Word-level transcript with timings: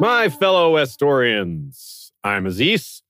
My 0.00 0.28
fellow 0.28 0.74
Estorians, 0.74 2.10
I'm 2.22 2.46
Aziz. 2.46 3.02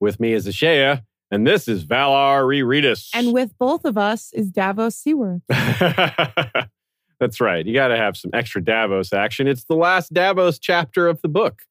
With 0.00 0.18
me 0.18 0.32
is 0.32 0.46
Ashea, 0.46 1.02
and 1.30 1.46
this 1.46 1.68
is 1.68 1.84
Valar 1.84 2.44
Rereadus. 2.44 3.10
And 3.14 3.32
with 3.32 3.56
both 3.58 3.84
of 3.84 3.96
us 3.96 4.32
is 4.32 4.50
Davos 4.50 4.96
Seaworth. 4.96 5.42
That's 5.48 7.40
right. 7.40 7.64
You 7.64 7.74
got 7.74 7.88
to 7.88 7.96
have 7.96 8.16
some 8.16 8.30
extra 8.34 8.64
Davos 8.64 9.12
action. 9.12 9.46
It's 9.46 9.64
the 9.64 9.76
last 9.76 10.12
Davos 10.12 10.58
chapter 10.58 11.06
of 11.06 11.20
the 11.22 11.28
book. 11.28 11.62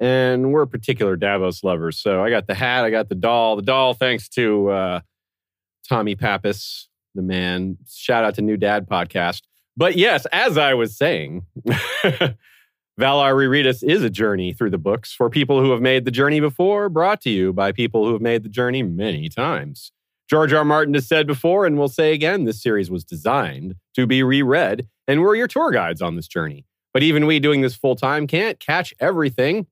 And 0.00 0.52
we're 0.52 0.66
particular 0.66 1.14
Davos 1.14 1.62
lovers. 1.62 1.98
So 1.98 2.22
I 2.22 2.30
got 2.30 2.48
the 2.48 2.54
hat, 2.54 2.84
I 2.84 2.90
got 2.90 3.08
the 3.08 3.14
doll. 3.14 3.54
The 3.56 3.62
doll, 3.62 3.94
thanks 3.94 4.28
to 4.30 4.70
uh, 4.70 5.00
Tommy 5.88 6.16
Pappas, 6.16 6.88
the 7.14 7.22
man. 7.22 7.78
Shout 7.88 8.24
out 8.24 8.34
to 8.36 8.42
New 8.42 8.56
Dad 8.56 8.88
podcast. 8.88 9.42
But 9.76 9.96
yes, 9.96 10.26
as 10.32 10.58
I 10.58 10.74
was 10.74 10.96
saying, 10.96 11.46
Valar 13.00 13.34
Rereadus 13.34 13.82
is 13.82 14.02
a 14.02 14.10
journey 14.10 14.52
through 14.52 14.68
the 14.68 14.78
books 14.78 15.14
for 15.14 15.30
people 15.30 15.60
who 15.60 15.70
have 15.70 15.80
made 15.80 16.04
the 16.04 16.10
journey 16.10 16.40
before, 16.40 16.90
brought 16.90 17.22
to 17.22 17.30
you 17.30 17.52
by 17.52 17.72
people 17.72 18.04
who 18.04 18.12
have 18.12 18.20
made 18.20 18.42
the 18.42 18.50
journey 18.50 18.82
many 18.82 19.30
times. 19.30 19.92
George 20.28 20.52
R. 20.52 20.64
Martin 20.64 20.92
has 20.94 21.08
said 21.08 21.26
before, 21.26 21.64
and 21.64 21.78
will 21.78 21.88
say 21.88 22.12
again, 22.12 22.44
this 22.44 22.62
series 22.62 22.90
was 22.90 23.02
designed 23.02 23.76
to 23.94 24.06
be 24.06 24.22
reread, 24.22 24.88
and 25.08 25.22
we're 25.22 25.36
your 25.36 25.48
tour 25.48 25.70
guides 25.70 26.02
on 26.02 26.16
this 26.16 26.28
journey. 26.28 26.66
But 26.92 27.02
even 27.02 27.26
we 27.26 27.40
doing 27.40 27.62
this 27.62 27.74
full 27.74 27.96
time 27.96 28.26
can't 28.26 28.60
catch 28.60 28.92
everything. 29.00 29.66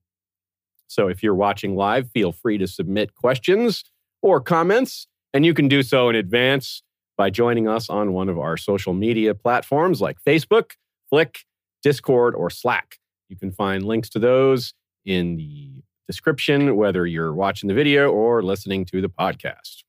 So 0.87 1.07
if 1.07 1.21
you're 1.21 1.35
watching 1.35 1.75
live, 1.75 2.09
feel 2.11 2.31
free 2.31 2.57
to 2.57 2.67
submit 2.67 3.13
questions 3.13 3.83
or 4.23 4.41
comments, 4.41 5.05
and 5.31 5.45
you 5.45 5.53
can 5.53 5.67
do 5.67 5.83
so 5.83 6.09
in 6.09 6.15
advance 6.15 6.81
by 7.17 7.29
joining 7.29 7.67
us 7.67 7.87
on 7.87 8.13
one 8.13 8.29
of 8.29 8.39
our 8.39 8.57
social 8.57 8.93
media 8.93 9.35
platforms 9.35 10.01
like 10.01 10.17
Facebook, 10.23 10.71
Flick, 11.09 11.45
Discord, 11.83 12.33
or 12.33 12.49
Slack. 12.49 12.97
You 13.31 13.37
can 13.37 13.53
find 13.53 13.83
links 13.83 14.09
to 14.09 14.19
those 14.19 14.73
in 15.05 15.37
the 15.37 15.71
description, 16.05 16.75
whether 16.75 17.05
you're 17.05 17.33
watching 17.33 17.69
the 17.69 17.73
video 17.73 18.11
or 18.11 18.43
listening 18.43 18.83
to 18.87 19.01
the 19.01 19.07
podcast. 19.07 19.83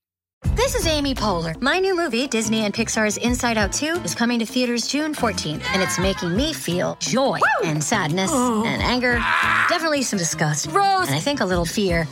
This 0.54 0.76
is 0.76 0.86
Amy 0.86 1.12
Poehler. 1.12 1.60
My 1.60 1.80
new 1.80 1.96
movie, 1.96 2.28
Disney 2.28 2.64
and 2.64 2.72
Pixar's 2.72 3.16
Inside 3.16 3.58
Out 3.58 3.72
2, 3.72 4.02
is 4.04 4.14
coming 4.14 4.38
to 4.38 4.46
theaters 4.46 4.86
June 4.86 5.12
14th, 5.12 5.62
and 5.72 5.82
it's 5.82 5.98
making 5.98 6.36
me 6.36 6.52
feel 6.52 6.96
joy 7.00 7.40
Woo! 7.40 7.68
and 7.68 7.82
sadness 7.82 8.30
oh. 8.32 8.64
and 8.64 8.80
anger, 8.80 9.14
definitely 9.68 10.02
some 10.02 10.20
disgust, 10.20 10.66
Rose. 10.66 11.08
and 11.08 11.16
I 11.16 11.18
think 11.18 11.40
a 11.40 11.44
little 11.44 11.64
fear. 11.64 12.06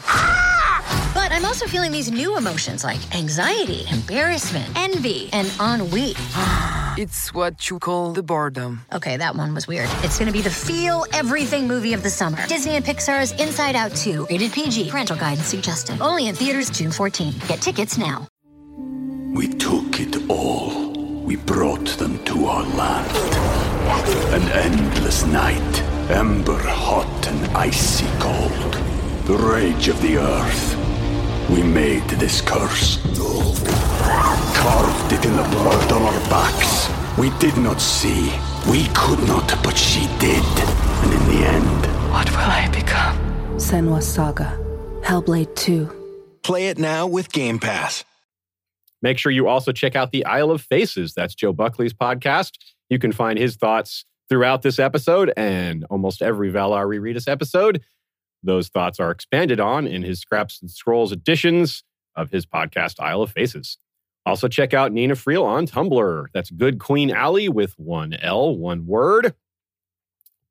But 1.30 1.36
I'm 1.36 1.44
also 1.44 1.68
feeling 1.68 1.92
these 1.92 2.10
new 2.10 2.36
emotions 2.36 2.82
like 2.82 2.98
anxiety, 3.14 3.86
embarrassment, 3.88 4.66
envy, 4.74 5.30
and 5.32 5.46
ennui. 5.60 6.14
it's 6.98 7.32
what 7.32 7.70
you 7.70 7.78
call 7.78 8.12
the 8.12 8.22
boredom. 8.24 8.80
Okay, 8.92 9.16
that 9.16 9.36
one 9.36 9.54
was 9.54 9.68
weird. 9.68 9.88
It's 10.02 10.18
gonna 10.18 10.32
be 10.32 10.40
the 10.40 10.50
feel 10.50 11.04
everything 11.12 11.68
movie 11.68 11.92
of 11.92 12.02
the 12.02 12.10
summer. 12.10 12.44
Disney 12.48 12.74
and 12.74 12.84
Pixar's 12.84 13.30
Inside 13.40 13.76
Out 13.76 13.94
2, 13.94 14.26
rated 14.28 14.50
PG, 14.50 14.90
parental 14.90 15.16
guidance 15.16 15.46
suggested. 15.46 16.00
Only 16.00 16.26
in 16.26 16.34
theaters 16.34 16.68
June 16.68 16.90
14. 16.90 17.34
Get 17.46 17.60
tickets 17.60 17.96
now. 17.96 18.26
We 19.32 19.46
took 19.46 20.00
it 20.00 20.28
all. 20.28 20.90
We 21.22 21.36
brought 21.36 21.86
them 21.90 22.18
to 22.24 22.46
our 22.46 22.64
land. 22.74 23.08
An 24.34 24.48
endless 24.50 25.24
night, 25.26 25.82
ember 26.10 26.58
hot 26.58 27.28
and 27.28 27.56
icy 27.56 28.08
cold. 28.18 28.74
The 29.26 29.38
rage 29.38 29.86
of 29.86 30.02
the 30.02 30.16
earth 30.16 30.89
we 31.50 31.62
made 31.62 32.08
this 32.10 32.40
curse. 32.40 32.98
Carved 34.54 35.12
it 35.12 35.24
in 35.24 35.36
the 35.36 35.42
blood 35.50 35.92
on 35.92 36.02
our 36.02 36.20
backs. 36.30 36.88
We 37.18 37.30
did 37.38 37.56
not 37.56 37.80
see. 37.80 38.32
We 38.70 38.86
could 38.94 39.18
not, 39.26 39.48
but 39.62 39.76
she 39.76 40.06
did. 40.18 40.44
And 41.02 41.12
in 41.12 41.26
the 41.28 41.46
end... 41.46 41.86
What 42.12 42.30
will 42.30 42.38
I 42.38 42.68
become? 42.72 43.16
Senua 43.56 44.02
Saga. 44.02 44.58
Hellblade 45.02 45.54
2. 45.56 46.38
Play 46.42 46.68
it 46.68 46.78
now 46.78 47.06
with 47.06 47.32
Game 47.32 47.58
Pass. 47.58 48.04
Make 49.02 49.18
sure 49.18 49.32
you 49.32 49.48
also 49.48 49.72
check 49.72 49.96
out 49.96 50.12
the 50.12 50.24
Isle 50.26 50.50
of 50.50 50.62
Faces. 50.62 51.14
That's 51.14 51.34
Joe 51.34 51.52
Buckley's 51.52 51.94
podcast. 51.94 52.52
You 52.88 52.98
can 52.98 53.12
find 53.12 53.38
his 53.38 53.56
thoughts 53.56 54.04
throughout 54.28 54.62
this 54.62 54.78
episode 54.78 55.32
and 55.36 55.84
almost 55.90 56.22
every 56.22 56.52
Valar 56.52 56.86
Rereadus 56.86 57.28
episode. 57.28 57.82
Those 58.42 58.68
thoughts 58.68 58.98
are 59.00 59.10
expanded 59.10 59.60
on 59.60 59.86
in 59.86 60.02
his 60.02 60.20
Scraps 60.20 60.60
and 60.60 60.70
Scrolls 60.70 61.12
editions 61.12 61.84
of 62.16 62.30
his 62.30 62.46
podcast, 62.46 63.00
Isle 63.00 63.22
of 63.22 63.32
Faces. 63.32 63.78
Also, 64.26 64.48
check 64.48 64.74
out 64.74 64.92
Nina 64.92 65.14
Friel 65.14 65.44
on 65.44 65.66
Tumblr. 65.66 66.26
That's 66.32 66.50
Good 66.50 66.78
Queen 66.78 67.10
Aly 67.10 67.48
with 67.48 67.78
one 67.78 68.14
L, 68.14 68.56
one 68.56 68.86
word. 68.86 69.34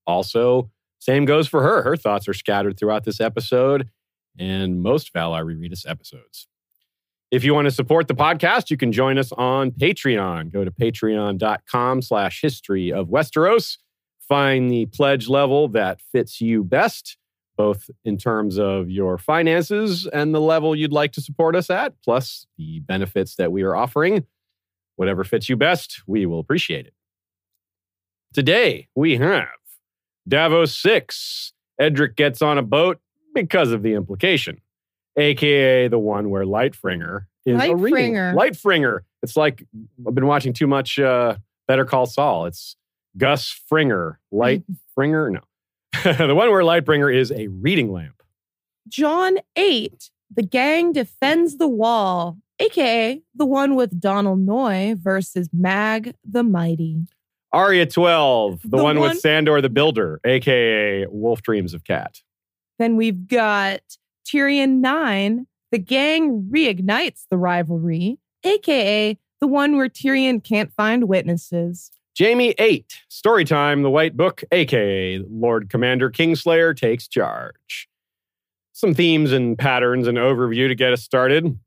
Also, 0.07 0.71
same 0.99 1.25
goes 1.25 1.47
for 1.47 1.61
her. 1.61 1.83
Her 1.83 1.95
thoughts 1.95 2.27
are 2.27 2.33
scattered 2.33 2.77
throughout 2.77 3.03
this 3.03 3.21
episode 3.21 3.89
and 4.37 4.81
most 4.81 5.13
Valar 5.13 5.45
Rereadus 5.45 5.85
episodes. 5.87 6.47
If 7.31 7.43
you 7.43 7.53
want 7.53 7.65
to 7.65 7.71
support 7.71 8.07
the 8.07 8.15
podcast, 8.15 8.71
you 8.71 8.77
can 8.77 8.91
join 8.91 9.19
us 9.19 9.31
on 9.33 9.69
Patreon. 9.69 10.51
Go 10.51 10.63
to 10.63 10.71
patreon.com 10.71 12.01
slash 12.01 12.41
history 12.41 12.91
of 12.91 13.07
Westeros. 13.07 13.77
Find 14.19 14.69
the 14.71 14.87
pledge 14.87 15.27
level 15.27 15.67
that 15.69 16.01
fits 16.11 16.41
you 16.41 16.63
best 16.63 17.17
both 17.59 17.89
in 18.05 18.17
terms 18.17 18.57
of 18.57 18.89
your 18.89 19.17
finances 19.17 20.07
and 20.13 20.33
the 20.33 20.39
level 20.39 20.73
you'd 20.73 20.93
like 20.93 21.11
to 21.11 21.19
support 21.19 21.57
us 21.57 21.69
at, 21.69 21.93
plus 22.05 22.47
the 22.57 22.79
benefits 22.79 23.35
that 23.35 23.51
we 23.51 23.63
are 23.63 23.75
offering. 23.75 24.25
Whatever 24.95 25.25
fits 25.25 25.49
you 25.49 25.57
best, 25.57 26.01
we 26.07 26.25
will 26.25 26.39
appreciate 26.39 26.87
it. 26.87 26.93
Today, 28.33 28.87
we 28.95 29.17
have 29.17 29.49
Davos 30.25 30.73
6. 30.77 31.51
Edric 31.77 32.15
gets 32.15 32.41
on 32.41 32.57
a 32.57 32.61
boat 32.61 32.97
because 33.35 33.73
of 33.73 33.83
the 33.83 33.93
implication, 33.93 34.61
aka 35.17 35.89
the 35.89 35.99
one 35.99 36.29
where 36.29 36.45
Lightfringer 36.45 37.25
is 37.45 37.57
Lightfringer. 37.59 37.71
a 37.71 37.75
reading. 37.75 38.13
Lightfringer. 38.15 38.99
It's 39.21 39.35
like 39.35 39.65
I've 40.07 40.15
been 40.15 40.27
watching 40.27 40.53
too 40.53 40.67
much 40.67 40.97
uh, 40.97 41.35
Better 41.67 41.83
Call 41.83 42.05
Saul. 42.05 42.45
It's 42.45 42.77
Gus 43.17 43.49
Fringer. 43.67 44.17
Lightfringer? 44.33 44.63
No. 45.33 45.41
the 46.03 46.35
one 46.35 46.49
where 46.51 46.63
Lightbringer 46.63 47.13
is 47.13 47.31
a 47.31 47.47
reading 47.47 47.91
lamp. 47.91 48.21
Jon 48.87 49.37
8, 49.55 50.11
the 50.35 50.43
gang 50.43 50.93
defends 50.93 51.57
the 51.57 51.67
wall, 51.67 52.37
aka 52.59 53.21
the 53.35 53.45
one 53.45 53.75
with 53.75 53.99
Donald 53.99 54.39
Noye 54.45 54.95
versus 54.95 55.49
Mag 55.53 56.15
the 56.23 56.43
Mighty. 56.43 57.07
Arya 57.51 57.85
12, 57.87 58.61
the, 58.61 58.67
the 58.69 58.77
one, 58.77 58.99
one, 58.99 59.09
with 59.09 59.19
Sandor 59.19 59.61
the 59.61 59.69
Builder, 59.69 60.19
aka 60.23 61.05
Wolf 61.07 61.41
Dreams 61.41 61.73
of 61.73 61.83
Cat. 61.83 62.21
Then 62.77 62.95
we've 62.95 63.27
got 63.27 63.81
Tyrion 64.25 64.79
9, 64.79 65.47
the 65.71 65.79
gang 65.79 66.49
reignites 66.51 67.23
the 67.29 67.37
rivalry, 67.37 68.19
aka 68.43 69.17
the 69.41 69.47
one 69.47 69.77
where 69.77 69.89
Tyrion 69.89 70.43
can't 70.43 70.71
find 70.73 71.07
witnesses. 71.07 71.91
Jaime 72.19 72.53
8, 72.59 73.03
Storytime, 73.09 73.81
the 73.81 73.89
White 73.89 74.17
Book, 74.17 74.43
aka 74.51 75.19
Lord 75.29 75.69
Commander 75.69 76.11
Kingslayer, 76.11 76.75
takes 76.75 77.07
charge. 77.07 77.87
Some 78.73 78.93
themes 78.93 79.31
and 79.31 79.57
patterns 79.57 80.05
and 80.05 80.17
overview 80.17 80.67
to 80.67 80.75
get 80.75 80.91
us 80.91 81.01
started. 81.01 81.57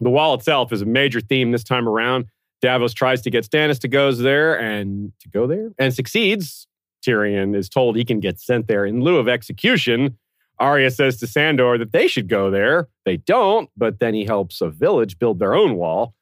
The 0.00 0.10
wall 0.10 0.34
itself 0.34 0.74
is 0.74 0.82
a 0.82 0.86
major 0.86 1.22
theme 1.22 1.52
this 1.52 1.64
time 1.64 1.88
around. 1.88 2.26
Davos 2.60 2.92
tries 2.92 3.22
to 3.22 3.30
get 3.30 3.48
Stannis 3.48 3.80
to 3.80 3.88
go 3.88 4.12
there 4.12 4.60
and 4.60 5.12
to 5.20 5.28
go 5.30 5.46
there 5.46 5.70
and 5.78 5.94
succeeds. 5.94 6.66
Tyrion 7.02 7.56
is 7.56 7.70
told 7.70 7.96
he 7.96 8.04
can 8.04 8.20
get 8.20 8.38
sent 8.38 8.68
there 8.68 8.84
in 8.84 9.00
lieu 9.00 9.16
of 9.16 9.26
execution. 9.26 10.18
Arya 10.58 10.90
says 10.90 11.16
to 11.18 11.26
Sandor 11.26 11.78
that 11.78 11.92
they 11.92 12.08
should 12.08 12.28
go 12.28 12.50
there. 12.50 12.88
They 13.06 13.16
don't, 13.16 13.70
but 13.74 14.00
then 14.00 14.12
he 14.12 14.26
helps 14.26 14.60
a 14.60 14.68
village 14.68 15.18
build 15.18 15.38
their 15.38 15.54
own 15.54 15.76
wall 15.76 16.14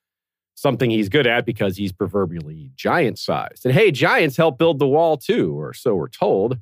something 0.56 0.90
he's 0.90 1.08
good 1.08 1.26
at 1.26 1.46
because 1.46 1.76
he's 1.76 1.92
proverbially 1.92 2.72
giant 2.74 3.18
sized. 3.18 3.64
And 3.64 3.74
hey, 3.74 3.92
giants 3.92 4.36
help 4.36 4.58
build 4.58 4.80
the 4.80 4.88
wall 4.88 5.16
too, 5.16 5.58
or 5.58 5.72
so 5.72 5.94
we're 5.94 6.08
told. 6.08 6.58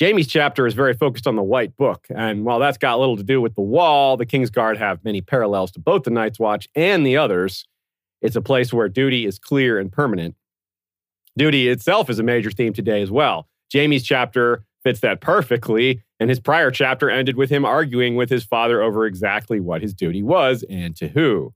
Jaime's 0.00 0.26
chapter 0.26 0.66
is 0.66 0.72
very 0.72 0.94
focused 0.94 1.26
on 1.26 1.36
the 1.36 1.42
White 1.42 1.76
Book, 1.76 2.06
and 2.08 2.44
while 2.44 2.58
that's 2.58 2.78
got 2.78 2.98
little 2.98 3.16
to 3.18 3.22
do 3.22 3.40
with 3.42 3.54
the 3.54 3.60
wall, 3.60 4.16
the 4.16 4.24
Kingsguard 4.24 4.78
have 4.78 5.04
many 5.04 5.20
parallels 5.20 5.70
to 5.72 5.80
both 5.80 6.04
the 6.04 6.10
Night's 6.10 6.38
Watch 6.38 6.66
and 6.74 7.04
the 7.04 7.18
others. 7.18 7.66
It's 8.22 8.36
a 8.36 8.40
place 8.40 8.72
where 8.72 8.88
duty 8.88 9.26
is 9.26 9.38
clear 9.38 9.78
and 9.78 9.92
permanent. 9.92 10.34
Duty 11.36 11.68
itself 11.68 12.08
is 12.08 12.18
a 12.18 12.22
major 12.22 12.50
theme 12.50 12.72
today 12.72 13.02
as 13.02 13.10
well. 13.10 13.48
Jaime's 13.72 14.02
chapter 14.02 14.64
fits 14.82 15.00
that 15.00 15.20
perfectly, 15.20 16.02
and 16.18 16.30
his 16.30 16.40
prior 16.40 16.70
chapter 16.70 17.10
ended 17.10 17.36
with 17.36 17.50
him 17.50 17.64
arguing 17.64 18.16
with 18.16 18.30
his 18.30 18.44
father 18.44 18.80
over 18.80 19.06
exactly 19.06 19.60
what 19.60 19.82
his 19.82 19.92
duty 19.92 20.22
was 20.22 20.64
and 20.70 20.96
to 20.96 21.08
who. 21.08 21.52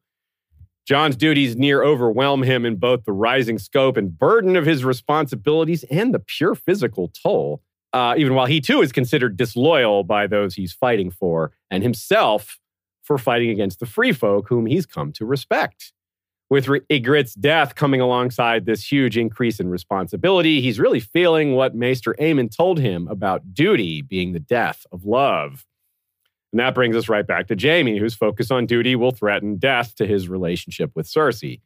Jon's 0.87 1.17
duties 1.17 1.57
near 1.57 1.83
overwhelm 1.83 2.45
him 2.45 2.65
in 2.65 2.77
both 2.77 3.05
the 3.05 3.13
rising 3.13 3.59
scope 3.59 3.97
and 3.97 4.17
burden 4.17 4.55
of 4.55 4.65
his 4.65 4.85
responsibilities 4.85 5.85
and 5.91 6.15
the 6.15 6.21
pure 6.21 6.55
physical 6.55 7.09
toll, 7.23 7.61
uh, 7.93 8.15
even 8.17 8.35
while 8.35 8.47
he 8.47 8.61
too 8.61 8.83
is 8.83 8.93
considered 8.93 9.37
disloyal 9.37 10.05
by 10.05 10.29
those 10.29 10.55
he's 10.55 10.73
fighting 10.73 11.11
for, 11.11 11.51
and 11.71 11.83
himself 11.83 12.59
for 13.03 13.19
fighting 13.19 13.51
against 13.51 13.81
the 13.81 13.87
free 13.87 14.13
folk 14.13 14.49
whom 14.49 14.67
he's 14.67 14.87
come 14.87 15.13
to 15.13 15.27
respect. 15.27 15.93
With 16.49 16.67
Ygritte's 16.67 17.35
death 17.35 17.75
coming 17.75 18.01
alongside 18.01 18.67
this 18.67 18.91
huge 18.91 19.19
increase 19.19 19.59
in 19.59 19.69
responsibility, 19.69 20.61
he's 20.61 20.79
really 20.79 21.01
feeling 21.01 21.55
what 21.55 21.75
Maester 21.75 22.15
Aemon 22.21 22.57
told 22.57 22.79
him 22.79 23.09
about 23.09 23.53
duty 23.53 24.03
being 24.03 24.33
the 24.33 24.39
death 24.39 24.87
of 24.93 25.05
love. 25.05 25.67
And 26.53 26.61
that 26.61 26.75
brings 26.75 26.97
us 26.97 27.09
right 27.09 27.27
back 27.27 27.49
to 27.49 27.57
Jaime, 27.61 27.99
whose 27.99 28.15
focus 28.15 28.51
on 28.51 28.67
duty 28.67 28.97
will 28.97 29.11
threaten 29.11 29.57
death 29.57 29.95
to 29.97 30.07
his 30.07 30.29
relationship 30.29 30.93
with 30.95 31.07
Cersei. 31.07 31.61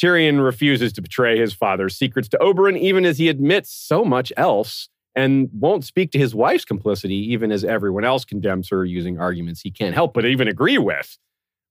Tyrion 0.00 0.42
refuses 0.42 0.92
to 0.94 1.02
betray 1.02 1.38
his 1.38 1.52
father's 1.52 1.96
secrets 1.96 2.28
to 2.28 2.38
Oberyn, 2.38 2.78
even 2.78 3.04
as 3.04 3.18
he 3.18 3.28
admits 3.28 3.72
so 3.72 4.04
much 4.04 4.32
else, 4.36 4.88
and 5.14 5.50
won't 5.52 5.84
speak 5.84 6.10
to 6.12 6.18
his 6.18 6.34
wife's 6.34 6.64
complicity, 6.64 7.32
even 7.32 7.52
as 7.52 7.64
everyone 7.64 8.04
else 8.04 8.24
condemns 8.24 8.70
her 8.70 8.84
using 8.84 9.18
arguments 9.20 9.60
he 9.60 9.70
can't 9.70 9.94
help 9.94 10.14
but 10.14 10.24
even 10.24 10.48
agree 10.48 10.78
with, 10.78 11.18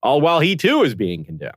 all 0.02 0.20
while 0.20 0.40
he 0.40 0.54
too 0.54 0.82
is 0.82 0.94
being 0.94 1.24
condemned. 1.24 1.56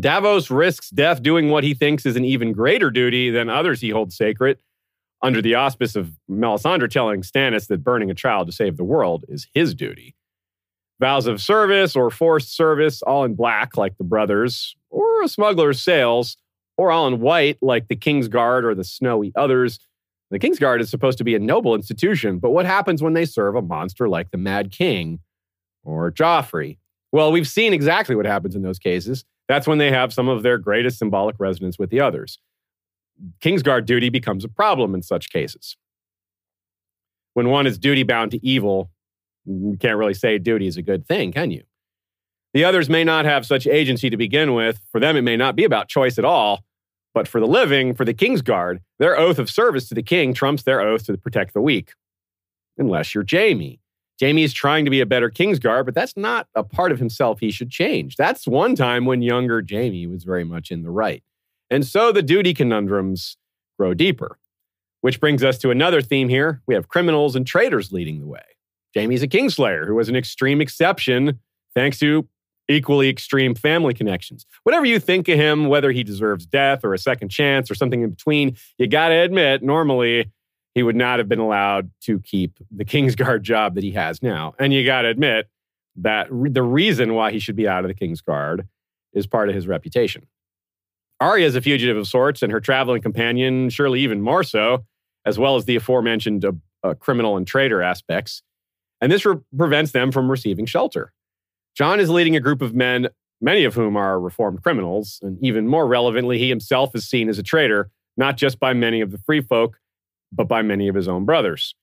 Davos 0.00 0.50
risks 0.50 0.90
death 0.90 1.22
doing 1.22 1.50
what 1.50 1.64
he 1.64 1.74
thinks 1.74 2.06
is 2.06 2.16
an 2.16 2.24
even 2.24 2.52
greater 2.52 2.90
duty 2.90 3.30
than 3.30 3.50
others 3.50 3.80
he 3.80 3.90
holds 3.90 4.16
sacred, 4.16 4.58
under 5.22 5.42
the 5.42 5.54
auspice 5.54 5.96
of 5.96 6.12
Melisandre 6.30 6.90
telling 6.90 7.22
Stannis 7.22 7.66
that 7.68 7.82
burning 7.82 8.10
a 8.10 8.14
child 8.14 8.46
to 8.46 8.52
save 8.52 8.76
the 8.76 8.84
world 8.84 9.24
is 9.28 9.48
his 9.52 9.74
duty. 9.74 10.14
Vows 11.00 11.26
of 11.26 11.40
service 11.40 11.94
or 11.94 12.10
forced 12.10 12.54
service, 12.56 13.02
all 13.02 13.24
in 13.24 13.34
black 13.34 13.76
like 13.76 13.96
the 13.98 14.04
brothers, 14.04 14.76
or 14.90 15.22
a 15.22 15.28
smuggler's 15.28 15.80
sails, 15.80 16.36
or 16.76 16.90
all 16.90 17.06
in 17.06 17.20
white 17.20 17.58
like 17.60 17.88
the 17.88 17.96
Kingsguard 17.96 18.64
or 18.64 18.74
the 18.74 18.84
snowy 18.84 19.32
others. 19.36 19.78
The 20.30 20.38
Kingsguard 20.38 20.80
is 20.80 20.90
supposed 20.90 21.18
to 21.18 21.24
be 21.24 21.34
a 21.34 21.40
noble 21.40 21.74
institution, 21.74 22.38
but 22.38 22.50
what 22.50 22.66
happens 22.66 23.02
when 23.02 23.14
they 23.14 23.24
serve 23.24 23.54
a 23.54 23.62
monster 23.62 24.08
like 24.08 24.30
the 24.30 24.38
Mad 24.38 24.70
King 24.70 25.20
or 25.84 26.10
Joffrey? 26.12 26.78
Well, 27.12 27.32
we've 27.32 27.48
seen 27.48 27.72
exactly 27.72 28.14
what 28.14 28.26
happens 28.26 28.54
in 28.54 28.62
those 28.62 28.78
cases. 28.78 29.24
That's 29.48 29.66
when 29.66 29.78
they 29.78 29.90
have 29.90 30.12
some 30.12 30.28
of 30.28 30.42
their 30.42 30.58
greatest 30.58 30.98
symbolic 30.98 31.36
resonance 31.38 31.78
with 31.78 31.90
the 31.90 32.00
others. 32.00 32.38
Kingsguard 33.40 33.86
duty 33.86 34.08
becomes 34.08 34.44
a 34.44 34.48
problem 34.48 34.94
in 34.94 35.02
such 35.02 35.30
cases. 35.30 35.76
When 37.34 37.50
one 37.50 37.66
is 37.66 37.78
duty 37.78 38.02
bound 38.02 38.32
to 38.32 38.46
evil, 38.46 38.90
you 39.44 39.76
can't 39.78 39.96
really 39.96 40.14
say 40.14 40.38
duty 40.38 40.66
is 40.66 40.76
a 40.76 40.82
good 40.82 41.06
thing, 41.06 41.32
can 41.32 41.50
you? 41.50 41.62
The 42.54 42.64
others 42.64 42.88
may 42.88 43.04
not 43.04 43.24
have 43.24 43.46
such 43.46 43.66
agency 43.66 44.10
to 44.10 44.16
begin 44.16 44.54
with. 44.54 44.80
For 44.90 45.00
them, 45.00 45.16
it 45.16 45.22
may 45.22 45.36
not 45.36 45.54
be 45.54 45.64
about 45.64 45.88
choice 45.88 46.18
at 46.18 46.24
all. 46.24 46.64
But 47.14 47.28
for 47.28 47.40
the 47.40 47.46
living, 47.46 47.94
for 47.94 48.04
the 48.04 48.14
Kingsguard, 48.14 48.80
their 48.98 49.18
oath 49.18 49.38
of 49.38 49.50
service 49.50 49.88
to 49.88 49.94
the 49.94 50.02
king 50.02 50.34
trumps 50.34 50.62
their 50.62 50.80
oath 50.80 51.06
to 51.06 51.16
protect 51.16 51.54
the 51.54 51.60
weak. 51.60 51.92
Unless 52.76 53.14
you're 53.14 53.24
Jaime. 53.28 53.80
Jaime 54.20 54.42
is 54.42 54.52
trying 54.52 54.84
to 54.84 54.90
be 54.90 55.00
a 55.00 55.06
better 55.06 55.30
Kingsguard, 55.30 55.84
but 55.84 55.94
that's 55.94 56.16
not 56.16 56.48
a 56.54 56.64
part 56.64 56.92
of 56.92 56.98
himself 56.98 57.40
he 57.40 57.50
should 57.50 57.70
change. 57.70 58.16
That's 58.16 58.46
one 58.46 58.74
time 58.74 59.04
when 59.04 59.22
younger 59.22 59.62
Jaime 59.68 60.06
was 60.06 60.24
very 60.24 60.44
much 60.44 60.70
in 60.70 60.82
the 60.82 60.90
right. 60.90 61.22
And 61.70 61.86
so 61.86 62.12
the 62.12 62.22
duty 62.22 62.54
conundrums 62.54 63.36
grow 63.78 63.94
deeper. 63.94 64.38
Which 65.00 65.20
brings 65.20 65.44
us 65.44 65.58
to 65.58 65.70
another 65.70 66.02
theme 66.02 66.28
here. 66.28 66.60
We 66.66 66.74
have 66.74 66.88
criminals 66.88 67.36
and 67.36 67.46
traitors 67.46 67.92
leading 67.92 68.18
the 68.18 68.26
way. 68.26 68.42
Jaime's 68.94 69.22
a 69.22 69.28
Kingslayer 69.28 69.86
who 69.86 69.94
was 69.94 70.08
an 70.08 70.16
extreme 70.16 70.60
exception 70.60 71.38
thanks 71.74 72.00
to 72.00 72.26
equally 72.68 73.08
extreme 73.08 73.54
family 73.54 73.94
connections. 73.94 74.44
Whatever 74.64 74.86
you 74.86 74.98
think 74.98 75.28
of 75.28 75.38
him, 75.38 75.68
whether 75.68 75.92
he 75.92 76.02
deserves 76.02 76.46
death 76.46 76.84
or 76.84 76.94
a 76.94 76.98
second 76.98 77.28
chance 77.28 77.70
or 77.70 77.74
something 77.74 78.02
in 78.02 78.10
between, 78.10 78.56
you 78.76 78.88
got 78.88 79.08
to 79.08 79.14
admit, 79.14 79.62
normally 79.62 80.32
he 80.74 80.82
would 80.82 80.96
not 80.96 81.18
have 81.18 81.28
been 81.28 81.38
allowed 81.38 81.90
to 82.02 82.18
keep 82.20 82.58
the 82.70 82.84
Kingsguard 82.84 83.42
job 83.42 83.74
that 83.76 83.84
he 83.84 83.92
has 83.92 84.22
now. 84.22 84.54
And 84.58 84.72
you 84.72 84.84
got 84.84 85.02
to 85.02 85.08
admit 85.08 85.48
that 85.96 86.26
re- 86.30 86.50
the 86.50 86.62
reason 86.62 87.14
why 87.14 87.32
he 87.32 87.38
should 87.38 87.56
be 87.56 87.66
out 87.66 87.84
of 87.84 87.88
the 87.88 87.94
Kingsguard 87.94 88.66
is 89.12 89.26
part 89.26 89.48
of 89.48 89.54
his 89.54 89.66
reputation. 89.66 90.26
Arya 91.20 91.46
is 91.46 91.56
a 91.56 91.60
fugitive 91.60 91.96
of 91.96 92.06
sorts, 92.06 92.42
and 92.42 92.52
her 92.52 92.60
traveling 92.60 93.02
companion, 93.02 93.70
surely 93.70 94.00
even 94.00 94.20
more 94.20 94.44
so, 94.44 94.84
as 95.24 95.38
well 95.38 95.56
as 95.56 95.64
the 95.64 95.76
aforementioned 95.76 96.44
uh, 96.44 96.52
uh, 96.84 96.94
criminal 96.94 97.36
and 97.36 97.46
traitor 97.46 97.82
aspects. 97.82 98.42
And 99.00 99.10
this 99.10 99.24
re- 99.24 99.36
prevents 99.56 99.92
them 99.92 100.12
from 100.12 100.30
receiving 100.30 100.66
shelter. 100.66 101.12
Jon 101.76 102.00
is 102.00 102.10
leading 102.10 102.36
a 102.36 102.40
group 102.40 102.62
of 102.62 102.74
men, 102.74 103.08
many 103.40 103.64
of 103.64 103.74
whom 103.74 103.96
are 103.96 104.20
reformed 104.20 104.62
criminals, 104.62 105.18
and 105.22 105.42
even 105.42 105.68
more 105.68 105.86
relevantly, 105.86 106.38
he 106.38 106.48
himself 106.48 106.94
is 106.94 107.08
seen 107.08 107.28
as 107.28 107.38
a 107.38 107.42
traitor, 107.42 107.90
not 108.16 108.36
just 108.36 108.58
by 108.58 108.72
many 108.72 109.00
of 109.00 109.10
the 109.10 109.18
free 109.18 109.40
folk, 109.40 109.78
but 110.32 110.48
by 110.48 110.62
many 110.62 110.88
of 110.88 110.94
his 110.94 111.08
own 111.08 111.24
brothers. 111.24 111.74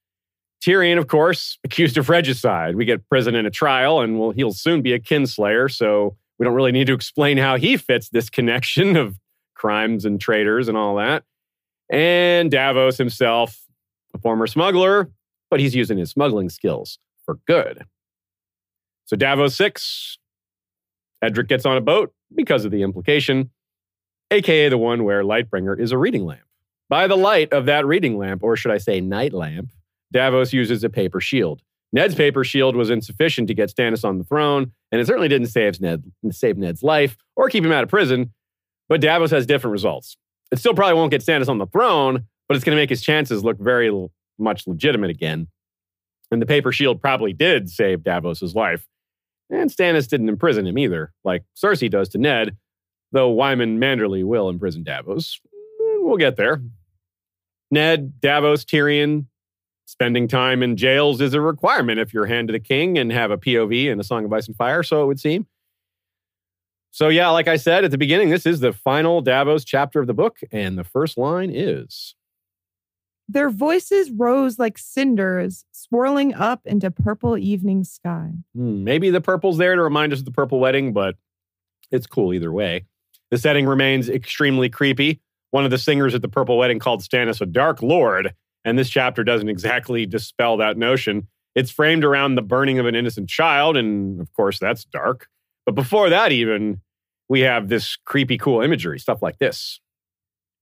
Tyrion, 0.62 0.98
of 0.98 1.08
course, 1.08 1.58
accused 1.64 1.98
of 1.98 2.10
regicide. 2.10 2.76
We 2.76 2.86
get 2.86 3.08
prison 3.10 3.36
and 3.36 3.48
a 3.48 3.52
trial, 3.52 4.02
and 4.02 4.20
well, 4.20 4.32
he'll 4.32 4.54
soon 4.54 4.82
be 4.82 4.94
a 4.94 5.00
kinslayer, 5.00 5.72
so 5.72 6.18
we 6.40 6.44
don't 6.44 6.56
really 6.56 6.72
need 6.72 6.88
to 6.88 6.94
explain 6.94 7.38
how 7.38 7.58
he 7.58 7.78
fits 7.78 8.10
this 8.10 8.30
connection 8.30 8.96
of 8.98 9.18
crimes 9.56 10.06
and 10.06 10.20
traitors 10.20 10.68
and 10.68 10.78
all 10.78 10.96
that. 10.98 11.24
And 11.90 12.52
Davos 12.52 12.98
himself, 12.98 13.60
a 14.14 14.18
former 14.18 14.48
smuggler, 14.48 15.10
but 15.50 15.60
he's 15.60 15.76
using 15.76 15.98
his 15.98 16.10
smuggling 16.10 16.50
skills 16.50 17.00
for 17.26 17.40
good. 17.48 17.84
So 19.06 19.16
Davos 19.16 19.56
6, 19.56 20.18
Edric 21.22 21.48
gets 21.48 21.66
on 21.66 21.78
a 21.78 21.82
boat 21.82 22.14
because 22.34 22.66
of 22.66 22.72
the 22.72 22.82
implication, 22.82 23.52
aka 24.32 24.70
the 24.70 24.78
one 24.78 25.04
where 25.04 25.24
Lightbringer 25.24 25.80
is 25.80 25.92
a 25.92 25.98
reading 25.98 26.26
lamp. 26.26 26.42
By 26.90 27.08
the 27.08 27.16
light 27.16 27.52
of 27.52 27.66
that 27.66 27.86
reading 27.86 28.18
lamp, 28.18 28.44
or 28.44 28.56
should 28.56 28.72
I 28.72 28.78
say 28.78 29.02
night 29.02 29.34
lamp, 29.34 29.72
Davos 30.12 30.54
uses 30.54 30.84
a 30.84 30.90
paper 30.90 31.20
shield. 31.20 31.62
Ned's 31.92 32.16
paper 32.16 32.44
shield 32.44 32.76
was 32.76 32.90
insufficient 32.90 33.48
to 33.48 33.54
get 33.54 33.70
Stannis 33.70 34.04
on 34.04 34.18
the 34.18 34.24
throne, 34.24 34.72
and 34.92 35.00
it 35.00 35.08
certainly 35.08 35.30
didn't 35.30 35.48
save, 35.48 35.80
Ned, 35.80 36.04
save 36.32 36.58
Ned's 36.58 36.84
life 36.84 37.16
or 37.36 37.50
keep 37.50 37.64
him 37.64 37.72
out 37.72 37.84
of 37.84 37.90
prison. 37.90 38.34
But 38.88 39.02
Davos 39.02 39.32
has 39.32 39.46
different 39.46 39.72
results. 39.72 40.18
It 40.52 40.60
still 40.60 40.74
probably 40.74 40.96
won't 40.96 41.12
get 41.12 41.22
Stannis 41.22 41.50
on 41.50 41.58
the 41.58 41.66
throne, 41.66 42.26
but 42.48 42.56
it's 42.56 42.64
going 42.64 42.76
to 42.76 42.82
make 42.82 42.90
his 42.90 43.02
chances 43.02 43.44
look 43.44 43.60
very 43.60 43.90
l- 43.90 44.12
much 44.38 44.68
legitimate 44.68 45.10
again. 45.10 45.48
And 46.32 46.42
the 46.42 46.46
paper 46.46 46.72
shield 46.72 47.02
probably 47.02 47.34
did 47.34 47.70
save 47.70 48.04
Davos's 48.04 48.56
life. 48.56 48.86
And 49.50 49.70
Stannis 49.70 50.08
didn't 50.08 50.30
imprison 50.30 50.66
him 50.66 50.78
either, 50.78 51.14
like 51.24 51.44
Cersei 51.56 51.90
does 51.90 52.10
to 52.10 52.18
Ned, 52.18 52.58
though 53.12 53.30
Wyman 53.30 53.80
Manderly 53.80 54.24
will 54.24 54.50
imprison 54.50 54.84
Davos. 54.84 55.40
Mm, 55.82 56.04
we'll 56.04 56.18
get 56.18 56.36
there. 56.36 56.62
Ned, 57.72 58.20
Davos, 58.22 58.66
Tyrion, 58.66 59.26
spending 59.86 60.28
time 60.28 60.64
in 60.64 60.78
jails 60.78 61.22
is 61.22 61.34
a 61.34 61.42
requirement 61.42 62.00
if 62.00 62.14
you're 62.14 62.26
Hand 62.26 62.48
to 62.48 62.52
the 62.52 62.60
King 62.60 62.98
and 62.98 63.12
have 63.12 63.32
a 63.32 63.38
POV 63.38 63.86
in 63.86 64.00
A 64.00 64.04
Song 64.04 64.26
of 64.26 64.34
Ice 64.34 64.48
and 64.48 64.56
Fire, 64.56 64.84
so 64.84 65.04
it 65.04 65.08
would 65.08 65.20
seem. 65.20 65.48
So, 66.96 67.10
yeah, 67.10 67.28
like 67.28 67.50
I 67.50 67.58
said 67.58 67.84
at 67.84 67.92
the 67.92 67.98
beginning, 67.98 68.30
this 68.30 68.46
is 68.46 68.62
the 68.62 68.72
final 68.72 69.20
Davos 69.20 69.66
chapter 69.66 70.00
of 70.00 70.08
the 70.08 70.14
book, 70.14 70.38
and 70.50 70.78
the 70.78 70.86
first 70.86 71.18
line 71.18 71.52
is 71.54 72.16
Their 73.28 73.50
voices 73.50 74.12
rose 74.12 74.58
like 74.60 74.78
cinders, 74.78 75.66
swirling 75.74 76.34
up 76.34 76.62
into 76.64 76.90
purple 76.90 77.38
evening 77.38 77.84
sky. 77.84 78.32
hmm, 78.56 78.86
maybe 78.86 79.10
the 79.10 79.20
purple's 79.20 79.58
there 79.58 79.76
to 79.76 79.82
remind 79.82 80.14
us 80.14 80.20
of 80.20 80.26
the 80.26 80.32
purple 80.32 80.62
wedding, 80.62 80.94
but 80.94 81.16
it's 81.92 82.08
cool 82.08 82.34
either 82.34 82.54
way. 82.54 82.86
The 83.30 83.40
setting 83.40 83.66
remains 83.66 84.08
extremely 84.08 84.70
creepy. 84.70 85.20
One 85.52 85.66
of 85.66 85.72
the 85.72 85.78
singers 85.78 86.16
at 86.16 86.22
the 86.22 86.30
purple 86.30 86.58
wedding 86.58 86.80
called 86.80 87.02
Stannis 87.02 87.42
a 87.42 87.46
dark 87.46 87.82
lord, 87.82 88.34
and 88.64 88.80
this 88.80 88.90
chapter 88.90 89.26
doesn't 89.26 89.50
exactly 89.50 90.06
dispel 90.06 90.56
that 90.58 90.78
notion. 90.78 91.28
It's 91.56 91.72
framed 91.72 92.06
around 92.06 92.36
the 92.36 92.42
burning 92.42 92.80
of 92.80 92.86
an 92.86 92.96
innocent 92.96 93.28
child, 93.28 93.76
and 93.76 94.22
of 94.22 94.32
course, 94.32 94.60
that's 94.60 94.86
dark. 94.86 95.28
But 95.66 95.76
before 95.76 96.10
that, 96.10 96.32
even, 96.32 96.80
we 97.30 97.42
have 97.42 97.70
this 97.70 97.96
creepy, 98.06 98.38
cool 98.38 98.62
imagery, 98.62 99.00
stuff 99.00 99.22
like 99.22 99.40
this. 99.40 99.80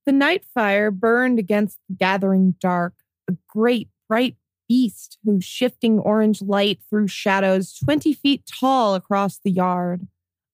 The 0.06 0.12
night 0.12 0.44
fire 0.54 0.90
burned 0.90 1.38
against 1.38 1.78
the 1.88 1.96
gathering 1.96 2.54
dark, 2.60 2.94
a 3.28 3.34
great 3.48 3.88
bright 4.08 4.36
beast 4.68 5.18
whose 5.24 5.44
shifting 5.44 5.98
orange 5.98 6.42
light 6.42 6.80
threw 6.88 7.06
shadows 7.06 7.74
20 7.84 8.12
feet 8.12 8.42
tall 8.46 8.94
across 8.94 9.38
the 9.38 9.50
yard. 9.50 10.06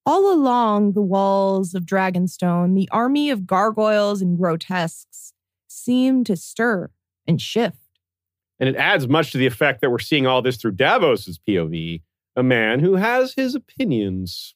All 0.07 0.33
along 0.33 0.93
the 0.93 1.03
walls 1.03 1.75
of 1.75 1.85
Dragonstone, 1.85 2.75
the 2.75 2.89
army 2.91 3.31
of 3.31 3.47
gargoyles 3.47 4.23
and 4.23 4.39
grotesques 4.39 5.33
seemed 5.69 6.27
to 6.27 6.37
stir 6.37 6.91
and 7.27 7.41
shift. 7.41 7.77
And 8.59 8.69
it 8.69 8.77
adds 8.77 9.09
much 9.09 9.33
to 9.33 9.39
the 9.39 9.47
effect 9.47 9.81
that 9.81 9.91
we're 9.91 9.99
seeing 9.99 10.27
all 10.27 10.43
this 10.43 10.57
through 10.57 10.73
Davos's 10.73 11.39
POV, 11.39 12.03
a 12.37 12.43
man 12.43 12.81
who 12.81 12.97
has 12.97 13.35
his 13.35 13.55
opinions. 13.55 14.55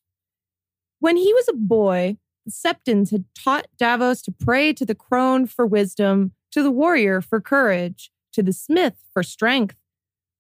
When 1.04 1.18
he 1.18 1.34
was 1.34 1.50
a 1.50 1.52
boy, 1.52 2.16
the 2.46 2.50
Septons 2.50 3.11
had 3.11 3.26
taught 3.34 3.66
Davos 3.76 4.23
to 4.23 4.32
pray 4.32 4.73
to 4.73 4.87
the 4.87 4.94
crone 4.94 5.44
for 5.44 5.66
wisdom, 5.66 6.32
to 6.50 6.62
the 6.62 6.70
warrior 6.70 7.20
for 7.20 7.42
courage, 7.42 8.11
to 8.32 8.42
the 8.42 8.54
smith 8.54 8.94
for 9.12 9.23
strength. 9.23 9.76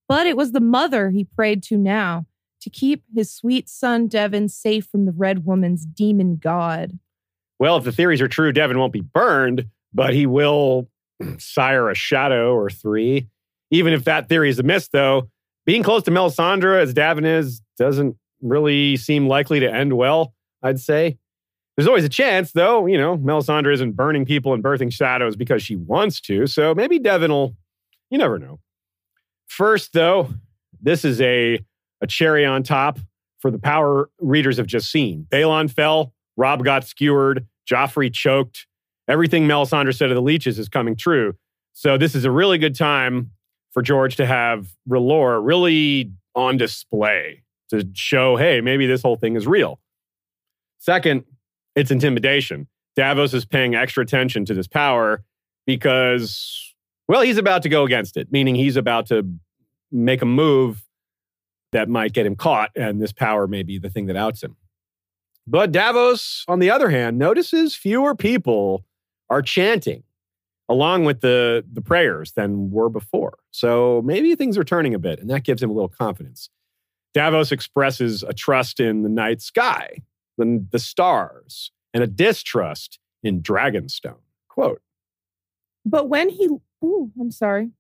But 0.08 0.26
it 0.26 0.38
was 0.38 0.52
the 0.52 0.62
mother 0.62 1.10
he 1.10 1.22
prayed 1.22 1.62
to 1.64 1.76
now, 1.76 2.24
to 2.62 2.70
keep 2.70 3.04
his 3.14 3.30
sweet 3.30 3.68
son 3.68 4.08
Devan 4.08 4.50
safe 4.50 4.86
from 4.86 5.04
the 5.04 5.12
Red 5.12 5.44
Woman's 5.44 5.84
demon 5.84 6.36
god. 6.36 6.98
Well, 7.58 7.76
if 7.76 7.84
the 7.84 7.92
theories 7.92 8.22
are 8.22 8.26
true, 8.28 8.50
Devan 8.50 8.78
won't 8.78 8.94
be 8.94 9.02
burned, 9.02 9.66
but 9.92 10.14
he 10.14 10.24
will 10.24 10.88
sire 11.36 11.90
a 11.90 11.94
shadow 11.94 12.54
or 12.54 12.70
three. 12.70 13.28
Even 13.70 13.92
if 13.92 14.04
that 14.04 14.30
theory 14.30 14.48
is 14.48 14.58
a 14.58 14.62
miss, 14.62 14.88
though, 14.88 15.28
being 15.66 15.82
close 15.82 16.04
to 16.04 16.10
Melisandre 16.10 16.80
as 16.80 16.94
Devan 16.94 17.26
is 17.26 17.60
doesn't 17.76 18.16
really 18.40 18.96
seem 18.96 19.28
likely 19.28 19.60
to 19.60 19.70
end 19.70 19.92
well, 19.92 20.33
I'd 20.64 20.80
say. 20.80 21.18
There's 21.76 21.86
always 21.86 22.04
a 22.04 22.08
chance, 22.08 22.52
though, 22.52 22.86
you 22.86 22.96
know, 22.96 23.18
Melisandre 23.18 23.74
isn't 23.74 23.92
burning 23.92 24.24
people 24.24 24.54
and 24.54 24.62
birthing 24.62 24.92
shadows 24.92 25.36
because 25.36 25.62
she 25.62 25.76
wants 25.76 26.20
to. 26.22 26.46
So 26.46 26.74
maybe 26.74 26.98
Devan 26.98 27.30
will, 27.30 27.56
you 28.10 28.18
never 28.18 28.38
know. 28.38 28.60
First, 29.48 29.92
though, 29.92 30.30
this 30.80 31.04
is 31.04 31.20
a, 31.20 31.58
a 32.00 32.06
cherry 32.06 32.46
on 32.46 32.62
top 32.62 32.98
for 33.40 33.50
the 33.50 33.58
power 33.58 34.08
readers 34.20 34.56
have 34.56 34.66
just 34.66 34.90
seen. 34.90 35.26
Balon 35.30 35.70
fell, 35.70 36.14
Robb 36.36 36.64
got 36.64 36.84
skewered, 36.84 37.46
Joffrey 37.70 38.12
choked. 38.12 38.66
Everything 39.08 39.46
Melisandre 39.46 39.94
said 39.94 40.10
of 40.10 40.14
the 40.14 40.22
leeches 40.22 40.58
is 40.58 40.68
coming 40.68 40.96
true. 40.96 41.34
So 41.72 41.98
this 41.98 42.14
is 42.14 42.24
a 42.24 42.30
really 42.30 42.56
good 42.56 42.74
time 42.74 43.32
for 43.72 43.82
George 43.82 44.16
to 44.16 44.26
have 44.26 44.68
R'hllor 44.88 45.44
really 45.44 46.12
on 46.36 46.56
display 46.56 47.42
to 47.70 47.86
show, 47.94 48.36
hey, 48.36 48.60
maybe 48.60 48.86
this 48.86 49.02
whole 49.02 49.16
thing 49.16 49.36
is 49.36 49.46
real. 49.46 49.80
Second, 50.78 51.24
it's 51.74 51.90
intimidation. 51.90 52.68
Davos 52.96 53.34
is 53.34 53.44
paying 53.44 53.74
extra 53.74 54.02
attention 54.02 54.44
to 54.44 54.54
this 54.54 54.68
power 54.68 55.24
because, 55.66 56.74
well, 57.08 57.22
he's 57.22 57.38
about 57.38 57.62
to 57.62 57.68
go 57.68 57.84
against 57.84 58.16
it, 58.16 58.30
meaning 58.30 58.54
he's 58.54 58.76
about 58.76 59.06
to 59.06 59.26
make 59.90 60.22
a 60.22 60.26
move 60.26 60.82
that 61.72 61.88
might 61.88 62.12
get 62.12 62.24
him 62.26 62.36
caught, 62.36 62.70
and 62.76 63.02
this 63.02 63.12
power 63.12 63.48
may 63.48 63.62
be 63.62 63.78
the 63.78 63.90
thing 63.90 64.06
that 64.06 64.16
outs 64.16 64.42
him. 64.42 64.56
But 65.46 65.72
Davos, 65.72 66.44
on 66.48 66.60
the 66.60 66.70
other 66.70 66.88
hand, 66.88 67.18
notices 67.18 67.74
fewer 67.74 68.14
people 68.14 68.84
are 69.28 69.42
chanting 69.42 70.04
along 70.68 71.04
with 71.04 71.20
the, 71.20 71.64
the 71.70 71.82
prayers 71.82 72.32
than 72.32 72.70
were 72.70 72.88
before. 72.88 73.38
So 73.50 74.00
maybe 74.04 74.34
things 74.34 74.56
are 74.56 74.64
turning 74.64 74.94
a 74.94 74.98
bit, 74.98 75.18
and 75.18 75.28
that 75.30 75.44
gives 75.44 75.62
him 75.62 75.70
a 75.70 75.74
little 75.74 75.88
confidence. 75.88 76.48
Davos 77.12 77.52
expresses 77.52 78.22
a 78.22 78.32
trust 78.32 78.80
in 78.80 79.02
the 79.02 79.08
night 79.08 79.42
sky, 79.42 79.98
the, 80.36 80.64
the 80.70 80.78
stars, 80.78 81.70
and 81.92 82.02
a 82.02 82.06
distrust 82.06 82.98
in 83.22 83.42
Dragonstone. 83.42 84.20
Quote 84.48 84.82
But 85.84 86.08
when 86.08 86.28
he, 86.28 86.48
ooh, 86.84 87.10
I'm 87.20 87.30
sorry. 87.30 87.70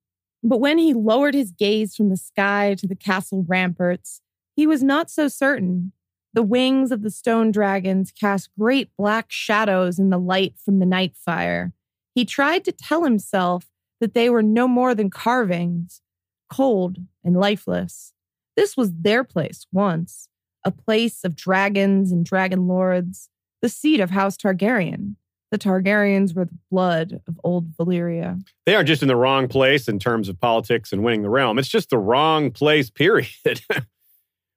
But 0.42 0.58
when 0.58 0.76
he 0.76 0.92
lowered 0.92 1.34
his 1.34 1.52
gaze 1.52 1.96
from 1.96 2.10
the 2.10 2.18
sky 2.18 2.74
to 2.78 2.86
the 2.86 2.94
castle 2.94 3.44
ramparts, 3.48 4.20
he 4.54 4.66
was 4.66 4.82
not 4.82 5.10
so 5.10 5.26
certain. 5.26 5.92
The 6.34 6.42
wings 6.42 6.90
of 6.90 7.02
the 7.02 7.10
stone 7.10 7.50
dragons 7.50 8.12
cast 8.12 8.50
great 8.58 8.90
black 8.98 9.26
shadows 9.28 9.98
in 9.98 10.10
the 10.10 10.18
light 10.18 10.54
from 10.62 10.80
the 10.80 10.86
night 10.86 11.16
fire. 11.16 11.72
He 12.14 12.24
tried 12.24 12.64
to 12.64 12.72
tell 12.72 13.04
himself 13.04 13.70
that 14.00 14.14
they 14.14 14.28
were 14.28 14.42
no 14.42 14.68
more 14.68 14.94
than 14.94 15.10
carvings, 15.10 16.02
cold 16.50 16.98
and 17.24 17.36
lifeless. 17.36 18.12
This 18.56 18.76
was 18.76 18.92
their 18.92 19.24
place 19.24 19.66
once, 19.72 20.28
a 20.64 20.70
place 20.70 21.24
of 21.24 21.36
dragons 21.36 22.12
and 22.12 22.24
dragon 22.24 22.66
lords, 22.66 23.28
the 23.62 23.68
seat 23.68 24.00
of 24.00 24.10
House 24.10 24.36
Targaryen. 24.36 25.16
The 25.50 25.58
Targaryens 25.58 26.34
were 26.34 26.46
the 26.46 26.58
blood 26.70 27.20
of 27.28 27.38
old 27.44 27.76
Valyria. 27.76 28.42
They 28.66 28.74
aren't 28.74 28.88
just 28.88 29.02
in 29.02 29.08
the 29.08 29.14
wrong 29.14 29.46
place 29.46 29.86
in 29.86 30.00
terms 30.00 30.28
of 30.28 30.40
politics 30.40 30.92
and 30.92 31.04
winning 31.04 31.22
the 31.22 31.30
realm. 31.30 31.58
It's 31.58 31.68
just 31.68 31.90
the 31.90 31.98
wrong 31.98 32.50
place, 32.50 32.90
period. 32.94 33.28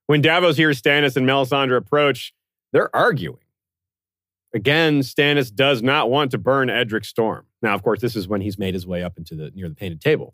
when 0.07 0.21
Davos 0.21 0.57
hears 0.57 0.81
Stannis 0.81 1.15
and 1.15 1.27
Melisandre 1.27 1.77
approach, 1.77 2.33
they're 2.73 2.93
arguing. 2.95 3.37
Again, 4.53 5.01
Stannis 5.01 5.53
does 5.53 5.83
not 5.83 6.09
want 6.09 6.31
to 6.31 6.37
burn 6.37 6.69
Edric 6.69 7.05
Storm. 7.05 7.45
Now, 7.61 7.75
of 7.75 7.83
course, 7.83 8.01
this 8.01 8.15
is 8.15 8.27
when 8.27 8.41
he's 8.41 8.57
made 8.57 8.73
his 8.73 8.87
way 8.87 9.03
up 9.03 9.17
into 9.17 9.35
the 9.35 9.51
near 9.51 9.69
the 9.69 9.75
painted 9.75 10.01
table. 10.01 10.33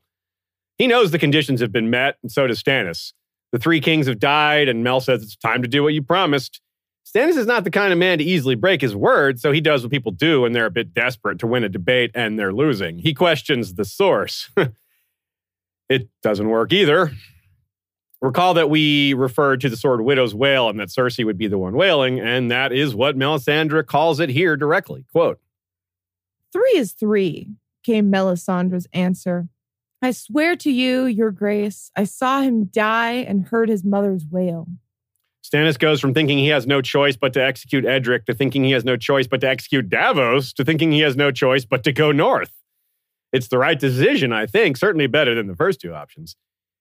He 0.78 0.88
knows 0.88 1.12
the 1.12 1.20
conditions 1.20 1.62
have 1.62 1.72
been 1.72 1.90
met, 1.90 2.18
and 2.24 2.32
so 2.32 2.48
does 2.48 2.62
Stannis. 2.64 3.14
The 3.54 3.60
three 3.60 3.80
kings 3.80 4.08
have 4.08 4.18
died, 4.18 4.68
and 4.68 4.84
Mel 4.84 5.00
says 5.00 5.22
it's 5.22 5.36
time 5.36 5.62
to 5.62 5.68
do 5.68 5.84
what 5.84 5.94
you 5.94 6.02
promised. 6.02 6.60
Stannis 7.06 7.38
is 7.38 7.46
not 7.46 7.64
the 7.64 7.70
kind 7.70 7.94
of 7.94 8.00
man 8.00 8.18
to 8.18 8.24
easily 8.24 8.56
break 8.56 8.82
his 8.82 8.96
word, 8.96 9.40
so 9.40 9.52
he 9.52 9.62
does 9.62 9.84
what 9.84 9.92
people 9.92 10.12
do 10.12 10.42
when 10.42 10.54
they're 10.54 10.66
a 10.66 10.72
bit 10.72 10.92
desperate 10.92 11.38
to 11.40 11.48
win 11.48 11.64
a 11.64 11.70
debate 11.70 12.10
and 12.16 12.40
they're 12.40 12.52
losing. 12.52 12.98
He 12.98 13.14
questions 13.14 13.76
the 13.76 13.86
source. 13.86 14.50
it 15.90 16.10
doesn't 16.24 16.50
work 16.50 16.74
either. 16.74 17.12
Recall 18.22 18.56
that 18.56 18.72
we 18.72 19.14
referred 19.14 19.62
to 19.62 19.70
the 19.70 19.78
sword 19.78 20.02
Widow's 20.02 20.34
Wail 20.34 20.68
and 20.68 20.80
that 20.80 20.88
Cersei 20.88 21.24
would 21.24 21.38
be 21.38 21.48
the 21.48 21.60
one 21.60 21.76
wailing, 21.76 22.20
and 22.20 22.50
that 22.50 22.72
is 22.74 22.96
what 22.96 23.16
Melisandre 23.16 23.86
calls 23.86 24.20
it 24.20 24.30
here 24.30 24.58
directly. 24.58 25.06
Quote 25.12 25.40
Three 26.52 26.74
is 26.76 26.94
three, 26.94 27.52
came 27.84 28.12
Melisandre's 28.12 28.88
answer. 28.94 29.50
I 30.04 30.12
swear 30.12 30.58
to 30.58 30.70
you, 30.70 31.06
your 31.06 31.32
grace, 31.32 31.90
I 31.96 32.04
saw 32.04 32.42
him 32.42 32.66
die 32.66 33.14
and 33.14 33.48
heard 33.48 33.70
his 33.70 33.86
mother's 33.86 34.26
wail. 34.30 34.68
Stannis 35.46 35.80
goes 35.80 36.02
from 36.02 36.14
thinking 36.14 36.38
he 36.38 36.50
has 36.50 36.68
no 36.68 36.82
choice 36.82 37.16
but 37.16 37.32
to 37.34 37.42
execute 37.42 37.86
Edric 37.86 38.26
to 38.26 38.34
thinking 38.34 38.66
he 38.66 38.72
has 38.72 38.84
no 38.84 38.98
choice 38.98 39.28
but 39.28 39.40
to 39.40 39.48
execute 39.48 39.88
Davos 39.88 40.52
to 40.54 40.66
thinking 40.66 40.92
he 40.92 41.00
has 41.00 41.16
no 41.16 41.32
choice 41.32 41.64
but 41.64 41.86
to 41.86 41.94
go 41.94 42.12
north. 42.12 42.52
It's 43.32 43.48
the 43.48 43.58
right 43.58 43.80
decision, 43.80 44.34
I 44.34 44.46
think, 44.46 44.76
certainly 44.76 45.08
better 45.08 45.36
than 45.36 45.48
the 45.48 45.56
first 45.56 45.80
two 45.80 45.94
options. 45.94 46.36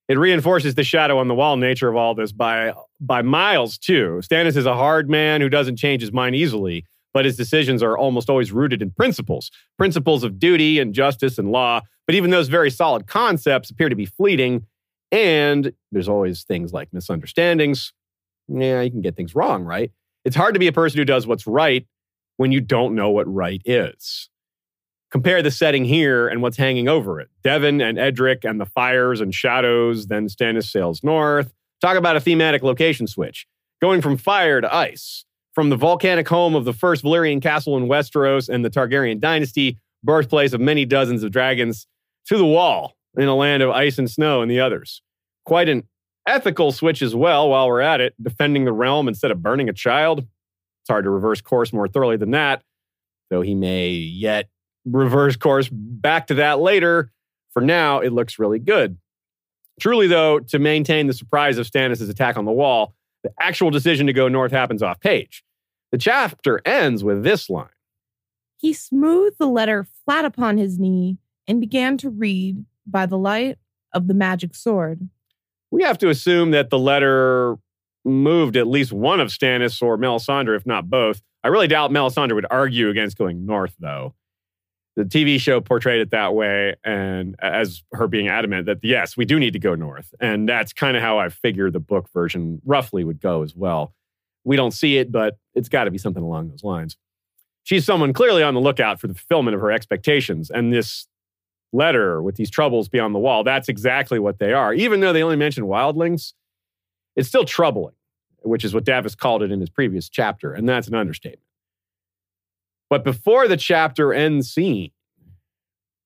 It 0.09 0.19
reinforces 0.19 0.75
the 0.75 0.83
shadow 0.83 1.19
on 1.19 1.29
the 1.29 1.35
wall 1.37 1.57
nature 1.57 1.89
of 1.89 1.95
all 1.95 2.17
this 2.17 2.33
by, 2.33 2.73
by 2.99 3.23
miles, 3.23 3.79
too. 3.79 4.21
Stannis 4.25 4.57
is 4.57 4.67
a 4.67 4.75
hard 4.75 5.09
man 5.09 5.41
who 5.41 5.49
doesn't 5.49 5.77
change 5.77 6.03
his 6.03 6.13
mind 6.13 6.35
easily, 6.35 6.85
but 7.15 7.25
his 7.25 7.37
decisions 7.37 7.85
are 7.85 7.97
almost 7.97 8.29
always 8.29 8.51
rooted 8.51 8.83
in 8.83 8.91
principles 8.91 9.53
principles 9.79 10.25
of 10.25 10.41
duty 10.41 10.81
and 10.81 10.93
justice 10.93 11.39
and 11.39 11.53
law 11.53 11.81
but 12.07 12.15
even 12.15 12.31
those 12.31 12.49
very 12.49 12.71
solid 12.71 13.07
concepts 13.07 13.71
appear 13.71 13.89
to 13.89 13.97
be 13.97 14.07
fleeting. 14.07 14.67
And 15.11 15.73
there's 15.91 16.09
always 16.09 16.43
things 16.45 16.73
like 16.73 16.93
misunderstandings. 16.93 17.93
Yeah, 18.49 18.81
you 18.81 18.91
can 18.91 19.03
get 19.03 19.17
things 19.17 19.35
wrong, 19.35 19.65
right? 19.65 19.91
It's 20.25 20.37
hard 20.37 20.55
to 20.55 20.61
be 20.61 20.67
a 20.67 20.73
person 20.73 20.99
who 20.99 21.05
does 21.05 21.27
what's 21.27 21.47
right 21.47 21.87
when 22.37 22.53
you 22.53 22.61
don't 22.61 22.95
know 22.95 23.11
what 23.11 23.33
right 23.33 23.61
is. 23.65 24.29
Compare 25.11 25.43
the 25.43 25.51
setting 25.51 25.85
here 25.85 26.27
and 26.27 26.41
what's 26.41 26.57
hanging 26.57 26.89
over 26.89 27.21
it. 27.21 27.29
Devan 27.45 27.87
and 27.87 27.99
Edric 27.99 28.45
and 28.45 28.61
the 28.61 28.67
fires 28.67 29.21
and 29.21 29.35
shadows, 29.35 30.07
then 30.07 30.27
Stannis 30.27 30.71
sails 30.71 31.05
north. 31.05 31.53
Talk 31.83 31.97
about 31.99 32.17
a 32.17 32.21
thematic 32.21 32.63
location 32.63 33.07
switch. 33.07 33.47
Going 33.83 34.01
from 34.01 34.17
fire 34.17 34.61
to 34.61 34.75
ice, 34.75 35.27
from 35.55 35.69
the 35.69 35.77
volcanic 35.77 36.29
home 36.29 36.55
of 36.55 36.65
the 36.65 36.73
first 36.73 37.05
Valyrian 37.05 37.43
castle 37.43 37.77
in 37.77 37.89
Westeros 37.89 38.49
and 38.49 38.65
the 38.65 38.71
Targaryen 38.71 39.21
dynasty, 39.21 39.79
birthplace 40.03 40.53
of 40.53 40.61
many 40.61 40.87
dozens 40.87 41.23
of 41.23 41.31
dragons, 41.31 41.87
to 42.27 42.39
the 42.39 42.47
wall 42.47 42.97
in 43.17 43.29
a 43.29 43.35
land 43.35 43.63
of 43.63 43.71
ice 43.71 43.99
and 43.99 44.11
snow 44.11 44.43
and 44.43 44.51
the 44.51 44.61
others. 44.61 45.03
Quite 45.45 45.69
an 45.69 45.85
ethical 46.27 46.73
switch 46.73 47.03
as 47.03 47.15
well 47.15 47.49
while 47.49 47.67
we're 47.69 47.81
at 47.81 48.01
it, 48.01 48.15
defending 48.23 48.65
the 48.65 48.73
realm 48.73 49.09
instead 49.09 49.31
of 49.31 49.43
burning 49.43 49.69
a 49.69 49.73
child. 49.73 50.21
It's 50.21 50.89
hard 50.89 51.05
to 51.05 51.11
reverse 51.11 51.41
course 51.41 51.73
more 51.73 51.89
thoroughly 51.89 52.17
than 52.17 52.31
that, 52.33 52.63
though 53.31 53.43
he 53.43 53.55
may 53.55 53.91
yet 53.91 54.49
reverse 54.85 55.37
course 55.37 55.69
back 55.71 56.27
to 56.29 56.35
that 56.35 56.61
later. 56.61 57.11
For 57.53 57.61
now, 57.61 58.01
it 58.01 58.13
looks 58.13 58.39
really 58.39 58.59
good. 58.59 58.97
Truly, 59.81 60.07
though, 60.07 60.39
to 60.41 60.59
maintain 60.59 61.07
the 61.07 61.13
surprise 61.13 61.59
of 61.59 61.67
Stannis' 61.67 62.09
attack 62.09 62.37
on 62.37 62.45
the 62.45 62.53
wall, 62.53 62.95
the 63.23 63.33
actual 63.41 63.71
decision 63.71 64.07
to 64.07 64.13
go 64.13 64.29
north 64.29 64.53
happens 64.53 64.83
off 64.83 65.01
page. 65.01 65.45
The 65.93 65.99
chapter 65.99 66.61
ends 66.65 67.05
with 67.05 67.23
this 67.23 67.51
line 67.51 67.69
He 68.57 68.73
smoothed 68.73 69.37
the 69.39 69.47
letter 69.47 69.87
flat 70.05 70.25
upon 70.25 70.57
his 70.57 70.79
knee 70.79 71.19
and 71.47 71.61
began 71.61 71.97
to 71.99 72.11
read 72.11 72.65
by 72.87 73.07
the 73.07 73.19
light 73.19 73.59
of 73.93 74.09
the 74.09 74.15
magic 74.15 74.55
sword. 74.55 75.09
We 75.71 75.83
have 75.83 75.99
to 75.99 76.09
assume 76.09 76.51
that 76.51 76.71
the 76.71 76.79
letter 76.79 77.57
moved 78.05 78.57
at 78.57 78.67
least 78.67 78.93
one 78.93 79.21
of 79.21 79.29
Stannis 79.29 79.81
or 79.83 79.97
Melisandre, 79.97 80.57
if 80.57 80.67
not 80.67 80.91
both. 80.91 81.23
I 81.45 81.49
really 81.49 81.69
doubt 81.69 81.91
Melisandre 81.91 82.35
would 82.35 82.47
argue 82.51 82.89
against 82.89 83.17
going 83.17 83.47
north, 83.47 83.75
though. 83.79 84.15
The 84.95 85.05
TV 85.05 85.41
show 85.41 85.61
portrayed 85.61 86.01
it 86.01 86.11
that 86.11 86.35
way, 86.35 86.75
and 86.85 87.35
as 87.41 87.83
her 87.93 88.07
being 88.09 88.29
adamant 88.29 88.67
that 88.67 88.79
yes, 88.83 89.17
we 89.17 89.25
do 89.25 89.41
need 89.41 89.55
to 89.55 89.59
go 89.59 89.75
north. 89.75 90.15
And 90.21 90.47
that's 90.47 90.75
kind 90.75 90.97
of 90.97 91.03
how 91.03 91.19
I 91.19 91.31
figure 91.31 91.71
the 91.71 91.81
book 91.81 92.11
version 92.13 92.61
roughly 92.65 93.03
would 93.03 93.21
go 93.21 93.43
as 93.43 93.57
well. 93.57 93.95
We 94.45 94.57
don't 94.57 94.73
see 94.73 94.99
it, 94.99 95.11
but 95.11 95.39
it's 95.55 95.71
got 95.71 95.85
to 95.85 95.91
be 95.91 95.97
something 95.97 96.23
along 96.23 96.51
those 96.51 96.63
lines. 96.63 96.99
She's 97.63 97.87
someone 97.87 98.13
clearly 98.13 98.43
on 98.43 98.55
the 98.55 98.61
lookout 98.61 99.01
for 99.01 99.07
the 99.07 99.15
fulfillment 99.15 99.55
of 99.55 99.61
her 99.63 99.73
expectations, 99.73 100.51
and 100.51 100.73
this 100.73 101.07
letter 101.73 102.23
with 102.23 102.37
these 102.37 102.51
troubles 102.51 102.89
beyond 102.89 103.15
the 103.15 103.19
wall, 103.19 103.45
that's 103.45 103.69
exactly 103.69 104.19
what 104.19 104.39
they 104.39 104.53
are. 104.53 104.75
Even 104.75 105.01
though 105.01 105.13
they 105.13 105.23
only 105.23 105.37
mention 105.37 105.65
wildlings, 105.65 106.33
it's 107.17 107.29
still 107.29 107.45
troubling, 107.45 107.95
which 108.43 108.65
is 108.65 108.75
what 108.75 108.85
Davos 108.85 109.15
called 109.15 109.43
it 109.43 109.51
in 109.51 109.61
his 109.61 109.71
previous 109.71 110.09
chapter, 110.09 110.53
and 110.53 110.69
that's 110.69 110.89
an 110.89 110.95
understatement. 110.95 111.43
But 112.91 113.05
before 113.05 113.49
the 113.49 113.57
chapter 113.57 114.13
ends 114.13 114.53
scene, 114.53 114.91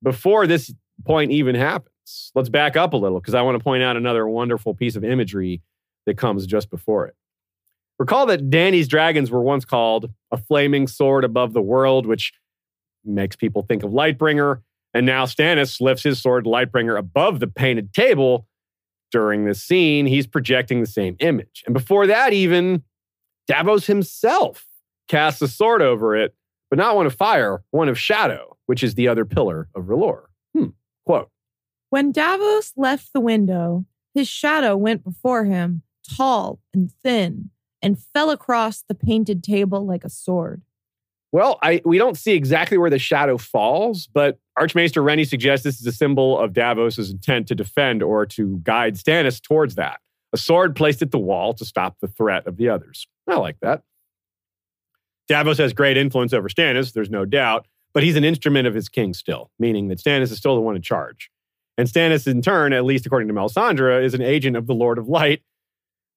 before 0.03 0.47
this 0.47 0.73
point 1.05 1.33
even 1.33 1.55
happens, 1.55 2.31
let's 2.35 2.49
back 2.49 2.77
up 2.77 2.93
a 2.93 2.97
little 2.97 3.21
because 3.21 3.35
I 3.35 3.43
want 3.43 3.59
to 3.59 3.65
point 3.65 3.83
out 3.83 3.97
another 3.97 4.27
wonderful 4.29 4.75
piece 4.75 4.95
of 4.95 5.05
imagery 5.05 5.63
that 6.07 6.17
comes 6.17 6.47
just 6.47 6.71
before 6.71 7.07
it. 7.07 7.17
Recall 7.99 8.27
that 8.27 8.51
Dany's 8.51 8.89
dragons 8.89 9.31
were 9.31 9.43
once 9.43 9.65
called 9.65 10.11
a 10.31 10.37
flaming 10.37 10.87
sword 10.87 11.25
above 11.25 11.55
the 11.55 11.63
world, 11.63 12.07
which 12.07 12.33
makes 13.05 13.37
people 13.37 13.63
think 13.63 13.83
of 13.83 13.91
Lightbringer. 13.91 14.61
And 14.97 15.05
now 15.05 15.27
Stannis 15.27 15.79
lifts 15.79 16.05
his 16.05 16.23
sword 16.23 16.47
Lightbringer 16.47 16.99
above 16.99 17.39
the 17.39 17.47
painted 17.47 17.93
table. 17.93 18.49
During 19.13 19.45
this 19.45 19.63
scene, 19.63 20.07
he's 20.07 20.27
projecting 20.27 20.81
the 20.81 20.87
same 20.87 21.17
image. 21.21 21.63
And 21.67 21.75
before 21.75 22.07
that, 22.07 22.33
even 22.33 22.83
Davos 23.47 23.87
himself 23.87 24.65
casts 25.07 25.43
a 25.43 25.49
sword 25.49 25.83
over 25.83 26.17
it, 26.17 26.35
but 26.71 26.79
not 26.79 26.97
one 26.97 27.05
of 27.05 27.15
fire, 27.15 27.63
one 27.73 27.91
of 27.91 27.99
shadow, 27.99 28.57
which 28.65 28.83
is 28.83 28.95
the 28.95 29.07
other 29.07 29.27
pillar 29.27 29.69
of 29.75 29.85
R'hllor. 29.85 30.23
Hmm. 30.57 30.69
Quote 31.05 31.29
When 31.91 32.11
Davos 32.11 32.73
left 32.75 33.13
the 33.13 33.21
window, 33.21 33.85
his 34.15 34.29
shadow 34.29 34.79
went 34.79 35.05
before 35.05 35.45
him, 35.45 35.83
tall 36.17 36.59
and 36.73 36.91
thin, 37.03 37.51
and 37.83 38.03
fell 38.03 38.31
across 38.31 38.83
the 38.83 38.95
painted 38.95 39.45
table 39.45 39.85
like 39.85 40.05
a 40.05 40.11
sword. 40.11 40.63
Well, 41.37 41.59
I, 41.61 41.83
we 41.85 41.99
don't 41.99 42.17
see 42.17 42.33
exactly 42.33 42.79
where 42.79 42.89
the 42.89 42.99
shadow 42.99 43.37
falls, 43.37 44.07
but 44.07 44.39
Archmaester 44.57 45.03
Rennie 45.03 45.27
suggests 45.27 45.65
this 45.65 45.79
is 45.79 45.87
a 45.87 45.93
symbol 45.93 46.39
of 46.39 46.55
Davos's 46.55 47.11
intent 47.11 47.47
to 47.49 47.55
defend 47.55 48.03
or 48.03 48.25
to 48.25 48.59
guide 48.63 48.95
Stannis 48.95 49.39
towards 49.43 49.75
that. 49.75 50.01
A 50.33 50.39
sword 50.39 50.75
placed 50.75 51.03
at 51.03 51.11
the 51.11 51.19
wall 51.19 51.53
to 51.53 51.67
stop 51.67 51.99
the 52.01 52.09
threat 52.09 52.47
of 52.47 52.57
the 52.57 52.71
others. 52.71 53.07
I 53.29 53.35
like 53.37 53.61
that. 53.61 53.83
Davos 55.29 55.59
has 55.59 55.75
great 55.75 55.99
influence 55.99 56.33
over 56.33 56.49
Stannis, 56.49 56.95
there's 56.95 57.11
no 57.11 57.27
doubt, 57.27 57.67
but 57.93 58.03
he's 58.03 58.17
an 58.17 58.25
instrument 58.25 58.67
of 58.67 58.73
his 58.73 58.89
king 58.89 59.13
still, 59.13 59.51
meaning 59.59 59.89
that 59.89 59.99
Stannis 59.99 60.33
is 60.33 60.39
still 60.39 60.55
the 60.55 60.63
one 60.63 60.75
in 60.75 60.81
charge. 60.81 61.31
And 61.77 61.87
Stannis, 61.87 62.27
in 62.27 62.41
turn, 62.41 62.73
at 62.73 62.87
least 62.87 63.05
according 63.05 63.29
to 63.29 63.35
Melisandre, 63.35 64.03
is 64.03 64.15
an 64.15 64.23
agent 64.23 64.57
of 64.57 64.67
the 64.67 64.75
Lord 64.75 64.97
of 64.97 65.07
Light. 65.07 65.43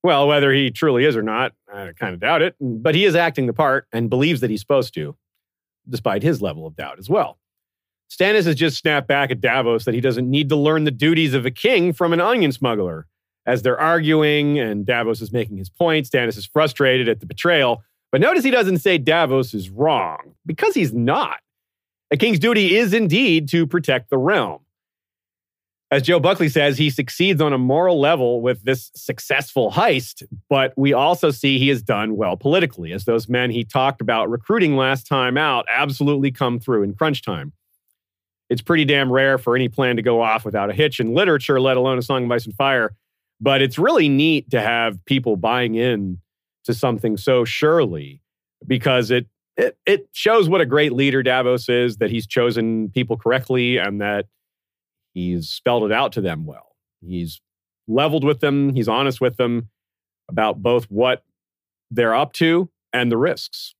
Well, 0.03 0.27
whether 0.27 0.53
he 0.53 0.71
truly 0.71 1.03
is 1.05 1.17
or 1.17 1.21
not, 1.21 1.53
I 1.71 1.91
kind 1.97 2.13
of 2.13 2.19
doubt 2.19 2.41
it, 2.41 2.55
but 2.61 2.95
he 2.95 3.05
is 3.05 3.15
acting 3.15 3.47
the 3.47 3.53
part 3.53 3.87
and 3.91 4.09
believes 4.09 4.41
that 4.41 4.49
he's 4.49 4.61
supposed 4.61 4.93
to, 4.93 5.15
despite 5.89 6.23
his 6.23 6.41
level 6.41 6.65
of 6.65 6.75
doubt 6.75 6.99
as 6.99 7.09
well. 7.09 7.37
Stannis 8.09 8.45
has 8.45 8.55
just 8.55 8.77
snapped 8.77 9.07
back 9.07 9.29
at 9.29 9.41
Davos 9.41 9.85
that 9.85 9.93
he 9.93 10.01
doesn't 10.01 10.29
need 10.29 10.49
to 10.49 10.55
learn 10.55 10.83
the 10.83 10.91
duties 10.91 11.33
of 11.33 11.45
a 11.45 11.51
king 11.51 11.93
from 11.93 12.13
an 12.13 12.21
onion 12.21 12.51
smuggler. 12.51 13.07
As 13.45 13.61
they're 13.61 13.79
arguing 13.79 14.59
and 14.59 14.85
Davos 14.85 15.21
is 15.21 15.31
making 15.31 15.57
his 15.57 15.69
point, 15.69 16.07
Stannis 16.07 16.37
is 16.37 16.45
frustrated 16.45 17.07
at 17.07 17.19
the 17.19 17.25
betrayal. 17.25 17.83
But 18.11 18.21
notice 18.21 18.43
he 18.43 18.51
doesn't 18.51 18.79
say 18.79 18.97
Davos 18.97 19.53
is 19.53 19.69
wrong, 19.69 20.35
because 20.45 20.73
he's 20.73 20.93
not. 20.93 21.39
A 22.09 22.17
king's 22.17 22.39
duty 22.39 22.75
is 22.75 22.93
indeed 22.93 23.47
to 23.49 23.67
protect 23.67 24.09
the 24.09 24.17
realm. 24.17 24.61
As 25.91 26.03
Joe 26.03 26.19
Buckley 26.19 26.49
says, 26.49 26.77
he 26.77 26.91
succeeds 26.91 27.41
on 27.41 27.51
a 27.51 27.57
moral 27.57 27.99
level 27.99 28.41
with 28.41 28.63
this 28.63 28.91
successful 28.95 29.71
heist, 29.71 30.21
but 30.47 30.71
we 30.77 30.93
also 30.93 31.31
see 31.31 31.57
he 31.57 31.69
has 31.69 31.81
done 31.81 32.15
well 32.15 32.37
politically, 32.37 32.93
as 32.93 33.05
those 33.05 33.27
men 33.27 33.49
he 33.49 33.63
talked 33.63 33.99
about 33.99 34.29
recruiting 34.29 34.75
last 34.75 35.07
time 35.07 35.35
out 35.35 35.65
absolutely 35.67 36.29
come 36.29 36.59
through 36.59 36.83
in 36.83 36.93
crunch 36.93 37.23
time. 37.23 37.53
It's 38.51 38.61
pretty 38.61 38.85
damn 38.85 39.11
rare 39.11 39.39
for 39.39 39.55
any 39.55 39.67
plan 39.67 39.95
to 39.95 40.03
go 40.03 40.21
off 40.21 40.45
without 40.45 40.69
a 40.69 40.73
hitch 40.73 40.99
in 40.99 41.13
literature, 41.13 41.59
let 41.59 41.77
alone 41.77 41.97
a 41.97 42.03
song 42.03 42.25
of 42.25 42.31
ice 42.31 42.45
and 42.45 42.55
fire. 42.55 42.95
But 43.41 43.61
it's 43.61 43.79
really 43.79 44.09
neat 44.09 44.51
to 44.51 44.61
have 44.61 45.03
people 45.05 45.37
buying 45.37 45.75
in 45.75 46.19
to 46.65 46.73
something 46.73 47.17
so 47.17 47.45
surely 47.45 48.21
because 48.65 49.09
it 49.09 49.27
it, 49.57 49.77
it 49.85 50.07
shows 50.13 50.47
what 50.47 50.61
a 50.61 50.65
great 50.65 50.93
leader 50.93 51.21
Davos 51.21 51.67
is, 51.67 51.97
that 51.97 52.09
he's 52.09 52.25
chosen 52.25 52.89
people 52.91 53.17
correctly 53.17 53.77
and 53.77 53.99
that 53.99 54.27
he's 55.19 55.49
spelled 55.49 55.83
it 55.83 55.91
out 55.91 56.11
to 56.13 56.21
them 56.21 56.45
well. 56.45 56.75
He's 57.05 57.41
leveled 57.87 58.23
with 58.23 58.39
them, 58.39 58.73
he's 58.73 58.87
honest 58.87 59.19
with 59.19 59.37
them 59.37 59.69
about 60.29 60.61
both 60.61 60.85
what 60.85 61.23
they're 61.91 62.15
up 62.15 62.33
to 62.33 62.69
and 62.93 63.11
the 63.11 63.17
risks. 63.17 63.75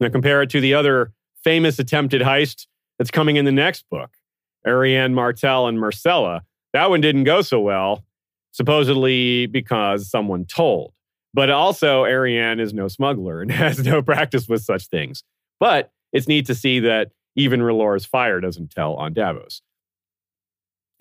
Now, 0.00 0.08
compare 0.08 0.42
it 0.42 0.50
to 0.50 0.60
the 0.60 0.74
other 0.74 1.12
famous 1.44 1.78
attempted 1.78 2.22
heist 2.22 2.66
that's 2.98 3.10
coming 3.10 3.36
in 3.36 3.44
the 3.44 3.52
next 3.52 3.88
book 3.90 4.10
Arianne 4.66 5.12
Martell 5.12 5.66
and 5.66 5.78
Myrcella. 5.78 6.40
That 6.72 6.90
one 6.90 7.00
didn't 7.00 7.24
go 7.24 7.42
so 7.42 7.60
well, 7.60 8.04
supposedly 8.52 9.46
because 9.46 10.08
someone 10.10 10.44
told. 10.46 10.92
But 11.34 11.50
also, 11.50 12.04
Arianne 12.04 12.60
is 12.60 12.72
no 12.72 12.88
smuggler 12.88 13.42
and 13.42 13.50
has 13.52 13.84
no 13.84 14.02
practice 14.02 14.48
with 14.48 14.62
such 14.62 14.86
things. 14.86 15.22
But 15.60 15.90
it's 16.12 16.28
neat 16.28 16.46
to 16.46 16.54
see 16.54 16.80
that 16.80 17.12
even 17.36 17.60
R'hllor's 17.60 18.04
fire 18.04 18.40
doesn't 18.40 18.70
tell 18.70 18.94
on 18.94 19.12
Davos. 19.12 19.62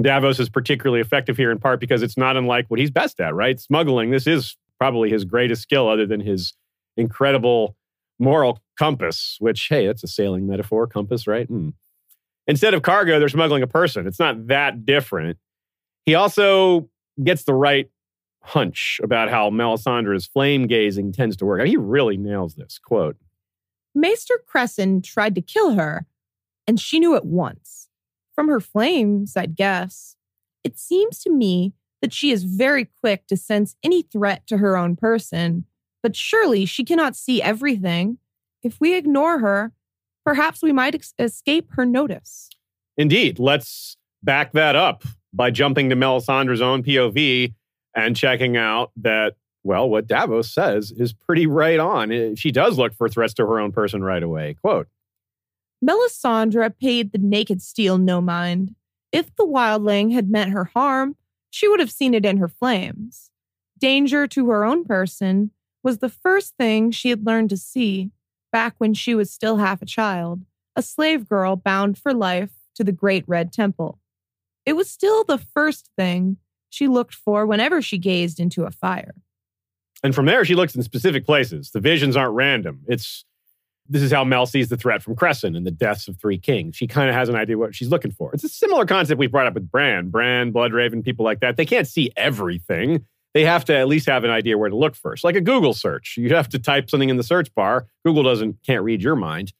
Davos 0.03 0.39
is 0.39 0.49
particularly 0.49 1.01
effective 1.01 1.37
here 1.37 1.51
in 1.51 1.59
part 1.59 1.79
because 1.79 2.01
it's 2.01 2.17
not 2.17 2.37
unlike 2.37 2.65
what 2.69 2.79
he's 2.79 2.91
best 2.91 3.19
at, 3.19 3.33
right? 3.33 3.59
Smuggling. 3.59 4.11
This 4.11 4.27
is 4.27 4.57
probably 4.79 5.09
his 5.09 5.25
greatest 5.25 5.61
skill, 5.61 5.87
other 5.87 6.05
than 6.05 6.21
his 6.21 6.53
incredible 6.97 7.75
moral 8.19 8.61
compass, 8.77 9.37
which, 9.39 9.67
hey, 9.67 9.87
that's 9.87 10.03
a 10.03 10.07
sailing 10.07 10.47
metaphor, 10.47 10.87
compass, 10.87 11.27
right? 11.27 11.47
Hmm. 11.47 11.69
Instead 12.47 12.73
of 12.73 12.81
cargo, 12.81 13.19
they're 13.19 13.29
smuggling 13.29 13.63
a 13.63 13.67
person. 13.67 14.07
It's 14.07 14.19
not 14.19 14.47
that 14.47 14.85
different. 14.85 15.37
He 16.05 16.15
also 16.15 16.89
gets 17.23 17.43
the 17.43 17.53
right 17.53 17.89
hunch 18.41 18.99
about 19.03 19.29
how 19.29 19.49
Melisandre's 19.49 20.25
flame 20.25 20.67
gazing 20.67 21.11
tends 21.13 21.37
to 21.37 21.45
work. 21.45 21.65
He 21.65 21.77
really 21.77 22.17
nails 22.17 22.55
this 22.55 22.79
quote. 22.79 23.17
Maester 23.93 24.41
Cressen 24.51 25.03
tried 25.03 25.35
to 25.35 25.41
kill 25.41 25.73
her, 25.73 26.05
and 26.65 26.79
she 26.79 26.99
knew 26.99 27.15
at 27.15 27.25
once. 27.25 27.80
From 28.35 28.47
her 28.47 28.59
flames, 28.59 29.35
I'd 29.35 29.55
guess. 29.55 30.15
It 30.63 30.77
seems 30.77 31.19
to 31.23 31.31
me 31.31 31.73
that 32.01 32.13
she 32.13 32.31
is 32.31 32.43
very 32.43 32.89
quick 32.99 33.27
to 33.27 33.37
sense 33.37 33.75
any 33.83 34.01
threat 34.01 34.47
to 34.47 34.57
her 34.57 34.75
own 34.77 34.95
person, 34.95 35.65
but 36.01 36.15
surely 36.15 36.65
she 36.65 36.83
cannot 36.83 37.15
see 37.15 37.41
everything. 37.41 38.17
If 38.63 38.79
we 38.79 38.95
ignore 38.95 39.39
her, 39.39 39.71
perhaps 40.25 40.61
we 40.61 40.71
might 40.71 40.95
ex- 40.95 41.13
escape 41.19 41.69
her 41.71 41.85
notice. 41.85 42.49
Indeed. 42.97 43.39
Let's 43.39 43.97
back 44.23 44.53
that 44.53 44.75
up 44.75 45.03
by 45.33 45.51
jumping 45.51 45.89
to 45.89 45.95
Melisandre's 45.95 46.61
own 46.61 46.83
POV 46.83 47.53
and 47.95 48.15
checking 48.15 48.57
out 48.57 48.91
that, 48.97 49.35
well, 49.63 49.89
what 49.89 50.07
Davos 50.07 50.53
says 50.53 50.91
is 50.91 51.13
pretty 51.13 51.47
right 51.47 51.79
on. 51.79 52.35
She 52.35 52.51
does 52.51 52.77
look 52.77 52.93
for 52.93 53.09
threats 53.09 53.33
to 53.35 53.45
her 53.45 53.59
own 53.59 53.71
person 53.71 54.03
right 54.03 54.23
away. 54.23 54.55
Quote 54.61 54.87
Melisandre 55.83 56.73
paid 56.79 57.11
the 57.11 57.17
naked 57.17 57.61
steel 57.61 57.97
no 57.97 58.21
mind. 58.21 58.75
If 59.11 59.35
the 59.35 59.45
wildling 59.45 60.13
had 60.13 60.29
meant 60.29 60.51
her 60.51 60.65
harm, 60.65 61.15
she 61.49 61.67
would 61.67 61.79
have 61.79 61.91
seen 61.91 62.13
it 62.13 62.25
in 62.25 62.37
her 62.37 62.47
flames. 62.47 63.31
Danger 63.77 64.27
to 64.27 64.49
her 64.49 64.63
own 64.63 64.85
person 64.85 65.51
was 65.83 65.97
the 65.97 66.09
first 66.09 66.55
thing 66.55 66.91
she 66.91 67.09
had 67.09 67.25
learned 67.25 67.49
to 67.49 67.57
see 67.57 68.11
back 68.51 68.75
when 68.77 68.93
she 68.93 69.15
was 69.15 69.31
still 69.31 69.57
half 69.57 69.81
a 69.81 69.85
child, 69.85 70.45
a 70.75 70.81
slave 70.81 71.27
girl 71.27 71.55
bound 71.55 71.97
for 71.97 72.13
life 72.13 72.51
to 72.75 72.83
the 72.83 72.91
Great 72.91 73.23
Red 73.27 73.51
Temple. 73.51 73.99
It 74.65 74.73
was 74.73 74.89
still 74.89 75.23
the 75.23 75.39
first 75.39 75.89
thing 75.97 76.37
she 76.69 76.87
looked 76.87 77.15
for 77.15 77.45
whenever 77.45 77.81
she 77.81 77.97
gazed 77.97 78.39
into 78.39 78.63
a 78.63 78.71
fire. 78.71 79.15
And 80.03 80.15
from 80.15 80.25
there, 80.25 80.45
she 80.45 80.55
looks 80.55 80.75
in 80.75 80.83
specific 80.83 81.25
places. 81.25 81.71
The 81.71 81.79
visions 81.79 82.15
aren't 82.15 82.33
random. 82.33 82.81
It's 82.87 83.25
this 83.91 84.01
is 84.01 84.11
how 84.11 84.23
Mel 84.23 84.45
sees 84.45 84.69
the 84.69 84.77
threat 84.77 85.03
from 85.03 85.17
Cressen 85.17 85.55
and 85.55 85.67
the 85.67 85.71
deaths 85.71 86.07
of 86.07 86.17
three 86.17 86.37
kings. 86.37 86.77
She 86.77 86.87
kind 86.87 87.09
of 87.09 87.15
has 87.15 87.27
an 87.27 87.35
idea 87.35 87.57
what 87.57 87.75
she's 87.75 87.89
looking 87.89 88.11
for. 88.11 88.33
It's 88.33 88.43
a 88.43 88.49
similar 88.49 88.85
concept 88.85 89.19
we 89.19 89.27
brought 89.27 89.47
up 89.47 89.53
with 89.53 89.69
Bran, 89.69 90.09
Bran, 90.09 90.53
Bloodraven, 90.53 91.03
people 91.03 91.25
like 91.25 91.41
that. 91.41 91.57
They 91.57 91.65
can't 91.65 91.87
see 91.87 92.09
everything. 92.15 93.05
They 93.33 93.43
have 93.43 93.65
to 93.65 93.75
at 93.75 93.89
least 93.89 94.07
have 94.07 94.23
an 94.23 94.29
idea 94.29 94.57
where 94.57 94.69
to 94.69 94.75
look 94.75 94.95
first, 94.95 95.25
like 95.25 95.35
a 95.35 95.41
Google 95.41 95.73
search. 95.73 96.15
You 96.17 96.33
have 96.35 96.47
to 96.49 96.59
type 96.59 96.89
something 96.89 97.09
in 97.09 97.17
the 97.17 97.23
search 97.23 97.53
bar. 97.53 97.87
Google 98.05 98.23
doesn't 98.23 98.57
can't 98.65 98.83
read 98.83 99.03
your 99.03 99.17
mind. 99.17 99.51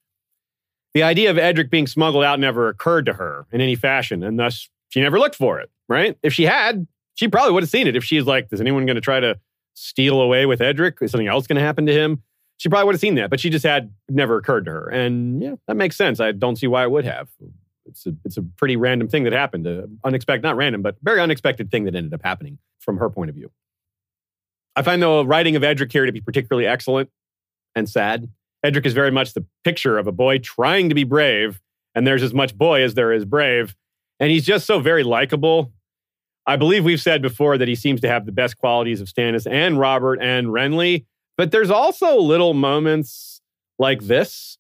The 0.94 1.04
idea 1.04 1.30
of 1.30 1.38
Edric 1.38 1.70
being 1.70 1.88
smuggled 1.88 2.24
out 2.24 2.40
never 2.40 2.70
occurred 2.70 3.06
to 3.08 3.14
her 3.14 3.46
in 3.52 3.60
any 3.60 3.76
fashion, 3.76 4.24
and 4.24 4.40
thus 4.40 4.70
she 4.90 5.02
never 5.02 5.20
looked 5.20 5.36
for 5.36 5.60
it. 5.60 5.70
Right? 5.90 6.18
If 6.24 6.34
she 6.34 6.44
had, 6.44 6.88
she 7.16 7.28
probably 7.28 7.52
would 7.52 7.64
have 7.64 7.70
seen 7.70 7.88
it. 7.88 7.98
If 7.98 8.04
she's 8.06 8.24
like, 8.24 8.48
"Is 8.52 8.62
anyone 8.62 8.86
going 8.86 8.96
to 8.96 9.02
try 9.02 9.20
to 9.20 9.38
steal 9.74 10.22
away 10.22 10.46
with 10.46 10.62
Edric? 10.62 10.98
Is 11.02 11.12
something 11.12 11.28
else 11.28 11.48
going 11.48 11.58
to 11.58 11.62
happen 11.62 11.86
to 11.86 11.94
him?" 11.94 12.24
She 12.62 12.70
probably 12.70 12.86
would 12.86 12.94
have 12.94 13.02
seen 13.02 13.16
that, 13.16 13.32
but 13.32 13.40
she 13.40 13.50
just 13.50 13.66
had 13.66 13.92
never 14.08 14.38
occurred 14.38 14.66
to 14.66 14.72
her, 14.72 14.88
and 14.88 15.42
yeah, 15.42 15.56
that 15.68 15.76
makes 15.76 15.98
sense. 15.98 16.20
I 16.20 16.32
don't 16.32 16.58
see 16.58 16.68
why 16.68 16.84
it 16.84 16.92
would 16.92 17.06
have. 17.06 17.28
It's 17.88 18.06
a 18.06 18.14
it's 18.24 18.38
a 18.38 18.44
pretty 18.44 18.76
random 18.76 19.08
thing 19.08 19.24
that 19.24 19.34
happened, 19.34 19.68
unexpected, 20.04 20.44
not 20.44 20.56
random, 20.56 20.84
but 20.84 20.96
very 21.02 21.20
unexpected 21.20 21.72
thing 21.72 21.86
that 21.86 21.96
ended 21.96 22.14
up 22.14 22.22
happening 22.24 22.60
from 22.78 22.98
her 22.98 23.10
point 23.10 23.32
of 23.32 23.36
view. 23.36 23.50
I 24.76 24.84
find 24.84 25.02
the 25.02 25.26
writing 25.26 25.56
of 25.56 25.64
Edric 25.64 25.92
here 25.92 26.06
to 26.06 26.12
be 26.12 26.22
particularly 26.22 26.68
excellent 26.68 27.10
and 27.74 27.90
sad. 27.90 28.30
Edric 28.64 28.86
is 28.86 28.94
very 28.94 29.10
much 29.10 29.34
the 29.34 29.44
picture 29.64 29.98
of 29.98 30.06
a 30.06 30.12
boy 30.12 30.38
trying 30.38 30.88
to 30.90 30.94
be 30.94 31.04
brave, 31.04 31.60
and 31.96 32.06
there's 32.06 32.22
as 32.22 32.32
much 32.32 32.56
boy 32.56 32.84
as 32.84 32.94
there 32.94 33.12
is 33.12 33.26
brave. 33.26 33.76
And 34.20 34.30
he's 34.30 34.46
just 34.46 34.68
so 34.68 34.80
very 34.80 35.02
likable. 35.02 35.74
I 36.46 36.58
believe 36.58 36.86
we've 36.86 37.02
said 37.02 37.24
before 37.24 37.58
that 37.58 37.68
he 37.68 37.74
seems 37.74 38.02
to 38.02 38.08
have 38.08 38.28
the 38.28 38.32
best 38.32 38.60
qualities 38.60 39.02
of 39.02 39.08
Stannis 39.08 39.50
and 39.50 39.80
Robert 39.80 40.20
and 40.22 40.50
Renly, 40.50 41.06
but 41.38 41.52
there's 41.52 41.70
also 41.70 42.18
little 42.18 42.54
moments 42.54 43.42
like 43.80 44.04
this. 44.04 44.58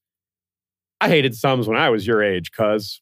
I 1.00 1.10
hated 1.10 1.36
Sums 1.36 1.68
when 1.68 1.78
I 1.78 1.90
was 1.90 2.06
your 2.06 2.24
age, 2.24 2.52
cuz. 2.52 3.02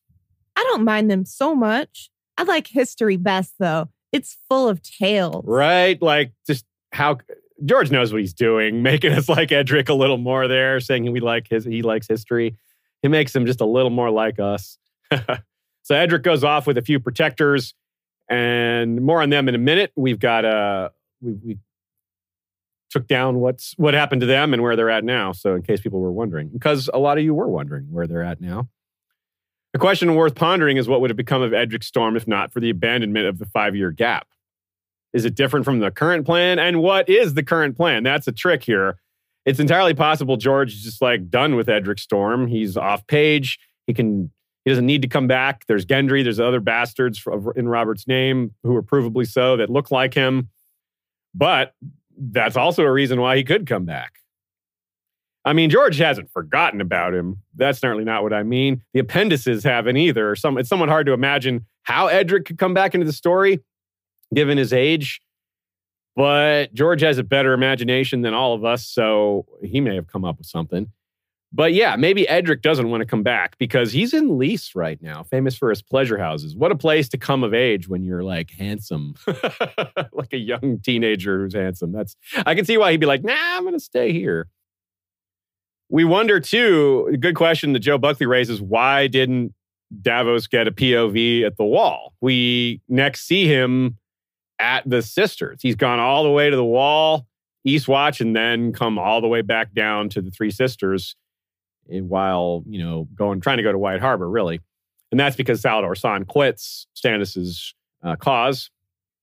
I 0.55 0.63
don't 0.63 0.83
mind 0.83 1.09
them 1.09 1.25
so 1.25 1.55
much. 1.55 2.09
I 2.37 2.43
like 2.43 2.67
history 2.67 3.17
best, 3.17 3.53
though. 3.59 3.89
It's 4.11 4.37
full 4.49 4.67
of 4.67 4.81
tales. 4.81 5.43
Right? 5.45 6.01
Like 6.01 6.33
just 6.47 6.65
how 6.91 7.17
George 7.65 7.91
knows 7.91 8.11
what 8.11 8.21
he's 8.21 8.33
doing, 8.33 8.81
making 8.83 9.13
us 9.13 9.29
like 9.29 9.51
Edric 9.51 9.89
a 9.89 9.93
little 9.93 10.17
more 10.17 10.47
there, 10.47 10.79
saying 10.79 11.11
we 11.11 11.19
like 11.19 11.47
his 11.49 11.65
he 11.65 11.81
likes 11.81 12.07
history. 12.07 12.57
He 13.01 13.07
makes 13.07 13.35
him 13.35 13.45
just 13.45 13.61
a 13.61 13.65
little 13.65 13.89
more 13.89 14.09
like 14.09 14.39
us. 14.39 14.77
so 15.11 15.95
Edric 15.95 16.23
goes 16.23 16.43
off 16.43 16.67
with 16.67 16.77
a 16.77 16.81
few 16.81 16.99
protectors, 16.99 17.73
and 18.29 19.01
more 19.01 19.21
on 19.21 19.29
them 19.29 19.47
in 19.47 19.55
a 19.55 19.59
minute. 19.59 19.91
We've 19.95 20.19
got 20.19 20.45
uh 20.45 20.89
we 21.21 21.33
we 21.33 21.57
took 22.89 23.07
down 23.07 23.39
what's 23.39 23.73
what 23.77 23.93
happened 23.93 24.21
to 24.21 24.27
them 24.27 24.53
and 24.53 24.61
where 24.61 24.75
they're 24.75 24.89
at 24.89 25.03
now. 25.03 25.31
So, 25.31 25.55
in 25.55 25.61
case 25.61 25.81
people 25.81 25.99
were 25.99 26.11
wondering, 26.11 26.49
because 26.49 26.89
a 26.93 26.99
lot 26.99 27.17
of 27.17 27.23
you 27.23 27.33
were 27.33 27.47
wondering 27.47 27.85
where 27.91 28.07
they're 28.07 28.23
at 28.23 28.41
now. 28.41 28.67
The 29.73 29.79
question 29.79 30.15
worth 30.15 30.33
pondering 30.33 30.77
is 30.77 30.87
what 30.87 30.99
would 31.01 31.11
have 31.11 31.17
become 31.17 31.41
of 31.41 31.53
Edric 31.53 31.83
Storm 31.83 32.15
if 32.15 32.27
not 32.27 32.51
for 32.51 32.59
the 32.59 32.71
abandonment 32.71 33.27
of 33.27 33.37
the 33.37 33.45
five 33.45 33.75
year 33.75 33.91
gap? 33.91 34.27
Is 35.13 35.25
it 35.25 35.35
different 35.35 35.65
from 35.65 35.79
the 35.79 35.91
current 35.91 36.25
plan? 36.25 36.59
And 36.59 36.81
what 36.81 37.07
is 37.09 37.33
the 37.33 37.43
current 37.43 37.75
plan? 37.75 38.03
That's 38.03 38.27
a 38.27 38.31
trick 38.31 38.63
here. 38.63 38.99
It's 39.45 39.59
entirely 39.59 39.93
possible 39.93 40.37
George 40.37 40.73
is 40.73 40.83
just 40.83 41.01
like 41.01 41.29
done 41.29 41.55
with 41.55 41.69
Edric 41.69 41.99
Storm. 41.99 42.47
He's 42.47 42.77
off 42.77 43.05
page. 43.07 43.59
He 43.87 43.93
can. 43.93 44.31
He 44.65 44.71
doesn't 44.71 44.85
need 44.85 45.01
to 45.03 45.07
come 45.07 45.25
back. 45.25 45.65
There's 45.67 45.85
Gendry. 45.85 46.21
There's 46.21 46.39
other 46.39 46.59
bastards 46.59 47.25
in 47.55 47.67
Robert's 47.69 48.07
name 48.07 48.53
who 48.61 48.75
are 48.75 48.83
provably 48.83 49.25
so 49.25 49.55
that 49.57 49.69
look 49.69 49.89
like 49.89 50.13
him. 50.13 50.49
But 51.33 51.73
that's 52.19 52.57
also 52.57 52.83
a 52.83 52.91
reason 52.91 53.19
why 53.21 53.37
he 53.37 53.43
could 53.43 53.65
come 53.65 53.85
back. 53.85 54.19
I 55.45 55.53
mean, 55.53 55.69
George 55.69 55.97
hasn't 55.97 56.29
forgotten 56.31 56.81
about 56.81 57.13
him. 57.13 57.37
That's 57.55 57.79
certainly 57.79 58.03
not 58.03 58.23
what 58.23 58.33
I 58.33 58.43
mean. 58.43 58.83
The 58.93 58.99
appendices 58.99 59.63
haven't 59.63 59.97
either. 59.97 60.35
Some, 60.35 60.57
it's 60.57 60.69
somewhat 60.69 60.89
hard 60.89 61.05
to 61.07 61.13
imagine 61.13 61.65
how 61.83 62.07
Edric 62.07 62.45
could 62.45 62.57
come 62.57 62.73
back 62.73 62.93
into 62.93 63.05
the 63.05 63.13
story, 63.13 63.59
given 64.35 64.57
his 64.57 64.73
age. 64.73 65.21
But 66.15 66.73
George 66.73 67.01
has 67.01 67.17
a 67.17 67.23
better 67.23 67.53
imagination 67.53 68.21
than 68.21 68.33
all 68.33 68.53
of 68.53 68.65
us, 68.65 68.85
so 68.85 69.45
he 69.63 69.79
may 69.79 69.95
have 69.95 70.07
come 70.07 70.25
up 70.25 70.37
with 70.37 70.47
something. 70.47 70.91
But 71.51 71.73
yeah, 71.73 71.95
maybe 71.95 72.27
Edric 72.27 72.61
doesn't 72.61 72.89
want 72.89 73.01
to 73.01 73.05
come 73.05 73.23
back 73.23 73.57
because 73.57 73.91
he's 73.91 74.13
in 74.13 74.37
Lys 74.37 74.71
right 74.75 75.01
now, 75.01 75.23
famous 75.23 75.55
for 75.55 75.71
his 75.71 75.81
pleasure 75.81 76.17
houses. 76.17 76.55
What 76.55 76.71
a 76.71 76.75
place 76.75 77.09
to 77.09 77.17
come 77.17 77.43
of 77.43 77.55
age 77.55 77.87
when 77.87 78.03
you're 78.03 78.23
like 78.23 78.51
handsome, 78.51 79.15
like 80.13 80.31
a 80.31 80.37
young 80.37 80.79
teenager 80.83 81.39
who's 81.39 81.55
handsome. 81.55 81.91
That's 81.91 82.15
I 82.45 82.53
can 82.53 82.65
see 82.65 82.77
why 82.77 82.91
he'd 82.91 82.99
be 82.99 83.07
like, 83.07 83.23
"Nah, 83.23 83.33
I'm 83.35 83.71
to 83.71 83.79
stay 83.79 84.13
here." 84.13 84.47
We 85.89 86.03
wonder 86.03 86.39
too. 86.39 87.17
Good 87.19 87.35
question 87.35 87.73
that 87.73 87.79
Joe 87.79 87.97
Buckley 87.97 88.27
raises: 88.27 88.61
Why 88.61 89.07
didn't 89.07 89.53
Davos 90.01 90.45
get 90.45 90.67
a 90.67 90.71
POV 90.71 91.47
at 91.47 91.57
the 91.57 91.65
wall? 91.65 92.13
We 92.21 92.79
next 92.87 93.25
see 93.25 93.47
him 93.47 93.97
at 94.59 94.87
the 94.87 95.01
Sisters. 95.01 95.61
He's 95.63 95.75
gone 95.75 95.99
all 95.99 96.23
the 96.23 96.29
way 96.29 96.51
to 96.51 96.55
the 96.55 96.63
wall, 96.63 97.25
Eastwatch, 97.67 98.21
and 98.21 98.35
then 98.35 98.71
come 98.71 98.99
all 98.99 99.19
the 99.19 99.27
way 99.27 99.41
back 99.41 99.73
down 99.73 100.09
to 100.09 100.21
the 100.21 100.29
Three 100.29 100.51
Sisters 100.51 101.15
while 101.89 102.63
you 102.67 102.83
know 102.83 103.07
going 103.15 103.41
trying 103.41 103.57
to 103.57 103.63
go 103.63 103.71
to 103.71 103.77
White 103.77 104.01
Harbor, 104.01 104.29
really, 104.29 104.59
and 105.11 105.19
that's 105.19 105.35
because 105.35 105.61
Salladhor 105.61 105.99
Saan 105.99 106.27
quits 106.27 106.87
Stannis's 106.95 107.73
uh, 108.03 108.15
cause. 108.15 108.69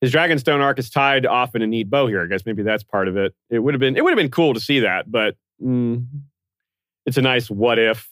His 0.00 0.12
Dragonstone 0.12 0.60
arc 0.60 0.78
is 0.78 0.90
tied 0.90 1.24
off 1.24 1.54
in 1.54 1.62
a 1.62 1.66
neat 1.66 1.88
bow 1.88 2.06
here. 2.06 2.22
I 2.22 2.26
guess 2.26 2.44
maybe 2.44 2.62
that's 2.62 2.82
part 2.82 3.08
of 3.08 3.16
it. 3.16 3.34
It 3.48 3.60
would 3.60 3.74
have 3.74 3.80
been 3.80 3.96
it 3.96 4.04
would 4.04 4.10
have 4.10 4.18
been 4.18 4.30
cool 4.30 4.54
to 4.54 4.60
see 4.60 4.80
that, 4.80 5.10
but 5.10 5.36
mm, 5.62 6.06
it's 7.06 7.16
a 7.16 7.22
nice 7.22 7.50
what 7.50 7.78
if. 7.78 8.08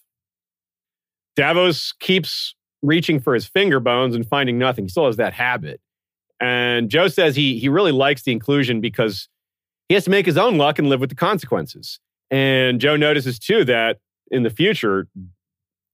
Davos 1.37 1.93
keeps 1.99 2.55
reaching 2.83 3.19
for 3.19 3.35
his 3.35 3.45
finger 3.47 3.81
bones 3.81 4.15
and 4.15 4.27
finding 4.27 4.59
nothing. 4.59 4.85
He 4.85 4.89
still 4.89 5.07
has 5.07 5.17
that 5.17 5.33
habit. 5.33 5.81
And 6.41 6.89
Joe 6.91 7.09
says 7.09 7.37
he 7.37 7.59
he 7.59 7.69
really 7.69 7.93
likes 7.93 8.23
the 8.23 8.33
inclusion 8.33 8.81
because 8.81 9.29
he 9.89 9.95
has 9.95 10.05
to 10.05 10.11
make 10.11 10.27
his 10.27 10.39
own 10.39 10.57
luck 10.57 10.79
and 10.79 10.89
live 10.89 11.01
with 11.01 11.11
the 11.11 11.17
consequences. 11.17 12.01
And 12.31 12.81
Joe 12.81 12.97
notices 12.97 13.39
too 13.39 13.65
that 13.65 13.99
in 14.31 14.43
the 14.43 14.51
future, 14.51 15.09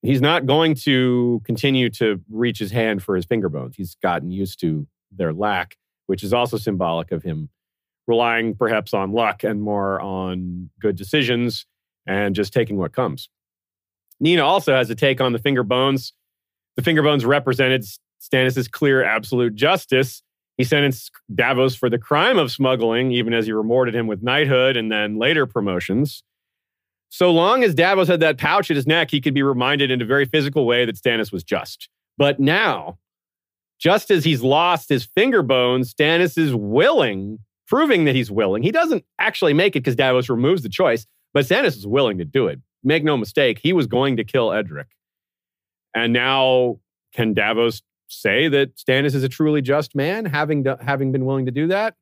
he's 0.03 0.21
not 0.21 0.47
going 0.47 0.75
to 0.75 1.41
continue 1.45 1.91
to 1.91 2.21
reach 2.31 2.59
his 2.59 2.71
hand 2.71 3.03
for 3.03 3.17
his 3.17 3.25
finger 3.25 3.49
bones. 3.49 3.77
He's 3.77 3.97
gotten 4.03 4.31
used 4.31 4.61
to 4.61 4.87
their 5.11 5.33
lack, 5.33 5.77
which 6.07 6.23
is 6.23 6.33
also 6.33 6.57
symbolic 6.57 7.13
of 7.13 7.23
him 7.23 7.51
relying 8.07 8.55
perhaps 8.57 8.93
on 8.93 9.13
luck 9.13 9.45
and 9.45 9.63
more 9.63 10.01
on 10.01 10.71
good 10.81 10.97
decisions 10.97 11.67
and 12.07 12.35
just 12.35 12.53
taking 12.53 12.77
what 12.77 12.93
comes. 12.93 13.29
Nina 14.19 14.45
also 14.45 14.75
has 14.75 14.91
a 14.91 14.95
take 14.95 15.21
on 15.21 15.33
the 15.33 15.39
finger 15.39 15.63
bones. 15.63 16.13
The 16.77 16.83
finger 16.83 17.03
bones 17.03 17.25
represented 17.25 17.85
Stannis' 18.21 18.71
clear 18.71 19.05
absolute 19.05 19.55
justice. 19.55 20.23
He 20.57 20.65
sentenced 20.65 21.11
Davos 21.35 21.75
for 21.75 21.89
the 21.89 21.99
crime 21.99 22.39
of 22.39 22.51
smuggling, 22.51 23.13
even 23.13 23.33
as 23.33 23.47
he 23.47 23.53
rewarded 23.53 23.95
him 23.95 24.07
with 24.07 24.23
knighthood 24.23 24.77
and 24.77 24.91
then 24.91 25.17
later 25.17 25.47
promotions. 25.47 26.23
So 27.11 27.33
long 27.33 27.65
as 27.65 27.75
Davos 27.75 28.09
had 28.09 28.21
that 28.21 28.39
pouch 28.39 28.71
at 28.71 28.77
his 28.77 28.87
neck, 28.87 29.11
he 29.11 29.21
could 29.21 29.35
be 29.35 29.43
reminded 29.43 29.91
in 29.91 30.01
a 30.01 30.05
very 30.05 30.25
physical 30.25 30.65
way 30.65 30.85
that 30.85 30.95
Stannis 30.97 31.33
was 31.33 31.43
just. 31.43 31.89
But 32.17 32.39
now, 32.39 32.99
just 33.81 34.13
as 34.13 34.25
he's 34.25 34.43
lost 34.43 34.89
his 34.89 35.05
finger 35.05 35.43
bones, 35.43 35.93
Stannis 35.93 36.39
is 36.39 36.55
willing, 36.55 37.41
proving 37.67 38.05
that 38.05 38.15
he's 38.15 38.31
willing. 38.31 38.63
He 38.63 38.71
doesn't 38.71 39.05
actually 39.19 39.55
make 39.55 39.75
it 39.75 39.81
because 39.81 39.97
Davos 39.97 40.29
removes 40.29 40.63
the 40.63 40.69
choice, 40.69 41.05
but 41.35 41.45
Stannis 41.45 41.77
is 41.77 41.87
willing 41.87 42.17
to 42.19 42.25
do 42.25 42.47
it. 42.47 42.61
Make 42.85 43.03
no 43.03 43.17
mistake, 43.17 43.59
he 43.61 43.73
was 43.73 43.89
going 43.89 44.17
to 44.17 44.25
kill 44.25 44.53
Edric. 44.53 44.87
And 45.95 46.13
now, 46.13 46.79
can 47.13 47.35
Davos 47.35 47.83
say 48.07 48.47
that 48.49 48.77
Stannis 48.77 49.17
is 49.17 49.25
a 49.25 49.29
truly 49.29 49.63
just 49.63 49.97
man, 49.97 50.27
having, 50.27 50.63
do, 50.63 50.77
having 50.81 51.11
been 51.11 51.25
willing 51.25 51.47
to 51.47 51.53
do 51.53 51.67
that? 51.67 51.97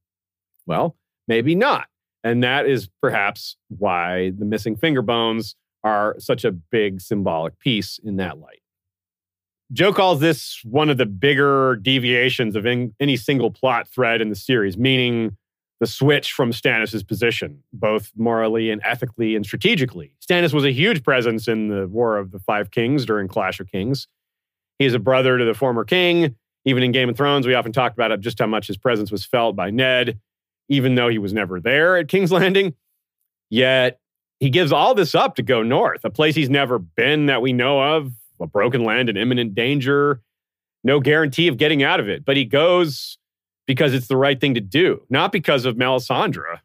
Well, 0.66 0.96
maybe 1.26 1.54
not. 1.54 1.88
And 2.24 2.42
that 2.42 2.66
is 2.66 2.88
perhaps 3.00 3.56
why 3.68 4.32
the 4.36 4.44
missing 4.44 4.76
finger 4.76 5.02
bones 5.02 5.54
are 5.84 6.16
such 6.18 6.44
a 6.44 6.52
big 6.52 7.00
symbolic 7.00 7.58
piece 7.58 7.98
in 8.02 8.16
that 8.16 8.38
light. 8.38 8.60
Joe 9.72 9.92
calls 9.92 10.20
this 10.20 10.62
one 10.64 10.88
of 10.88 10.96
the 10.96 11.06
bigger 11.06 11.76
deviations 11.76 12.56
of 12.56 12.66
in, 12.66 12.94
any 12.98 13.16
single 13.16 13.50
plot 13.50 13.86
thread 13.86 14.20
in 14.20 14.30
the 14.30 14.34
series, 14.34 14.78
meaning 14.78 15.36
the 15.80 15.86
switch 15.86 16.32
from 16.32 16.52
Stannis' 16.52 17.06
position, 17.06 17.62
both 17.72 18.10
morally 18.16 18.70
and 18.70 18.80
ethically 18.84 19.36
and 19.36 19.44
strategically. 19.44 20.16
Stannis 20.26 20.52
was 20.52 20.64
a 20.64 20.72
huge 20.72 21.04
presence 21.04 21.46
in 21.46 21.68
the 21.68 21.86
War 21.86 22.16
of 22.16 22.30
the 22.32 22.40
Five 22.40 22.70
Kings 22.70 23.04
during 23.04 23.28
Clash 23.28 23.60
of 23.60 23.70
Kings. 23.70 24.08
He 24.78 24.86
is 24.86 24.94
a 24.94 24.98
brother 24.98 25.38
to 25.38 25.44
the 25.44 25.54
former 25.54 25.84
king. 25.84 26.34
Even 26.64 26.82
in 26.82 26.90
Game 26.90 27.08
of 27.08 27.16
Thrones, 27.16 27.46
we 27.46 27.54
often 27.54 27.72
talked 27.72 27.96
about 27.96 28.18
just 28.20 28.38
how 28.38 28.46
much 28.46 28.66
his 28.66 28.76
presence 28.76 29.12
was 29.12 29.24
felt 29.24 29.54
by 29.54 29.70
Ned 29.70 30.18
even 30.68 30.94
though 30.94 31.08
he 31.08 31.18
was 31.18 31.32
never 31.32 31.60
there 31.60 31.96
at 31.96 32.08
King's 32.08 32.32
Landing. 32.32 32.74
Yet 33.50 34.00
he 34.40 34.50
gives 34.50 34.72
all 34.72 34.94
this 34.94 35.14
up 35.14 35.36
to 35.36 35.42
go 35.42 35.62
north, 35.62 36.04
a 36.04 36.10
place 36.10 36.34
he's 36.34 36.50
never 36.50 36.78
been 36.78 37.26
that 37.26 37.42
we 37.42 37.52
know 37.52 37.96
of, 37.96 38.12
a 38.40 38.46
broken 38.46 38.84
land 38.84 39.08
in 39.08 39.16
imminent 39.16 39.54
danger, 39.54 40.20
no 40.84 41.00
guarantee 41.00 41.48
of 41.48 41.56
getting 41.56 41.82
out 41.82 42.00
of 42.00 42.08
it. 42.08 42.24
But 42.24 42.36
he 42.36 42.44
goes 42.44 43.18
because 43.66 43.94
it's 43.94 44.08
the 44.08 44.16
right 44.16 44.40
thing 44.40 44.54
to 44.54 44.60
do, 44.60 45.02
not 45.10 45.32
because 45.32 45.64
of 45.64 45.76
Melisandre, 45.76 46.60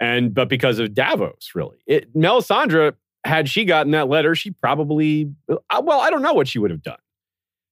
and 0.00 0.34
but 0.34 0.48
because 0.48 0.78
of 0.78 0.94
Davos. 0.94 1.50
Really, 1.54 1.78
it, 1.86 2.14
Melisandre 2.14 2.94
had 3.24 3.48
she 3.48 3.64
gotten 3.64 3.92
that 3.92 4.08
letter, 4.08 4.34
she 4.34 4.50
probably 4.50 5.30
uh, 5.48 5.82
well, 5.82 6.00
I 6.00 6.10
don't 6.10 6.22
know 6.22 6.34
what 6.34 6.48
she 6.48 6.58
would 6.58 6.70
have 6.70 6.82
done. 6.82 6.98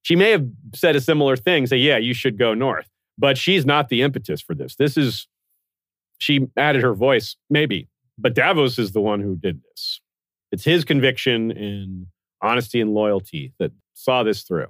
She 0.03 0.15
may 0.15 0.31
have 0.31 0.47
said 0.75 0.95
a 0.95 1.01
similar 1.01 1.37
thing, 1.37 1.67
say, 1.67 1.79
"Yeah, 1.79 1.97
you 1.97 2.15
should 2.15 2.39
go 2.39 2.55
north," 2.55 2.89
but 3.19 3.37
she's 3.37 3.67
not 3.67 3.89
the 3.89 4.03
impetus 4.03 4.41
for 4.41 4.55
this. 4.55 4.77
This 4.77 4.97
is 4.97 5.27
she 6.19 6.47
added 6.57 6.83
her 6.83 6.95
voice, 6.95 7.37
maybe, 7.51 7.89
but 8.19 8.35
Davos 8.35 8.79
is 8.79 8.93
the 8.93 9.01
one 9.01 9.21
who 9.21 9.37
did 9.37 9.63
this. 9.63 10.01
It's 10.53 10.65
his 10.65 10.85
conviction 10.85 11.51
in 11.51 12.07
honesty 12.43 12.81
and 12.81 12.95
loyalty 12.95 13.53
that 13.59 13.73
saw 13.95 14.23
this 14.23 14.43
through. 14.43 14.69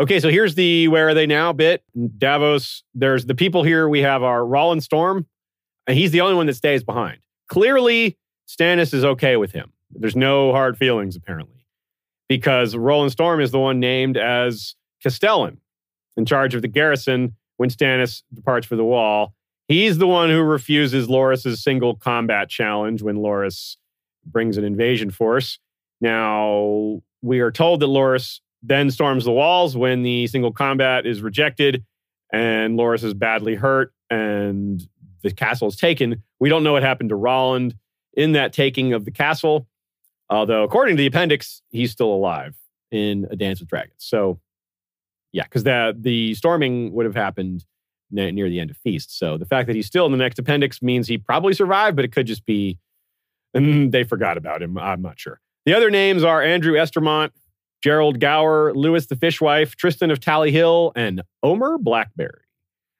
Okay, 0.00 0.20
so 0.20 0.28
here's 0.28 0.54
the 0.54 0.88
where 0.88 1.08
are 1.08 1.14
they 1.14 1.26
now 1.26 1.52
bit. 1.52 1.82
Davos, 2.18 2.84
there's 2.94 3.26
the 3.26 3.34
people 3.34 3.64
here 3.64 3.88
we 3.88 4.00
have 4.00 4.22
our 4.22 4.46
Rolland 4.46 4.84
Storm, 4.84 5.26
and 5.86 5.98
he's 5.98 6.12
the 6.12 6.20
only 6.20 6.34
one 6.34 6.46
that 6.46 6.54
stays 6.54 6.84
behind. 6.84 7.18
Clearly, 7.48 8.16
Stannis 8.48 8.94
is 8.94 9.04
okay 9.04 9.36
with 9.36 9.52
him. 9.52 9.72
There's 9.90 10.16
no 10.16 10.52
hard 10.52 10.76
feelings, 10.76 11.16
apparently, 11.16 11.66
because 12.28 12.76
Rolland 12.76 13.12
Storm 13.12 13.40
is 13.40 13.50
the 13.50 13.58
one 13.58 13.80
named 13.80 14.16
as 14.16 14.76
Castellan 15.02 15.58
in 16.16 16.26
charge 16.26 16.54
of 16.54 16.62
the 16.62 16.68
garrison 16.68 17.34
when 17.56 17.70
Stannis 17.70 18.22
departs 18.32 18.66
for 18.66 18.76
the 18.76 18.84
wall. 18.84 19.34
He's 19.68 19.98
the 19.98 20.06
one 20.06 20.30
who 20.30 20.40
refuses 20.40 21.08
Loras's 21.08 21.62
single 21.62 21.94
combat 21.94 22.48
challenge 22.48 23.02
when 23.02 23.16
Loras 23.16 23.76
brings 24.24 24.56
an 24.56 24.64
invasion 24.64 25.10
force. 25.10 25.58
Now, 26.00 27.02
we 27.20 27.40
are 27.40 27.52
told 27.52 27.80
that 27.80 27.86
Loras 27.86 28.40
then 28.62 28.90
storms 28.90 29.24
the 29.24 29.32
walls 29.32 29.76
when 29.76 30.02
the 30.02 30.26
single 30.26 30.52
combat 30.52 31.06
is 31.06 31.20
rejected 31.20 31.84
and 32.32 32.78
Loras 32.78 33.04
is 33.04 33.12
badly 33.14 33.54
hurt 33.54 33.92
and 34.10 34.82
the 35.22 35.32
castle 35.32 35.68
is 35.68 35.76
taken. 35.76 36.22
We 36.40 36.48
don't 36.48 36.64
know 36.64 36.72
what 36.72 36.82
happened 36.82 37.10
to 37.10 37.16
Rolland 37.16 37.74
in 38.14 38.32
that 38.32 38.54
taking 38.54 38.94
of 38.94 39.04
the 39.04 39.10
castle, 39.10 39.68
although, 40.30 40.62
according 40.64 40.96
to 40.96 41.00
the 41.02 41.06
appendix, 41.06 41.62
he's 41.68 41.92
still 41.92 42.12
alive 42.12 42.56
in 42.90 43.26
A 43.30 43.36
Dance 43.36 43.60
with 43.60 43.68
Dragons. 43.68 43.94
So, 43.98 44.40
yeah, 45.32 45.44
because 45.44 45.64
the, 45.64 45.94
the 45.98 46.34
storming 46.34 46.92
would 46.92 47.04
have 47.04 47.14
happened 47.14 47.64
near 48.10 48.48
the 48.48 48.60
end 48.60 48.70
of 48.70 48.76
Feast. 48.78 49.18
So 49.18 49.36
the 49.36 49.46
fact 49.46 49.66
that 49.66 49.76
he's 49.76 49.86
still 49.86 50.06
in 50.06 50.12
the 50.12 50.18
next 50.18 50.38
appendix 50.38 50.80
means 50.82 51.08
he 51.08 51.18
probably 51.18 51.52
survived, 51.52 51.96
but 51.96 52.04
it 52.04 52.12
could 52.12 52.26
just 52.26 52.46
be 52.46 52.78
and 53.54 53.92
they 53.92 54.04
forgot 54.04 54.36
about 54.36 54.62
him. 54.62 54.76
I'm 54.78 55.02
not 55.02 55.18
sure. 55.18 55.40
The 55.64 55.74
other 55.74 55.90
names 55.90 56.22
are 56.22 56.42
Andrew 56.42 56.74
Estermont, 56.74 57.30
Gerald 57.82 58.20
Gower, 58.20 58.72
Lewys 58.74 59.08
the 59.08 59.16
Fishwife, 59.16 59.74
Triston 59.74 60.10
of 60.10 60.20
Tally 60.20 60.50
Hill, 60.50 60.92
and 60.96 61.22
Omer 61.42 61.78
Blackberry. 61.78 62.42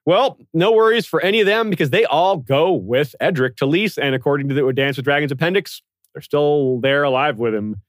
Well, 0.07 0.39
no 0.55 0.73
worries 0.73 1.05
for 1.05 1.21
any 1.21 1.41
of 1.41 1.47
them 1.47 1.69
because 1.69 1.91
they 1.91 2.05
all 2.07 2.39
go 2.39 2.73
with 2.73 3.15
Edric 3.21 3.57
to 3.57 3.67
Lys. 3.67 3.99
And 3.99 4.15
according 4.15 4.49
to 4.49 4.55
the 4.55 4.73
Dance 4.73 4.97
with 4.97 5.05
Dragons 5.05 5.33
appendix, 5.33 5.83
they're 6.15 6.23
still 6.23 6.81
there 6.81 7.03
alive 7.03 7.39
with 7.39 7.55
him, 7.55 7.83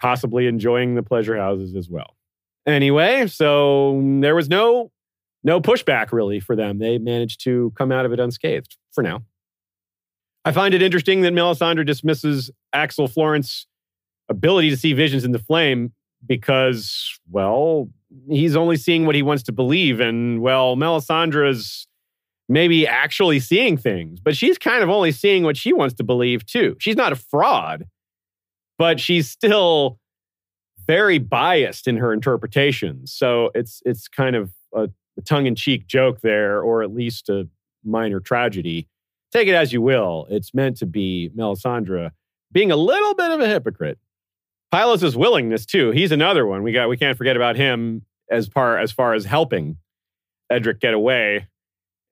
possibly 0.00 0.46
enjoying 0.46 0.94
the 0.94 1.02
pleasure 1.02 1.36
houses 1.36 1.76
as 1.76 1.90
well. 1.90 2.16
Anyway, 2.66 3.26
so 3.26 4.00
there 4.20 4.34
was 4.34 4.48
no 4.48 4.90
no 5.42 5.60
pushback 5.60 6.12
really 6.12 6.40
for 6.40 6.54
them. 6.54 6.78
They 6.78 6.98
managed 6.98 7.42
to 7.44 7.72
come 7.76 7.92
out 7.92 8.06
of 8.06 8.12
it 8.12 8.20
unscathed 8.20 8.76
for 8.92 9.02
now. 9.02 9.22
I 10.44 10.52
find 10.52 10.74
it 10.74 10.82
interesting 10.82 11.20
that 11.22 11.32
Melisandre 11.32 11.84
dismisses 11.84 12.50
Axell 12.72 13.08
Florent's 13.08 13.66
ability 14.28 14.70
to 14.70 14.76
see 14.76 14.92
visions 14.92 15.24
in 15.24 15.32
the 15.32 15.38
flame 15.38 15.92
because, 16.26 17.18
well, 17.30 17.90
he's 18.28 18.56
only 18.56 18.76
seeing 18.76 19.06
what 19.06 19.14
he 19.14 19.22
wants 19.22 19.42
to 19.44 19.52
believe. 19.52 20.00
And, 20.00 20.40
well, 20.40 20.76
Melisandre's 20.76 21.86
maybe 22.48 22.86
actually 22.86 23.38
seeing 23.38 23.76
things, 23.76 24.18
but 24.20 24.36
she's 24.36 24.58
kind 24.58 24.82
of 24.82 24.90
only 24.90 25.12
seeing 25.12 25.44
what 25.44 25.56
she 25.56 25.72
wants 25.72 25.94
to 25.94 26.04
believe 26.04 26.44
too. 26.44 26.76
She's 26.80 26.96
not 26.96 27.12
a 27.12 27.16
fraud, 27.16 27.84
but 28.78 28.98
she's 28.98 29.30
still 29.30 29.98
very 30.86 31.18
biased 31.18 31.86
in 31.86 31.96
her 31.98 32.12
interpretations. 32.12 33.12
So 33.12 33.50
it's 33.54 33.80
it's 33.84 34.08
kind 34.08 34.34
of 34.34 34.50
a, 34.74 34.88
a 35.18 35.22
tongue-in-cheek 35.22 35.86
joke 35.86 36.20
there, 36.20 36.62
or 36.62 36.82
at 36.82 36.94
least 36.94 37.28
a 37.28 37.48
minor 37.84 38.20
tragedy. 38.20 38.88
Take 39.32 39.48
it 39.48 39.54
as 39.54 39.72
you 39.72 39.80
will. 39.82 40.26
It's 40.30 40.52
meant 40.54 40.76
to 40.78 40.86
be 40.86 41.30
Melisandre 41.36 42.10
being 42.52 42.72
a 42.72 42.76
little 42.76 43.14
bit 43.14 43.30
of 43.30 43.40
a 43.40 43.46
hypocrite. 43.46 43.98
Pylos' 44.72 45.16
willingness 45.16 45.66
too. 45.66 45.90
He's 45.90 46.12
another 46.12 46.46
one. 46.46 46.62
We 46.62 46.72
got 46.72 46.88
we 46.88 46.96
can't 46.96 47.18
forget 47.18 47.36
about 47.36 47.56
him 47.56 48.04
as 48.30 48.46
far 48.46 48.78
as 48.78 48.92
far 48.92 49.14
as 49.14 49.24
helping 49.24 49.76
Edric 50.50 50.80
get 50.80 50.94
away. 50.94 51.48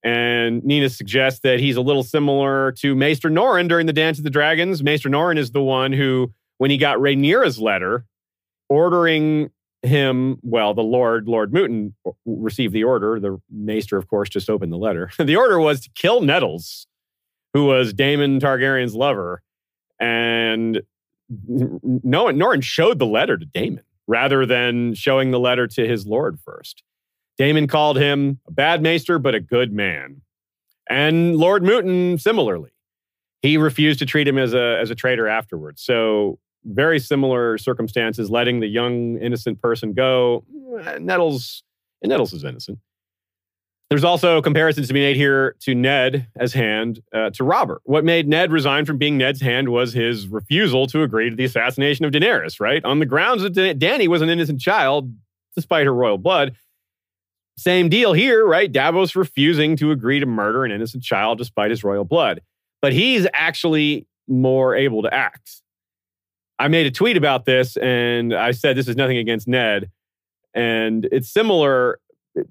And 0.04 0.62
Nina 0.64 0.90
suggests 0.90 1.40
that 1.40 1.58
he's 1.58 1.76
a 1.76 1.80
little 1.80 2.04
similar 2.04 2.72
to 2.72 2.94
Maester 2.94 3.30
Norren 3.30 3.68
during 3.68 3.86
the 3.86 3.92
Dance 3.92 4.18
of 4.18 4.24
the 4.24 4.30
Dragons. 4.30 4.82
Maester 4.82 5.08
Norren 5.08 5.38
is 5.38 5.50
the 5.50 5.62
one 5.62 5.92
who, 5.92 6.32
when 6.58 6.70
he 6.70 6.76
got 6.76 6.98
Rhaenyra's 6.98 7.58
letter 7.58 8.04
ordering 8.68 9.50
him, 9.82 10.38
well, 10.42 10.74
the 10.74 10.82
Lord, 10.82 11.28
Lord 11.28 11.52
Mouton, 11.52 11.94
uh, 12.06 12.10
received 12.26 12.72
the 12.72 12.84
order. 12.84 13.20
The 13.20 13.40
Maester, 13.50 13.96
of 13.96 14.08
course, 14.08 14.28
just 14.28 14.50
opened 14.50 14.72
the 14.72 14.78
letter. 14.78 15.10
the 15.18 15.36
order 15.36 15.58
was 15.58 15.80
to 15.82 15.90
kill 15.94 16.20
Nettles, 16.20 16.86
who 17.54 17.66
was 17.66 17.92
Daemon 17.92 18.40
Targaryen's 18.40 18.94
lover. 18.94 19.42
And 20.00 20.82
no, 21.28 22.26
Norren 22.26 22.62
showed 22.62 22.98
the 22.98 23.06
letter 23.06 23.36
to 23.36 23.44
Daemon 23.44 23.84
rather 24.06 24.46
than 24.46 24.94
showing 24.94 25.30
the 25.30 25.40
letter 25.40 25.66
to 25.66 25.86
his 25.86 26.06
lord 26.06 26.38
first. 26.40 26.82
Daemon 27.36 27.66
called 27.68 27.98
him 27.98 28.40
a 28.48 28.50
bad 28.50 28.82
maester, 28.82 29.18
but 29.18 29.34
a 29.34 29.40
good 29.40 29.72
man. 29.72 30.22
And 30.88 31.36
Lord 31.36 31.62
Mouton 31.62 32.18
similarly. 32.18 32.70
He 33.42 33.56
refused 33.56 34.00
to 34.00 34.06
treat 34.06 34.26
him 34.26 34.38
as 34.38 34.54
a, 34.54 34.78
as 34.80 34.90
a 34.90 34.96
traitor 34.96 35.28
afterwards. 35.28 35.82
So, 35.82 36.40
very 36.64 36.98
similar 36.98 37.58
circumstances, 37.58 38.30
letting 38.30 38.60
the 38.60 38.66
young, 38.66 39.18
innocent 39.18 39.60
person 39.60 39.92
go. 39.92 40.44
Nettles, 40.98 41.62
Nettles 42.02 42.32
is 42.32 42.44
innocent. 42.44 42.78
There's 43.90 44.04
also 44.04 44.42
comparisons 44.42 44.88
to 44.88 44.92
be 44.92 45.00
made 45.00 45.16
here 45.16 45.56
to 45.60 45.74
Ned 45.74 46.26
as 46.36 46.52
hand 46.52 47.02
uh, 47.14 47.30
to 47.30 47.44
Robert. 47.44 47.80
What 47.84 48.04
made 48.04 48.28
Ned 48.28 48.52
resign 48.52 48.84
from 48.84 48.98
being 48.98 49.16
Ned's 49.16 49.40
hand 49.40 49.70
was 49.70 49.94
his 49.94 50.28
refusal 50.28 50.86
to 50.88 51.02
agree 51.02 51.30
to 51.30 51.36
the 51.36 51.44
assassination 51.44 52.04
of 52.04 52.12
Daenerys, 52.12 52.60
right? 52.60 52.84
On 52.84 52.98
the 52.98 53.06
grounds 53.06 53.42
that 53.42 53.54
Dany 53.54 54.06
was 54.06 54.20
an 54.20 54.28
innocent 54.28 54.60
child, 54.60 55.10
despite 55.56 55.86
her 55.86 55.94
royal 55.94 56.18
blood. 56.18 56.54
Same 57.56 57.88
deal 57.88 58.12
here, 58.12 58.46
right? 58.46 58.70
Davos 58.70 59.16
refusing 59.16 59.74
to 59.76 59.90
agree 59.90 60.20
to 60.20 60.26
murder 60.26 60.64
an 60.64 60.70
innocent 60.70 61.02
child 61.02 61.38
despite 61.38 61.70
his 61.70 61.82
royal 61.82 62.04
blood. 62.04 62.42
But 62.82 62.92
he's 62.92 63.26
actually 63.32 64.06
more 64.28 64.76
able 64.76 65.02
to 65.02 65.12
act. 65.12 65.62
I 66.58 66.68
made 66.68 66.86
a 66.86 66.90
tweet 66.90 67.16
about 67.16 67.44
this 67.44 67.76
and 67.76 68.34
I 68.34 68.50
said 68.50 68.76
this 68.76 68.88
is 68.88 68.96
nothing 68.96 69.16
against 69.16 69.46
Ned. 69.46 69.90
And 70.54 71.08
it's 71.12 71.30
similar. 71.30 72.00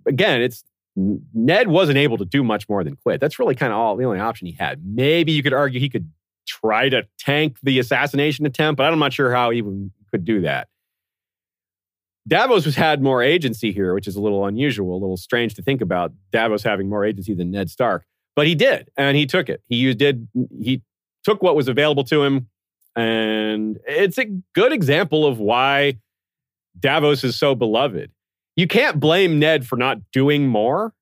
Again, 0.05 0.41
it's 0.41 0.63
Ned 0.95 1.67
wasn't 1.67 1.97
able 1.97 2.17
to 2.17 2.25
do 2.25 2.43
much 2.43 2.67
more 2.69 2.83
than 2.83 2.95
quit. 2.95 3.19
That's 3.19 3.37
really 3.37 3.55
kind 3.55 3.71
of 3.71 3.79
all 3.79 3.95
the 3.95 4.05
only 4.05 4.19
option 4.19 4.47
he 4.47 4.53
had. 4.53 4.81
Maybe 4.85 5.31
you 5.31 5.43
could 5.43 5.53
argue 5.53 5.79
he 5.79 5.89
could 5.89 6.11
try 6.47 6.89
to 6.89 7.05
tank 7.19 7.57
the 7.61 7.79
assassination 7.79 8.45
attempt, 8.45 8.77
but 8.77 8.91
I'm 8.91 8.99
not 8.99 9.13
sure 9.13 9.31
how 9.31 9.49
he 9.49 9.61
could 10.11 10.25
do 10.25 10.41
that. 10.41 10.69
Davos 12.27 12.65
has 12.65 12.75
had 12.75 13.01
more 13.01 13.21
agency 13.21 13.71
here, 13.71 13.93
which 13.93 14.07
is 14.07 14.15
a 14.15 14.21
little 14.21 14.45
unusual, 14.45 14.93
a 14.93 14.99
little 14.99 15.17
strange 15.17 15.53
to 15.55 15.61
think 15.61 15.81
about 15.81 16.13
Davos 16.31 16.63
having 16.63 16.89
more 16.89 17.05
agency 17.05 17.33
than 17.33 17.51
Ned 17.51 17.69
Stark. 17.69 18.05
But 18.35 18.47
he 18.47 18.55
did, 18.55 18.89
and 18.97 19.15
he 19.15 19.25
took 19.25 19.49
it. 19.49 19.61
He 19.69 19.93
did. 19.93 20.27
He 20.61 20.81
took 21.23 21.41
what 21.41 21.55
was 21.55 21.67
available 21.67 22.03
to 22.05 22.23
him, 22.23 22.49
and 22.97 23.79
it's 23.87 24.17
a 24.17 24.25
good 24.53 24.73
example 24.73 25.25
of 25.25 25.39
why 25.39 25.99
Davos 26.79 27.23
is 27.23 27.37
so 27.39 27.55
beloved 27.55 28.11
you 28.57 28.67
can't 28.67 28.99
blame 28.99 29.39
Ned 29.39 29.65
for 29.65 29.77
not 29.77 29.99
doing 30.11 30.47
more. 30.47 30.93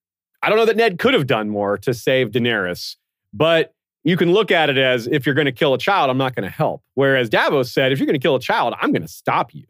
I 0.43 0.49
don't 0.49 0.57
know 0.59 0.65
that 0.65 0.75
Ned 0.75 0.99
could 0.99 1.15
have 1.15 1.25
done 1.25 1.49
more 1.49 1.77
to 1.79 1.93
save 1.93 2.29
Daenerys, 2.29 2.97
but 3.33 3.73
you 4.03 4.17
can 4.17 4.31
look 4.31 4.51
at 4.51 4.69
it 4.69 4.77
as 4.77 5.07
if 5.07 5.25
you're 5.25 5.33
going 5.33 5.45
to 5.45 5.51
kill 5.51 5.73
a 5.73 5.79
child, 5.79 6.11
I'm 6.11 6.17
not 6.17 6.35
going 6.35 6.43
to 6.43 6.55
help. 6.55 6.83
Whereas 6.93 7.29
Davos 7.29 7.71
said, 7.71 7.91
if 7.91 7.97
you're 7.97 8.05
going 8.05 8.19
to 8.19 8.23
kill 8.23 8.35
a 8.35 8.41
child, 8.41 8.75
I'm 8.79 8.91
going 8.91 9.01
to 9.01 9.07
stop 9.07 9.55
you. 9.55 9.65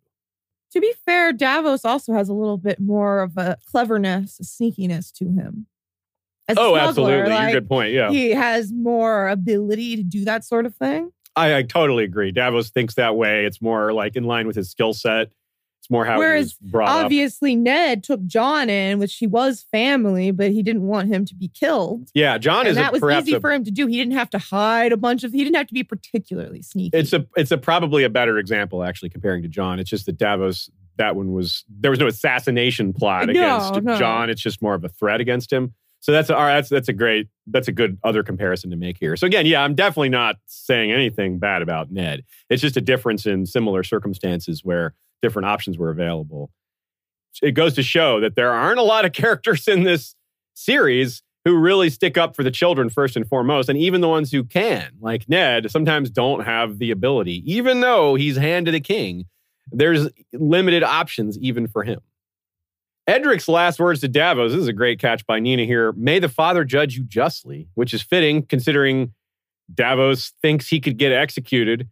To 0.71 0.81
be 0.81 0.91
fair, 1.05 1.31
Davos 1.31 1.85
also 1.85 2.11
has 2.13 2.27
a 2.27 2.33
little 2.33 2.57
bit 2.57 2.79
more 2.81 3.21
of 3.21 3.38
a 3.38 3.55
cleverness, 3.71 4.39
a 4.39 4.43
sneakiness 4.43 5.13
to 5.13 5.25
him. 5.25 5.67
As 6.49 6.57
oh, 6.59 6.75
absolutely. 6.75 7.29
Like, 7.29 7.53
good 7.53 7.69
point. 7.69 7.93
Yeah. 7.93 8.09
He 8.09 8.31
has 8.31 8.73
more 8.73 9.29
ability 9.29 9.95
to 9.95 10.03
do 10.03 10.25
that 10.25 10.43
sort 10.43 10.65
of 10.65 10.75
thing. 10.75 11.11
I, 11.35 11.57
I 11.57 11.63
totally 11.63 12.03
agree. 12.03 12.31
Davos 12.31 12.69
thinks 12.69 12.95
that 12.95 13.15
way. 13.15 13.45
It's 13.45 13.61
more 13.61 13.93
like 13.93 14.15
in 14.15 14.23
line 14.23 14.47
with 14.47 14.55
his 14.55 14.69
skill 14.69 14.93
set. 14.93 15.31
It's 15.85 15.89
more 15.91 16.03
how 16.03 16.17
Whereas 16.17 16.57
obviously 16.73 17.53
up. 17.53 17.59
Ned 17.59 18.03
took 18.03 18.25
Jon 18.25 18.71
in, 18.71 18.97
which 18.97 19.17
he 19.17 19.27
was 19.27 19.67
family, 19.71 20.31
but 20.31 20.49
he 20.49 20.63
didn't 20.63 20.81
want 20.81 21.09
him 21.09 21.25
to 21.25 21.35
be 21.35 21.47
killed. 21.47 22.09
Yeah, 22.15 22.39
Jon 22.39 22.61
and 22.61 22.69
is 22.69 22.75
that 22.77 22.95
a, 22.95 22.99
was 22.99 23.23
easy 23.23 23.35
a, 23.35 23.39
for 23.39 23.51
him 23.51 23.63
to 23.65 23.69
do. 23.69 23.85
He 23.85 23.97
didn't 23.97 24.15
have 24.15 24.31
to 24.31 24.39
hide 24.39 24.91
a 24.91 24.97
bunch 24.97 25.23
of. 25.23 25.31
He 25.31 25.43
didn't 25.43 25.57
have 25.57 25.67
to 25.67 25.75
be 25.75 25.83
particularly 25.83 26.63
sneaky. 26.63 26.97
It's 26.97 27.13
a 27.13 27.27
it's 27.35 27.51
a 27.51 27.57
probably 27.59 28.03
a 28.03 28.09
better 28.09 28.39
example 28.39 28.83
actually 28.83 29.09
comparing 29.09 29.43
to 29.43 29.47
Jon. 29.47 29.79
It's 29.79 29.89
just 29.89 30.07
that 30.07 30.17
Davos 30.17 30.71
that 30.97 31.15
one 31.15 31.33
was 31.33 31.65
there 31.69 31.91
was 31.91 31.99
no 31.99 32.07
assassination 32.07 32.91
plot 32.91 33.27
no, 33.27 33.31
against 33.31 33.83
no. 33.83 33.95
Jon. 33.95 34.31
It's 34.31 34.41
just 34.41 34.63
more 34.63 34.73
of 34.73 34.83
a 34.83 34.89
threat 34.89 35.21
against 35.21 35.53
him. 35.53 35.75
So 36.05 36.11
that's 36.11 36.29
all 36.29 36.37
right. 36.37 36.53
That's 36.53 36.69
that's 36.69 36.87
a 36.87 36.93
great 36.93 37.29
that's 37.47 37.67
a 37.67 37.71
good 37.71 37.97
other 38.03 38.21
comparison 38.21 38.69
to 38.69 38.75
make 38.75 38.99
here. 38.99 39.15
So 39.15 39.25
again, 39.25 39.47
yeah, 39.47 39.63
I'm 39.63 39.73
definitely 39.73 40.09
not 40.09 40.35
saying 40.45 40.91
anything 40.91 41.39
bad 41.39 41.63
about 41.63 41.91
Ned. 41.91 42.23
It's 42.47 42.61
just 42.61 42.77
a 42.77 42.81
difference 42.81 43.25
in 43.25 43.47
similar 43.47 43.81
circumstances 43.81 44.63
where 44.63 44.93
different 45.23 45.47
options 45.47 45.79
were 45.79 45.89
available. 45.89 46.51
It 47.41 47.53
goes 47.53 47.73
to 47.73 47.81
show 47.81 48.19
that 48.19 48.35
there 48.35 48.51
aren't 48.51 48.77
a 48.77 48.83
lot 48.83 49.05
of 49.05 49.13
characters 49.13 49.67
in 49.67 49.83
this 49.83 50.15
series 50.53 51.23
who 51.43 51.57
really 51.57 51.89
stick 51.89 52.19
up 52.19 52.35
for 52.35 52.43
the 52.43 52.51
children 52.51 52.91
first 52.91 53.15
and 53.15 53.27
foremost. 53.27 53.67
And 53.67 53.79
even 53.79 54.01
the 54.01 54.07
ones 54.07 54.31
who 54.31 54.43
can, 54.43 54.91
like 54.99 55.27
Ned, 55.27 55.71
sometimes 55.71 56.11
don't 56.11 56.41
have 56.41 56.77
the 56.77 56.91
ability. 56.91 57.41
Even 57.51 57.79
though 57.79 58.13
he's 58.13 58.37
hand 58.37 58.67
to 58.67 58.71
the 58.71 58.79
king, 58.79 59.25
there's 59.71 60.07
limited 60.33 60.83
options 60.83 61.35
even 61.39 61.67
for 61.67 61.83
him. 61.83 62.01
Edric's 63.07 63.47
last 63.47 63.79
words 63.79 64.01
to 64.01 64.07
Davos, 64.07 64.51
this 64.51 64.61
is 64.61 64.67
a 64.67 64.73
great 64.73 64.99
catch 64.99 65.25
by 65.25 65.39
Nina 65.39 65.65
here. 65.65 65.91
May 65.93 66.19
the 66.19 66.29
father 66.29 66.63
judge 66.63 66.97
you 66.97 67.03
justly, 67.03 67.67
which 67.75 67.93
is 67.93 68.01
fitting 68.01 68.43
considering 68.43 69.13
Davos 69.73 70.33
thinks 70.41 70.67
he 70.67 70.79
could 70.79 70.97
get 70.97 71.11
executed. 71.11 71.87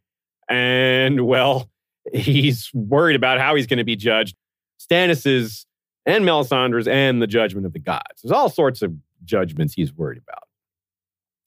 And 0.49 1.27
well, 1.27 1.69
he's 2.13 2.71
worried 2.73 3.15
about 3.15 3.39
how 3.39 3.55
he's 3.55 3.67
going 3.67 3.77
to 3.77 3.83
be 3.83 3.95
judged. 3.95 4.35
Stannis's 4.79 5.65
and 6.05 6.25
Melisandre's 6.25 6.87
and 6.87 7.21
the 7.21 7.27
judgment 7.27 7.65
of 7.65 7.73
the 7.73 7.79
gods. 7.79 8.21
There's 8.21 8.31
all 8.31 8.49
sorts 8.49 8.81
of 8.81 8.93
judgments 9.23 9.73
he's 9.73 9.93
worried 9.93 10.21
about. 10.21 10.43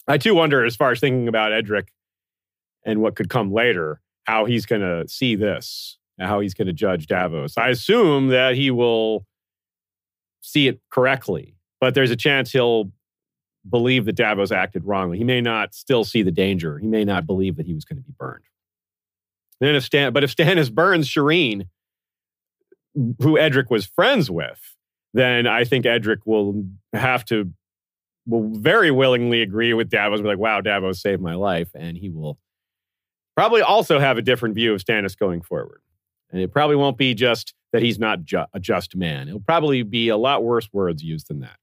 I 0.09 0.19
too 0.19 0.35
wonder, 0.35 0.65
as 0.65 0.77
far 0.77 0.93
as 0.93 1.01
thinking 1.01 1.29
about 1.29 1.53
Edric 1.53 1.93
and 2.85 3.03
what 3.03 3.17
could 3.17 3.29
come 3.29 3.53
later, 3.53 4.01
how 4.25 4.45
he's 4.45 4.65
going 4.65 4.83
to 4.83 5.07
see 5.09 5.35
this, 5.35 5.99
how 6.19 6.41
he's 6.41 6.55
going 6.55 6.69
to 6.69 6.73
judge 6.73 7.07
Davos. 7.07 7.59
I 7.59 7.69
assume 7.69 8.29
that 8.29 8.55
he 8.55 8.71
will 8.71 9.27
see 10.47 10.69
it 10.69 10.81
correctly, 10.91 11.57
but 11.81 11.95
there's 11.95 12.13
a 12.13 12.17
chance 12.17 12.53
he'll 12.53 12.93
believe 13.69 14.05
that 14.05 14.15
Davos 14.15 14.53
acted 14.53 14.85
wrongly. 14.85 15.19
He 15.19 15.25
may 15.25 15.41
not 15.41 15.75
still 15.75 16.05
see 16.05 16.23
the 16.23 16.31
danger. 16.31 16.79
He 16.79 16.87
may 16.87 17.05
not 17.05 17.27
believe 17.27 17.57
that 17.57 17.67
he 17.67 17.75
was 17.75 17.85
going 17.85 17.97
to 17.97 18.03
be 18.03 18.15
burned. 18.17 18.45
Then 19.61 19.75
if 19.75 19.83
Stan, 19.83 20.13
but 20.13 20.23
if 20.23 20.35
Stannis 20.35 20.73
burns 20.73 21.09
Shireen, 21.09 21.67
who 23.21 23.37
Edric 23.37 23.71
was 23.71 23.87
friends 23.87 24.31
with, 24.31 24.77
then 25.15 25.47
I 25.47 25.65
think 25.65 25.85
Edric 25.85 26.21
will 26.27 26.65
have 26.93 27.25
to 27.27 27.53
will 28.27 28.51
very 28.55 28.91
willingly 28.91 29.43
agree 29.43 29.75
with 29.75 29.91
Davos. 29.91 30.21
Be 30.21 30.29
like, 30.29 30.39
wow, 30.39 30.61
Davos 30.61 31.01
saved 31.01 31.23
my 31.23 31.35
life, 31.35 31.71
and 31.75 31.97
he 31.97 32.09
will 32.09 32.39
probably 33.37 33.63
also 33.63 33.99
have 33.99 34.17
a 34.17 34.23
different 34.23 34.55
view 34.55 34.75
of 34.75 34.85
Stannis 34.85 35.17
going 35.17 35.43
forward. 35.43 35.81
And 36.31 36.41
it 36.41 36.53
probably 36.53 36.77
won't 36.77 36.99
be 36.99 37.15
just 37.15 37.55
that 37.73 37.83
he's 37.83 37.99
not 37.99 38.25
ju- 38.25 38.45
a 38.53 38.61
just 38.61 38.97
man. 38.97 39.29
It'll 39.29 39.41
probably 39.41 39.83
be 39.83 40.09
a 40.09 40.17
lot 40.17 40.45
worse 40.45 40.69
words 40.73 41.03
used 41.03 41.29
than 41.29 41.41
that. 41.41 41.57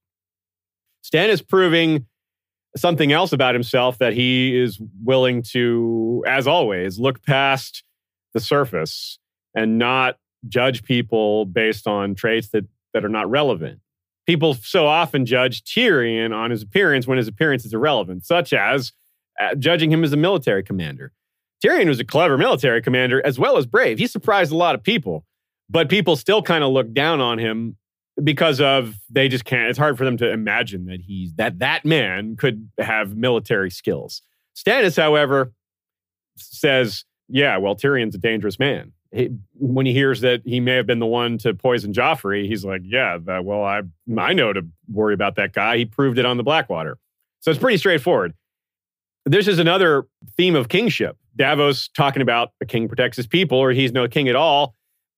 Stan 1.02 1.30
is 1.30 1.42
proving 1.42 2.06
something 2.76 3.12
else 3.12 3.34
about 3.34 3.56
himself 3.56 3.98
that 4.00 4.14
he 4.14 4.58
is 4.58 4.80
willing 5.04 5.44
to, 5.44 6.24
as 6.28 6.48
always, 6.48 6.98
look 6.98 7.24
past 7.24 7.84
the 8.34 8.40
surface 8.40 9.20
and 9.56 9.78
not 9.78 10.18
judge 10.48 10.84
people 10.84 11.46
based 11.46 11.88
on 11.88 12.16
traits 12.16 12.50
that, 12.50 12.66
that 12.94 13.06
are 13.06 13.10
not 13.10 13.30
relevant. 13.30 13.80
People 14.26 14.54
so 14.54 14.88
often 14.88 15.26
judge 15.26 15.64
Tyrion 15.64 16.34
on 16.34 16.50
his 16.52 16.64
appearance 16.64 17.06
when 17.06 17.18
his 17.18 17.28
appearance 17.28 17.66
is 17.66 17.74
irrelevant, 17.74 18.26
such 18.26 18.54
as 18.54 18.94
uh, 19.40 19.56
judging 19.56 19.92
him 19.92 20.04
as 20.04 20.14
a 20.14 20.18
military 20.18 20.64
commander. 20.64 21.12
Tyrion 21.64 21.88
was 21.88 22.00
a 22.00 22.06
clever 22.06 22.38
military 22.38 22.82
commander 22.82 23.26
as 23.26 23.40
well 23.40 23.58
as 23.58 23.66
brave. 23.66 23.98
He 23.98 24.08
surprised 24.08 24.52
a 24.52 24.58
lot 24.58 24.76
of 24.76 24.84
people, 24.84 25.26
but 25.70 25.90
people 25.90 26.16
still 26.16 26.42
kind 26.42 26.64
of 26.64 26.72
look 26.72 26.94
down 26.94 27.22
on 27.22 27.38
him 27.38 27.78
because 28.22 28.62
of 28.62 28.96
they 29.10 29.28
just 29.28 29.46
can't 29.46 29.70
it's 29.70 29.80
hard 29.80 29.98
for 29.98 30.06
them 30.06 30.18
to 30.18 30.30
imagine 30.30 30.86
that 30.86 31.02
he's 31.02 31.34
that 31.36 31.60
that 31.60 31.84
man 31.84 32.36
could 32.36 32.70
have 32.78 33.16
military 33.16 33.72
skills. 33.72 34.22
Stannis 34.56 35.02
however 35.02 35.52
says 36.36 37.06
yeah 37.28 37.58
well 37.58 37.76
tyrion's 37.76 38.14
a 38.14 38.20
dangerous 38.20 38.60
man. 38.60 38.92
He, 39.12 39.30
when 39.54 39.86
he 39.86 39.94
hears 39.94 40.22
that 40.22 40.42
he 40.46 40.60
may 40.60 40.76
have 40.76 40.86
been 40.86 41.00
the 41.00 41.08
one 41.08 41.38
to 41.40 41.54
poison 41.54 41.94
joffrey 41.94 42.48
he's 42.48 42.66
like 42.66 42.82
yeah 42.84 43.18
that, 43.26 43.46
well 43.46 43.64
i 43.64 43.82
i 44.18 44.34
know 44.34 44.54
to 44.54 44.64
worry 44.92 45.16
about 45.16 45.36
that 45.38 45.54
guy. 45.54 45.78
He 45.78 45.86
proved 45.86 46.20
it 46.20 46.26
on 46.26 46.38
the 46.38 46.44
blackwater. 46.44 47.00
So 47.40 47.50
it's 47.50 47.60
pretty 47.60 47.78
straightforward. 47.78 48.36
This 49.26 49.48
is 49.48 49.58
another 49.58 50.06
theme 50.38 50.56
of 50.56 50.70
kingship 50.70 51.18
davos 51.36 51.90
talking 51.90 52.22
about 52.22 52.50
a 52.62 52.66
king 52.66 52.88
protects 52.88 53.18
his 53.18 53.28
people 53.28 53.58
or 53.58 53.72
he's 53.72 53.92
no 53.92 54.08
king 54.08 54.30
at 54.30 54.36
all 54.36 54.76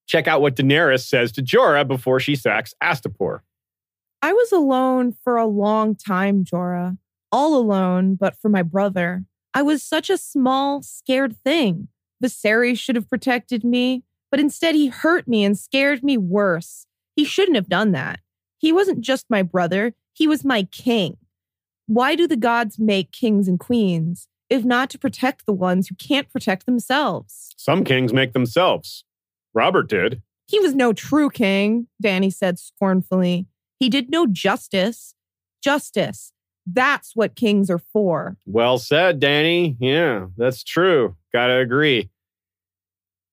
check 0.07 0.27
out 0.27 0.41
what 0.41 0.55
Daenerys 0.55 1.07
says 1.07 1.31
to 1.33 1.41
Jorah 1.41 1.87
before 1.87 2.19
she 2.19 2.35
sacks 2.35 2.73
Astapor. 2.81 3.39
I 4.21 4.33
was 4.33 4.51
alone 4.51 5.15
for 5.23 5.37
a 5.37 5.45
long 5.45 5.95
time, 5.95 6.43
Jorah. 6.43 6.97
All 7.31 7.55
alone, 7.55 8.15
but 8.15 8.35
for 8.39 8.49
my 8.49 8.61
brother. 8.61 9.25
I 9.53 9.61
was 9.61 9.83
such 9.83 10.09
a 10.09 10.17
small, 10.17 10.81
scared 10.81 11.35
thing. 11.43 11.87
Viserys 12.23 12.79
should 12.79 12.95
have 12.95 13.09
protected 13.09 13.63
me, 13.63 14.03
but 14.31 14.39
instead 14.39 14.75
he 14.75 14.87
hurt 14.87 15.27
me 15.27 15.43
and 15.43 15.57
scared 15.57 16.03
me 16.03 16.17
worse. 16.17 16.85
He 17.15 17.25
shouldn't 17.25 17.55
have 17.55 17.69
done 17.69 17.91
that. 17.91 18.19
He 18.57 18.71
wasn't 18.71 19.01
just 19.01 19.25
my 19.29 19.43
brother, 19.43 19.93
he 20.13 20.27
was 20.27 20.45
my 20.45 20.63
king. 20.63 21.17
Why 21.87 22.15
do 22.15 22.27
the 22.27 22.37
gods 22.37 22.79
make 22.79 23.11
kings 23.11 23.47
and 23.47 23.59
queens, 23.59 24.27
if 24.49 24.63
not 24.63 24.89
to 24.91 24.99
protect 24.99 25.45
the 25.45 25.53
ones 25.53 25.87
who 25.87 25.95
can't 25.95 26.31
protect 26.31 26.65
themselves? 26.65 27.53
Some 27.57 27.83
kings 27.83 28.13
make 28.13 28.33
themselves. 28.33 29.03
Robert 29.53 29.89
did. 29.89 30.21
He 30.47 30.59
was 30.59 30.75
no 30.75 30.93
true 30.93 31.29
king, 31.29 31.87
Dany 32.03 32.31
said 32.31 32.59
scornfully. 32.59 33.47
He 33.79 33.89
did 33.89 34.09
no 34.09 34.27
justice. 34.27 35.15
Justice. 35.63 36.31
That's 36.67 37.15
what 37.15 37.35
kings 37.35 37.69
are 37.69 37.79
for. 37.79 38.37
Well 38.45 38.77
said, 38.77 39.19
Dany. 39.19 39.75
Yeah, 39.79 40.27
that's 40.37 40.63
true. 40.63 41.15
Gotta 41.33 41.57
agree. 41.57 42.09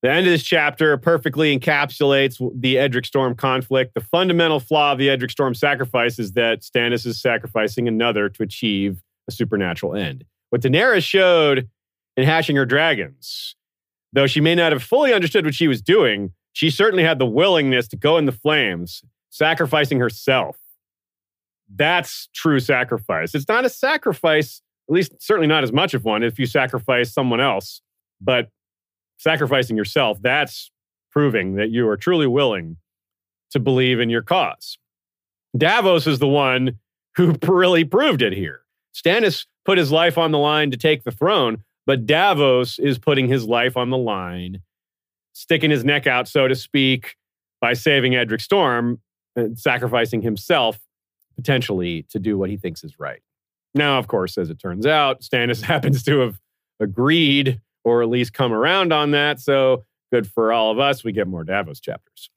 The 0.03 0.11
end 0.11 0.27
of 0.27 0.33
this 0.33 0.43
chapter 0.43 0.97
perfectly 0.97 1.57
encapsulates 1.57 2.37
the 2.61 2.77
Edric 2.77 3.07
Storm 3.07 3.37
conflict. 3.37 3.95
The 3.95 4.01
fundamental 4.01 4.59
flaw 4.59 4.93
of 4.93 4.99
the 4.99 5.09
Edric 5.09 5.31
Storm 5.31 5.55
sacrifice 5.55 6.19
is 6.19 6.33
that 6.33 6.63
Stannis 6.63 7.07
is 7.07 7.21
sacrificing 7.21 7.87
another 7.87 8.29
to 8.29 8.43
achieve 8.43 9.01
a 9.29 9.33
supernatural 9.33 9.95
end. 9.95 10.25
What 10.53 10.61
Daenerys 10.61 11.03
showed 11.03 11.71
in 12.17 12.25
hashing 12.25 12.57
her 12.57 12.67
dragons 12.67 13.57
Though 14.13 14.27
she 14.27 14.41
may 14.41 14.55
not 14.55 14.73
have 14.73 14.83
fully 14.83 15.13
understood 15.13 15.45
what 15.45 15.55
she 15.55 15.69
was 15.69 15.81
doing, 15.81 16.33
she 16.53 16.69
certainly 16.69 17.03
had 17.03 17.19
the 17.19 17.27
willingness 17.27 17.89
to 17.89 17.97
go 17.97 18.19
in 18.19 18.27
the 18.27 18.33
flames, 18.33 19.03
sacrificing 19.31 19.99
herself. 19.99 20.59
That's 21.75 22.29
true 22.35 22.61
sacrifice. 22.61 23.35
It's 23.35 23.49
not 23.49 23.65
a 23.65 23.71
sacrifice, 23.71 24.61
at 24.89 24.93
least 24.93 25.13
certainly 25.19 25.47
not 25.47 25.65
as 25.65 25.73
much 25.73 25.95
of 25.95 26.05
one 26.05 26.23
if 26.23 26.39
you 26.39 26.45
sacrifice 26.45 27.13
someone 27.13 27.41
else, 27.41 27.81
but 28.21 28.51
sacrificing 29.17 29.77
yourself, 29.77 30.21
that's 30.21 30.71
proving 31.11 31.55
that 31.55 31.71
you 31.71 31.89
are 31.89 31.97
truly 31.97 32.27
willing 32.27 32.77
to 33.51 33.59
believe 33.59 33.99
in 33.99 34.11
your 34.11 34.23
cause. 34.23 34.77
Davos 35.57 36.07
is 36.07 36.19
the 36.19 36.29
one 36.29 36.79
who 37.17 37.35
really 37.47 37.85
proved 37.85 38.21
it 38.21 38.35
here. 38.35 38.62
Stannis 38.95 39.47
put 39.65 39.79
his 39.79 39.91
life 39.91 40.19
on 40.19 40.33
the 40.33 40.39
line 40.39 40.71
to 40.71 40.77
take 40.77 41.05
the 41.05 41.11
throne, 41.11 41.63
but 41.87 42.07
Davos 42.07 42.79
is 42.79 42.99
putting 42.99 43.29
his 43.29 43.45
life 43.45 43.77
on 43.77 43.91
the 43.91 43.99
line, 43.99 44.63
sticking 45.33 45.71
his 45.71 45.85
neck 45.85 46.07
out, 46.07 46.29
so 46.29 46.49
to 46.49 46.55
speak, 46.55 47.17
by 47.61 47.73
saving 47.73 48.15
Edric 48.15 48.41
Storm 48.41 49.01
and 49.37 49.59
sacrificing 49.59 50.23
himself 50.23 50.79
potentially 51.37 52.05
to 52.11 52.19
do 52.19 52.37
what 52.37 52.51
he 52.51 52.57
thinks 52.57 52.85
is 52.85 52.99
right. 52.99 53.23
Now, 53.75 53.99
of 53.99 54.07
course, 54.07 54.37
as 54.37 54.51
it 54.51 54.59
turns 54.59 54.87
out, 54.87 55.23
Stannis 55.23 55.63
happens 55.73 56.03
to 56.05 56.21
have 56.21 56.39
agreed 56.81 57.61
or 57.85 58.03
at 58.03 58.09
least 58.09 58.33
come 58.33 58.53
around 58.53 58.93
on 58.93 59.13
that. 59.13 59.41
So 59.41 59.85
good 60.13 60.27
for 60.27 60.53
all 60.53 60.71
of 60.71 60.79
us. 60.79 61.03
We 61.03 61.13
get 61.13 61.27
more 61.27 61.45
Davos 61.45 61.81
chapters. 61.81 62.31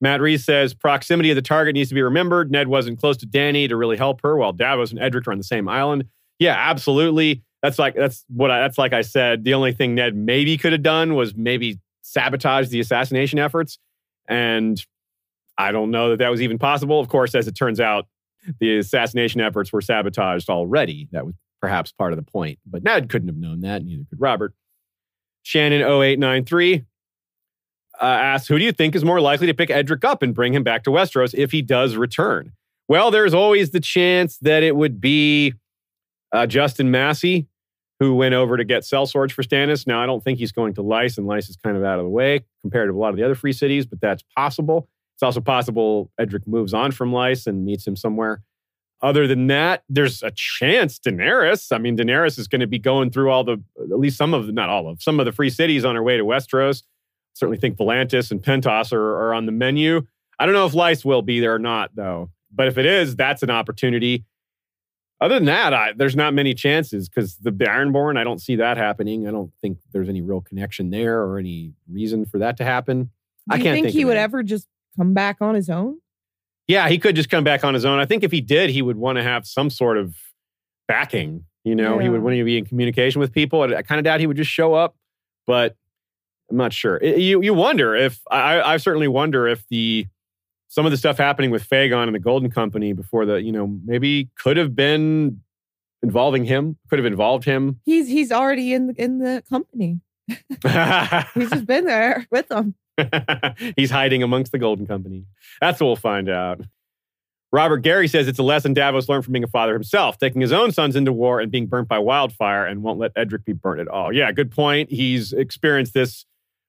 Matt 0.00 0.20
Reese 0.20 0.44
says 0.44 0.74
proximity 0.74 1.30
of 1.30 1.36
the 1.36 1.42
target 1.42 1.74
needs 1.74 1.88
to 1.88 1.94
be 1.94 2.02
remembered. 2.02 2.50
Ned 2.50 2.68
wasn't 2.68 2.98
close 3.00 3.16
to 3.18 3.26
Dany 3.26 3.68
to 3.68 3.76
really 3.76 3.96
help 3.96 4.20
her, 4.22 4.36
while 4.36 4.52
Davos 4.52 4.90
and 4.90 5.00
Edric 5.00 5.26
are 5.26 5.32
on 5.32 5.38
the 5.38 5.44
same 5.44 5.68
island. 5.68 6.04
Yeah, 6.38 6.54
absolutely 6.56 7.42
that's 7.62 7.78
like 7.78 7.94
that's 7.94 8.24
what 8.28 8.50
I, 8.50 8.60
that's 8.60 8.78
like 8.78 8.92
I 8.92 9.02
said. 9.02 9.44
The 9.44 9.54
only 9.54 9.72
thing 9.72 9.94
Ned 9.94 10.14
maybe 10.14 10.56
could 10.56 10.72
have 10.72 10.82
done 10.82 11.14
was 11.14 11.34
maybe 11.34 11.78
sabotage 12.02 12.68
the 12.68 12.80
assassination 12.80 13.38
efforts, 13.38 13.78
and 14.28 14.82
I 15.56 15.72
don't 15.72 15.90
know 15.90 16.10
that 16.10 16.18
that 16.18 16.30
was 16.30 16.40
even 16.40 16.58
possible. 16.58 17.00
Of 17.00 17.08
course, 17.08 17.34
as 17.34 17.48
it 17.48 17.52
turns 17.52 17.80
out, 17.80 18.06
the 18.60 18.78
assassination 18.78 19.40
efforts 19.40 19.72
were 19.72 19.80
sabotaged 19.80 20.48
already. 20.48 21.08
That 21.12 21.26
was 21.26 21.34
perhaps 21.60 21.90
part 21.90 22.12
of 22.12 22.16
the 22.16 22.30
point, 22.30 22.58
but 22.64 22.84
Ned 22.84 23.08
couldn't 23.08 23.28
have 23.28 23.36
known 23.36 23.60
that. 23.60 23.84
Neither 23.84 24.04
could 24.08 24.20
Robert. 24.20 24.54
Shannon 25.42 25.80
0893 25.80 26.84
uh, 28.00 28.04
asks, 28.04 28.48
"Who 28.48 28.58
do 28.58 28.64
you 28.64 28.72
think 28.72 28.94
is 28.94 29.04
more 29.04 29.20
likely 29.20 29.46
to 29.46 29.54
pick 29.54 29.70
Edric 29.70 30.04
up 30.04 30.22
and 30.22 30.34
bring 30.34 30.54
him 30.54 30.62
back 30.62 30.84
to 30.84 30.90
Westeros 30.90 31.34
if 31.34 31.52
he 31.52 31.62
does 31.62 31.96
return?" 31.96 32.52
Well, 32.88 33.10
there's 33.10 33.34
always 33.34 33.70
the 33.70 33.80
chance 33.80 34.38
that 34.38 34.62
it 34.62 34.74
would 34.74 35.00
be 35.00 35.54
uh, 36.32 36.46
Justin 36.46 36.90
Massey, 36.90 37.46
who 38.00 38.14
went 38.14 38.34
over 38.34 38.56
to 38.56 38.64
get 38.64 38.82
sellswords 38.82 39.32
for 39.32 39.42
Stannis. 39.42 39.86
Now, 39.86 40.02
I 40.02 40.06
don't 40.06 40.22
think 40.22 40.38
he's 40.38 40.52
going 40.52 40.74
to 40.74 40.82
Lys, 40.82 41.18
and 41.18 41.26
Lys 41.26 41.48
is 41.48 41.56
kind 41.56 41.76
of 41.76 41.84
out 41.84 41.98
of 41.98 42.04
the 42.04 42.10
way 42.10 42.44
compared 42.62 42.88
to 42.88 42.94
a 42.94 42.98
lot 42.98 43.10
of 43.10 43.16
the 43.16 43.24
other 43.24 43.34
free 43.34 43.52
cities, 43.52 43.86
but 43.86 44.00
that's 44.00 44.22
possible. 44.36 44.88
It's 45.16 45.22
also 45.22 45.40
possible 45.40 46.10
Edric 46.18 46.46
moves 46.46 46.72
on 46.72 46.92
from 46.92 47.12
Lys 47.12 47.46
and 47.46 47.64
meets 47.64 47.86
him 47.86 47.96
somewhere. 47.96 48.42
Other 49.00 49.26
than 49.26 49.46
that, 49.48 49.84
there's 49.88 50.22
a 50.22 50.30
chance 50.34 50.98
Daenerys. 50.98 51.72
I 51.72 51.78
mean, 51.78 51.96
Daenerys 51.96 52.38
is 52.38 52.48
going 52.48 52.60
to 52.60 52.66
be 52.66 52.78
going 52.78 53.10
through 53.10 53.30
all 53.30 53.44
the, 53.44 53.62
at 53.80 53.98
least 53.98 54.16
some 54.16 54.34
of, 54.34 54.46
the, 54.46 54.52
not 54.52 54.68
all 54.68 54.88
of, 54.88 55.02
some 55.02 55.20
of 55.20 55.26
the 55.26 55.32
free 55.32 55.50
cities 55.50 55.84
on 55.84 55.94
her 55.94 56.02
way 56.02 56.16
to 56.16 56.24
Westeros. 56.24 56.82
Certainly 57.38 57.58
think 57.58 57.76
Volantis 57.76 58.32
and 58.32 58.42
Pentos 58.42 58.92
are, 58.92 59.16
are 59.28 59.32
on 59.32 59.46
the 59.46 59.52
menu. 59.52 60.04
I 60.40 60.44
don't 60.44 60.56
know 60.56 60.66
if 60.66 60.74
Lys 60.74 61.04
will 61.04 61.22
be 61.22 61.38
there 61.38 61.54
or 61.54 61.60
not, 61.60 61.94
though. 61.94 62.30
But 62.52 62.66
if 62.66 62.78
it 62.78 62.84
is, 62.84 63.14
that's 63.14 63.44
an 63.44 63.50
opportunity. 63.50 64.24
Other 65.20 65.36
than 65.36 65.44
that, 65.44 65.72
I, 65.72 65.92
there's 65.96 66.16
not 66.16 66.34
many 66.34 66.52
chances 66.52 67.08
because 67.08 67.36
the 67.36 67.52
Ironborn, 67.52 68.18
I 68.18 68.24
don't 68.24 68.40
see 68.40 68.56
that 68.56 68.76
happening. 68.76 69.28
I 69.28 69.30
don't 69.30 69.52
think 69.60 69.78
there's 69.92 70.08
any 70.08 70.20
real 70.20 70.40
connection 70.40 70.90
there 70.90 71.22
or 71.22 71.38
any 71.38 71.74
reason 71.88 72.24
for 72.24 72.38
that 72.38 72.56
to 72.56 72.64
happen. 72.64 73.04
Do 73.04 73.10
I 73.50 73.58
can't 73.58 73.74
think, 73.74 73.86
think 73.86 73.94
he 73.94 74.04
would 74.04 74.16
any. 74.16 74.24
ever 74.24 74.42
just 74.42 74.66
come 74.96 75.14
back 75.14 75.36
on 75.40 75.54
his 75.54 75.70
own? 75.70 76.00
Yeah, 76.66 76.88
he 76.88 76.98
could 76.98 77.14
just 77.14 77.30
come 77.30 77.44
back 77.44 77.62
on 77.62 77.74
his 77.74 77.84
own. 77.84 78.00
I 78.00 78.04
think 78.04 78.24
if 78.24 78.32
he 78.32 78.40
did, 78.40 78.70
he 78.70 78.82
would 78.82 78.96
want 78.96 79.16
to 79.16 79.22
have 79.22 79.46
some 79.46 79.70
sort 79.70 79.96
of 79.96 80.16
backing. 80.88 81.44
You 81.64 81.74
know, 81.74 81.98
he 81.98 82.08
would 82.08 82.22
want 82.22 82.36
to 82.36 82.44
be 82.44 82.58
in 82.58 82.64
communication 82.64 83.20
with 83.20 83.32
people. 83.32 83.62
I 83.62 83.82
kind 83.82 83.98
of 83.98 84.04
doubt 84.04 84.20
he 84.20 84.26
would 84.26 84.36
just 84.36 84.50
show 84.50 84.74
up, 84.74 84.96
but 85.46 85.76
I'm 86.50 86.56
not 86.56 86.72
sure. 86.72 86.96
It- 86.98 87.18
you 87.18 87.42
you 87.42 87.54
wonder 87.54 87.94
if 87.94 88.20
I 88.30 88.60
I 88.60 88.76
certainly 88.78 89.08
wonder 89.08 89.46
if 89.46 89.66
the 89.68 90.06
some 90.68 90.84
of 90.84 90.90
the 90.92 90.98
stuff 90.98 91.16
happening 91.18 91.50
with 91.50 91.68
Aegon 91.68 92.04
and 92.04 92.14
the 92.14 92.18
Golden 92.20 92.50
Company 92.50 92.92
before 92.92 93.24
the 93.26 93.36
you 93.42 93.52
know 93.52 93.78
maybe 93.84 94.28
could 94.38 94.56
have 94.56 94.74
been 94.76 95.40
involving 96.02 96.44
him, 96.44 96.76
could 96.88 96.98
have 96.98 97.06
involved 97.06 97.44
him. 97.44 97.80
He's 97.84 98.08
he's 98.08 98.30
already 98.32 98.72
in 98.72 98.88
the 98.88 98.94
in 99.02 99.18
the 99.18 99.42
company. 99.48 100.00
He's 101.34 101.48
just 101.50 101.64
been 101.66 101.86
there 101.86 102.26
with 102.30 102.48
them. 102.48 102.74
He's 103.76 103.90
hiding 103.90 104.22
amongst 104.22 104.52
the 104.52 104.58
Golden 104.58 104.86
Company. 104.86 105.24
That's 105.60 105.80
what 105.80 105.86
we'll 105.86 105.96
find 105.96 106.28
out. 106.28 106.60
Robert 107.50 107.78
Gary 107.78 108.08
says 108.08 108.28
it's 108.28 108.38
a 108.38 108.42
lesson 108.42 108.74
Davos 108.74 109.08
learned 109.08 109.24
from 109.24 109.32
being 109.32 109.44
a 109.44 109.48
father 109.48 109.72
himself, 109.72 110.18
taking 110.18 110.42
his 110.42 110.52
own 110.52 110.70
sons 110.70 110.96
into 110.96 111.14
war 111.14 111.40
and 111.40 111.50
being 111.50 111.66
burnt 111.66 111.88
by 111.88 111.98
wildfire 111.98 112.66
and 112.66 112.82
won't 112.82 112.98
let 112.98 113.12
Edric 113.16 113.46
be 113.46 113.54
burnt 113.54 113.80
at 113.80 113.88
all. 113.88 114.12
Yeah, 114.12 114.30
good 114.32 114.50
point. 114.50 114.90
He's 114.90 115.32
experienced 115.32 115.94
this 115.94 116.26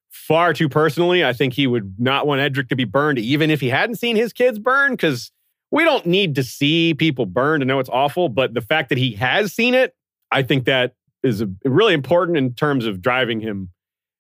far 0.10 0.54
too 0.54 0.70
personally. 0.70 1.24
I 1.24 1.34
think 1.34 1.54
he 1.54 1.68
would 1.68 1.96
not 1.98 2.28
want 2.28 2.42
Edric 2.42 2.70
to 2.70 2.76
be 2.76 2.86
burned, 2.86 3.20
even 3.20 3.50
if 3.50 3.62
he 3.62 3.70
hadn't 3.70 3.96
seen 3.96 4.16
his 4.16 4.34
kids 4.34 4.60
burn, 4.60 4.94
because 4.94 5.32
we 5.72 5.84
don't 5.84 6.06
need 6.06 6.36
to 6.36 6.44
see 6.44 6.94
people 6.94 7.26
burn 7.26 7.60
to 7.60 7.66
know 7.66 7.80
it's 7.80 7.90
awful. 7.90 8.30
But 8.30 8.54
the 8.54 8.62
fact 8.62 8.90
that 8.90 8.98
he 8.98 9.14
has 9.14 9.54
seen 9.54 9.74
it, 9.74 9.96
I 10.32 10.44
think 10.44 10.66
that 10.66 10.94
is 11.24 11.42
a, 11.42 11.50
really 11.66 11.94
important 11.94 12.38
in 12.38 12.54
terms 12.54 12.86
of 12.86 13.02
driving 13.02 13.40
him 13.40 13.70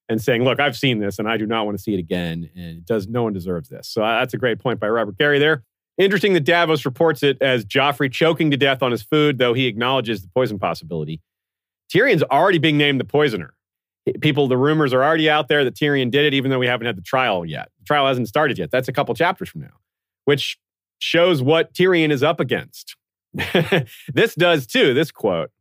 and 0.07 0.21
saying, 0.21 0.43
"Look, 0.43 0.59
I've 0.59 0.77
seen 0.77 0.99
this, 0.99 1.19
and 1.19 1.27
I 1.27 1.37
do 1.37 1.45
not 1.45 1.65
want 1.65 1.77
to 1.77 1.83
see 1.83 1.93
it 1.93 1.99
again." 1.99 2.49
And 2.55 2.77
it 2.77 2.85
does 2.85 3.07
no 3.07 3.23
one 3.23 3.33
deserves 3.33 3.69
this. 3.69 3.87
So 3.87 4.03
uh, 4.03 4.19
that's 4.19 4.33
a 4.33 4.37
great 4.37 4.59
point 4.59 4.79
by 4.79 4.89
Robert 4.89 5.17
Gary 5.17 5.39
there. 5.39 5.63
Interesting 5.97 6.33
that 6.33 6.45
Davos 6.45 6.85
reports 6.85 7.23
it 7.23 7.37
as 7.41 7.65
Joffrey 7.65 8.09
choking 8.11 8.51
to 8.51 8.57
death 8.57 8.81
on 8.81 8.91
his 8.91 9.03
food, 9.03 9.37
though 9.37 9.53
he 9.53 9.67
acknowledges 9.67 10.21
the 10.21 10.29
poison 10.29 10.57
possibility. 10.57 11.21
Tyrion's 11.93 12.23
already 12.23 12.57
being 12.57 12.77
named 12.77 12.99
the 12.99 13.05
poisoner. 13.05 13.53
People, 14.21 14.47
the 14.47 14.57
rumors 14.57 14.93
are 14.93 15.03
already 15.03 15.29
out 15.29 15.47
there 15.47 15.63
that 15.63 15.75
Tyrion 15.75 16.09
did 16.09 16.25
it, 16.25 16.33
even 16.33 16.49
though 16.49 16.59
we 16.59 16.67
haven't 16.67 16.87
had 16.87 16.97
the 16.97 17.01
trial 17.01 17.45
yet. 17.45 17.69
The 17.79 17.85
trial 17.85 18.07
hasn't 18.07 18.27
started 18.27 18.57
yet. 18.57 18.71
That's 18.71 18.87
a 18.87 18.93
couple 18.93 19.13
chapters 19.13 19.49
from 19.49 19.61
now, 19.61 19.77
which 20.25 20.57
shows 20.99 21.41
what 21.41 21.73
Tyrion 21.73 22.11
is 22.11 22.23
up 22.23 22.39
against. 22.39 22.95
this 24.13 24.35
does 24.35 24.65
too, 24.65 24.93
this 24.93 25.11
quote. 25.11 25.51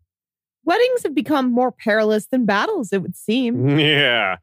Weddings 0.64 1.02
have 1.02 1.14
become 1.14 1.50
more 1.50 1.72
perilous 1.72 2.26
than 2.26 2.44
battles, 2.44 2.92
it 2.92 3.02
would 3.02 3.16
seem. 3.16 3.78
Yeah. 3.78 4.36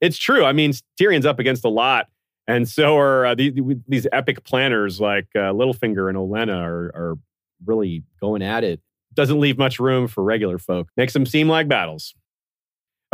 It's 0.00 0.18
true. 0.18 0.44
I 0.44 0.52
mean, 0.52 0.72
Tyrion's 1.00 1.24
up 1.24 1.38
against 1.38 1.64
a 1.64 1.68
lot. 1.68 2.08
And 2.46 2.68
so 2.68 2.98
are 2.98 3.24
uh, 3.24 3.34
these, 3.34 3.54
these 3.88 4.06
epic 4.12 4.44
planners 4.44 5.00
like 5.00 5.28
uh, 5.34 5.52
Littlefinger 5.52 6.10
and 6.10 6.18
Olenna 6.18 6.60
are, 6.60 6.86
are 6.94 7.18
really 7.64 8.02
going 8.20 8.42
at 8.42 8.64
it. 8.64 8.80
Doesn't 9.14 9.40
leave 9.40 9.56
much 9.56 9.78
room 9.78 10.08
for 10.08 10.22
regular 10.22 10.58
folk. 10.58 10.88
Makes 10.96 11.14
them 11.14 11.24
seem 11.24 11.48
like 11.48 11.68
battles. 11.68 12.14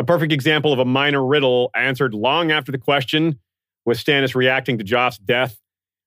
A 0.01 0.03
perfect 0.03 0.33
example 0.33 0.73
of 0.73 0.79
a 0.79 0.85
minor 0.87 1.23
riddle 1.23 1.71
answered 1.75 2.15
long 2.15 2.51
after 2.51 2.73
the 2.73 2.79
question 2.79 3.39
was 3.85 4.03
Stannis 4.03 4.35
reacting 4.35 4.79
to 4.79 4.85
Joff's 4.85 5.19
death 5.19 5.59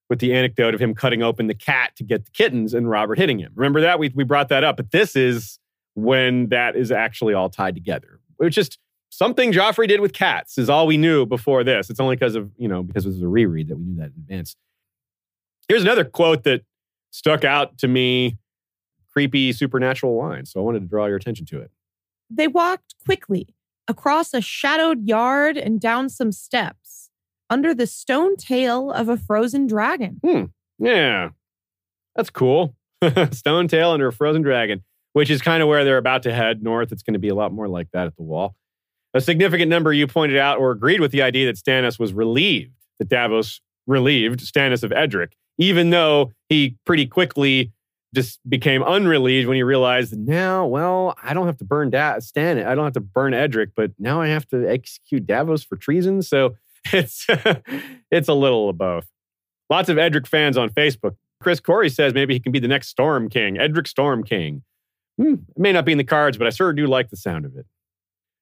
with 0.10 0.18
the 0.18 0.34
anecdote 0.34 0.74
of 0.74 0.82
him 0.82 0.96
cutting 0.96 1.22
open 1.22 1.46
the 1.46 1.54
cat 1.54 1.96
to 1.98 2.04
get 2.04 2.26
the 2.26 2.32
kittens 2.32 2.74
and 2.74 2.90
Robert 2.90 3.20
hitting 3.20 3.38
him. 3.38 3.52
Remember 3.54 3.82
that? 3.82 4.00
We, 4.00 4.12
we 4.16 4.24
brought 4.24 4.50
that 4.50 4.64
up. 4.64 4.78
But 4.78 4.90
this 4.90 5.16
is 5.16 5.60
when 5.94 6.50
that 6.50 6.76
is 6.76 6.92
actually 6.92 7.36
all 7.36 7.52
tied 7.52 7.76
together. 7.76 8.20
It's 8.40 8.56
just 8.56 8.80
something 9.10 9.54
Joffrey 9.54 9.88
did 9.88 10.00
with 10.00 10.12
cats 10.12 10.58
is 10.58 10.72
all 10.72 10.88
we 10.88 10.98
knew 10.98 11.28
before 11.28 11.64
this. 11.64 11.92
It's 11.92 12.00
only 12.00 12.16
because 12.16 12.34
of, 12.34 12.50
you 12.58 12.68
know, 12.68 12.82
because 12.82 13.06
it 13.06 13.10
was 13.10 13.22
a 13.22 13.28
reread 13.28 13.68
that 13.68 13.78
we 13.78 13.84
knew 13.84 13.98
that 13.98 14.06
in 14.06 14.24
advance. 14.24 14.56
Here's 15.68 15.84
another 15.84 16.04
quote 16.04 16.46
that 16.46 16.64
stuck 17.12 17.44
out 17.44 17.78
to 17.78 17.88
me 17.88 18.40
creepy 19.12 19.54
supernatural 19.54 20.18
line. 20.18 20.48
So 20.48 20.60
I 20.60 20.64
wanted 20.64 20.80
to 20.80 20.88
draw 20.88 21.06
your 21.06 21.18
attention 21.18 21.46
to 21.46 21.62
it. 21.62 21.70
They 22.32 22.48
walked 22.48 22.96
quickly 23.06 23.50
across 23.88 24.34
a 24.34 24.42
shadowed 24.42 25.08
yard 25.08 25.58
and 25.58 25.80
down 25.80 26.10
some 26.10 26.32
steps 26.32 27.10
under 27.50 27.74
the 27.74 27.88
stone 27.88 28.36
tail 28.38 28.92
of 28.92 29.10
a 29.10 29.18
frozen 29.18 29.68
dragon. 29.68 30.20
Hmm. 30.24 30.44
Yeah. 30.80 31.30
That's 32.16 32.30
cool. 32.30 32.76
stone 33.32 33.68
tail 33.68 33.92
under 33.92 34.08
a 34.08 34.14
frozen 34.14 34.42
dragon, 34.42 34.84
which 35.14 35.30
is 35.30 35.42
kind 35.42 35.62
of 35.62 35.70
where 35.70 35.84
they're 35.84 35.98
about 35.98 36.24
to 36.24 36.34
head 36.34 36.64
north. 36.64 36.92
It's 36.92 37.04
going 37.04 37.14
to 37.14 37.20
be 37.20 37.30
a 37.30 37.36
lot 37.36 37.52
more 37.52 37.68
like 37.68 37.88
that 37.94 38.08
at 38.08 38.16
the 38.16 38.24
wall. 38.24 38.56
A 39.14 39.22
significant 39.22 39.70
number 39.70 39.94
you 39.94 40.08
pointed 40.08 40.38
out 40.38 40.58
or 40.58 40.72
agreed 40.72 41.00
with 41.00 41.12
the 41.12 41.22
idea 41.22 41.46
that 41.46 41.58
Stannis 41.58 42.00
was 42.00 42.14
relieved 42.14 42.74
that 43.00 43.10
Davos 43.10 43.62
relieved 43.88 44.40
Stannis 44.40 44.84
of 44.84 44.92
Edric, 44.92 45.36
even 45.58 45.90
though 45.90 46.32
he 46.50 46.78
pretty 46.86 47.06
quickly 47.06 47.72
just 48.14 48.40
became 48.48 48.84
unrelieved 48.84 49.48
when 49.48 49.56
he 49.56 49.64
realized 49.64 50.18
now, 50.18 50.66
well, 50.66 51.16
I 51.22 51.34
don't 51.34 51.48
have 51.48 51.58
to 51.58 51.66
burn 51.66 51.90
da- 51.90 52.18
Stannis, 52.18 52.66
I 52.66 52.76
don't 52.76 52.84
have 52.84 52.94
to 52.94 53.02
burn 53.02 53.34
Edric, 53.34 53.72
but 53.76 53.92
now 54.00 54.22
I 54.22 54.28
have 54.28 54.48
to 54.50 54.70
execute 54.70 55.26
Davos 55.26 55.64
for 55.64 55.76
treason. 55.76 56.22
So 56.22 56.56
it's 56.94 57.28
it's 58.12 58.28
a 58.28 58.34
little 58.34 58.70
of 58.70 58.78
both. 58.78 59.08
Lots 59.70 59.90
of 59.90 59.98
Edric 59.98 60.28
fans 60.28 60.58
on 60.58 60.70
Facebook. 60.70 61.16
Chris 61.42 61.60
Corey 61.60 61.90
says 61.90 62.14
maybe 62.14 62.34
he 62.34 62.40
can 62.40 62.52
be 62.52 62.60
the 62.60 62.68
next 62.68 62.90
Storm 62.90 63.30
King, 63.30 63.58
Edric 63.58 63.88
Storm 63.88 64.24
King. 64.24 64.64
Hmm, 65.18 65.34
it 65.34 65.58
may 65.58 65.72
not 65.72 65.86
be 65.86 65.92
in 65.92 65.98
the 65.98 66.04
cards, 66.04 66.38
but 66.38 66.48
I 66.48 66.50
sure 66.50 66.74
do 66.74 66.88
like 66.88 67.10
the 67.10 67.18
sound 67.18 67.46
of 67.46 67.56
it. 67.56 67.66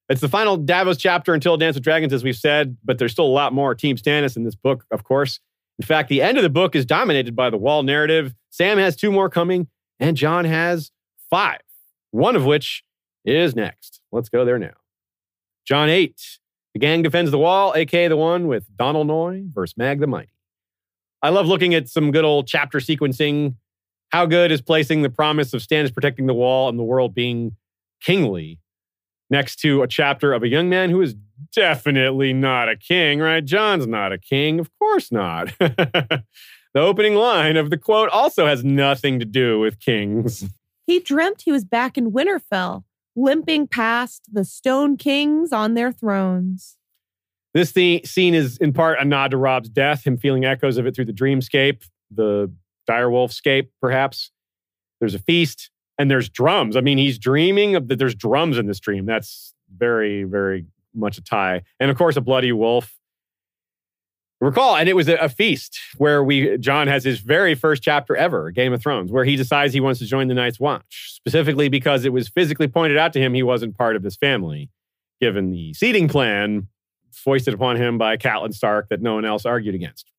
It's 0.08 0.20
the 0.20 0.28
final 0.28 0.56
Davos 0.56 0.98
chapter 0.98 1.32
until 1.32 1.56
Dance 1.56 1.74
with 1.74 1.84
Dragons, 1.84 2.12
as 2.12 2.24
we've 2.24 2.36
said, 2.36 2.76
but 2.84 2.98
there's 2.98 3.12
still 3.12 3.26
a 3.26 3.28
lot 3.28 3.52
more 3.52 3.74
Team 3.74 3.96
Stannis 3.96 4.36
in 4.36 4.44
this 4.44 4.54
book, 4.54 4.84
of 4.90 5.04
course. 5.04 5.40
In 5.78 5.86
fact, 5.86 6.08
the 6.08 6.22
end 6.22 6.36
of 6.38 6.42
the 6.42 6.50
book 6.50 6.76
is 6.76 6.84
dominated 6.84 7.34
by 7.34 7.50
the 7.50 7.56
wall 7.56 7.82
narrative. 7.82 8.34
Sam 8.52 8.76
has 8.76 8.94
two 8.94 9.10
more 9.10 9.30
coming, 9.30 9.68
and 9.98 10.14
Jon 10.14 10.44
has 10.44 10.92
five, 11.30 11.62
one 12.10 12.36
of 12.36 12.44
which 12.44 12.84
is 13.24 13.56
next. 13.56 14.02
Let's 14.12 14.28
go 14.28 14.44
there 14.44 14.58
now. 14.58 14.74
Jon 15.66 15.88
8. 15.88 16.20
The 16.74 16.78
gang 16.78 17.02
defends 17.02 17.30
the 17.30 17.38
wall, 17.38 17.74
aka 17.74 18.08
the 18.08 18.16
one 18.16 18.46
with 18.46 18.64
Donal 18.76 19.04
Noye 19.04 19.50
versus 19.52 19.74
Mag 19.76 20.00
the 20.00 20.06
Mighty. 20.06 20.32
I 21.22 21.30
love 21.30 21.46
looking 21.46 21.74
at 21.74 21.88
some 21.88 22.10
good 22.10 22.24
old 22.24 22.46
chapter 22.46 22.78
sequencing. 22.78 23.54
How 24.10 24.26
good 24.26 24.52
is 24.52 24.60
placing 24.60 25.00
the 25.00 25.10
promise 25.10 25.54
of 25.54 25.62
Stannis 25.62 25.92
protecting 25.92 26.26
the 26.26 26.34
wall 26.34 26.68
and 26.68 26.78
the 26.78 26.82
world 26.82 27.14
being 27.14 27.56
kingly 28.02 28.58
next 29.30 29.56
to 29.60 29.82
a 29.82 29.88
chapter 29.88 30.34
of 30.34 30.42
a 30.42 30.48
young 30.48 30.68
man 30.68 30.90
who 30.90 31.00
is 31.00 31.14
definitely 31.54 32.34
not 32.34 32.68
a 32.68 32.76
king, 32.76 33.18
right? 33.20 33.42
Jon's 33.42 33.86
not 33.86 34.12
a 34.12 34.18
king. 34.18 34.60
Of 34.60 34.70
course 34.78 35.10
not. 35.10 35.54
the 36.74 36.80
opening 36.80 37.14
line 37.14 37.56
of 37.56 37.70
the 37.70 37.76
quote 37.78 38.08
also 38.10 38.46
has 38.46 38.64
nothing 38.64 39.18
to 39.18 39.24
do 39.24 39.58
with 39.58 39.78
kings. 39.80 40.44
He 40.86 40.98
dreamt 41.00 41.42
he 41.42 41.52
was 41.52 41.64
back 41.64 41.96
in 41.96 42.10
Winterfell, 42.12 42.84
limping 43.14 43.68
past 43.68 44.22
the 44.32 44.44
Stone 44.44 44.96
Kings 44.96 45.52
on 45.52 45.74
their 45.74 45.92
thrones. 45.92 46.76
This 47.54 47.72
the- 47.72 48.02
scene 48.04 48.34
is 48.34 48.56
in 48.58 48.72
part 48.72 48.98
a 48.98 49.04
nod 49.04 49.30
to 49.30 49.36
Robb's 49.36 49.68
death, 49.68 50.04
him 50.04 50.16
feeling 50.16 50.44
echoes 50.44 50.78
of 50.78 50.86
it 50.86 50.94
through 50.96 51.04
the 51.04 51.12
dreamscape, 51.12 51.84
the 52.10 52.50
direwolf 52.88 53.32
scape, 53.32 53.70
perhaps. 53.80 54.30
There's 55.00 55.14
a 55.14 55.18
feast 55.18 55.70
and 55.98 56.10
there's 56.10 56.28
drums. 56.28 56.76
I 56.76 56.80
mean, 56.80 56.98
he's 56.98 57.18
dreaming 57.18 57.76
of 57.76 57.88
that 57.88 57.98
there's 57.98 58.14
drums 58.14 58.56
in 58.58 58.66
this 58.66 58.80
dream. 58.80 59.04
That's 59.04 59.54
very, 59.76 60.24
very 60.24 60.66
much 60.94 61.18
a 61.18 61.22
tie. 61.22 61.62
And 61.78 61.90
of 61.90 61.96
course, 61.96 62.16
a 62.16 62.20
bloody 62.20 62.52
wolf. 62.52 62.94
Recall, 64.42 64.74
and 64.74 64.88
it 64.88 64.96
was 64.96 65.08
a, 65.08 65.14
a 65.18 65.28
feast 65.28 65.78
where 65.98 66.24
we 66.24 66.58
Jon 66.58 66.88
has 66.88 67.04
his 67.04 67.20
very 67.20 67.54
first 67.54 67.80
chapter 67.80 68.16
ever, 68.16 68.50
Game 68.50 68.72
of 68.72 68.82
Thrones, 68.82 69.12
where 69.12 69.24
he 69.24 69.36
decides 69.36 69.72
he 69.72 69.78
wants 69.78 70.00
to 70.00 70.04
join 70.04 70.26
the 70.26 70.34
Night's 70.34 70.58
Watch, 70.58 71.12
specifically 71.14 71.68
because 71.68 72.04
it 72.04 72.12
was 72.12 72.28
physically 72.28 72.66
pointed 72.66 72.98
out 72.98 73.12
to 73.12 73.20
him 73.20 73.34
he 73.34 73.44
wasn't 73.44 73.78
part 73.78 73.94
of 73.94 74.02
his 74.02 74.16
family, 74.16 74.68
given 75.20 75.52
the 75.52 75.72
seating 75.74 76.08
plan 76.08 76.66
foisted 77.12 77.54
upon 77.54 77.76
him 77.76 77.98
by 77.98 78.16
Catelyn 78.16 78.52
Stark 78.52 78.88
that 78.88 79.00
no 79.00 79.14
one 79.14 79.24
else 79.24 79.46
argued 79.46 79.76
against. 79.76 80.10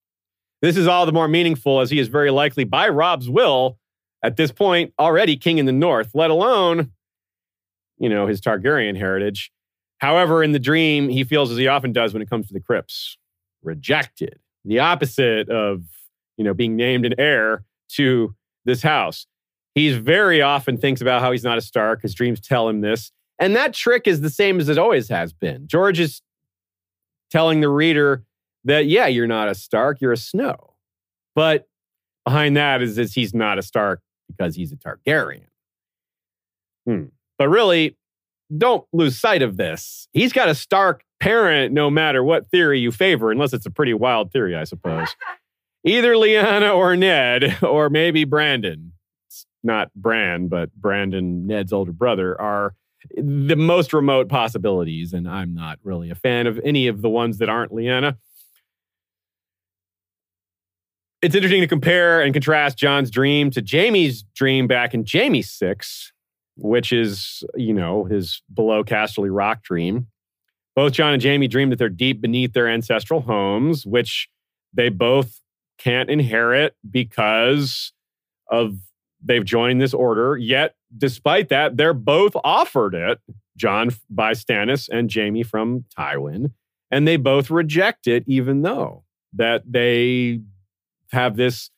This 0.62 0.78
is 0.78 0.88
all 0.88 1.06
the 1.06 1.12
more 1.12 1.28
meaningful 1.28 1.82
as 1.82 1.90
he 1.92 2.00
is 2.00 2.08
very 2.08 2.32
likely, 2.32 2.64
by 2.64 2.88
Robb's 2.88 3.30
will, 3.30 3.78
at 4.24 4.38
this 4.38 4.54
point 4.54 4.94
already 4.98 5.36
king 5.36 5.58
in 5.58 5.66
the 5.66 5.74
north, 5.74 6.12
let 6.14 6.32
alone, 6.32 6.94
you 7.98 8.08
know, 8.08 8.28
his 8.28 8.40
Targaryen 8.40 8.96
heritage. 8.96 9.52
However, 9.98 10.42
in 10.42 10.54
the 10.54 10.60
dream, 10.60 11.10
he 11.10 11.26
feels 11.26 11.52
as 11.52 11.58
he 11.58 11.68
often 11.68 11.92
does 11.92 12.14
when 12.14 12.22
it 12.22 12.30
comes 12.30 12.48
to 12.48 12.54
the 12.54 12.62
crypts, 12.62 13.18
rejected. 13.64 14.40
The 14.66 14.80
opposite 14.80 15.50
of, 15.50 15.84
you 16.38 16.44
know, 16.44 16.54
being 16.54 16.76
named 16.76 17.06
an 17.06 17.16
heir 17.18 17.64
to 17.90 18.36
this 18.66 18.82
house. 18.82 19.28
He's 19.76 19.98
very 19.98 20.42
often 20.42 20.78
thinks 20.78 21.02
about 21.02 21.22
how 21.22 21.32
he's 21.32 21.44
not 21.44 21.58
a 21.58 21.62
Stark. 21.62 22.02
His 22.02 22.14
dreams 22.14 22.40
tell 22.40 22.70
him 22.70 22.82
this. 22.82 23.12
And 23.40 23.56
that 23.56 23.74
trick 23.74 24.08
is 24.08 24.22
the 24.22 24.30
same 24.30 24.60
as 24.60 24.70
it 24.70 24.78
always 24.78 25.10
has 25.10 25.34
been. 25.34 25.68
George 25.68 26.00
is 26.00 26.22
telling 27.32 27.62
the 27.62 27.70
reader 27.70 28.24
that, 28.64 28.86
yeah, 28.86 29.08
you're 29.08 29.28
not 29.28 29.50
a 29.50 29.56
Stark, 29.56 30.00
you're 30.00 30.12
a 30.12 30.18
Snow. 30.18 30.76
But 31.36 31.68
behind 32.24 32.56
that 32.58 32.82
is, 32.82 32.98
is 32.98 33.14
he's 33.14 33.34
not 33.34 33.58
a 33.58 33.64
Stark 33.64 34.02
because 34.28 34.56
he's 34.56 34.72
a 34.72 34.76
Targaryen. 34.76 35.48
Hmm. 36.86 37.06
But 37.38 37.50
really, 37.50 37.98
don't 38.56 38.86
lose 38.94 39.20
sight 39.20 39.42
of 39.42 39.58
this. 39.58 40.08
He's 40.14 40.32
got 40.32 40.48
a 40.48 40.56
Stark 40.56 41.04
parent 41.24 41.74
no 41.74 41.90
matter 41.90 42.24
what 42.24 42.48
theory 42.48 42.80
you 42.80 42.92
favor, 42.92 43.32
unless 43.32 43.54
it's 43.54 43.66
a 43.66 43.72
pretty 43.72 43.94
wild 43.94 44.32
theory, 44.32 44.56
I 44.56 44.66
suppose. 44.66 45.16
Either 45.86 46.14
Lyanna 46.14 46.76
or 46.76 46.96
Ned, 46.96 47.58
or 47.64 47.90
maybe 47.90 48.26
Brandon. 48.26 48.94
It's 49.28 49.46
not 49.64 49.94
Bran, 49.96 50.50
but 50.50 50.74
Brandon, 50.76 51.48
Ned's 51.48 51.72
older 51.72 51.94
brother, 51.94 52.40
are 52.40 52.76
the 53.16 53.56
most 53.56 53.94
remote 53.94 54.28
possibilities. 54.28 55.14
And 55.14 55.28
I'm 55.28 55.54
not 55.54 55.80
really 55.84 56.10
a 56.10 56.16
fan 56.16 56.46
of 56.48 56.60
any 56.64 56.88
of 56.88 57.02
the 57.02 57.10
ones 57.10 57.38
that 57.38 57.50
aren't 57.50 57.72
Lyanna 57.72 58.18
it's 61.24 61.36
interesting 61.36 61.62
to 61.62 61.68
compare 61.68 62.22
and 62.22 62.34
contrast 62.34 62.78
Jon's 62.78 63.10
dream 63.10 63.50
to 63.52 63.64
Jaime's 63.66 64.24
dream 64.36 64.68
back 64.68 64.94
in 64.94 65.06
Jaime 65.10 65.42
6, 65.42 66.12
which 66.58 66.92
is, 66.92 67.46
you 67.56 67.74
know, 67.74 68.04
his 68.04 68.42
below 68.54 68.84
Casterly 68.84 69.30
Rock 69.32 69.64
dream. 69.64 70.08
Both 70.76 70.94
Jon 70.94 71.14
and 71.14 71.24
Jaime 71.24 71.48
dream 71.48 71.70
that 71.70 71.78
they're 71.78 71.90
deep 71.90 72.22
beneath 72.22 72.54
their 72.54 72.68
ancestral 72.68 73.22
homes, 73.22 73.86
which 73.86 74.30
they 74.74 74.90
both 74.90 75.40
can't 75.78 76.10
inherit 76.10 76.76
because 76.90 77.94
of 78.50 78.78
they've 79.24 79.46
joined 79.46 79.82
this 79.82 79.94
order. 79.94 80.38
Yet, 80.38 80.76
despite 80.98 81.50
that, 81.50 81.78
they're 81.78 81.94
both 81.94 82.36
offered 82.44 82.96
it. 82.96 83.20
Jon 83.56 83.92
by 84.10 84.32
Stannis 84.32 84.90
and 84.90 85.14
Jaime 85.14 85.44
from 85.44 85.86
Tywin, 85.98 86.54
and 86.90 87.08
they 87.08 87.18
both 87.18 87.52
reject 87.52 88.08
it, 88.08 88.24
even 88.26 88.64
though 88.64 89.04
that 89.34 89.64
they 89.72 90.42
have 91.12 91.36
this 91.36 91.70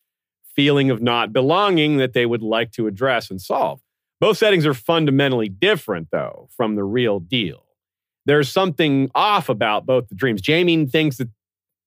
feeling 0.55 0.89
of 0.89 1.01
not 1.01 1.33
belonging 1.33 1.97
that 1.97 2.13
they 2.13 2.25
would 2.25 2.41
like 2.41 2.71
to 2.71 2.87
address 2.87 3.29
and 3.29 3.41
solve. 3.41 3.81
Both 4.21 4.37
settings 4.37 4.65
are 4.65 4.73
fundamentally 4.73 5.49
different, 5.49 6.07
though, 6.11 6.47
from 6.55 6.75
the 6.75 6.85
real 6.85 7.19
deal. 7.19 7.64
There's 8.26 8.51
something 8.51 9.09
off 9.13 9.49
about 9.49 9.86
both 9.86 10.09
the 10.09 10.15
dreams. 10.15 10.41
Jaime 10.45 10.86
thinks 10.86 11.17
that 11.17 11.30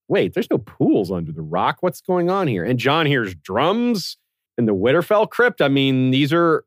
wait, 0.09 0.33
there's 0.33 0.51
no 0.51 0.59
pools 0.59 1.13
under 1.13 1.33
the 1.33 1.43
rock. 1.43 1.79
What's 1.81 2.01
going 2.01 2.31
on 2.31 2.49
here? 2.49 2.65
And 2.65 2.79
Jon 2.79 3.05
hears 3.05 3.35
drums 3.35 4.17
in 4.57 4.65
the 4.65 4.75
Winterfell 4.75 5.29
crypt. 5.29 5.61
I 5.61 5.69
mean, 5.69 6.11
these 6.11 6.33
are 6.33 6.65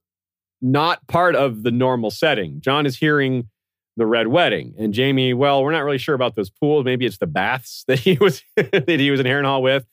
not 0.62 1.06
part 1.08 1.36
of 1.36 1.64
the 1.64 1.72
normal 1.72 2.12
setting. 2.12 2.62
Jon 2.62 2.86
is 2.86 2.98
hearing 2.98 3.50
the 3.98 4.06
red 4.06 4.28
wedding 4.28 4.74
and 4.78 4.96
Jaime, 4.96 5.34
well, 5.34 5.64
we're 5.64 5.72
not 5.72 5.84
really 5.84 5.98
sure 5.98 6.16
about 6.16 6.36
those 6.36 6.50
pools. 6.50 6.86
Maybe 6.86 7.06
it's 7.06 7.18
the 7.18 7.28
baths 7.28 7.84
that 7.88 8.00
he 8.00 8.18
was 8.20 8.44
that 8.56 8.88
he 8.88 9.12
was 9.12 9.20
in 9.20 9.26
Harrenhal 9.26 9.62
with. 9.62 9.86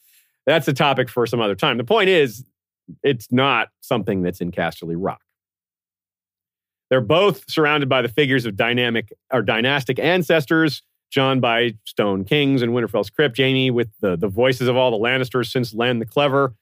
That's 0.47 0.69
a 0.69 0.73
topic 0.73 1.11
for 1.11 1.27
some 1.27 1.41
other 1.41 1.55
time. 1.55 1.77
The 1.77 1.85
point 1.85 2.09
is, 2.09 2.45
it's 3.03 3.31
not 3.31 3.69
something 3.81 4.23
that's 4.23 4.41
in 4.41 4.51
Casterly 4.51 4.95
Rock. 4.97 5.21
They're 6.91 7.01
both 7.01 7.51
surrounded 7.51 7.89
by 7.89 8.03
the 8.03 8.09
figures 8.09 8.47
of 8.47 8.57
dynamic 8.57 9.13
or 9.33 9.43
dynastic 9.43 9.99
ancestors, 9.99 10.83
Jon 11.11 11.41
by 11.41 11.75
stone 11.85 12.25
kings 12.25 12.63
and 12.63 12.73
Winterfell's 12.73 13.11
crypt, 13.11 13.39
Jaime 13.39 13.71
with 13.71 13.89
the, 14.01 14.17
the 14.17 14.29
voices 14.29 14.69
of 14.69 14.77
all 14.77 14.91
the 14.91 14.99
Lannisters 14.99 15.51
since 15.51 15.75
Lann 15.75 15.99
the 15.99 16.07
Clever. 16.07 16.55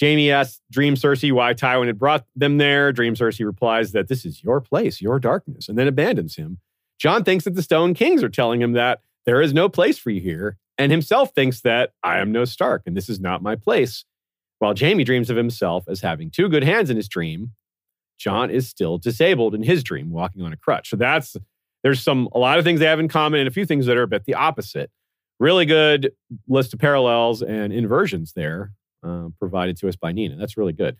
Jaime 0.00 0.30
asks 0.30 0.60
Dream 0.72 0.94
Cersei 0.94 1.32
why 1.32 1.54
Tywin 1.54 1.86
had 1.86 1.98
brought 1.98 2.26
them 2.34 2.58
there. 2.58 2.92
Dream 2.92 3.14
Cersei 3.14 3.44
replies 3.44 3.92
that 3.92 4.08
this 4.08 4.24
is 4.24 4.42
your 4.42 4.60
place, 4.60 5.00
your 5.00 5.20
darkness, 5.20 5.68
and 5.68 5.78
then 5.78 5.86
abandons 5.86 6.34
him. 6.34 6.58
Jon 6.98 7.22
thinks 7.22 7.44
that 7.44 7.54
the 7.54 7.62
Stone 7.62 7.94
Kings 7.94 8.22
are 8.22 8.28
telling 8.28 8.60
him 8.60 8.72
that 8.72 9.00
there 9.26 9.40
is 9.40 9.54
no 9.54 9.68
place 9.68 9.98
for 9.98 10.10
you 10.10 10.20
here, 10.20 10.56
and 10.78 10.90
himself 10.90 11.32
thinks 11.34 11.60
that 11.60 11.92
I 12.02 12.18
am 12.18 12.32
no 12.32 12.44
Stark 12.44 12.82
and 12.86 12.96
this 12.96 13.08
is 13.08 13.20
not 13.20 13.42
my 13.42 13.54
place. 13.54 14.04
While 14.58 14.74
Jaime 14.78 15.04
dreams 15.04 15.30
of 15.30 15.36
himself 15.36 15.84
as 15.88 16.00
having 16.00 16.30
two 16.30 16.48
good 16.48 16.64
hands 16.64 16.90
in 16.90 16.96
his 16.96 17.08
dream, 17.08 17.52
Jon 18.18 18.50
is 18.50 18.68
still 18.68 18.98
disabled 18.98 19.54
in 19.54 19.62
his 19.62 19.82
dream, 19.82 20.10
walking 20.10 20.42
on 20.42 20.52
a 20.52 20.56
crutch. 20.56 20.90
So 20.90 20.96
that's 20.96 21.36
there's 21.82 22.02
some 22.02 22.28
a 22.32 22.38
lot 22.38 22.58
of 22.58 22.64
things 22.64 22.80
they 22.80 22.86
have 22.86 23.00
in 23.00 23.08
common 23.08 23.40
and 23.40 23.48
a 23.48 23.52
few 23.52 23.66
things 23.66 23.86
that 23.86 23.96
are 23.96 24.02
a 24.02 24.08
bit 24.08 24.24
the 24.24 24.34
opposite. 24.34 24.90
Really 25.40 25.66
good 25.66 26.12
list 26.48 26.72
of 26.72 26.80
parallels 26.80 27.42
and 27.42 27.72
inversions 27.72 28.32
there 28.34 28.72
uh, 29.04 29.28
provided 29.38 29.76
to 29.78 29.88
us 29.88 29.96
by 29.96 30.12
Nina. 30.12 30.36
That's 30.36 30.56
really 30.56 30.72
good. 30.72 30.96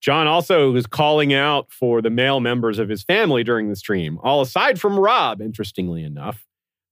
Jon 0.00 0.26
also 0.26 0.74
is 0.76 0.86
calling 0.86 1.32
out 1.32 1.72
for 1.72 2.02
the 2.02 2.10
male 2.10 2.38
members 2.38 2.78
of 2.78 2.90
his 2.90 3.02
family 3.02 3.42
during 3.42 3.70
the 3.70 3.76
stream, 3.76 4.18
all 4.22 4.42
aside 4.42 4.78
from 4.78 4.98
Robb, 4.98 5.40
interestingly 5.40 6.04
enough. 6.04 6.44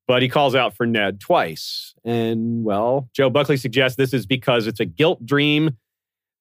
But 0.09 0.23
he 0.23 0.29
calls 0.29 0.55
out 0.55 0.75
for 0.75 0.87
Ned 0.87 1.21
twice. 1.21 1.95
And 2.05 2.65
well, 2.65 3.11
Joe 3.15 3.29
Buckley 3.29 3.59
suggests 3.59 3.97
this 3.97 4.15
is 4.15 4.27
because 4.27 4.67
it's 4.67 4.81
a 4.81 4.87
guilt 4.87 5.25
dream. 5.25 5.77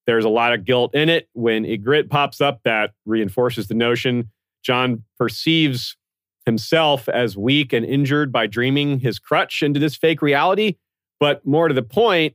There's 0.06 0.24
a 0.24 0.28
lot 0.28 0.52
of 0.52 0.64
guilt 0.64 0.94
in 0.94 1.08
it. 1.08 1.28
When 1.32 1.64
Ygritte 1.64 2.10
pops 2.10 2.40
up, 2.40 2.60
that 2.64 2.92
reinforces 3.06 3.68
the 3.68 3.74
notion. 3.74 4.30
Jon 4.62 5.04
perceives 5.18 5.96
himself 6.44 7.08
as 7.08 7.36
weak 7.36 7.72
and 7.72 7.86
injured 7.86 8.32
by 8.32 8.46
dreaming 8.46 8.98
his 9.00 9.18
crutch 9.18 9.62
into 9.62 9.78
this 9.78 9.94
fake 9.94 10.22
reality. 10.22 10.76
But 11.20 11.46
more 11.46 11.68
to 11.68 11.74
the 11.74 11.82
point, 11.82 12.34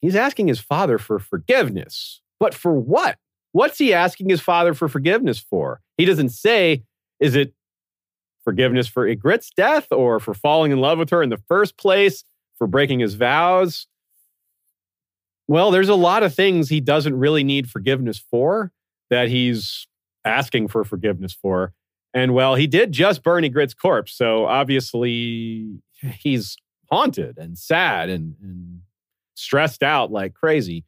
he's 0.00 0.16
asking 0.16 0.48
his 0.48 0.60
father 0.60 0.98
for 0.98 1.18
forgiveness. 1.18 2.22
But 2.40 2.54
for 2.54 2.72
what? 2.72 3.18
What's 3.52 3.78
he 3.78 3.92
asking 3.92 4.30
his 4.30 4.40
father 4.40 4.74
for 4.74 4.88
forgiveness 4.88 5.38
for? 5.38 5.80
He 5.96 6.06
doesn't 6.06 6.30
say, 6.30 6.82
is 7.20 7.36
it 7.36 7.54
forgiveness 8.42 8.88
for 8.88 9.06
Ygritte's 9.06 9.50
death 9.50 9.86
or 9.90 10.18
for 10.18 10.34
falling 10.34 10.72
in 10.72 10.80
love 10.80 10.98
with 10.98 11.10
her 11.10 11.22
in 11.22 11.30
the 11.30 11.42
first 11.48 11.76
place, 11.76 12.24
for 12.56 12.66
breaking 12.66 13.00
his 13.00 13.14
vows? 13.14 13.86
Well, 15.46 15.70
there's 15.70 15.88
a 15.88 15.94
lot 15.94 16.22
of 16.22 16.34
things 16.34 16.68
he 16.68 16.80
doesn't 16.80 17.18
really 17.18 17.44
need 17.44 17.70
forgiveness 17.70 18.18
for 18.30 18.72
that 19.10 19.28
he's 19.28 19.86
asking 20.24 20.68
for 20.68 20.84
forgiveness 20.84 21.32
for. 21.32 21.72
And 22.14 22.32
well, 22.32 22.54
he 22.54 22.66
did 22.66 22.92
just 22.92 23.22
burn 23.22 23.44
Ygritte's 23.44 23.74
corpse. 23.74 24.16
So 24.16 24.46
obviously 24.46 25.80
he's 26.18 26.56
haunted 26.90 27.38
and 27.38 27.58
sad 27.58 28.08
and, 28.08 28.36
and 28.40 28.80
stressed 29.34 29.82
out 29.82 30.10
like 30.10 30.32
crazy. 30.32 30.84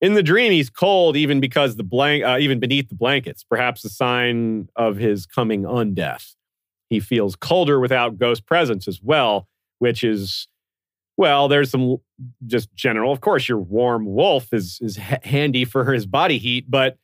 In 0.00 0.14
the 0.14 0.22
dream, 0.22 0.52
he's 0.52 0.68
cold 0.68 1.16
even 1.16 1.40
because 1.40 1.76
the 1.76 1.82
blank, 1.82 2.22
uh, 2.22 2.36
even 2.38 2.60
beneath 2.60 2.90
the 2.90 2.94
blankets, 2.94 3.42
perhaps 3.42 3.84
a 3.84 3.88
sign 3.88 4.68
of 4.76 4.98
his 4.98 5.24
coming 5.24 5.62
undeath. 5.62 6.34
He 6.90 7.00
feels 7.00 7.34
colder 7.34 7.80
without 7.80 8.18
ghost 8.18 8.46
presence 8.46 8.86
as 8.86 9.00
well, 9.02 9.48
which 9.78 10.04
is, 10.04 10.46
well, 11.16 11.48
there's 11.48 11.70
some 11.70 11.98
just 12.46 12.74
general. 12.74 13.12
Of 13.12 13.20
course, 13.20 13.48
your 13.48 13.58
warm 13.58 14.06
wolf 14.06 14.52
is 14.52 14.78
is 14.80 14.96
ha- 14.96 15.18
handy 15.22 15.64
for 15.64 15.92
his 15.92 16.06
body 16.06 16.38
heat, 16.38 16.66
but 16.68 16.98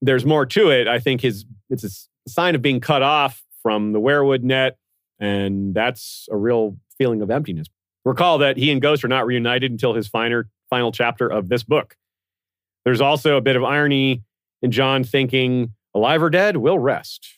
there's 0.00 0.24
more 0.24 0.46
to 0.46 0.70
it. 0.70 0.88
I 0.88 0.98
think 0.98 1.20
his 1.20 1.44
it's 1.68 1.84
a 1.84 2.30
sign 2.30 2.54
of 2.54 2.62
being 2.62 2.80
cut 2.80 3.02
off 3.02 3.42
from 3.62 3.92
the 3.92 4.00
weirwood 4.00 4.42
net, 4.42 4.78
and 5.18 5.74
that's 5.74 6.26
a 6.30 6.36
real 6.36 6.76
feeling 6.98 7.20
of 7.22 7.30
emptiness. 7.30 7.68
Recall 8.04 8.38
that 8.38 8.56
he 8.56 8.70
and 8.70 8.80
Ghost 8.80 9.04
are 9.04 9.08
not 9.08 9.26
reunited 9.26 9.70
until 9.70 9.94
his 9.94 10.06
finer, 10.06 10.48
final 10.70 10.92
chapter 10.92 11.26
of 11.26 11.48
this 11.48 11.62
book. 11.62 11.96
There's 12.84 13.00
also 13.00 13.36
a 13.36 13.40
bit 13.40 13.56
of 13.56 13.64
irony 13.64 14.22
in 14.62 14.70
Jon 14.70 15.02
thinking, 15.02 15.72
alive 15.92 16.22
or 16.22 16.30
dead, 16.30 16.56
we'll 16.56 16.78
rest. 16.78 17.35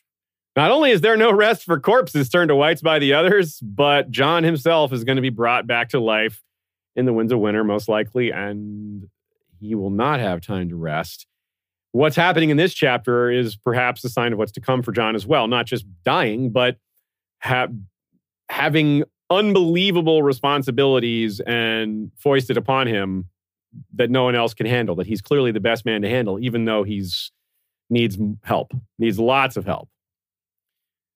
Not 0.59 0.73
only 0.73 0.91
is 0.91 1.03
there 1.03 1.17
no 1.17 1.33
rest 1.33 1.63
for 1.63 1.79
corpses 1.79 2.29
turned 2.29 2.49
to 2.49 2.57
whites 2.57 2.83
by 2.83 2.99
the 2.99 3.13
others, 3.13 3.61
but 3.61 4.11
Jon 4.11 4.43
himself 4.43 4.93
is 4.93 5.05
going 5.05 5.15
to 5.15 5.23
be 5.23 5.31
brought 5.31 5.69
back 5.69 5.91
to 5.91 6.01
life 6.01 6.43
in 6.97 7.05
the 7.05 7.13
winds 7.13 7.33
of 7.33 7.39
winter, 7.39 7.63
most 7.63 7.89
likely, 7.89 8.33
and 8.33 9.09
he 9.61 9.77
will 9.77 9.91
not 9.91 10.19
have 10.19 10.41
time 10.41 10.69
to 10.71 10.75
rest. 10.75 11.29
What's 11.93 12.17
happening 12.17 12.51
in 12.51 12.57
this 12.57 12.75
chapter 12.75 13.31
is 13.31 13.55
perhaps 13.55 14.03
a 14.03 14.09
sign 14.09 14.33
of 14.33 14.41
what's 14.41 14.51
to 14.51 14.61
come 14.61 14.83
for 14.83 14.91
Jon 14.91 15.15
as 15.15 15.25
well, 15.25 15.47
not 15.47 15.67
just 15.67 15.87
dying, 16.03 16.51
but 16.51 16.77
ha- 17.41 17.69
having 18.49 19.05
unbelievable 19.31 20.25
responsibilities 20.25 21.39
and 21.47 22.11
foisted 22.17 22.57
upon 22.57 22.89
him 22.89 23.27
that 23.95 24.11
no 24.11 24.25
one 24.25 24.35
else 24.35 24.55
can 24.55 24.67
handle, 24.67 24.97
that 24.97 25.07
he's 25.07 25.21
clearly 25.23 25.53
the 25.53 25.61
best 25.61 25.85
man 25.85 26.03
to 26.03 26.09
handle, 26.09 26.41
even 26.41 26.65
though 26.65 26.83
he's 26.83 27.31
needs 27.91 28.19
help, 28.43 28.73
needs 28.99 29.21
lots 29.21 29.57
of 29.57 29.65
help. 29.65 29.89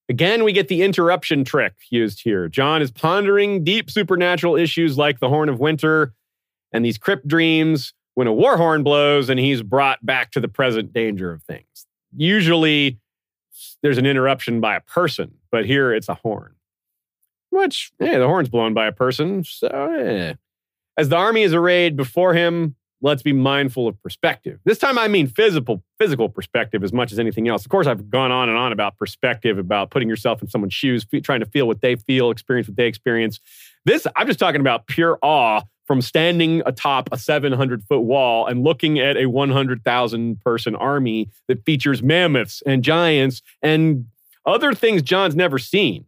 Again, 0.09 0.45
we 0.45 0.53
get 0.53 0.69
the 0.69 0.83
interruption 0.83 1.45
trick 1.45 1.75
used 1.91 2.23
here. 2.23 2.49
Jon 2.49 2.83
is 2.83 2.91
pondering 2.91 3.65
deep 3.65 3.91
supernatural 3.91 4.57
issues 4.57 4.99
like 4.99 5.21
the 5.21 5.29
Horn 5.29 5.49
of 5.49 5.61
Winter 5.61 6.13
and 6.73 6.85
these 6.85 6.99
crypt 6.99 7.27
dreams 7.27 7.95
when 8.15 8.27
a 8.27 8.33
war 8.33 8.57
horn 8.57 8.83
blows 8.83 9.29
and 9.29 9.39
he's 9.39 9.63
brought 9.63 10.05
back 10.05 10.31
to 10.33 10.41
the 10.41 10.49
present 10.49 10.93
danger 10.93 11.33
of 11.33 11.43
things. 11.45 11.87
Usually 12.17 12.99
there's 13.83 13.99
an 13.99 14.07
interruption 14.07 14.61
by 14.61 14.77
a 14.77 14.81
person, 14.81 15.35
but 15.51 15.67
here 15.67 15.93
it's 15.93 16.09
a 16.09 16.15
horn. 16.15 16.55
Which, 17.51 17.93
hey, 17.99 18.17
the 18.19 18.27
horn's 18.27 18.49
blown 18.49 18.75
by 18.75 18.87
a 18.87 18.93
person, 18.93 19.45
so 19.45 19.69
eh. 19.69 20.35
As 20.97 21.09
the 21.09 21.17
army 21.17 21.43
is 21.43 21.55
arrayed 21.55 21.97
before 21.97 22.35
him, 22.35 22.77
let's 23.03 23.23
be 23.23 23.33
mindful 23.33 23.89
of 23.89 24.01
perspective. 24.03 24.61
This 24.65 24.79
time 24.79 24.99
I 24.99 25.09
mean 25.09 25.27
physical 25.27 25.83
physical 25.99 26.29
perspective 26.29 26.83
as 26.83 26.93
much 26.93 27.13
as 27.13 27.19
anything 27.19 27.49
else. 27.49 27.65
Of 27.65 27.71
course, 27.71 27.87
I've 27.87 28.09
gone 28.09 28.33
on 28.33 28.49
and 28.49 28.57
on 28.57 28.73
about 28.73 28.97
perspective, 28.97 29.59
about 29.59 29.91
putting 29.91 30.09
yourself 30.09 30.41
in 30.41 30.49
someone's 30.49 30.75
shoes, 30.75 31.07
trying 31.23 31.41
to 31.41 31.47
feel 31.47 31.67
what 31.67 31.81
they 31.81 31.97
feel, 31.97 32.31
experience 32.31 32.69
what 32.69 32.77
they 32.77 32.87
experience. 32.87 33.41
This 33.85 34.07
I'm 34.17 34.27
just 34.27 34.39
talking 34.39 34.61
about 34.61 34.87
pure 34.87 35.19
awe 35.23 35.63
from 35.87 36.01
standing 36.01 36.63
atop 36.65 37.09
a 37.13 37.19
700 37.19 37.83
foot 37.85 38.01
wall 38.01 38.47
and 38.47 38.63
looking 38.63 38.99
at 38.99 39.17
a 39.17 39.27
100,000 39.27 40.41
person 40.41 40.77
army 40.77 41.29
that 41.49 41.65
features 41.65 42.03
mammoths 42.03 42.63
and 42.65 42.85
giants 42.85 43.43
and 43.61 44.07
other 44.47 44.75
things 44.75 45.03
Jon's 45.03 45.37
never 45.37 45.59
seen. 45.59 46.07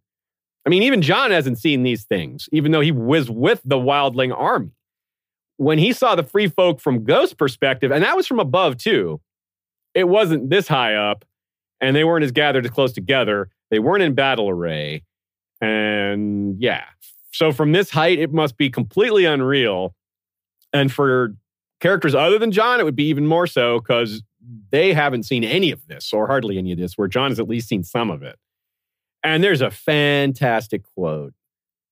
I 0.66 0.70
mean, 0.70 0.82
even 0.82 1.02
John 1.02 1.30
hasn't 1.30 1.58
seen 1.58 1.82
these 1.82 2.04
things, 2.04 2.48
even 2.52 2.72
though 2.72 2.80
he 2.80 2.92
was 2.92 3.30
with 3.30 3.60
the 3.64 3.76
wildling 3.76 4.34
army. 4.36 4.70
When 5.56 5.78
he 5.78 5.92
saw 5.92 6.14
the 6.14 6.24
free 6.24 6.48
folk 6.48 6.80
from 6.80 7.04
Ghost 7.04 7.38
perspective, 7.38 7.90
and 7.90 8.02
that 8.02 8.16
was 8.16 8.26
from 8.26 8.40
above 8.40 8.76
too, 8.76 9.20
it 9.94 10.08
wasn't 10.08 10.50
this 10.50 10.66
high 10.66 10.94
up, 10.94 11.24
and 11.80 11.94
they 11.94 12.04
weren't 12.04 12.24
as 12.24 12.32
gathered 12.32 12.64
as 12.64 12.70
close 12.70 12.92
together. 12.92 13.48
They 13.70 13.78
weren't 13.78 14.02
in 14.02 14.14
battle 14.14 14.48
array. 14.48 15.02
And 15.60 16.60
yeah, 16.60 16.84
so 17.32 17.52
from 17.52 17.72
this 17.72 17.90
height, 17.90 18.18
it 18.18 18.32
must 18.32 18.56
be 18.56 18.70
completely 18.70 19.24
unreal. 19.24 19.94
And 20.72 20.92
for 20.92 21.34
characters 21.80 22.14
other 22.14 22.38
than 22.38 22.50
Jon, 22.50 22.80
it 22.80 22.84
would 22.84 22.96
be 22.96 23.08
even 23.08 23.26
more 23.26 23.46
so 23.46 23.78
because 23.78 24.22
they 24.70 24.92
haven't 24.92 25.24
seen 25.24 25.44
any 25.44 25.70
of 25.70 25.86
this 25.86 26.12
or 26.12 26.26
hardly 26.26 26.58
any 26.58 26.72
of 26.72 26.78
this, 26.78 26.98
where 26.98 27.08
Jon 27.08 27.30
has 27.30 27.38
at 27.38 27.48
least 27.48 27.68
seen 27.68 27.84
some 27.84 28.10
of 28.10 28.22
it. 28.22 28.38
And 29.22 29.42
there's 29.42 29.60
a 29.60 29.70
fantastic 29.70 30.82
quote 30.94 31.34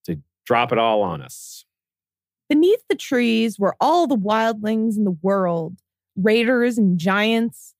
to 0.04 0.18
drop 0.44 0.72
it 0.72 0.78
all 0.78 1.02
on 1.02 1.22
us. 1.22 1.64
Beneath 2.52 2.84
the 2.86 2.96
trees 2.96 3.58
were 3.58 3.74
all 3.80 4.06
the 4.06 4.14
wildlings 4.14 4.98
in 4.98 5.04
the 5.04 5.16
world 5.22 5.78
raiders 6.14 6.76
and 6.76 6.98
giants, 6.98 7.72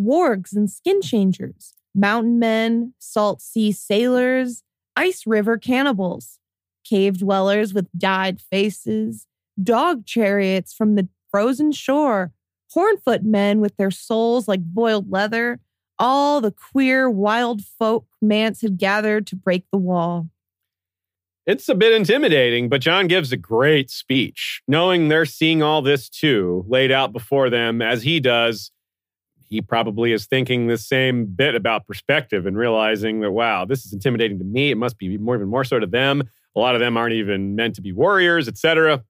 wargs 0.00 0.54
and 0.54 0.70
skin 0.70 1.02
changers, 1.02 1.74
mountain 1.96 2.38
men, 2.38 2.94
salt 3.00 3.42
sea 3.42 3.72
sailors, 3.72 4.62
ice 4.94 5.26
river 5.26 5.58
cannibals, 5.58 6.38
cave 6.84 7.18
dwellers 7.18 7.74
with 7.74 7.88
dyed 7.98 8.40
faces, 8.40 9.26
dog 9.60 10.06
chariots 10.06 10.72
from 10.72 10.94
the 10.94 11.08
frozen 11.32 11.72
shore, 11.72 12.32
hornfoot 12.70 13.24
men 13.24 13.60
with 13.60 13.76
their 13.78 13.90
souls 13.90 14.46
like 14.46 14.62
boiled 14.62 15.10
leather, 15.10 15.58
all 15.98 16.40
the 16.40 16.52
queer, 16.52 17.10
wild 17.10 17.62
folk 17.64 18.06
Mance 18.22 18.60
had 18.60 18.78
gathered 18.78 19.26
to 19.26 19.34
break 19.34 19.64
the 19.72 19.76
wall. 19.76 20.28
It's 21.50 21.68
a 21.68 21.74
bit 21.74 21.92
intimidating, 21.92 22.68
but 22.68 22.80
Jon 22.80 23.08
gives 23.08 23.32
a 23.32 23.36
great 23.36 23.90
speech. 23.90 24.62
Knowing 24.68 25.08
they're 25.08 25.24
seeing 25.24 25.64
all 25.64 25.82
this 25.82 26.08
too, 26.08 26.64
laid 26.68 26.92
out 26.92 27.12
before 27.12 27.50
them 27.50 27.82
as 27.82 28.04
he 28.04 28.20
does, 28.20 28.70
he 29.48 29.60
probably 29.60 30.12
is 30.12 30.26
thinking 30.26 30.68
the 30.68 30.78
same 30.78 31.26
bit 31.26 31.56
about 31.56 31.88
perspective 31.88 32.46
and 32.46 32.56
realizing 32.56 33.18
that, 33.22 33.32
wow, 33.32 33.64
this 33.64 33.84
is 33.84 33.92
intimidating 33.92 34.38
to 34.38 34.44
me. 34.44 34.70
It 34.70 34.76
must 34.76 34.96
be 34.96 35.18
more, 35.18 35.34
even 35.34 35.48
more 35.48 35.64
so 35.64 35.80
to 35.80 35.88
them. 35.88 36.22
A 36.54 36.60
lot 36.60 36.76
of 36.76 36.80
them 36.80 36.96
aren't 36.96 37.14
even 37.14 37.56
meant 37.56 37.74
to 37.74 37.82
be 37.82 37.90
warriors, 37.90 38.46
etc. 38.46 39.02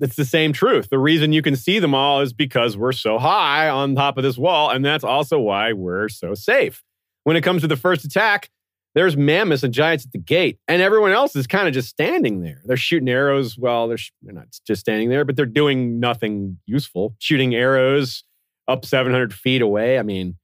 It's 0.00 0.16
the 0.16 0.24
same 0.24 0.54
truth. 0.54 0.88
The 0.88 0.98
reason 0.98 1.34
you 1.34 1.42
can 1.42 1.56
see 1.56 1.78
them 1.78 1.94
all 1.94 2.22
is 2.22 2.32
because 2.32 2.74
we're 2.74 2.92
so 2.92 3.18
high 3.18 3.68
on 3.68 3.94
top 3.94 4.16
of 4.16 4.22
this 4.22 4.38
wall, 4.38 4.70
and 4.70 4.82
that's 4.82 5.04
also 5.04 5.38
why 5.38 5.74
we're 5.74 6.08
so 6.08 6.32
safe. 6.32 6.82
When 7.24 7.36
it 7.36 7.42
comes 7.42 7.60
to 7.60 7.68
the 7.68 7.76
first 7.76 8.06
attack, 8.06 8.48
there's 8.94 9.16
mammoths 9.16 9.62
and 9.62 9.72
giants 9.72 10.06
at 10.06 10.12
the 10.12 10.18
gate, 10.18 10.58
and 10.66 10.82
everyone 10.82 11.12
else 11.12 11.36
is 11.36 11.46
kind 11.46 11.68
of 11.68 11.74
just 11.74 11.88
standing 11.88 12.40
there. 12.40 12.60
They're 12.64 12.76
shooting 12.76 13.08
arrows. 13.08 13.56
Well, 13.58 13.88
they're, 13.88 13.98
sh- 13.98 14.12
they're 14.22 14.34
not 14.34 14.48
just 14.66 14.80
standing 14.80 15.08
there, 15.08 15.24
but 15.24 15.36
they're 15.36 15.46
doing 15.46 16.00
nothing 16.00 16.58
useful. 16.66 17.14
Shooting 17.18 17.54
arrows 17.54 18.24
up 18.66 18.84
700 18.84 19.32
feet 19.32 19.62
away. 19.62 19.98
I 19.98 20.02
mean, 20.02 20.36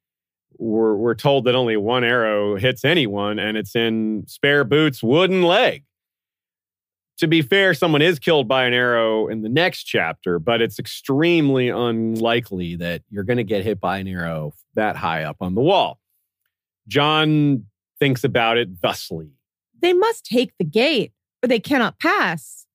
we're, 0.59 0.95
we're 0.95 1.15
told 1.15 1.45
that 1.47 1.55
only 1.55 1.77
one 1.77 2.05
arrow 2.05 2.57
hits 2.57 2.85
anyone, 2.85 3.39
and 3.39 3.57
it's 3.57 3.75
in 3.75 4.25
Spare 4.27 4.65
Boots' 4.65 5.03
wooden 5.03 5.43
leg. 5.43 5.85
To 7.19 7.29
be 7.29 7.43
fair, 7.43 7.75
someone 7.75 8.03
is 8.03 8.19
killed 8.19 8.49
by 8.49 8.65
an 8.65 8.75
arrow 8.75 9.29
in 9.29 9.43
the 9.43 9.49
next 9.49 9.85
chapter, 9.85 10.39
but 10.39 10.61
it's 10.61 10.79
extremely 10.79 11.69
unlikely 11.69 12.77
that 12.77 13.03
you're 13.09 13.25
going 13.25 13.37
to 13.37 13.45
get 13.45 13.65
hit 13.65 13.81
by 13.81 13.99
an 13.99 14.09
arrow 14.09 14.53
that 14.75 14.97
high 14.97 15.23
up 15.23 15.37
on 15.41 15.55
the 15.55 15.61
wall. 15.61 16.01
Jon 16.89 17.67
thinks 17.99 18.25
about 18.25 18.59
it 18.59 18.69
thusly. 18.83 19.31
They 19.81 19.93
must 19.93 20.25
take 20.25 20.53
the 20.59 20.65
gate, 20.65 21.13
or 21.43 21.49
they 21.49 21.61
cannot 21.61 21.99
pass. 21.99 22.67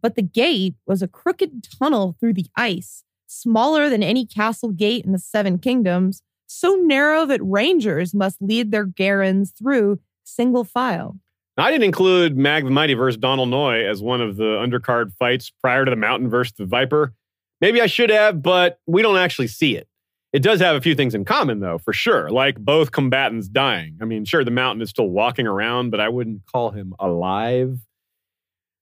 But 0.00 0.16
the 0.16 0.22
gate 0.22 0.74
was 0.86 1.02
a 1.02 1.08
crooked 1.08 1.66
tunnel 1.78 2.16
through 2.18 2.34
the 2.34 2.46
ice, 2.56 3.04
smaller 3.26 3.88
than 3.88 4.02
any 4.02 4.26
castle 4.26 4.70
gate 4.70 5.04
in 5.04 5.12
the 5.12 5.18
Seven 5.18 5.58
Kingdoms, 5.58 6.22
so 6.46 6.74
narrow 6.74 7.24
that 7.26 7.40
rangers 7.42 8.12
must 8.14 8.42
lead 8.42 8.70
their 8.70 8.84
garrons 8.84 9.52
through 9.52 10.00
single 10.24 10.64
file. 10.64 11.16
Now, 11.56 11.64
I 11.64 11.70
didn't 11.70 11.84
include 11.84 12.36
Mag 12.36 12.64
the 12.64 12.70
Mighty 12.70 12.94
versus 12.94 13.18
Donal 13.18 13.46
Noye 13.46 13.88
as 13.88 14.02
one 14.02 14.20
of 14.20 14.36
the 14.36 14.44
undercard 14.44 15.12
fights 15.18 15.50
prior 15.60 15.84
to 15.84 15.90
the 15.90 15.96
Mountain 15.96 16.30
versus 16.30 16.54
the 16.58 16.66
Viper. 16.66 17.14
Maybe 17.60 17.80
I 17.80 17.86
should 17.86 18.10
have, 18.10 18.42
but 18.42 18.80
we 18.86 19.02
don't 19.02 19.18
actually 19.18 19.46
see 19.48 19.76
it. 19.76 19.86
It 20.32 20.42
does 20.42 20.60
have 20.60 20.76
a 20.76 20.80
few 20.80 20.94
things 20.94 21.14
in 21.14 21.26
common, 21.26 21.60
though, 21.60 21.78
for 21.78 21.92
sure. 21.92 22.30
Like 22.30 22.58
both 22.58 22.90
combatants 22.90 23.48
dying. 23.48 23.98
I 24.00 24.06
mean, 24.06 24.24
sure, 24.24 24.44
the 24.44 24.50
mountain 24.50 24.80
is 24.80 24.88
still 24.88 25.08
walking 25.08 25.46
around, 25.46 25.90
but 25.90 26.00
I 26.00 26.08
wouldn't 26.08 26.46
call 26.46 26.70
him 26.70 26.94
alive. 26.98 27.78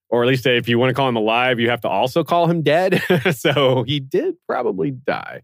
Or 0.09 0.23
at 0.23 0.29
least 0.29 0.47
if 0.47 0.69
you 0.69 0.79
want 0.79 0.91
to 0.91 0.95
call 0.95 1.09
him 1.09 1.17
alive, 1.17 1.59
you 1.59 1.71
have 1.71 1.81
to 1.83 1.89
also 1.89 2.23
call 2.23 2.47
him 2.47 2.63
dead. 2.63 3.03
so 3.33 3.83
he 3.83 3.99
did 3.99 4.37
probably 4.47 4.93
die. 4.93 5.43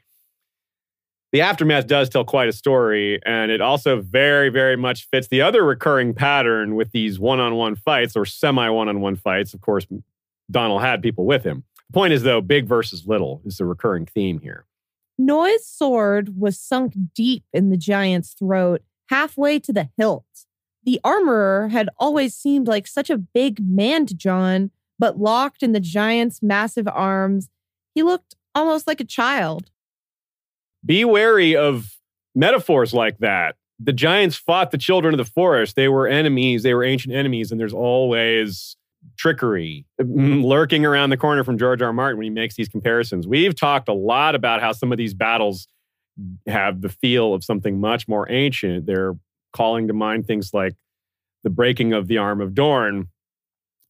The 1.32 1.40
aftermath 1.40 1.88
does 1.88 2.08
tell 2.08 2.24
quite 2.24 2.48
a 2.48 2.52
story, 2.52 3.20
and 3.26 3.50
it 3.50 3.60
also 3.60 4.00
very, 4.00 4.48
very 4.48 4.76
much 4.76 5.08
fits 5.10 5.26
the 5.26 5.42
other 5.42 5.64
recurring 5.64 6.14
pattern 6.14 6.76
with 6.76 6.92
these 6.92 7.18
one 7.18 7.40
on 7.40 7.56
one 7.56 7.74
fights 7.74 8.16
or 8.16 8.24
semi 8.24 8.68
one 8.70 8.88
on 8.88 9.00
one 9.00 9.16
fights. 9.16 9.52
Of 9.52 9.60
course, 9.60 9.86
Donal 10.50 10.78
had 10.78 11.02
people 11.02 11.26
with 11.26 11.42
him. 11.42 11.64
The 11.88 11.92
point 11.92 12.12
is, 12.12 12.22
though, 12.22 12.40
big 12.40 12.66
versus 12.66 13.06
little 13.06 13.42
is 13.44 13.58
the 13.58 13.64
recurring 13.64 14.06
theme 14.06 14.38
here. 14.38 14.66
Noye's 15.18 15.66
sword 15.66 16.38
was 16.38 16.58
sunk 16.58 16.94
deep 17.14 17.44
in 17.52 17.70
the 17.70 17.76
giant's 17.76 18.34
throat, 18.34 18.82
halfway 19.08 19.58
to 19.60 19.72
the 19.72 19.88
hilt. 19.96 20.24
The 20.84 21.00
armorer 21.02 21.68
had 21.68 21.88
always 21.98 22.34
seemed 22.34 22.68
like 22.68 22.86
such 22.86 23.10
a 23.10 23.18
big 23.18 23.58
man 23.60 24.06
to 24.06 24.14
Jon, 24.14 24.70
but 24.98 25.18
locked 25.18 25.62
in 25.62 25.72
the 25.72 25.80
giant's 25.80 26.42
massive 26.42 26.86
arms, 26.88 27.48
he 27.94 28.02
looked 28.02 28.36
almost 28.54 28.86
like 28.86 29.00
a 29.00 29.04
child. 29.04 29.70
Be 30.84 31.04
wary 31.04 31.56
of 31.56 31.96
metaphors 32.34 32.94
like 32.94 33.18
that. 33.18 33.56
The 33.78 33.92
giants 33.92 34.36
fought 34.36 34.70
the 34.70 34.78
children 34.78 35.12
of 35.12 35.18
the 35.18 35.30
forest. 35.30 35.76
They 35.76 35.88
were 35.88 36.06
enemies, 36.06 36.62
they 36.62 36.72
were 36.72 36.84
ancient 36.84 37.14
enemies, 37.14 37.50
and 37.50 37.60
there's 37.60 37.74
always 37.74 38.76
trickery 39.16 39.84
mm, 40.00 40.44
lurking 40.44 40.84
around 40.84 41.10
the 41.10 41.16
corner 41.16 41.44
from 41.44 41.58
George 41.58 41.82
R. 41.82 41.88
R. 41.88 41.92
Martin 41.92 42.18
when 42.18 42.24
he 42.24 42.30
makes 42.30 42.56
these 42.56 42.68
comparisons. 42.68 43.26
We've 43.26 43.54
talked 43.54 43.88
a 43.88 43.94
lot 43.94 44.34
about 44.34 44.60
how 44.60 44.72
some 44.72 44.92
of 44.92 44.98
these 44.98 45.14
battles 45.14 45.68
have 46.46 46.80
the 46.80 46.88
feel 46.88 47.34
of 47.34 47.44
something 47.44 47.80
much 47.80 48.08
more 48.08 48.30
ancient. 48.30 48.86
They're 48.86 49.14
calling 49.52 49.88
to 49.88 49.94
mind 49.94 50.26
things 50.26 50.52
like 50.52 50.74
the 51.42 51.50
breaking 51.50 51.92
of 51.92 52.08
the 52.08 52.18
arm 52.18 52.40
of 52.40 52.54
Dorne 52.54 53.08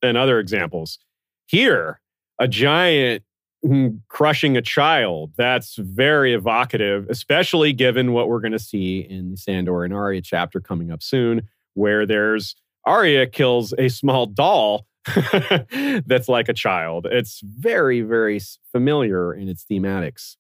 and 0.03 0.17
other 0.17 0.39
examples. 0.39 0.99
Here, 1.47 2.01
a 2.39 2.49
giant 2.49 3.23
mm, 3.65 4.01
crushing 4.09 4.57
a 4.57 4.63
child, 4.63 5.33
that's 5.37 5.77
very 5.77 6.35
evocative, 6.35 7.07
especially 7.09 7.73
given 7.73 8.13
what 8.13 8.29
we're 8.29 8.41
going 8.41 8.53
to 8.53 8.59
see 8.59 9.01
in 9.01 9.31
the 9.31 9.37
Sandor 9.37 9.85
and 9.85 9.95
Arya 9.95 10.23
chapter 10.23 10.61
coming 10.61 10.91
up 10.91 11.03
soon, 11.03 11.49
where 11.75 12.07
there's 12.07 12.57
Arya 12.85 13.27
kills 13.27 13.75
a 13.79 13.89
small 13.89 14.27
doll 14.27 14.87
that's 16.07 16.29
like 16.29 16.49
a 16.49 16.55
child. 16.55 17.07
It's 17.11 17.41
very, 17.45 18.01
very 18.03 18.41
familiar 18.73 19.33
in 19.33 19.49
its 19.49 19.65
thematics. 19.71 20.37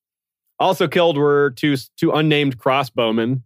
Also 0.59 0.89
killed 0.89 1.19
were 1.19 1.51
two 1.51 1.77
two 1.97 2.13
unnamed 2.13 2.59
crossbowmen 2.59 3.43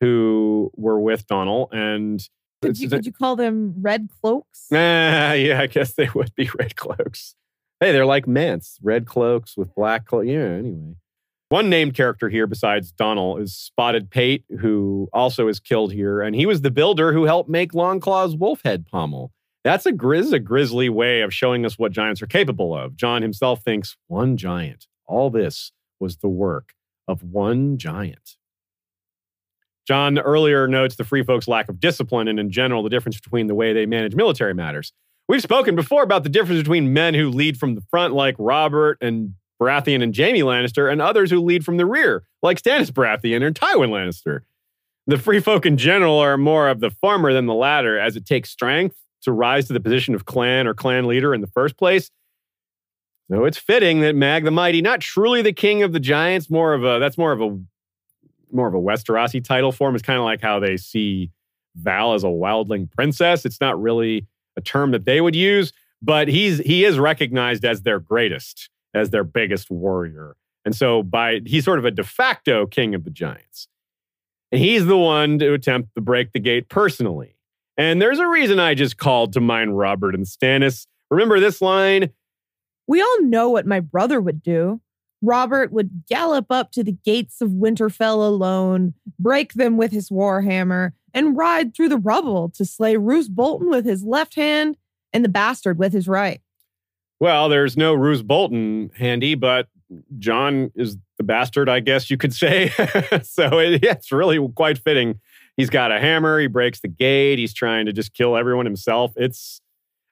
who 0.00 0.70
were 0.76 1.00
with 1.00 1.26
Donal. 1.26 1.68
And 1.72 2.26
could 2.62 2.78
you, 2.78 2.88
could 2.88 3.06
you 3.06 3.12
call 3.12 3.36
them 3.36 3.74
red 3.78 4.08
cloaks? 4.20 4.70
Uh, 4.70 4.76
yeah, 5.36 5.60
I 5.60 5.66
guess 5.66 5.94
they 5.94 6.08
would 6.14 6.34
be 6.34 6.50
red 6.58 6.76
cloaks. 6.76 7.34
Hey, 7.80 7.92
they're 7.92 8.06
like 8.06 8.26
Mance, 8.26 8.78
red 8.82 9.06
cloaks 9.06 9.56
with 9.56 9.74
black 9.74 10.06
cloaks. 10.06 10.26
Yeah, 10.28 10.44
anyway. 10.44 10.96
One 11.48 11.68
named 11.68 11.94
character 11.94 12.28
here 12.28 12.46
besides 12.46 12.92
Donal 12.92 13.38
is 13.38 13.56
Spotted 13.56 14.10
Pate, 14.10 14.44
who 14.60 15.08
also 15.12 15.48
is 15.48 15.58
killed 15.58 15.92
here. 15.92 16.20
And 16.20 16.36
he 16.36 16.46
was 16.46 16.60
the 16.60 16.70
builder 16.70 17.12
who 17.12 17.24
helped 17.24 17.50
make 17.50 17.72
Longclaw's 17.72 18.36
wolf 18.36 18.60
head 18.62 18.86
pommel. 18.86 19.32
That's 19.62 19.84
a 19.84 19.92
grizz, 19.92 20.32
a 20.32 20.38
grisly 20.38 20.88
way 20.88 21.20
of 21.20 21.34
showing 21.34 21.66
us 21.66 21.78
what 21.78 21.92
giants 21.92 22.22
are 22.22 22.26
capable 22.26 22.74
of. 22.74 22.96
Jon 22.96 23.22
himself 23.22 23.62
thinks 23.62 23.96
one 24.06 24.36
giant. 24.36 24.86
All 25.06 25.28
this 25.28 25.72
was 25.98 26.16
the 26.18 26.28
work 26.28 26.72
of 27.06 27.22
one 27.22 27.76
giant. 27.76 28.36
Jon 29.86 30.18
earlier 30.18 30.66
notes 30.66 30.96
the 30.96 31.04
free 31.04 31.24
folks' 31.24 31.48
lack 31.48 31.68
of 31.68 31.80
discipline 31.80 32.28
and, 32.28 32.38
in 32.38 32.50
general, 32.50 32.82
the 32.82 32.88
difference 32.88 33.20
between 33.20 33.48
the 33.48 33.54
way 33.54 33.72
they 33.72 33.86
manage 33.86 34.14
military 34.14 34.54
matters. 34.54 34.92
We've 35.28 35.42
spoken 35.42 35.76
before 35.76 36.02
about 36.02 36.22
the 36.22 36.28
difference 36.28 36.60
between 36.60 36.92
men 36.92 37.14
who 37.14 37.28
lead 37.28 37.58
from 37.58 37.74
the 37.74 37.82
front, 37.90 38.14
like 38.14 38.36
Robert 38.38 38.98
and 39.00 39.34
Baratheon 39.60 40.02
and 40.02 40.16
Jaime 40.16 40.40
Lannister, 40.40 40.90
and 40.90 41.02
others 41.02 41.30
who 41.30 41.40
lead 41.40 41.64
from 41.64 41.76
the 41.76 41.86
rear, 41.86 42.24
like 42.42 42.62
Stannis 42.62 42.90
Baratheon 42.90 43.44
and 43.44 43.54
Tywin 43.54 43.90
Lannister. 43.90 44.40
The 45.06 45.18
free 45.18 45.40
folk 45.40 45.66
in 45.66 45.76
general 45.76 46.18
are 46.18 46.38
more 46.38 46.68
of 46.68 46.80
the 46.80 46.90
former 46.90 47.32
than 47.32 47.46
the 47.46 47.54
latter, 47.54 47.98
as 47.98 48.16
it 48.16 48.24
takes 48.24 48.50
strength 48.50 48.96
to 49.22 49.32
rise 49.32 49.66
to 49.66 49.72
the 49.72 49.80
position 49.80 50.14
of 50.14 50.24
clan 50.24 50.66
or 50.66 50.74
clan 50.74 51.06
leader 51.06 51.34
in 51.34 51.40
the 51.40 51.46
first 51.46 51.76
place. 51.76 52.10
So 53.30 53.44
it's 53.44 53.58
fitting 53.58 54.00
that 54.00 54.16
Mag 54.16 54.44
the 54.44 54.50
Mighty, 54.50 54.82
not 54.82 55.00
truly 55.00 55.40
the 55.40 55.52
king 55.52 55.82
of 55.82 55.92
the 55.92 56.00
giants, 56.00 56.50
more 56.50 56.74
of 56.74 56.84
a 56.84 56.98
that's 56.98 57.16
more 57.16 57.32
of 57.32 57.40
a 57.40 57.58
more 58.52 58.66
of 58.66 58.74
a 58.74 58.78
Westerosi 58.78 59.42
title 59.42 59.70
for 59.70 59.88
him. 59.88 59.94
It's 59.94 60.02
kind 60.02 60.18
of 60.18 60.24
like 60.24 60.40
how 60.40 60.58
they 60.58 60.76
see 60.76 61.30
Val 61.76 62.14
as 62.14 62.24
a 62.24 62.28
wildling 62.28 62.90
princess. 62.90 63.44
It's 63.44 63.60
not 63.60 63.80
really 63.80 64.26
a 64.56 64.60
term 64.60 64.90
that 64.90 65.04
they 65.04 65.20
would 65.20 65.36
use, 65.36 65.72
but 66.02 66.28
he's 66.28 66.58
he 66.58 66.84
is 66.84 66.98
recognized 66.98 67.64
as 67.64 67.82
their 67.82 68.00
greatest, 68.00 68.68
as 68.94 69.10
their 69.10 69.24
biggest 69.24 69.70
warrior. 69.70 70.36
And 70.64 70.74
so 70.74 71.02
by 71.02 71.40
he's 71.46 71.64
sort 71.64 71.78
of 71.78 71.84
a 71.84 71.90
de 71.90 72.04
facto 72.04 72.66
king 72.66 72.94
of 72.94 73.04
the 73.04 73.10
giants. 73.10 73.68
And 74.52 74.60
he's 74.60 74.86
the 74.86 74.98
one 74.98 75.38
to 75.38 75.52
attempt 75.54 75.94
to 75.94 76.00
break 76.00 76.32
the 76.32 76.40
gate 76.40 76.68
personally. 76.68 77.36
And 77.80 78.02
there's 78.02 78.18
a 78.18 78.26
reason 78.26 78.60
I 78.60 78.74
just 78.74 78.98
called 78.98 79.32
to 79.32 79.40
mind 79.40 79.78
Robert 79.78 80.14
and 80.14 80.26
Stannis. 80.26 80.86
Remember 81.10 81.40
this 81.40 81.62
line? 81.62 82.10
We 82.86 83.00
all 83.00 83.22
know 83.22 83.48
what 83.48 83.66
my 83.66 83.80
brother 83.80 84.20
would 84.20 84.42
do. 84.42 84.82
Robert 85.22 85.72
would 85.72 86.04
gallop 86.06 86.44
up 86.50 86.72
to 86.72 86.84
the 86.84 86.92
gates 86.92 87.40
of 87.40 87.52
Winterfell 87.52 88.16
alone, 88.16 88.92
break 89.18 89.54
them 89.54 89.78
with 89.78 89.92
his 89.92 90.10
warhammer, 90.10 90.92
and 91.14 91.38
ride 91.38 91.74
through 91.74 91.88
the 91.88 91.96
rubble 91.96 92.50
to 92.50 92.66
slay 92.66 92.98
Roose 92.98 93.28
Bolton 93.28 93.70
with 93.70 93.86
his 93.86 94.04
left 94.04 94.34
hand 94.34 94.76
and 95.14 95.24
the 95.24 95.30
bastard 95.30 95.78
with 95.78 95.94
his 95.94 96.06
right. 96.06 96.42
Well, 97.18 97.48
there's 97.48 97.78
no 97.78 97.94
Roose 97.94 98.20
Bolton 98.20 98.90
handy, 98.94 99.36
but 99.36 99.68
Jon 100.18 100.70
is 100.74 100.98
the 101.16 101.24
bastard, 101.24 101.70
I 101.70 101.80
guess 101.80 102.10
you 102.10 102.18
could 102.18 102.34
say. 102.34 102.68
so 103.22 103.58
it, 103.58 103.82
it's 103.82 104.12
really 104.12 104.46
quite 104.54 104.76
fitting. 104.76 105.18
He's 105.60 105.68
got 105.68 105.92
a 105.92 106.00
hammer. 106.00 106.40
He 106.40 106.46
breaks 106.46 106.80
the 106.80 106.88
gate. 106.88 107.38
He's 107.38 107.52
trying 107.52 107.84
to 107.84 107.92
just 107.92 108.14
kill 108.14 108.34
everyone 108.34 108.64
himself. 108.64 109.12
It's 109.14 109.60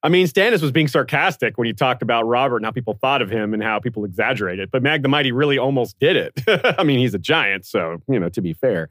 I 0.02 0.10
mean, 0.10 0.26
Stannis 0.26 0.60
was 0.60 0.72
being 0.72 0.88
sarcastic 0.88 1.56
when 1.56 1.66
he 1.66 1.72
talked 1.72 2.02
about 2.02 2.24
Robert 2.24 2.58
and 2.58 2.66
how 2.66 2.70
people 2.70 2.98
thought 3.00 3.22
of 3.22 3.30
him 3.30 3.54
and 3.54 3.62
how 3.62 3.80
people 3.80 4.04
exaggerated. 4.04 4.64
It. 4.64 4.70
But 4.70 4.82
Mag 4.82 5.02
the 5.02 5.08
Mighty 5.08 5.32
really 5.32 5.56
almost 5.56 5.98
did 5.98 6.16
it. 6.16 6.76
I 6.78 6.84
mean, 6.84 6.98
he's 6.98 7.14
a 7.14 7.18
giant, 7.18 7.64
so, 7.64 8.02
you 8.06 8.20
know, 8.20 8.28
to 8.28 8.42
be 8.42 8.52
fair. 8.52 8.90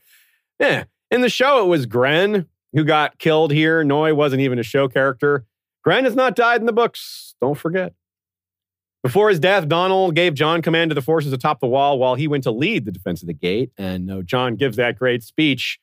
Yeah. 0.59 0.85
In 1.11 1.21
the 1.21 1.29
show, 1.29 1.63
it 1.63 1.67
was 1.67 1.85
Gren 1.85 2.47
who 2.73 2.83
got 2.83 3.19
killed 3.19 3.51
here. 3.51 3.83
Noye 3.83 4.15
wasn't 4.15 4.41
even 4.41 4.57
a 4.57 4.63
show 4.63 4.87
character. 4.87 5.45
Gren 5.83 6.05
has 6.05 6.15
not 6.15 6.35
died 6.35 6.59
in 6.59 6.65
the 6.65 6.73
books. 6.73 7.35
Don't 7.39 7.55
forget. 7.55 7.93
Before 9.03 9.29
his 9.29 9.39
death, 9.39 9.69
Donal 9.69 10.11
gave 10.11 10.33
Jon 10.33 10.63
command 10.63 10.89
of 10.89 10.95
the 10.95 11.03
forces 11.03 11.31
atop 11.31 11.59
the 11.59 11.67
wall 11.67 11.99
while 11.99 12.15
he 12.15 12.27
went 12.27 12.43
to 12.45 12.51
lead 12.51 12.85
the 12.85 12.91
defense 12.91 13.21
of 13.21 13.27
the 13.27 13.33
gate. 13.33 13.71
And 13.77 14.09
uh, 14.09 14.21
Jon 14.23 14.55
gives 14.55 14.75
that 14.77 14.97
great 14.97 15.23
speech. 15.23 15.79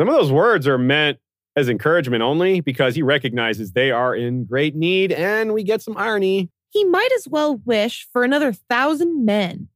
Some 0.00 0.08
of 0.08 0.14
those 0.14 0.32
words 0.32 0.66
are 0.66 0.78
meant 0.78 1.18
as 1.56 1.68
encouragement 1.68 2.22
only 2.22 2.60
because 2.60 2.94
he 2.94 3.02
recognizes 3.02 3.72
they 3.72 3.90
are 3.90 4.16
in 4.16 4.46
great 4.46 4.74
need, 4.74 5.12
and 5.12 5.52
we 5.52 5.62
get 5.62 5.82
some 5.82 5.94
irony. 5.94 6.48
He 6.70 6.84
might 6.84 7.10
as 7.16 7.28
well 7.28 7.56
wish 7.66 8.08
for 8.10 8.24
another 8.24 8.50
thousand 8.50 9.26
men, 9.26 9.68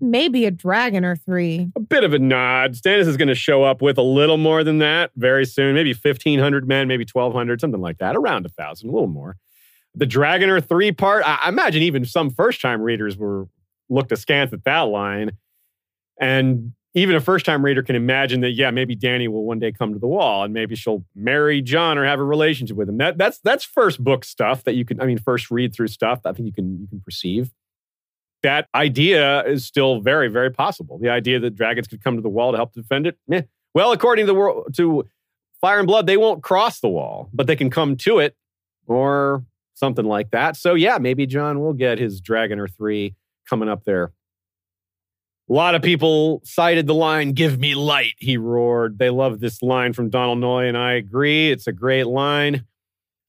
maybe 0.00 0.44
a 0.44 0.52
dragon 0.52 1.04
or 1.04 1.16
three. 1.16 1.72
A 1.74 1.80
bit 1.80 2.04
of 2.04 2.14
a 2.14 2.20
nod. 2.20 2.74
Stannis 2.74 3.08
is 3.08 3.16
going 3.16 3.26
to 3.26 3.34
show 3.34 3.64
up 3.64 3.82
with 3.82 3.98
a 3.98 4.02
little 4.02 4.36
more 4.36 4.62
than 4.62 4.78
that 4.78 5.10
very 5.16 5.44
soon, 5.44 5.74
maybe 5.74 5.92
1,500 5.92 6.68
men, 6.68 6.86
maybe 6.86 7.04
1,200, 7.12 7.60
something 7.60 7.80
like 7.80 7.98
that, 7.98 8.14
around 8.14 8.46
a 8.46 8.54
1,000, 8.54 8.88
a 8.88 8.92
little 8.92 9.08
more. 9.08 9.36
The 9.96 10.06
dragon 10.06 10.48
or 10.48 10.60
three 10.60 10.92
part, 10.92 11.24
I 11.26 11.40
I 11.42 11.48
imagine 11.48 11.82
even 11.82 12.04
some 12.04 12.30
first 12.30 12.60
time 12.60 12.82
readers 12.82 13.16
were 13.16 13.48
looked 13.88 14.12
askance 14.12 14.52
at 14.52 14.62
that 14.62 14.82
line. 14.82 15.32
And 16.20 16.72
even 16.94 17.16
a 17.16 17.20
first 17.20 17.46
time 17.46 17.64
reader 17.64 17.82
can 17.82 17.96
imagine 17.96 18.40
that, 18.42 18.50
yeah, 18.50 18.70
maybe 18.70 18.94
Dany 18.94 19.28
will 19.28 19.44
one 19.44 19.58
day 19.58 19.72
come 19.72 19.92
to 19.94 19.98
the 19.98 20.06
wall 20.06 20.44
and 20.44 20.52
maybe 20.52 20.74
she'll 20.74 21.04
marry 21.14 21.62
Jon 21.62 21.96
or 21.96 22.04
have 22.04 22.20
a 22.20 22.24
relationship 22.24 22.76
with 22.76 22.88
him. 22.88 22.98
That, 22.98 23.16
that's, 23.16 23.38
that's 23.38 23.64
first 23.64 24.02
book 24.02 24.24
stuff 24.24 24.64
that 24.64 24.74
you 24.74 24.84
can, 24.84 25.00
I 25.00 25.06
mean, 25.06 25.18
first 25.18 25.50
read 25.50 25.74
through 25.74 25.88
stuff 25.88 26.20
I 26.24 26.32
think 26.32 26.46
you 26.46 26.52
can, 26.52 26.80
you 26.80 26.86
can 26.86 27.00
perceive. 27.00 27.50
That 28.42 28.68
idea 28.74 29.44
is 29.44 29.64
still 29.64 30.00
very, 30.00 30.28
very 30.28 30.50
possible. 30.50 30.98
The 30.98 31.08
idea 31.08 31.38
that 31.40 31.54
dragons 31.54 31.86
could 31.86 32.02
come 32.02 32.16
to 32.16 32.22
the 32.22 32.28
wall 32.28 32.50
to 32.50 32.58
help 32.58 32.72
defend 32.72 33.06
it. 33.06 33.16
Meh. 33.28 33.42
Well, 33.72 33.92
according 33.92 34.26
to 34.26 34.32
the 34.32 34.38
world, 34.38 34.74
to 34.76 35.08
Fire 35.60 35.78
and 35.78 35.86
Blood, 35.86 36.06
they 36.06 36.16
won't 36.16 36.42
cross 36.42 36.80
the 36.80 36.88
wall, 36.88 37.30
but 37.32 37.46
they 37.46 37.56
can 37.56 37.70
come 37.70 37.96
to 37.98 38.18
it 38.18 38.36
or 38.86 39.44
something 39.74 40.04
like 40.04 40.30
that. 40.32 40.56
So 40.56 40.74
yeah, 40.74 40.98
maybe 40.98 41.24
Jon 41.24 41.60
will 41.60 41.72
get 41.72 41.98
his 41.98 42.20
dragon 42.20 42.58
or 42.58 42.68
three 42.68 43.14
coming 43.48 43.68
up 43.68 43.84
there. 43.84 44.12
A 45.50 45.52
lot 45.52 45.74
of 45.74 45.82
people 45.82 46.40
cited 46.44 46.86
the 46.86 46.94
line, 46.94 47.32
Give 47.32 47.58
me 47.58 47.74
light, 47.74 48.14
he 48.18 48.36
roared. 48.36 48.98
They 48.98 49.10
love 49.10 49.40
this 49.40 49.62
line 49.62 49.92
from 49.92 50.08
Donal 50.08 50.36
Noye, 50.36 50.68
and 50.68 50.78
I 50.78 50.92
agree. 50.92 51.50
It's 51.50 51.66
a 51.66 51.72
great 51.72 52.06
line. 52.06 52.64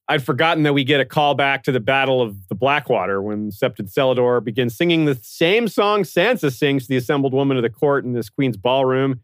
I'd 0.07 0.23
forgotten 0.23 0.63
that 0.63 0.73
we 0.73 0.83
get 0.83 0.99
a 0.99 1.05
callback 1.05 1.63
to 1.63 1.71
the 1.71 1.79
Battle 1.79 2.21
of 2.21 2.47
the 2.49 2.55
Blackwater 2.55 3.21
when 3.21 3.51
Septon 3.51 3.91
Celador 3.91 4.43
begins 4.43 4.75
singing 4.75 5.05
the 5.05 5.15
same 5.15 5.67
song 5.67 6.03
Sansa 6.03 6.51
sings 6.51 6.83
to 6.83 6.89
the 6.89 6.97
assembled 6.97 7.33
women 7.33 7.57
of 7.57 7.63
the 7.63 7.69
court 7.69 8.03
in 8.03 8.13
this 8.13 8.29
queen's 8.29 8.57
ballroom. 8.57 9.21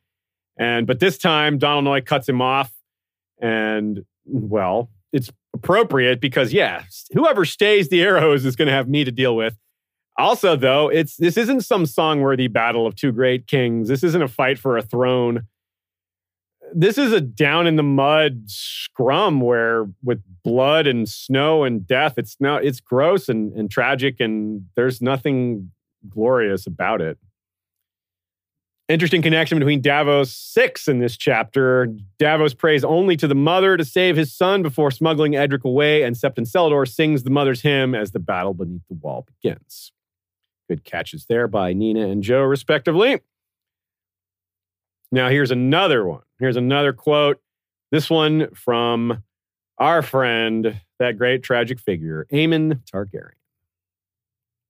And 0.57 0.87
but 0.87 0.99
this 0.99 1.17
time 1.17 1.57
Donal 1.57 1.83
Noye 1.83 2.05
cuts 2.05 2.27
him 2.27 2.41
off. 2.41 2.71
And 3.41 4.05
well, 4.25 4.89
it's 5.11 5.31
appropriate 5.53 6.21
because 6.21 6.53
yeah, 6.53 6.83
whoever 7.13 7.45
stays 7.45 7.89
the 7.89 8.01
arrows 8.01 8.45
is 8.45 8.55
going 8.55 8.67
to 8.67 8.73
have 8.73 8.87
me 8.87 9.03
to 9.03 9.11
deal 9.11 9.35
with. 9.35 9.57
Also, 10.19 10.57
though, 10.57 10.89
it's 10.89 11.15
this 11.15 11.37
isn't 11.37 11.61
some 11.61 11.85
song-worthy 11.85 12.47
battle 12.47 12.85
of 12.85 12.93
two 12.93 13.13
great 13.13 13.47
kings. 13.47 13.87
This 13.87 14.03
isn't 14.03 14.21
a 14.21 14.27
fight 14.27 14.59
for 14.59 14.77
a 14.77 14.81
throne. 14.81 15.47
This 16.75 16.97
is 16.97 17.13
a 17.13 17.21
down 17.21 17.67
in 17.67 17.77
the 17.77 17.83
mud 17.83 18.43
scrum 18.47 19.39
where 19.39 19.87
with 20.03 20.21
blood 20.43 20.87
and 20.87 21.07
snow 21.07 21.63
and 21.63 21.87
death, 21.87 22.15
it's 22.17 22.35
not 22.41 22.65
it's 22.65 22.81
gross 22.81 23.29
and, 23.29 23.53
and 23.53 23.71
tragic, 23.71 24.19
and 24.19 24.65
there's 24.75 25.01
nothing 25.01 25.71
glorious 26.09 26.67
about 26.67 27.01
it. 27.01 27.17
Interesting 28.89 29.21
connection 29.21 29.57
between 29.57 29.79
Davos 29.81 30.33
6 30.35 30.89
in 30.89 30.99
this 30.99 31.15
chapter. 31.15 31.95
Davos 32.17 32.53
prays 32.53 32.83
only 32.83 33.15
to 33.15 33.27
the 33.27 33.35
mother 33.35 33.77
to 33.77 33.85
save 33.85 34.17
his 34.17 34.35
son 34.35 34.63
before 34.63 34.91
smuggling 34.91 35.35
Edric 35.35 35.63
away, 35.63 36.03
and 36.03 36.17
Septon 36.17 36.45
Celador 36.45 36.85
sings 36.85 37.23
the 37.23 37.29
mother's 37.29 37.61
hymn 37.61 37.95
as 37.95 38.11
the 38.11 38.19
battle 38.19 38.53
beneath 38.53 38.81
the 38.89 38.95
wall 38.95 39.25
begins. 39.25 39.93
Good 40.69 40.83
catches 40.83 41.25
there 41.25 41.47
by 41.47 41.73
Nina 41.73 42.07
and 42.07 42.21
Joe, 42.21 42.43
respectively. 42.43 43.21
Now, 45.11 45.29
here's 45.29 45.51
another 45.51 46.05
one. 46.05 46.21
Here's 46.37 46.55
another 46.55 46.93
quote. 46.93 47.41
This 47.91 48.09
one 48.09 48.53
from 48.53 49.23
our 49.79 50.01
friend, 50.01 50.79
that 50.99 51.17
great 51.17 51.41
tragic 51.41 51.79
figure, 51.79 52.27
Aemon 52.31 52.81
Targaryen. 52.85 53.31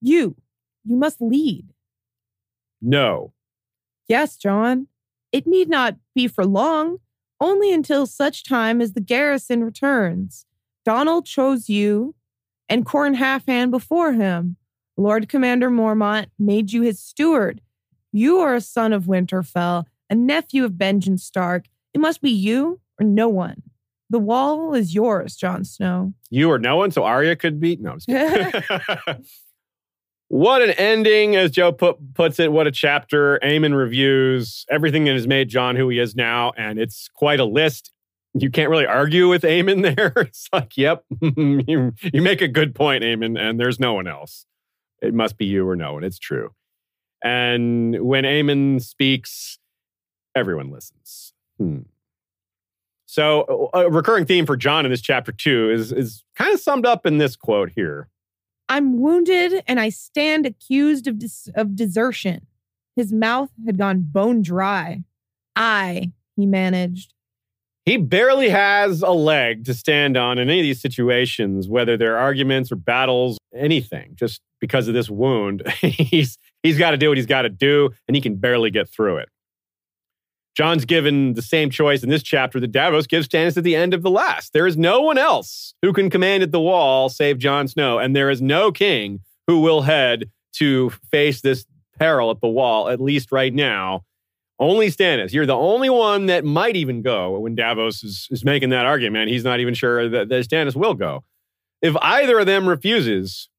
You, 0.02 0.38
you 0.86 0.95
must 0.95 1.20
lead. 1.20 1.74
No, 2.82 3.34
Yes, 4.10 4.36
Jon. 4.36 4.88
It 5.32 5.45
need 5.45 5.70
not 5.70 5.95
be 6.16 6.28
for 6.28 6.43
long, 6.43 6.97
only 7.39 7.72
until 7.72 8.08
such 8.08 8.43
time 8.43 8.82
as 8.82 8.93
the 8.93 9.00
garrison 9.00 9.64
returns. 9.64 10.47
Donal 10.84 11.22
chose 11.22 11.70
you, 11.70 12.16
and 12.68 12.86
Qhorin 12.86 13.16
Halfhand 13.16 13.70
before 13.70 14.14
him. 14.14 14.58
Lord 15.00 15.30
Commander 15.30 15.70
Mormont 15.70 16.28
made 16.38 16.74
you 16.74 16.82
his 16.82 17.00
steward. 17.00 17.62
You 18.12 18.39
are 18.39 18.54
a 18.54 18.60
son 18.60 18.91
of 18.91 19.06
Winterfell, 19.06 19.86
a 20.10 20.16
nephew 20.16 20.66
of 20.66 20.74
Benjen 20.74 21.18
Stark. 21.18 21.68
It 21.93 22.02
must 22.02 22.22
be 22.22 22.32
you 22.32 22.82
or 23.00 23.06
no 23.06 23.30
one. 23.30 23.64
The 24.10 24.20
wall 24.20 24.74
is 24.74 24.93
yours, 24.93 25.38
Jon 25.38 25.64
Snow. 25.64 26.14
you 26.30 26.52
or 26.52 26.60
no 26.60 26.76
one, 26.76 26.91
so 26.91 27.06
Arya 27.06 27.38
could 27.38 27.62
be. 27.62 27.78
No, 27.78 27.91
I'm 27.91 28.00
just 28.00 28.08
kidding. 28.08 28.62
what 30.28 30.62
an 30.62 30.72
ending, 30.72 31.38
as 31.38 31.52
Joe 31.52 31.72
put, 31.72 31.95
puts 32.14 32.38
it. 32.38 32.52
What 32.52 32.68
a 32.68 32.72
chapter. 32.72 33.39
Aemon 33.41 33.78
reviews 33.78 34.66
everything 34.70 35.06
that 35.06 35.14
has 35.14 35.28
made 35.28 35.47
Jon 35.47 35.78
who 35.78 35.88
he 35.88 36.00
is 36.00 36.14
now, 36.14 36.52
and 36.58 36.78
it's 36.78 37.08
quite 37.14 37.39
a 37.39 37.45
list. 37.45 37.93
You 38.34 38.52
can't 38.52 38.70
really 38.70 38.86
argue 38.86 39.30
with 39.30 39.43
Aemon 39.43 39.82
there. 39.95 40.12
It's 40.18 40.50
like, 40.52 40.76
yep, 40.76 41.06
you, 41.22 41.93
you 42.04 42.22
make 42.22 42.41
a 42.41 42.50
good 42.50 42.76
point, 42.76 43.04
Aemon, 43.04 43.39
and 43.39 43.58
there's 43.58 43.80
no 43.80 43.93
one 43.93 44.06
else. 44.06 44.45
It 45.02 45.14
must 45.14 45.38
be 45.38 45.45
you 45.45 45.68
or 45.68 45.76
no 45.76 45.93
one. 45.93 46.04
It's 46.04 46.20
true. 46.20 46.52
And 47.24 48.02
when 48.02 48.24
Aemon 48.24 48.82
speaks, 48.82 49.60
everyone 50.36 50.72
listens. 50.72 51.34
Hmm. 51.58 51.80
So, 53.06 53.70
a 53.74 53.89
recurring 53.89 54.26
theme 54.26 54.45
for 54.45 54.56
Jon 54.56 54.86
in 54.86 54.91
this 54.91 55.02
chapter 55.02 55.32
two 55.32 55.72
is 55.72 55.91
is 55.91 56.24
kind 56.36 56.54
of 56.54 56.60
summed 56.60 56.86
up 56.86 57.06
in 57.06 57.18
this 57.18 57.36
quote 57.36 57.72
here. 57.76 58.08
I'm 58.70 59.00
wounded 59.00 59.64
and 59.68 59.80
I 59.80 59.89
stand 59.89 60.45
accused 60.45 61.08
of, 61.08 61.18
dis- 61.18 61.50
of 61.56 61.76
desertion. 61.76 62.45
His 62.95 63.12
mouth 63.12 63.50
had 63.66 63.80
gone 63.80 64.02
bone 64.02 64.43
dry. 64.43 65.04
I, 65.56 66.12
he 66.36 66.45
managed. 66.45 67.14
He 67.90 67.98
barely 67.98 68.50
has 68.50 69.02
a 69.02 69.10
leg 69.10 69.66
to 69.66 69.74
stand 69.74 70.16
on 70.16 70.38
in 70.38 70.48
any 70.48 70.60
of 70.60 70.64
these 70.64 70.80
situations, 70.80 71.68
whether 71.68 71.98
they're 71.98 72.20
arguments 72.20 72.72
or 72.72 72.76
battles, 72.76 73.40
anything. 73.52 74.12
Just 74.14 74.42
because 74.62 74.88
of 74.88 74.94
this 74.94 75.10
wound, 75.10 75.68
he's 75.82 76.38
he's 76.62 76.78
got 76.78 76.92
to 76.92 76.98
do 76.98 77.10
what 77.10 77.18
he's 77.18 77.26
got 77.26 77.42
to 77.42 77.50
do, 77.50 77.90
and 78.08 78.14
he 78.14 78.22
can 78.22 78.36
barely 78.36 78.70
get 78.70 78.88
through 78.90 79.18
it. 79.18 79.30
Jon's 80.56 80.86
given 80.86 81.34
the 81.34 81.42
same 81.42 81.72
choice 81.72 82.04
in 82.04 82.10
this 82.10 82.22
chapter 82.22 82.60
that 82.60 82.72
Davos 82.72 83.08
gives 83.08 83.28
Stannis 83.28 83.58
at 83.58 83.64
the 83.64 83.76
end 83.76 83.96
of 83.96 84.04
the 84.04 84.12
last. 84.12 84.54
There 84.54 84.68
is 84.68 84.78
no 84.78 85.02
one 85.02 85.18
else 85.18 85.74
who 85.82 85.92
can 85.92 86.12
command 86.12 86.44
at 86.44 86.52
the 86.52 86.62
wall 86.62 87.10
save 87.10 87.40
Jon 87.40 87.68
Snow, 87.68 87.98
and 87.98 88.16
there 88.16 88.30
is 88.30 88.40
no 88.40 88.72
king 88.72 89.22
who 89.48 89.62
will 89.62 89.82
head 89.82 90.30
to 90.58 90.92
face 91.10 91.42
this 91.42 91.66
peril 91.98 92.30
at 92.30 92.40
the 92.40 92.50
wall, 92.50 92.88
at 92.88 93.02
least 93.02 93.32
right 93.32 93.52
now. 93.52 94.04
Only 94.60 94.88
Stannis. 94.88 95.32
You're 95.32 95.45
the 95.45 95.55
only 95.55 95.89
one 95.89 96.26
that 96.26 96.43
might 96.43 96.76
even 96.76 97.01
go 97.01 97.39
when 97.39 97.55
Davos 97.55 98.03
is, 98.03 98.28
is 98.30 98.43
making 98.43 98.70
that 98.72 98.86
argument. 98.86 99.30
He's 99.30 99.45
not 99.45 99.62
even 99.62 99.74
sure 99.74 100.10
that, 100.10 100.28
that 100.28 100.49
Stannis 100.49 100.76
will 100.76 100.93
go. 100.93 101.24
If 101.82 101.95
either 102.01 102.39
of 102.39 102.45
them 102.45 102.68
refuses, 102.68 103.49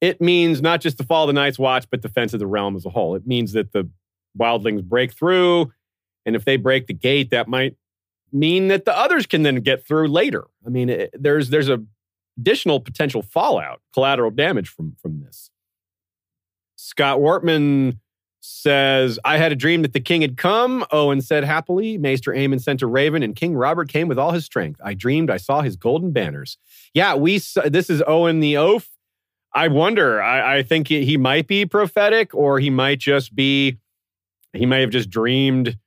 it 0.00 0.20
means 0.20 0.62
not 0.62 0.80
just 0.80 0.98
the 0.98 1.04
fall 1.04 1.24
of 1.24 1.28
the 1.28 1.32
Night's 1.32 1.58
Watch, 1.58 1.86
but 1.90 2.02
the 2.02 2.08
defense 2.08 2.32
of 2.32 2.38
the 2.38 2.46
realm 2.46 2.76
as 2.76 2.86
a 2.86 2.90
whole. 2.90 3.16
It 3.16 3.26
means 3.26 3.52
that 3.52 3.72
the 3.72 3.90
wildlings 4.38 4.84
break 4.84 5.12
through. 5.12 5.72
And 6.24 6.36
if 6.36 6.44
they 6.44 6.56
break 6.56 6.86
the 6.86 6.94
gate, 6.94 7.30
that 7.30 7.48
might 7.48 7.76
mean 8.32 8.68
that 8.68 8.84
the 8.84 8.96
others 8.96 9.26
can 9.26 9.42
then 9.42 9.56
get 9.56 9.86
through 9.86 10.08
later. 10.08 10.44
I 10.64 10.68
mean, 10.68 10.88
it, 10.90 11.10
there's 11.12 11.50
there's 11.50 11.68
a 11.68 11.82
additional 12.38 12.80
potential 12.80 13.22
fallout, 13.22 13.80
collateral 13.92 14.30
damage 14.30 14.68
from 14.68 14.96
from 15.00 15.20
this. 15.20 15.50
Scott 16.76 17.18
Wortman 17.18 17.98
says, 18.46 19.18
I 19.24 19.38
had 19.38 19.52
a 19.52 19.56
dream 19.56 19.82
that 19.82 19.92
the 19.92 20.00
king 20.00 20.22
had 20.22 20.36
come. 20.36 20.84
Owen 20.90 21.20
said 21.20 21.44
happily. 21.44 21.98
Maester 21.98 22.32
Aemon 22.32 22.62
sent 22.62 22.82
a 22.82 22.86
raven, 22.86 23.22
and 23.22 23.34
King 23.34 23.54
Robert 23.54 23.88
came 23.88 24.08
with 24.08 24.18
all 24.18 24.32
his 24.32 24.44
strength. 24.44 24.80
I 24.84 24.94
dreamed 24.94 25.30
I 25.30 25.36
saw 25.36 25.62
his 25.62 25.76
golden 25.76 26.12
banners. 26.12 26.56
Yeah, 26.94 27.14
we. 27.14 27.40
This 27.66 27.90
is 27.90 28.02
Owen 28.06 28.40
the 28.40 28.56
Oath. 28.56 28.88
I 29.52 29.68
wonder. 29.68 30.22
I, 30.22 30.58
I 30.58 30.62
think 30.62 30.88
he, 30.88 31.04
he 31.04 31.16
might 31.16 31.46
be 31.46 31.66
prophetic, 31.66 32.34
or 32.34 32.60
he 32.60 32.70
might 32.70 32.98
just 32.98 33.34
be. 33.34 33.78
He 34.52 34.66
may 34.66 34.80
have 34.80 34.90
just 34.90 35.10
dreamed 35.10 35.78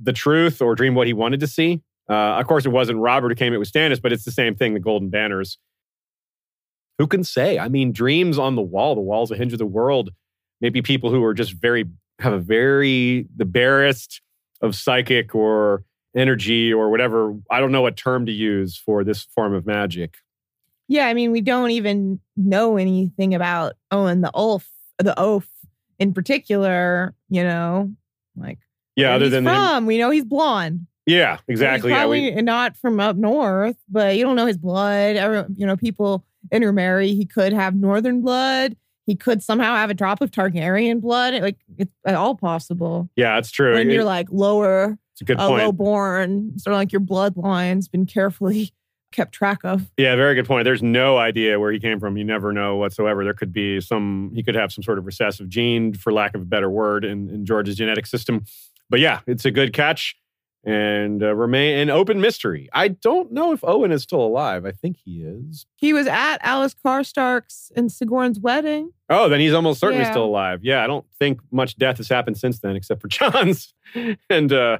the 0.00 0.12
truth 0.12 0.60
or 0.60 0.74
dreamed 0.74 0.96
what 0.96 1.06
he 1.06 1.12
wanted 1.12 1.40
to 1.40 1.46
see. 1.46 1.80
Uh, 2.08 2.38
of 2.38 2.46
course, 2.46 2.66
it 2.66 2.70
wasn't 2.70 2.98
Robert 2.98 3.30
who 3.30 3.34
came. 3.34 3.54
It 3.54 3.58
was 3.58 3.70
Stannis, 3.70 4.00
but 4.00 4.12
it's 4.12 4.24
the 4.24 4.30
same 4.30 4.54
thing. 4.54 4.74
The 4.74 4.80
golden 4.80 5.08
banners. 5.08 5.58
Who 6.98 7.06
can 7.06 7.24
say? 7.24 7.58
I 7.58 7.68
mean, 7.68 7.92
dreams 7.92 8.38
on 8.38 8.54
the 8.54 8.62
wall. 8.62 8.94
The 8.94 9.00
wall's 9.00 9.30
a 9.30 9.36
hinge 9.36 9.52
of 9.52 9.58
the 9.58 9.66
world 9.66 10.10
maybe 10.62 10.80
people 10.80 11.10
who 11.10 11.22
are 11.24 11.34
just 11.34 11.52
very 11.52 11.84
have 12.20 12.32
a 12.32 12.38
very 12.38 13.26
the 13.36 13.44
barest 13.44 14.22
of 14.62 14.74
psychic 14.74 15.34
or 15.34 15.84
energy 16.16 16.72
or 16.72 16.88
whatever 16.90 17.34
i 17.50 17.58
don't 17.60 17.72
know 17.72 17.82
what 17.82 17.96
term 17.96 18.24
to 18.26 18.32
use 18.32 18.76
for 18.76 19.02
this 19.04 19.24
form 19.34 19.52
of 19.54 19.66
magic 19.66 20.14
Yeah, 20.88 21.06
I 21.08 21.14
mean, 21.14 21.32
we 21.32 21.40
don't 21.40 21.70
even 21.70 22.20
know 22.36 22.76
anything 22.76 23.34
about 23.34 23.74
Owen 23.90 24.20
the 24.20 24.30
Ulf, 24.34 24.68
the 24.98 25.14
Oaf 25.18 25.46
in 25.98 26.12
particular, 26.12 27.14
you 27.30 27.42
know, 27.42 27.90
like 28.36 28.58
Yeah, 28.94 29.14
other 29.14 29.28
than 29.30 29.44
from. 29.44 29.86
we 29.86 29.96
know 29.98 30.10
he's 30.10 30.24
blonde. 30.24 30.86
yeah, 31.06 31.38
exactly. 31.48 31.90
He's 31.90 31.96
Yeah, 31.96 32.02
probably 32.02 32.34
we, 32.34 32.42
not 32.42 32.76
from 32.76 33.00
up 33.00 33.16
north, 33.16 33.76
but 33.88 34.16
you 34.16 34.24
don't 34.24 34.36
know 34.36 34.46
his 34.46 34.58
blood. 34.58 35.16
You 35.56 35.66
know, 35.66 35.76
people 35.76 36.24
intermarry. 36.50 37.14
He 37.14 37.24
could 37.24 37.52
have 37.54 37.74
northern 37.74 38.20
blood. 38.20 38.76
He 39.06 39.16
could 39.16 39.42
somehow 39.42 39.74
have 39.76 39.90
a 39.90 39.94
drop 39.94 40.20
of 40.20 40.30
Targaryen 40.30 41.00
blood. 41.00 41.34
Like 41.42 41.58
it's 41.76 41.92
all 42.06 42.34
possible. 42.36 43.08
yeah, 43.16 43.38
it's 43.38 43.50
true. 43.50 43.74
When 43.74 43.90
It- 43.90 43.94
you're 43.94 44.04
like 44.04 44.28
lower, 44.30 44.96
it's 45.12 45.20
a 45.20 45.24
good 45.24 45.38
uh, 45.40 45.48
point. 45.48 45.64
low 45.64 45.72
born, 45.72 46.58
sort 46.58 46.72
of 46.74 46.78
like 46.78 46.92
your 46.92 47.00
bloodline's 47.00 47.88
been 47.88 48.06
carefully 48.06 48.70
kept 49.12 49.32
track 49.32 49.58
of. 49.64 49.90
Yeah, 49.98 50.16
very 50.16 50.34
good 50.34 50.46
point. 50.46 50.64
There's 50.64 50.82
no 50.82 51.18
idea 51.18 51.60
where 51.60 51.70
he 51.72 51.78
came 51.78 52.00
from. 52.00 52.16
You 52.16 52.24
never 52.24 52.52
know 52.52 52.76
whatsoever. 52.76 53.24
There 53.24 53.34
could 53.34 53.52
be 53.52 53.80
some, 53.80 54.30
he 54.34 54.42
could 54.42 54.54
have 54.54 54.72
some 54.72 54.82
sort 54.82 54.98
of 54.98 55.04
recessive 55.04 55.48
gene, 55.50 55.92
for 55.92 56.12
lack 56.12 56.34
of 56.34 56.40
a 56.42 56.44
better 56.46 56.70
word, 56.70 57.04
in, 57.04 57.28
in 57.28 57.44
George's 57.44 57.76
genetic 57.76 58.06
system. 58.06 58.44
But 58.88 59.00
yeah, 59.00 59.20
it's 59.26 59.44
a 59.44 59.50
good 59.50 59.72
catch 59.74 60.16
and 60.64 61.22
uh, 61.22 61.34
remain 61.34 61.78
an 61.78 61.90
open 61.90 62.20
mystery. 62.20 62.68
I 62.72 62.88
don't 62.88 63.32
know 63.32 63.52
if 63.52 63.64
Owen 63.64 63.90
is 63.90 64.02
still 64.02 64.20
alive. 64.20 64.64
I 64.64 64.70
think 64.72 64.96
he 65.04 65.22
is. 65.22 65.66
He 65.74 65.92
was 65.92 66.06
at 66.06 66.38
Alys 66.44 66.74
Karstark's 66.84 67.72
and 67.74 67.90
Sigorn's 67.90 68.38
wedding. 68.38 68.92
Oh, 69.08 69.28
then 69.28 69.40
he's 69.40 69.52
almost 69.54 69.80
certainly 69.80 70.04
Yeah. 70.04 70.10
still 70.12 70.24
alive. 70.24 70.60
Yeah, 70.62 70.84
I 70.84 70.86
don't 70.86 71.04
think 71.18 71.40
much 71.50 71.76
death 71.76 71.96
has 71.96 72.08
happened 72.08 72.38
since 72.38 72.60
then, 72.60 72.76
except 72.76 73.00
for 73.00 73.08
Jon's 73.08 73.74
and 74.30 74.52
uh, 74.52 74.78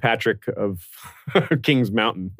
Patrick 0.00 0.48
of 0.48 0.84
King's 1.62 1.92
Mountain. 1.92 2.32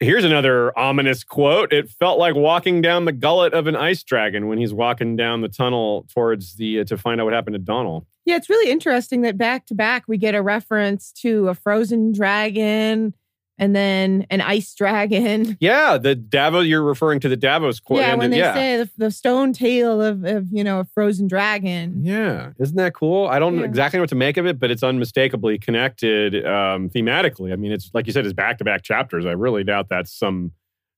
Here's 0.00 0.22
another 0.24 0.76
ominous 0.78 1.24
quote. 1.24 1.72
It 1.72 1.90
felt 1.90 2.20
like 2.20 2.36
walking 2.36 2.80
down 2.80 3.04
the 3.04 3.12
gullet 3.12 3.52
of 3.52 3.66
an 3.66 3.74
ice 3.74 4.04
dragon 4.04 4.46
when 4.46 4.56
he's 4.56 4.72
walking 4.72 5.16
down 5.16 5.40
the 5.40 5.48
tunnel 5.48 6.06
towards 6.14 6.54
the 6.54 6.80
uh, 6.80 6.84
to 6.84 6.96
find 6.96 7.20
out 7.20 7.24
what 7.24 7.34
happened 7.34 7.54
to 7.54 7.58
Donal. 7.58 8.06
Yeah, 8.28 8.36
it's 8.36 8.50
really 8.50 8.70
interesting 8.70 9.22
that 9.22 9.38
back 9.38 9.64
to 9.68 9.74
back 9.74 10.04
we 10.06 10.18
get 10.18 10.34
a 10.34 10.42
reference 10.42 11.12
to 11.22 11.48
a 11.48 11.54
frozen 11.54 12.12
dragon 12.12 13.14
and 13.56 13.74
then 13.74 14.26
an 14.28 14.42
ice 14.42 14.74
dragon. 14.74 15.56
Yeah, 15.60 15.96
the 15.96 16.14
Davos. 16.14 16.66
You're 16.66 16.82
referring 16.82 17.20
to 17.20 17.30
the 17.30 17.38
Davos 17.38 17.80
quote. 17.80 18.00
yeah, 18.00 18.14
when 18.16 18.30
the- 18.30 18.36
they 18.36 18.42
yeah. 18.42 18.52
say 18.52 18.76
the, 18.76 18.90
the 18.98 19.10
stone 19.10 19.54
tail 19.54 20.02
of, 20.02 20.24
of 20.24 20.46
you 20.52 20.62
know 20.62 20.80
a 20.80 20.84
frozen 20.84 21.26
dragon. 21.26 22.04
Yeah, 22.04 22.50
isn't 22.58 22.76
that 22.76 22.92
cool? 22.92 23.28
I 23.28 23.38
don't 23.38 23.56
know 23.56 23.64
exactly 23.64 23.96
know 23.96 24.02
what 24.02 24.10
to 24.10 24.14
make 24.14 24.36
of 24.36 24.44
it, 24.44 24.58
but 24.58 24.70
it's 24.70 24.82
unmistakably 24.82 25.58
connected 25.58 26.44
um, 26.44 26.90
thematically. 26.90 27.50
I 27.54 27.56
mean, 27.56 27.72
it's 27.72 27.90
like 27.94 28.06
you 28.06 28.12
said, 28.12 28.26
it's 28.26 28.34
back 28.34 28.58
to 28.58 28.64
back 28.64 28.82
chapters. 28.82 29.24
I 29.24 29.32
really 29.32 29.64
doubt 29.64 29.88
that's 29.88 30.12
some 30.12 30.52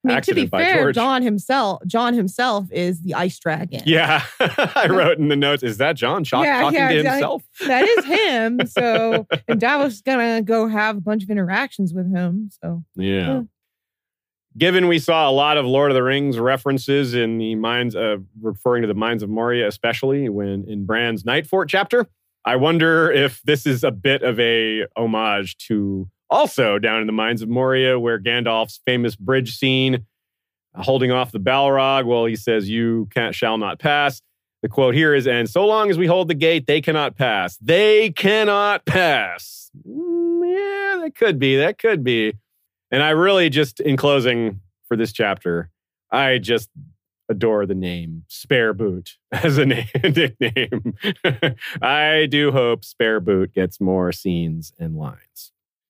I 0.07 0.15
mean, 0.15 0.23
to 0.23 0.35
be 0.35 0.47
fair. 0.47 0.93
Jon 0.93 1.23
himself, 1.23 1.83
Jon 1.87 2.15
himself 2.15 2.71
is 2.73 3.03
the 3.03 3.15
ice 3.15 3.39
dragon. 3.39 3.83
Yeah, 3.85 4.25
I 4.41 4.87
wrote 4.89 5.19
in 5.19 5.29
the 5.29 5.37
notes. 5.37 5.63
Is 5.63 5.77
that 5.77 5.97
Jon 5.97 6.25
Shock 6.25 6.45
Yeah, 6.45 6.61
talking 6.63 6.79
yeah, 6.79 6.89
to 6.89 6.97
exactly. 6.97 7.19
himself? 7.19 7.43
that 7.67 7.85
is 7.85 8.05
him. 8.07 8.67
So, 8.67 9.27
and 9.47 9.61
Davos 9.61 9.95
is 9.95 10.01
gonna 10.03 10.41
go 10.43 10.69
have 10.69 10.97
a 10.97 11.01
bunch 11.01 11.23
of 11.23 11.31
interactions 11.31 11.93
with 11.93 12.11
him. 12.11 12.51
So, 12.63 12.83
Yeah. 12.97 13.13
Yeah. 13.15 13.43
Given 14.59 14.89
we 14.89 14.99
saw 14.99 15.29
a 15.29 15.33
lot 15.33 15.59
of 15.59 15.65
Lord 15.65 15.93
of 15.93 15.95
the 15.95 16.03
Rings 16.03 16.37
references 16.39 17.15
in 17.15 17.39
the 17.39 17.55
minds 17.55 17.95
uh, 17.95 18.17
referring 18.41 18.83
to 18.83 18.89
the 18.89 18.95
minds 18.95 19.23
of 19.23 19.31
Moria, 19.31 19.69
especially 19.69 20.29
when 20.29 20.65
in 20.67 20.87
Bran's 20.87 21.23
Nightfort 21.23 21.69
chapter, 21.69 22.09
I 22.45 22.57
wonder 22.57 23.13
if 23.13 23.41
this 23.43 23.65
is 23.65 23.85
a 23.85 23.93
bit 23.93 24.23
of 24.23 24.41
a 24.41 24.87
homage 24.97 25.57
to 25.69 26.09
also 26.31 26.79
down 26.79 27.01
in 27.01 27.07
the 27.07 27.13
mines 27.13 27.43
of 27.43 27.49
Moria, 27.49 27.99
where 27.99 28.19
Gandalf's 28.19 28.81
famous 28.87 29.17
bridge 29.17 29.57
scene, 29.57 30.07
holding 30.75 31.11
off 31.11 31.33
the 31.33 31.41
Balrog, 31.41 32.07
well, 32.07 32.25
he 32.25 32.37
says, 32.37 32.69
"You 32.69 33.09
can't, 33.13 33.35
shall 33.35 33.59
not 33.59 33.79
pass." 33.79 34.23
The 34.63 34.69
quote 34.69 34.95
here 34.95 35.15
is, 35.15 35.27
"And 35.27 35.49
so 35.49 35.67
long 35.67 35.91
as 35.91 35.99
we 35.99 36.07
hold 36.07 36.29
the 36.29 36.35
gate, 36.35 36.67
they 36.67 36.81
cannot 36.81 37.17
pass. 37.17 37.57
They 37.59 38.11
cannot 38.11 38.85
pass." 38.85 39.71
Mm, 39.87 40.49
yeah, 40.49 41.01
that 41.03 41.15
could 41.15 41.39
be. 41.39 41.57
That 41.57 41.79
could 41.79 42.05
be. 42.05 42.35
And 42.91 43.03
I 43.03 43.11
really 43.11 43.49
just, 43.51 43.81
in 43.81 43.97
closing 43.97 44.61
for 44.89 44.97
this 44.97 45.13
chapter, 45.13 45.71
I 46.11 46.39
just 46.39 46.69
adore 47.29 47.65
the 47.65 47.75
name 47.75 48.25
Spare 48.29 48.75
Boot 48.75 49.17
as 49.33 49.57
a 49.57 49.65
name, 49.65 49.87
nickname. 50.03 50.95
I 51.83 52.27
do 52.29 52.51
hope 52.51 52.85
Spare 52.85 53.21
Boot 53.21 53.55
gets 53.55 53.81
more 53.81 54.13
scenes 54.13 54.73
and 54.79 54.97
lines. 54.97 55.53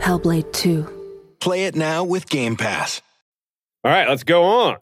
Hellblade 0.00 0.52
2. 0.52 1.36
Play 1.40 1.64
it 1.64 1.74
now 1.74 2.04
with 2.04 2.28
Game 2.28 2.56
Pass. 2.56 3.02
All 3.84 3.90
right, 3.90 4.08
let's 4.08 4.24
go 4.24 4.44
on. 4.44 4.76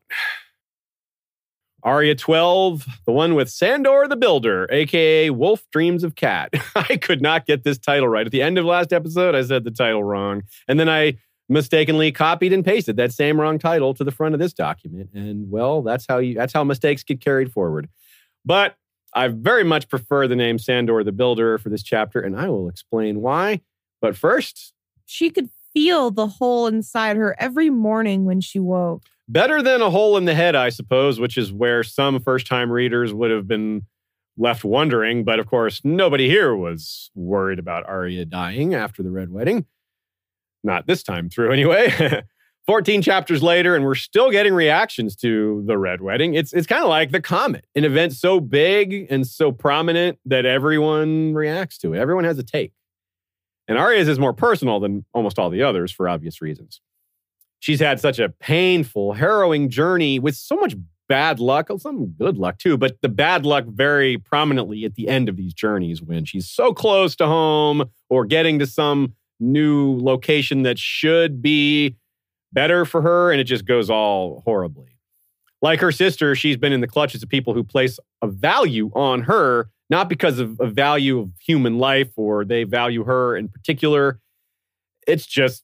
Arya 1.82 2.14
12, 2.14 2.86
the 3.04 3.12
one 3.12 3.34
with 3.34 3.50
Sandor 3.50 4.08
the 4.08 4.16
Builder, 4.16 4.66
aka 4.70 5.28
Wolf 5.30 5.66
Dreams 5.70 6.02
of 6.02 6.14
Cat. 6.14 6.54
I 6.74 6.96
could 6.96 7.20
not 7.20 7.46
get 7.46 7.62
this 7.64 7.78
title 7.78 8.08
right. 8.08 8.24
At 8.24 8.32
the 8.32 8.40
end 8.42 8.56
of 8.56 8.64
last 8.64 8.92
episode, 8.92 9.34
I 9.34 9.42
said 9.42 9.64
the 9.64 9.70
title 9.70 10.02
wrong. 10.02 10.42
And 10.66 10.80
then 10.80 10.88
I 10.88 11.18
mistakenly 11.48 12.10
copied 12.10 12.52
and 12.52 12.64
pasted 12.64 12.96
that 12.96 13.12
same 13.12 13.38
wrong 13.40 13.58
title 13.58 13.92
to 13.94 14.04
the 14.04 14.10
front 14.10 14.34
of 14.34 14.40
this 14.40 14.54
document. 14.54 15.10
And 15.12 15.50
well, 15.50 15.82
that's 15.82 16.06
how 16.08 16.18
you 16.18 16.34
that's 16.34 16.52
how 16.52 16.64
mistakes 16.64 17.02
get 17.02 17.20
carried 17.20 17.52
forward. 17.52 17.88
But 18.44 18.76
I 19.14 19.28
very 19.28 19.64
much 19.64 19.88
prefer 19.88 20.26
the 20.26 20.36
name 20.36 20.58
Sandor 20.58 21.04
the 21.04 21.12
Builder 21.12 21.58
for 21.58 21.68
this 21.68 21.82
chapter, 21.82 22.20
and 22.20 22.38
I 22.38 22.48
will 22.48 22.68
explain 22.68 23.20
why. 23.20 23.60
But 24.00 24.16
first, 24.16 24.73
she 25.06 25.30
could 25.30 25.50
feel 25.72 26.10
the 26.10 26.26
hole 26.26 26.66
inside 26.66 27.16
her 27.16 27.34
every 27.38 27.70
morning 27.70 28.24
when 28.24 28.40
she 28.40 28.58
woke. 28.58 29.02
better 29.28 29.62
than 29.62 29.80
a 29.80 29.90
hole 29.90 30.16
in 30.16 30.24
the 30.26 30.34
head, 30.34 30.54
I 30.54 30.68
suppose, 30.68 31.18
which 31.18 31.36
is 31.38 31.52
where 31.52 31.82
some 31.82 32.20
first 32.20 32.46
time 32.46 32.70
readers 32.70 33.12
would 33.12 33.30
have 33.30 33.48
been 33.48 33.86
left 34.36 34.64
wondering. 34.64 35.24
But 35.24 35.38
of 35.38 35.46
course, 35.46 35.80
nobody 35.84 36.28
here 36.28 36.54
was 36.54 37.10
worried 37.14 37.58
about 37.58 37.88
Arya 37.88 38.26
dying 38.26 38.74
after 38.74 39.02
the 39.02 39.10
Red 39.10 39.30
Wedding. 39.30 39.66
Not 40.62 40.86
this 40.86 41.02
time 41.02 41.28
through, 41.28 41.52
anyway. 41.52 42.22
14 42.66 43.02
chapters 43.02 43.42
later, 43.42 43.76
and 43.76 43.84
we're 43.84 43.94
still 43.94 44.30
getting 44.30 44.54
reactions 44.54 45.14
to 45.16 45.62
the 45.66 45.76
Red 45.76 46.00
Wedding. 46.00 46.32
It's, 46.34 46.52
it's 46.54 46.66
kind 46.66 46.82
of 46.82 46.88
like 46.88 47.10
the 47.10 47.20
Comet, 47.20 47.66
an 47.74 47.84
event 47.84 48.14
so 48.14 48.40
big 48.40 49.06
and 49.10 49.26
so 49.26 49.52
prominent 49.52 50.18
that 50.24 50.46
everyone 50.46 51.34
reacts 51.34 51.76
to 51.78 51.92
it. 51.92 51.98
Everyone 51.98 52.24
has 52.24 52.38
a 52.38 52.42
take. 52.42 52.72
And 53.66 53.78
Arya's 53.78 54.08
is 54.08 54.18
more 54.18 54.32
personal 54.32 54.80
than 54.80 55.04
almost 55.14 55.38
all 55.38 55.50
the 55.50 55.62
others 55.62 55.90
for 55.90 56.08
obvious 56.08 56.42
reasons 56.42 56.80
she's 57.64 57.80
had 57.80 57.98
such 57.98 58.18
a 58.18 58.28
painful, 58.28 59.14
harrowing 59.14 59.70
journey 59.70 60.18
with 60.18 60.36
so 60.36 60.54
much 60.54 60.74
bad 61.08 61.40
luck, 61.40 61.70
some 61.78 62.08
good 62.08 62.36
luck 62.36 62.58
too, 62.58 62.76
but 62.76 63.00
the 63.00 63.08
bad 63.08 63.46
luck 63.46 63.64
very 63.66 64.18
prominently 64.18 64.84
at 64.84 64.96
the 64.96 65.08
end 65.08 65.30
of 65.30 65.36
these 65.36 65.54
journeys 65.54 66.02
when 66.02 66.26
she's 66.26 66.46
so 66.46 66.74
close 66.74 67.16
to 67.16 67.26
home 67.26 67.90
or 68.10 68.26
getting 68.26 68.58
to 68.58 68.66
some 68.66 69.14
new 69.40 69.98
location 69.98 70.62
that 70.62 70.78
should 70.78 71.40
be 71.40 71.96
better 72.52 72.84
for 72.84 73.00
her 73.00 73.32
and 73.32 73.40
it 73.40 73.44
just 73.44 73.64
goes 73.64 73.88
all 73.88 74.42
horribly. 74.44 74.98
Like 75.62 75.80
her 75.80 75.92
sister, 75.92 76.34
she's 76.34 76.58
been 76.58 76.72
in 76.74 76.82
the 76.82 76.86
clutches 76.86 77.22
of 77.22 77.30
people 77.30 77.54
who 77.54 77.64
place 77.64 77.98
a 78.20 78.26
value 78.26 78.90
on 78.94 79.22
her, 79.22 79.70
not 79.90 80.08
because 80.08 80.38
of 80.38 80.58
a 80.60 80.66
value 80.66 81.18
of 81.20 81.30
human 81.40 81.78
life 81.78 82.10
or 82.16 82.44
they 82.44 82.64
value 82.64 83.04
her 83.04 83.36
in 83.36 83.48
particular. 83.48 84.20
It's 85.06 85.26
just 85.26 85.62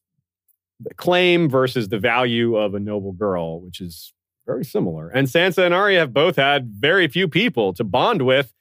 the 0.81 0.95
claim 0.95 1.49
versus 1.49 1.89
the 1.89 1.99
value 1.99 2.57
of 2.57 2.75
a 2.75 2.81
noble 2.81 3.13
girl, 3.13 3.61
which 3.61 3.81
is 3.81 4.13
very 4.47 4.65
similar. 4.65 5.09
And 5.09 5.29
Sansa 5.29 5.65
and 5.65 5.75
Arya 5.75 6.01
have 6.01 6.13
both 6.13 6.37
had 6.37 6.71
very 6.71 7.07
few 7.09 7.29
people 7.29 7.73
to 7.75 7.85
bond 7.85 8.23
with, 8.23 8.53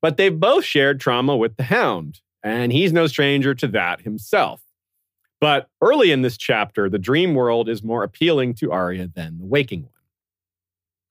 but 0.00 0.16
they've 0.16 0.38
both 0.38 0.64
shared 0.64 1.00
trauma 1.00 1.36
with 1.36 1.56
the 1.56 1.64
Hound, 1.64 2.20
and 2.42 2.72
he's 2.72 2.92
no 2.92 3.06
stranger 3.06 3.54
to 3.54 3.66
that 3.68 4.02
himself. 4.02 4.62
But 5.40 5.68
early 5.82 6.10
in 6.10 6.22
this 6.22 6.38
chapter, 6.38 6.88
the 6.88 6.98
dream 6.98 7.34
world 7.34 7.68
is 7.68 7.82
more 7.82 8.02
appealing 8.02 8.54
to 8.54 8.72
Arya 8.72 9.08
than 9.08 9.38
the 9.38 9.44
waking 9.44 9.82
one. 9.82 9.90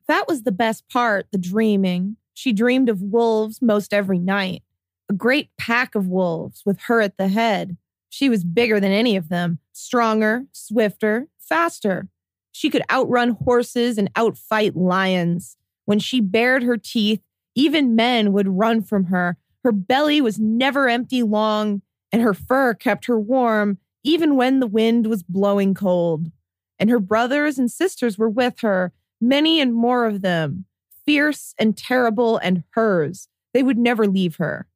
That 0.08 0.28
was 0.28 0.44
the 0.44 0.52
best 0.52 0.90
part, 0.90 1.28
the 1.32 1.38
dreaming. 1.38 2.18
She 2.34 2.54
dreamed 2.54 2.90
of 2.90 3.02
wolves 3.02 3.62
most 3.62 3.94
every 3.94 4.20
night, 4.20 4.64
a 5.10 5.14
great 5.14 5.50
pack 5.58 5.96
of 5.96 6.08
wolves 6.08 6.64
with 6.66 6.80
her 6.82 7.02
at 7.02 7.18
the 7.18 7.28
head. 7.28 7.78
She 8.10 8.30
was 8.30 8.44
bigger 8.44 8.80
than 8.80 8.92
any 8.92 9.16
of 9.16 9.30
them, 9.30 9.60
stronger, 9.72 10.46
swifter, 10.52 11.28
faster. 11.40 12.08
She 12.52 12.70
could 12.70 12.84
outrun 12.92 13.32
horses 13.32 13.98
and 13.98 14.14
outfight 14.16 14.76
lions. 14.76 15.58
When 15.86 16.00
she 16.00 16.22
bared 16.22 16.64
her 16.64 16.78
teeth, 16.78 17.22
even 17.56 17.96
men 17.96 18.32
would 18.34 18.48
run 18.48 18.82
from 18.82 19.06
her. 19.06 19.38
Her 19.64 19.72
belly 19.72 20.22
was 20.22 20.40
never 20.40 20.88
empty 20.88 21.24
long, 21.24 21.82
and 22.12 22.22
her 22.22 22.34
fur 22.34 22.74
kept 22.74 23.06
her 23.06 23.20
warm 23.20 23.80
even 24.04 24.36
when 24.36 24.60
the 24.60 24.68
wind 24.68 25.08
was 25.08 25.24
blowing 25.24 25.74
cold. 25.74 26.32
And 26.78 26.90
her 26.90 27.00
brothers 27.00 27.58
and 27.58 27.72
sisters 27.72 28.18
were 28.18 28.30
with 28.30 28.60
her, 28.60 28.92
many 29.22 29.62
and 29.62 29.74
more 29.74 30.06
of 30.06 30.22
them, 30.22 30.66
fierce 31.06 31.54
and 31.58 31.78
terrible 31.78 32.38
and 32.38 32.64
hers. 32.72 33.28
They 33.54 33.64
would 33.64 33.78
never 33.78 34.08
leave 34.08 34.38
her. 34.38 34.68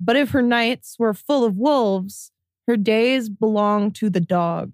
But 0.00 0.16
if 0.16 0.30
her 0.30 0.42
nights 0.42 0.96
were 0.98 1.14
full 1.14 1.44
of 1.44 1.56
wolves, 1.56 2.32
her 2.66 2.76
days 2.76 3.28
belonged 3.28 3.94
to 3.96 4.10
the 4.10 4.20
dog. 4.20 4.72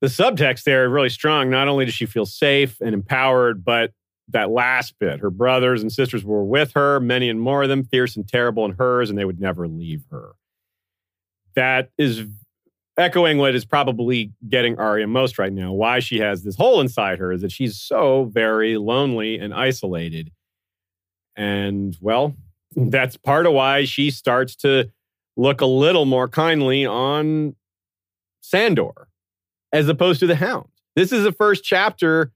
The 0.00 0.08
subtext 0.08 0.64
there 0.64 0.88
really 0.88 1.08
strong. 1.08 1.48
Not 1.48 1.68
only 1.68 1.84
does 1.84 1.94
she 1.94 2.06
feel 2.06 2.26
safe 2.26 2.80
and 2.80 2.92
empowered, 2.92 3.64
but 3.64 3.92
that 4.28 4.50
last 4.50 4.94
bit, 4.98 5.20
her 5.20 5.30
brothers 5.30 5.82
and 5.82 5.92
sisters 5.92 6.24
were 6.24 6.44
with 6.44 6.72
her, 6.74 6.98
many 6.98 7.28
and 7.28 7.40
more 7.40 7.62
of 7.62 7.68
them, 7.68 7.84
fierce 7.84 8.16
and 8.16 8.26
terrible 8.26 8.64
and 8.64 8.74
hers, 8.78 9.10
and 9.10 9.18
they 9.18 9.24
would 9.24 9.40
never 9.40 9.68
leave 9.68 10.02
her. 10.10 10.32
That 11.54 11.90
is 11.98 12.24
echoing 12.96 13.38
what 13.38 13.54
is 13.54 13.64
probably 13.64 14.32
getting 14.48 14.78
Arya 14.78 15.06
most 15.06 15.38
right 15.38 15.52
now. 15.52 15.72
Why 15.72 15.98
she 15.98 16.18
has 16.18 16.42
this 16.42 16.56
hole 16.56 16.80
inside 16.80 17.18
her 17.18 17.32
is 17.32 17.42
that 17.42 17.52
she's 17.52 17.80
so 17.80 18.24
very 18.32 18.76
lonely 18.76 19.38
and 19.38 19.52
isolated. 19.52 20.30
And 21.36 21.96
well, 22.00 22.36
that's 22.76 23.16
part 23.16 23.46
of 23.46 23.52
why 23.52 23.84
she 23.84 24.10
starts 24.10 24.56
to 24.56 24.90
look 25.36 25.60
a 25.60 25.66
little 25.66 26.04
more 26.04 26.28
kindly 26.28 26.86
on 26.86 27.56
Sandor 28.40 29.08
as 29.72 29.88
opposed 29.88 30.20
to 30.20 30.26
the 30.26 30.36
Hound. 30.36 30.68
This 30.94 31.10
is 31.10 31.24
the 31.24 31.32
first 31.32 31.64
chapter 31.64 32.30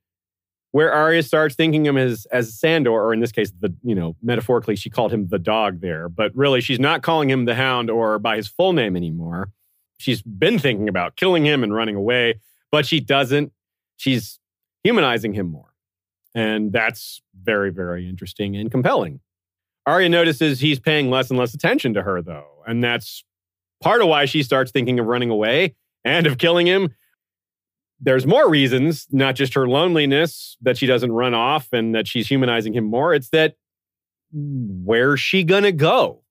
where 0.73 0.93
Arya 0.93 1.23
starts 1.23 1.55
thinking 1.55 1.87
him 1.87 1.97
as 1.97 2.27
as 2.33 2.59
Sandor, 2.59 2.91
or 2.91 3.15
in 3.15 3.21
this 3.21 3.33
case, 3.33 3.53
the 3.59 3.73
you 3.83 3.95
know 3.95 4.17
metaphorically 4.23 4.77
she 4.77 4.91
called 4.91 5.13
him 5.13 5.29
the 5.29 5.39
dog 5.39 5.81
there, 5.81 6.09
but 6.09 6.35
really 6.35 6.61
she's 6.61 6.81
not 6.81 7.03
calling 7.03 7.31
him 7.31 7.45
the 7.45 7.55
Hound 7.55 7.89
or 7.91 8.19
by 8.19 8.37
his 8.37 8.49
full 8.49 8.73
name 8.73 8.97
anymore. 8.97 9.51
She's 9.99 10.23
been 10.23 10.59
thinking 10.59 10.89
about 10.89 11.17
killing 11.17 11.45
him 11.45 11.63
and 11.63 11.75
running 11.75 11.97
away, 11.97 12.41
but 12.71 12.87
she 12.87 13.01
doesn't. 13.01 13.53
She's 13.97 14.39
humanizing 14.85 15.33
him 15.33 15.49
more, 15.49 15.75
and 16.35 16.73
that's 16.73 17.23
very 17.41 17.71
very 17.71 18.09
interesting 18.09 18.57
and 18.57 18.71
compelling. 18.71 19.21
Arya 19.87 20.09
notices 20.09 20.61
he's 20.61 20.79
paying 20.79 21.11
less 21.11 21.31
and 21.31 21.39
less 21.39 21.55
attention 21.55 21.95
to 21.95 22.03
her 22.03 22.23
though, 22.23 22.63
and 22.67 22.83
that's 22.83 23.25
part 23.81 24.03
of 24.03 24.09
why 24.09 24.25
she 24.25 24.43
starts 24.43 24.71
thinking 24.71 24.99
of 24.99 25.07
running 25.07 25.31
away 25.31 25.75
and 26.05 26.27
of 26.27 26.39
killing 26.39 26.67
him 26.67 26.95
there's 28.01 28.27
more 28.27 28.49
reasons, 28.49 29.07
not 29.11 29.35
just 29.35 29.55
her 29.55 29.67
loneliness 29.67 30.57
that 30.63 30.77
she 30.77 30.87
doesn't 30.87 31.13
run 31.13 31.35
off 31.35 31.73
and 31.73 31.95
that 31.95 32.07
she's 32.07 32.29
humanizing 32.29 32.73
him 32.73 32.85
more. 32.85 33.15
It's 33.15 33.31
that 33.31 33.57
where's 34.33 35.21
she 35.21 35.43
going 35.43 35.65
to 35.65 35.73
go? 35.73 36.23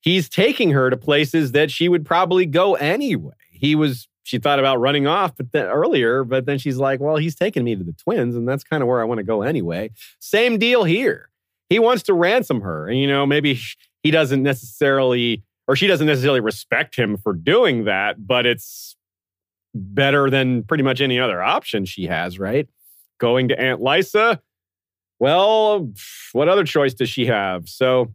He's 0.00 0.28
taking 0.28 0.70
her 0.70 0.90
to 0.90 0.96
places 0.96 1.52
that 1.52 1.70
she 1.70 1.88
would 1.88 2.06
probably 2.06 2.46
go 2.46 2.74
anyway. 2.74 3.34
He 3.50 3.74
was, 3.74 4.08
she 4.22 4.38
thought 4.38 4.58
about 4.58 4.80
running 4.80 5.06
off 5.06 5.36
but 5.36 5.52
then, 5.52 5.66
earlier, 5.66 6.24
but 6.24 6.46
then 6.46 6.58
she's 6.58 6.78
like, 6.78 7.00
well, 7.00 7.16
he's 7.16 7.34
taking 7.34 7.64
me 7.64 7.76
to 7.76 7.84
the 7.84 7.92
twins, 7.92 8.34
and 8.34 8.48
that's 8.48 8.64
kind 8.64 8.82
of 8.82 8.88
where 8.88 9.00
I 9.00 9.04
want 9.04 9.18
to 9.18 9.24
go 9.24 9.42
anyway. 9.42 9.90
Same 10.18 10.58
deal 10.58 10.84
here. 10.84 11.28
He 11.68 11.78
wants 11.78 12.02
to 12.04 12.14
ransom 12.14 12.62
her. 12.62 12.88
And, 12.88 12.98
you 12.98 13.06
know, 13.06 13.26
maybe 13.26 13.58
he 14.02 14.10
doesn't 14.10 14.42
necessarily, 14.42 15.44
or 15.68 15.76
she 15.76 15.86
doesn't 15.86 16.06
necessarily 16.06 16.40
respect 16.40 16.96
him 16.96 17.16
for 17.16 17.32
doing 17.32 17.84
that, 17.84 18.26
but 18.26 18.46
it's 18.46 18.96
better 19.74 20.30
than 20.30 20.64
pretty 20.64 20.82
much 20.82 21.00
any 21.00 21.20
other 21.20 21.42
option 21.42 21.84
she 21.84 22.06
has, 22.06 22.38
right? 22.38 22.68
Going 23.18 23.48
to 23.48 23.60
Aunt 23.60 23.80
Lysa. 23.80 24.40
Well, 25.18 25.92
what 26.32 26.48
other 26.48 26.64
choice 26.64 26.94
does 26.94 27.10
she 27.10 27.26
have? 27.26 27.68
So 27.68 28.12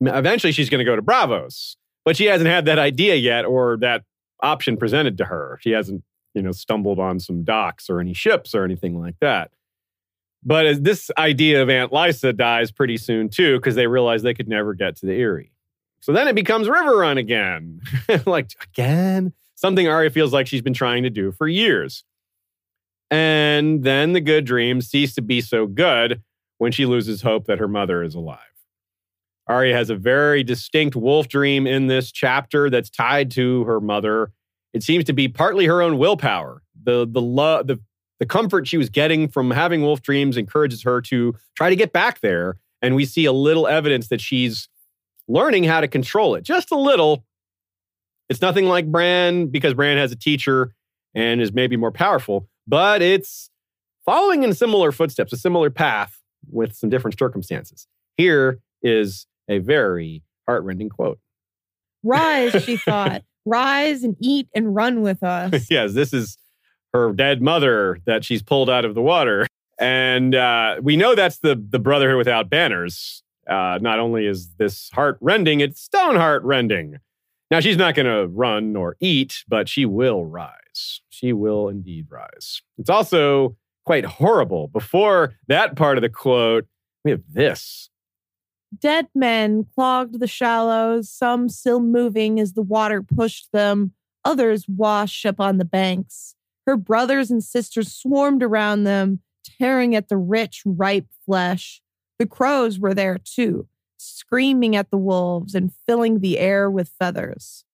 eventually 0.00 0.52
she's 0.52 0.70
going 0.70 0.78
to 0.78 0.84
go 0.84 0.96
to 0.96 1.02
Braavos, 1.02 1.76
but 2.04 2.16
she 2.16 2.26
hasn't 2.26 2.48
had 2.48 2.64
that 2.66 2.78
idea 2.78 3.14
yet 3.16 3.44
or 3.44 3.76
that 3.78 4.04
option 4.42 4.76
presented 4.76 5.18
to 5.18 5.24
her. 5.24 5.58
She 5.62 5.70
hasn't, 5.70 6.02
you 6.34 6.42
know, 6.42 6.52
stumbled 6.52 6.98
on 6.98 7.20
some 7.20 7.44
docks 7.44 7.90
or 7.90 8.00
any 8.00 8.14
ships 8.14 8.54
or 8.54 8.64
anything 8.64 9.00
like 9.00 9.16
that. 9.20 9.50
But 10.44 10.84
this 10.84 11.10
idea 11.18 11.62
of 11.62 11.68
Aunt 11.68 11.90
Lysa 11.90 12.36
dies 12.36 12.70
pretty 12.70 12.96
soon 12.96 13.28
too, 13.28 13.56
because 13.58 13.74
they 13.74 13.86
realize 13.86 14.22
they 14.22 14.34
could 14.34 14.48
never 14.48 14.72
get 14.74 14.96
to 14.96 15.06
the 15.06 15.14
Eyrie. 15.14 15.52
So 16.00 16.12
then 16.12 16.28
it 16.28 16.36
becomes 16.36 16.68
Riverrun 16.68 17.18
again. 17.18 17.80
like, 18.26 18.52
again? 18.62 19.32
something 19.58 19.88
Arya 19.88 20.10
feels 20.10 20.32
like 20.32 20.46
she's 20.46 20.62
been 20.62 20.74
trying 20.74 21.02
to 21.02 21.10
do 21.10 21.32
for 21.32 21.48
years. 21.48 22.04
And 23.10 23.82
then 23.82 24.12
the 24.12 24.20
good 24.20 24.44
dreams 24.44 24.88
cease 24.88 25.14
to 25.16 25.22
be 25.22 25.40
so 25.40 25.66
good 25.66 26.22
when 26.58 26.70
she 26.70 26.86
loses 26.86 27.22
hope 27.22 27.46
that 27.46 27.58
her 27.58 27.66
mother 27.66 28.04
is 28.04 28.14
alive. 28.14 28.38
Arya 29.48 29.74
has 29.74 29.90
a 29.90 29.96
very 29.96 30.42
distinct 30.42 30.94
wolf 30.94 31.28
dream 31.28 31.66
in 31.66 31.86
this 31.86 32.12
chapter 32.12 32.68
that's 32.70 32.90
tied 32.90 33.30
to 33.32 33.64
her 33.64 33.80
mother. 33.80 34.30
It 34.74 34.82
seems 34.82 35.04
to 35.04 35.12
be 35.12 35.28
partly 35.28 35.66
her 35.66 35.80
own 35.80 35.98
willpower. 35.98 36.62
The 36.82 37.06
the 37.10 37.20
love 37.20 37.66
the 37.66 37.80
the 38.18 38.26
comfort 38.26 38.66
she 38.66 38.76
was 38.76 38.90
getting 38.90 39.28
from 39.28 39.50
having 39.50 39.82
wolf 39.82 40.02
dreams 40.02 40.36
encourages 40.36 40.82
her 40.82 41.00
to 41.02 41.34
try 41.56 41.70
to 41.70 41.76
get 41.76 41.92
back 41.92 42.20
there. 42.20 42.56
And 42.82 42.94
we 42.94 43.04
see 43.04 43.24
a 43.24 43.32
little 43.32 43.66
evidence 43.66 44.08
that 44.08 44.20
she's 44.20 44.68
learning 45.28 45.64
how 45.64 45.80
to 45.80 45.88
control 45.88 46.34
it, 46.34 46.42
just 46.42 46.70
a 46.70 46.76
little, 46.76 47.24
it's 48.28 48.40
nothing 48.40 48.66
like 48.66 48.90
Bran 48.90 49.46
because 49.46 49.74
Bran 49.74 49.98
has 49.98 50.10
a 50.10 50.16
teacher 50.16 50.74
and 51.14 51.40
is 51.40 51.52
maybe 51.52 51.76
more 51.76 51.92
powerful, 51.92 52.48
but 52.66 53.02
it's 53.02 53.50
following 54.04 54.42
in 54.42 54.54
similar 54.54 54.90
footsteps, 54.90 55.32
a 55.32 55.36
similar 55.36 55.70
path 55.70 56.20
with 56.50 56.74
some 56.74 56.88
different 56.88 57.18
circumstances. 57.18 57.86
Here 58.16 58.60
is 58.82 59.26
a 59.48 59.58
very 59.58 60.22
heartrending 60.46 60.88
quote. 60.88 61.18
Rise, 62.02 62.62
she 62.64 62.76
thought. 62.76 63.22
Rise 63.44 64.04
and 64.04 64.16
eat 64.20 64.48
and 64.54 64.74
run 64.74 65.00
with 65.00 65.22
us. 65.22 65.66
yes, 65.70 65.94
this 65.94 66.12
is 66.12 66.36
her 66.92 67.12
dead 67.12 67.40
mother 67.40 67.98
that 68.06 68.24
she's 68.24 68.42
pulled 68.42 68.68
out 68.68 68.84
of 68.84 68.94
the 68.94 69.02
water. 69.02 69.46
And 69.78 70.34
uh, 70.34 70.76
we 70.82 70.96
know 70.96 71.14
that's 71.14 71.38
the, 71.38 71.54
the 71.54 71.78
Brotherhood 71.78 72.18
without 72.18 72.50
banners. 72.50 73.22
Uh, 73.48 73.78
not 73.80 73.98
only 73.98 74.26
is 74.26 74.50
this 74.58 74.90
heart 74.90 75.16
rending, 75.20 75.60
it's 75.60 75.80
stone 75.80 76.16
heart 76.16 76.42
rending. 76.44 76.98
Now, 77.50 77.60
she's 77.60 77.78
not 77.78 77.94
going 77.94 78.06
to 78.06 78.26
run 78.26 78.76
or 78.76 78.96
eat, 79.00 79.44
but 79.48 79.68
she 79.68 79.86
will 79.86 80.26
rise. 80.26 81.00
She 81.08 81.32
will 81.32 81.68
indeed 81.68 82.08
rise. 82.10 82.60
It's 82.76 82.90
also 82.90 83.56
quite 83.86 84.04
horrible. 84.04 84.68
Before 84.68 85.34
that 85.46 85.74
part 85.74 85.96
of 85.96 86.02
the 86.02 86.10
quote, 86.10 86.66
we 87.04 87.10
have 87.10 87.22
this. 87.26 87.88
Dead 88.76 89.08
men 89.14 89.64
clogged 89.64 90.20
the 90.20 90.26
shallows, 90.26 91.10
some 91.10 91.48
still 91.48 91.80
moving 91.80 92.38
as 92.38 92.52
the 92.52 92.62
water 92.62 93.02
pushed 93.02 93.50
them, 93.52 93.92
others 94.24 94.66
washed 94.68 95.24
up 95.24 95.40
on 95.40 95.58
the 95.58 95.64
banks. 95.64 96.34
Her 96.66 96.76
brothers 96.76 97.30
and 97.30 97.42
sisters 97.42 97.92
swarmed 97.92 98.42
around 98.42 98.84
them, 98.84 99.20
tearing 99.58 99.94
at 99.94 100.08
the 100.08 100.18
rich, 100.18 100.62
ripe 100.66 101.06
flesh. 101.24 101.80
The 102.18 102.26
crows 102.26 102.78
were 102.78 102.92
there 102.92 103.18
too, 103.18 103.68
screaming 103.96 104.76
at 104.76 104.90
the 104.90 104.98
wolves 104.98 105.54
and 105.54 105.72
filling 105.86 106.20
the 106.20 106.38
air 106.38 106.70
with 106.70 106.92
feathers. 106.98 107.64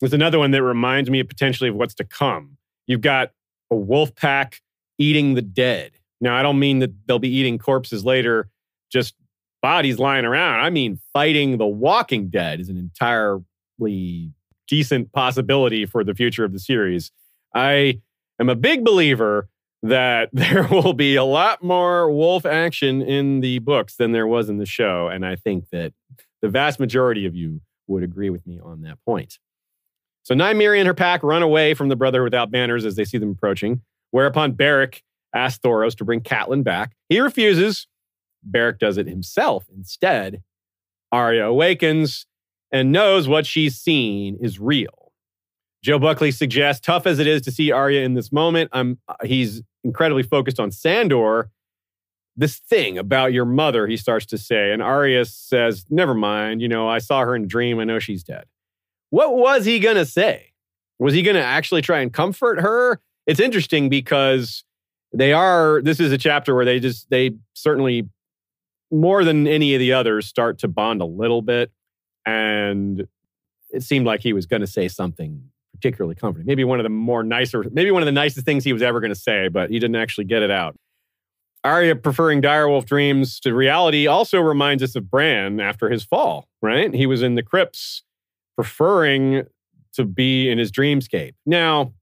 There's 0.00 0.14
another 0.14 0.38
one 0.38 0.50
that 0.50 0.62
reminds 0.62 1.10
me 1.10 1.22
potentially 1.22 1.68
of 1.68 1.76
what's 1.76 1.94
to 1.94 2.04
come. 2.04 2.56
You've 2.86 3.02
got 3.02 3.32
a 3.70 3.76
wolf 3.76 4.14
pack 4.16 4.62
eating 4.98 5.34
the 5.34 5.42
dead. 5.42 5.92
Now, 6.20 6.36
I 6.36 6.42
don't 6.42 6.58
mean 6.58 6.80
that 6.80 6.92
they'll 7.06 7.18
be 7.18 7.34
eating 7.34 7.58
corpses 7.58 8.04
later, 8.04 8.50
just 8.90 9.14
bodies 9.62 9.98
lying 9.98 10.24
around. 10.24 10.60
I 10.60 10.70
mean, 10.70 10.98
fighting 11.12 11.58
the 11.58 11.66
walking 11.66 12.28
dead 12.28 12.60
is 12.60 12.68
an 12.68 12.76
entirely 12.76 14.32
decent 14.68 15.12
possibility 15.12 15.86
for 15.86 16.04
the 16.04 16.14
future 16.14 16.44
of 16.44 16.52
the 16.52 16.58
series. 16.58 17.10
I 17.54 18.00
am 18.38 18.48
a 18.48 18.54
big 18.54 18.84
believer 18.84 19.48
that 19.82 20.30
there 20.32 20.66
will 20.68 20.92
be 20.92 21.16
a 21.16 21.24
lot 21.24 21.62
more 21.62 22.10
wolf 22.10 22.46
action 22.46 23.02
in 23.02 23.40
the 23.40 23.58
books 23.58 23.96
than 23.96 24.12
there 24.12 24.26
was 24.26 24.48
in 24.48 24.58
the 24.58 24.66
show. 24.66 25.08
And 25.08 25.26
I 25.26 25.36
think 25.36 25.68
that 25.70 25.92
the 26.42 26.48
vast 26.48 26.80
majority 26.80 27.26
of 27.26 27.34
you 27.34 27.60
would 27.86 28.02
agree 28.02 28.30
with 28.30 28.46
me 28.46 28.60
on 28.62 28.82
that 28.82 28.98
point. 29.04 29.38
So 30.22 30.34
Nymeria 30.34 30.78
and 30.78 30.86
her 30.86 30.94
pack 30.94 31.22
run 31.22 31.42
away 31.42 31.74
from 31.74 31.88
the 31.88 31.96
Brother 31.96 32.22
without 32.22 32.50
banners 32.50 32.84
as 32.84 32.94
they 32.94 33.04
see 33.04 33.18
them 33.18 33.30
approaching, 33.30 33.82
whereupon 34.10 34.52
Beric 34.52 35.02
asks 35.34 35.58
Thoros 35.58 35.96
to 35.96 36.04
bring 36.04 36.20
Catelyn 36.20 36.62
back. 36.62 36.92
He 37.08 37.20
refuses. 37.20 37.86
Beric 38.42 38.78
does 38.78 38.96
it 38.98 39.06
himself 39.06 39.66
instead. 39.74 40.42
Arya 41.12 41.46
awakens 41.46 42.26
and 42.72 42.92
knows 42.92 43.28
what 43.28 43.46
she's 43.46 43.76
seen 43.76 44.38
is 44.40 44.60
real. 44.60 45.12
Joe 45.82 45.98
Buckley 45.98 46.30
suggests, 46.30 46.84
tough 46.84 47.06
as 47.06 47.18
it 47.18 47.26
is 47.26 47.42
to 47.42 47.50
see 47.50 47.72
Arya 47.72 48.02
in 48.02 48.14
this 48.14 48.30
moment, 48.30 48.70
I'm, 48.72 48.98
uh, 49.08 49.14
he's 49.24 49.62
incredibly 49.82 50.22
focused 50.22 50.60
on 50.60 50.70
Sandor. 50.70 51.50
This 52.36 52.58
thing 52.58 52.98
about 52.98 53.32
your 53.32 53.44
mother, 53.44 53.86
he 53.86 53.96
starts 53.96 54.26
to 54.26 54.38
say. 54.38 54.72
And 54.72 54.82
Arya 54.82 55.24
says, 55.24 55.84
Never 55.90 56.14
mind. 56.14 56.62
You 56.62 56.68
know, 56.68 56.88
I 56.88 56.98
saw 56.98 57.20
her 57.20 57.34
in 57.34 57.44
a 57.44 57.46
dream. 57.46 57.80
I 57.80 57.84
know 57.84 57.98
she's 57.98 58.22
dead. 58.22 58.44
What 59.08 59.34
was 59.34 59.64
he 59.64 59.80
to 59.80 60.06
say? 60.06 60.52
Was 60.98 61.14
he 61.14 61.22
to 61.22 61.42
actually 61.42 61.82
try 61.82 62.00
and 62.00 62.12
comfort 62.12 62.60
her? 62.60 63.00
it's 63.26 63.40
interesting 63.40 63.88
because 63.88 64.64
they 65.12 65.32
are, 65.32 65.80
this 65.82 66.00
is 66.00 66.12
a 66.12 66.18
chapter 66.18 66.54
where 66.54 66.64
they 66.64 66.80
just, 66.80 67.08
they 67.10 67.30
certainly, 67.54 68.08
more 68.90 69.24
than 69.24 69.46
any 69.46 69.74
of 69.74 69.78
the 69.78 69.92
others, 69.92 70.26
start 70.26 70.58
to 70.58 70.68
bond 70.68 71.00
a 71.00 71.06
little 71.06 71.42
bit. 71.42 71.70
And 72.26 73.06
it 73.70 73.82
seemed 73.82 74.06
like 74.06 74.20
he 74.20 74.32
was 74.32 74.46
going 74.46 74.60
to 74.60 74.66
say 74.66 74.88
something 74.88 75.42
particularly 75.72 76.14
comforting. 76.14 76.46
Maybe 76.46 76.64
one 76.64 76.78
of 76.78 76.84
the 76.84 76.90
more 76.90 77.22
nicer, 77.22 77.64
maybe 77.72 77.90
one 77.90 78.02
of 78.02 78.06
the 78.06 78.12
nicest 78.12 78.44
things 78.44 78.64
he 78.64 78.72
was 78.72 78.82
ever 78.82 79.00
going 79.00 79.12
to 79.12 79.18
say, 79.18 79.48
but 79.48 79.70
he 79.70 79.78
didn't 79.78 79.96
actually 79.96 80.24
get 80.24 80.42
it 80.42 80.50
out. 80.50 80.76
Arya 81.62 81.96
preferring 81.96 82.40
direwolf 82.40 82.86
dreams 82.86 83.38
to 83.40 83.54
reality 83.54 84.06
also 84.06 84.40
reminds 84.40 84.82
us 84.82 84.96
of 84.96 85.10
Bran 85.10 85.60
after 85.60 85.90
his 85.90 86.04
fall, 86.04 86.48
right? 86.62 86.92
He 86.94 87.06
was 87.06 87.22
in 87.22 87.34
the 87.34 87.42
crypts 87.42 88.02
preferring 88.56 89.46
to 89.94 90.04
be 90.04 90.50
in 90.50 90.58
his 90.58 90.70
dreamscape. 90.70 91.34
Now, 91.44 91.92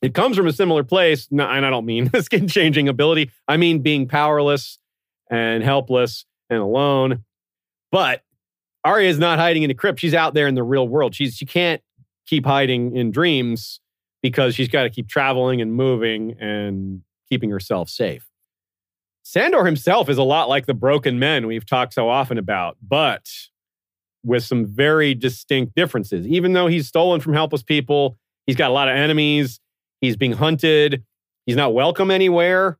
it 0.00 0.14
comes 0.14 0.36
from 0.36 0.46
a 0.46 0.52
similar 0.52 0.84
place, 0.84 1.28
and 1.30 1.40
I 1.40 1.60
don't 1.60 1.86
mean 1.86 2.10
a 2.14 2.22
skin 2.22 2.48
changing 2.48 2.88
ability. 2.88 3.30
I 3.48 3.56
mean 3.56 3.80
being 3.80 4.06
powerless 4.06 4.78
and 5.30 5.62
helpless 5.62 6.24
and 6.50 6.60
alone. 6.60 7.24
But 7.90 8.22
Arya 8.84 9.08
is 9.08 9.18
not 9.18 9.38
hiding 9.38 9.62
in 9.62 9.68
the 9.68 9.74
crypt. 9.74 10.00
She's 10.00 10.14
out 10.14 10.34
there 10.34 10.46
in 10.46 10.54
the 10.54 10.62
real 10.62 10.86
world. 10.86 11.14
She's 11.14 11.34
she 11.34 11.46
can't 11.46 11.80
keep 12.26 12.44
hiding 12.44 12.96
in 12.96 13.10
dreams 13.10 13.80
because 14.22 14.54
she's 14.54 14.68
got 14.68 14.84
to 14.84 14.90
keep 14.90 15.08
traveling 15.08 15.60
and 15.60 15.72
moving 15.72 16.36
and 16.40 17.02
keeping 17.28 17.50
herself 17.50 17.88
safe. 17.88 18.26
Sandor 19.22 19.64
himself 19.64 20.08
is 20.08 20.18
a 20.18 20.22
lot 20.22 20.48
like 20.48 20.66
the 20.66 20.74
broken 20.74 21.18
men 21.18 21.46
we've 21.46 21.64
talked 21.64 21.94
so 21.94 22.08
often 22.08 22.36
about, 22.36 22.76
but 22.82 23.28
with 24.24 24.42
some 24.42 24.66
very 24.66 25.14
distinct 25.14 25.74
differences. 25.74 26.26
Even 26.26 26.52
though 26.52 26.66
he's 26.66 26.86
stolen 26.88 27.20
from 27.20 27.32
helpless 27.32 27.62
people, 27.62 28.18
he's 28.46 28.56
got 28.56 28.70
a 28.70 28.72
lot 28.72 28.88
of 28.88 28.96
enemies, 28.96 29.60
he's 30.00 30.16
being 30.16 30.32
hunted, 30.32 31.02
he's 31.46 31.56
not 31.56 31.74
welcome 31.74 32.10
anywhere, 32.10 32.78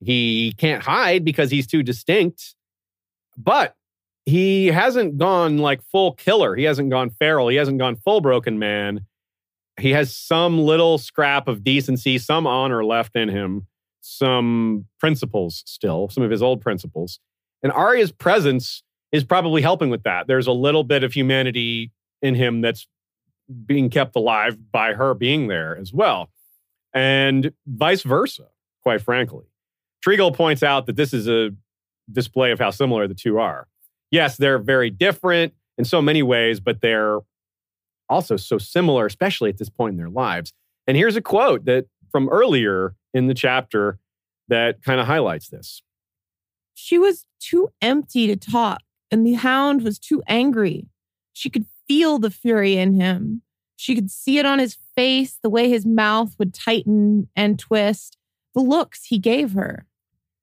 he 0.00 0.52
can't 0.56 0.82
hide 0.82 1.24
because 1.24 1.50
he's 1.50 1.66
too 1.66 1.82
distinct. 1.82 2.54
But 3.36 3.74
he 4.24 4.66
hasn't 4.66 5.18
gone 5.18 5.58
like 5.58 5.82
full 5.82 6.12
killer. 6.12 6.56
He 6.56 6.64
hasn't 6.64 6.90
gone 6.90 7.10
feral. 7.10 7.48
He 7.48 7.56
hasn't 7.56 7.78
gone 7.78 7.96
full 7.96 8.20
broken 8.20 8.58
man. 8.58 9.06
He 9.78 9.90
has 9.90 10.16
some 10.16 10.58
little 10.58 10.98
scrap 10.98 11.48
of 11.48 11.62
decency, 11.62 12.18
some 12.18 12.46
honor 12.46 12.84
left 12.84 13.14
in 13.14 13.28
him, 13.28 13.66
some 14.00 14.86
principles 14.98 15.62
still, 15.66 16.08
some 16.08 16.24
of 16.24 16.30
his 16.30 16.42
old 16.42 16.60
principles. 16.60 17.20
And 17.62 17.70
Arya's 17.72 18.10
presence 18.10 18.82
is 19.12 19.22
probably 19.22 19.62
helping 19.62 19.90
with 19.90 20.02
that. 20.04 20.26
There's 20.26 20.46
a 20.46 20.52
little 20.52 20.82
bit 20.82 21.04
of 21.04 21.12
humanity 21.12 21.92
in 22.22 22.34
him 22.34 22.62
that's 22.62 22.86
being 23.64 23.90
kept 23.90 24.16
alive 24.16 24.72
by 24.72 24.94
her 24.94 25.14
being 25.14 25.48
there 25.48 25.76
as 25.76 25.92
well. 25.92 26.30
And 26.92 27.52
vice 27.66 28.02
versa, 28.02 28.48
quite 28.82 29.02
frankly. 29.02 29.44
Treagle 30.04 30.34
points 30.34 30.62
out 30.62 30.86
that 30.86 30.96
this 30.96 31.12
is 31.12 31.28
a 31.28 31.50
display 32.10 32.52
of 32.52 32.58
how 32.58 32.70
similar 32.70 33.08
the 33.08 33.14
two 33.14 33.38
are 33.38 33.66
yes, 34.10 34.36
they're 34.36 34.58
very 34.58 34.90
different 34.90 35.54
in 35.78 35.84
so 35.84 36.00
many 36.00 36.22
ways, 36.22 36.60
but 36.60 36.80
they're 36.80 37.18
also 38.08 38.36
so 38.36 38.58
similar, 38.58 39.06
especially 39.06 39.50
at 39.50 39.58
this 39.58 39.68
point 39.68 39.92
in 39.92 39.98
their 39.98 40.10
lives. 40.10 40.52
And 40.86 40.96
here's 40.96 41.16
a 41.16 41.22
quote 41.22 41.64
that 41.64 41.86
from 42.10 42.28
earlier 42.28 42.94
in 43.12 43.26
the 43.26 43.34
chapter 43.34 43.98
that 44.48 44.82
kind 44.82 45.00
of 45.00 45.06
highlights 45.06 45.48
this. 45.48 45.82
She 46.74 46.98
was 46.98 47.26
too 47.40 47.70
empty 47.82 48.26
to 48.26 48.36
talk, 48.36 48.82
and 49.10 49.26
the 49.26 49.34
hound 49.34 49.82
was 49.82 49.98
too 49.98 50.22
angry. 50.28 50.88
She 51.32 51.50
could 51.50 51.66
feel 51.88 52.18
the 52.18 52.30
fury 52.30 52.76
in 52.76 52.94
him. 52.94 53.42
She 53.76 53.94
could 53.94 54.10
see 54.10 54.38
it 54.38 54.46
on 54.46 54.58
his 54.58 54.78
face, 54.94 55.38
the 55.42 55.50
way 55.50 55.68
his 55.68 55.84
mouth 55.84 56.34
would 56.38 56.54
tighten 56.54 57.28
and 57.34 57.58
twist, 57.58 58.16
the 58.56 58.62
looks 58.62 59.04
he 59.04 59.18
gave 59.20 59.52
her 59.52 59.86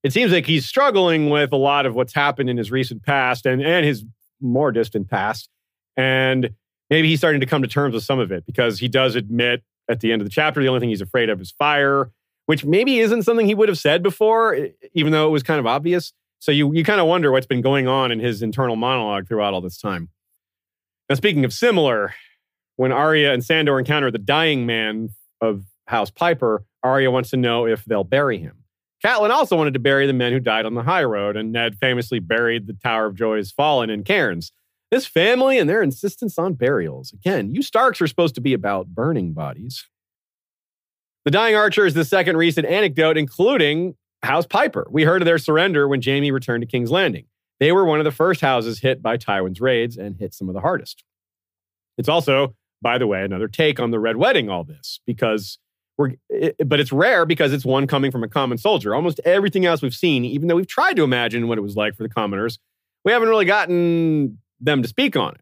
it 0.03 0.11
seems 0.11 0.31
like 0.31 0.45
he's 0.45 0.65
struggling 0.65 1.29
with 1.29 1.53
a 1.53 1.57
lot 1.57 1.85
of 1.85 1.95
what's 1.95 2.13
happened 2.13 2.49
in 2.49 2.57
his 2.57 2.69
recent 2.71 3.03
past 3.03 3.45
and, 3.45 3.61
and 3.61 3.85
his 3.85 4.03
more 4.41 4.71
distant 4.71 5.09
past. 5.09 5.49
And 5.95 6.51
maybe 6.89 7.07
he's 7.07 7.19
starting 7.19 7.39
to 7.39 7.47
come 7.47 7.61
to 7.61 7.67
terms 7.67 7.93
with 7.93 8.03
some 8.03 8.19
of 8.19 8.31
it 8.31 8.45
because 8.45 8.79
he 8.79 8.89
does 8.89 9.15
admit 9.15 9.63
at 9.89 10.01
the 10.01 10.11
end 10.11 10.21
of 10.21 10.25
the 10.25 10.31
chapter 10.31 10.61
the 10.61 10.67
only 10.67 10.81
thing 10.81 10.89
he's 10.89 11.01
afraid 11.01 11.29
of 11.29 11.39
is 11.39 11.51
fire, 11.51 12.11
which 12.47 12.65
maybe 12.65 12.99
isn't 12.99 13.23
something 13.23 13.47
he 13.47 13.55
would 13.55 13.69
have 13.69 13.77
said 13.77 14.03
before, 14.03 14.67
even 14.93 15.13
though 15.13 15.27
it 15.27 15.31
was 15.31 15.43
kind 15.43 15.59
of 15.59 15.65
obvious. 15.65 16.11
So 16.39 16.51
you, 16.51 16.73
you 16.73 16.83
kind 16.83 16.99
of 16.99 17.07
wonder 17.07 17.31
what's 17.31 17.45
been 17.45 17.61
going 17.61 17.87
on 17.87 18.11
in 18.11 18.19
his 18.19 18.41
internal 18.41 18.75
monologue 18.75 19.29
throughout 19.29 19.53
all 19.53 19.61
this 19.61 19.77
time. 19.77 20.09
Now, 21.09 21.15
speaking 21.15 21.45
of 21.45 21.53
similar, 21.53 22.13
when 22.75 22.91
Arya 22.91 23.31
and 23.31 23.43
Sandor 23.43 23.79
encounter 23.79 24.11
the 24.11 24.17
dying 24.17 24.65
man 24.65 25.09
of 25.39 25.63
House 25.87 26.09
Piper, 26.09 26.65
Arya 26.83 27.09
wants 27.11 27.29
to 27.31 27.37
know 27.37 27.65
if 27.65 27.85
they'll 27.85 28.03
bury 28.03 28.39
him. 28.39 28.63
Catelyn 29.03 29.31
also 29.31 29.57
wanted 29.57 29.73
to 29.73 29.79
bury 29.79 30.07
the 30.07 30.13
men 30.13 30.31
who 30.31 30.39
died 30.39 30.65
on 30.65 30.75
the 30.75 30.83
high 30.83 31.03
road, 31.03 31.35
and 31.35 31.51
Ned 31.51 31.77
famously 31.77 32.19
buried 32.19 32.67
the 32.67 32.73
Tower 32.73 33.07
of 33.07 33.15
Joy's 33.15 33.51
fallen 33.51 33.89
in 33.89 34.03
cairns. 34.03 34.51
This 34.91 35.05
family 35.05 35.57
and 35.57 35.69
their 35.69 35.81
insistence 35.81 36.37
on 36.37 36.53
burials. 36.53 37.11
Again, 37.11 37.53
you 37.53 37.61
Starks 37.61 38.01
are 38.01 38.07
supposed 38.07 38.35
to 38.35 38.41
be 38.41 38.53
about 38.53 38.87
burning 38.87 39.33
bodies. 39.33 39.87
The 41.25 41.31
Dying 41.31 41.55
Archer 41.55 41.85
is 41.85 41.93
the 41.93 42.05
second 42.05 42.37
recent 42.37 42.67
anecdote, 42.67 43.17
including 43.17 43.95
House 44.23 44.45
Piper. 44.45 44.87
We 44.89 45.03
heard 45.03 45.21
of 45.21 45.25
their 45.25 45.37
surrender 45.37 45.87
when 45.87 46.01
Jaime 46.01 46.31
returned 46.31 46.61
to 46.61 46.67
King's 46.67 46.91
Landing. 46.91 47.25
They 47.59 47.71
were 47.71 47.85
one 47.85 47.99
of 47.99 48.05
the 48.05 48.11
first 48.11 48.41
houses 48.41 48.79
hit 48.79 49.01
by 49.01 49.17
Tywin's 49.17 49.61
raids 49.61 49.97
and 49.97 50.17
hit 50.17 50.33
some 50.33 50.49
of 50.49 50.53
the 50.53 50.61
hardest. 50.61 51.03
It's 51.97 52.09
also, 52.09 52.55
by 52.81 52.97
the 52.97 53.07
way, 53.07 53.23
another 53.23 53.47
take 53.47 53.79
on 53.79 53.91
the 53.91 53.99
Red 53.99 54.17
Wedding, 54.17 54.49
all 54.49 54.63
this, 54.63 54.99
because 55.05 55.59
we're, 55.97 56.13
it, 56.29 56.55
but 56.67 56.79
it's 56.79 56.91
rare 56.91 57.25
because 57.25 57.53
it's 57.53 57.65
one 57.65 57.87
coming 57.87 58.11
from 58.11 58.23
a 58.23 58.27
common 58.27 58.57
soldier. 58.57 58.95
Almost 58.95 59.19
everything 59.25 59.65
else 59.65 59.81
we've 59.81 59.93
seen, 59.93 60.25
even 60.25 60.47
though 60.47 60.55
we've 60.55 60.67
tried 60.67 60.95
to 60.95 61.03
imagine 61.03 61.47
what 61.47 61.57
it 61.57 61.61
was 61.61 61.75
like 61.75 61.95
for 61.95 62.03
the 62.03 62.09
commoners, 62.09 62.59
we 63.05 63.11
haven't 63.11 63.29
really 63.29 63.45
gotten 63.45 64.39
them 64.59 64.81
to 64.81 64.87
speak 64.87 65.15
on 65.15 65.35
it. 65.35 65.41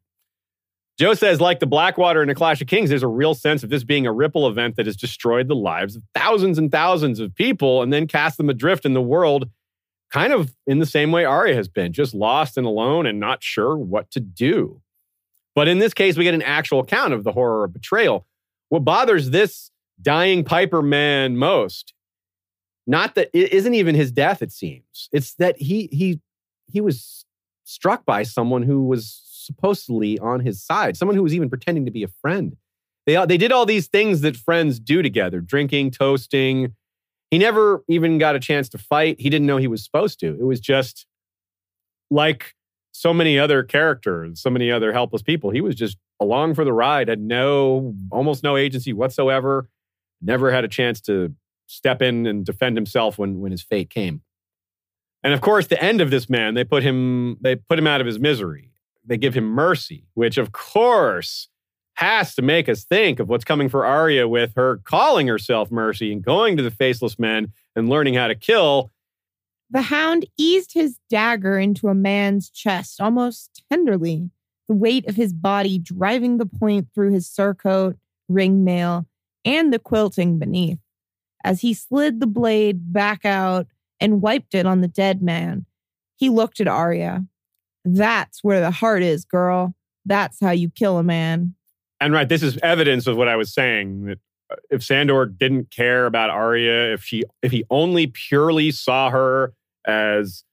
Joe 0.99 1.13
says, 1.13 1.41
like 1.41 1.59
the 1.59 1.65
Blackwater 1.67 2.21
and 2.21 2.29
the 2.29 2.35
Clash 2.35 2.61
of 2.61 2.67
Kings, 2.67 2.89
there's 2.89 3.01
a 3.01 3.07
real 3.07 3.33
sense 3.33 3.63
of 3.63 3.69
this 3.69 3.83
being 3.83 4.05
a 4.05 4.11
ripple 4.11 4.47
event 4.47 4.75
that 4.75 4.85
has 4.85 4.95
destroyed 4.95 5.47
the 5.47 5.55
lives 5.55 5.95
of 5.95 6.03
thousands 6.13 6.57
and 6.57 6.71
thousands 6.71 7.19
of 7.19 7.33
people 7.33 7.81
and 7.81 7.91
then 7.91 8.05
cast 8.05 8.37
them 8.37 8.49
adrift 8.49 8.85
in 8.85 8.93
the 8.93 9.01
world, 9.01 9.49
kind 10.11 10.33
of 10.33 10.53
in 10.67 10.79
the 10.79 10.85
same 10.85 11.11
way 11.11 11.25
Arya 11.25 11.55
has 11.55 11.67
been, 11.67 11.93
just 11.93 12.13
lost 12.13 12.57
and 12.57 12.67
alone 12.67 13.05
and 13.05 13.19
not 13.19 13.41
sure 13.41 13.75
what 13.77 14.11
to 14.11 14.19
do. 14.19 14.81
But 15.55 15.67
in 15.67 15.79
this 15.79 15.93
case, 15.93 16.17
we 16.17 16.23
get 16.23 16.35
an 16.35 16.43
actual 16.43 16.81
account 16.81 17.13
of 17.13 17.23
the 17.23 17.31
horror 17.31 17.63
of 17.63 17.73
betrayal. 17.73 18.27
What 18.69 18.85
bothers 18.85 19.31
this 19.31 19.70
dying 20.01 20.43
Piper 20.43 20.81
man 20.81 21.37
most. 21.37 21.93
Not 22.87 23.15
that 23.15 23.29
it 23.33 23.53
isn't 23.53 23.73
even 23.73 23.95
his 23.95 24.11
death, 24.11 24.41
it 24.41 24.51
seems. 24.51 25.09
It's 25.11 25.35
that 25.35 25.59
he 25.61 25.87
he 25.91 26.19
he 26.67 26.81
was 26.81 27.25
struck 27.63 28.05
by 28.05 28.23
someone 28.23 28.63
who 28.63 28.85
was 28.85 29.21
supposedly 29.23 30.19
on 30.19 30.39
his 30.39 30.63
side, 30.63 30.97
someone 30.97 31.15
who 31.15 31.23
was 31.23 31.33
even 31.33 31.49
pretending 31.49 31.85
to 31.85 31.91
be 31.91 32.03
a 32.03 32.07
friend. 32.21 32.57
They 33.05 33.23
they 33.25 33.37
did 33.37 33.51
all 33.51 33.65
these 33.65 33.87
things 33.87 34.21
that 34.21 34.35
friends 34.35 34.79
do 34.79 35.01
together, 35.01 35.41
drinking, 35.41 35.91
toasting. 35.91 36.75
He 37.29 37.37
never 37.37 37.83
even 37.87 38.17
got 38.17 38.35
a 38.35 38.39
chance 38.39 38.67
to 38.69 38.77
fight. 38.77 39.19
He 39.19 39.29
didn't 39.29 39.47
know 39.47 39.57
he 39.57 39.67
was 39.67 39.83
supposed 39.83 40.19
to. 40.19 40.27
It 40.27 40.43
was 40.43 40.59
just 40.59 41.05
like 42.09 42.53
so 42.91 43.13
many 43.13 43.39
other 43.39 43.63
characters, 43.63 44.41
so 44.41 44.49
many 44.49 44.69
other 44.69 44.91
helpless 44.91 45.21
people. 45.21 45.49
He 45.51 45.61
was 45.61 45.75
just 45.75 45.97
along 46.19 46.55
for 46.55 46.65
the 46.65 46.73
ride, 46.73 47.07
had 47.07 47.21
no 47.21 47.95
almost 48.11 48.43
no 48.43 48.57
agency 48.57 48.91
whatsoever 48.91 49.69
never 50.21 50.51
had 50.51 50.63
a 50.63 50.67
chance 50.67 51.01
to 51.01 51.33
step 51.67 52.01
in 52.01 52.25
and 52.25 52.45
defend 52.45 52.77
himself 52.77 53.17
when, 53.17 53.39
when 53.39 53.51
his 53.51 53.61
fate 53.61 53.89
came. 53.89 54.21
And 55.23 55.33
of 55.33 55.41
course, 55.41 55.67
the 55.67 55.81
end 55.81 56.01
of 56.01 56.09
this 56.09 56.29
man, 56.29 56.53
they 56.53 56.63
put 56.63 56.83
him, 56.83 57.37
they 57.41 57.55
put 57.55 57.79
him 57.79 57.87
out 57.87 58.01
of 58.01 58.07
his 58.07 58.19
misery. 58.19 58.71
They 59.05 59.17
give 59.17 59.33
him 59.33 59.45
mercy, 59.45 60.05
which 60.13 60.37
of 60.37 60.51
course 60.51 61.47
has 61.95 62.35
to 62.35 62.41
make 62.41 62.67
us 62.67 62.83
think 62.83 63.19
of 63.19 63.29
what's 63.29 63.43
coming 63.43 63.69
for 63.69 63.85
Arya 63.85 64.27
with 64.27 64.53
her 64.55 64.77
calling 64.83 65.27
herself 65.27 65.71
mercy 65.71 66.11
and 66.11 66.23
going 66.23 66.57
to 66.57 66.63
the 66.63 66.71
faceless 66.71 67.19
men 67.19 67.51
and 67.75 67.89
learning 67.89 68.15
how 68.15 68.27
to 68.27 68.35
kill. 68.35 68.91
The 69.69 69.83
hound 69.83 70.25
eased 70.37 70.73
his 70.73 70.97
dagger 71.09 71.57
into 71.57 71.87
a 71.87 71.95
man's 71.95 72.49
chest 72.49 72.99
almost 72.99 73.63
tenderly, 73.71 74.29
the 74.67 74.75
weight 74.75 75.07
of 75.07 75.15
his 75.15 75.33
body 75.33 75.79
driving 75.79 76.37
the 76.37 76.45
point 76.45 76.87
through 76.93 77.13
his 77.13 77.27
surcoat, 77.27 77.97
ring 78.27 78.63
mail, 78.63 79.05
and 79.45 79.73
the 79.73 79.79
quilting 79.79 80.39
beneath. 80.39 80.79
As 81.43 81.61
he 81.61 81.73
slid 81.73 82.19
the 82.19 82.27
blade 82.27 82.93
back 82.93 83.25
out 83.25 83.67
and 83.99 84.21
wiped 84.21 84.53
it 84.53 84.65
on 84.65 84.81
the 84.81 84.87
dead 84.87 85.21
man, 85.21 85.65
he 86.15 86.29
looked 86.29 86.61
at 86.61 86.67
Arya. 86.67 87.25
That's 87.83 88.43
where 88.43 88.59
the 88.59 88.71
heart 88.71 89.01
is, 89.01 89.25
girl. 89.25 89.73
That's 90.05 90.39
how 90.39 90.51
you 90.51 90.69
kill 90.69 90.97
a 90.97 91.03
man. 91.03 91.55
And 91.99 92.13
right, 92.13 92.29
this 92.29 92.43
is 92.43 92.57
evidence 92.63 93.07
of 93.07 93.17
what 93.17 93.27
I 93.27 93.35
was 93.35 93.53
saying 93.53 94.05
that 94.05 94.19
uh, 94.51 94.55
if 94.69 94.83
Sandor 94.83 95.25
didn't 95.25 95.71
care 95.71 96.05
about 96.05 96.29
Arya, 96.29 96.93
if 96.93 97.03
she 97.03 97.23
if 97.41 97.51
he 97.51 97.63
only 97.69 98.07
purely 98.07 98.71
saw 98.71 99.09
her 99.09 99.53
as 99.85 100.43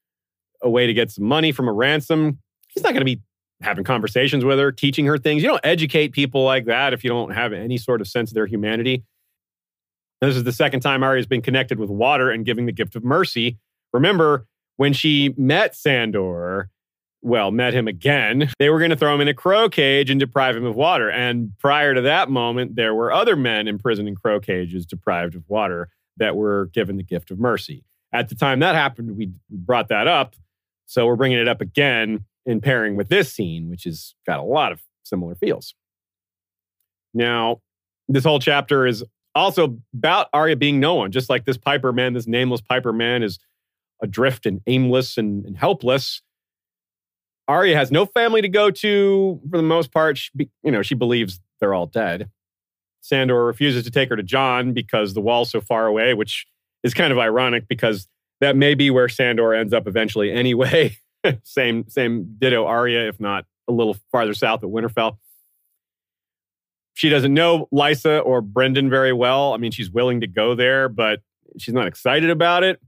a 0.62 0.68
way 0.70 0.86
to 0.86 0.94
get 0.94 1.10
some 1.10 1.24
money 1.24 1.52
from 1.52 1.68
a 1.68 1.72
ransom, 1.72 2.38
he's 2.68 2.82
not 2.82 2.92
going 2.92 3.00
to 3.00 3.04
be 3.04 3.20
having 3.60 3.84
conversations 3.84 4.44
with 4.44 4.58
her, 4.58 4.70
teaching 4.70 5.06
her 5.06 5.18
things. 5.18 5.42
You 5.42 5.48
don't 5.48 5.64
educate 5.64 6.12
people 6.12 6.44
like 6.44 6.66
that 6.66 6.92
if 6.92 7.02
you 7.02 7.10
don't 7.10 7.30
have 7.30 7.52
any 7.52 7.76
sort 7.76 8.00
of 8.00 8.08
sense 8.08 8.30
of 8.30 8.34
their 8.34 8.46
humanity. 8.46 9.04
This 10.20 10.36
is 10.36 10.44
the 10.44 10.52
second 10.52 10.80
time 10.80 11.02
Arya 11.02 11.18
has 11.18 11.26
been 11.26 11.42
connected 11.42 11.78
with 11.78 11.90
water 11.90 12.30
and 12.30 12.44
giving 12.44 12.66
the 12.66 12.72
gift 12.72 12.96
of 12.96 13.04
mercy. 13.04 13.58
Remember, 13.92 14.46
when 14.76 14.92
she 14.92 15.34
met 15.36 15.74
Sandor, 15.74 16.70
well, 17.22 17.50
met 17.50 17.74
him 17.74 17.88
again, 17.88 18.50
they 18.58 18.70
were 18.70 18.78
going 18.78 18.90
to 18.90 18.96
throw 18.96 19.14
him 19.14 19.20
in 19.20 19.28
a 19.28 19.34
crow 19.34 19.68
cage 19.68 20.10
and 20.10 20.20
deprive 20.20 20.56
him 20.56 20.64
of 20.64 20.76
water. 20.76 21.10
And 21.10 21.52
prior 21.58 21.94
to 21.94 22.00
that 22.02 22.30
moment, 22.30 22.76
there 22.76 22.94
were 22.94 23.12
other 23.12 23.36
men 23.36 23.66
imprisoned 23.66 24.08
in 24.08 24.14
crow 24.14 24.40
cages, 24.40 24.86
deprived 24.86 25.34
of 25.34 25.42
water, 25.48 25.88
that 26.16 26.36
were 26.36 26.66
given 26.72 26.96
the 26.96 27.02
gift 27.02 27.30
of 27.30 27.38
mercy. 27.38 27.84
At 28.12 28.28
the 28.28 28.34
time 28.34 28.60
that 28.60 28.74
happened, 28.74 29.16
we 29.16 29.32
brought 29.50 29.88
that 29.88 30.06
up. 30.06 30.34
So 30.86 31.06
we're 31.06 31.16
bringing 31.16 31.38
it 31.38 31.48
up 31.48 31.60
again 31.60 32.24
in 32.46 32.60
pairing 32.60 32.96
with 32.96 33.08
this 33.08 33.32
scene, 33.32 33.68
which 33.70 33.84
has 33.84 34.14
got 34.26 34.38
a 34.38 34.42
lot 34.42 34.72
of 34.72 34.80
similar 35.04 35.34
feels. 35.34 35.74
Now, 37.14 37.60
this 38.08 38.24
whole 38.24 38.40
chapter 38.40 38.86
is 38.86 39.04
also 39.34 39.78
about 39.94 40.28
Arya 40.32 40.56
being 40.56 40.80
no 40.80 40.94
one, 40.94 41.12
just 41.12 41.30
like 41.30 41.44
this 41.44 41.58
Piper 41.58 41.92
man, 41.92 42.14
this 42.14 42.26
nameless 42.26 42.60
Piper 42.60 42.92
man 42.92 43.22
is 43.22 43.38
adrift 44.02 44.46
and 44.46 44.60
aimless 44.66 45.16
and, 45.16 45.44
and 45.44 45.56
helpless. 45.56 46.22
Arya 47.46 47.76
has 47.76 47.90
no 47.90 48.06
family 48.06 48.42
to 48.42 48.48
go 48.48 48.70
to 48.70 49.40
for 49.50 49.56
the 49.56 49.62
most 49.62 49.92
part. 49.92 50.18
She, 50.18 50.30
you 50.62 50.70
know, 50.70 50.82
she 50.82 50.94
believes 50.94 51.40
they're 51.60 51.74
all 51.74 51.86
dead. 51.86 52.30
Sandor 53.00 53.44
refuses 53.44 53.84
to 53.84 53.90
take 53.90 54.10
her 54.10 54.16
to 54.16 54.22
Jon 54.22 54.72
because 54.72 55.14
the 55.14 55.20
wall's 55.20 55.50
so 55.50 55.60
far 55.60 55.86
away, 55.86 56.12
which 56.14 56.46
is 56.82 56.92
kind 56.92 57.12
of 57.12 57.18
ironic 57.18 57.66
because 57.68 58.06
that 58.40 58.56
may 58.56 58.74
be 58.74 58.90
where 58.90 59.08
Sandor 59.08 59.54
ends 59.54 59.72
up 59.72 59.86
eventually 59.86 60.30
anyway. 60.30 60.96
same, 61.42 61.88
same 61.88 62.36
ditto 62.38 62.64
Arya, 62.64 63.08
if 63.08 63.20
not 63.20 63.44
a 63.68 63.72
little 63.72 63.96
farther 64.10 64.34
south 64.34 64.62
at 64.62 64.70
Winterfell. 64.70 65.18
She 66.94 67.08
doesn't 67.08 67.32
know 67.32 67.68
Lysa 67.72 68.24
or 68.24 68.42
Brynden 68.42 68.90
very 68.90 69.12
well. 69.12 69.52
I 69.52 69.58
mean, 69.58 69.70
she's 69.70 69.90
willing 69.90 70.20
to 70.22 70.26
go 70.26 70.54
there, 70.54 70.88
but 70.88 71.20
she's 71.58 71.74
not 71.74 71.86
excited 71.86 72.30
about 72.30 72.64
it. 72.64 72.80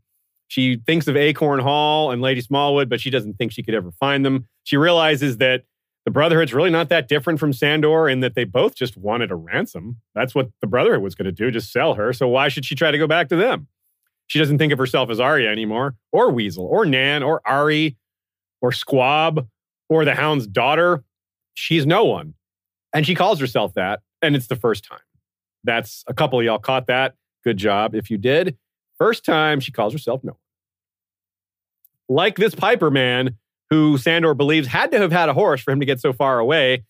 She 0.49 0.79
thinks 0.85 1.07
of 1.07 1.17
Acorn 1.17 1.61
Hall 1.61 2.11
and 2.11 2.21
Lady 2.21 2.41
Smallwood, 2.41 2.89
but 2.89 3.01
she 3.01 3.09
doesn't 3.09 3.35
think 3.35 3.53
she 3.53 3.63
could 3.63 3.75
ever 3.75 3.93
find 3.93 4.27
them. 4.27 4.49
She 4.65 4.77
realizes 4.77 5.37
that 5.37 5.63
the 6.05 6.11
Brotherhood's 6.11 6.53
really 6.53 6.71
not 6.71 6.89
that 6.89 7.07
different 7.07 7.39
from 7.39 7.53
Sandor 7.53 8.09
in 8.09 8.19
that 8.21 8.35
they 8.35 8.43
both 8.43 8.75
just 8.75 8.97
wanted 8.97 9.31
a 9.31 9.37
ransom. 9.37 9.99
That's 10.15 10.35
what 10.35 10.49
the 10.61 10.67
Brotherhood 10.67 11.03
was 11.03 11.15
going 11.15 11.27
to 11.27 11.33
do, 11.33 11.53
just 11.53 11.73
sell 11.73 11.95
her. 11.95 12.13
So 12.13 12.27
why 12.27 12.49
should 12.49 12.65
she 12.65 12.75
try 12.75 12.91
to 12.91 12.99
go 12.99 13.07
back 13.07 13.29
to 13.29 13.37
them? 13.37 13.69
She 14.27 14.41
doesn't 14.41 14.59
think 14.59 14.73
of 14.73 14.79
herself 14.79 15.09
as 15.11 15.21
Arya 15.21 15.51
anymore, 15.51 15.97
or 16.11 16.33
Weasel, 16.33 16.65
or 16.65 16.85
Nan, 16.85 17.23
or 17.23 17.43
Arry, 17.47 17.97
or 18.61 18.73
Squab, 18.73 19.49
or 19.89 20.05
the 20.05 20.15
Hound's 20.15 20.47
daughter. 20.47 21.05
She's 21.55 21.87
no 21.87 22.05
one. 22.05 22.35
And 22.93 23.07
she 23.07 23.15
calls 23.15 23.41
herself 23.41 23.75
that, 23.75 24.01
and 24.23 24.35
it's 24.35 24.49
the 24.49 24.57
first 24.57 24.85
time. 24.85 25.01
That's 25.65 26.05
a 26.07 26.15
couple 26.15 26.39
of 26.39 26.45
y'all 26.45 26.59
caught 26.59 26.87
that. 26.87 27.15
Good 27.45 27.57
job 27.57 27.95
if 27.95 28.11
you 28.11 28.19
did. 28.19 28.57
First 28.99 29.25
time 29.25 29.61
she 29.61 29.73
calls 29.73 29.93
herself 29.93 30.23
no 30.25 30.33
one. 30.33 30.39
Like 32.17 32.37
this 32.37 32.55
Piper 32.55 32.91
man, 32.91 33.37
who 33.71 33.97
Sandor 33.99 34.35
believes 34.35 34.67
had 34.67 34.91
to 34.91 34.99
have 34.99 35.13
had 35.13 35.29
a 35.29 35.35
horse 35.35 35.61
for 35.61 35.71
him 35.71 35.81
to 35.81 35.87
get 35.87 36.01
so 36.01 36.13
far 36.13 36.39
away. 36.39 36.85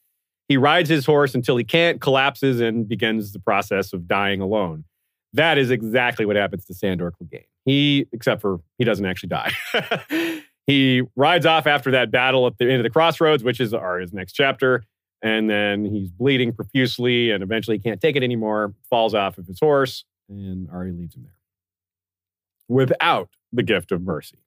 He 0.49 0.57
rides 0.57 0.89
his 0.89 1.07
horse 1.07 1.35
until 1.35 1.57
he 1.57 1.65
can't, 1.65 2.01
collapses, 2.01 2.61
and 2.61 2.89
begins 2.89 3.33
the 3.33 3.39
process 3.39 3.93
of 3.93 4.09
dying 4.09 4.41
alone. 4.41 4.85
That 5.33 5.59
is 5.59 5.71
exactly 5.71 6.25
what 6.25 6.37
happens 6.37 6.65
to 6.65 6.75
Sandor 6.75 7.13
Clegane. 7.13 7.45
He, 7.65 8.07
except 8.13 8.41
for 8.41 8.61
he 8.79 8.85
doesn't 8.85 9.05
actually 9.05 9.29
die. 9.29 9.53
he 10.67 11.03
rides 11.17 11.47
off 11.47 11.67
after 11.67 11.91
that 11.93 12.11
battle 12.11 12.47
at 12.47 12.59
the 12.59 12.65
end 12.65 12.77
of 12.77 12.83
the 12.83 12.91
crossroads, 12.91 13.43
which 13.43 13.61
is 13.61 13.75
our 13.75 13.99
his 13.99 14.13
next 14.13 14.33
chapter. 14.33 14.85
And 15.23 15.51
then 15.51 15.85
he's 15.85 16.11
bleeding 16.11 16.53
profusely 16.53 17.31
and 17.31 17.43
eventually 17.43 17.79
can't 17.79 18.01
take 18.01 18.17
it 18.17 18.23
anymore, 18.23 18.75
falls 18.89 19.15
off 19.15 19.37
of 19.37 19.47
his 19.47 19.61
horse, 19.61 20.05
and 20.29 20.69
Arya 20.71 20.93
leaves 20.93 21.15
him 21.15 21.25
there 21.25 21.35
without 22.69 23.29
the 23.53 23.63
gift 23.63 23.91
of 23.93 24.01
mercy. 24.01 24.39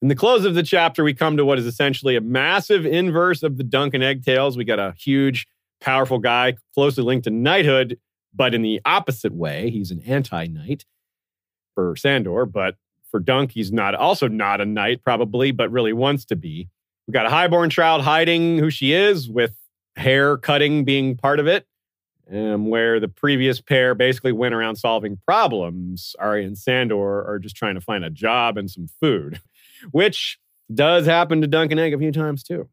In 0.00 0.06
the 0.06 0.14
close 0.14 0.44
of 0.44 0.54
the 0.54 0.62
chapter, 0.62 1.02
we 1.02 1.12
come 1.12 1.36
to 1.36 1.44
what 1.44 1.58
is 1.58 1.66
essentially 1.66 2.14
a 2.14 2.20
massive 2.20 2.86
inverse 2.86 3.42
of 3.42 3.58
the 3.58 3.64
Dunk 3.64 3.94
and 3.94 4.04
Egg 4.04 4.24
Tales. 4.24 4.56
We 4.56 4.64
got 4.64 4.78
a 4.78 4.94
huge, 4.96 5.48
powerful 5.80 6.20
guy 6.20 6.54
closely 6.72 7.02
linked 7.02 7.24
to 7.24 7.30
knighthood, 7.30 7.98
but 8.32 8.54
in 8.54 8.62
the 8.62 8.80
opposite 8.84 9.34
way. 9.34 9.70
He's 9.70 9.90
an 9.90 10.00
anti 10.06 10.46
knight 10.46 10.84
for 11.74 11.96
Sandor, 11.96 12.46
but 12.46 12.76
for 13.10 13.20
Dunk, 13.20 13.52
he's 13.52 13.72
not 13.72 13.94
also 13.94 14.28
not 14.28 14.60
a 14.60 14.66
knight, 14.66 15.02
probably, 15.02 15.50
but 15.50 15.70
really 15.70 15.92
wants 15.92 16.24
to 16.26 16.36
be. 16.36 16.68
We've 17.06 17.14
got 17.14 17.26
a 17.26 17.30
highborn 17.30 17.70
child 17.70 18.02
hiding 18.02 18.58
who 18.58 18.70
she 18.70 18.92
is, 18.92 19.28
with 19.28 19.54
hair 19.96 20.36
cutting 20.36 20.84
being 20.84 21.16
part 21.16 21.40
of 21.40 21.46
it. 21.46 21.66
Um, 22.30 22.68
where 22.68 23.00
the 23.00 23.08
previous 23.08 23.58
pair 23.58 23.94
basically 23.94 24.32
went 24.32 24.54
around 24.54 24.76
solving 24.76 25.16
problems. 25.16 26.14
Arya 26.18 26.46
and 26.46 26.58
Sandor 26.58 27.26
are 27.26 27.38
just 27.38 27.56
trying 27.56 27.74
to 27.74 27.80
find 27.80 28.04
a 28.04 28.10
job 28.10 28.58
and 28.58 28.70
some 28.70 28.86
food 29.00 29.40
which 29.90 30.38
does 30.72 31.06
happen 31.06 31.40
to 31.40 31.46
Dunk 31.46 31.70
and 31.70 31.80
Egg 31.80 31.94
a 31.94 31.98
few 31.98 32.12
times 32.12 32.42
too. 32.42 32.68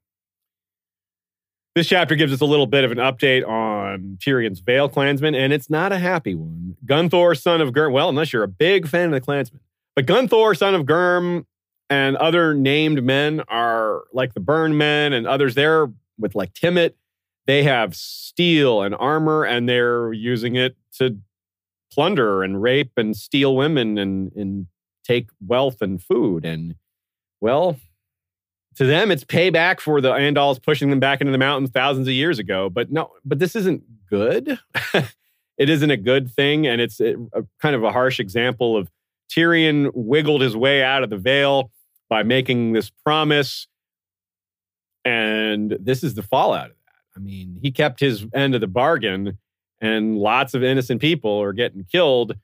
This 1.75 1.87
chapter 1.87 2.15
gives 2.15 2.31
us 2.31 2.39
a 2.39 2.45
little 2.45 2.67
bit 2.67 2.85
of 2.85 2.91
an 2.91 2.99
update 2.99 3.45
on 3.45 4.17
Tyrion's 4.21 4.59
Vale 4.59 4.87
clansmen, 4.87 5.35
and 5.35 5.51
it's 5.51 5.69
not 5.69 5.91
a 5.91 5.97
happy 5.97 6.33
one. 6.33 6.77
Gunthor, 6.85 7.39
son 7.39 7.59
of 7.59 7.73
Gurn, 7.73 7.91
well, 7.91 8.07
unless 8.07 8.31
you're 8.31 8.43
a 8.43 8.47
big 8.47 8.87
fan 8.87 9.07
of 9.07 9.11
the 9.11 9.19
clansmen, 9.19 9.59
but 9.95 10.05
Gunthor, 10.05 10.57
son 10.57 10.75
of 10.75 10.85
Gurn, 10.85 11.45
and 11.89 12.17
other 12.17 12.53
named 12.53 13.03
men 13.03 13.41
are 13.47 14.03
like 14.11 14.33
the 14.33 14.39
Burn 14.39 14.77
men 14.77 15.13
and 15.13 15.27
others 15.27 15.55
there 15.55 15.87
with 16.17 16.35
like 16.35 16.53
Timett. 16.53 16.93
They 17.45 17.63
have 17.63 17.95
steel 17.95 18.81
and 18.81 18.95
armor, 18.95 19.43
and 19.43 19.69
they're 19.69 20.11
using 20.11 20.55
it 20.55 20.75
to 20.97 21.19
plunder 21.91 22.43
and 22.43 22.61
rape 22.61 22.91
and 22.97 23.15
steal 23.15 23.55
women 23.55 23.97
and, 23.97 24.31
and 24.33 24.67
take 25.03 25.29
wealth 25.45 25.81
and 25.81 26.01
food. 26.01 26.43
And 26.43 26.75
well, 27.39 27.77
to 28.75 28.85
them, 28.85 29.11
it's 29.11 29.23
payback 29.23 29.79
for 29.79 30.01
the 30.01 30.11
Andals 30.11 30.61
pushing 30.61 30.89
them 30.89 30.99
back 30.99 31.21
into 31.21 31.31
the 31.31 31.37
mountains 31.37 31.69
thousands 31.69 32.07
of 32.07 32.13
years 32.13 32.39
ago. 32.39 32.69
But 32.69 32.91
no, 32.91 33.11
but 33.23 33.39
this 33.39 33.55
isn't 33.55 33.83
good. 34.09 34.59
it 35.57 35.69
isn't 35.69 35.91
a 35.91 35.97
good 35.97 36.31
thing. 36.31 36.67
And 36.67 36.81
it's 36.81 36.99
a, 36.99 37.15
a 37.33 37.43
kind 37.61 37.75
of 37.75 37.83
a 37.83 37.91
harsh 37.91 38.19
example 38.19 38.75
of 38.75 38.89
Tyrion 39.29 39.91
wiggled 39.93 40.41
his 40.41 40.55
way 40.55 40.83
out 40.83 41.03
of 41.03 41.09
the 41.09 41.17
Vale 41.17 41.71
by 42.09 42.23
making 42.23 42.73
this 42.73 42.89
promise. 42.89 43.67
And 45.03 45.77
this 45.79 46.03
is 46.03 46.15
the 46.15 46.23
fallout 46.23 46.71
of 46.71 46.77
that. 46.85 47.17
I 47.17 47.19
mean, 47.19 47.59
he 47.61 47.71
kept 47.71 47.99
his 47.99 48.25
end 48.33 48.55
of 48.55 48.61
the 48.61 48.67
bargain, 48.67 49.37
and 49.79 50.17
lots 50.17 50.53
of 50.53 50.63
innocent 50.63 51.01
people 51.01 51.41
are 51.41 51.53
getting 51.53 51.83
killed 51.85 52.35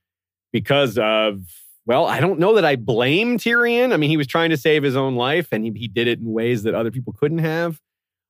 because 0.52 0.98
of 0.98 1.44
well, 1.86 2.06
I 2.06 2.20
don't 2.20 2.40
know 2.40 2.56
that 2.56 2.66
I 2.66 2.76
blame 2.76 3.38
Tyrion. 3.38 3.91
I 3.91 3.98
mean, 3.98 4.10
he 4.10 4.18
was 4.18 4.28
trying 4.28 4.52
to 4.52 4.58
save 4.58 4.84
his 4.84 4.95
own 4.95 5.16
life 5.16 5.48
and 5.52 5.66
he, 5.66 5.72
he 5.72 5.88
did 5.88 6.08
it 6.08 6.20
in 6.20 6.32
ways 6.32 6.64
that 6.64 6.76
other 6.76 6.91
people 6.91 7.14
couldn't 7.14 7.40
have. 7.40 7.80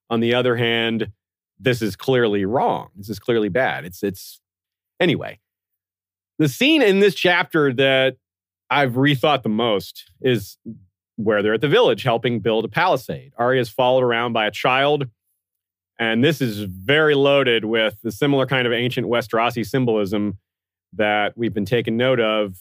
On 0.10 0.20
the 0.20 0.34
other 0.34 0.56
hand, 0.56 1.12
this 1.60 1.82
is 1.82 1.96
clearly 1.96 2.46
wrong. 2.46 2.90
This 2.96 3.10
is 3.10 3.20
clearly 3.20 3.50
bad. 3.50 3.86
It's, 3.86 4.04
it's, 4.04 4.42
anyway. 5.00 5.40
The 6.40 6.48
scene 6.48 6.82
in 6.82 7.02
this 7.02 7.14
chapter 7.14 7.74
that 7.74 8.16
I've 8.72 8.94
rethought 8.94 9.44
the 9.44 9.50
most 9.50 10.10
is 10.22 10.58
where 11.18 11.44
they're 11.44 11.54
at 11.54 11.62
the 11.62 11.68
village 11.68 12.04
helping 12.04 12.40
build 12.40 12.64
a 12.64 12.70
palisade. 12.70 13.34
Arya 13.38 13.60
is 13.60 13.70
followed 13.70 14.02
around 14.02 14.32
by 14.32 14.48
a 14.48 14.52
child. 14.52 15.08
And 16.00 16.24
this 16.24 16.42
is 16.42 16.62
very 16.62 17.14
loaded 17.14 17.66
with 17.66 17.98
the 18.02 18.12
similar 18.12 18.46
kind 18.46 18.66
of 18.66 18.74
ancient 18.74 19.08
Westerosi 19.08 19.68
symbolism 19.68 20.40
that 20.94 21.34
we've 21.38 21.54
been 21.54 21.66
taking 21.66 21.98
note 21.98 22.22
of 22.22 22.56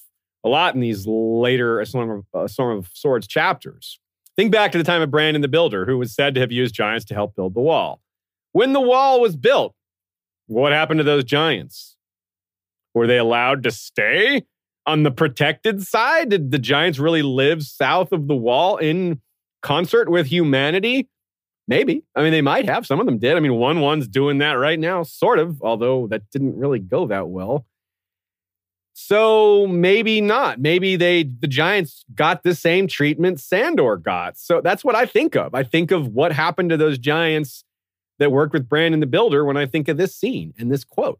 a 0.45 0.49
lot 0.49 0.75
in 0.75 0.81
these 0.81 1.07
later 1.07 1.83
Storm 1.85 2.25
of, 2.35 2.51
Storm 2.51 2.79
of 2.79 2.91
Swords 2.93 3.27
chapters. 3.27 4.01
Think 4.37 4.51
back 4.51 4.73
to 4.73 4.79
the 4.79 4.85
time 4.85 5.03
of 5.03 5.11
Brandon 5.11 5.43
the 5.43 5.49
Builder, 5.49 5.87
who 5.87 5.97
was 5.97 6.13
said 6.13 6.35
to 6.35 6.41
have 6.41 6.51
used 6.51 6.75
giants 6.75 7.05
to 7.07 7.15
help 7.15 7.37
build 7.37 7.55
the 7.55 7.61
wall. 7.61 8.03
When 8.53 8.73
the 8.73 8.81
wall 8.81 9.21
was 9.21 9.37
built, 9.37 9.75
what 10.47 10.73
happened 10.73 10.99
to 10.99 11.05
those 11.05 11.25
giants? 11.25 11.97
Were 12.95 13.07
they 13.07 13.19
allowed 13.19 13.63
to 13.63 13.71
stay 13.71 14.43
on 14.87 15.03
the 15.03 15.11
protected 15.11 15.83
side? 15.83 16.31
Did 16.31 16.51
the 16.51 16.59
giants 16.59 16.99
really 16.99 17.23
live 17.23 17.63
south 17.63 18.13
of 18.13 18.29
the 18.29 18.37
wall 18.37 18.77
in 18.77 19.21
concert 19.63 20.11
with 20.11 20.27
humanity? 20.27 21.09
Maybe. 21.69 22.03
I 22.17 22.23
mean, 22.23 22.33
they 22.33 22.43
might 22.43 22.65
have. 22.65 22.87
Some 22.87 22.99
of 22.99 23.07
them 23.07 23.19
did. 23.19 23.37
I 23.37 23.41
mean, 23.41 23.55
one 23.55 23.81
one's 23.81 24.09
doing 24.09 24.39
that 24.39 24.55
right 24.55 24.79
now, 24.79 25.03
sort 25.05 25.39
of, 25.39 25.63
although 25.63 26.09
that 26.09 26.23
didn't 26.31 26.57
really 26.57 26.81
go 26.81 27.07
that 27.07 27.29
well. 27.29 27.65
So 28.93 29.67
maybe 29.67 30.21
not. 30.21 30.61
Maybe 30.61 30.97
they 30.97 31.23
the 31.23 31.47
Giants 31.47 32.05
got 32.15 32.43
the 32.43 32.55
same 32.55 32.87
treatment 32.87 33.41
Sandor 33.41 33.97
got. 33.97 34.37
So 34.37 34.61
that's 34.61 34.85
what 34.85 34.95
I 34.95 35.07
think 35.07 35.37
of. 35.37 35.55
I 35.55 35.63
think 35.63 35.91
of 35.91 36.09
what 36.09 36.33
happened 36.33 36.71
to 36.71 36.77
those 36.77 36.99
Giants 36.99 37.65
that 38.19 38.33
worked 38.33 38.53
with 38.53 38.69
Brandon 38.69 39.01
the 39.01 39.07
Builder 39.07 39.45
when 39.45 39.57
I 39.57 39.65
think 39.65 39.89
of 39.89 39.97
this 39.97 40.15
scene 40.15 40.53
and 40.59 40.71
this 40.71 40.85
quote. 40.85 41.19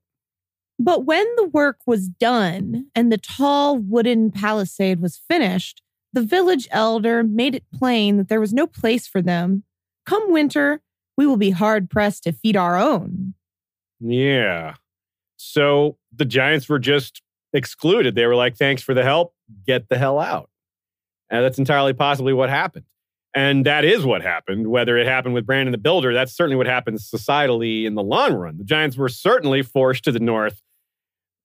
But 0.83 1.05
when 1.05 1.27
the 1.37 1.45
work 1.45 1.77
was 1.85 2.09
done 2.09 2.87
and 2.95 3.13
the 3.13 3.19
tall 3.19 3.77
wooden 3.77 4.31
palisade 4.31 5.01
was 5.01 5.21
finished, 5.29 5.83
the 6.15 6.23
village 6.23 6.67
elder 6.71 7.23
made 7.23 7.55
it 7.55 7.65
plain 7.71 8.17
that 8.17 8.29
there 8.29 8.41
was 8.41 8.55
no 8.55 8.67
place 8.67 9.07
for 9.07 9.21
them. 9.21 9.65
Come 10.07 10.33
winter, 10.33 10.81
we 11.19 11.27
will 11.27 11.37
be 11.37 11.51
hard 11.51 11.91
pressed 11.91 12.25
to 12.25 12.33
feed 12.33 12.57
our 12.57 12.79
own. 12.79 13.35
Yeah. 14.01 14.77
So 15.37 15.99
the 16.17 16.25
giants 16.25 16.67
were 16.67 16.79
just 16.79 17.21
excluded. 17.53 18.15
They 18.15 18.25
were 18.25 18.35
like, 18.35 18.57
thanks 18.57 18.83
for 18.83 18.95
the 18.95 19.05
help, 19.05 19.35
get 19.67 19.91
the 19.91 19.99
hell 19.99 20.19
out. 20.19 20.49
And 21.29 21.45
that's 21.45 21.59
entirely 21.59 21.93
possibly 21.93 22.33
what 22.33 22.49
happened. 22.49 22.87
And 23.35 23.67
that 23.67 23.85
is 23.85 24.03
what 24.03 24.23
happened. 24.23 24.69
Whether 24.69 24.97
it 24.97 25.07
happened 25.07 25.35
with 25.35 25.45
Brandon 25.45 25.73
the 25.73 25.79
Builder, 25.79 26.15
that's 26.15 26.35
certainly 26.35 26.57
what 26.57 26.67
happened 26.67 27.01
societally 27.01 27.85
in 27.85 27.97
the 27.97 28.03
long 28.03 28.33
run. 28.33 28.57
The 28.57 28.65
Giants 28.65 28.97
were 28.97 29.11
certainly 29.11 29.61
forced 29.63 30.05
to 30.05 30.13
the 30.13 30.19
north, 30.19 30.63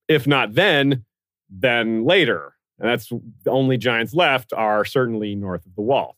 if 0.07 0.27
not 0.27 0.53
then, 0.53 1.05
then 1.49 2.05
later. 2.05 2.55
And 2.79 2.89
that's 2.89 3.09
the 3.09 3.51
only 3.51 3.77
Giants 3.77 4.13
left 4.13 4.53
are 4.53 4.83
certainly 4.85 5.35
north 5.35 5.65
of 5.65 5.75
the 5.75 5.81
wall. 5.81 6.17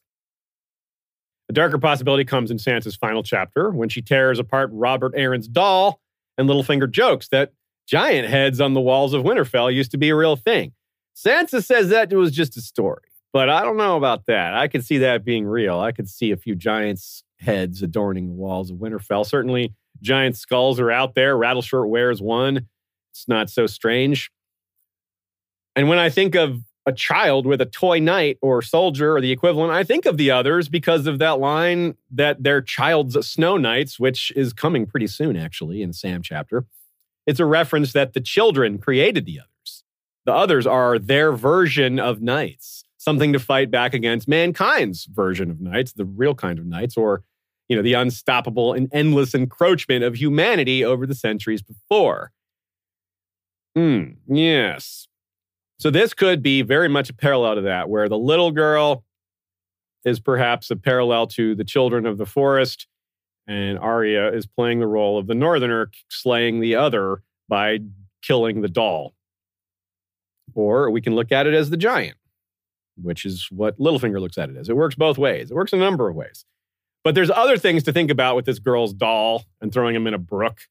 A 1.49 1.53
darker 1.53 1.77
possibility 1.77 2.25
comes 2.25 2.51
in 2.51 2.57
Sansa's 2.57 2.95
final 2.95 3.23
chapter 3.23 3.69
when 3.69 3.89
she 3.89 4.01
tears 4.01 4.39
apart 4.39 4.69
Robert 4.73 5.15
Arryn's 5.15 5.47
doll 5.47 6.01
and 6.37 6.49
Littlefinger 6.49 6.91
jokes 6.91 7.29
that 7.29 7.53
giant 7.87 8.27
heads 8.27 8.59
on 8.59 8.73
the 8.73 8.81
walls 8.81 9.13
of 9.13 9.23
Winterfell 9.23 9.73
used 9.73 9.91
to 9.91 9.97
be 9.97 10.09
a 10.09 10.15
real 10.15 10.35
thing. 10.35 10.73
Sansa 11.15 11.63
says 11.63 11.89
that 11.89 12.11
was 12.13 12.31
just 12.31 12.57
a 12.57 12.61
story, 12.61 13.03
but 13.31 13.49
I 13.49 13.61
don't 13.61 13.77
know 13.77 13.95
about 13.95 14.25
that. 14.25 14.53
I 14.53 14.67
could 14.67 14.85
see 14.85 14.97
that 14.99 15.23
being 15.23 15.45
real. 15.45 15.79
I 15.79 15.91
could 15.91 16.09
see 16.09 16.31
a 16.31 16.37
few 16.37 16.53
giants' 16.53 17.23
heads 17.39 17.81
adorning 17.81 18.27
the 18.27 18.35
walls 18.35 18.69
of 18.69 18.77
Winterfell. 18.77 19.25
Certainly, 19.25 19.73
giant 20.01 20.35
skulls 20.35 20.79
are 20.79 20.91
out 20.91 21.15
there. 21.15 21.35
Rattleshirt 21.37 21.87
wears 21.87 22.21
one. 22.21 22.67
It's 23.17 23.27
not 23.27 23.49
so 23.49 23.65
strange. 23.65 24.29
And 25.75 25.89
when 25.89 25.97
I 25.97 26.09
think 26.09 26.35
of 26.35 26.61
a 26.85 26.93
child 26.93 27.45
with 27.45 27.59
a 27.61 27.65
toy 27.65 27.99
knight 27.99 28.37
or 28.41 28.61
soldier 28.61 29.15
or 29.15 29.21
the 29.21 29.31
equivalent, 29.31 29.71
I 29.71 29.83
think 29.83 30.05
of 30.05 30.17
the 30.17 30.31
others 30.31 30.69
because 30.69 31.07
of 31.07 31.17
that 31.19 31.39
line 31.39 31.95
that 32.11 32.43
they're 32.43 32.61
child's 32.61 33.27
snow 33.27 33.57
knights, 33.57 33.99
which 33.99 34.31
is 34.35 34.53
coming 34.53 34.85
pretty 34.85 35.07
soon, 35.07 35.35
actually, 35.35 35.81
in 35.81 35.89
the 35.89 35.93
Sam 35.93 36.21
chapter. 36.21 36.65
It's 37.25 37.39
a 37.39 37.45
reference 37.45 37.91
that 37.93 38.13
the 38.13 38.21
children 38.21 38.77
created 38.77 39.25
the 39.25 39.39
others. 39.39 39.83
The 40.25 40.33
others 40.33 40.67
are 40.67 40.99
their 40.99 41.31
version 41.31 41.99
of 41.99 42.21
knights, 42.21 42.83
something 42.97 43.33
to 43.33 43.39
fight 43.39 43.71
back 43.71 43.93
against 43.95 44.27
mankind's 44.27 45.05
version 45.05 45.49
of 45.49 45.59
knights, 45.59 45.93
the 45.93 46.05
real 46.05 46.35
kind 46.35 46.59
of 46.59 46.67
knights, 46.67 46.95
or 46.95 47.23
you 47.67 47.75
know, 47.75 47.81
the 47.81 47.93
unstoppable 47.93 48.73
and 48.73 48.87
endless 48.93 49.33
encroachment 49.35 50.03
of 50.03 50.15
humanity 50.15 50.85
over 50.85 51.05
the 51.05 51.15
centuries 51.15 51.61
before. 51.61 52.31
Hmm, 53.77 54.13
yes. 54.27 55.07
So 55.77 55.91
this 55.91 56.15
could 56.15 56.41
be 56.41 56.63
very 56.63 56.89
much 56.89 57.11
a 57.11 57.13
parallel 57.13 57.53
to 57.55 57.61
that, 57.61 57.89
where 57.89 58.09
the 58.09 58.17
little 58.17 58.49
girl 58.49 59.03
is 60.03 60.19
perhaps 60.19 60.71
a 60.71 60.75
parallel 60.75 61.27
to 61.27 61.53
the 61.53 61.63
children 61.63 62.07
of 62.07 62.17
the 62.17 62.25
forest, 62.25 62.87
and 63.45 63.77
Arya 63.77 64.33
is 64.33 64.47
playing 64.47 64.79
the 64.79 64.87
role 64.87 65.19
of 65.19 65.27
the 65.27 65.35
northerner 65.35 65.91
slaying 66.09 66.59
the 66.59 66.73
other 66.73 67.21
by 67.47 67.77
killing 68.23 68.61
the 68.61 68.67
doll. 68.67 69.13
Or 70.55 70.89
we 70.89 70.99
can 70.99 71.13
look 71.13 71.31
at 71.31 71.45
it 71.45 71.53
as 71.53 71.69
the 71.69 71.77
giant, 71.77 72.17
which 72.99 73.25
is 73.25 73.47
what 73.51 73.77
Littlefinger 73.77 74.19
looks 74.19 74.39
at 74.39 74.49
it 74.49 74.57
as. 74.57 74.69
It 74.69 74.75
works 74.75 74.95
both 74.95 75.19
ways. 75.19 75.51
It 75.51 75.53
works 75.53 75.71
a 75.71 75.77
number 75.77 76.09
of 76.09 76.15
ways. 76.15 76.45
But 77.03 77.13
there's 77.13 77.29
other 77.29 77.59
things 77.59 77.83
to 77.83 77.93
think 77.93 78.09
about 78.09 78.35
with 78.35 78.45
this 78.45 78.57
girl's 78.57 78.91
doll 78.91 79.45
and 79.61 79.71
throwing 79.71 79.95
him 79.95 80.07
in 80.07 80.15
a 80.15 80.17
brook 80.17 80.61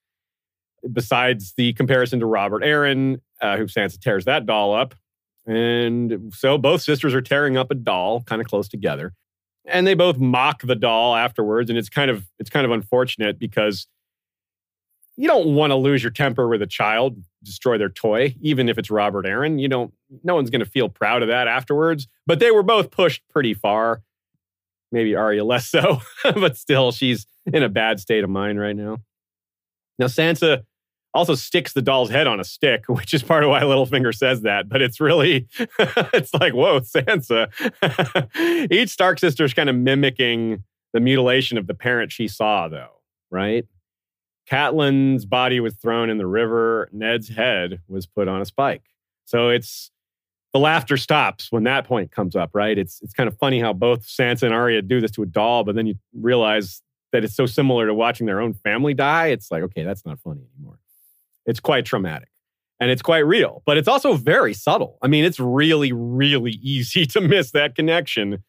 besides 0.92 1.54
the 1.56 1.72
comparison 1.74 2.20
to 2.20 2.26
Robert 2.26 2.62
Arryn, 2.62 3.20
uh, 3.40 3.56
who 3.56 3.66
Sansa 3.66 4.00
tears 4.00 4.24
that 4.24 4.46
doll 4.46 4.74
up. 4.74 4.94
And 5.46 6.32
so 6.34 6.58
both 6.58 6.82
sisters 6.82 7.14
are 7.14 7.22
tearing 7.22 7.56
up 7.56 7.70
a 7.70 7.74
doll 7.74 8.22
kind 8.22 8.40
of 8.40 8.48
close 8.48 8.68
together. 8.68 9.14
And 9.64 9.86
they 9.86 9.94
both 9.94 10.18
mock 10.18 10.62
the 10.62 10.74
doll 10.74 11.14
afterwards. 11.14 11.70
And 11.70 11.78
it's 11.78 11.88
kind 11.88 12.10
of 12.10 12.26
it's 12.38 12.50
kind 12.50 12.64
of 12.64 12.72
unfortunate 12.72 13.38
because 13.38 13.86
you 15.16 15.28
don't 15.28 15.54
want 15.54 15.70
to 15.70 15.76
lose 15.76 16.02
your 16.02 16.12
temper 16.12 16.46
with 16.48 16.62
a 16.62 16.66
child, 16.66 17.16
destroy 17.42 17.78
their 17.78 17.88
toy, 17.88 18.34
even 18.40 18.68
if 18.68 18.76
it's 18.76 18.90
Robert 18.90 19.24
Arryn. 19.24 19.60
You 19.60 19.68
don't 19.68 19.92
no 20.22 20.34
one's 20.34 20.50
gonna 20.50 20.64
feel 20.64 20.88
proud 20.88 21.22
of 21.22 21.28
that 21.28 21.48
afterwards. 21.48 22.08
But 22.26 22.38
they 22.40 22.50
were 22.50 22.62
both 22.62 22.90
pushed 22.90 23.22
pretty 23.28 23.54
far. 23.54 24.02
Maybe 24.92 25.14
Arya 25.14 25.44
less 25.44 25.68
so, 25.68 26.00
but 26.22 26.56
still 26.56 26.92
she's 26.92 27.26
in 27.52 27.62
a 27.62 27.68
bad 27.68 28.00
state 28.00 28.24
of 28.24 28.30
mind 28.30 28.60
right 28.60 28.76
now. 28.76 28.98
Now 29.98 30.06
Sansa 30.06 30.62
also 31.16 31.34
sticks 31.34 31.72
the 31.72 31.82
doll's 31.82 32.10
head 32.10 32.26
on 32.26 32.38
a 32.38 32.44
stick, 32.44 32.84
which 32.88 33.14
is 33.14 33.22
part 33.22 33.42
of 33.42 33.50
why 33.50 33.62
Littlefinger 33.62 34.14
says 34.14 34.42
that. 34.42 34.68
But 34.68 34.82
it's 34.82 35.00
really, 35.00 35.48
it's 35.78 36.32
like, 36.34 36.52
whoa, 36.52 36.80
Sansa. 36.80 37.50
Each 38.70 38.90
Stark 38.90 39.18
sister 39.18 39.44
is 39.44 39.54
kind 39.54 39.68
of 39.68 39.76
mimicking 39.76 40.62
the 40.92 41.00
mutilation 41.00 41.58
of 41.58 41.66
the 41.66 41.74
parent 41.74 42.12
she 42.12 42.28
saw, 42.28 42.68
though, 42.68 43.00
right? 43.30 43.66
Catelyn's 44.50 45.26
body 45.26 45.58
was 45.58 45.74
thrown 45.74 46.08
in 46.08 46.18
the 46.18 46.26
river. 46.26 46.88
Ned's 46.92 47.28
head 47.28 47.80
was 47.88 48.06
put 48.06 48.28
on 48.28 48.40
a 48.40 48.44
spike. 48.44 48.84
So 49.24 49.48
it's 49.48 49.90
the 50.52 50.60
laughter 50.60 50.96
stops 50.96 51.50
when 51.50 51.64
that 51.64 51.84
point 51.84 52.12
comes 52.12 52.36
up, 52.36 52.50
right? 52.54 52.78
It's 52.78 53.02
it's 53.02 53.12
kind 53.12 53.28
of 53.28 53.36
funny 53.38 53.60
how 53.60 53.72
both 53.72 54.06
Sansa 54.06 54.44
and 54.44 54.54
Arya 54.54 54.82
do 54.82 55.00
this 55.00 55.10
to 55.12 55.22
a 55.22 55.26
doll, 55.26 55.64
but 55.64 55.74
then 55.74 55.86
you 55.86 55.96
realize 56.14 56.80
that 57.16 57.24
it's 57.24 57.34
so 57.34 57.46
similar 57.46 57.86
to 57.86 57.94
watching 57.94 58.26
their 58.26 58.42
own 58.42 58.52
family 58.52 58.92
die. 58.92 59.28
It's 59.28 59.50
like, 59.50 59.62
okay, 59.62 59.84
that's 59.84 60.04
not 60.04 60.20
funny 60.20 60.42
anymore. 60.54 60.78
It's 61.46 61.60
quite 61.60 61.86
traumatic 61.86 62.28
and 62.78 62.90
it's 62.90 63.00
quite 63.00 63.20
real, 63.20 63.62
but 63.64 63.78
it's 63.78 63.88
also 63.88 64.16
very 64.16 64.52
subtle. 64.52 64.98
I 65.00 65.06
mean, 65.06 65.24
it's 65.24 65.40
really, 65.40 65.94
really 65.94 66.50
easy 66.62 67.06
to 67.06 67.22
miss 67.22 67.52
that 67.52 67.74
connection. 67.74 68.44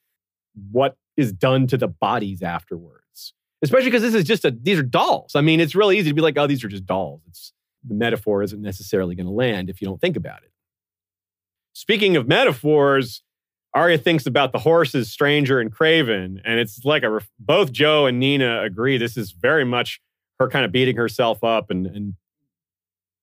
What 0.71 0.97
is 1.15 1.31
done 1.31 1.67
to 1.67 1.77
the 1.77 1.87
bodies 1.87 2.43
afterwards, 2.43 3.33
especially 3.61 3.87
because 3.87 4.01
this 4.01 4.13
is 4.13 4.25
just 4.25 4.43
a, 4.43 4.51
these 4.51 4.77
are 4.77 4.83
dolls. 4.83 5.33
I 5.33 5.39
mean, 5.39 5.61
it's 5.61 5.73
really 5.73 5.97
easy 5.97 6.09
to 6.09 6.15
be 6.15 6.21
like, 6.21 6.37
oh, 6.37 6.45
these 6.45 6.61
are 6.65 6.67
just 6.67 6.85
dolls. 6.85 7.21
It's 7.29 7.53
the 7.87 7.95
metaphor 7.95 8.43
isn't 8.43 8.61
necessarily 8.61 9.15
going 9.15 9.27
to 9.27 9.31
land 9.31 9.69
if 9.69 9.81
you 9.81 9.87
don't 9.87 10.01
think 10.01 10.17
about 10.17 10.43
it. 10.43 10.51
Speaking 11.71 12.17
of 12.17 12.27
metaphors, 12.27 13.23
Arya 13.77 13.99
thinks 13.99 14.25
about 14.25 14.53
the 14.53 14.57
horses, 14.57 15.11
Stranger 15.11 15.59
and 15.59 15.71
Craven, 15.71 16.41
and 16.43 16.59
it's 16.59 16.83
like 16.83 17.03
a 17.03 17.21
both 17.37 17.71
Joe 17.71 18.07
and 18.07 18.19
Nina 18.19 18.63
agree 18.63 18.97
this 18.97 19.15
is 19.15 19.33
very 19.33 19.65
much 19.65 20.01
her 20.39 20.49
kind 20.49 20.65
of 20.65 20.71
beating 20.71 20.95
herself 20.95 21.43
up 21.43 21.69
and, 21.69 21.85
and 21.85 22.15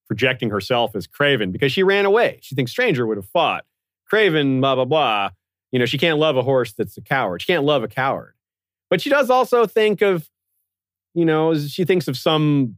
projecting 0.07 0.51
herself 0.51 0.95
as 0.95 1.09
Craven 1.09 1.51
because 1.51 1.73
she 1.73 1.83
ran 1.83 2.05
away. 2.05 2.39
She 2.41 2.55
thinks 2.55 2.71
Stranger 2.71 3.05
would 3.05 3.17
have 3.17 3.29
fought. 3.31 3.65
Craven, 4.09 4.61
blah, 4.61 4.77
blah, 4.77 4.85
blah. 4.85 5.31
You 5.73 5.81
know, 5.81 5.87
she 5.87 5.99
can't 5.99 6.21
love 6.21 6.37
a 6.37 6.43
horse 6.43 6.73
that's 6.73 6.97
a 6.97 7.03
coward. 7.03 7.43
She 7.43 7.47
can't 7.47 7.65
love 7.65 7.83
a 7.83 7.89
coward. 7.89 8.35
But 8.91 9.01
she 9.01 9.11
does 9.11 9.31
also 9.31 9.67
think 9.67 10.03
of, 10.03 10.31
you 11.15 11.25
know, 11.25 11.53
she 11.59 11.85
thinks 11.85 12.07
of 12.07 12.17
some 12.17 12.77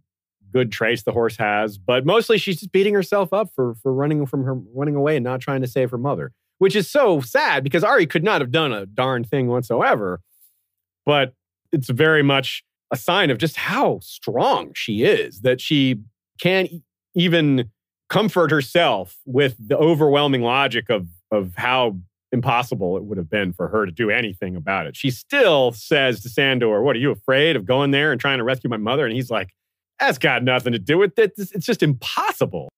good 0.50 0.72
traits 0.72 1.02
the 1.02 1.12
horse 1.12 1.36
has, 1.36 1.76
but 1.76 2.06
mostly 2.06 2.38
she's 2.38 2.60
just 2.60 2.72
beating 2.72 2.94
herself 2.94 3.34
up 3.34 3.50
for 3.54 3.74
for 3.82 3.92
running 3.92 4.24
from 4.24 4.44
her 4.44 4.54
running 4.54 4.94
away 4.94 5.16
and 5.16 5.24
not 5.24 5.40
trying 5.40 5.60
to 5.60 5.66
save 5.66 5.90
her 5.90 5.98
mother, 5.98 6.32
which 6.58 6.76
is 6.76 6.90
so 6.90 7.20
sad 7.20 7.64
because 7.64 7.84
Ari 7.84 8.06
could 8.06 8.24
not 8.24 8.40
have 8.40 8.50
done 8.50 8.72
a 8.72 8.86
darn 8.86 9.24
thing 9.24 9.48
whatsoever. 9.48 10.20
But 11.04 11.34
it's 11.72 11.90
very 11.90 12.22
much 12.22 12.62
a 12.90 12.96
sign 12.96 13.30
of 13.30 13.38
just 13.38 13.56
how 13.56 13.98
strong 14.00 14.72
she 14.74 15.02
is 15.02 15.40
that 15.40 15.60
she 15.60 16.00
can't 16.40 16.70
even 17.14 17.70
comfort 18.08 18.50
herself 18.50 19.18
with 19.24 19.56
the 19.58 19.76
overwhelming 19.76 20.42
logic 20.42 20.88
of 20.90 21.08
of 21.32 21.54
how 21.56 21.96
impossible 22.32 22.96
it 22.96 23.04
would 23.04 23.18
have 23.18 23.30
been 23.30 23.52
for 23.52 23.68
her 23.68 23.86
to 23.86 23.92
do 23.92 24.10
anything 24.10 24.54
about 24.54 24.86
it. 24.86 24.96
She 24.96 25.10
still 25.10 25.72
says 25.72 26.22
to 26.22 26.28
Sandor, 26.28 26.82
"What 26.82 26.94
are 26.94 27.00
you 27.00 27.10
afraid 27.10 27.56
of 27.56 27.64
going 27.64 27.90
there 27.90 28.12
and 28.12 28.20
trying 28.20 28.38
to 28.38 28.44
rescue 28.44 28.70
my 28.70 28.76
mother?" 28.76 29.04
And 29.06 29.14
he's 29.14 29.30
like, 29.30 29.50
"That's 29.98 30.18
got 30.18 30.44
nothing 30.44 30.72
to 30.72 30.78
do 30.78 30.98
with 30.98 31.18
it. 31.18 31.32
It's 31.36 31.66
just 31.66 31.82
impossible." 31.82 32.68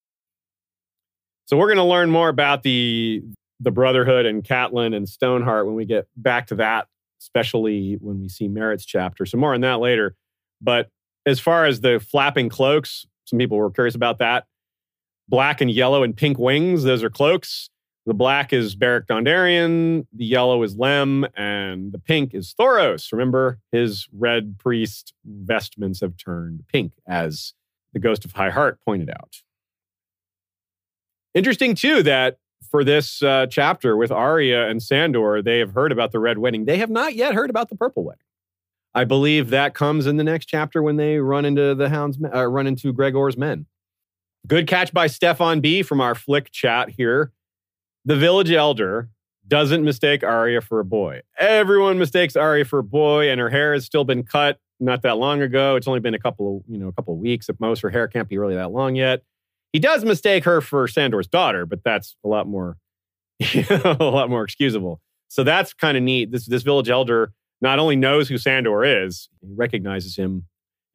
So 1.46 1.56
we're 1.56 1.66
going 1.66 1.78
to 1.78 1.84
learn 1.84 2.10
more 2.10 2.28
about 2.28 2.62
the 2.62 3.22
the 3.60 3.70
Brotherhood 3.70 4.26
and 4.26 4.44
Catelyn 4.44 4.94
and 4.94 5.08
Stoneheart 5.08 5.66
when 5.66 5.74
we 5.74 5.84
get 5.84 6.06
back 6.16 6.46
to 6.48 6.54
that, 6.56 6.86
especially 7.20 7.98
when 8.00 8.20
we 8.20 8.28
see 8.28 8.48
Merrett's 8.48 8.86
chapter. 8.86 9.26
So 9.26 9.38
more 9.38 9.54
on 9.54 9.60
that 9.62 9.80
later. 9.80 10.14
But 10.60 10.90
as 11.26 11.40
far 11.40 11.66
as 11.66 11.80
the 11.80 12.00
flapping 12.00 12.48
cloaks, 12.48 13.06
some 13.24 13.38
people 13.38 13.58
were 13.58 13.70
curious 13.70 13.94
about 13.94 14.18
that. 14.18 14.46
Black 15.28 15.60
and 15.60 15.70
yellow 15.70 16.02
and 16.02 16.16
pink 16.16 16.38
wings, 16.38 16.84
those 16.84 17.02
are 17.02 17.10
cloaks. 17.10 17.68
The 18.06 18.14
black 18.14 18.54
is 18.54 18.74
Beric 18.74 19.06
Dondarrion, 19.06 20.06
the 20.14 20.24
yellow 20.24 20.62
is 20.62 20.76
Lem, 20.76 21.26
and 21.36 21.92
the 21.92 21.98
pink 21.98 22.32
is 22.32 22.54
Thoros. 22.58 23.12
Remember, 23.12 23.58
his 23.70 24.08
red 24.16 24.58
priest 24.58 25.12
vestments 25.26 26.00
have 26.00 26.16
turned 26.16 26.62
pink, 26.72 26.92
as 27.06 27.52
the 27.92 27.98
Ghost 27.98 28.24
of 28.24 28.32
High 28.32 28.48
Heart 28.48 28.80
pointed 28.82 29.10
out. 29.10 29.42
Interesting, 31.34 31.74
too, 31.74 32.02
that 32.04 32.38
for 32.70 32.84
this 32.84 33.22
uh, 33.22 33.46
chapter 33.50 33.96
with 33.96 34.10
Arya 34.10 34.68
and 34.68 34.82
Sandor, 34.82 35.42
they 35.42 35.58
have 35.58 35.72
heard 35.72 35.92
about 35.92 36.12
the 36.12 36.18
red 36.18 36.38
wedding. 36.38 36.64
They 36.64 36.78
have 36.78 36.90
not 36.90 37.14
yet 37.14 37.34
heard 37.34 37.50
about 37.50 37.68
the 37.68 37.76
purple 37.76 38.04
wedding. 38.04 38.22
I 38.94 39.04
believe 39.04 39.50
that 39.50 39.74
comes 39.74 40.06
in 40.06 40.16
the 40.16 40.24
next 40.24 40.46
chapter 40.46 40.82
when 40.82 40.96
they 40.96 41.18
run 41.18 41.44
into 41.44 41.74
the 41.74 41.88
hounds, 41.88 42.18
uh, 42.34 42.46
run 42.46 42.66
into 42.66 42.92
Gregor's 42.92 43.36
men. 43.36 43.66
Good 44.46 44.66
catch 44.66 44.92
by 44.92 45.06
Stefan 45.06 45.60
B 45.60 45.82
from 45.82 46.00
our 46.00 46.14
flick 46.14 46.50
chat 46.50 46.90
here. 46.90 47.32
The 48.04 48.16
village 48.16 48.50
elder 48.50 49.10
doesn't 49.46 49.84
mistake 49.84 50.22
Arya 50.22 50.60
for 50.60 50.80
a 50.80 50.84
boy. 50.84 51.22
Everyone 51.38 51.98
mistakes 51.98 52.36
Arya 52.36 52.64
for 52.64 52.78
a 52.78 52.84
boy, 52.84 53.30
and 53.30 53.40
her 53.40 53.50
hair 53.50 53.72
has 53.72 53.84
still 53.84 54.04
been 54.04 54.22
cut 54.22 54.58
not 54.80 55.02
that 55.02 55.18
long 55.18 55.42
ago. 55.42 55.76
It's 55.76 55.88
only 55.88 56.00
been 56.00 56.14
a 56.14 56.18
couple 56.18 56.58
of, 56.58 56.72
you 56.72 56.78
know, 56.78 56.88
a 56.88 56.92
couple 56.92 57.14
of 57.14 57.20
weeks 57.20 57.48
at 57.48 57.58
most. 57.60 57.80
Her 57.80 57.90
hair 57.90 58.08
can't 58.08 58.28
be 58.28 58.38
really 58.38 58.54
that 58.54 58.70
long 58.70 58.94
yet. 58.94 59.22
He 59.72 59.78
does 59.78 60.04
mistake 60.04 60.44
her 60.44 60.60
for 60.60 60.88
Sandor's 60.88 61.26
daughter, 61.26 61.66
but 61.66 61.80
that's 61.84 62.16
a 62.24 62.28
lot 62.28 62.46
more, 62.46 62.76
a 63.54 63.96
lot 64.00 64.30
more 64.30 64.44
excusable. 64.44 65.00
So 65.28 65.44
that's 65.44 65.74
kind 65.74 65.96
of 65.96 66.02
neat. 66.02 66.30
This 66.30 66.46
this 66.46 66.62
village 66.62 66.88
elder 66.88 67.32
not 67.60 67.78
only 67.78 67.96
knows 67.96 68.28
who 68.28 68.38
Sandor 68.38 68.84
is, 68.84 69.28
he 69.40 69.52
recognizes 69.54 70.16
him 70.16 70.44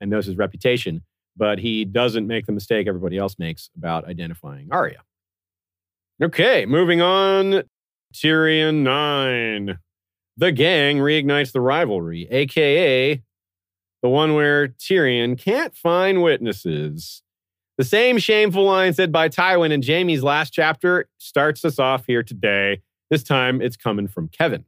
and 0.01 0.09
knows 0.09 0.25
his 0.25 0.37
reputation, 0.37 1.03
but 1.37 1.59
he 1.59 1.85
doesn't 1.85 2.25
make 2.25 2.45
the 2.45 2.51
mistake 2.51 2.87
everybody 2.87 3.17
else 3.17 3.37
makes 3.37 3.69
about 3.77 4.05
identifying 4.05 4.69
Arya. 4.71 5.01
Okay, 6.21 6.65
moving 6.65 7.01
on. 7.01 7.63
Tyrion 8.13 8.83
9. 8.83 9.77
The 10.37 10.51
gang 10.51 10.97
reignites 10.97 11.51
the 11.51 11.61
rivalry, 11.61 12.27
aka 12.29 13.21
the 14.03 14.09
one 14.09 14.35
where 14.35 14.67
Tyrion 14.67 15.39
can't 15.39 15.75
find 15.75 16.21
witnesses. 16.21 17.22
The 17.77 17.83
same 17.83 18.19
shameful 18.19 18.65
line 18.65 18.93
said 18.93 19.11
by 19.11 19.29
Tywin 19.29 19.71
in 19.71 19.81
Jaime's 19.81 20.23
last 20.23 20.53
chapter 20.53 21.09
starts 21.17 21.65
us 21.65 21.79
off 21.79 22.05
here 22.05 22.21
today. 22.21 22.81
This 23.09 23.23
time 23.23 23.61
it's 23.61 23.75
coming 23.75 24.07
from 24.07 24.27
Kevan. 24.29 24.65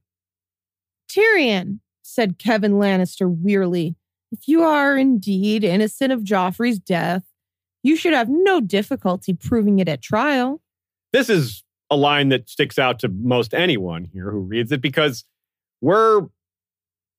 Tyrion, 1.10 1.80
said 2.02 2.40
Kevan 2.40 2.73
Lannister 2.73 3.27
wearily, 3.30 3.95
if 4.32 4.48
you 4.48 4.64
are 4.64 4.98
indeed 4.98 5.64
innocent 5.64 6.11
of 6.11 6.22
Joffrey's 6.22 6.80
death, 6.80 7.23
you 7.84 7.95
should 7.95 8.14
have 8.14 8.30
no 8.30 8.60
difficulty 8.60 9.34
proving 9.34 9.80
it 9.80 9.88
at 9.88 10.02
trial. 10.02 10.61
This 11.14 11.30
is 11.30 11.64
a 11.91 11.95
line 11.95 12.30
that 12.30 12.49
sticks 12.49 12.80
out 12.80 12.99
to 12.99 13.10
most 13.10 13.53
anyone 13.53 14.06
here 14.11 14.32
who 14.32 14.40
reads 14.40 14.72
it 14.72 14.82
because 14.82 15.23
we're, 15.82 16.23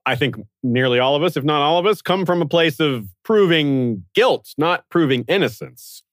I 0.09 0.15
think, 0.15 0.37
nearly 0.63 1.01
all 1.01 1.17
of 1.17 1.25
us, 1.25 1.37
if 1.37 1.43
not 1.43 1.61
all 1.63 1.79
of 1.79 1.87
us, 1.87 2.01
come 2.01 2.25
from 2.25 2.41
a 2.41 2.47
place 2.47 2.79
of 2.79 3.09
proving 3.25 4.05
guilt, 4.15 4.55
not 4.57 4.89
proving 4.89 5.25
innocence. 5.27 6.05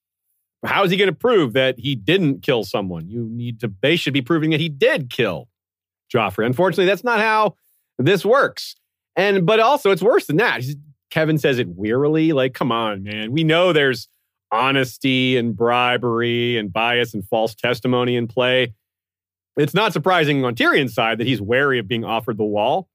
How 0.66 0.84
is 0.84 0.90
he 0.90 0.98
going 0.98 1.10
to 1.10 1.16
prove 1.16 1.54
that 1.54 1.78
he 1.78 1.94
didn't 1.94 2.42
kill 2.42 2.64
someone? 2.64 3.08
You 3.08 3.30
need 3.30 3.60
to, 3.60 3.72
they 3.82 3.96
should 3.96 4.14
be 4.14 4.22
proving 4.22 4.50
that 4.50 4.60
he 4.60 4.70
did 4.70 5.10
kill 5.10 5.48
Joffrey. 6.12 6.46
Unfortunately, 6.46 6.86
that's 6.86 7.04
not 7.04 7.20
how 7.20 7.56
this 8.00 8.26
works. 8.26 8.76
And, 9.16 9.46
but 9.46 9.60
also, 9.60 9.92
it's 9.92 10.02
worse 10.02 10.26
than 10.26 10.38
that. 10.38 10.64
Kevan 11.12 11.38
says 11.38 11.60
it 11.60 11.68
wearily. 11.68 12.34
Like, 12.34 12.56
come 12.56 12.72
on, 12.72 13.04
man. 13.04 13.32
We 13.32 13.44
know 13.44 13.74
there's 13.74 14.08
honesty 14.52 15.38
and 15.38 15.56
bribery 15.56 16.58
and 16.58 16.74
bias 16.74 17.14
and 17.14 17.28
false 17.28 17.54
testimony 17.54 18.16
in 18.16 18.28
play. 18.28 18.74
It's 19.56 19.76
not 19.76 19.94
surprising 19.94 20.44
on 20.46 20.56
Tyrion's 20.56 20.96
side 20.96 21.20
that 21.20 21.28
he's 21.28 21.42
wary 21.42 21.78
of 21.78 21.88
being 21.88 22.04
offered 22.04 22.38
the 22.38 22.44
wall. 22.44 22.90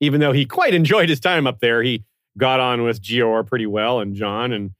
Even 0.00 0.20
though 0.20 0.32
he 0.32 0.44
quite 0.44 0.74
enjoyed 0.74 1.08
his 1.08 1.20
time 1.20 1.46
up 1.46 1.60
there, 1.60 1.82
he 1.82 2.04
got 2.36 2.60
on 2.60 2.82
with 2.82 3.02
Jeor 3.02 3.46
pretty 3.46 3.66
well 3.66 4.00
and 4.00 4.14
Jon. 4.14 4.52
And, 4.52 4.70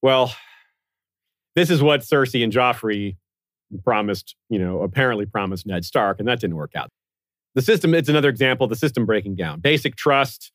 well, 0.00 0.34
this 1.56 1.70
is 1.70 1.82
what 1.82 2.00
Cersei 2.00 2.44
and 2.44 2.52
Joffrey 2.52 3.16
promised, 3.82 4.36
you 4.48 4.58
know, 4.58 4.82
apparently 4.82 5.26
promised 5.26 5.66
Ned 5.66 5.84
Stark, 5.84 6.20
and 6.20 6.28
that 6.28 6.40
didn't 6.40 6.56
work 6.56 6.72
out. 6.76 6.90
The 7.54 7.62
system, 7.62 7.94
it's 7.94 8.08
another 8.08 8.28
example 8.28 8.64
of 8.64 8.70
the 8.70 8.76
system 8.76 9.06
breaking 9.06 9.36
down. 9.36 9.60
Basic 9.60 9.96
trust, 9.96 10.52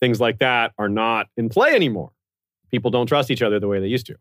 things 0.00 0.20
like 0.20 0.38
that 0.38 0.72
are 0.78 0.88
not 0.88 1.28
in 1.36 1.48
play 1.48 1.74
anymore. 1.74 2.12
People 2.70 2.90
don't 2.90 3.06
trust 3.06 3.30
each 3.30 3.42
other 3.42 3.58
the 3.58 3.68
way 3.68 3.80
they 3.80 3.86
used 3.86 4.06
to. 4.06 4.16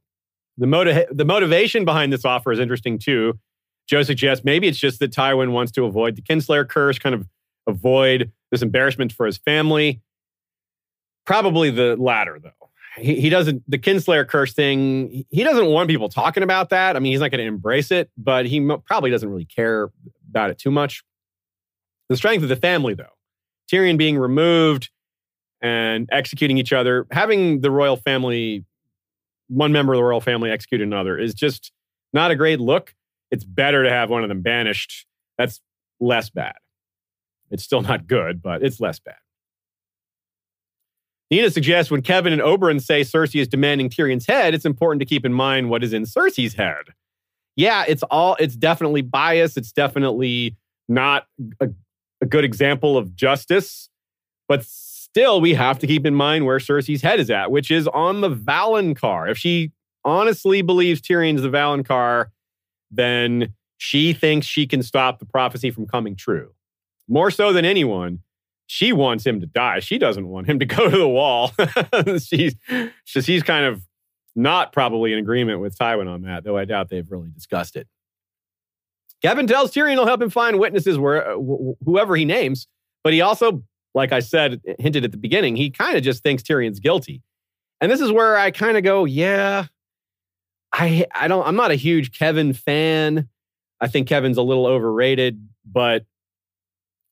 The, 0.58 0.68
motiv- 0.68 1.08
the 1.12 1.26
motivation 1.26 1.86
behind 1.86 2.12
this 2.12 2.26
offer 2.26 2.52
is 2.52 2.60
interesting 2.60 2.98
too. 2.98 3.40
Joe 3.88 4.04
suggests 4.04 4.44
maybe 4.44 4.68
it's 4.68 4.78
just 4.78 5.00
that 5.00 5.12
Tywin 5.12 5.52
wants 5.52 5.72
to 5.74 5.86
avoid 5.86 6.16
the 6.16 6.22
Kinslayer 6.22 6.68
curse, 6.68 7.00
kind 7.00 7.16
of 7.16 7.26
avoid 7.68 8.32
this 8.52 8.62
embarrassment 8.62 9.12
for 9.12 9.26
his 9.26 9.38
family. 9.38 10.02
Probably 11.26 11.70
the 11.70 11.96
latter, 11.98 12.40
though. 12.40 12.52
He, 12.98 13.22
he 13.22 13.30
doesn't, 13.30 13.64
the 13.70 13.78
Kinslayer 13.78 14.28
curse 14.28 14.54
thing, 14.54 15.26
he 15.30 15.44
doesn't 15.44 15.68
want 15.68 15.90
people 15.90 16.10
talking 16.10 16.42
about 16.42 16.70
that. 16.70 16.96
I 16.96 17.00
mean, 17.00 17.12
he's 17.12 17.20
not 17.20 17.30
going 17.30 17.40
to 17.40 17.46
embrace 17.46 17.92
it, 17.92 18.10
but 18.18 18.46
he 18.46 18.60
mo- 18.60 18.80
probably 18.80 19.12
doesn't 19.12 19.30
really 19.30 19.46
care 19.46 19.92
about 20.30 20.50
it 20.50 20.58
too 20.58 20.72
much. 20.72 21.04
The 22.10 22.18
strength 22.18 22.42
of 22.44 22.50
the 22.50 22.56
family, 22.56 22.94
though, 22.94 23.14
Tyrion 23.72 23.98
being 23.98 24.18
removed 24.18 24.90
and 25.62 26.08
executing 26.12 26.58
each 26.58 26.72
other, 26.72 27.06
having 27.12 27.62
the 27.62 27.70
royal 27.70 27.98
family, 27.98 28.64
one 29.50 29.72
member 29.72 29.94
of 29.94 29.98
the 29.98 30.04
royal 30.04 30.22
family 30.22 30.50
execute 30.50 30.82
another, 30.82 31.18
is 31.18 31.34
just 31.34 31.72
not 32.14 32.32
a 32.32 32.36
great 32.36 32.60
look. 32.60 32.96
It's 33.30 33.44
better 33.44 33.84
to 33.84 33.90
have 33.90 34.10
one 34.10 34.24
of 34.24 34.30
them 34.30 34.42
banished. 34.42 35.06
That's 35.38 35.60
less 36.00 36.30
bad. 36.30 36.56
It's 37.50 37.64
still 37.64 37.82
not 37.82 38.08
good, 38.08 38.42
but 38.42 38.64
it's 38.64 38.80
less 38.80 39.00
bad. 39.00 39.16
Nina 41.30 41.50
suggests 41.50 41.92
when 41.92 42.02
Kevan 42.02 42.32
and 42.32 42.42
Oberyn 42.42 42.82
say 42.82 43.02
Cersei 43.02 43.42
is 43.42 43.48
demanding 43.48 43.90
Tyrion's 43.90 44.26
head, 44.26 44.54
it's 44.54 44.66
important 44.66 45.02
to 45.02 45.06
keep 45.06 45.26
in 45.26 45.34
mind 45.34 45.70
what 45.70 45.84
is 45.84 45.92
in 45.92 46.04
Cersei's 46.04 46.54
head. 46.54 46.86
Yeah, 47.56 47.84
it's 47.88 48.04
all 48.04 48.38
it's 48.40 48.56
definitely 48.56 49.02
bias. 49.02 49.58
It's 49.58 49.72
definitely 49.72 50.56
not 50.88 51.26
a, 51.60 51.70
a 52.22 52.26
good 52.26 52.46
example 52.46 52.98
of 52.98 53.16
justice, 53.16 53.90
but 54.48 54.64
still 54.64 55.42
we 55.42 55.54
have 55.56 55.80
to 55.80 55.88
keep 55.88 56.06
in 56.06 56.16
mind 56.16 56.46
where 56.46 56.60
Cersei's 56.60 57.02
head 57.02 57.20
is 57.20 57.30
at, 57.30 57.52
which 57.52 57.72
is 57.72 57.88
on 57.90 58.22
the 58.22 58.30
Valonqar. 58.30 59.30
If 59.30 59.38
she 59.38 59.72
honestly 60.06 60.62
believes 60.62 61.02
Tyrion's 61.02 61.42
the 61.42 61.50
Valonqar, 61.50 62.28
then 62.92 63.54
she 63.78 64.14
thinks 64.14 64.48
she 64.48 64.66
can 64.66 64.82
stop 64.82 65.20
the 65.20 65.26
prophecy 65.26 65.72
from 65.72 65.88
coming 65.88 66.16
true. 66.16 66.52
More 67.08 67.32
so 67.32 67.54
than 67.54 67.66
anyone, 67.66 68.20
she 68.66 68.92
wants 68.92 69.26
him 69.26 69.40
to 69.40 69.48
die. 69.48 69.80
She 69.80 69.98
doesn't 69.98 70.28
want 70.28 70.48
him 70.48 70.60
to 70.60 70.66
go 70.66 70.90
to 70.90 70.98
the 70.98 71.08
wall. 71.08 71.54
she's, 72.20 72.56
she's 73.06 73.44
kind 73.44 73.66
of 73.66 73.82
not 74.36 74.72
probably 74.72 75.14
in 75.14 75.20
agreement 75.20 75.62
with 75.62 75.78
Tywin 75.78 76.08
on 76.08 76.22
that, 76.24 76.44
though 76.44 76.58
I 76.58 76.66
doubt 76.66 76.90
they've 76.90 77.10
really 77.10 77.30
discussed 77.30 77.76
it. 77.76 77.88
Kevan 79.22 79.48
tells 79.48 79.72
Tyrion 79.72 79.94
he'll 79.94 80.06
help 80.06 80.22
him 80.22 80.30
find 80.30 80.60
witnesses 80.60 80.98
where 80.98 81.32
uh, 81.32 81.38
whoever 81.84 82.16
he 82.16 82.24
names, 82.24 82.68
but 83.04 83.14
he 83.14 83.22
also, 83.22 83.64
like 83.96 84.12
I 84.12 84.20
said, 84.20 84.62
hinted 84.80 85.04
at 85.06 85.12
the 85.12 85.18
beginning, 85.18 85.56
he 85.56 85.72
kind 85.72 85.98
of 85.98 86.04
just 86.04 86.22
thinks 86.22 86.44
Tyrion's 86.44 86.80
guilty. 86.80 87.24
And 87.82 87.92
this 87.92 88.02
is 88.02 88.12
where 88.12 88.38
I 88.38 88.52
kind 88.52 88.78
of 88.78 88.84
go, 88.84 89.06
yeah, 89.06 89.66
I 90.72 91.06
I 91.14 91.28
don't 91.28 91.46
I'm 91.48 91.56
not 91.56 91.72
a 91.72 91.76
huge 91.76 92.18
Kevan 92.18 92.54
fan. 92.54 93.28
I 93.80 93.88
think 93.88 94.08
Kevan's 94.08 94.38
a 94.38 94.42
little 94.42 94.66
overrated, 94.66 95.48
but 95.66 96.06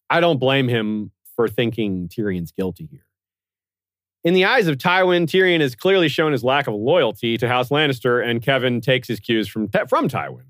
I 0.10 0.20
don't 0.20 0.40
blame 0.40 0.68
him 0.68 1.12
for 1.36 1.48
thinking 1.48 2.08
Tyrion's 2.08 2.52
guilty 2.52 2.88
here. 2.90 3.06
In 4.24 4.34
the 4.34 4.46
eyes 4.46 4.68
of 4.68 4.78
Tywin, 4.78 5.28
Tyrion 5.28 5.62
has 5.62 5.76
clearly 5.76 6.08
shown 6.08 6.32
his 6.32 6.44
lack 6.44 6.68
of 6.68 6.74
loyalty 6.74 7.38
to 7.38 7.48
House 7.48 7.70
Lannister, 7.70 8.28
and 8.28 8.42
Kevan 8.42 8.82
takes 8.82 9.08
his 9.08 9.20
cues 9.20 9.48
from, 9.48 9.70
from 9.88 10.10
Tywin. 10.10 10.46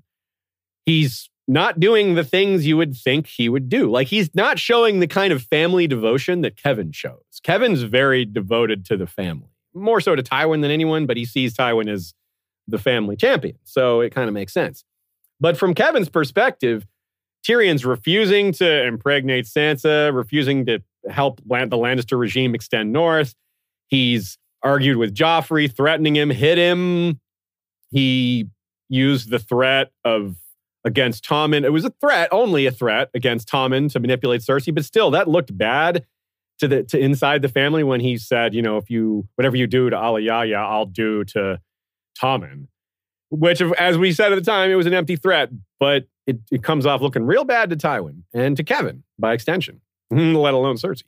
He's 0.86 1.28
not 1.46 1.78
doing 1.78 2.14
the 2.14 2.24
things 2.24 2.66
you 2.66 2.76
would 2.76 2.96
think 2.96 3.26
he 3.26 3.48
would 3.48 3.68
do. 3.68 3.90
Like, 3.90 4.08
he's 4.08 4.34
not 4.34 4.58
showing 4.58 5.00
the 5.00 5.06
kind 5.06 5.32
of 5.32 5.42
family 5.42 5.86
devotion 5.86 6.40
that 6.40 6.56
Kevan 6.56 6.92
shows. 6.92 7.22
Kevan's 7.42 7.82
very 7.82 8.24
devoted 8.24 8.84
to 8.86 8.96
the 8.96 9.06
family, 9.06 9.50
more 9.74 10.00
so 10.00 10.16
to 10.16 10.22
Tywin 10.22 10.62
than 10.62 10.70
anyone, 10.70 11.06
but 11.06 11.16
he 11.16 11.26
sees 11.26 11.54
Tywin 11.54 11.88
as 11.88 12.14
the 12.66 12.78
family 12.78 13.14
champion. 13.14 13.58
So 13.64 14.00
it 14.00 14.14
kind 14.14 14.28
of 14.28 14.34
makes 14.34 14.52
sense. 14.52 14.84
But 15.38 15.58
from 15.58 15.74
Kevan's 15.74 16.08
perspective, 16.08 16.86
Tyrion's 17.46 17.84
refusing 17.84 18.52
to 18.52 18.84
impregnate 18.84 19.44
Sansa, 19.44 20.14
refusing 20.14 20.66
to 20.66 20.82
help 21.08 21.40
the 21.46 21.76
Lannister 21.76 22.18
regime 22.18 22.54
extend 22.54 22.92
north. 22.92 23.34
He's 23.88 24.38
argued 24.62 24.96
with 24.96 25.14
Joffrey, 25.14 25.74
threatening 25.74 26.16
him, 26.16 26.30
hit 26.30 26.58
him. 26.58 27.20
He 27.90 28.48
used 28.88 29.30
the 29.30 29.38
threat 29.38 29.92
of 30.04 30.36
against 30.84 31.24
Tommen. 31.24 31.64
It 31.64 31.70
was 31.70 31.84
a 31.84 31.92
threat, 32.00 32.28
only 32.32 32.66
a 32.66 32.70
threat 32.70 33.10
against 33.14 33.48
Tommen 33.48 33.90
to 33.92 34.00
manipulate 34.00 34.40
Cersei, 34.40 34.74
but 34.74 34.84
still, 34.84 35.10
that 35.12 35.28
looked 35.28 35.56
bad 35.56 36.04
to 36.58 36.68
the 36.68 36.82
to 36.84 36.98
inside 36.98 37.42
the 37.42 37.48
family 37.48 37.84
when 37.84 38.00
he 38.00 38.16
said, 38.16 38.54
you 38.54 38.62
know, 38.62 38.76
if 38.76 38.90
you 38.90 39.28
whatever 39.36 39.56
you 39.56 39.66
do 39.66 39.90
to 39.90 39.96
Alayaya, 39.96 40.56
I'll 40.56 40.86
do 40.86 41.24
to 41.26 41.60
Tommen. 42.20 42.68
Which, 43.30 43.60
as 43.60 43.98
we 43.98 44.12
said 44.12 44.32
at 44.32 44.36
the 44.36 44.44
time, 44.44 44.70
it 44.70 44.76
was 44.76 44.86
an 44.86 44.94
empty 44.94 45.16
threat, 45.16 45.50
but 45.80 46.06
it, 46.26 46.38
it 46.50 46.62
comes 46.62 46.86
off 46.86 47.00
looking 47.00 47.24
real 47.24 47.44
bad 47.44 47.70
to 47.70 47.76
Tywin 47.76 48.22
and 48.34 48.56
to 48.56 48.64
Kevan 48.64 49.04
by 49.18 49.32
extension, 49.32 49.80
let 50.10 50.54
alone 50.54 50.76
Cersei. 50.76 51.04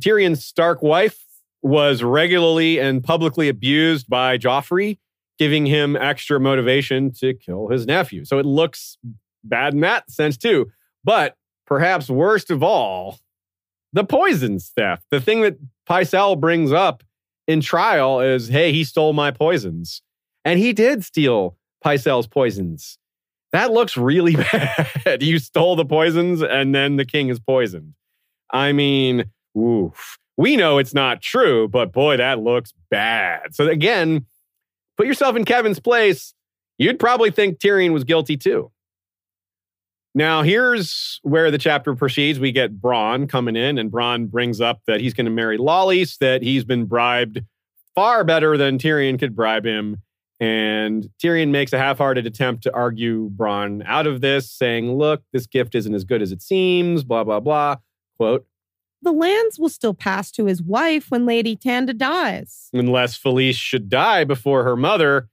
Tyrion's 0.00 0.44
Stark 0.44 0.82
wife 0.82 1.24
was 1.62 2.02
regularly 2.02 2.78
and 2.78 3.02
publicly 3.02 3.48
abused 3.48 4.08
by 4.08 4.38
Joffrey, 4.38 4.98
giving 5.38 5.66
him 5.66 5.96
extra 5.96 6.38
motivation 6.38 7.12
to 7.12 7.34
kill 7.34 7.68
his 7.68 7.86
nephew. 7.86 8.24
So 8.24 8.38
it 8.38 8.46
looks 8.46 8.98
bad 9.42 9.74
in 9.74 9.80
that 9.80 10.10
sense 10.10 10.36
too. 10.36 10.70
But 11.02 11.36
perhaps 11.66 12.10
worst 12.10 12.50
of 12.50 12.62
all, 12.62 13.18
the 13.92 14.04
poison 14.04 14.58
theft. 14.58 15.04
The 15.10 15.20
thing 15.20 15.40
that 15.42 15.56
Pycelle 15.88 16.38
brings 16.38 16.72
up 16.72 17.02
in 17.46 17.60
trial 17.60 18.20
is 18.20 18.48
hey, 18.48 18.72
he 18.72 18.84
stole 18.84 19.12
my 19.12 19.30
poisons. 19.30 20.02
And 20.44 20.60
he 20.60 20.72
did 20.72 21.04
steal 21.04 21.56
Pycelle's 21.84 22.26
poisons. 22.26 22.98
That 23.52 23.72
looks 23.72 23.96
really 23.96 24.36
bad. 24.52 25.22
you 25.22 25.38
stole 25.38 25.76
the 25.76 25.84
poisons 25.84 26.42
and 26.42 26.74
then 26.74 26.96
the 26.96 27.04
king 27.04 27.28
is 27.28 27.38
poisoned. 27.38 27.94
I 28.50 28.72
mean, 28.72 29.30
oof. 29.56 30.18
We 30.36 30.56
know 30.56 30.78
it's 30.78 30.92
not 30.94 31.22
true, 31.22 31.66
but 31.68 31.92
boy, 31.92 32.18
that 32.18 32.40
looks 32.40 32.72
bad. 32.90 33.54
So 33.54 33.68
again, 33.68 34.26
put 34.96 35.06
yourself 35.06 35.34
in 35.36 35.44
Kevan's 35.44 35.80
place, 35.80 36.34
you'd 36.78 36.98
probably 36.98 37.30
think 37.30 37.58
Tyrion 37.58 37.92
was 37.92 38.04
guilty 38.04 38.36
too. 38.36 38.70
Now, 40.14 40.42
here's 40.42 41.20
where 41.22 41.50
the 41.50 41.58
chapter 41.58 41.94
proceeds. 41.94 42.38
We 42.40 42.50
get 42.50 42.80
Bronn 42.80 43.28
coming 43.28 43.54
in, 43.54 43.76
and 43.76 43.92
Bronn 43.92 44.30
brings 44.30 44.62
up 44.62 44.80
that 44.86 45.00
he's 45.00 45.12
going 45.12 45.26
to 45.26 45.30
marry 45.30 45.58
Lollys, 45.58 46.16
that 46.18 46.40
he's 46.40 46.64
been 46.64 46.86
bribed 46.86 47.42
far 47.94 48.24
better 48.24 48.56
than 48.56 48.78
Tyrion 48.78 49.18
could 49.18 49.36
bribe 49.36 49.66
him. 49.66 50.02
And 50.38 51.08
Tyrion 51.22 51.48
makes 51.50 51.72
a 51.72 51.78
half 51.78 51.98
hearted 51.98 52.26
attempt 52.26 52.62
to 52.64 52.74
argue 52.74 53.30
Bronn 53.30 53.82
out 53.86 54.06
of 54.06 54.20
this, 54.20 54.50
saying, 54.50 54.96
Look, 54.98 55.22
this 55.32 55.46
gift 55.46 55.74
isn't 55.74 55.94
as 55.94 56.04
good 56.04 56.20
as 56.20 56.30
it 56.32 56.42
seems, 56.42 57.04
blah, 57.04 57.24
blah, 57.24 57.40
blah. 57.40 57.76
Quote, 58.18 58.46
The 59.02 59.12
lands 59.12 59.58
will 59.58 59.70
still 59.70 59.94
pass 59.94 60.30
to 60.32 60.44
his 60.44 60.62
wife 60.62 61.10
when 61.10 61.24
Lady 61.24 61.56
Tanda 61.56 61.94
dies. 61.94 62.68
unless 62.74 63.16
Falyse 63.18 63.56
should 63.56 63.88
die 63.88 64.24
before 64.24 64.62
her 64.64 64.76
mother. 64.76 65.28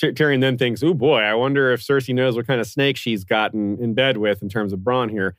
Ty- 0.00 0.12
Tyrion 0.12 0.40
then 0.40 0.58
thinks, 0.58 0.82
oh 0.82 0.94
boy, 0.94 1.20
I 1.20 1.34
wonder 1.34 1.72
if 1.72 1.80
Cersei 1.80 2.14
knows 2.14 2.36
what 2.36 2.46
kind 2.46 2.60
of 2.60 2.66
snake 2.66 2.96
she's 2.96 3.24
gotten 3.24 3.82
in 3.82 3.94
bed 3.94 4.18
with 4.18 4.42
in 4.42 4.48
terms 4.48 4.72
of 4.72 4.80
Bronn 4.80 5.10
here. 5.10 5.36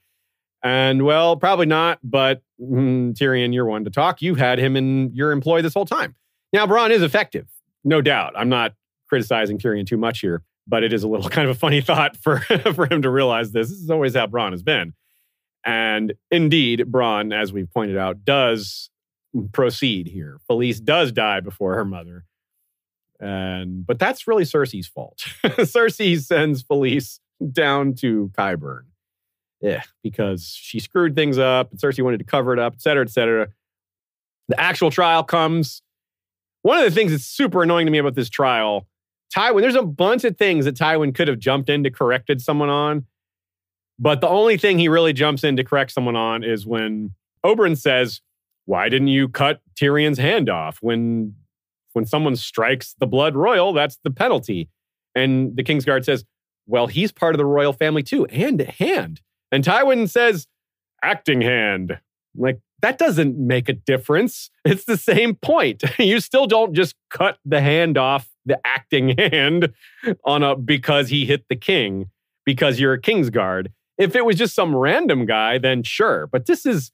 And 0.61 1.06
well, 1.06 1.38
probably 1.38 1.68
not, 1.68 1.99
but 2.03 2.41
mm, 2.60 3.14
Tyrion, 3.14 3.53
you're 3.53 3.66
one 3.66 3.86
to 3.86 3.90
talk. 3.90 4.22
You've 4.22 4.40
had 4.40 4.60
him 4.60 4.76
in 4.76 5.14
your 5.14 5.32
employ 5.32 5.61
this 5.61 5.74
whole 5.74 5.86
time. 5.86 6.16
Now, 6.52 6.66
Bronn 6.66 6.90
is 6.90 7.02
effective, 7.03 7.48
no 7.86 8.02
doubt. 8.02 8.34
I'm 8.36 8.49
not 8.49 8.74
criticizing 9.10 9.57
Tyrion 9.57 9.86
too 9.86 9.98
much 9.98 10.19
here, 10.19 10.44
but 10.68 10.84
it 10.84 10.94
is 10.94 11.03
a 11.03 11.07
little 11.07 11.30
kind 11.30 11.49
of 11.49 11.56
a 11.56 11.60
funny 11.60 11.81
thought 11.81 12.15
for, 12.18 12.40
for 12.73 12.91
him 12.91 13.02
to 13.02 13.10
realize 13.10 13.52
this. 13.52 13.69
This 13.69 13.80
is 13.80 13.90
always 13.90 14.15
how 14.15 14.27
Bronn 14.27 14.52
has 14.52 14.64
been. 14.64 14.94
And 15.65 16.14
indeed, 16.31 16.86
Bronn, 16.90 17.34
as 17.34 17.52
we've 17.52 17.72
pointed 17.72 17.98
out, 17.98 18.23
does 18.23 18.90
proceed 19.52 20.07
here. 20.07 20.40
Falyse 20.49 20.84
does 20.84 21.11
die 21.11 21.40
before 21.40 21.76
her 21.76 21.86
mother. 21.86 22.26
And 23.19 23.86
but 23.86 23.99
that's 23.99 24.27
really 24.27 24.44
Cersei's 24.44 24.88
fault. 24.88 25.19
Cersei 25.44 26.19
sends 26.19 26.64
Falyse 26.64 27.19
down 27.52 27.94
to 27.95 28.31
Qyburn. 28.38 28.84
Yeah, 29.61 29.84
because 30.03 30.48
she 30.48 30.80
screwed 30.80 31.15
things 31.15 31.38
up 31.38 31.72
and 31.72 31.80
Cersei 31.80 32.02
wanted 32.02 32.19
to 32.19 32.23
cover 32.23 32.53
it 32.53 32.60
up, 32.60 32.76
et 32.76 32.81
cetera, 32.81 33.03
et 33.03 33.10
cetera. 33.10 33.49
The 34.48 34.60
actual 34.60 34.90
trial 34.90 35.23
comes. 35.23 35.81
One 36.61 36.77
of 36.77 36.86
the 36.86 36.91
things 36.91 37.11
that's 37.11 37.26
super 37.26 37.61
annoying 37.61 37.86
to 37.86 37.91
me 37.91 37.98
about 37.98 38.15
this 38.15 38.30
trial, 38.30 38.88
Tywin, 39.35 39.61
there's 39.61 39.76
a 39.76 39.84
bunch 39.84 40.23
of 40.23 40.38
things 40.38 40.65
that 40.65 40.76
Tywin 40.76 41.14
could 41.14 41.27
have 41.27 41.39
jumped 41.39 41.69
in 41.69 41.84
to 41.84 41.91
corrected 41.91 42.41
someone 42.41 42.69
on. 42.69 43.06
But 43.99 44.22
the 44.22 44.30
only 44.30 44.57
thing 44.57 44.80
he 44.80 44.88
really 44.88 45.14
jumps 45.14 45.43
in 45.43 45.57
to 45.57 45.64
correct 45.64 45.91
someone 45.91 46.15
on 46.15 46.43
is 46.43 46.65
when 46.65 47.11
Oberyn 47.45 47.77
says, 47.77 48.22
Why 48.65 48.89
didn't 48.89 49.10
you 49.10 49.27
cut 49.27 49.61
Tyrion's 49.76 50.18
hand 50.18 50.49
off? 50.49 50.80
When 50.81 51.35
when 51.93 52.06
someone 52.06 52.35
strikes 52.35 52.95
the 52.99 53.07
blood 53.07 53.35
royal, 53.35 53.73
that's 53.73 53.97
the 54.03 54.11
penalty. 54.11 54.69
And 55.15 55.56
the 55.56 55.64
Kingsguard 55.64 56.06
says, 56.06 56.23
Well, 56.65 56.88
he's 56.88 57.11
part 57.11 57.35
of 57.35 57.38
the 57.39 57.45
royal 57.45 57.73
family 57.73 58.03
too, 58.03 58.26
and 58.26 58.61
hand. 58.61 59.22
And 59.51 59.64
Tywin 59.64 60.10
says, 60.10 60.47
acting 61.03 61.41
hand. 61.41 61.99
Like, 62.35 62.60
that 62.81 62.97
doesn't 62.97 63.38
make 63.38 63.68
a 63.68 63.73
difference. 63.73 64.51
It's 64.64 64.85
the 64.85 64.97
same 64.97 65.35
point. 65.35 65.84
You 65.99 66.19
still 66.19 66.47
don't 66.47 66.73
just 66.73 66.95
cut 67.10 67.39
the 67.45 67.61
hand 67.61 67.97
off 67.97 68.30
the 68.50 68.60
acting 68.66 69.18
hand 69.18 69.74
on 70.26 70.44
a 70.44 70.56
because 70.56 71.10
he 71.10 71.26
hit 71.26 71.46
the 71.50 71.56
king 71.56 72.10
because 72.46 72.80
you're 72.80 72.94
a 72.94 73.02
Kingsguard. 73.02 73.68
If 73.98 74.16
it 74.16 74.26
was 74.26 74.38
just 74.38 74.56
some 74.56 74.76
random 74.76 75.26
guy, 75.26 75.58
then 75.58 75.84
sure. 75.84 76.28
But 76.28 76.46
this 76.46 76.66
is 76.66 76.92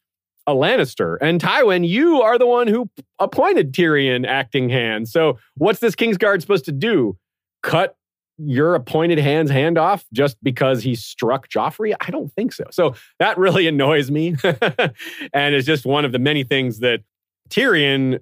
a 0.47 0.53
Lannister. 0.53 1.17
And 1.21 1.41
Tywin, 1.41 1.87
you 1.87 2.21
are 2.21 2.37
the 2.37 2.47
one 2.47 2.67
who 2.67 2.89
appointed 3.19 3.73
Tyrion 3.73 4.27
acting 4.27 4.69
hand. 4.69 5.07
So 5.09 5.37
what's 5.55 5.79
this 5.79 5.95
Kingsguard 5.95 6.41
supposed 6.41 6.65
to 6.65 6.71
do? 6.71 7.17
Cut 7.63 7.95
your 8.37 8.75
appointed 8.75 9.17
hand's 9.17 9.49
hand 9.49 9.77
off 9.77 10.05
just 10.13 10.37
because 10.43 10.83
he 10.83 10.95
struck 10.95 11.47
Joffrey? 11.47 11.95
I 11.99 12.11
don't 12.11 12.31
think 12.33 12.53
so. 12.53 12.65
So 12.71 12.95
that 13.19 13.37
really 13.37 13.67
annoys 13.67 14.11
me. 14.11 14.35
and 14.43 15.55
it's 15.55 15.65
just 15.65 15.85
one 15.85 16.05
of 16.05 16.11
the 16.11 16.19
many 16.19 16.43
things 16.43 16.79
that 16.79 17.01
Tyrion 17.49 18.19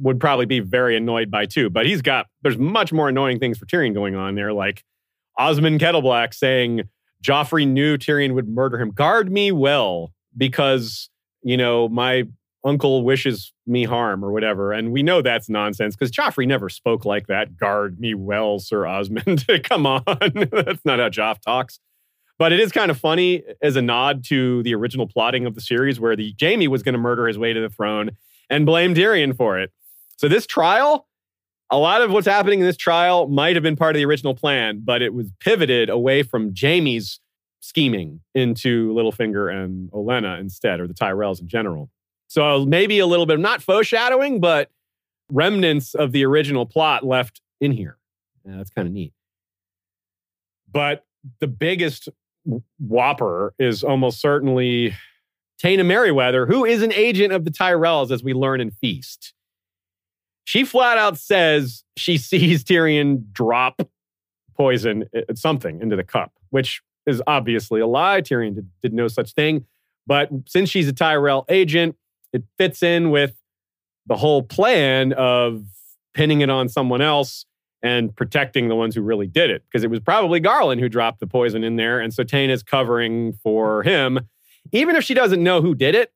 would 0.00 0.20
probably 0.20 0.46
be 0.46 0.60
very 0.60 0.96
annoyed 0.96 1.30
by 1.30 1.46
too. 1.46 1.70
But 1.70 1.86
he's 1.86 2.02
got, 2.02 2.26
there's 2.42 2.58
much 2.58 2.92
more 2.92 3.08
annoying 3.08 3.38
things 3.38 3.58
for 3.58 3.66
Tyrion 3.66 3.94
going 3.94 4.14
on 4.14 4.34
there, 4.34 4.52
like 4.52 4.84
Osmund 5.38 5.78
Kettleblack 5.78 6.34
saying 6.34 6.82
Joffrey 7.22 7.66
knew 7.66 7.96
Tyrion 7.96 8.34
would 8.34 8.48
murder 8.48 8.80
him. 8.80 8.90
Guard 8.90 9.30
me 9.32 9.52
well 9.52 10.12
because, 10.36 11.08
you 11.42 11.56
know, 11.56 11.88
my 11.88 12.24
uncle 12.64 13.04
wishes 13.04 13.52
me 13.66 13.84
harm 13.84 14.24
or 14.24 14.32
whatever. 14.32 14.72
And 14.72 14.92
we 14.92 15.02
know 15.02 15.22
that's 15.22 15.48
nonsense 15.48 15.94
because 15.94 16.10
Joffrey 16.10 16.46
never 16.46 16.68
spoke 16.68 17.04
like 17.04 17.26
that. 17.26 17.56
Guard 17.56 18.00
me 18.00 18.14
well, 18.14 18.58
Sir 18.58 18.86
Osmond. 18.86 19.44
Come 19.64 19.86
on. 19.86 20.02
that's 20.06 20.84
not 20.84 20.98
how 20.98 21.08
Joff 21.08 21.40
talks. 21.40 21.78
But 22.38 22.52
it 22.52 22.58
is 22.58 22.72
kind 22.72 22.90
of 22.90 22.98
funny 22.98 23.42
as 23.62 23.76
a 23.76 23.82
nod 23.82 24.24
to 24.24 24.62
the 24.64 24.74
original 24.74 25.06
plotting 25.06 25.46
of 25.46 25.54
the 25.54 25.60
series 25.60 26.00
where 26.00 26.16
the 26.16 26.34
Jaime 26.40 26.66
was 26.66 26.82
going 26.82 26.94
to 26.94 26.98
murder 26.98 27.28
his 27.28 27.38
way 27.38 27.52
to 27.52 27.60
the 27.60 27.68
throne 27.68 28.10
and 28.50 28.66
blame 28.66 28.94
Tyrion 28.94 29.36
for 29.36 29.58
it. 29.58 29.70
So 30.16 30.28
this 30.28 30.46
trial, 30.46 31.06
a 31.70 31.78
lot 31.78 32.02
of 32.02 32.10
what's 32.10 32.26
happening 32.26 32.60
in 32.60 32.66
this 32.66 32.76
trial 32.76 33.26
might 33.28 33.56
have 33.56 33.62
been 33.62 33.76
part 33.76 33.96
of 33.96 33.98
the 33.98 34.04
original 34.04 34.34
plan, 34.34 34.82
but 34.84 35.02
it 35.02 35.12
was 35.12 35.30
pivoted 35.40 35.90
away 35.90 36.22
from 36.22 36.54
Jaime's 36.58 37.20
scheming 37.60 38.20
into 38.34 38.92
Littlefinger 38.92 39.52
and 39.52 39.90
Olenna 39.90 40.38
instead, 40.38 40.80
or 40.80 40.86
the 40.86 40.94
Tyrells 40.94 41.40
in 41.40 41.48
general. 41.48 41.90
So 42.28 42.64
maybe 42.64 42.98
a 42.98 43.06
little 43.06 43.26
bit 43.26 43.34
of 43.34 43.40
not 43.40 43.62
foreshadowing, 43.62 44.40
but 44.40 44.70
remnants 45.30 45.94
of 45.94 46.12
the 46.12 46.24
original 46.24 46.66
plot 46.66 47.04
left 47.04 47.40
in 47.60 47.72
here. 47.72 47.96
Yeah, 48.44 48.56
that's 48.56 48.70
kind 48.70 48.86
of 48.86 48.92
neat. 48.92 49.12
But 50.70 51.04
the 51.40 51.46
biggest 51.46 52.08
whopper 52.78 53.54
is 53.58 53.84
almost 53.84 54.20
certainly 54.20 54.94
Taena 55.62 55.84
Merryweather, 55.84 56.46
who 56.46 56.64
is 56.64 56.82
an 56.82 56.92
agent 56.92 57.32
of 57.32 57.44
the 57.44 57.50
Tyrells, 57.50 58.10
as 58.10 58.22
we 58.22 58.34
learn 58.34 58.60
in 58.60 58.70
Feast. 58.70 59.33
She 60.44 60.64
flat 60.64 60.98
out 60.98 61.18
says 61.18 61.84
she 61.96 62.16
sees 62.18 62.64
Tyrion 62.64 63.32
drop 63.32 63.82
poison, 64.56 65.04
uh, 65.16 65.34
something 65.34 65.80
into 65.80 65.96
the 65.96 66.04
cup, 66.04 66.32
which 66.50 66.82
is 67.06 67.22
obviously 67.26 67.80
a 67.80 67.86
lie. 67.86 68.22
Tyrion 68.22 68.54
did, 68.54 68.70
did 68.82 68.92
no 68.92 69.08
such 69.08 69.32
thing. 69.32 69.66
But 70.06 70.30
since 70.46 70.70
she's 70.70 70.88
a 70.88 70.92
Tyrell 70.92 71.44
agent, 71.48 71.96
it 72.32 72.44
fits 72.58 72.82
in 72.82 73.10
with 73.10 73.34
the 74.06 74.16
whole 74.16 74.42
plan 74.42 75.12
of 75.14 75.64
pinning 76.12 76.42
it 76.42 76.50
on 76.50 76.68
someone 76.68 77.00
else 77.00 77.46
and 77.82 78.14
protecting 78.14 78.68
the 78.68 78.74
ones 78.74 78.94
who 78.94 79.02
really 79.02 79.26
did 79.26 79.50
it. 79.50 79.62
Because 79.66 79.84
it 79.84 79.90
was 79.90 80.00
probably 80.00 80.40
Garland 80.40 80.80
who 80.80 80.88
dropped 80.88 81.20
the 81.20 81.26
poison 81.26 81.64
in 81.64 81.76
there. 81.76 82.00
And 82.00 82.12
so 82.12 82.22
Taena's 82.22 82.62
covering 82.62 83.34
for 83.42 83.82
him. 83.82 84.20
Even 84.72 84.96
if 84.96 85.04
she 85.04 85.14
doesn't 85.14 85.42
know 85.42 85.60
who 85.60 85.74
did 85.74 85.94
it, 85.94 86.12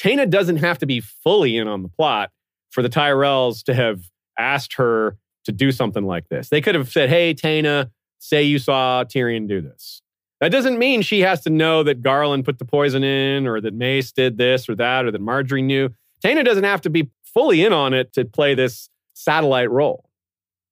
Taena 0.00 0.28
doesn't 0.30 0.58
have 0.58 0.78
to 0.78 0.86
be 0.86 1.00
fully 1.00 1.56
in 1.56 1.66
on 1.66 1.82
the 1.82 1.88
plot 1.88 2.30
for 2.70 2.82
the 2.82 2.88
Tyrells 2.88 3.62
to 3.64 3.74
have 3.74 4.02
asked 4.38 4.74
her 4.74 5.16
to 5.44 5.52
do 5.52 5.72
something 5.72 6.04
like 6.04 6.28
this. 6.28 6.48
They 6.48 6.60
could 6.60 6.74
have 6.74 6.90
said, 6.90 7.08
Hey, 7.08 7.34
Taena, 7.34 7.90
say 8.18 8.42
you 8.42 8.58
saw 8.58 9.04
Tyrion 9.04 9.48
do 9.48 9.60
this. 9.60 10.02
That 10.40 10.52
doesn't 10.52 10.78
mean 10.78 11.02
she 11.02 11.20
has 11.20 11.40
to 11.42 11.50
know 11.50 11.82
that 11.82 12.02
Garland 12.02 12.44
put 12.44 12.58
the 12.58 12.64
poison 12.64 13.02
in 13.02 13.46
or 13.46 13.60
that 13.60 13.74
Mace 13.74 14.12
did 14.12 14.38
this 14.38 14.68
or 14.68 14.76
that 14.76 15.04
or 15.04 15.10
that 15.10 15.20
Margaery 15.20 15.64
knew. 15.64 15.90
Taena 16.24 16.44
doesn't 16.44 16.64
have 16.64 16.80
to 16.82 16.90
be 16.90 17.10
fully 17.24 17.64
in 17.64 17.72
on 17.72 17.92
it 17.92 18.12
to 18.12 18.24
play 18.24 18.54
this 18.54 18.88
satellite 19.14 19.70
role. 19.70 20.08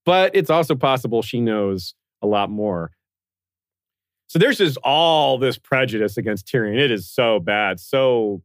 But 0.04 0.36
it's 0.36 0.50
also 0.50 0.76
possible 0.76 1.22
she 1.22 1.40
knows 1.40 1.94
a 2.22 2.26
lot 2.26 2.48
more. 2.48 2.92
So 4.28 4.38
there's 4.38 4.58
just 4.58 4.76
all 4.78 5.38
this 5.38 5.58
prejudice 5.58 6.16
against 6.16 6.46
Tyrion. 6.46 6.78
It 6.78 6.90
is 6.90 7.08
so 7.08 7.40
bad, 7.40 7.80
so 7.80 8.42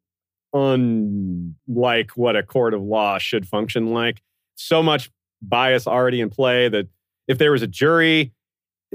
unlike 0.53 2.11
what 2.15 2.36
a 2.36 2.44
court 2.44 2.73
of 2.73 2.82
law 2.82 3.18
should 3.18 3.48
function 3.48 3.88
like. 3.88 4.22
So 4.56 4.84
much 4.84 5.10
bias 5.41 5.88
already 5.88 6.22
in 6.22 6.30
play 6.30 6.69
that 6.69 6.88
if 7.28 7.38
there 7.38 7.52
was 7.52 7.61
a 7.61 7.68
jury 7.68 8.32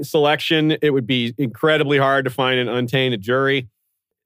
selection, 0.01 0.77
it 0.81 0.91
would 0.91 1.07
be 1.07 1.33
incredibly 1.37 1.97
hard 1.97 2.25
to 2.25 2.31
find 2.31 2.59
an 2.59 2.69
untainted 2.69 3.21
jury. 3.21 3.67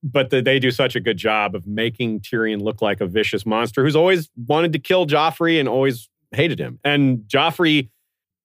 But 0.03 0.31
the, 0.31 0.41
they 0.41 0.59
do 0.59 0.71
such 0.71 0.95
a 0.95 0.99
good 0.99 1.17
job 1.17 1.55
of 1.55 1.67
making 1.67 2.21
Tyrion 2.21 2.61
look 2.61 2.81
like 2.81 3.01
a 3.01 3.05
vicious 3.05 3.45
monster 3.45 3.83
who's 3.83 3.95
always 3.95 4.29
wanted 4.47 4.73
to 4.73 4.79
kill 4.79 5.05
Joffrey 5.05 5.59
and 5.59 5.69
always 5.69 6.09
hated 6.31 6.59
him. 6.59 6.79
And 6.83 7.19
Joffrey 7.27 7.89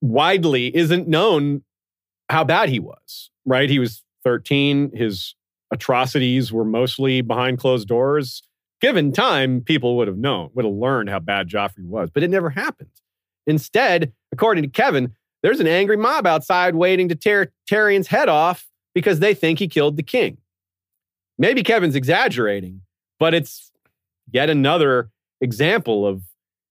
widely 0.02 0.74
isn't 0.76 1.08
known 1.08 1.62
how 2.28 2.44
bad 2.44 2.68
he 2.68 2.78
was, 2.78 3.30
right? 3.44 3.70
He 3.70 3.78
was 3.78 4.04
13. 4.24 4.92
His 4.94 5.34
atrocities 5.70 6.52
were 6.52 6.64
mostly 6.64 7.22
behind 7.22 7.58
closed 7.58 7.88
doors. 7.88 8.42
Given 8.81 9.12
time, 9.12 9.62
people 9.62 9.97
would 9.97 10.09
have 10.09 10.19
known, 10.19 10.51
would 10.55 10.65
have 10.65 10.74
learned 10.74 11.09
how 11.09 11.19
bad 11.19 11.48
Joffrey 11.48 11.86
was, 11.86 12.11
but 12.11 12.23
it 12.23 12.28
never 12.28 12.51
happened. 12.51 12.90
Instead, 13.47 14.12
according 14.32 14.62
to 14.65 14.69
Kevan, 14.69 15.15
there's 15.43 15.61
an 15.61 15.66
angry 15.66 15.97
mob 15.97 16.27
outside 16.27 16.74
waiting 16.74 17.09
to 17.09 17.15
tear 17.15 17.53
Tyrion's 17.70 18.09
head 18.09 18.28
off 18.28 18.66
because 18.94 19.20
they 19.20 19.35
think 19.35 19.59
he 19.59 19.69
killed 19.69 19.97
the 19.97 20.03
king. 20.03 20.39
Maybe 21.39 21.62
Kevan's 21.62 21.94
exaggerating, 21.94 22.82
but 23.19 23.35
it's 23.35 23.70
yet 24.32 24.51
another 24.51 25.11
example 25.40 26.07
of 26.07 26.23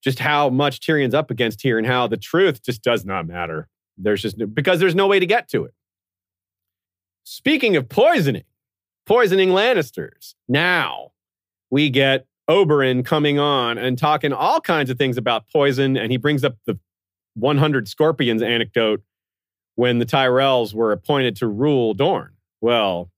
just 0.03 0.19
how 0.19 0.49
much 0.49 0.86
Tyrion's 0.86 1.14
up 1.14 1.32
against 1.32 1.61
here 1.61 1.77
and 1.77 1.88
how 1.88 2.07
the 2.07 2.18
truth 2.18 2.61
just 2.64 2.84
does 2.84 3.06
not 3.06 3.27
matter. 3.27 3.68
There's 3.98 4.22
just 4.22 4.38
because 4.53 4.80
there's 4.80 4.95
no 4.95 5.07
way 5.07 5.19
to 5.19 5.26
get 5.26 5.48
to 5.49 5.65
it. 5.65 5.73
Speaking 7.23 7.76
of 7.76 7.90
poisoning, 7.90 8.44
poisoning 9.06 9.49
Lannisters. 9.49 10.36
Now 10.48 11.11
we 11.76 11.89
get 11.89 12.26
Oberyn 12.49 13.03
coming 13.03 13.38
on 13.38 13.77
and 13.77 13.97
talking 13.97 14.31
all 14.31 14.61
kinds 14.61 14.89
of 14.89 14.97
things 14.97 15.18
about 15.18 15.49
poison, 15.52 15.97
and 15.97 16.10
he 16.10 16.15
brings 16.15 16.45
up 16.45 16.56
the 16.65 16.80
100 17.34 17.89
scorpions 17.89 18.41
anecdote 18.41 19.03
when 19.76 19.99
the 19.99 20.06
Tyrells 20.06 20.73
were 20.73 20.93
appointed 20.93 21.35
to 21.35 21.47
rule 21.47 21.93
Dorne. 21.93 22.31
Well, 22.61 23.11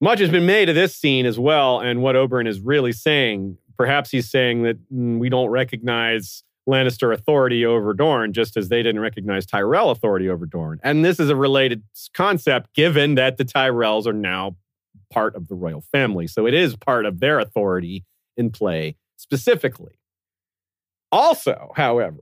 much 0.00 0.20
has 0.20 0.30
been 0.30 0.46
made 0.46 0.68
of 0.68 0.76
this 0.76 0.94
scene 0.94 1.26
as 1.26 1.36
well, 1.36 1.80
and 1.80 2.00
what 2.00 2.14
Oberyn 2.14 2.46
is 2.46 2.60
really 2.60 2.92
saying. 2.92 3.58
Perhaps 3.76 4.12
he's 4.12 4.30
saying 4.30 4.62
that 4.62 4.78
mm, 4.88 5.18
we 5.18 5.28
don't 5.28 5.48
recognize 5.48 6.44
Lannister 6.68 7.12
authority 7.12 7.66
over 7.66 7.92
Dorne, 7.92 8.32
just 8.32 8.56
as 8.56 8.68
they 8.68 8.84
didn't 8.84 9.00
recognize 9.00 9.46
Tyrell 9.46 9.90
authority 9.90 10.28
over 10.28 10.46
Dorne. 10.46 10.78
And 10.84 11.04
this 11.04 11.18
is 11.18 11.28
a 11.28 11.34
related 11.34 11.82
concept, 12.14 12.72
given 12.72 13.16
that 13.16 13.36
the 13.36 13.44
Tyrells 13.44 14.06
are 14.06 14.12
now 14.12 14.54
part 15.10 15.34
of 15.34 15.48
the 15.48 15.54
royal 15.54 15.80
family. 15.80 16.26
So 16.26 16.46
it 16.46 16.54
is 16.54 16.76
part 16.76 17.06
of 17.06 17.20
their 17.20 17.38
authority 17.38 18.04
in 18.36 18.50
play 18.50 18.96
specifically. 19.16 19.98
Also, 21.12 21.72
however, 21.76 22.20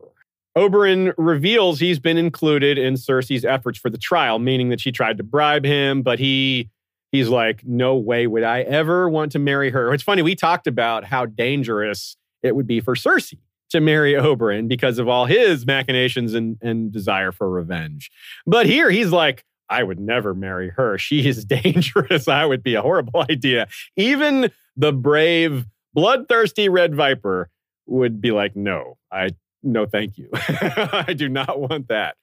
Oberyn 0.57 1.13
reveals 1.17 1.79
he's 1.79 1.99
been 1.99 2.17
included 2.17 2.79
in 2.79 2.95
Cersei's 2.95 3.45
efforts 3.45 3.79
for 3.79 3.91
the 3.91 3.99
trial, 3.99 4.39
meaning 4.39 4.71
that 4.71 4.81
she 4.81 4.91
tried 4.91 5.19
to 5.19 5.23
bribe 5.23 5.65
him, 5.65 6.03
but 6.03 6.19
he 6.19 6.71
he's 7.13 7.29
like, 7.29 7.65
no 7.65 7.97
way 7.97 8.27
would 8.27 8.43
I 8.43 8.63
ever 8.63 9.09
want 9.09 9.33
to 9.33 9.39
marry 9.39 9.71
her. 9.71 9.95
It's 9.95 10.03
funny, 10.03 10.23
we 10.23 10.35
talked 10.35 10.67
about 10.67 11.05
how 11.05 11.27
dangerous 11.27 12.17
it 12.43 12.55
would 12.55 12.67
be 12.67 12.81
for 12.81 12.95
Cersei 12.95 13.39
to 13.71 13.81
marry 13.81 14.13
Oberyn 14.15 14.69
because 14.69 14.99
of 14.99 15.09
all 15.09 15.27
his 15.27 15.67
machinations 15.67 16.35
and, 16.35 16.59
and 16.61 16.91
desire 16.91 17.33
for 17.33 17.49
revenge. 17.49 18.11
But 18.47 18.67
here 18.67 18.91
he's 18.91 19.11
like, 19.11 19.45
I 19.71 19.83
would 19.83 20.01
never 20.01 20.35
marry 20.35 20.71
her. 20.71 20.99
She 20.99 21.27
is 21.27 21.45
dangerous. 21.45 22.29
I 22.29 22.45
would 22.45 22.63
be 22.63 22.75
a 22.75 22.83
horrible 22.83 23.25
idea. 23.31 23.69
Even 23.97 24.51
the 24.77 24.93
brave, 24.93 25.67
bloodthirsty 25.95 26.69
Red 26.69 26.95
Viper 26.95 27.51
would 27.87 28.21
be 28.21 28.31
like, 28.31 28.55
no, 28.55 28.97
I 29.11 29.31
no 29.63 29.87
thank 29.87 30.19
you. 30.19 30.31
I 30.35 31.15
do 31.17 31.29
not 31.29 31.61
want 31.61 31.89
that. 31.89 32.17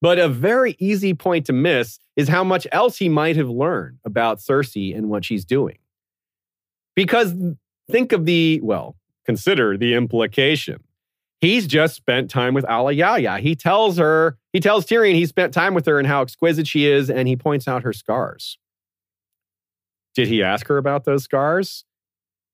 But 0.00 0.18
a 0.18 0.28
very 0.28 0.76
easy 0.78 1.12
point 1.12 1.46
to 1.46 1.52
miss 1.52 1.98
is 2.14 2.28
how 2.28 2.44
much 2.44 2.66
else 2.70 2.98
he 2.98 3.08
might 3.08 3.34
have 3.36 3.48
learned 3.48 3.98
about 4.04 4.38
Cersei 4.38 4.96
and 4.96 5.08
what 5.08 5.24
she's 5.24 5.44
doing. 5.44 5.78
Because 6.94 7.34
think 7.90 8.12
of 8.12 8.24
the, 8.24 8.60
well, 8.62 8.96
consider 9.26 9.76
the 9.76 9.94
implication. 9.94 10.84
He's 11.40 11.66
just 11.66 11.96
spent 11.96 12.30
time 12.30 12.54
with 12.54 12.64
Alayaya. 12.64 13.40
He 13.40 13.56
tells 13.56 13.98
her, 13.98 14.37
he 14.52 14.60
tells 14.60 14.86
Tyrion 14.86 15.14
he 15.14 15.26
spent 15.26 15.52
time 15.52 15.74
with 15.74 15.86
her 15.86 15.98
and 15.98 16.08
how 16.08 16.22
exquisite 16.22 16.66
she 16.66 16.86
is, 16.86 17.10
and 17.10 17.28
he 17.28 17.36
points 17.36 17.68
out 17.68 17.82
her 17.82 17.92
scars. 17.92 18.58
Did 20.14 20.28
he 20.28 20.42
ask 20.42 20.66
her 20.68 20.78
about 20.78 21.04
those 21.04 21.24
scars? 21.24 21.84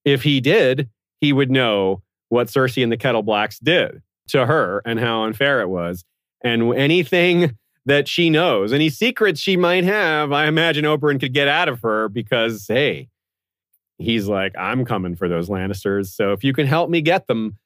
If 0.04 0.22
he 0.22 0.40
did, 0.40 0.90
he 1.20 1.32
would 1.32 1.50
know 1.50 2.02
what 2.28 2.48
Cersei 2.48 2.82
and 2.82 2.92
the 2.92 2.96
Kettleblacks 2.96 3.58
did 3.62 4.02
to 4.28 4.46
her 4.46 4.82
and 4.84 4.98
how 4.98 5.24
unfair 5.24 5.60
it 5.60 5.68
was. 5.68 6.04
And 6.42 6.74
anything 6.74 7.56
that 7.86 8.08
she 8.08 8.28
knows, 8.28 8.72
any 8.72 8.90
secrets 8.90 9.40
she 9.40 9.56
might 9.56 9.84
have, 9.84 10.32
I 10.32 10.46
imagine 10.46 10.84
Oberyn 10.84 11.20
could 11.20 11.32
get 11.32 11.48
out 11.48 11.68
of 11.68 11.80
her 11.82 12.08
because, 12.08 12.66
hey, 12.66 13.08
he's 13.98 14.26
like, 14.26 14.52
I'm 14.58 14.84
coming 14.84 15.16
for 15.16 15.28
those 15.28 15.48
Lannisters. 15.48 16.08
So 16.08 16.32
if 16.32 16.44
you 16.44 16.52
can 16.52 16.66
help 16.66 16.90
me 16.90 17.00
get 17.00 17.26
them, 17.28 17.58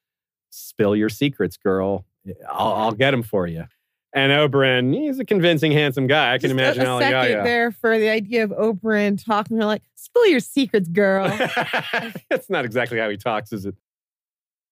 spill 0.49 0.95
your 0.95 1.09
secrets, 1.09 1.57
girl. 1.57 2.05
I'll, 2.49 2.73
I'll 2.73 2.91
get 2.91 3.11
them 3.11 3.23
for 3.23 3.47
you. 3.47 3.65
And 4.13 4.31
Oberyn, 4.31 4.93
he's 4.93 5.19
a 5.19 5.25
convincing, 5.25 5.71
handsome 5.71 6.07
guy. 6.07 6.33
I 6.33 6.37
can 6.39 6.49
Just 6.49 6.51
imagine. 6.53 6.85
a, 6.85 6.97
a 6.97 6.99
second 6.99 7.13
Alayaya. 7.13 7.43
there 7.43 7.71
for 7.71 7.97
the 7.99 8.09
idea 8.09 8.43
of 8.43 8.49
Oberyn 8.49 9.23
talking 9.23 9.57
to 9.57 9.61
her 9.61 9.67
like, 9.67 9.83
spill 9.95 10.25
your 10.25 10.39
secrets, 10.39 10.89
girl. 10.89 11.27
that's 12.29 12.49
not 12.49 12.65
exactly 12.65 12.97
how 12.97 13.09
he 13.09 13.17
talks, 13.17 13.53
is 13.53 13.65
it? 13.65 13.75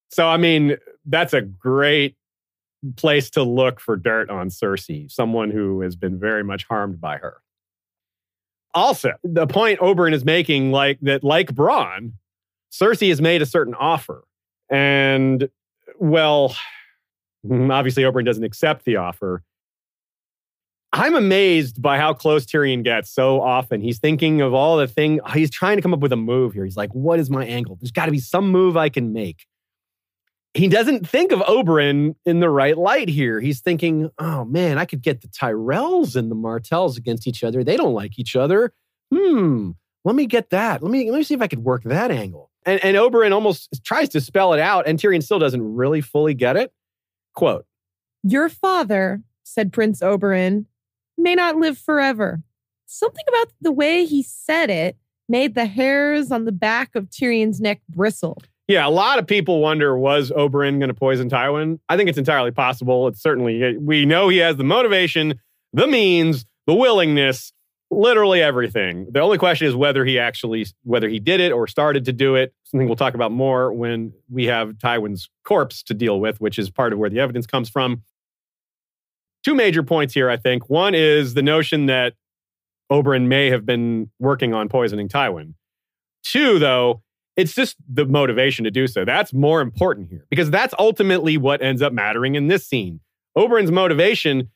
So, 0.09 0.27
I 0.27 0.37
mean, 0.37 0.77
that's 1.05 1.33
a 1.33 1.41
great 1.41 2.15
place 2.95 3.29
to 3.31 3.43
look 3.43 3.79
for 3.79 3.95
dirt 3.95 4.29
on 4.29 4.49
Cersei, 4.49 5.11
someone 5.11 5.51
who 5.51 5.81
has 5.81 5.95
been 5.95 6.19
very 6.19 6.43
much 6.43 6.65
harmed 6.65 6.99
by 6.99 7.17
her. 7.17 7.37
Also, 8.73 9.13
the 9.23 9.47
point 9.47 9.79
Oberyn 9.79 10.13
is 10.13 10.25
making, 10.25 10.71
like 10.71 10.99
that, 11.01 11.23
like 11.23 11.53
Bronn, 11.53 12.13
Cersei 12.71 13.09
has 13.09 13.21
made 13.21 13.41
a 13.41 13.45
certain 13.45 13.73
offer. 13.75 14.23
And, 14.69 15.49
well, 15.99 16.55
obviously, 17.45 18.03
Oberyn 18.03 18.25
doesn't 18.25 18.43
accept 18.43 18.85
the 18.85 18.97
offer. 18.97 19.43
I'm 20.93 21.15
amazed 21.15 21.81
by 21.81 21.97
how 21.97 22.13
close 22.13 22.45
Tyrion 22.45 22.83
gets 22.83 23.11
so 23.11 23.41
often. 23.41 23.81
He's 23.81 23.99
thinking 23.99 24.41
of 24.41 24.53
all 24.53 24.77
the 24.77 24.87
thing. 24.87 25.19
He's 25.33 25.51
trying 25.51 25.77
to 25.77 25.81
come 25.81 25.93
up 25.93 25.99
with 25.99 26.13
a 26.13 26.17
move 26.17 26.53
here. 26.53 26.63
He's 26.63 26.77
like, 26.77 26.91
what 26.93 27.19
is 27.19 27.29
my 27.29 27.45
angle? 27.45 27.77
There's 27.79 27.91
got 27.91 28.05
to 28.05 28.11
be 28.11 28.19
some 28.19 28.49
move 28.49 28.77
I 28.77 28.89
can 28.89 29.11
make. 29.11 29.45
He 30.53 30.67
doesn't 30.67 31.07
think 31.07 31.31
of 31.31 31.39
Oberyn 31.41 32.15
in 32.25 32.39
the 32.39 32.49
right 32.49 32.77
light 32.77 33.09
here. 33.09 33.39
He's 33.39 33.59
thinking, 33.59 34.09
oh 34.17 34.45
man, 34.45 34.79
I 34.79 34.85
could 34.85 35.03
get 35.03 35.21
the 35.21 35.27
Tyrells 35.27 36.15
and 36.15 36.31
the 36.31 36.35
Martells 36.35 36.97
against 36.97 37.27
each 37.27 37.43
other. 37.43 37.63
They 37.63 37.77
don't 37.77 37.93
like 37.93 38.17
each 38.17 38.35
other. 38.35 38.73
Hmm, 39.13 39.71
let 40.03 40.15
me 40.15 40.25
get 40.25 40.49
that. 40.49 40.81
Let 40.81 40.89
me 40.89 41.11
let 41.11 41.17
me 41.17 41.23
see 41.23 41.35
if 41.35 41.41
I 41.41 41.47
could 41.47 41.63
work 41.63 41.83
that 41.83 42.09
angle. 42.09 42.49
And, 42.65 42.83
and 42.83 42.97
Oberyn 42.97 43.33
almost 43.33 43.69
tries 43.83 44.09
to 44.09 44.21
spell 44.21 44.53
it 44.53 44.59
out, 44.59 44.87
and 44.87 44.97
Tyrion 44.97 45.21
still 45.21 45.37
doesn't 45.37 45.75
really 45.75 46.01
fully 46.01 46.33
get 46.33 46.57
it. 46.57 46.71
Quote, 47.37 47.67
Your 48.23 48.49
father, 48.49 49.21
said 49.43 49.71
Prince 49.71 50.01
Oberyn, 50.01 50.65
may 51.19 51.35
not 51.35 51.55
live 51.55 51.77
forever. 51.77 52.41
Something 52.87 53.25
about 53.27 53.49
the 53.61 53.71
way 53.71 54.05
he 54.05 54.23
said 54.23 54.71
it 54.71 54.97
made 55.29 55.53
the 55.53 55.67
hairs 55.67 56.31
on 56.31 56.45
the 56.45 56.51
back 56.51 56.95
of 56.95 57.11
Tyrion's 57.11 57.61
neck 57.61 57.79
bristle. 57.87 58.41
Yeah, 58.67 58.87
a 58.87 58.89
lot 58.89 59.19
of 59.19 59.27
people 59.27 59.61
wonder 59.61 59.95
was 59.95 60.31
Oberyn 60.31 60.79
going 60.79 60.87
to 60.87 60.95
poison 60.95 61.29
Tywin? 61.29 61.79
I 61.87 61.95
think 61.95 62.09
it's 62.09 62.17
entirely 62.17 62.49
possible. 62.49 63.07
It's 63.07 63.21
certainly, 63.21 63.77
we 63.77 64.03
know 64.07 64.29
he 64.29 64.37
has 64.37 64.55
the 64.55 64.63
motivation, 64.63 65.39
the 65.73 65.85
means, 65.85 66.43
the 66.65 66.73
willingness, 66.73 67.53
literally 67.89 68.41
everything. 68.41 69.07
The 69.11 69.19
only 69.19 69.37
question 69.37 69.67
is 69.67 69.75
whether 69.75 70.03
he 70.05 70.19
actually, 70.19 70.65
whether 70.83 71.07
he 71.07 71.19
did 71.19 71.39
it 71.39 71.51
or 71.51 71.67
started 71.67 72.05
to 72.05 72.13
do 72.13 72.35
it. 72.35 72.53
Something 72.63 72.87
we'll 72.87 72.97
talk 72.97 73.13
about 73.13 73.31
more 73.31 73.71
when 73.71 74.13
we 74.29 74.45
have 74.45 74.73
Tywin's 74.73 75.29
corpse 75.45 75.83
to 75.83 75.93
deal 75.93 76.19
with, 76.19 76.41
which 76.41 76.59
is 76.59 76.69
part 76.69 76.93
of 76.93 76.99
where 76.99 77.09
the 77.09 77.19
evidence 77.19 77.47
comes 77.47 77.69
from. 77.69 78.03
Two 79.43 79.55
major 79.55 79.83
points 79.83 80.13
here, 80.13 80.29
I 80.29 80.37
think. 80.37 80.69
One 80.69 80.93
is 80.93 81.33
the 81.33 81.41
notion 81.41 81.85
that 81.85 82.13
Oberyn 82.91 83.27
may 83.27 83.49
have 83.49 83.65
been 83.65 84.09
working 84.19 84.53
on 84.53 84.67
poisoning 84.67 85.07
Tywin. 85.07 85.53
Two, 86.23 86.59
though, 86.59 87.01
it's 87.37 87.53
just 87.53 87.77
the 87.87 88.05
motivation 88.05 88.65
to 88.65 88.71
do 88.71 88.87
so. 88.87 89.05
That's 89.05 89.31
more 89.31 89.61
important 89.61 90.09
here 90.09 90.25
because 90.29 90.49
that's 90.49 90.73
ultimately 90.77 91.37
what 91.37 91.61
ends 91.61 91.81
up 91.81 91.93
mattering 91.93 92.35
in 92.35 92.47
this 92.47 92.67
scene. 92.67 92.99
Oberyn's 93.37 93.71
motivation 93.71 94.49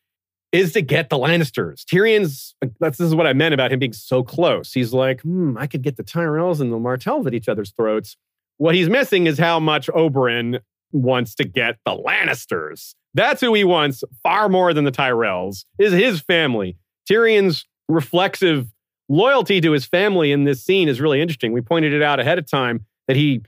is 0.51 0.73
to 0.73 0.81
get 0.81 1.09
the 1.09 1.17
Lannisters. 1.17 1.85
Tyrion's, 1.85 2.55
that's 2.79 2.97
this 2.97 3.07
is 3.07 3.15
what 3.15 3.27
I 3.27 3.33
meant 3.33 3.53
about 3.53 3.71
him 3.71 3.79
being 3.79 3.93
so 3.93 4.23
close. 4.23 4.73
He's 4.73 4.93
like, 4.93 5.21
hmm, 5.21 5.57
I 5.57 5.67
could 5.67 5.81
get 5.81 5.95
the 5.95 6.03
Tyrells 6.03 6.59
and 6.59 6.71
the 6.71 6.79
Martells 6.79 7.25
at 7.25 7.33
each 7.33 7.47
other's 7.47 7.71
throats. 7.71 8.17
What 8.57 8.75
he's 8.75 8.89
missing 8.89 9.27
is 9.27 9.37
how 9.37 9.59
much 9.59 9.87
Oberyn 9.87 10.59
wants 10.91 11.35
to 11.35 11.45
get 11.45 11.77
the 11.85 11.91
Lannisters. 11.91 12.95
That's 13.13 13.41
who 13.41 13.53
he 13.53 13.63
wants 13.63 14.03
far 14.23 14.49
more 14.49 14.73
than 14.73 14.83
the 14.83 14.91
Tyrells, 14.91 15.65
is 15.79 15.93
his 15.93 16.21
family. 16.21 16.77
Tyrion's 17.09 17.65
reflexive 17.87 18.67
loyalty 19.09 19.61
to 19.61 19.71
his 19.71 19.85
family 19.85 20.31
in 20.31 20.43
this 20.45 20.63
scene 20.63 20.87
is 20.87 21.01
really 21.01 21.21
interesting. 21.21 21.51
We 21.51 21.61
pointed 21.61 21.93
it 21.93 22.01
out 22.01 22.19
ahead 22.19 22.37
of 22.37 22.49
time 22.49 22.85
that 23.07 23.17
he 23.17 23.41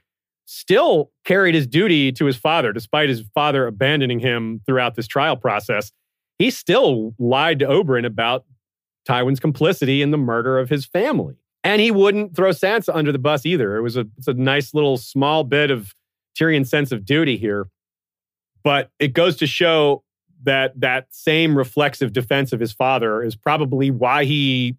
still 0.45 1.11
carried 1.23 1.55
his 1.55 1.67
duty 1.67 2.11
to 2.13 2.25
his 2.25 2.35
father, 2.35 2.73
despite 2.73 3.09
his 3.09 3.23
father 3.33 3.65
abandoning 3.67 4.19
him 4.19 4.61
throughout 4.65 4.95
this 4.95 5.07
trial 5.07 5.37
process. 5.37 5.91
He 6.43 6.49
still 6.49 7.15
lied 7.17 7.59
to 7.59 7.65
Oberyn 7.65 8.05
about 8.05 8.43
Tywin's 9.07 9.39
complicity 9.39 10.01
in 10.01 10.11
the 10.11 10.17
murder 10.17 10.59
of 10.59 10.69
his 10.69 10.85
family. 10.85 11.35
And 11.63 11.79
he 11.79 11.89
wouldn't 11.89 12.35
throw 12.35 12.49
Sansa 12.49 12.93
under 12.93 13.13
the 13.13 13.17
bus 13.17 13.45
either. 13.45 13.77
It 13.77 13.81
was 13.81 13.95
a, 13.95 14.05
it's 14.17 14.27
a 14.27 14.33
nice 14.33 14.73
little 14.73 14.97
small 14.97 15.45
bit 15.45 15.71
of 15.71 15.95
Tyrion's 16.37 16.69
sense 16.69 16.91
of 16.91 17.05
duty 17.05 17.37
here. 17.37 17.69
But 18.61 18.91
it 18.99 19.13
goes 19.13 19.37
to 19.37 19.47
show 19.47 20.03
that 20.43 20.77
that 20.81 21.07
same 21.11 21.57
reflexive 21.57 22.11
defense 22.11 22.51
of 22.51 22.59
his 22.59 22.73
father 22.73 23.23
is 23.23 23.37
probably 23.37 23.89
why 23.89 24.25
he 24.25 24.75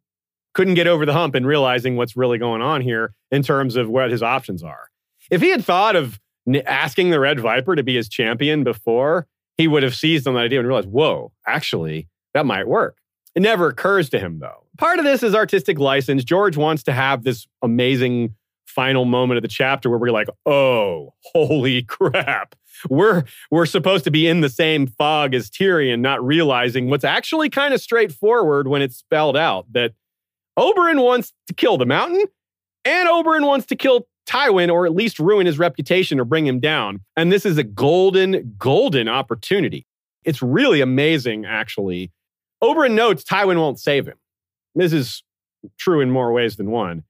couldn't 0.53 0.75
get 0.75 0.87
over 0.87 1.07
the 1.07 1.15
hump 1.15 1.35
in 1.35 1.47
realizing 1.47 1.97
what's 1.97 2.15
really 2.15 2.37
going 2.37 2.61
on 2.61 2.83
here 2.83 3.15
in 3.31 3.43
terms 3.43 3.77
of 3.77 3.89
what 3.89 4.11
his 4.11 4.23
options 4.23 4.63
are. 4.63 4.91
If 5.31 5.41
he 5.41 5.49
had 5.49 5.65
thought 5.65 5.97
of 5.97 6.21
asking 6.67 7.09
the 7.09 7.21
Red 7.21 7.41
Viper 7.41 7.75
to 7.75 7.83
be 7.83 7.97
his 7.97 8.11
champion 8.11 8.65
before, 8.65 9.27
he 9.57 9.69
would 9.69 9.83
have 9.83 9.95
seized 9.95 10.27
on 10.27 10.35
that 10.35 10.41
idea 10.41 10.59
and 10.59 10.69
realized, 10.69 10.89
whoa, 10.89 11.33
actually, 11.47 12.09
that 12.33 12.47
might 12.47 12.67
work. 12.67 12.99
It 13.35 13.43
never 13.43 13.69
occurs 13.69 14.09
to 14.11 14.19
him, 14.19 14.39
though. 14.39 14.65
Part 14.79 14.99
of 14.99 15.05
this 15.05 15.23
is 15.23 15.35
artistic 15.35 15.79
license. 15.79 16.25
George 16.25 16.57
wants 16.57 16.83
to 16.85 16.93
have 16.93 17.25
this 17.25 17.47
amazing 17.63 18.35
final 18.67 19.05
moment 19.05 19.39
of 19.39 19.43
the 19.43 19.49
chapter 19.49 19.89
where 19.89 19.99
we're 19.99 20.11
like, 20.11 20.29
oh, 20.47 21.15
holy 21.33 21.83
crap. 21.89 22.55
We're 22.91 23.25
we're 23.51 23.67
supposed 23.67 24.05
to 24.05 24.11
be 24.11 24.27
in 24.27 24.41
the 24.41 24.49
same 24.49 24.89
fog 24.89 25.33
as 25.33 25.49
Tyrion, 25.49 26.01
not 26.01 26.25
realizing 26.25 26.91
what's 26.91 27.05
actually 27.05 27.49
kind 27.49 27.73
of 27.73 27.81
straightforward 27.81 28.67
when 28.67 28.83
it's 28.83 28.97
spelled 28.97 29.37
out 29.37 29.73
that 29.73 29.93
Oberyn 30.59 31.03
wants 31.03 31.33
to 31.47 31.55
kill 31.55 31.79
the 31.79 31.87
mountain, 31.87 32.25
and 32.85 33.09
Oberyn 33.09 33.47
wants 33.47 33.67
to 33.67 33.77
kill 33.77 34.09
Tywin, 34.27 34.73
or 34.73 34.87
at 34.87 34.95
least 34.95 35.19
ruin 35.19 35.47
his 35.47 35.59
reputation 35.59 36.19
or 36.19 36.25
bring 36.25 36.47
him 36.47 36.61
down. 36.61 37.01
And 37.17 37.31
this 37.31 37.45
is 37.45 37.59
a 37.59 37.63
golden, 37.63 38.55
golden 38.59 39.09
opportunity. 39.09 39.87
It's 40.25 40.43
really 40.43 40.81
amazing, 40.81 41.45
actually. 41.45 42.11
Oberyn 42.63 42.93
notes 42.93 43.25
Tywin 43.25 43.59
won't 43.59 43.79
save 43.79 44.07
him. 44.07 44.17
This 44.75 44.93
is 44.93 45.23
true 45.79 46.01
in 46.01 46.11
more 46.11 46.33
ways 46.33 46.57
than 46.57 46.71
one. 46.71 47.05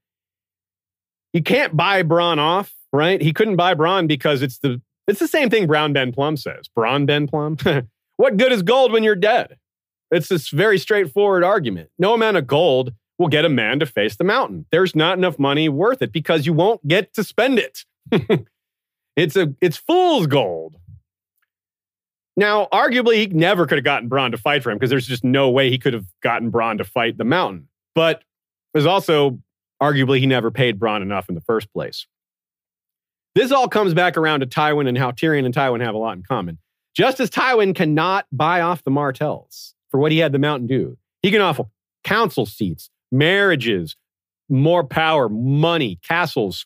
You 1.33 1.43
can't 1.43 1.75
buy 1.75 2.03
Bronn 2.03 2.37
off, 2.37 2.73
right? 2.93 3.21
He 3.21 3.33
couldn't 3.33 3.55
buy 3.55 3.73
Bronn 3.73 4.07
because 4.07 4.41
it's 4.41 4.59
the 4.59 4.81
it's 5.07 5.19
the 5.19 5.27
same 5.27 5.49
thing 5.49 5.67
Brown 5.67 5.93
Ben 5.93 6.11
Plumm 6.11 6.37
says. 6.37 6.69
Bronn 6.75 7.05
Ben 7.05 7.27
Plumm. 7.27 7.57
what 8.17 8.37
good 8.37 8.51
is 8.51 8.63
gold 8.63 8.91
when 8.91 9.03
you're 9.03 9.15
dead? 9.15 9.57
It's 10.11 10.29
this 10.29 10.49
very 10.49 10.77
straightforward 10.77 11.43
argument. 11.43 11.89
No 11.99 12.13
amount 12.13 12.37
of 12.37 12.47
gold 12.47 12.93
will 13.17 13.27
get 13.27 13.45
a 13.45 13.49
man 13.49 13.79
to 13.79 13.85
face 13.85 14.15
the 14.15 14.23
mountain. 14.23 14.65
There's 14.71 14.95
not 14.95 15.17
enough 15.17 15.39
money 15.39 15.69
worth 15.69 16.01
it 16.01 16.11
because 16.11 16.45
you 16.45 16.53
won't 16.53 16.85
get 16.87 17.13
to 17.13 17.23
spend 17.23 17.59
it. 17.59 17.85
it's 19.15 19.35
a 19.35 19.53
it's 19.61 19.77
fool's 19.77 20.27
gold. 20.27 20.75
Now, 22.37 22.67
arguably, 22.73 23.15
he 23.15 23.27
never 23.27 23.65
could 23.65 23.77
have 23.77 23.85
gotten 23.85 24.09
Bronn 24.09 24.31
to 24.31 24.37
fight 24.37 24.61
for 24.61 24.69
him 24.69 24.77
because 24.77 24.89
there's 24.89 25.07
just 25.07 25.23
no 25.23 25.49
way 25.49 25.69
he 25.69 25.77
could 25.77 25.93
have 25.93 26.05
gotten 26.21 26.51
Bronn 26.51 26.77
to 26.79 26.83
fight 26.83 27.17
the 27.17 27.23
mountain. 27.23 27.69
But 27.93 28.23
there's 28.73 28.85
also 28.85 29.39
arguably 29.81 30.19
he 30.19 30.25
never 30.25 30.51
paid 30.51 30.77
Bronn 30.77 31.01
enough 31.01 31.29
in 31.29 31.35
the 31.35 31.41
first 31.41 31.71
place. 31.71 32.07
This 33.35 33.51
all 33.51 33.67
comes 33.67 33.93
back 33.93 34.17
around 34.17 34.41
to 34.41 34.45
Tywin 34.45 34.87
and 34.87 34.97
how 34.97 35.11
Tyrion 35.11 35.45
and 35.45 35.53
Tywin 35.53 35.81
have 35.81 35.95
a 35.95 35.97
lot 35.97 36.17
in 36.17 36.23
common. 36.23 36.57
Just 36.95 37.19
as 37.19 37.29
Tywin 37.29 37.75
cannot 37.75 38.25
buy 38.31 38.61
off 38.61 38.83
the 38.83 38.91
Martells 38.91 39.75
for 39.89 39.99
what 39.99 40.11
he 40.11 40.19
had 40.19 40.31
the 40.31 40.39
mountain 40.39 40.67
do, 40.67 40.97
he 41.21 41.31
can 41.31 41.41
offer 41.41 41.65
council 42.03 42.45
seats, 42.45 42.89
marriages, 43.17 43.95
more 44.49 44.83
power, 44.83 45.29
money, 45.29 45.99
castles. 46.07 46.65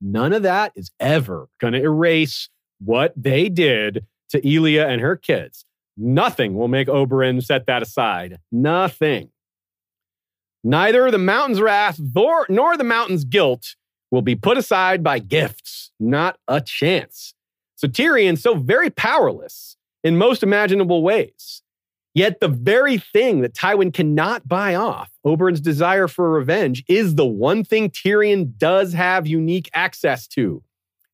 None 0.00 0.32
of 0.32 0.42
that 0.42 0.72
is 0.76 0.90
ever 1.00 1.48
going 1.60 1.72
to 1.72 1.82
erase 1.82 2.48
what 2.78 3.12
they 3.16 3.48
did 3.48 4.06
to 4.30 4.46
Elia 4.46 4.86
and 4.86 5.00
her 5.00 5.16
kids. 5.16 5.64
Nothing 5.96 6.54
will 6.54 6.68
make 6.68 6.88
Oberyn 6.88 7.42
set 7.42 7.66
that 7.66 7.82
aside. 7.82 8.38
Nothing. 8.52 9.30
Neither 10.62 11.10
the 11.10 11.18
mountain's 11.18 11.60
wrath 11.60 11.98
nor, 11.98 12.46
nor 12.48 12.76
the 12.76 12.84
mountain's 12.84 13.24
guilt 13.24 13.76
will 14.10 14.22
be 14.22 14.34
put 14.34 14.58
aside 14.58 15.02
by 15.02 15.18
gifts. 15.18 15.92
Not 15.98 16.38
a 16.46 16.60
chance. 16.60 17.34
So 17.76 17.88
Tyrion's 17.88 18.42
so 18.42 18.54
very 18.54 18.90
powerless 18.90 19.76
in 20.04 20.18
most 20.18 20.42
imaginable 20.42 21.02
ways. 21.02 21.62
Yet 22.16 22.40
the 22.40 22.48
very 22.48 22.96
thing 22.96 23.42
that 23.42 23.52
Tywin 23.52 23.92
cannot 23.92 24.48
buy 24.48 24.74
off, 24.74 25.10
Oberyn's 25.26 25.60
desire 25.60 26.08
for 26.08 26.30
revenge, 26.30 26.82
is 26.88 27.14
the 27.14 27.26
one 27.26 27.62
thing 27.62 27.90
Tyrion 27.90 28.56
does 28.56 28.94
have 28.94 29.26
unique 29.26 29.68
access 29.74 30.26
to. 30.28 30.62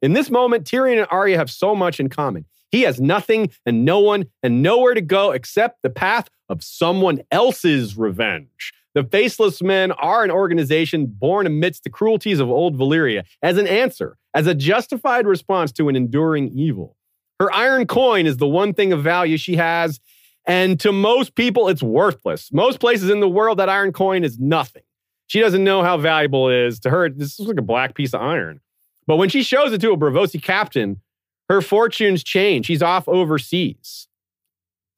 In 0.01 0.13
this 0.13 0.31
moment, 0.31 0.65
Tyrion 0.65 0.99
and 0.99 1.09
Arya 1.11 1.39
have 1.39 1.51
so 1.51 1.75
much 1.75 1.99
in 1.99 2.09
common. 2.09 2.45
He 2.71 2.83
has 2.83 3.01
nothing 3.01 3.51
and 3.67 3.85
no 3.85 3.99
one 3.99 4.27
and 4.45 4.63
nowhere 4.63 4.95
to 4.95 5.01
go 5.01 5.33
except 5.33 5.83
the 5.83 5.91
path 5.91 6.29
of 6.49 6.63
someone 6.63 7.23
else's 7.33 7.97
revenge. 7.99 8.73
The 8.95 9.03
Faceless 9.03 9.61
Men 9.61 9.91
are 9.91 10.23
an 10.23 10.31
organization 10.31 11.07
born 11.07 11.49
amidst 11.49 11.83
the 11.83 11.91
cruelties 11.91 12.39
of 12.39 12.49
old 12.49 12.79
Valyria 12.79 13.25
as 13.43 13.59
an 13.59 13.67
answer, 13.67 14.19
as 14.35 14.47
a 14.47 14.55
justified 14.55 15.27
response 15.27 15.73
to 15.73 15.89
an 15.89 15.97
enduring 15.97 16.51
evil. 16.51 16.97
Her 17.41 17.53
iron 17.53 17.89
coin 17.89 18.27
is 18.27 18.37
the 18.37 18.47
one 18.47 18.73
thing 18.73 18.93
of 18.93 19.03
value 19.03 19.37
she 19.37 19.57
has, 19.57 19.99
and 20.47 20.79
to 20.81 20.93
most 20.93 21.35
people, 21.35 21.69
it's 21.69 21.83
worthless. 21.83 22.53
Most 22.53 22.81
places 22.81 23.11
in 23.11 23.21
the 23.21 23.29
world, 23.29 23.59
that 23.59 23.69
iron 23.69 23.93
coin 23.93 24.25
is 24.25 24.39
nothing. 24.39 24.83
She 25.29 25.41
doesn't 25.41 25.65
know 25.65 25.83
how 25.83 25.97
valuable 25.97 26.49
it 26.49 26.57
is. 26.67 26.81
To 26.81 26.91
her, 26.91 27.09
this 27.09 27.39
is 27.39 27.47
like 27.47 27.59
a 27.59 27.63
black 27.63 27.95
piece 27.95 28.13
of 28.13 28.21
iron. 28.21 28.61
But 29.07 29.17
when 29.17 29.29
she 29.29 29.43
shows 29.43 29.73
it 29.73 29.81
to 29.81 29.93
a 29.93 29.97
Braavosi 29.97 30.43
captain, 30.43 31.01
her 31.49 31.61
fortunes 31.61 32.23
change. 32.23 32.67
She's 32.67 32.83
off 32.83 33.09
overseas. 33.09 34.09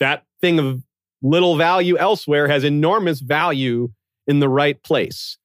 That 0.01 0.25
thing 0.41 0.59
of 0.59 0.83
little 1.23 1.57
value 1.57 1.97
elsewhere 1.97 2.49
has 2.49 2.65
enormous 2.65 3.21
value 3.21 3.93
in 4.27 4.41
the 4.41 4.49
right 4.49 4.83
place. 4.83 5.39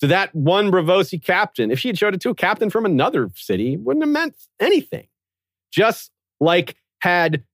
So 0.00 0.08
that 0.08 0.34
one 0.34 0.70
Braavosi 0.70 1.22
captain, 1.22 1.70
if 1.70 1.78
she 1.78 1.88
had 1.88 1.98
showed 1.98 2.14
it 2.14 2.20
to 2.22 2.30
a 2.30 2.34
captain 2.34 2.70
from 2.70 2.84
another 2.84 3.30
city, 3.34 3.76
wouldn't 3.76 4.04
have 4.04 4.12
meant 4.12 4.36
anything. 4.60 5.06
Just 5.72 6.10
like 6.40 6.76
had 7.00 7.44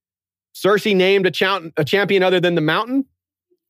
Cersei 0.53 0.95
named 0.95 1.25
a, 1.25 1.71
a 1.77 1.85
champion 1.85 2.23
other 2.23 2.39
than 2.39 2.55
the 2.55 2.61
Mountain, 2.61 3.05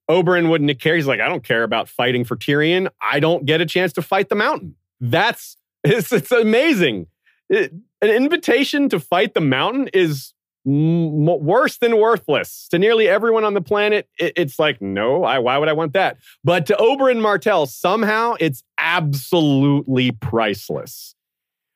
Oberyn 0.09 0.49
wouldn't 0.49 0.79
cared. 0.79 0.97
He's 0.97 1.07
like, 1.07 1.19
I 1.19 1.29
don't 1.29 1.43
care 1.43 1.63
about 1.63 1.87
fighting 1.87 2.23
for 2.23 2.35
Tyrion. 2.35 2.89
I 3.01 3.19
don't 3.19 3.45
get 3.45 3.61
a 3.61 3.65
chance 3.65 3.93
to 3.93 4.01
fight 4.01 4.29
the 4.29 4.35
Mountain. 4.35 4.75
That's 4.99 5.57
it's, 5.83 6.11
it's 6.11 6.31
amazing. 6.31 7.07
It, 7.49 7.73
an 8.01 8.09
invitation 8.09 8.89
to 8.89 8.99
fight 8.99 9.33
the 9.33 9.41
Mountain 9.41 9.89
is 9.93 10.33
m- 10.65 11.25
worse 11.25 11.77
than 11.77 11.97
worthless 11.97 12.67
to 12.69 12.79
nearly 12.79 13.07
everyone 13.07 13.43
on 13.43 13.53
the 13.53 13.61
planet. 13.61 14.07
It, 14.17 14.33
it's 14.35 14.59
like, 14.59 14.81
no, 14.81 15.23
I, 15.23 15.39
why 15.39 15.57
would 15.57 15.69
I 15.69 15.73
want 15.73 15.93
that? 15.93 16.17
But 16.43 16.65
to 16.67 16.75
Oberyn 16.75 17.21
Martell, 17.21 17.65
somehow 17.65 18.35
it's 18.39 18.63
absolutely 18.77 20.11
priceless. 20.11 21.15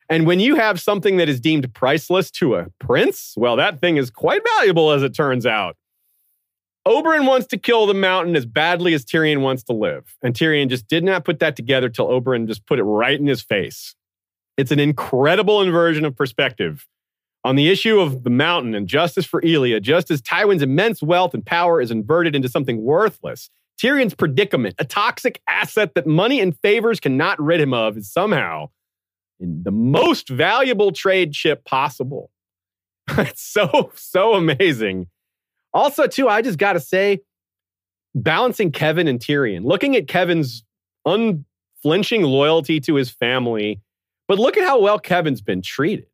And 0.10 0.28
when 0.28 0.40
you 0.40 0.56
have 0.56 0.80
something 0.80 1.18
that 1.18 1.30
is 1.30 1.40
deemed 1.40 1.74
priceless 1.74 2.30
to 2.32 2.56
a 2.56 2.68
prince, 2.80 3.34
well, 3.36 3.56
that 3.56 3.80
thing 3.80 3.98
is 3.98 4.12
quite 4.12 4.42
valuable 4.58 4.92
as 4.92 5.02
it 5.02 5.16
turns 5.16 5.46
out. 5.46 5.78
Oberyn 6.88 7.26
wants 7.28 7.48
to 7.48 7.58
kill 7.58 7.88
the 7.88 7.96
mountain 7.96 8.36
as 8.36 8.46
badly 8.46 8.94
as 8.94 9.04
Tyrion 9.04 9.42
wants 9.42 9.64
to 9.64 9.74
live. 9.74 10.16
And 10.22 10.36
Tyrion 10.36 10.70
just 10.70 10.88
did 10.88 11.04
not 11.04 11.26
put 11.26 11.40
that 11.40 11.56
together 11.56 11.90
till 11.90 12.08
Oberyn 12.08 12.48
just 12.48 12.68
put 12.68 12.78
it 12.78 12.84
right 12.84 13.20
in 13.20 13.26
his 13.26 13.42
face. 13.42 13.96
It's 14.56 14.72
an 14.72 14.80
incredible 14.80 15.62
inversion 15.62 16.06
of 16.06 16.16
perspective. 16.16 16.86
On 17.44 17.56
the 17.56 17.70
issue 17.70 18.00
of 18.00 18.24
the 18.24 18.30
mountain 18.30 18.76
and 18.76 18.88
justice 18.88 19.26
for 19.26 19.44
Elia, 19.44 19.80
just 19.80 20.12
as 20.12 20.22
Tywin's 20.22 20.62
immense 20.62 21.02
wealth 21.02 21.34
and 21.34 21.46
power 21.46 21.82
is 21.82 21.92
inverted 21.92 22.36
into 22.36 22.50
something 22.50 22.84
worthless, 22.84 23.50
Tyrion's 23.82 24.16
predicament, 24.16 24.76
a 24.80 24.86
toxic 24.86 25.42
asset 25.48 25.96
that 25.96 26.08
money 26.08 26.40
and 26.40 26.58
favors 26.60 27.00
cannot 27.00 27.42
rid 27.42 27.60
him 27.60 27.74
of, 27.74 27.98
is 27.98 28.12
somehow 28.12 28.70
in 29.40 29.64
the 29.64 29.72
most 29.72 30.30
valuable 30.30 30.92
trade 30.92 31.36
ship 31.36 31.66
possible. 31.66 32.32
it's 33.10 33.42
so, 33.42 33.92
so 33.96 34.34
amazing. 34.34 35.08
Also, 35.74 36.08
too, 36.08 36.30
I 36.30 36.42
just 36.42 36.58
got 36.58 36.74
to 36.74 36.80
say, 36.80 37.22
balancing 38.16 38.72
Kevan 38.72 39.08
and 39.08 39.20
Tyrion, 39.20 39.66
looking 39.66 39.96
at 39.96 40.08
Kevan's 40.08 40.64
unflinching 41.06 42.24
loyalty 42.24 42.80
to 42.82 42.96
his 42.96 43.10
family, 43.10 43.82
but 44.28 44.40
look 44.40 44.58
at 44.58 44.64
how 44.64 44.80
well 44.80 44.98
Kevan's 44.98 45.42
been 45.42 45.62
treated. 45.62 46.08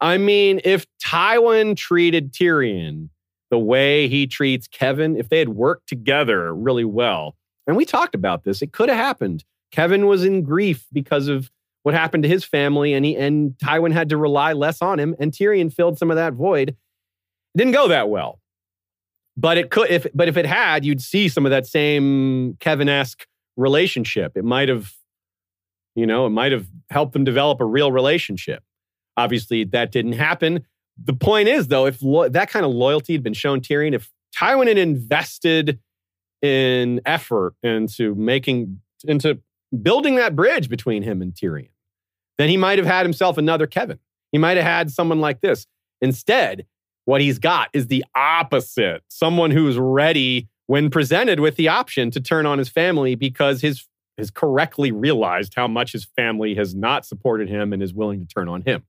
I 0.00 0.18
mean, 0.18 0.60
if 0.64 0.84
Tywin 1.02 1.76
treated 1.76 2.32
Tyrion 2.32 3.08
the 3.50 3.58
way 3.58 4.08
he 4.08 4.26
treats 4.26 4.66
Kevan, 4.66 5.16
if 5.16 5.28
they 5.28 5.38
had 5.38 5.50
worked 5.50 5.88
together 5.88 6.52
really 6.54 6.84
well, 6.84 7.36
and 7.66 7.76
we 7.76 7.84
talked 7.84 8.14
about 8.14 8.44
this, 8.44 8.60
it 8.60 8.72
could 8.72 8.88
have 8.88 8.98
happened. 8.98 9.44
Kevan 9.70 10.06
was 10.06 10.24
in 10.24 10.42
grief 10.42 10.86
because 10.92 11.28
of 11.28 11.50
what 11.84 11.94
happened 11.94 12.22
to 12.22 12.28
his 12.28 12.44
family, 12.44 12.94
and 12.94 13.04
he 13.04 13.14
and 13.14 13.52
Tywin 13.58 13.92
had 13.92 14.08
to 14.08 14.16
rely 14.16 14.54
less 14.54 14.82
on 14.82 14.98
him, 14.98 15.14
and 15.20 15.30
Tyrion 15.30 15.72
filled 15.72 15.98
some 15.98 16.10
of 16.10 16.16
that 16.16 16.32
void. 16.32 16.70
It 16.70 17.58
didn't 17.58 17.74
go 17.74 17.88
that 17.88 18.08
well, 18.08 18.40
but 19.36 19.58
it 19.58 19.70
could. 19.70 19.90
If 19.90 20.06
but 20.14 20.26
if 20.26 20.36
it 20.36 20.46
had, 20.46 20.84
you'd 20.84 21.02
see 21.02 21.28
some 21.28 21.44
of 21.44 21.50
that 21.50 21.66
same 21.66 22.56
Kevan-esque 22.58 23.26
relationship. 23.56 24.32
It 24.34 24.44
might 24.44 24.70
have, 24.70 24.92
you 25.94 26.06
know, 26.06 26.26
it 26.26 26.30
might 26.30 26.52
have 26.52 26.66
helped 26.90 27.12
them 27.12 27.22
develop 27.22 27.60
a 27.60 27.66
real 27.66 27.92
relationship. 27.92 28.62
Obviously, 29.18 29.64
that 29.64 29.92
didn't 29.92 30.14
happen. 30.14 30.64
The 31.02 31.12
point 31.12 31.48
is, 31.48 31.68
though, 31.68 31.86
if 31.86 32.02
lo- 32.02 32.30
that 32.30 32.48
kind 32.48 32.64
of 32.64 32.72
loyalty 32.72 33.12
had 33.12 33.22
been 33.22 33.34
shown 33.34 33.60
Tyrion, 33.60 33.94
if 33.94 34.10
Tywin 34.34 34.68
had 34.68 34.78
invested 34.78 35.80
in 36.40 37.02
effort 37.04 37.54
into 37.62 38.14
making 38.14 38.80
into 39.06 39.38
building 39.82 40.16
that 40.16 40.34
bridge 40.34 40.70
between 40.70 41.02
him 41.02 41.20
and 41.20 41.34
Tyrion, 41.34 41.68
then 42.38 42.48
he 42.48 42.56
might 42.56 42.78
have 42.78 42.86
had 42.86 43.04
himself 43.04 43.38
another 43.38 43.66
Kevan. 43.66 43.98
He 44.32 44.38
might 44.38 44.56
have 44.56 44.66
had 44.66 44.90
someone 44.90 45.20
like 45.20 45.40
this. 45.40 45.66
Instead, 46.00 46.66
what 47.04 47.20
he's 47.20 47.38
got 47.38 47.68
is 47.72 47.86
the 47.86 48.04
opposite 48.14 49.02
someone 49.08 49.50
who's 49.50 49.78
ready 49.78 50.48
when 50.66 50.90
presented 50.90 51.40
with 51.40 51.56
the 51.56 51.68
option 51.68 52.10
to 52.10 52.20
turn 52.20 52.46
on 52.46 52.58
his 52.58 52.68
family 52.68 53.14
because 53.14 53.60
his 53.60 53.86
has 54.18 54.30
correctly 54.30 54.92
realized 54.92 55.54
how 55.54 55.66
much 55.66 55.92
his 55.92 56.04
family 56.04 56.54
has 56.54 56.74
not 56.74 57.04
supported 57.04 57.48
him 57.48 57.72
and 57.72 57.82
is 57.82 57.92
willing 57.92 58.20
to 58.24 58.32
turn 58.32 58.48
on 58.48 58.62
him. 58.62 58.84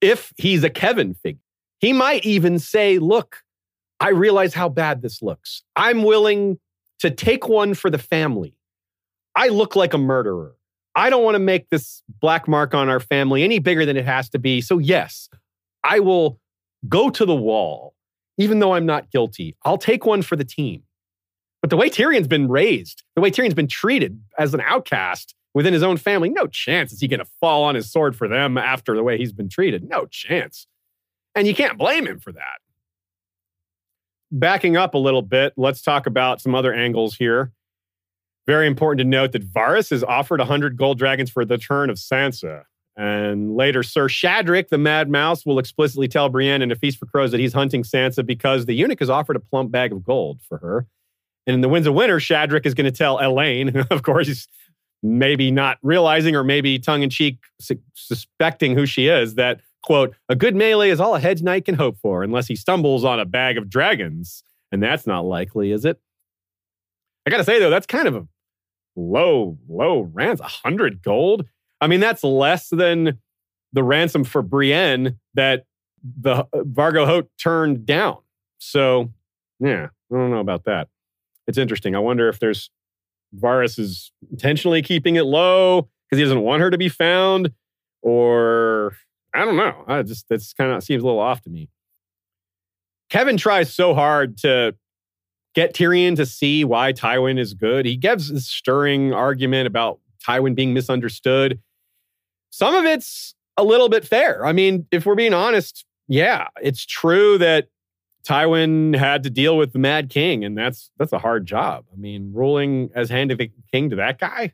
If 0.00 0.32
he's 0.36 0.64
a 0.64 0.70
Kevan 0.70 1.14
figure, 1.14 1.40
he 1.78 1.92
might 1.92 2.24
even 2.24 2.58
say, 2.58 2.98
Look, 2.98 3.42
I 4.00 4.10
realize 4.10 4.54
how 4.54 4.68
bad 4.68 5.02
this 5.02 5.22
looks. 5.22 5.62
I'm 5.74 6.02
willing 6.02 6.58
to 7.00 7.10
take 7.10 7.48
one 7.48 7.74
for 7.74 7.90
the 7.90 7.98
family. 7.98 8.54
I 9.34 9.48
look 9.48 9.76
like 9.76 9.92
a 9.92 9.98
murderer. 9.98 10.55
I 10.96 11.10
don't 11.10 11.22
want 11.22 11.34
to 11.34 11.40
make 11.40 11.68
this 11.68 12.02
black 12.20 12.48
mark 12.48 12.72
on 12.74 12.88
our 12.88 13.00
family 13.00 13.44
any 13.44 13.58
bigger 13.58 13.84
than 13.84 13.98
it 13.98 14.06
has 14.06 14.30
to 14.30 14.38
be. 14.38 14.62
So, 14.62 14.78
yes, 14.78 15.28
I 15.84 16.00
will 16.00 16.40
go 16.88 17.10
to 17.10 17.26
the 17.26 17.34
wall, 17.34 17.94
even 18.38 18.60
though 18.60 18.72
I'm 18.72 18.86
not 18.86 19.10
guilty. 19.10 19.54
I'll 19.62 19.78
take 19.78 20.06
one 20.06 20.22
for 20.22 20.36
the 20.36 20.44
team. 20.44 20.82
But 21.60 21.68
the 21.70 21.76
way 21.76 21.90
Tyrion's 21.90 22.28
been 22.28 22.48
raised, 22.48 23.02
the 23.14 23.20
way 23.20 23.30
Tyrion's 23.30 23.54
been 23.54 23.68
treated 23.68 24.20
as 24.38 24.54
an 24.54 24.62
outcast 24.62 25.34
within 25.52 25.74
his 25.74 25.82
own 25.82 25.98
family, 25.98 26.30
no 26.30 26.46
chance 26.46 26.92
is 26.92 27.00
he 27.00 27.08
going 27.08 27.20
to 27.20 27.30
fall 27.40 27.64
on 27.64 27.74
his 27.74 27.90
sword 27.90 28.16
for 28.16 28.26
them 28.26 28.56
after 28.56 28.94
the 28.94 29.02
way 29.02 29.18
he's 29.18 29.32
been 29.32 29.48
treated. 29.48 29.88
No 29.88 30.06
chance. 30.06 30.66
And 31.34 31.46
you 31.46 31.54
can't 31.54 31.76
blame 31.76 32.06
him 32.06 32.20
for 32.20 32.32
that. 32.32 32.58
Backing 34.32 34.76
up 34.76 34.94
a 34.94 34.98
little 34.98 35.22
bit, 35.22 35.52
let's 35.56 35.82
talk 35.82 36.06
about 36.06 36.40
some 36.40 36.54
other 36.54 36.72
angles 36.72 37.16
here. 37.16 37.52
Very 38.46 38.66
important 38.66 38.98
to 38.98 39.04
note 39.04 39.32
that 39.32 39.52
Varys 39.52 39.90
is 39.90 40.04
offered 40.04 40.38
100 40.38 40.76
gold 40.76 40.98
dragons 40.98 41.30
for 41.30 41.44
the 41.44 41.58
turn 41.58 41.90
of 41.90 41.96
Sansa. 41.96 42.64
And 42.96 43.54
later, 43.56 43.82
Sir 43.82 44.08
Shadrick, 44.08 44.68
the 44.68 44.78
Mad 44.78 45.10
Mouse, 45.10 45.44
will 45.44 45.58
explicitly 45.58 46.08
tell 46.08 46.28
Brienne 46.28 46.62
in 46.62 46.70
A 46.70 46.76
Feast 46.76 46.98
for 46.98 47.06
Crows 47.06 47.30
that 47.32 47.40
he's 47.40 47.52
hunting 47.52 47.82
Sansa 47.82 48.24
because 48.24 48.64
the 48.64 48.72
eunuch 48.72 49.00
has 49.00 49.10
offered 49.10 49.36
a 49.36 49.40
plump 49.40 49.70
bag 49.70 49.92
of 49.92 50.02
gold 50.02 50.40
for 50.48 50.58
her. 50.58 50.86
And 51.46 51.54
in 51.54 51.60
the 51.60 51.68
Winds 51.68 51.86
of 51.86 51.94
Winter, 51.94 52.18
Shadrick 52.18 52.64
is 52.64 52.74
going 52.74 52.90
to 52.90 52.96
tell 52.96 53.18
Alayne, 53.18 53.86
of 53.90 54.02
course, 54.02 54.28
he's 54.28 54.48
maybe 55.02 55.50
not 55.50 55.78
realizing 55.82 56.34
or 56.34 56.42
maybe 56.42 56.78
tongue 56.78 57.02
in 57.02 57.10
cheek 57.10 57.38
su- 57.60 57.78
suspecting 57.94 58.74
who 58.74 58.86
she 58.86 59.08
is, 59.08 59.34
that, 59.34 59.60
quote, 59.82 60.16
a 60.28 60.34
good 60.34 60.56
melee 60.56 60.90
is 60.90 61.00
all 61.00 61.14
a 61.14 61.20
hedge 61.20 61.42
knight 61.42 61.66
can 61.66 61.74
hope 61.74 61.98
for 61.98 62.22
unless 62.22 62.46
he 62.46 62.56
stumbles 62.56 63.04
on 63.04 63.20
a 63.20 63.26
bag 63.26 63.58
of 63.58 63.68
dragons. 63.68 64.42
And 64.72 64.82
that's 64.82 65.06
not 65.06 65.24
likely, 65.24 65.70
is 65.70 65.84
it? 65.84 66.00
I 67.26 67.30
got 67.30 67.38
to 67.38 67.44
say, 67.44 67.58
though, 67.58 67.70
that's 67.70 67.86
kind 67.86 68.08
of 68.08 68.16
a 68.16 68.26
low, 68.96 69.58
low 69.68 70.10
ransom. 70.12 70.46
A 70.46 70.48
hundred 70.48 71.02
gold. 71.02 71.46
I 71.80 71.86
mean, 71.86 72.00
that's 72.00 72.24
less 72.24 72.68
than 72.70 73.18
the 73.72 73.84
ransom 73.84 74.24
for 74.24 74.42
Brienne 74.42 75.18
that 75.34 75.64
the 76.02 76.36
uh, 76.36 76.44
Vargo 76.54 77.06
Hoat 77.06 77.30
turned 77.40 77.84
down. 77.84 78.18
So, 78.58 79.12
yeah, 79.60 79.88
I 80.10 80.16
don't 80.16 80.30
know 80.30 80.40
about 80.40 80.64
that. 80.64 80.88
It's 81.46 81.58
interesting. 81.58 81.94
I 81.94 81.98
wonder 81.98 82.28
if 82.28 82.38
there's 82.38 82.70
Varys 83.36 83.78
is 83.78 84.12
intentionally 84.30 84.82
keeping 84.82 85.16
it 85.16 85.24
low 85.24 85.88
because 86.08 86.18
he 86.18 86.24
doesn't 86.24 86.40
want 86.40 86.62
her 86.62 86.70
to 86.70 86.78
be 86.78 86.88
found, 86.88 87.50
or 88.02 88.96
I 89.34 89.44
don't 89.44 89.56
know. 89.56 89.84
I 89.86 90.02
just 90.02 90.28
that's 90.28 90.52
kind 90.54 90.72
of 90.72 90.82
seems 90.82 91.02
a 91.02 91.06
little 91.06 91.20
off 91.20 91.42
to 91.42 91.50
me. 91.50 91.68
Kevan 93.10 93.36
tries 93.36 93.72
so 93.72 93.94
hard 93.94 94.38
to 94.38 94.74
get 95.56 95.74
Tyrion 95.74 96.14
to 96.16 96.26
see 96.26 96.64
why 96.64 96.92
Tywin 96.92 97.38
is 97.38 97.54
good. 97.54 97.86
He 97.86 97.96
gives 97.96 98.30
this 98.30 98.46
stirring 98.46 99.12
argument 99.14 99.66
about 99.66 99.98
Tywin 100.24 100.54
being 100.54 100.74
misunderstood. 100.74 101.58
Some 102.50 102.74
of 102.74 102.84
it's 102.84 103.34
a 103.56 103.64
little 103.64 103.88
bit 103.88 104.04
fair. 104.04 104.44
I 104.44 104.52
mean, 104.52 104.86
if 104.92 105.06
we're 105.06 105.14
being 105.14 105.34
honest, 105.34 105.86
yeah, 106.08 106.48
it's 106.60 106.84
true 106.84 107.38
that 107.38 107.68
Tywin 108.22 108.94
had 108.94 109.22
to 109.22 109.30
deal 109.30 109.56
with 109.56 109.72
the 109.72 109.78
Mad 109.78 110.10
King, 110.10 110.44
and 110.44 110.58
that's 110.58 110.90
that's 110.98 111.12
a 111.12 111.18
hard 111.18 111.46
job. 111.46 111.84
I 111.92 111.96
mean, 111.96 112.32
ruling 112.34 112.90
as 112.94 113.08
hand 113.08 113.30
of 113.30 113.38
the 113.38 113.50
king 113.72 113.90
to 113.90 113.96
that 113.96 114.18
guy 114.18 114.52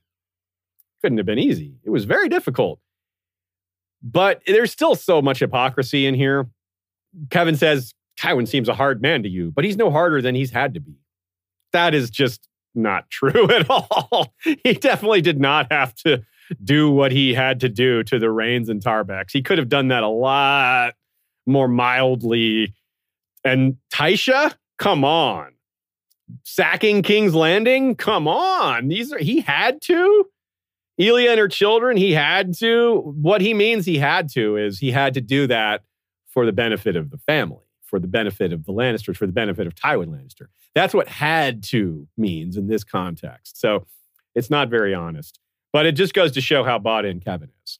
couldn't 1.03 1.19
have 1.19 1.27
been 1.27 1.39
easy. 1.39 1.75
It 1.83 1.91
was 1.91 2.05
very 2.05 2.29
difficult. 2.29 2.79
But 4.03 4.43
there's 4.47 4.71
still 4.71 4.95
so 4.95 5.21
much 5.21 5.41
hypocrisy 5.41 6.07
in 6.07 6.15
here. 6.15 6.49
Kevan 7.31 7.57
says 7.57 7.93
Tywin 8.21 8.47
seems 8.47 8.69
a 8.69 8.75
hard 8.75 9.03
man 9.03 9.23
to 9.23 9.29
you, 9.29 9.51
but 9.51 9.65
he's 9.65 9.77
no 9.77 9.91
harder 9.91 10.23
than 10.23 10.35
he's 10.35 10.51
had 10.51 10.75
to 10.75 10.81
be. 10.81 10.97
That 11.73 11.95
is 11.95 12.11
just 12.11 12.49
not 12.75 13.09
true 13.11 13.51
at 13.51 13.69
all. 13.69 14.35
he 14.43 14.75
definitely 14.75 15.21
did 15.21 15.41
not 15.41 15.73
have 15.73 15.95
to 15.97 16.25
do 16.63 16.91
what 16.91 17.13
he 17.13 17.35
had 17.35 17.61
to 17.61 17.69
do 17.69 18.03
to 18.05 18.19
the 18.19 18.31
Reynes 18.31 18.69
and 18.69 18.83
Tarbecks. 18.83 19.33
He 19.33 19.43
could 19.43 19.59
have 19.59 19.69
done 19.69 19.89
that 19.89 20.03
a 20.03 20.09
lot 20.09 20.95
more 21.47 21.69
mildly. 21.69 22.75
And 23.45 23.77
Tysha, 23.93 24.55
come 24.79 25.05
on. 25.05 25.53
Sacking 26.45 27.03
King's 27.03 27.35
Landing, 27.35 27.95
come 27.95 28.27
on. 28.29 28.89
These 28.89 29.13
are 29.13 29.19
he 29.19 29.41
had 29.41 29.81
to. 29.83 30.27
Elia 30.99 31.31
and 31.31 31.41
her 31.41 31.49
children, 31.49 31.97
he 31.97 32.13
had 32.13 32.57
to. 32.59 33.13
What 33.21 33.41
he 33.41 33.55
means 33.55 33.87
he 33.87 33.99
had 33.99 34.31
to 34.33 34.57
is 34.57 34.79
he 34.79 34.91
had 34.93 35.15
to 35.15 35.21
do 35.21 35.47
that 35.47 35.83
for 36.29 36.47
the 36.47 36.53
benefit 36.53 36.97
of 36.97 37.11
the 37.11 37.19
family, 37.19 37.62
for 37.93 37.99
the 37.99 38.09
benefit 38.09 38.55
of 38.55 38.65
the 38.65 38.73
Lannisters, 38.73 39.19
for 39.19 39.27
the 39.27 39.35
benefit 39.35 39.67
of 39.67 39.75
Tywin 39.75 40.07
Lannister. 40.07 40.47
That's 40.75 40.95
what 40.95 41.09
had 41.09 41.63
to 41.65 42.09
means 42.17 42.57
in 42.57 42.67
this 42.67 42.85
context. 42.85 43.61
So 43.61 43.87
it's 44.35 44.49
not 44.49 44.71
very 44.71 44.95
honest, 44.95 45.39
but 45.75 45.85
it 45.85 45.93
just 45.93 46.15
goes 46.15 46.33
to 46.33 46.41
show 46.41 46.65
how 46.65 46.79
bought 46.79 47.05
in 47.05 47.21
Kevan 47.21 47.51
is. 47.67 47.79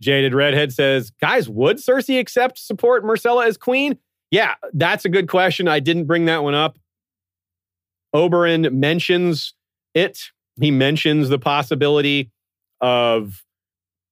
Jaded 0.00 0.34
Redhead 0.34 0.72
says, 0.72 1.12
guys, 1.20 1.48
would 1.48 1.76
Cersei 1.76 2.18
accept 2.18 2.58
support 2.58 3.04
Myrcella 3.04 3.46
as 3.46 3.56
queen? 3.56 3.96
Yeah, 4.32 4.54
that's 4.72 5.04
a 5.04 5.08
good 5.08 5.28
question. 5.28 5.68
I 5.68 5.78
didn't 5.78 6.06
bring 6.06 6.24
that 6.24 6.42
one 6.42 6.56
up. 6.56 6.76
Oberyn 8.12 8.72
mentions 8.72 9.54
it. 9.94 10.18
He 10.60 10.72
mentions 10.72 11.28
the 11.28 11.38
possibility 11.38 12.32
of 12.80 13.44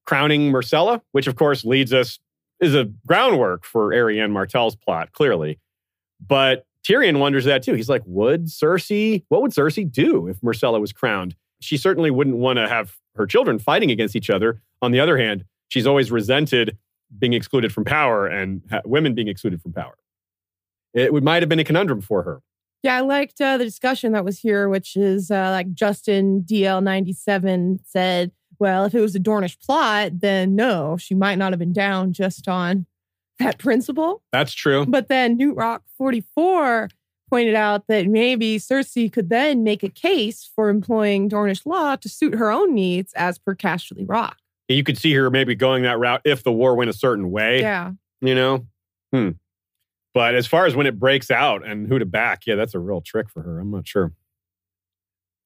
crowning 0.07 0.53
Myrcella, 0.53 1.01
which 1.11 1.27
of 1.27 1.35
course 1.35 1.65
leads 1.65 1.93
us 1.93 2.21
is 2.61 2.75
a 2.75 2.85
groundwork 3.07 3.65
for 3.65 3.91
Arianne 3.91 4.31
Martell's 4.31 4.77
plot, 4.77 5.13
clearly. 5.13 5.59
But 6.25 6.67
Tyrion 6.87 7.19
wonders 7.19 7.45
that 7.45 7.63
too. 7.63 7.75
He's 7.75 7.89
like, 7.89 8.03
would 8.07 8.47
Cersei, 8.47 9.25
what 9.29 9.43
would 9.43 9.53
Cersei 9.53 9.91
do 9.91 10.29
if 10.29 10.41
Myrcella 10.41 10.81
was 10.81 10.93
crowned? 10.93 11.35
She 11.61 11.77
certainly 11.77 12.11
wouldn't 12.11 12.37
want 12.37 12.59
to 12.59 12.69
have 12.69 12.97
her 13.17 13.27
children 13.27 13.59
fighting 13.59 13.91
against 13.91 14.17
each 14.17 14.31
other. 14.31 14.63
On 14.83 14.93
the 14.93 15.01
other 15.01 15.19
hand, 15.19 15.45
she's 15.69 15.87
always 15.87 16.11
resented 16.11 16.77
being 17.19 17.33
excluded 17.33 17.73
from 17.73 17.85
power 17.85 18.27
and 18.27 18.63
ha- 18.71 18.83
women 18.85 19.15
being 19.15 19.29
excluded 19.29 19.61
from 19.61 19.73
power. 19.73 19.97
It 20.95 21.13
would, 21.13 21.25
might 21.25 21.43
have 21.43 21.49
been 21.49 21.59
a 21.59 21.65
conundrum 21.65 22.01
for 22.01 22.23
her. 22.23 22.41
Yeah, 22.83 22.97
I 22.97 23.01
liked 23.01 23.41
uh, 23.41 23.59
the 23.59 23.65
discussion 23.65 24.13
that 24.13 24.25
was 24.25 24.39
here, 24.39 24.69
which 24.69 24.97
is 24.97 25.31
uh, 25.31 25.51
like 25.51 25.75
Justin 25.75 26.43
DL97 26.43 27.81
said, 27.85 28.33
well, 28.61 28.85
if 28.85 28.95
it 28.95 29.01
was 29.01 29.17
a 29.17 29.21
Dornish 29.21 29.59
plot, 29.59 30.21
then 30.21 30.55
no, 30.55 30.97
she 30.97 31.15
might 31.15 31.39
not 31.39 31.53
have 31.53 31.59
been 31.59 31.73
down 31.73 32.13
just 32.13 32.47
on 32.47 32.87
that 33.39 33.59
principle. 33.59 34.23
That's 34.33 34.53
true. 34.53 34.87
But 34.87 35.09
then 35.09 35.37
Newt 35.37 35.57
Rock 35.57 35.83
44 35.97 36.91
pointed 37.31 37.55
out 37.55 37.87
that 37.87 38.07
maybe 38.07 38.59
Cersei 38.59 39.11
could 39.11 39.31
then 39.31 39.63
make 39.63 39.83
a 39.83 39.89
case 39.89 40.51
for 40.55 40.69
employing 40.69 41.31
Dornish 41.31 41.65
law 41.65 41.97
to 41.97 42.09
suit 42.09 42.35
her 42.35 42.51
own 42.51 42.75
needs 42.75 43.13
as 43.15 43.39
per 43.39 43.55
Casterly 43.55 44.07
Rock. 44.07 44.37
You 44.69 44.85
could 44.85 44.99
see 44.99 45.15
her 45.15 45.31
maybe 45.31 45.55
going 45.55 45.83
that 45.85 45.99
route 45.99 46.21
if 46.25 46.43
the 46.45 46.53
war 46.53 46.75
went 46.77 46.91
a 46.91 46.93
certain 46.93 47.31
way. 47.31 47.61
Yeah. 47.61 47.93
You 48.21 48.35
know? 48.35 48.67
Hmm. 49.13 49.31
But 50.13 50.35
as 50.35 50.47
far 50.47 50.67
as 50.67 50.75
when 50.75 50.87
it 50.87 50.99
breaks 50.99 51.31
out 51.31 51.67
and 51.67 51.87
who 51.87 51.99
to 51.99 52.05
back, 52.05 52.47
yeah, 52.47 52.57
that's 52.57 52.75
a 52.75 52.79
real 52.79 53.01
trick 53.01 53.31
for 53.31 53.43
her. 53.43 53.61
I'm 53.61 53.71
not 53.71 53.87
sure. 53.87 54.13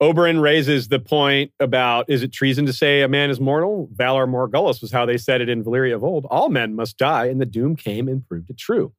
Oberyn 0.04 0.42
raises 0.42 0.88
the 0.88 0.98
point 0.98 1.50
about 1.58 2.10
is 2.10 2.22
it 2.22 2.30
treason 2.30 2.66
to 2.66 2.74
say 2.74 3.00
a 3.00 3.08
man 3.08 3.30
is 3.30 3.40
mortal? 3.40 3.88
Valar 3.94 4.28
Morghulis 4.28 4.82
was 4.82 4.92
how 4.92 5.06
they 5.06 5.16
said 5.16 5.40
it 5.40 5.48
in 5.48 5.64
Valyria 5.64 5.94
of 5.94 6.04
old. 6.04 6.26
All 6.26 6.50
men 6.50 6.74
must 6.74 6.98
die, 6.98 7.26
and 7.26 7.40
the 7.40 7.46
doom 7.46 7.74
came 7.74 8.06
and 8.06 8.26
proved 8.28 8.50
it 8.50 8.58
true. 8.58 8.92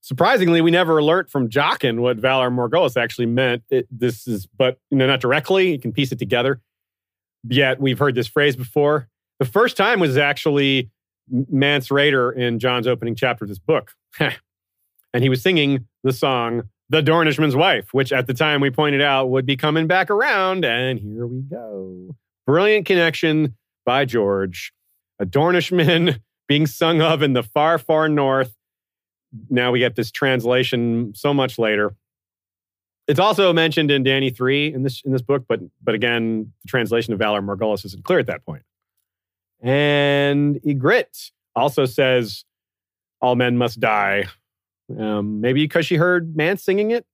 Surprisingly, 0.00 0.62
we 0.62 0.70
never 0.70 1.02
learnt 1.02 1.28
from 1.28 1.50
Jaqen 1.50 2.00
what 2.00 2.16
Valar 2.16 2.50
Morghulis 2.50 2.96
actually 2.96 3.26
meant. 3.26 3.64
It, 3.68 3.86
this 3.90 4.26
is, 4.26 4.46
but 4.46 4.78
you 4.90 4.96
know, 4.96 5.06
not 5.06 5.20
directly. 5.20 5.72
You 5.72 5.78
can 5.78 5.92
piece 5.92 6.10
it 6.10 6.18
together. 6.18 6.62
Yet 7.46 7.78
we've 7.78 7.98
heard 7.98 8.14
this 8.14 8.26
phrase 8.26 8.56
before. 8.56 9.08
The 9.40 9.44
first 9.44 9.76
time 9.76 10.00
was 10.00 10.16
actually 10.16 10.88
Mance 11.28 11.88
Rayder 11.88 12.34
in 12.34 12.58
Jon's 12.58 12.86
opening 12.86 13.14
chapter 13.14 13.44
of 13.44 13.50
this 13.50 13.58
book, 13.58 13.92
and 14.18 15.22
he 15.22 15.28
was 15.28 15.42
singing 15.42 15.86
the 16.02 16.14
song 16.14 16.70
the 16.90 17.00
Dornishman's 17.00 17.54
wife, 17.54 17.94
which 17.94 18.12
at 18.12 18.26
the 18.26 18.34
time 18.34 18.60
we 18.60 18.70
pointed 18.70 19.00
out 19.00 19.30
would 19.30 19.46
be 19.46 19.56
coming 19.56 19.86
back 19.86 20.10
around. 20.10 20.64
And 20.64 20.98
here 20.98 21.26
we 21.26 21.40
go. 21.40 22.16
Brilliant 22.46 22.84
connection 22.84 23.56
by 23.86 24.04
George. 24.04 24.72
A 25.20 25.24
Dornishman 25.24 26.20
being 26.48 26.66
sung 26.66 27.00
of 27.00 27.22
in 27.22 27.32
the 27.32 27.44
far, 27.44 27.78
far 27.78 28.08
north. 28.08 28.56
Now 29.48 29.70
we 29.70 29.78
get 29.78 29.94
this 29.94 30.10
translation 30.10 31.12
so 31.14 31.32
much 31.32 31.58
later. 31.58 31.94
It's 33.06 33.20
also 33.20 33.52
mentioned 33.52 33.92
in 33.92 34.02
Dany 34.02 34.36
3 34.36 34.74
in 34.74 34.82
this 34.82 35.02
in 35.04 35.12
this 35.12 35.22
book, 35.22 35.44
but 35.48 35.60
but 35.82 35.94
again, 35.94 36.52
the 36.62 36.68
translation 36.68 37.12
of 37.12 37.20
Valar 37.20 37.44
Morghulis 37.44 37.84
isn't 37.84 38.04
clear 38.04 38.18
at 38.18 38.26
that 38.26 38.44
point. 38.44 38.62
And 39.62 40.56
Ygritte 40.62 41.30
also 41.54 41.84
says 41.84 42.44
all 43.20 43.36
men 43.36 43.56
must 43.56 43.78
die 43.78 44.26
um, 44.98 45.40
maybe 45.40 45.64
because 45.64 45.86
she 45.86 45.96
heard 45.96 46.36
Mance 46.36 46.62
singing 46.62 46.90
it. 46.90 47.04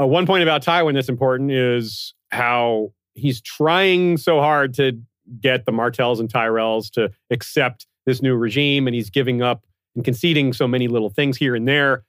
Uh, 0.00 0.06
one 0.06 0.26
point 0.26 0.42
about 0.42 0.64
Tywin 0.64 0.94
that's 0.94 1.08
important 1.08 1.52
is 1.52 2.14
how 2.30 2.92
he's 3.14 3.40
trying 3.40 4.16
so 4.16 4.40
hard 4.40 4.74
to 4.74 5.00
get 5.40 5.64
the 5.64 5.72
Martells 5.72 6.20
and 6.20 6.32
Tyrells 6.32 6.90
to 6.92 7.10
accept 7.30 7.86
this 8.06 8.20
new 8.20 8.34
regime, 8.34 8.86
and 8.86 8.94
he's 8.94 9.10
giving 9.10 9.40
up 9.40 9.64
and 9.94 10.04
conceding 10.04 10.52
so 10.52 10.66
many 10.66 10.88
little 10.88 11.10
things 11.10 11.36
here 11.36 11.54
and 11.54 11.66
there. 11.66 12.04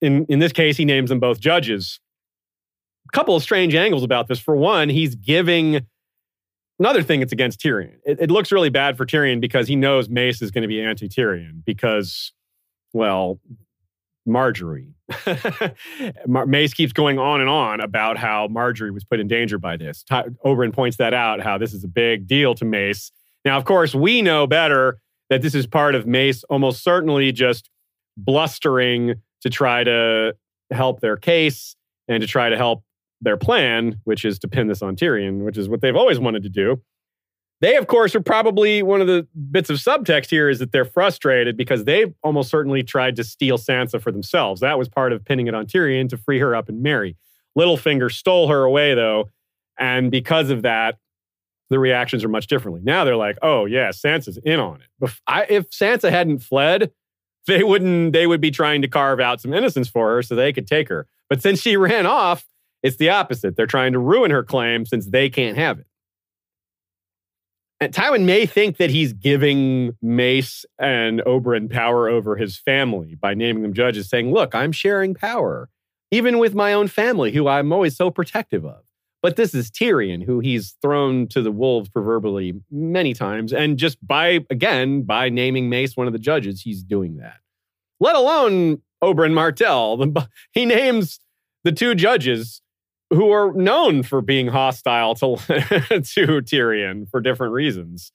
In 0.00 0.26
in 0.26 0.38
this 0.38 0.52
case, 0.52 0.76
he 0.76 0.84
names 0.84 1.10
them 1.10 1.20
both 1.20 1.40
judges. 1.40 2.00
A 3.08 3.16
couple 3.16 3.34
of 3.34 3.42
strange 3.42 3.74
angles 3.74 4.04
about 4.04 4.28
this. 4.28 4.38
For 4.38 4.54
one, 4.54 4.88
he's 4.88 5.14
giving 5.14 5.86
another 6.80 7.02
thing 7.02 7.20
that's 7.20 7.32
against 7.32 7.60
Tyrion. 7.60 7.96
It, 8.04 8.18
it 8.20 8.30
looks 8.30 8.50
really 8.50 8.70
bad 8.70 8.96
for 8.96 9.06
Tyrion 9.06 9.40
because 9.40 9.68
he 9.68 9.76
knows 9.76 10.08
Mace 10.08 10.42
is 10.42 10.50
going 10.50 10.62
to 10.62 10.68
be 10.68 10.80
anti 10.80 11.08
Tyrion 11.08 11.64
because, 11.64 12.32
well, 12.92 13.40
Margaery. 14.28 14.92
Eh, 15.26 16.12
Mar- 16.26 16.46
Mace 16.46 16.72
keeps 16.72 16.92
going 16.92 17.18
on 17.18 17.40
and 17.40 17.50
on 17.50 17.80
about 17.80 18.16
how 18.16 18.48
Margaery 18.48 18.92
was 18.92 19.04
put 19.04 19.20
in 19.20 19.26
danger 19.28 19.58
by 19.58 19.76
this. 19.76 20.02
Ty- 20.04 20.28
Oberyn 20.44 20.72
points 20.72 20.96
that 20.98 21.12
out, 21.12 21.40
how 21.40 21.58
this 21.58 21.74
is 21.74 21.84
a 21.84 21.88
big 21.88 22.26
deal 22.26 22.54
to 22.54 22.64
Mace. 22.64 23.10
Now, 23.44 23.56
of 23.56 23.64
course, 23.64 23.94
we 23.94 24.22
know 24.22 24.46
better 24.46 25.00
that 25.30 25.42
this 25.42 25.54
is 25.54 25.66
part 25.66 25.94
of 25.94 26.06
Mace 26.06 26.44
almost 26.44 26.82
certainly 26.84 27.32
just 27.32 27.68
blustering 28.16 29.14
to 29.42 29.50
try 29.50 29.84
to 29.84 30.34
help 30.70 31.00
their 31.00 31.16
case 31.16 31.76
and 32.08 32.20
to 32.20 32.26
try 32.26 32.48
to 32.48 32.56
help 32.56 32.82
their 33.20 33.36
plan, 33.36 34.00
which 34.04 34.24
is 34.24 34.38
to 34.40 34.48
pin 34.48 34.66
this 34.68 34.82
on 34.82 34.96
Tyrion, 34.96 35.44
which 35.44 35.58
is 35.58 35.68
what 35.68 35.80
they've 35.80 35.96
always 35.96 36.18
wanted 36.18 36.42
to 36.44 36.48
do. 36.48 36.80
They, 37.60 37.76
of 37.76 37.86
course, 37.86 38.14
are 38.14 38.22
probably 38.22 38.82
one 38.82 39.02
of 39.02 39.06
the 39.06 39.26
bits 39.50 39.68
of 39.68 39.76
subtext 39.76 40.30
here 40.30 40.48
is 40.48 40.60
that 40.60 40.72
they're 40.72 40.86
frustrated 40.86 41.58
because 41.58 41.84
they've 41.84 42.14
almost 42.22 42.48
certainly 42.48 42.82
tried 42.82 43.16
to 43.16 43.24
steal 43.24 43.58
Sansa 43.58 44.00
for 44.00 44.10
themselves. 44.10 44.62
That 44.62 44.78
was 44.78 44.88
part 44.88 45.12
of 45.12 45.24
pinning 45.24 45.46
it 45.46 45.54
on 45.54 45.66
Tyrion 45.66 46.08
to 46.08 46.16
free 46.16 46.38
her 46.38 46.56
up 46.56 46.70
and 46.70 46.82
marry. 46.82 47.16
Littlefinger 47.58 48.10
stole 48.10 48.48
her 48.48 48.64
away, 48.64 48.94
though. 48.94 49.28
And 49.78 50.10
because 50.10 50.48
of 50.48 50.62
that, 50.62 50.98
the 51.68 51.78
reactions 51.78 52.24
are 52.24 52.28
much 52.28 52.46
differently. 52.46 52.80
Now 52.82 53.04
they're 53.04 53.16
like, 53.16 53.36
oh, 53.42 53.66
yeah, 53.66 53.90
Sansa's 53.90 54.38
in 54.38 54.58
on 54.58 54.80
it. 54.80 55.10
If, 55.50 55.70
Sansa 55.70 56.10
hadn't 56.10 56.40
fled, 56.40 56.90
they 57.46 57.62
wouldn't, 57.62 58.12
they 58.12 58.26
would 58.26 58.40
be 58.40 58.50
trying 58.50 58.82
to 58.82 58.88
carve 58.88 59.20
out 59.20 59.40
some 59.40 59.52
innocence 59.52 59.88
for 59.88 60.14
her 60.14 60.22
so 60.22 60.34
they 60.34 60.52
could 60.52 60.66
take 60.66 60.88
her. 60.88 61.06
But 61.28 61.42
since 61.42 61.60
she 61.60 61.76
ran 61.76 62.06
off, 62.06 62.46
it's 62.82 62.96
the 62.96 63.10
opposite. 63.10 63.54
They're 63.56 63.66
trying 63.66 63.92
to 63.92 63.98
ruin 63.98 64.30
her 64.30 64.42
claim 64.42 64.86
since 64.86 65.06
they 65.06 65.28
can't 65.28 65.58
have 65.58 65.78
it. 65.78 65.86
And 67.80 67.94
Tywin 67.94 68.24
may 68.24 68.44
think 68.44 68.76
that 68.76 68.90
he's 68.90 69.14
giving 69.14 69.96
Mace 70.02 70.66
and 70.78 71.20
Oberyn 71.20 71.70
power 71.70 72.10
over 72.10 72.36
his 72.36 72.58
family 72.58 73.14
by 73.14 73.32
naming 73.32 73.62
them 73.62 73.72
judges, 73.72 74.10
saying, 74.10 74.32
Look, 74.32 74.54
I'm 74.54 74.70
sharing 74.70 75.14
power, 75.14 75.70
even 76.10 76.38
with 76.38 76.54
my 76.54 76.74
own 76.74 76.88
family, 76.88 77.32
who 77.32 77.48
I'm 77.48 77.72
always 77.72 77.96
so 77.96 78.10
protective 78.10 78.66
of. 78.66 78.82
But 79.22 79.36
this 79.36 79.54
is 79.54 79.70
Tyrion, 79.70 80.24
who 80.24 80.40
he's 80.40 80.76
thrown 80.82 81.26
to 81.28 81.42
the 81.42 81.52
wolves 81.52 81.88
proverbially 81.88 82.54
many 82.70 83.14
times. 83.14 83.52
And 83.52 83.78
just 83.78 84.04
by, 84.06 84.40
again, 84.50 85.02
by 85.02 85.28
naming 85.30 85.68
Mace 85.68 85.96
one 85.96 86.06
of 86.06 86.12
the 86.12 86.18
judges, 86.18 86.62
he's 86.62 86.82
doing 86.82 87.16
that. 87.16 87.36
Let 87.98 88.16
alone 88.16 88.82
Oberyn 89.02 89.32
Martell. 89.32 89.98
He 90.52 90.66
names 90.66 91.20
the 91.64 91.72
two 91.72 91.94
judges 91.94 92.62
who 93.10 93.30
are 93.30 93.52
known 93.52 94.02
for 94.02 94.20
being 94.22 94.48
hostile 94.48 95.14
to, 95.16 95.36
to 95.36 96.40
Tyrion 96.42 97.08
for 97.10 97.20
different 97.20 97.52
reasons, 97.52 98.12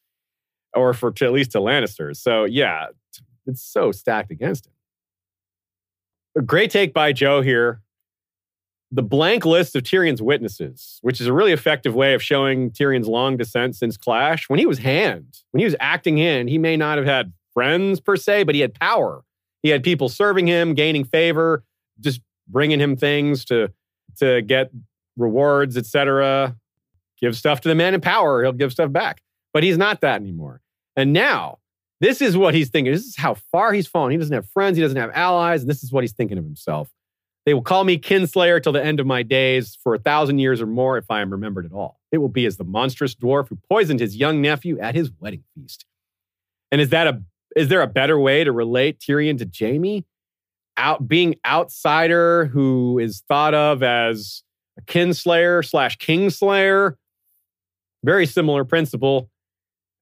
or 0.74 0.94
for 0.94 1.12
to, 1.12 1.26
at 1.26 1.34
least 1.34 1.52
to 1.52 1.60
Lannisters. 1.60 2.18
So 2.18 2.46
yeah, 2.46 2.88
it's 3.46 3.62
so 3.62 3.92
stacked 3.92 4.32
against 4.32 4.68
him. 4.68 4.74
A 6.38 6.42
great 6.42 6.72
take 6.72 6.94
by 6.94 7.14
Joe 7.14 7.42
here. 7.42 7.82
The 8.92 9.04
blank 9.04 9.46
list 9.46 9.76
of 9.76 9.84
Tyrion's 9.84 10.22
witnesses, 10.22 11.00
which 11.02 11.20
is 11.20 11.28
a 11.28 11.34
really 11.34 11.52
effective 11.52 11.96
way 11.96 12.14
of 12.14 12.24
showing 12.24 12.72
Tyrion's 12.72 13.08
long 13.08 13.36
descent 13.36 13.76
since 13.76 13.98
Clash. 13.98 14.48
When 14.50 14.60
he 14.60 14.66
was 14.66 14.80
Hand, 14.80 15.40
when 15.52 15.60
he 15.60 15.66
was 15.66 15.76
acting 15.80 16.18
in, 16.18 16.48
he 16.48 16.58
may 16.58 16.78
not 16.78 16.98
have 16.98 17.08
had 17.08 17.34
friends 17.54 18.00
per 18.00 18.16
se, 18.16 18.44
but 18.44 18.56
he 18.56 18.62
had 18.62 18.74
power. 18.74 19.24
He 19.64 19.70
had 19.70 19.84
people 19.84 20.08
serving 20.08 20.48
him, 20.48 20.76
gaining 20.76 21.04
favor, 21.04 21.64
just 22.00 22.22
bringing 22.48 22.80
him 22.80 22.96
things 22.96 23.44
to 23.46 23.72
to 24.16 24.42
get 24.42 24.72
rewards, 25.18 25.78
etc. 25.78 26.56
Give 27.20 27.36
stuff 27.36 27.62
to 27.62 27.70
the 27.70 27.76
man 27.76 27.94
in 27.94 28.02
power, 28.02 28.44
he'll 28.44 28.52
give 28.52 28.72
stuff 28.72 28.92
back. 28.92 29.22
But 29.54 29.64
he's 29.64 29.78
not 29.78 30.02
that 30.02 30.22
anymore. 30.22 30.62
And 30.96 31.14
now, 31.14 31.60
this 32.02 32.22
is 32.22 32.36
what 32.36 32.54
he's 32.54 32.70
thinking. 32.70 32.94
This 32.94 33.06
is 33.06 33.16
how 33.16 33.36
far 33.52 33.72
he's 33.72 33.88
fallen. 33.88 34.12
He 34.12 34.18
doesn't 34.18 34.34
have 34.34 34.50
friends, 34.50 34.78
he 34.78 34.84
doesn't 34.84 34.98
have 34.98 35.12
allies, 35.14 35.62
and 35.62 35.70
this 35.70 35.84
is 35.84 35.92
what 35.92 36.04
he's 36.04 36.14
thinking 36.14 36.38
of 36.38 36.44
himself. 36.44 36.90
They 37.46 37.54
will 37.54 37.62
call 37.62 37.84
me 37.84 37.98
kinslayer 37.98 38.62
till 38.62 38.72
the 38.72 38.84
end 38.84 39.00
of 39.00 39.06
my 39.06 39.22
days 39.22 39.78
for 39.84 39.94
a 39.94 40.00
thousand 40.00 40.40
years 40.40 40.62
or 40.62 40.66
more 40.66 40.98
if 40.98 41.12
I 41.12 41.22
am 41.22 41.30
remembered 41.30 41.66
at 41.66 41.74
all. 41.74 42.00
It 42.12 42.18
will 42.18 42.30
be 42.30 42.46
as 42.46 42.58
the 42.58 42.64
monstrous 42.64 43.14
dwarf 43.14 43.50
who 43.50 43.58
poisoned 43.70 44.00
his 44.00 44.16
young 44.16 44.42
nephew 44.42 44.80
at 44.80 44.96
his 44.96 45.12
wedding 45.20 45.44
feast. 45.54 45.86
And 46.72 46.82
is 46.82 46.90
that 46.90 47.08
a 47.08 47.22
is 47.56 47.70
there 47.70 47.82
a 47.82 47.88
better 47.88 48.20
way 48.20 48.44
to 48.44 48.52
relate 48.52 49.00
Tyrion 49.00 49.38
to 49.38 49.50
Jaime? 49.58 50.04
Out 50.78 51.08
being 51.08 51.36
outsider 51.46 52.46
who 52.46 53.00
is 53.00 53.24
thought 53.28 53.54
of 53.54 53.82
as 53.82 54.44
a 54.78 54.82
kinslayer 54.82 55.66
slash 55.66 55.98
kingslayer. 55.98 56.96
Very 58.04 58.26
similar 58.26 58.66
principle. 58.66 59.30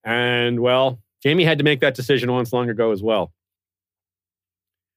And 0.04 0.60
well, 0.60 1.00
Jaime 1.24 1.44
had 1.44 1.58
to 1.58 1.64
make 1.64 1.80
that 1.80 1.94
decision 1.94 2.30
once 2.30 2.52
long 2.52 2.68
ago 2.68 2.90
as 2.90 3.02
well. 3.02 3.32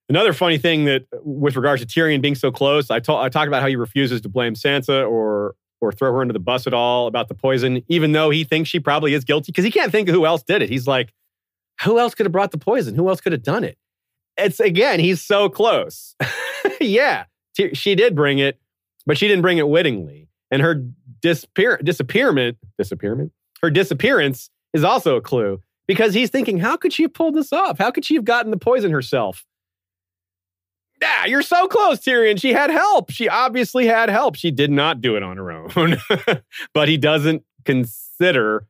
Another 0.10 0.34
funny 0.34 0.58
thing 0.58 0.86
that, 0.86 1.06
with 1.24 1.56
regards 1.56 1.86
to 1.86 1.88
Tyrion 1.88 2.22
being 2.22 2.36
so 2.36 2.50
close, 2.50 2.90
I, 2.90 3.00
ta- 3.00 3.22
I 3.22 3.28
about 3.28 3.62
how 3.62 3.68
he 3.68 3.76
refuses 3.76 4.22
to 4.22 4.30
blame 4.30 4.54
Sansa 4.54 5.10
or 5.10 5.56
or 5.80 5.92
throw 5.92 6.12
her 6.12 6.22
under 6.22 6.34
the 6.34 6.40
bus 6.40 6.66
at 6.66 6.74
all 6.74 7.06
about 7.06 7.28
the 7.28 7.36
poison, 7.36 7.84
even 7.88 8.12
though 8.12 8.32
he 8.32 8.44
thinks 8.44 8.68
she 8.68 8.80
probably 8.80 9.14
is 9.14 9.24
guilty 9.24 9.52
because 9.52 9.64
he 9.64 9.70
can't 9.70 9.92
think 9.92 10.10
of 10.10 10.16
who 10.16 10.26
else 10.26 10.42
did 10.42 10.64
it. 10.64 10.70
He's 10.70 10.88
like, 10.88 11.14
who 11.84 12.00
else 12.00 12.16
could 12.16 12.26
have 12.26 12.32
brought 12.32 12.50
the 12.50 12.58
poison? 12.58 12.96
Who 12.96 13.08
else 13.10 13.22
could 13.22 13.32
have 13.32 13.44
done 13.44 13.64
it? 13.64 13.78
It's 14.38 14.60
again, 14.60 15.00
he's 15.00 15.22
so 15.22 15.50
close. 15.50 16.16
yeah, 16.82 17.26
t- 17.56 17.74
she 17.74 17.96
did 17.96 18.16
bring 18.16 18.40
it, 18.40 18.60
but 19.06 19.18
she 19.18 19.28
didn't 19.28 19.42
bring 19.42 19.58
it 19.58 19.68
wittingly. 19.68 20.30
And 20.52 20.62
her 20.62 20.84
disappear- 21.22 21.80
disappearance, 21.84 22.58
disappearance, 22.78 23.32
her 23.62 23.70
disappearance 23.70 24.50
is 24.74 24.84
also 24.84 25.16
a 25.16 25.22
clue 25.22 25.62
because 25.88 26.14
he's 26.14 26.30
thinking, 26.30 26.58
how 26.60 26.78
could 26.78 26.94
she 26.94 27.04
have 27.04 27.14
pulled 27.14 27.36
this 27.36 27.52
off? 27.52 27.78
How 27.78 27.92
could 27.92 28.06
she 28.06 28.16
have 28.16 28.26
gotten 28.26 28.52
the 28.52 28.58
poison 28.58 28.92
herself? 28.92 29.46
Yeah, 31.02 31.26
you're 31.26 31.44
so 31.44 31.68
close, 31.68 32.00
Tyrion. 32.00 32.40
She 32.40 32.54
had 32.54 32.72
help. 32.72 33.12
She 33.12 33.30
obviously 33.30 33.86
had 33.86 34.10
help. 34.10 34.36
She 34.36 34.52
did 34.52 34.72
not 34.72 35.00
do 35.00 35.16
it 35.16 35.24
on 35.24 35.38
her 35.38 35.52
own. 35.52 35.98
but 36.74 36.88
he 36.88 36.98
doesn't 36.98 37.44
consider 37.66 38.66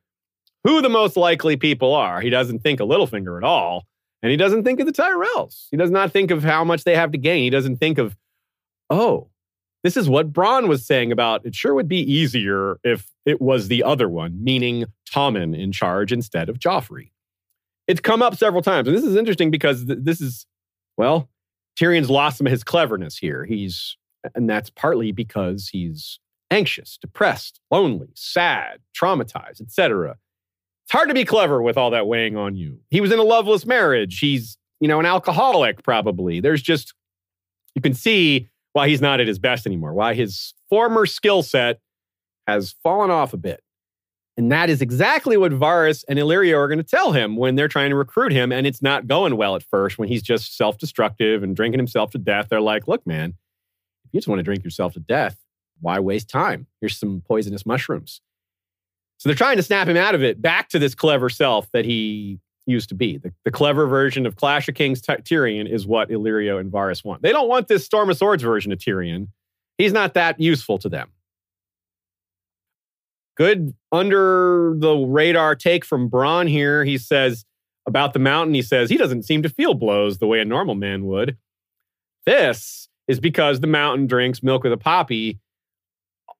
who 0.64 0.82
the 0.82 0.90
most 0.90 1.16
likely 1.16 1.56
people 1.56 1.94
are. 1.94 2.20
He 2.20 2.28
doesn't 2.30 2.60
think 2.60 2.80
of 2.80 2.88
Littlefinger 2.88 3.38
at 3.38 3.44
all. 3.44 3.86
And 4.22 4.30
he 4.30 4.36
doesn't 4.36 4.64
think 4.64 4.80
of 4.80 4.86
the 4.86 4.92
Tyrells. 4.92 5.68
He 5.70 5.76
does 5.76 5.90
not 5.90 6.12
think 6.12 6.30
of 6.30 6.42
how 6.42 6.64
much 6.64 6.84
they 6.84 6.96
have 6.96 7.12
to 7.12 7.18
gain. 7.18 7.44
He 7.44 7.50
doesn't 7.50 7.76
think 7.76 7.98
of, 7.98 8.16
oh, 8.90 9.28
this 9.84 9.96
is 9.96 10.08
what 10.08 10.32
Bronn 10.32 10.66
was 10.68 10.84
saying 10.84 11.12
about 11.12 11.46
it 11.46 11.54
sure 11.54 11.74
would 11.74 11.88
be 11.88 12.00
easier 12.00 12.78
if 12.82 13.10
it 13.24 13.40
was 13.40 13.68
the 13.68 13.84
other 13.84 14.08
one, 14.08 14.42
meaning 14.42 14.86
Tommen 15.08 15.56
in 15.56 15.70
charge 15.70 16.12
instead 16.12 16.48
of 16.48 16.58
Joffrey. 16.58 17.10
It's 17.86 18.00
come 18.00 18.20
up 18.20 18.36
several 18.36 18.62
times. 18.62 18.88
And 18.88 18.96
this 18.96 19.04
is 19.04 19.16
interesting 19.16 19.50
because 19.50 19.86
th- 19.86 20.00
this 20.02 20.20
is, 20.20 20.46
well, 20.96 21.30
Tyrion's 21.78 22.10
lost 22.10 22.38
some 22.38 22.46
of 22.46 22.50
his 22.50 22.64
cleverness 22.64 23.16
here. 23.16 23.44
He's, 23.44 23.96
and 24.34 24.50
that's 24.50 24.68
partly 24.68 25.12
because 25.12 25.68
he's 25.68 26.18
anxious, 26.50 26.98
depressed, 27.00 27.60
lonely, 27.70 28.08
sad, 28.14 28.80
traumatized, 29.00 29.60
etc. 29.60 30.16
It's 30.88 30.94
hard 30.94 31.08
to 31.08 31.14
be 31.14 31.26
clever 31.26 31.60
with 31.60 31.76
all 31.76 31.90
that 31.90 32.06
weighing 32.06 32.38
on 32.38 32.56
you. 32.56 32.80
He 32.88 33.02
was 33.02 33.12
in 33.12 33.18
a 33.18 33.22
loveless 33.22 33.66
marriage. 33.66 34.20
He's, 34.20 34.56
you 34.80 34.88
know, 34.88 34.98
an 34.98 35.04
alcoholic 35.04 35.82
probably. 35.82 36.40
There's 36.40 36.62
just 36.62 36.94
you 37.74 37.82
can 37.82 37.92
see 37.92 38.48
why 38.72 38.88
he's 38.88 39.02
not 39.02 39.20
at 39.20 39.26
his 39.26 39.38
best 39.38 39.66
anymore. 39.66 39.92
Why 39.92 40.14
his 40.14 40.54
former 40.70 41.04
skill 41.04 41.42
set 41.42 41.80
has 42.46 42.74
fallen 42.82 43.10
off 43.10 43.34
a 43.34 43.36
bit. 43.36 43.60
And 44.38 44.50
that 44.50 44.70
is 44.70 44.80
exactly 44.80 45.36
what 45.36 45.52
Varys 45.52 46.04
and 46.08 46.18
Illyrio 46.18 46.56
are 46.56 46.68
going 46.68 46.78
to 46.78 46.82
tell 46.82 47.12
him 47.12 47.36
when 47.36 47.54
they're 47.54 47.68
trying 47.68 47.90
to 47.90 47.96
recruit 47.96 48.32
him. 48.32 48.50
And 48.50 48.66
it's 48.66 48.80
not 48.80 49.06
going 49.06 49.36
well 49.36 49.56
at 49.56 49.64
first 49.64 49.98
when 49.98 50.08
he's 50.08 50.22
just 50.22 50.56
self 50.56 50.78
destructive 50.78 51.42
and 51.42 51.54
drinking 51.54 51.80
himself 51.80 52.12
to 52.12 52.18
death. 52.18 52.46
They're 52.48 52.62
like, 52.62 52.88
look, 52.88 53.06
man, 53.06 53.34
if 54.06 54.14
you 54.14 54.20
just 54.20 54.28
want 54.28 54.38
to 54.38 54.42
drink 54.42 54.64
yourself 54.64 54.94
to 54.94 55.00
death, 55.00 55.36
why 55.82 55.98
waste 56.00 56.30
time? 56.30 56.66
Here's 56.80 56.96
some 56.96 57.20
poisonous 57.28 57.66
mushrooms. 57.66 58.22
So 59.18 59.28
they're 59.28 59.36
trying 59.36 59.56
to 59.56 59.62
snap 59.62 59.88
him 59.88 59.96
out 59.96 60.14
of 60.14 60.22
it 60.22 60.40
back 60.40 60.68
to 60.70 60.78
this 60.78 60.94
clever 60.94 61.28
self 61.28 61.70
that 61.72 61.84
he 61.84 62.38
used 62.66 62.88
to 62.90 62.94
be. 62.94 63.18
The, 63.18 63.32
the 63.44 63.50
clever 63.50 63.86
version 63.86 64.26
of 64.26 64.36
Clash 64.36 64.68
of 64.68 64.74
Kings 64.74 65.00
Ty- 65.00 65.18
Tyrion 65.18 65.68
is 65.68 65.86
what 65.86 66.10
Illyrio 66.10 66.60
and 66.60 66.70
Varys 66.70 67.04
want. 67.04 67.22
They 67.22 67.32
don't 67.32 67.48
want 67.48 67.68
this 67.68 67.84
Storm 67.84 68.10
of 68.10 68.16
Swords 68.16 68.42
version 68.42 68.72
of 68.72 68.78
Tyrion. 68.78 69.28
He's 69.76 69.92
not 69.92 70.14
that 70.14 70.38
useful 70.40 70.78
to 70.78 70.88
them 70.88 71.10
good 73.38 73.72
under 73.92 74.74
the 74.76 74.96
radar 74.96 75.54
take 75.54 75.84
from 75.84 76.10
Bronn 76.10 76.48
here. 76.48 76.84
He 76.84 76.98
says 76.98 77.46
about 77.86 78.12
the 78.12 78.18
mountain, 78.18 78.52
he 78.52 78.62
says 78.62 78.90
he 78.90 78.98
doesn't 78.98 79.22
seem 79.22 79.42
to 79.44 79.48
feel 79.48 79.74
blows 79.74 80.18
the 80.18 80.26
way 80.26 80.40
a 80.40 80.44
normal 80.44 80.74
man 80.74 81.06
would. 81.06 81.38
This 82.26 82.88
is 83.06 83.20
because 83.20 83.60
the 83.60 83.68
mountain 83.68 84.08
drinks 84.08 84.42
milk 84.42 84.64
with 84.64 84.72
a 84.72 84.76
poppy 84.76 85.38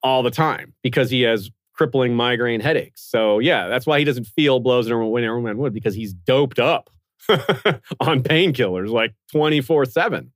all 0.02 0.22
the 0.22 0.30
time 0.30 0.74
because 0.82 1.08
he 1.08 1.22
has 1.22 1.50
crippling 1.78 2.14
migraine 2.14 2.60
headaches. 2.60 3.00
So, 3.00 3.38
yeah, 3.38 3.68
that's 3.68 3.86
why 3.86 4.00
he 4.00 4.04
doesn't 4.04 4.26
feel 4.26 4.58
blows 4.58 4.88
normal 4.88 5.14
man 5.40 5.56
would 5.58 5.72
because 5.72 5.94
he's 5.94 6.12
doped 6.12 6.58
up 6.58 6.90
on 7.28 8.22
painkillers 8.22 8.90
like 8.90 9.14
24 9.32 9.86
7. 9.86 10.32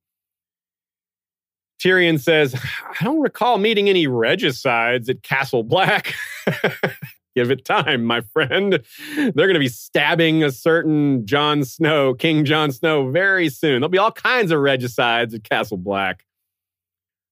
Tyrion 1.83 2.21
says, 2.21 2.55
I 2.55 3.03
don't 3.03 3.21
recall 3.21 3.59
meeting 3.59 3.89
any 3.89 4.07
regicides 4.07 5.09
at 5.09 5.25
Castle 5.25 5.65
Black. 5.65 6.15
Give 7.35 7.51
it 7.51 7.65
time, 7.65 8.05
my 8.05 8.21
friend. 8.21 8.79
They're 9.17 9.33
going 9.33 9.55
to 9.55 9.59
be 9.59 9.69
stabbing 9.69 10.45
a 10.45 10.53
certain 10.53 11.27
Jon 11.27 11.65
Snow, 11.65 12.15
King 12.15 12.45
Jon 12.45 12.71
Snow, 12.71 13.11
very 13.11 13.49
soon. 13.49 13.81
There'll 13.81 13.89
be 13.89 13.99
all 13.99 14.13
kinds 14.13 14.53
of 14.53 14.61
regicides 14.61 15.35
at 15.35 15.43
Castle 15.43 15.79
Black. 15.79 16.25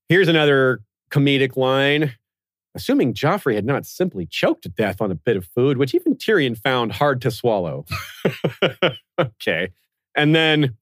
Here's 0.08 0.26
another 0.26 0.80
comedic 1.12 1.56
line. 1.56 2.14
Assuming 2.74 3.14
Joffrey 3.14 3.54
had 3.54 3.64
not 3.64 3.84
simply 3.84 4.26
choked 4.26 4.62
to 4.62 4.68
death 4.68 5.00
on 5.00 5.10
a 5.10 5.16
bit 5.16 5.36
of 5.36 5.44
food, 5.44 5.76
which 5.76 5.94
even 5.94 6.14
Tyrion 6.14 6.56
found 6.56 6.92
hard 6.92 7.20
to 7.22 7.30
swallow. 7.30 7.84
okay. 9.18 9.70
And 10.16 10.34
then 10.34 10.76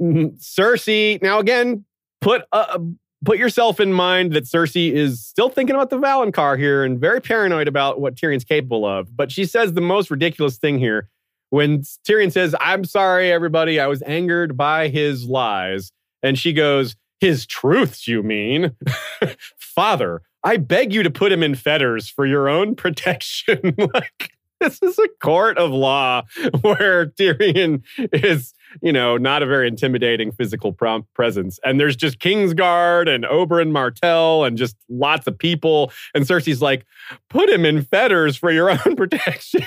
mm, 0.00 0.38
Cersei, 0.38 1.20
now 1.20 1.38
again, 1.38 1.84
put 2.20 2.42
uh, 2.52 2.78
put 3.24 3.38
yourself 3.38 3.80
in 3.80 3.92
mind 3.92 4.32
that 4.32 4.44
Cersei 4.44 4.92
is 4.92 5.24
still 5.24 5.48
thinking 5.48 5.74
about 5.74 5.90
the 5.90 5.98
Valonqar 5.98 6.58
here 6.58 6.84
and 6.84 7.00
very 7.00 7.20
paranoid 7.20 7.68
about 7.68 8.00
what 8.00 8.14
Tyrion's 8.14 8.44
capable 8.44 8.86
of. 8.86 9.16
But 9.16 9.32
she 9.32 9.44
says 9.44 9.72
the 9.72 9.80
most 9.80 10.10
ridiculous 10.10 10.56
thing 10.56 10.78
here 10.78 11.08
when 11.50 11.82
Tyrion 12.06 12.32
says, 12.32 12.54
I'm 12.60 12.84
sorry, 12.84 13.32
everybody. 13.32 13.80
I 13.80 13.86
was 13.86 14.02
angered 14.02 14.56
by 14.56 14.88
his 14.88 15.26
lies. 15.26 15.92
And 16.22 16.38
she 16.38 16.52
goes, 16.52 16.96
His 17.20 17.46
truths, 17.46 18.06
you 18.08 18.22
mean? 18.22 18.76
Father, 19.58 20.22
I 20.44 20.56
beg 20.56 20.92
you 20.92 21.02
to 21.02 21.10
put 21.10 21.32
him 21.32 21.42
in 21.42 21.54
fetters 21.54 22.08
for 22.08 22.26
your 22.26 22.48
own 22.48 22.74
protection. 22.76 23.74
like, 23.94 24.32
this 24.60 24.82
is 24.82 24.98
a 24.98 25.08
court 25.20 25.56
of 25.56 25.70
law 25.70 26.22
where 26.62 27.06
Tyrion 27.06 27.82
is, 28.12 28.54
you 28.82 28.92
know, 28.92 29.16
not 29.16 29.42
a 29.42 29.46
very 29.46 29.68
intimidating 29.68 30.32
physical 30.32 30.72
presence. 31.14 31.60
And 31.64 31.78
there's 31.78 31.94
just 31.94 32.18
Kingsguard 32.18 33.08
and 33.08 33.24
Oberyn 33.24 33.70
Martell 33.70 34.44
and 34.44 34.58
just 34.58 34.76
lots 34.88 35.26
of 35.28 35.38
people. 35.38 35.92
And 36.12 36.24
Cersei's 36.24 36.60
like, 36.60 36.84
put 37.30 37.48
him 37.48 37.64
in 37.64 37.82
fetters 37.82 38.36
for 38.36 38.50
your 38.50 38.70
own 38.70 38.96
protection. 38.96 39.62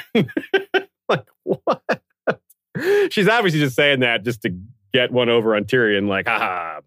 like, 1.08 1.28
what? 1.44 2.02
She's 3.10 3.28
obviously 3.28 3.60
just 3.60 3.76
saying 3.76 4.02
that 4.02 4.24
just 4.24 4.42
to 4.42 4.58
get 4.94 5.12
one 5.12 5.30
over 5.30 5.56
on 5.56 5.64
Tyrion, 5.64 6.08
like, 6.08 6.28
haha, 6.28 6.82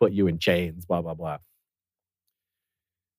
put 0.00 0.12
you 0.12 0.26
in 0.26 0.38
chains, 0.38 0.86
blah, 0.86 1.02
blah, 1.02 1.14
blah. 1.14 1.38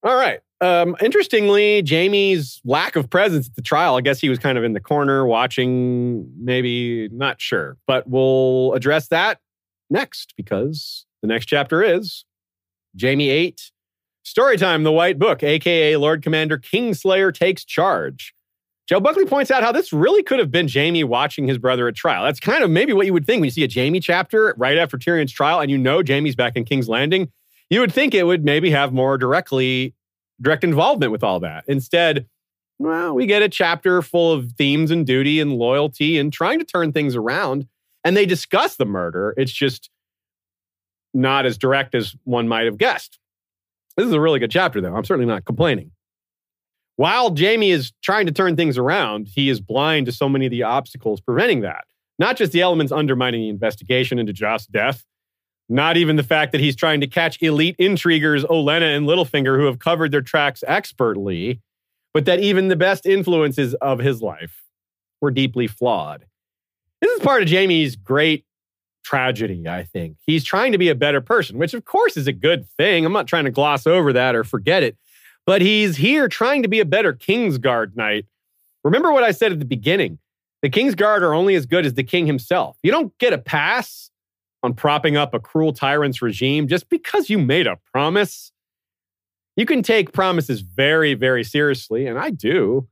All 0.03 0.15
right. 0.15 0.39
Um, 0.59 0.95
interestingly, 1.01 1.83
Jaime's 1.85 2.61
lack 2.65 2.95
of 2.95 3.09
presence 3.09 3.47
at 3.47 3.55
the 3.55 3.61
trial, 3.61 3.95
I 3.95 4.01
guess 4.01 4.19
he 4.19 4.29
was 4.29 4.39
kind 4.39 4.57
of 4.57 4.63
in 4.63 4.73
the 4.73 4.79
corner 4.79 5.25
watching, 5.25 6.29
maybe, 6.37 7.09
not 7.09 7.41
sure. 7.41 7.77
But 7.85 8.07
we'll 8.07 8.73
address 8.73 9.07
that 9.09 9.39
next 9.89 10.33
because 10.37 11.05
the 11.21 11.27
next 11.27 11.47
chapter 11.47 11.83
is 11.83 12.25
Jaime 12.99 13.29
8, 13.29 13.71
Storytime, 14.25 14.83
the 14.83 14.91
White 14.91 15.19
Book, 15.19 15.43
aka 15.43 15.97
Lord 15.97 16.21
Commander 16.21 16.57
Kingslayer 16.57 17.33
takes 17.33 17.65
charge. 17.65 18.33
Joe 18.87 18.99
Buckley 18.99 19.25
points 19.25 19.51
out 19.51 19.63
how 19.63 19.71
this 19.71 19.93
really 19.93 20.23
could 20.23 20.39
have 20.39 20.51
been 20.51 20.67
Jaime 20.67 21.03
watching 21.05 21.47
his 21.47 21.57
brother 21.57 21.87
at 21.87 21.95
trial. 21.95 22.23
That's 22.25 22.39
kind 22.39 22.63
of 22.63 22.69
maybe 22.69 22.91
what 22.91 23.05
you 23.05 23.13
would 23.13 23.25
think 23.25 23.39
when 23.39 23.45
you 23.47 23.51
see 23.51 23.63
a 23.63 23.69
Jaime 23.73 24.01
chapter 24.01 24.53
right 24.57 24.77
after 24.77 24.97
Tyrion's 24.97 25.31
trial 25.31 25.61
and 25.61 25.71
you 25.71 25.77
know 25.77 26.01
Jaime's 26.05 26.35
back 26.35 26.55
in 26.55 26.65
King's 26.65 26.89
Landing 26.89 27.31
you 27.73 27.79
would 27.79 27.91
think 27.91 28.13
it 28.13 28.23
would 28.23 28.45
maybe 28.45 28.69
have 28.69 28.93
more 28.93 29.17
directly 29.17 29.95
direct 30.39 30.63
involvement 30.63 31.11
with 31.11 31.23
all 31.23 31.39
that. 31.39 31.63
Instead, 31.67 32.27
well, 32.79 33.15
we 33.15 33.25
get 33.25 33.41
a 33.41 33.49
chapter 33.49 34.01
full 34.01 34.31
of 34.31 34.51
themes 34.53 34.91
and 34.91 35.05
duty 35.05 35.39
and 35.39 35.53
loyalty 35.53 36.17
and 36.17 36.31
trying 36.31 36.59
to 36.59 36.65
turn 36.65 36.91
things 36.91 37.15
around. 37.15 37.67
And 38.03 38.15
they 38.15 38.25
discuss 38.25 38.75
the 38.75 38.85
murder. 38.85 39.33
It's 39.37 39.51
just 39.51 39.89
not 41.13 41.45
as 41.45 41.57
direct 41.57 41.95
as 41.95 42.15
one 42.25 42.47
might 42.47 42.65
have 42.65 42.77
guessed. 42.77 43.19
This 43.95 44.07
is 44.07 44.13
a 44.13 44.19
really 44.19 44.39
good 44.39 44.51
chapter, 44.51 44.81
though. 44.81 44.95
I'm 44.95 45.05
certainly 45.05 45.31
not 45.31 45.45
complaining. 45.45 45.91
While 46.95 47.35
Jaime 47.35 47.71
is 47.71 47.91
trying 48.03 48.25
to 48.27 48.31
turn 48.31 48.55
things 48.55 48.77
around, 48.77 49.29
he 49.33 49.49
is 49.49 49.59
blind 49.59 50.05
to 50.07 50.11
so 50.11 50.29
many 50.29 50.45
of 50.45 50.51
the 50.51 50.63
obstacles 50.63 51.21
preventing 51.21 51.61
that. 51.61 51.85
Not 52.19 52.37
just 52.37 52.51
the 52.51 52.61
elements 52.61 52.91
undermining 52.91 53.41
the 53.41 53.49
investigation 53.49 54.19
into 54.19 54.33
Joff's 54.33 54.67
death, 54.67 55.03
not 55.69 55.97
even 55.97 56.15
the 56.15 56.23
fact 56.23 56.51
that 56.51 56.61
he's 56.61 56.75
trying 56.75 57.01
to 57.01 57.07
catch 57.07 57.41
elite 57.41 57.75
intriguers 57.79 58.43
Olenna 58.45 58.95
and 58.95 59.07
Littlefinger 59.07 59.57
who 59.57 59.65
have 59.65 59.79
covered 59.79 60.11
their 60.11 60.21
tracks 60.21 60.63
expertly, 60.67 61.61
but 62.13 62.25
that 62.25 62.39
even 62.39 62.67
the 62.67 62.75
best 62.75 63.05
influences 63.05 63.73
of 63.75 63.99
his 63.99 64.21
life 64.21 64.63
were 65.21 65.31
deeply 65.31 65.67
flawed. 65.67 66.25
This 67.01 67.11
is 67.11 67.19
part 67.21 67.43
of 67.43 67.49
Jaime's 67.49 67.95
great 67.95 68.45
tragedy, 69.03 69.67
I 69.67 69.83
think. 69.83 70.17
He's 70.25 70.43
trying 70.43 70.71
to 70.71 70.77
be 70.77 70.89
a 70.89 70.95
better 70.95 71.21
person, 71.21 71.57
which 71.57 71.73
of 71.73 71.85
course 71.85 72.17
is 72.17 72.27
a 72.27 72.33
good 72.33 72.67
thing. 72.77 73.05
I'm 73.05 73.13
not 73.13 73.27
trying 73.27 73.45
to 73.45 73.51
gloss 73.51 73.85
over 73.85 74.13
that 74.13 74.35
or 74.35 74.43
forget 74.43 74.83
it, 74.83 74.97
but 75.45 75.61
he's 75.61 75.97
here 75.97 76.27
trying 76.27 76.63
to 76.63 76.69
be 76.69 76.79
a 76.79 76.85
better 76.85 77.13
Kingsguard 77.13 77.95
knight. 77.95 78.25
Remember 78.83 79.11
what 79.11 79.23
I 79.23 79.31
said 79.31 79.51
at 79.51 79.59
the 79.59 79.65
beginning. 79.65 80.19
The 80.61 80.69
Kingsguard 80.69 81.21
are 81.21 81.33
only 81.33 81.55
as 81.55 81.65
good 81.65 81.85
as 81.85 81.93
the 81.95 82.03
king 82.03 82.25
himself. 82.25 82.77
You 82.83 82.91
don't 82.91 83.17
get 83.17 83.33
a 83.33 83.37
pass 83.37 84.09
on 84.63 84.73
propping 84.73 85.17
up 85.17 85.33
a 85.33 85.39
cruel 85.39 85.73
tyrant's 85.73 86.21
regime 86.21 86.67
just 86.67 86.89
because 86.89 87.29
you 87.29 87.37
made 87.37 87.67
a 87.67 87.77
promise. 87.91 88.51
You 89.55 89.65
can 89.65 89.83
take 89.83 90.13
promises 90.13 90.61
very, 90.61 91.13
very 91.13 91.43
seriously, 91.43 92.07
and 92.07 92.17
I 92.17 92.31
do, 92.31 92.87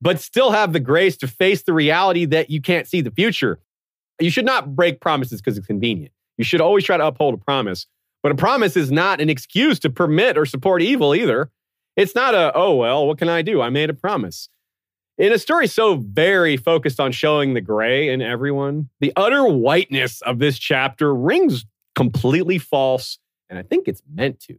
but 0.00 0.20
still 0.20 0.50
have 0.50 0.72
the 0.72 0.80
grace 0.80 1.16
to 1.18 1.28
face 1.28 1.62
the 1.62 1.72
reality 1.72 2.24
that 2.24 2.50
you 2.50 2.60
can't 2.60 2.88
see 2.88 3.02
the 3.02 3.10
future. 3.10 3.60
You 4.18 4.30
should 4.30 4.46
not 4.46 4.74
break 4.74 5.00
promises 5.00 5.40
because 5.40 5.58
it's 5.58 5.66
convenient. 5.66 6.12
You 6.38 6.44
should 6.44 6.60
always 6.60 6.84
try 6.84 6.96
to 6.96 7.06
uphold 7.06 7.34
a 7.34 7.38
promise. 7.38 7.86
But 8.22 8.32
a 8.32 8.34
promise 8.34 8.76
is 8.76 8.90
not 8.90 9.20
an 9.20 9.30
excuse 9.30 9.78
to 9.80 9.90
permit 9.90 10.36
or 10.36 10.46
support 10.46 10.82
evil 10.82 11.14
either. 11.14 11.50
It's 11.96 12.14
not 12.14 12.34
a, 12.34 12.52
oh, 12.54 12.74
well, 12.74 13.06
what 13.06 13.18
can 13.18 13.28
I 13.28 13.42
do? 13.42 13.62
I 13.62 13.70
made 13.70 13.90
a 13.90 13.94
promise. 13.94 14.48
In 15.18 15.32
a 15.32 15.38
story 15.38 15.66
so 15.66 15.96
very 15.96 16.58
focused 16.58 17.00
on 17.00 17.10
showing 17.10 17.54
the 17.54 17.62
gray 17.62 18.10
in 18.10 18.20
everyone, 18.20 18.90
the 19.00 19.14
utter 19.16 19.46
whiteness 19.46 20.20
of 20.20 20.38
this 20.40 20.58
chapter 20.58 21.14
rings 21.14 21.64
completely 21.94 22.58
false, 22.58 23.18
and 23.48 23.58
I 23.58 23.62
think 23.62 23.88
it's 23.88 24.02
meant 24.12 24.40
to. 24.40 24.58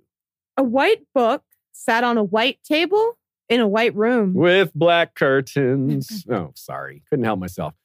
A 0.58 0.64
white 0.64 1.04
book 1.14 1.44
sat 1.74 2.04
on 2.04 2.18
a 2.18 2.24
white 2.24 2.58
table 2.64 3.20
in 3.50 3.60
a 3.60 3.68
white 3.68 3.96
room 3.96 4.34
with 4.34 4.74
black 4.74 5.14
curtains. 5.14 6.26
oh, 6.32 6.54
sorry. 6.56 7.04
Couldn't 7.08 7.26
help 7.26 7.40
myself. 7.40 7.76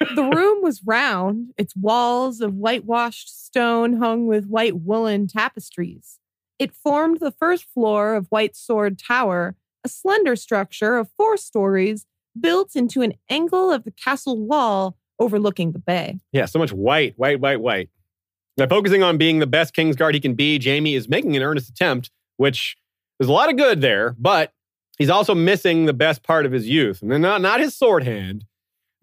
the 0.00 0.24
room 0.24 0.62
was 0.62 0.82
round, 0.82 1.52
its 1.58 1.76
walls 1.76 2.40
of 2.40 2.54
whitewashed 2.54 3.44
stone 3.44 3.98
hung 3.98 4.26
with 4.26 4.46
white 4.46 4.76
woolen 4.76 5.26
tapestries. 5.26 6.20
It 6.58 6.72
formed 6.72 7.20
the 7.20 7.32
first 7.32 7.66
floor 7.66 8.14
of 8.14 8.28
White 8.28 8.56
Sword 8.56 8.98
Tower, 8.98 9.56
a 9.84 9.90
slender 9.90 10.36
structure 10.36 10.96
of 10.96 11.10
four 11.18 11.36
stories 11.36 12.06
built 12.38 12.74
into 12.74 13.02
an 13.02 13.14
angle 13.30 13.70
of 13.70 13.84
the 13.84 13.90
castle 13.90 14.38
wall 14.38 14.96
overlooking 15.18 15.72
the 15.72 15.78
bay. 15.78 16.18
Yeah, 16.32 16.46
so 16.46 16.58
much 16.58 16.72
white, 16.72 17.14
white, 17.16 17.40
white, 17.40 17.60
white. 17.60 17.90
By 18.56 18.66
focusing 18.66 19.02
on 19.02 19.16
being 19.16 19.38
the 19.38 19.46
best 19.46 19.74
Kingsguard 19.74 20.14
he 20.14 20.20
can 20.20 20.34
be, 20.34 20.60
Jaime 20.62 20.94
is 20.94 21.08
making 21.08 21.36
an 21.36 21.42
earnest 21.42 21.68
attempt, 21.68 22.10
which 22.36 22.76
there's 23.18 23.28
a 23.28 23.32
lot 23.32 23.50
of 23.50 23.56
good 23.56 23.80
there, 23.80 24.14
but 24.18 24.52
he's 24.98 25.10
also 25.10 25.34
missing 25.34 25.86
the 25.86 25.92
best 25.92 26.22
part 26.22 26.46
of 26.46 26.52
his 26.52 26.68
youth, 26.68 27.02
and 27.02 27.22
not, 27.22 27.40
not 27.40 27.60
his 27.60 27.76
sword 27.76 28.04
hand. 28.04 28.44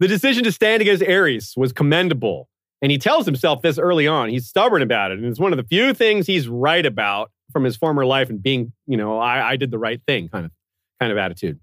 The 0.00 0.08
decision 0.08 0.44
to 0.44 0.52
stand 0.52 0.80
against 0.80 1.02
Aerys 1.02 1.56
was 1.56 1.72
commendable. 1.72 2.48
And 2.80 2.90
he 2.90 2.98
tells 2.98 3.24
himself 3.24 3.62
this 3.62 3.78
early 3.78 4.08
on. 4.08 4.28
He's 4.28 4.48
stubborn 4.48 4.82
about 4.82 5.12
it. 5.12 5.18
And 5.18 5.28
it's 5.28 5.38
one 5.38 5.52
of 5.52 5.56
the 5.56 5.62
few 5.62 5.94
things 5.94 6.26
he's 6.26 6.48
right 6.48 6.84
about 6.84 7.30
from 7.52 7.62
his 7.62 7.76
former 7.76 8.04
life 8.04 8.28
and 8.28 8.42
being, 8.42 8.72
you 8.88 8.96
know, 8.96 9.18
I, 9.18 9.50
I 9.50 9.56
did 9.56 9.70
the 9.70 9.78
right 9.78 10.00
thing 10.04 10.28
kind 10.28 10.44
of 10.44 10.50
kind 10.98 11.12
of 11.12 11.18
attitude. 11.18 11.60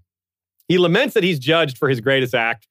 He 0.70 0.78
laments 0.78 1.14
that 1.14 1.24
he's 1.24 1.40
judged 1.40 1.76
for 1.76 1.88
his 1.88 2.00
greatest 2.00 2.32
act. 2.32 2.68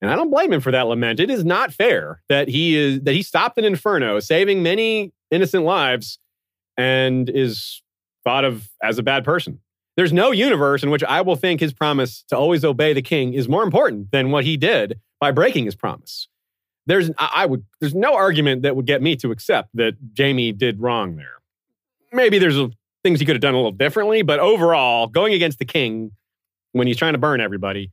And 0.00 0.08
I 0.08 0.14
don't 0.14 0.30
blame 0.30 0.52
him 0.52 0.60
for 0.60 0.70
that 0.70 0.86
lament. 0.86 1.18
It 1.18 1.30
is 1.30 1.44
not 1.44 1.72
fair 1.72 2.22
that 2.28 2.46
he 2.46 2.76
is 2.76 3.00
that 3.00 3.12
he 3.12 3.24
stopped 3.24 3.58
an 3.58 3.64
inferno, 3.64 4.20
saving 4.20 4.62
many 4.62 5.12
innocent 5.32 5.64
lives, 5.64 6.20
and 6.76 7.28
is 7.28 7.82
thought 8.22 8.44
of 8.44 8.68
as 8.84 8.98
a 8.98 9.02
bad 9.02 9.24
person. 9.24 9.58
There's 9.96 10.12
no 10.12 10.30
universe 10.30 10.84
in 10.84 10.90
which 10.90 11.02
I 11.02 11.20
will 11.22 11.34
think 11.34 11.58
his 11.58 11.72
promise 11.72 12.22
to 12.28 12.36
always 12.36 12.64
obey 12.64 12.92
the 12.92 13.02
king 13.02 13.34
is 13.34 13.48
more 13.48 13.64
important 13.64 14.12
than 14.12 14.30
what 14.30 14.44
he 14.44 14.56
did 14.56 15.00
by 15.18 15.32
breaking 15.32 15.64
his 15.64 15.74
promise. 15.74 16.28
There's 16.86 17.10
I 17.18 17.46
would 17.46 17.64
there's 17.80 17.96
no 17.96 18.14
argument 18.14 18.62
that 18.62 18.76
would 18.76 18.86
get 18.86 19.02
me 19.02 19.16
to 19.16 19.32
accept 19.32 19.70
that 19.74 19.94
Jaime 20.16 20.52
did 20.52 20.80
wrong 20.80 21.16
there. 21.16 21.38
Maybe 22.12 22.38
there's 22.38 22.60
things 23.02 23.18
he 23.18 23.26
could 23.26 23.34
have 23.34 23.42
done 23.42 23.54
a 23.54 23.56
little 23.56 23.72
differently, 23.72 24.22
but 24.22 24.38
overall, 24.38 25.08
going 25.08 25.34
against 25.34 25.58
the 25.58 25.64
king 25.64 26.12
when 26.72 26.86
he's 26.86 26.96
trying 26.96 27.14
to 27.14 27.18
burn 27.18 27.40
everybody, 27.40 27.90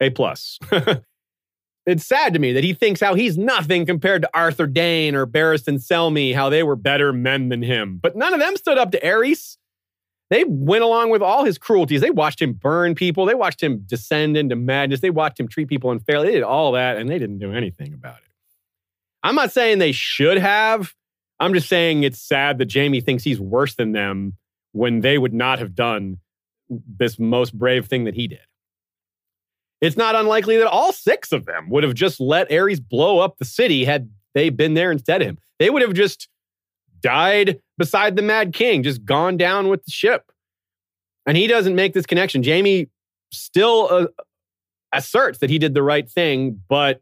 A 0.00 0.10
plus. 0.10 0.58
it's 1.86 2.06
sad 2.06 2.32
to 2.34 2.38
me 2.38 2.52
that 2.52 2.64
he 2.64 2.74
thinks 2.74 3.00
how 3.00 3.14
he's 3.14 3.36
nothing 3.36 3.86
compared 3.86 4.22
to 4.22 4.30
Arthur 4.34 4.66
Dayne 4.66 5.14
or 5.14 5.26
Barristan 5.26 5.78
Selmy, 5.78 6.34
how 6.34 6.48
they 6.48 6.62
were 6.62 6.76
better 6.76 7.12
men 7.12 7.48
than 7.48 7.62
him. 7.62 7.98
But 8.00 8.16
none 8.16 8.32
of 8.32 8.40
them 8.40 8.56
stood 8.56 8.78
up 8.78 8.92
to 8.92 9.00
Aerys. 9.00 9.56
They 10.30 10.44
went 10.44 10.82
along 10.82 11.10
with 11.10 11.20
all 11.20 11.44
his 11.44 11.58
cruelties. 11.58 12.00
They 12.00 12.10
watched 12.10 12.40
him 12.40 12.54
burn 12.54 12.94
people. 12.94 13.26
They 13.26 13.34
watched 13.34 13.62
him 13.62 13.82
descend 13.84 14.36
into 14.36 14.56
madness. 14.56 15.00
They 15.00 15.10
watched 15.10 15.38
him 15.38 15.46
treat 15.46 15.68
people 15.68 15.90
unfairly. 15.90 16.28
They 16.28 16.34
did 16.34 16.42
all 16.42 16.72
that, 16.72 16.96
and 16.96 17.10
they 17.10 17.18
didn't 17.18 17.38
do 17.38 17.52
anything 17.52 17.92
about 17.92 18.16
it. 18.16 18.30
I'm 19.22 19.34
not 19.34 19.52
saying 19.52 19.78
they 19.78 19.92
should 19.92 20.38
have. 20.38 20.94
I'm 21.38 21.52
just 21.52 21.68
saying 21.68 22.02
it's 22.02 22.20
sad 22.20 22.58
that 22.58 22.72
Jaime 22.72 23.00
thinks 23.00 23.24
he's 23.24 23.40
worse 23.40 23.74
than 23.74 23.92
them 23.92 24.38
when 24.72 25.00
they 25.00 25.18
would 25.18 25.34
not 25.34 25.58
have 25.58 25.74
done 25.74 26.18
this 26.98 27.18
most 27.18 27.56
brave 27.56 27.86
thing 27.86 28.04
that 28.04 28.14
he 28.14 28.28
did. 28.28 28.40
It's 29.80 29.96
not 29.96 30.14
unlikely 30.14 30.58
that 30.58 30.68
all 30.68 30.92
six 30.92 31.32
of 31.32 31.44
them 31.44 31.68
would 31.68 31.82
have 31.82 31.94
just 31.94 32.20
let 32.20 32.48
Aerys 32.50 32.80
blow 32.80 33.18
up 33.18 33.38
the 33.38 33.44
city 33.44 33.84
had 33.84 34.10
they 34.34 34.48
been 34.48 34.74
there 34.74 34.92
instead 34.92 35.20
of 35.20 35.28
him. 35.28 35.38
They 35.58 35.70
would 35.70 35.82
have 35.82 35.92
just 35.92 36.28
died 37.00 37.60
beside 37.78 38.14
the 38.14 38.22
Mad 38.22 38.54
King, 38.54 38.82
just 38.82 39.04
gone 39.04 39.36
down 39.36 39.68
with 39.68 39.84
the 39.84 39.90
ship. 39.90 40.30
And 41.26 41.36
he 41.36 41.46
doesn't 41.46 41.74
make 41.74 41.94
this 41.94 42.06
connection. 42.06 42.44
Jaime 42.44 42.88
still 43.32 43.88
uh, 43.90 44.06
asserts 44.92 45.38
that 45.38 45.50
he 45.50 45.58
did 45.58 45.74
the 45.74 45.82
right 45.82 46.08
thing, 46.08 46.60
but 46.68 47.00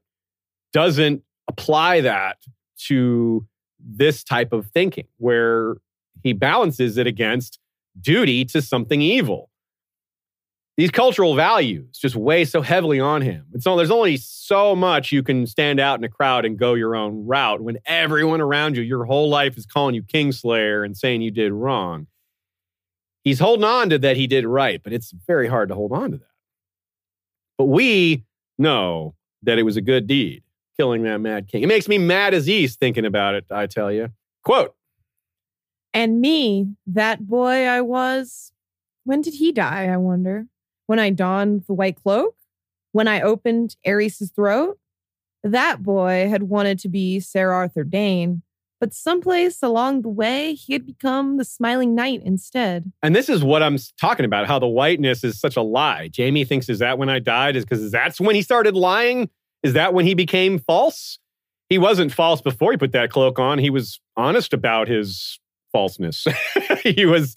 doesn't 0.73 1.23
apply 1.49 2.01
that 2.03 2.39
to 2.87 3.47
this 3.79 4.25
type 4.25 4.53
of 4.53 4.67
thinking 4.69 5.07
where 5.19 5.77
he 6.23 6.33
balances 6.33 6.97
it 6.97 7.07
against 7.07 7.59
duty 8.01 8.45
to 8.47 8.63
something 8.63 9.03
evil. 9.03 9.50
These 10.77 10.91
cultural 10.91 11.35
values 11.35 11.99
just 11.99 12.17
weigh 12.17 12.45
so 12.45 12.63
heavily 12.63 13.01
on 13.01 13.21
him. 13.23 13.45
And 13.53 13.63
so 13.63 13.77
there's 13.77 13.91
only 13.91 14.17
so 14.17 14.75
much 14.75 15.13
you 15.13 15.23
can 15.23 15.47
stand 15.47 15.79
out 15.79 15.99
in 15.99 16.05
a 16.05 16.09
crowd 16.09 16.45
and 16.45 16.59
go 16.59 16.75
your 16.75 16.97
own 16.97 17.27
route 17.27 17.61
when 17.61 17.79
everyone 17.85 18.41
around 18.41 18.77
you, 18.77 18.83
your 18.83 19.05
whole 19.05 19.29
life 19.29 19.59
is 19.59 19.67
calling 19.67 19.95
you 19.95 20.03
Kingslayer 20.03 20.85
and 20.85 20.97
saying 20.97 21.21
you 21.21 21.31
did 21.31 21.53
wrong. 21.53 22.07
He's 23.25 23.39
holding 23.39 23.65
on 23.65 23.91
to 23.91 23.99
that 23.99 24.17
he 24.17 24.27
did 24.27 24.47
right, 24.47 24.83
but 24.83 24.93
it's 24.93 25.13
very 25.27 25.49
hard 25.49 25.69
to 25.69 25.75
hold 25.75 25.93
on 25.93 26.13
to 26.13 26.17
that. 26.17 26.27
But 27.59 27.67
we 27.67 28.25
know 28.59 29.15
that 29.43 29.59
it 29.59 29.65
was 29.65 29.77
a 29.77 29.83
good 29.83 30.07
deed, 30.07 30.43
killing 30.79 31.03
that 31.03 31.21
mad 31.21 31.49
king. 31.49 31.63
It 31.63 31.67
makes 31.67 31.89
me 31.89 31.99
mad 31.99 32.33
as 32.33 32.49
East 32.49 32.81
thinking 32.81 33.05
about 33.05 33.35
it, 33.35 33.45
I 33.51 33.67
tell 33.67 33.93
you. 33.93 34.09
Quote 34.45 34.75
And 35.93 36.23
me, 36.23 36.75
that 36.87 37.27
boy 37.27 37.67
I 37.67 37.83
was, 37.83 38.53
when 39.05 39.21
did 39.21 39.35
he 39.35 39.53
die, 39.53 39.89
I 39.93 39.99
wonder? 39.99 40.47
When 40.91 40.99
I 40.99 41.11
donned 41.11 41.63
the 41.69 41.73
white 41.73 42.03
cloak? 42.03 42.35
When 42.91 43.07
I 43.07 43.21
opened 43.21 43.77
Aerys' 43.87 44.35
throat? 44.35 44.77
That 45.45 45.85
boy 45.85 46.29
had 46.29 46.43
wanted 46.43 46.81
to 46.81 46.89
be 46.89 47.21
Sir 47.21 47.53
Arthur 47.53 47.85
Dayne, 47.85 48.43
but 48.81 48.93
someplace 48.93 49.63
along 49.63 50.03
the 50.03 50.09
way, 50.09 50.55
he 50.55 50.73
had 50.73 50.85
become 50.85 51.37
the 51.37 51.45
smiling 51.45 51.95
knight 51.95 52.23
instead. 52.25 52.91
And 53.05 53.15
this 53.15 53.29
is 53.29 53.45
what 53.45 53.63
I'm 53.63 53.79
talking 54.01 54.25
about 54.25 54.49
how 54.49 54.59
the 54.59 54.67
whiteness 54.67 55.23
is 55.23 55.39
such 55.39 55.57
a 55.57 55.63
lie. 55.63 56.11
Jaime 56.17 56.45
thinks, 56.45 56.69
is 56.69 56.81
that 56.81 56.99
when 56.99 57.09
I 57.09 57.21
died? 57.21 57.55
Is 57.55 57.65
because 57.65 57.89
that's 57.93 58.21
when 58.21 58.35
he 58.35 58.43
started 58.43 58.75
lying? 58.75 59.31
Is 59.63 59.75
that 59.75 59.95
when 59.95 60.07
he 60.07 60.15
became 60.15 60.59
false? 60.59 61.21
He 61.69 61.79
wasn't 61.79 62.13
false 62.13 62.41
before 62.41 62.73
he 62.73 62.77
put 62.77 62.91
that 62.91 63.11
cloak 63.11 63.39
on. 63.39 63.61
He 63.61 63.71
was 63.71 64.01
honest 64.17 64.53
about 64.53 64.89
his 64.89 65.39
falseness. 65.71 66.27
he 66.83 67.07
was 67.07 67.37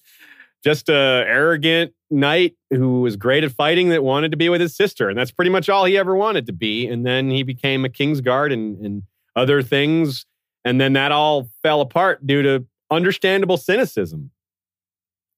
just 0.64 0.90
a 0.90 1.24
arrogant 1.28 1.94
knight 2.10 2.56
who 2.70 3.02
was 3.02 3.18
great 3.18 3.44
at 3.44 3.52
fighting 3.52 3.90
that 3.90 4.04
wanted 4.04 4.32
to 4.32 4.38
be 4.38 4.50
with 4.50 4.62
his 4.62 4.76
sister. 4.76 5.10
And 5.10 5.18
that's 5.18 5.32
pretty 5.32 5.52
much 5.52 5.68
all 5.68 5.86
he 5.86 5.98
ever 5.98 6.16
wanted 6.16 6.46
to 6.46 6.54
be. 6.54 6.88
And 6.88 7.06
then 7.06 7.30
he 7.30 7.44
became 7.44 7.84
a 7.84 7.90
king's 7.90 8.22
guard 8.22 8.52
and, 8.52 8.84
and 8.86 9.04
other 9.36 9.62
things. 9.62 10.26
And 10.64 10.80
then 10.80 10.94
that 10.94 11.12
all 11.12 11.50
fell 11.62 11.82
apart 11.82 12.26
due 12.26 12.42
to 12.44 12.66
understandable 12.90 13.58
cynicism. 13.58 14.32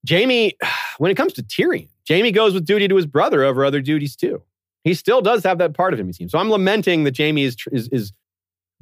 Jaime, 0.07 0.53
when 0.97 1.11
it 1.11 1.15
comes 1.15 1.33
to 1.33 1.43
Tyrion, 1.43 1.89
Jaime 2.07 2.31
goes 2.31 2.53
with 2.53 2.65
duty 2.65 2.87
to 2.87 2.95
his 2.95 3.07
brother 3.07 3.43
over 3.43 3.65
other 3.65 3.81
duties 3.81 4.15
too. 4.15 4.43
He 4.83 4.93
still 4.93 5.21
does 5.21 5.43
have 5.43 5.57
that 5.57 5.73
part 5.73 5.93
of 5.93 5.99
him, 5.99 6.05
he 6.05 6.13
seems. 6.13 6.31
So 6.31 6.37
I'm 6.37 6.51
lamenting 6.51 7.05
that 7.05 7.17
Jaime 7.17 7.43
is, 7.43 7.55
is, 7.71 7.87
is 7.87 8.13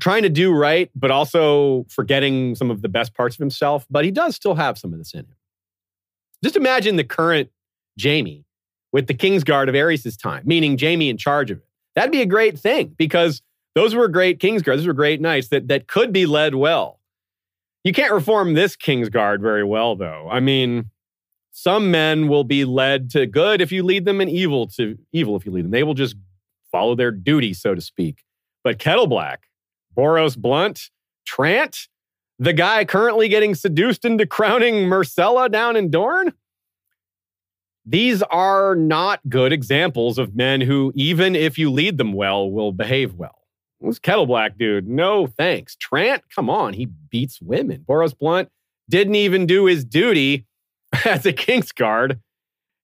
trying 0.01 0.23
to 0.23 0.29
do 0.29 0.51
right, 0.51 0.91
but 0.93 1.11
also 1.11 1.85
forgetting 1.87 2.55
some 2.55 2.69
of 2.69 2.81
the 2.81 2.89
best 2.89 3.13
parts 3.13 3.35
of 3.35 3.39
himself. 3.39 3.85
But 3.89 4.03
he 4.03 4.11
does 4.11 4.35
still 4.35 4.55
have 4.55 4.77
some 4.77 4.91
of 4.91 4.99
this 4.99 5.13
in 5.13 5.21
him. 5.21 5.35
Just 6.43 6.55
imagine 6.55 6.97
the 6.97 7.03
current 7.03 7.49
Jaime 8.01 8.45
with 8.91 9.07
the 9.07 9.13
Kingsguard 9.13 9.69
of 9.69 9.75
Aerys' 9.75 10.21
time, 10.21 10.43
meaning 10.45 10.77
Jaime 10.77 11.09
in 11.09 11.17
charge 11.17 11.51
of 11.51 11.59
it. 11.59 11.65
That'd 11.95 12.11
be 12.11 12.21
a 12.21 12.27
great 12.27 12.59
thing 12.59 12.95
because 12.97 13.41
those 13.75 13.95
were 13.95 14.07
great 14.07 14.39
Kingsguards. 14.39 14.77
Those 14.77 14.87
were 14.87 14.93
great 14.93 15.21
knights 15.21 15.47
that, 15.49 15.67
that 15.67 15.87
could 15.87 16.11
be 16.11 16.25
led 16.25 16.55
well. 16.55 16.99
You 17.83 17.93
can't 17.93 18.13
reform 18.13 18.53
this 18.53 18.75
Kingsguard 18.75 19.41
very 19.41 19.63
well, 19.63 19.95
though. 19.95 20.29
I 20.31 20.39
mean, 20.39 20.89
some 21.51 21.91
men 21.91 22.27
will 22.27 22.43
be 22.43 22.65
led 22.65 23.09
to 23.11 23.25
good 23.25 23.61
if 23.61 23.71
you 23.71 23.83
lead 23.83 24.05
them, 24.05 24.21
and 24.21 24.29
evil 24.29 24.67
to 24.67 24.97
evil 25.11 25.35
if 25.35 25.45
you 25.45 25.51
lead 25.51 25.65
them. 25.65 25.71
They 25.71 25.83
will 25.83 25.93
just 25.93 26.15
follow 26.71 26.95
their 26.95 27.11
duty, 27.11 27.53
so 27.53 27.75
to 27.75 27.81
speak. 27.81 28.23
But 28.63 28.79
Kettleblack, 28.79 29.37
Boros 29.95 30.37
Blunt, 30.37 30.89
Trant, 31.25 31.87
the 32.43 32.51
guy 32.51 32.83
currently 32.83 33.29
getting 33.29 33.55
seduced 33.55 34.03
into 34.03 34.25
crowning 34.25 34.89
Myrcella 34.89 35.49
down 35.49 35.77
in 35.77 35.89
Dorne, 35.89 36.33
these 37.85 38.21
are 38.23 38.75
not 38.75 39.21
good 39.29 39.53
examples 39.53 40.17
of 40.17 40.35
men 40.35 40.59
who, 40.59 40.91
even 40.93 41.37
if 41.37 41.57
you 41.57 41.71
lead 41.71 41.97
them 41.97 42.11
well, 42.11 42.51
will 42.51 42.73
behave 42.73 43.13
well. 43.13 43.39
This 43.79 43.97
Kettleblack 43.97 44.57
dude, 44.57 44.89
no 44.89 45.25
thanks. 45.25 45.77
Trant, 45.77 46.21
come 46.35 46.49
on, 46.49 46.73
he 46.73 46.85
beats 46.85 47.41
women. 47.41 47.85
Boros 47.87 48.17
Blunt 48.17 48.49
didn't 48.89 49.15
even 49.15 49.45
do 49.45 49.65
his 49.65 49.85
duty 49.85 50.45
as 51.05 51.25
a 51.25 51.31
Kingsguard 51.31 52.19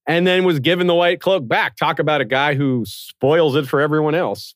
and 0.08 0.26
then 0.26 0.46
was 0.46 0.62
given 0.62 0.88
the 0.88 0.96
white 0.96 1.20
cloak 1.20 1.46
back. 1.50 1.76
Talk 1.76 2.00
about 2.00 2.22
a 2.22 2.26
guy 2.26 2.56
who 2.56 2.86
spoils 2.86 3.58
it 3.58 3.68
for 3.68 3.82
everyone 3.82 4.16
else. 4.16 4.56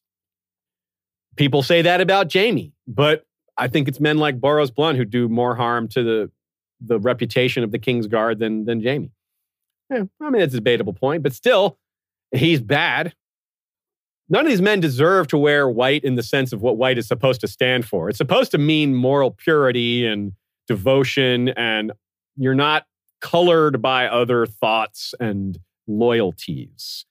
People 1.36 1.62
say 1.62 1.82
that 1.82 2.00
about 2.00 2.32
Jaime, 2.32 2.72
but 2.88 3.26
I 3.58 3.68
think 3.68 3.88
it's 3.88 4.00
men 4.00 4.18
like 4.18 4.40
Boros 4.40 4.74
Blunt 4.74 4.98
who 4.98 5.06
do 5.06 5.30
more 5.30 5.56
harm 5.56 5.88
to 5.90 6.04
the, 6.04 6.32
the 6.82 7.00
reputation 7.00 7.64
of 7.64 7.72
the 7.72 7.80
Kingsguard 7.80 8.40
than, 8.40 8.66
than 8.66 8.84
Jaime. 8.84 9.12
Yeah, 9.90 10.04
I 10.22 10.30
mean, 10.30 10.42
it's 10.42 10.54
a 10.54 10.58
debatable 10.58 10.94
point, 10.94 11.24
but 11.24 11.34
still, 11.34 11.78
he's 12.32 12.62
bad. 12.62 13.14
None 14.30 14.46
of 14.46 14.50
these 14.50 14.62
men 14.62 14.80
deserve 14.80 15.28
to 15.28 15.38
wear 15.38 15.70
white 15.70 16.04
in 16.04 16.16
the 16.16 16.24
sense 16.24 16.54
of 16.54 16.62
what 16.62 16.78
white 16.78 16.98
is 16.98 17.08
supposed 17.08 17.42
to 17.42 17.48
stand 17.48 17.86
for. 17.86 18.10
It's 18.10 18.18
supposed 18.18 18.52
to 18.52 18.58
mean 18.58 18.96
moral 18.96 19.32
purity 19.32 20.06
and 20.06 20.34
devotion, 20.68 21.50
and 21.50 21.92
you're 22.36 22.56
not 22.56 22.86
colored 23.22 23.82
by 23.82 24.08
other 24.08 24.46
thoughts 24.46 25.14
and 25.20 25.60
loyalties. 25.88 27.06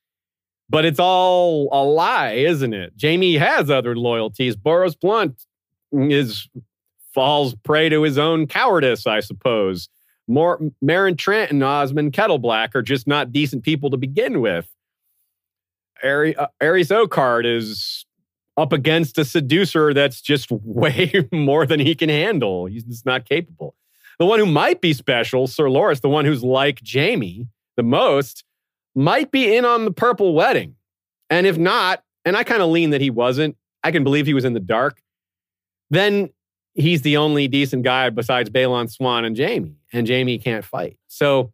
But 0.69 0.85
it's 0.85 0.99
all 0.99 1.69
a 1.71 1.85
lie, 1.85 2.33
isn't 2.33 2.73
it? 2.73 2.95
Jaime 3.01 3.35
has 3.35 3.71
other 3.71 3.95
loyalties. 3.95 4.57
Boros 4.57 4.99
Blunt 4.99 5.45
is 5.93 6.49
falls 7.13 7.55
prey 7.57 7.89
to 7.89 8.03
his 8.03 8.19
own 8.19 8.47
cowardice, 8.47 9.07
I 9.07 9.21
suppose. 9.21 9.89
More 10.29 10.59
Meryn 10.83 11.17
Trant 11.17 11.51
and 11.51 11.63
Osmund 11.63 12.13
Kettleblack 12.13 12.75
are 12.75 12.83
just 12.83 13.07
not 13.07 13.33
decent 13.33 13.65
people 13.65 13.91
to 13.91 13.97
begin 13.97 14.41
with. 14.41 14.69
Uh, 16.03 16.47
Arys 16.61 16.91
Oakheart 16.91 17.45
is 17.45 18.07
up 18.57 18.73
against 18.73 19.19
a 19.19 19.25
seducer 19.25 19.95
that's 19.95 20.21
just 20.21 20.51
way 20.51 21.13
more 21.33 21.67
than 21.67 21.81
he 21.81 21.95
can 21.95 22.09
handle. 22.09 22.67
He's 22.67 22.85
just 22.85 23.07
not 23.07 23.29
capable. 23.29 23.75
The 24.19 24.27
one 24.27 24.39
who 24.39 24.47
might 24.47 24.81
be 24.81 24.93
special, 24.93 25.47
Sir 25.47 25.65
Loras, 25.65 26.01
the 26.01 26.09
one 26.09 26.25
who's 26.25 26.45
like 26.45 26.81
Jaime 26.87 27.49
the 27.77 27.83
most, 27.83 28.45
might 28.95 29.33
be 29.33 29.57
in 29.57 29.65
on 29.65 29.85
the 29.85 29.91
purple 29.91 30.35
wedding. 30.35 30.77
And 31.31 31.47
if 31.47 31.57
not, 31.57 32.05
and 32.25 32.37
I 32.37 32.45
kind 32.45 32.63
of 32.63 32.69
lean 32.69 32.91
that 32.91 33.01
he 33.01 33.11
wasn't, 33.11 33.57
I 33.83 33.91
can 33.91 34.05
believe 34.05 34.27
he 34.27 34.35
was 34.35 34.45
in 34.45 34.53
the 34.53 34.61
dark, 34.61 35.03
then 35.93 36.31
he's 36.75 37.03
the 37.03 37.19
only 37.19 37.47
decent 37.49 37.83
guy 37.83 38.09
besides 38.11 38.49
Balon 38.49 38.91
Swann 38.91 39.25
and 39.27 39.39
Jaime. 39.39 39.77
And 39.93 40.09
Jaime 40.09 40.39
can't 40.39 40.65
fight. 40.65 40.97
So 41.07 41.53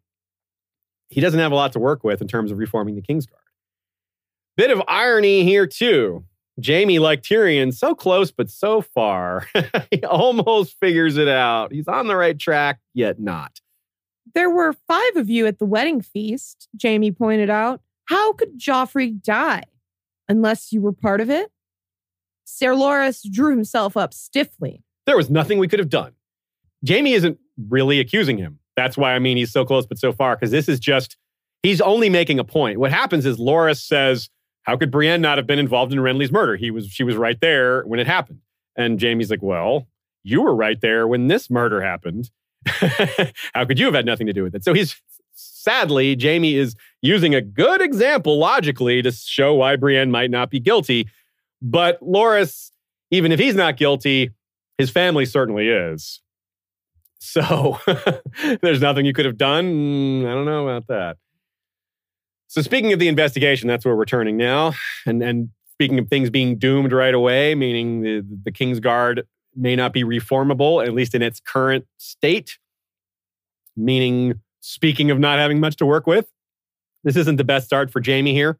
he 1.09 1.21
doesn't 1.21 1.41
have 1.41 1.51
a 1.51 1.57
lot 1.57 1.73
to 1.73 1.81
work 1.81 2.05
with 2.05 2.23
in 2.23 2.29
terms 2.29 2.53
of 2.53 2.59
reforming 2.59 2.95
the 2.95 3.03
Kingsguard. 3.03 3.35
Bit 4.57 4.71
of 4.71 4.81
irony 4.87 5.43
here, 5.43 5.67
too. 5.67 6.25
Jaime, 6.65 6.99
like 7.01 7.23
Tyrion, 7.23 7.75
so 7.75 7.95
close 7.95 8.31
but 8.31 8.49
so 8.49 8.81
far. 8.81 9.49
he 9.91 10.05
almost 10.05 10.77
figures 10.79 11.17
it 11.17 11.29
out. 11.29 11.73
He's 11.73 11.89
on 11.89 12.07
the 12.07 12.17
right 12.17 12.39
track, 12.39 12.79
yet 12.95 13.21
not. 13.21 13.61
There 14.35 14.51
were 14.51 14.75
five 14.87 15.17
of 15.17 15.29
you 15.29 15.47
at 15.47 15.59
the 15.59 15.65
wedding 15.65 16.01
feast, 16.01 16.69
Jaime 16.81 17.11
pointed 17.11 17.51
out. 17.51 17.81
How 18.05 18.33
could 18.33 18.59
Joffrey 18.59 19.21
die? 19.21 19.65
Unless 20.29 20.73
you 20.73 20.81
were 20.81 20.93
part 20.93 21.21
of 21.21 21.29
it? 21.29 21.51
Ser 22.49 22.73
Loras 22.73 23.31
drew 23.31 23.51
himself 23.51 23.95
up 23.95 24.15
stiffly. 24.15 24.83
There 25.05 25.19
was 25.19 25.29
nothing 25.29 25.59
we 25.59 25.69
could 25.69 25.81
have 25.81 25.91
done. 25.91 26.13
Jaime 26.87 27.13
isn't 27.13 27.39
really 27.69 28.01
accusing 28.01 28.39
him. 28.39 28.59
That's 28.75 28.97
why 28.97 29.13
I 29.13 29.19
mean 29.19 29.37
he's 29.37 29.53
so 29.53 29.67
close 29.67 29.87
but 29.87 29.99
so 29.99 30.13
far, 30.13 30.35
because 30.35 30.51
this 30.51 30.67
is 30.67 30.81
just, 30.81 31.19
he's 31.63 31.83
only 31.83 32.09
making 32.09 32.39
a 32.39 32.45
point. 32.45 32.79
What 32.79 32.91
happens 32.91 33.27
is 33.27 33.37
Loras 33.37 33.83
says, 33.83 34.31
How 34.63 34.79
could 34.79 34.91
Brienne 34.91 35.21
not 35.21 35.37
have 35.37 35.47
been 35.47 35.59
involved 35.59 35.93
in 35.93 35.99
Renly's 35.99 36.33
murder? 36.33 36.57
He 36.57 36.71
was, 36.71 36.89
she 36.89 37.05
was 37.05 37.17
right 37.17 37.39
there 37.41 37.83
when 37.83 38.01
it 38.01 38.07
happened. 38.07 38.41
And 38.77 39.01
Jaime's 39.01 39.31
like, 39.31 39.43
Well, 39.43 39.87
you 40.25 40.41
were 40.41 40.55
right 40.55 40.81
there 40.81 41.07
when 41.07 41.27
this 41.27 41.51
murder 41.51 41.83
happened. 41.83 42.31
How 43.55 43.67
could 43.67 43.79
you 43.79 43.85
have 43.87 43.95
had 43.95 44.07
nothing 44.07 44.27
to 44.27 44.33
do 44.33 44.43
with 44.43 44.55
it? 44.55 44.65
So 44.65 44.73
he's 44.73 44.97
sadly, 45.35 46.17
Jaime 46.19 46.55
is 46.55 46.77
using 47.03 47.35
a 47.35 47.43
good 47.43 47.83
example 47.83 48.39
logically 48.39 49.03
to 49.03 49.13
show 49.13 49.55
why 49.55 49.77
Brienne 49.77 50.11
might 50.11 50.31
not 50.31 50.51
be 50.51 50.61
guilty. 50.61 51.09
But 51.61 52.01
Loras, 52.01 52.71
even 53.11 53.33
if 53.33 53.39
he's 53.39 53.55
not 53.55 53.77
guilty, 53.77 54.31
his 54.77 54.91
family 54.91 55.27
certainly 55.27 55.69
is. 55.69 56.21
So 57.19 57.79
there's 58.63 58.81
nothing 58.81 59.05
you 59.05 59.13
could 59.13 59.25
have 59.25 59.37
done. 59.37 59.65
Mm, 59.65 60.27
I 60.27 60.35
don't 60.35 60.45
know 60.45 60.69
about 60.69 60.87
that. 60.87 61.17
So 62.47 62.63
speaking 62.63 62.93
of 62.93 62.99
the 62.99 63.09
investigation, 63.09 63.69
that's 63.69 63.85
where 63.85 63.97
we're 63.97 64.05
turning 64.05 64.37
now. 64.37 64.73
And 65.05 65.23
and 65.23 65.51
speaking 65.75 65.99
of 65.99 66.09
things 66.09 66.31
being 66.31 66.59
doomed 66.59 66.93
right 66.93 67.15
away, 67.15 67.55
meaning 67.55 68.03
the, 68.03 68.25
the 68.45 68.51
King's 68.51 68.81
Guard 68.81 69.27
may 69.55 69.77
not 69.77 69.93
be 69.93 70.05
reformable, 70.05 70.85
at 70.85 70.93
least 70.93 71.15
in 71.15 71.23
its 71.23 71.41
current 71.41 71.87
state. 71.99 72.59
Meaning, 73.77 74.41
speaking 74.61 75.11
of 75.11 75.19
not 75.19 75.39
having 75.39 75.61
much 75.61 75.77
to 75.77 75.87
work 75.87 76.07
with, 76.07 76.27
this 77.05 77.17
isn't 77.17 77.37
the 77.37 77.45
best 77.45 77.67
start 77.67 77.93
for 77.93 78.03
Jaime 78.05 78.33
here. 78.33 78.59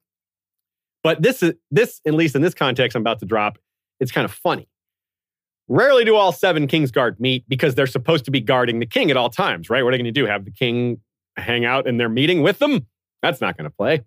But 1.03 1.23
this 1.23 1.43
is 1.43 1.55
this, 1.71 2.01
at 2.07 2.15
least 2.15 2.35
in 2.35 2.43
this 2.43 2.55
context, 2.55 2.97
I'm 2.97 3.03
about 3.03 3.21
to 3.21 3.27
drop, 3.27 3.59
it's 4.01 4.13
kind 4.13 4.25
of 4.25 4.33
funny. 4.33 4.69
Rarely 5.69 6.05
do 6.05 6.17
all 6.17 6.33
seven 6.33 6.67
Kingsguard 6.67 7.21
meet 7.21 7.45
because 7.49 7.75
they're 7.75 7.87
supposed 7.87 8.25
to 8.25 8.31
be 8.31 8.41
guarding 8.41 8.79
the 8.79 8.87
king 8.87 9.11
at 9.11 9.17
all 9.17 9.29
times, 9.29 9.69
right? 9.69 9.83
What 9.83 9.91
are 9.91 9.93
they 9.93 9.99
going 9.99 10.13
to 10.13 10.21
do? 10.21 10.27
Have 10.27 10.45
the 10.45 10.51
king 10.51 11.01
hang 11.37 11.65
out 11.65 11.87
in 11.87 11.99
their 11.99 12.09
meeting 12.09 12.43
with 12.43 12.59
them? 12.59 12.87
That's 13.23 13.41
not 13.41 13.57
going 13.57 13.69
to 13.69 13.77
play. 13.77 14.03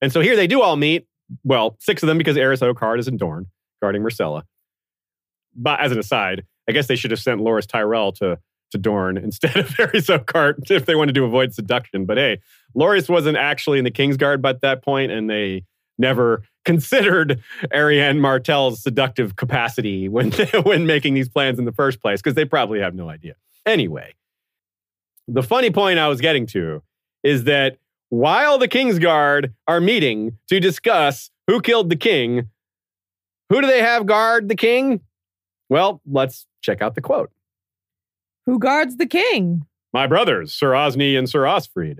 And 0.00 0.12
so 0.12 0.20
here 0.20 0.36
they 0.36 0.46
do 0.46 0.62
all 0.62 0.76
meet. 0.76 1.06
Well, 1.44 1.76
six 1.80 2.02
of 2.02 2.06
them 2.06 2.16
because 2.16 2.36
Arys 2.36 2.60
Oakheart 2.60 2.98
is 2.98 3.08
in 3.08 3.18
Dorne 3.18 3.46
guarding 3.82 4.02
Myrcella. 4.02 4.42
But 5.54 5.80
as 5.80 5.92
an 5.92 5.98
aside, 5.98 6.44
I 6.68 6.72
guess 6.72 6.86
they 6.86 6.96
should 6.96 7.10
have 7.10 7.20
sent 7.20 7.40
Loras 7.40 7.66
Tyrell 7.66 8.12
to, 8.12 8.38
to 8.70 8.78
Dorne 8.78 9.16
instead 9.16 9.56
of 9.56 9.68
Arys 9.78 10.08
Oakheart 10.08 10.70
if 10.70 10.86
they 10.86 10.94
wanted 10.94 11.14
to 11.14 11.24
avoid 11.24 11.54
seduction. 11.54 12.04
But 12.04 12.18
hey, 12.18 12.40
Loras 12.76 13.08
wasn't 13.08 13.36
actually 13.36 13.78
in 13.78 13.84
the 13.84 13.90
Kingsguard 13.90 14.42
by 14.42 14.54
that 14.54 14.82
point, 14.82 15.12
and 15.12 15.28
they 15.28 15.64
never 15.98 16.42
considered 16.64 17.42
Arianne 17.72 18.18
Martell's 18.18 18.82
seductive 18.82 19.36
capacity 19.36 20.08
when, 20.08 20.32
when 20.62 20.86
making 20.86 21.14
these 21.14 21.28
plans 21.28 21.58
in 21.58 21.64
the 21.64 21.72
first 21.72 22.00
place, 22.00 22.20
because 22.20 22.34
they 22.34 22.44
probably 22.44 22.80
have 22.80 22.94
no 22.94 23.08
idea. 23.08 23.34
Anyway, 23.66 24.14
the 25.26 25.42
funny 25.42 25.70
point 25.70 25.98
I 25.98 26.08
was 26.08 26.20
getting 26.20 26.46
to 26.48 26.82
is 27.22 27.44
that 27.44 27.78
while 28.10 28.58
the 28.58 28.68
Kingsguard 28.68 29.52
are 29.66 29.80
meeting 29.80 30.38
to 30.48 30.60
discuss 30.60 31.30
who 31.46 31.60
killed 31.60 31.90
the 31.90 31.96
king, 31.96 32.48
who 33.50 33.60
do 33.60 33.66
they 33.66 33.82
have 33.82 34.06
guard 34.06 34.48
the 34.48 34.56
king? 34.56 35.00
Well, 35.68 36.00
let's 36.06 36.46
check 36.62 36.80
out 36.80 36.94
the 36.94 37.00
quote. 37.00 37.30
Who 38.48 38.58
guards 38.58 38.96
the 38.96 39.04
king? 39.04 39.66
My 39.92 40.06
brothers, 40.06 40.54
Sir 40.54 40.74
Osney 40.74 41.16
and 41.16 41.28
Sir 41.28 41.42
Osfryd, 41.42 41.98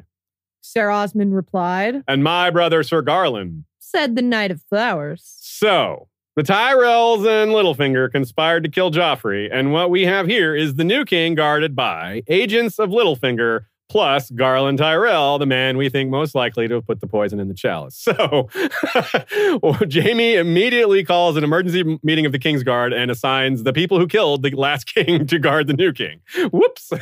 Sir 0.62 0.89
Osmund 0.89 1.35
replied, 1.35 2.03
and 2.09 2.25
my 2.25 2.49
brother, 2.49 2.83
Sir 2.83 3.03
Garland. 3.03 3.65
said 3.79 4.16
the 4.16 4.23
Knight 4.23 4.51
of 4.51 4.62
Flowers. 4.62 5.37
So, 5.43 6.09
the 6.37 6.43
Tyrells 6.43 7.27
and 7.27 7.53
Littlefinger 7.53 8.11
conspired 8.11 8.65
to 8.65 8.70
kill 8.70 8.91
Joffrey, 8.91 9.51
and 9.53 9.75
what 9.75 9.91
we 9.91 10.07
have 10.07 10.27
here 10.27 10.55
is 10.57 10.77
the 10.77 10.85
new 10.85 11.05
king 11.05 11.35
guarded 11.35 11.77
by 11.77 12.23
agents 12.29 12.79
of 12.79 12.89
Littlefinger 12.89 13.66
plus 13.89 14.31
Garland 14.31 14.78
Tyrell, 14.78 15.39
the 15.39 15.47
man 15.47 15.77
we 15.77 15.89
think 15.89 16.10
most 16.10 16.35
likely 16.35 16.69
to 16.69 16.74
have 16.74 16.86
put 16.86 17.01
the 17.01 17.06
poison 17.06 17.40
in 17.40 17.48
the 17.48 17.55
chalice. 17.55 18.06
So, 18.19 18.48
Jaime 19.93 20.35
immediately 20.35 21.05
calls 21.05 21.36
an 21.36 21.44
emergency 21.44 21.98
meeting 22.02 22.27
of 22.27 22.32
the 22.32 22.39
Kingsguard 22.39 22.94
and 22.94 23.10
assigns 23.10 23.62
the 23.62 23.73
people 23.73 23.98
who 23.98 24.06
killed 24.06 24.43
the 24.43 24.51
last 24.51 24.85
king 24.94 25.27
to 25.27 25.39
guard 25.39 25.66
the 25.66 25.74
new 25.74 25.93
king. 25.93 26.20
Whoops. 26.52 26.93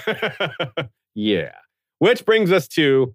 yeah. 1.15 1.53
Which 1.99 2.25
brings 2.25 2.53
us 2.53 2.69
to 2.69 3.15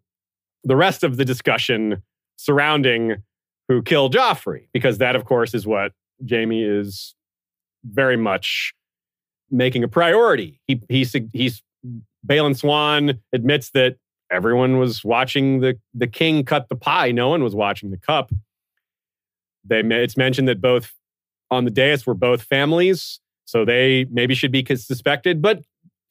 the 0.63 0.75
rest 0.75 1.03
of 1.03 1.17
the 1.17 1.25
discussion 1.25 2.01
surrounding 2.37 3.17
who 3.67 3.81
killed 3.81 4.13
Joffrey, 4.13 4.67
because 4.73 4.97
that, 4.97 5.15
of 5.15 5.25
course, 5.25 5.53
is 5.53 5.67
what 5.67 5.93
Jaime 6.27 6.63
is 6.63 7.15
very 7.83 8.17
much 8.17 8.73
making 9.49 9.83
a 9.83 9.87
priority. 9.87 10.59
He, 10.67 10.81
he's, 10.89 11.15
he's 11.33 11.61
Balon 12.27 12.57
Swan 12.57 13.19
admits 13.33 13.71
that 13.71 13.97
everyone 14.31 14.77
was 14.77 15.03
watching 15.03 15.59
the, 15.59 15.79
the 15.93 16.07
king 16.07 16.45
cut 16.45 16.69
the 16.69 16.75
pie. 16.75 17.11
No 17.11 17.29
one 17.29 17.43
was 17.43 17.55
watching 17.55 17.91
the 17.91 17.97
cup. 17.97 18.31
They, 19.65 19.81
it's 19.81 20.17
mentioned 20.17 20.47
that 20.47 20.61
both 20.61 20.93
on 21.49 21.65
the 21.65 21.71
dais 21.71 22.05
were 22.05 22.13
both 22.13 22.43
families, 22.43 23.19
so 23.45 23.65
they 23.65 24.05
maybe 24.09 24.33
should 24.33 24.51
be 24.51 24.65
suspected. 24.75 25.41
But 25.41 25.63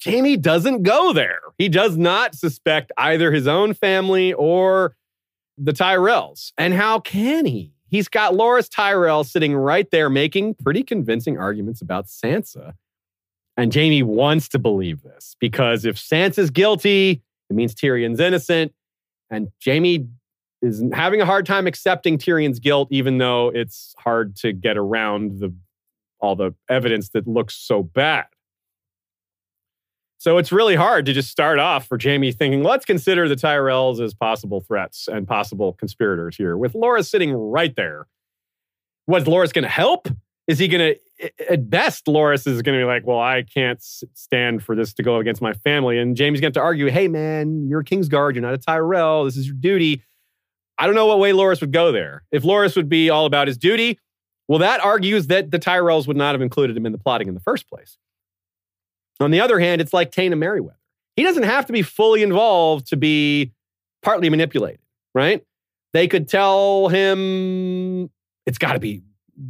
Jaime 0.05 0.37
doesn't 0.37 0.83
go 0.83 1.13
there. 1.13 1.41
He 1.59 1.69
does 1.69 1.97
not 1.97 2.35
suspect 2.35 2.93
either 2.97 3.33
his 3.33 3.47
own 3.47 3.75
family 3.75 4.33
or 4.33 4.97
the 5.59 5.73
Tyrells. 5.73 6.53
And 6.57 6.75
how 6.75 7.01
can 7.01 7.45
he? 7.45 7.73
He's 7.89 8.09
got 8.09 8.35
Loras 8.35 8.71
Tyrell 8.71 9.25
sitting 9.25 9.55
right 9.57 9.91
there 9.91 10.09
making 10.09 10.55
pretty 10.55 10.83
convincing 10.83 11.39
arguments 11.39 11.83
about 11.83 12.07
Sansa. 12.07 12.75
And 13.61 13.75
Jaime 13.75 14.03
wants 14.03 14.49
to 14.49 14.59
believe 14.59 15.03
this 15.03 15.37
because 15.39 15.85
if 15.85 15.97
Sansa's 15.97 16.49
guilty, 16.49 17.23
it 17.51 17.55
means 17.55 17.75
Tyrion's 17.75 18.19
innocent. 18.19 18.73
And 19.29 19.49
Jaime 19.63 20.09
is 20.63 20.83
having 20.95 21.21
a 21.21 21.27
hard 21.27 21.45
time 21.45 21.67
accepting 21.67 22.17
Tyrion's 22.17 22.59
guilt, 22.59 22.89
even 22.91 23.19
though 23.19 23.51
it's 23.55 23.95
hard 23.99 24.35
to 24.37 24.55
get 24.55 24.79
around 24.79 25.41
the 25.41 25.55
all 26.21 26.37
the 26.37 26.55
evidence 26.71 27.11
that 27.11 27.29
looks 27.29 27.55
so 27.55 27.83
bad. 27.83 28.25
So 30.17 30.39
it's 30.39 30.53
really 30.53 30.75
hard 30.75 31.05
to 31.05 31.13
just 31.13 31.29
start 31.29 31.59
off 31.59 31.87
for 31.87 31.99
Jamie 31.99 32.33
thinking, 32.33 32.63
let's 32.63 32.87
consider 32.87 33.29
the 33.29 33.37
Tyrells 33.37 34.01
as 34.01 34.15
possible 34.15 34.63
threats 34.63 35.07
and 35.07 35.29
possible 35.29 35.75
conspirators 35.75 36.35
here, 36.35 36.57
with 36.57 36.75
Laura 36.75 37.03
sitting 37.03 37.35
right 37.35 37.77
there. 37.77 38.07
Was 39.07 39.25
Loras 39.25 39.53
going 39.53 39.65
to 39.65 39.69
help? 39.69 40.09
Is 40.51 40.59
he 40.59 40.67
going 40.67 40.97
to, 40.97 41.53
at 41.53 41.71
best, 41.71 42.07
Loras 42.07 42.45
is 42.45 42.61
going 42.63 42.77
to 42.77 42.85
be 42.85 42.85
like, 42.85 43.07
well, 43.07 43.21
I 43.21 43.45
can't 43.45 43.81
stand 43.81 44.65
for 44.65 44.75
this 44.75 44.93
to 44.95 45.05
go 45.05 45.19
against 45.19 45.41
my 45.41 45.53
family. 45.53 45.97
And 45.97 46.19
Jaime's 46.19 46.41
going 46.41 46.53
to 46.55 46.61
argue, 46.61 46.91
hey, 46.91 47.07
man, 47.07 47.69
you're 47.69 47.81
a 47.81 47.85
Kingsguard. 47.85 48.35
You're 48.35 48.43
not 48.43 48.55
a 48.55 48.59
Tyrell. 48.59 49.27
This 49.27 49.37
is 49.37 49.47
your 49.47 49.55
duty. 49.55 50.03
I 50.77 50.87
don't 50.87 50.97
know 50.97 51.07
what 51.07 51.21
way 51.21 51.31
Loras 51.31 51.61
would 51.61 51.73
go 51.73 51.93
there. 51.93 52.25
If 52.33 52.43
Loras 52.43 52.75
would 52.75 52.89
be 52.89 53.11
all 53.11 53.27
about 53.27 53.47
his 53.47 53.59
duty, 53.59 54.01
well, 54.49 54.59
that 54.59 54.81
argues 54.81 55.29
that 55.29 55.53
the 55.53 55.61
Tyrells 55.61 56.09
would 56.09 56.17
not 56.17 56.35
have 56.35 56.43
included 56.43 56.77
him 56.77 56.85
in 56.85 56.91
the 56.91 56.99
plotting 56.99 57.29
in 57.29 57.35
the 57.35 57.41
first 57.41 57.69
place. 57.69 57.97
On 59.21 59.31
the 59.31 59.41
other 59.41 59.61
hand, 59.61 59.81
it's 59.81 59.93
like 59.93 60.11
Taena 60.11 60.37
Merryweather. 60.37 60.81
He 61.15 61.23
doesn't 61.23 61.45
have 61.45 61.67
to 61.67 61.73
be 61.73 61.83
fully 61.83 62.25
involved 62.25 62.89
to 62.89 62.97
be 62.97 63.53
partly 64.03 64.31
manipulated, 64.31 64.81
right? 65.15 65.45
They 65.93 66.09
could 66.09 66.27
tell 66.27 66.89
him 66.89 68.11
it's 68.47 68.59
got 68.59 68.73
to 68.73 68.81
be, 68.81 69.03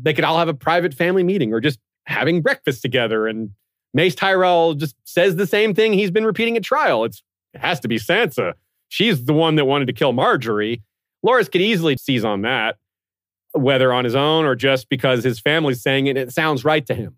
they 0.02 0.12
could 0.12 0.24
all 0.24 0.38
have 0.38 0.48
a 0.48 0.54
private 0.54 0.94
family 0.94 1.22
meeting 1.22 1.52
or 1.52 1.60
just 1.60 1.78
having 2.06 2.42
breakfast 2.42 2.82
together. 2.82 3.26
And 3.26 3.50
Mace 3.92 4.14
Tyrell 4.14 4.74
just 4.74 4.96
says 5.04 5.36
the 5.36 5.46
same 5.46 5.74
thing 5.74 5.92
he's 5.92 6.10
been 6.10 6.24
repeating 6.24 6.56
at 6.56 6.62
trial. 6.62 7.04
It's, 7.04 7.22
it 7.54 7.60
has 7.60 7.80
to 7.80 7.88
be 7.88 7.98
Sansa. 7.98 8.54
She's 8.88 9.24
the 9.24 9.32
one 9.32 9.56
that 9.56 9.64
wanted 9.64 9.86
to 9.86 9.92
kill 9.92 10.12
Margaery. 10.12 10.82
Loras 11.24 11.50
could 11.50 11.60
easily 11.60 11.96
seize 11.96 12.24
on 12.24 12.42
that, 12.42 12.76
whether 13.52 13.92
on 13.92 14.04
his 14.04 14.14
own 14.14 14.44
or 14.44 14.54
just 14.54 14.88
because 14.88 15.22
his 15.24 15.40
family's 15.40 15.82
saying 15.82 16.06
it, 16.06 16.16
it 16.16 16.32
sounds 16.32 16.64
right 16.64 16.86
to 16.86 16.94
him 16.94 17.16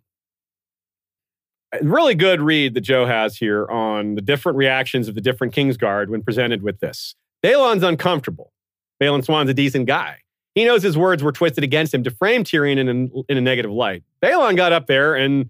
really 1.80 2.14
good 2.14 2.40
read 2.40 2.74
that 2.74 2.82
Joe 2.82 3.06
has 3.06 3.36
here 3.36 3.66
on 3.68 4.14
the 4.14 4.20
different 4.20 4.58
reactions 4.58 5.08
of 5.08 5.14
the 5.14 5.20
different 5.20 5.54
Kingsguard 5.54 6.08
when 6.08 6.22
presented 6.22 6.62
with 6.62 6.80
this. 6.80 7.14
Balon's 7.42 7.82
uncomfortable. 7.82 8.52
Balon 9.00 9.24
Swan's 9.24 9.50
a 9.50 9.54
decent 9.54 9.86
guy. 9.86 10.18
He 10.54 10.64
knows 10.64 10.82
his 10.82 10.98
words 10.98 11.22
were 11.22 11.32
twisted 11.32 11.64
against 11.64 11.94
him 11.94 12.02
to 12.04 12.10
frame 12.10 12.44
Tyrion 12.44 12.78
in 12.78 12.88
a, 12.88 13.32
in 13.32 13.38
a 13.38 13.40
negative 13.40 13.70
light. 13.70 14.02
Balon 14.22 14.56
got 14.56 14.72
up 14.72 14.86
there 14.86 15.14
and 15.14 15.48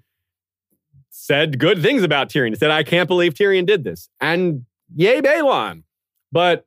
said 1.10 1.58
good 1.58 1.82
things 1.82 2.02
about 2.02 2.28
Tyrion. 2.28 2.50
He 2.50 2.56
said, 2.56 2.70
I 2.70 2.82
can't 2.82 3.08
believe 3.08 3.34
Tyrion 3.34 3.66
did 3.66 3.84
this. 3.84 4.08
And 4.20 4.64
yay, 4.94 5.20
Balon. 5.20 5.82
But 6.30 6.66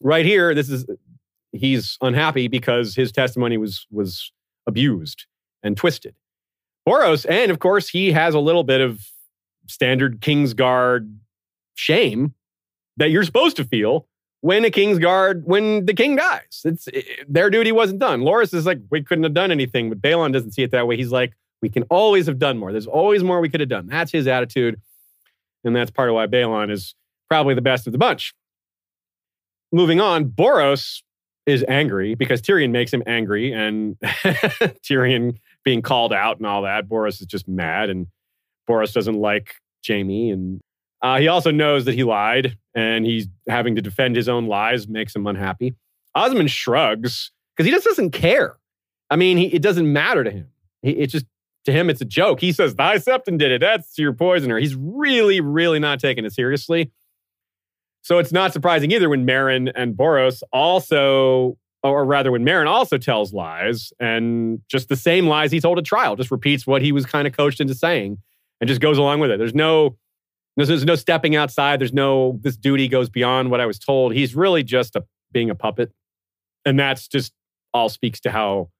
right 0.00 0.24
here, 0.24 0.54
this 0.54 0.68
is 0.70 0.86
he's 1.52 1.98
unhappy 2.00 2.48
because 2.48 2.94
his 2.94 3.12
testimony 3.12 3.58
was 3.58 3.86
was 3.90 4.32
abused 4.66 5.26
and 5.62 5.76
twisted. 5.76 6.14
Boros, 6.88 7.26
and 7.28 7.50
of 7.50 7.58
course, 7.58 7.88
he 7.88 8.12
has 8.12 8.34
a 8.34 8.40
little 8.40 8.64
bit 8.64 8.80
of 8.80 9.00
standard 9.66 10.20
Kingsguard 10.20 11.16
shame 11.74 12.34
that 12.96 13.10
you're 13.10 13.24
supposed 13.24 13.56
to 13.56 13.64
feel 13.64 14.06
when 14.40 14.64
a 14.64 14.70
king's 14.70 14.98
guard, 14.98 15.42
when 15.44 15.86
the 15.86 15.94
king 15.94 16.16
dies. 16.16 16.62
It's 16.64 16.88
it, 16.88 17.06
their 17.28 17.50
duty 17.50 17.72
wasn't 17.72 18.00
done. 18.00 18.20
Loras 18.20 18.54
is 18.54 18.66
like, 18.66 18.80
we 18.90 19.02
couldn't 19.02 19.24
have 19.24 19.34
done 19.34 19.50
anything, 19.50 19.88
but 19.88 20.00
Balon 20.00 20.32
doesn't 20.32 20.52
see 20.52 20.62
it 20.62 20.70
that 20.70 20.86
way. 20.86 20.96
He's 20.96 21.12
like, 21.12 21.34
we 21.62 21.68
can 21.68 21.84
always 21.84 22.26
have 22.26 22.38
done 22.38 22.58
more. 22.58 22.70
There's 22.70 22.86
always 22.86 23.24
more 23.24 23.40
we 23.40 23.48
could 23.48 23.60
have 23.60 23.68
done. 23.68 23.86
That's 23.86 24.12
his 24.12 24.26
attitude. 24.26 24.80
And 25.64 25.74
that's 25.74 25.90
part 25.90 26.08
of 26.08 26.14
why 26.14 26.26
Balon 26.26 26.70
is 26.70 26.94
probably 27.28 27.54
the 27.54 27.62
best 27.62 27.86
of 27.86 27.92
the 27.92 27.98
bunch. 27.98 28.34
Moving 29.72 30.00
on, 30.00 30.26
Boros 30.26 31.02
is 31.46 31.64
angry 31.68 32.14
because 32.14 32.40
Tyrion 32.42 32.70
makes 32.70 32.92
him 32.92 33.02
angry, 33.06 33.52
and 33.52 33.98
Tyrion 34.02 35.38
being 35.64 35.82
called 35.82 36.12
out 36.12 36.38
and 36.38 36.46
all 36.46 36.62
that. 36.62 36.88
Boros 36.88 37.20
is 37.20 37.26
just 37.26 37.48
mad, 37.48 37.90
and 37.90 38.06
Boros 38.68 38.92
doesn't 38.92 39.16
like 39.16 39.54
Jaime. 39.86 40.30
And 40.30 40.60
uh, 41.02 41.18
he 41.18 41.28
also 41.28 41.50
knows 41.50 41.84
that 41.84 41.94
he 41.94 42.04
lied, 42.04 42.56
and 42.74 43.04
he's 43.04 43.26
having 43.48 43.76
to 43.76 43.82
defend 43.82 44.16
his 44.16 44.28
own 44.28 44.46
lies 44.46 44.88
makes 44.88 45.14
him 45.14 45.26
unhappy. 45.26 45.74
Osmund 46.16 46.50
shrugs 46.50 47.30
because 47.54 47.66
he 47.66 47.72
just 47.72 47.86
doesn't 47.86 48.10
care. 48.10 48.56
I 49.10 49.16
mean, 49.16 49.36
he, 49.36 49.46
it 49.46 49.62
doesn't 49.62 49.92
matter 49.92 50.24
to 50.24 50.30
him. 50.30 50.48
He, 50.82 50.90
it 50.92 51.08
just 51.08 51.26
to 51.66 51.72
him, 51.72 51.90
it's 51.90 52.00
a 52.00 52.06
joke. 52.06 52.40
He 52.40 52.52
says, 52.52 52.74
"Thy 52.74 52.96
Septon 52.96 53.38
did 53.38 53.52
it. 53.52 53.60
That's 53.60 53.98
your 53.98 54.12
poisoner." 54.12 54.58
He's 54.58 54.74
really, 54.74 55.40
really 55.40 55.78
not 55.78 56.00
taking 56.00 56.24
it 56.24 56.32
seriously. 56.32 56.90
So 58.02 58.18
it's 58.18 58.32
not 58.32 58.52
surprising 58.52 58.92
either 58.92 59.08
when 59.08 59.26
Meryn 59.26 59.72
and 59.74 59.96
Boros 59.96 60.40
also, 60.52 61.58
or 61.82 62.04
rather 62.04 62.30
when 62.30 62.44
Meryn 62.44 62.68
also 62.68 62.98
tells 62.98 63.32
lies 63.32 63.92
and 63.98 64.60
just 64.68 64.88
the 64.88 64.94
same 64.94 65.26
lies 65.26 65.50
he 65.50 65.58
told 65.58 65.76
at 65.76 65.84
trial, 65.84 66.14
just 66.14 66.30
repeats 66.30 66.68
what 66.68 66.82
he 66.82 66.92
was 66.92 67.04
kind 67.04 67.26
of 67.26 67.36
coached 67.36 67.60
into 67.60 67.74
saying 67.74 68.18
and 68.60 68.68
just 68.68 68.80
goes 68.80 68.96
along 68.96 69.18
with 69.18 69.32
it. 69.32 69.38
There's 69.38 69.56
no, 69.56 69.96
there's, 70.56 70.68
there's 70.68 70.84
no 70.84 70.94
stepping 70.94 71.36
outside. 71.36 71.80
There's 71.80 71.92
no, 71.92 72.38
this 72.42 72.56
duty 72.56 72.88
goes 72.88 73.08
beyond 73.08 73.50
what 73.50 73.60
I 73.60 73.66
was 73.66 73.78
told. 73.78 74.14
He's 74.14 74.34
really 74.34 74.62
just 74.62 74.96
a, 74.96 75.04
being 75.32 75.50
a 75.50 75.54
puppet. 75.54 75.92
And 76.64 76.78
that's 76.78 77.08
just 77.08 77.32
all 77.74 77.88
speaks 77.88 78.20
to 78.20 78.30
how 78.30 78.70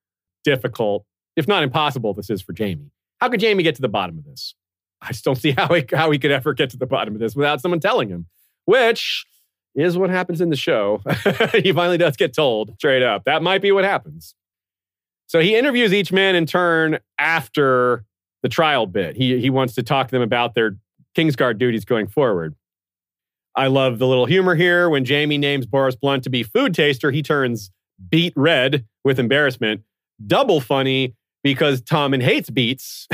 difficult, 0.43 1.05
if 1.37 1.47
not 1.47 1.63
impossible, 1.63 2.15
this 2.15 2.31
is 2.31 2.41
for 2.41 2.55
Jaime. 2.57 2.91
How 3.21 3.29
could 3.29 3.43
Jaime 3.43 3.63
get 3.63 3.75
to 3.77 3.83
the 3.83 3.89
bottom 3.89 4.19
of 4.19 4.25
this? 4.25 4.55
I 5.03 5.09
just 5.09 5.25
don't 5.25 5.37
see 5.37 5.53
how 5.53 5.73
he, 5.75 5.85
how 5.93 6.11
he 6.11 6.19
could 6.19 6.31
ever 6.31 6.55
get 6.55 6.71
to 6.71 6.77
the 6.77 6.87
bottom 6.87 7.15
of 7.15 7.21
this 7.21 7.37
without 7.37 7.61
someone 7.61 7.81
telling 7.81 8.09
him, 8.09 8.27
which 8.65 9.27
is 9.75 9.99
what 9.99 10.09
happens 10.09 10.41
in 10.41 10.49
the 10.49 10.57
show. 10.57 11.03
he 11.63 11.73
finally 11.73 11.99
does 11.99 12.17
get 12.17 12.35
told 12.35 12.75
straight 12.79 13.03
up. 13.03 13.25
That 13.25 13.43
might 13.43 13.61
be 13.61 13.73
what 13.73 13.85
happens. 13.85 14.35
So 15.27 15.41
he 15.41 15.57
interviews 15.57 15.93
each 15.93 16.13
man 16.13 16.35
in 16.35 16.47
turn 16.47 16.99
after 17.19 18.05
the 18.43 18.49
trial 18.49 18.87
bit. 18.87 19.17
He, 19.17 19.39
he 19.39 19.51
wants 19.51 19.75
to 19.75 19.83
talk 19.83 20.09
to 20.09 20.13
them 20.13 20.23
about 20.23 20.55
their 20.55 20.77
Kingsguard 21.17 21.59
duties 21.59 21.85
going 21.85 22.07
forward. 22.07 22.55
I 23.55 23.69
love 23.69 23.99
the 23.99 24.07
little 24.07 24.27
humor 24.27 24.55
here. 24.55 24.91
When 24.91 25.07
Jaime 25.07 25.39
names 25.39 25.67
Boros 25.67 25.99
Blount 25.99 26.25
to 26.25 26.31
be 26.31 26.43
food 26.43 26.75
taster, 26.75 27.11
he 27.11 27.23
turns 27.23 27.71
beet 28.11 28.35
red 28.37 28.85
with 29.03 29.19
embarrassment. 29.19 29.81
Double 30.27 30.61
funny 30.61 31.15
because 31.43 31.81
Tommen 31.81 32.23
hates 32.23 32.51
beets. 32.51 33.09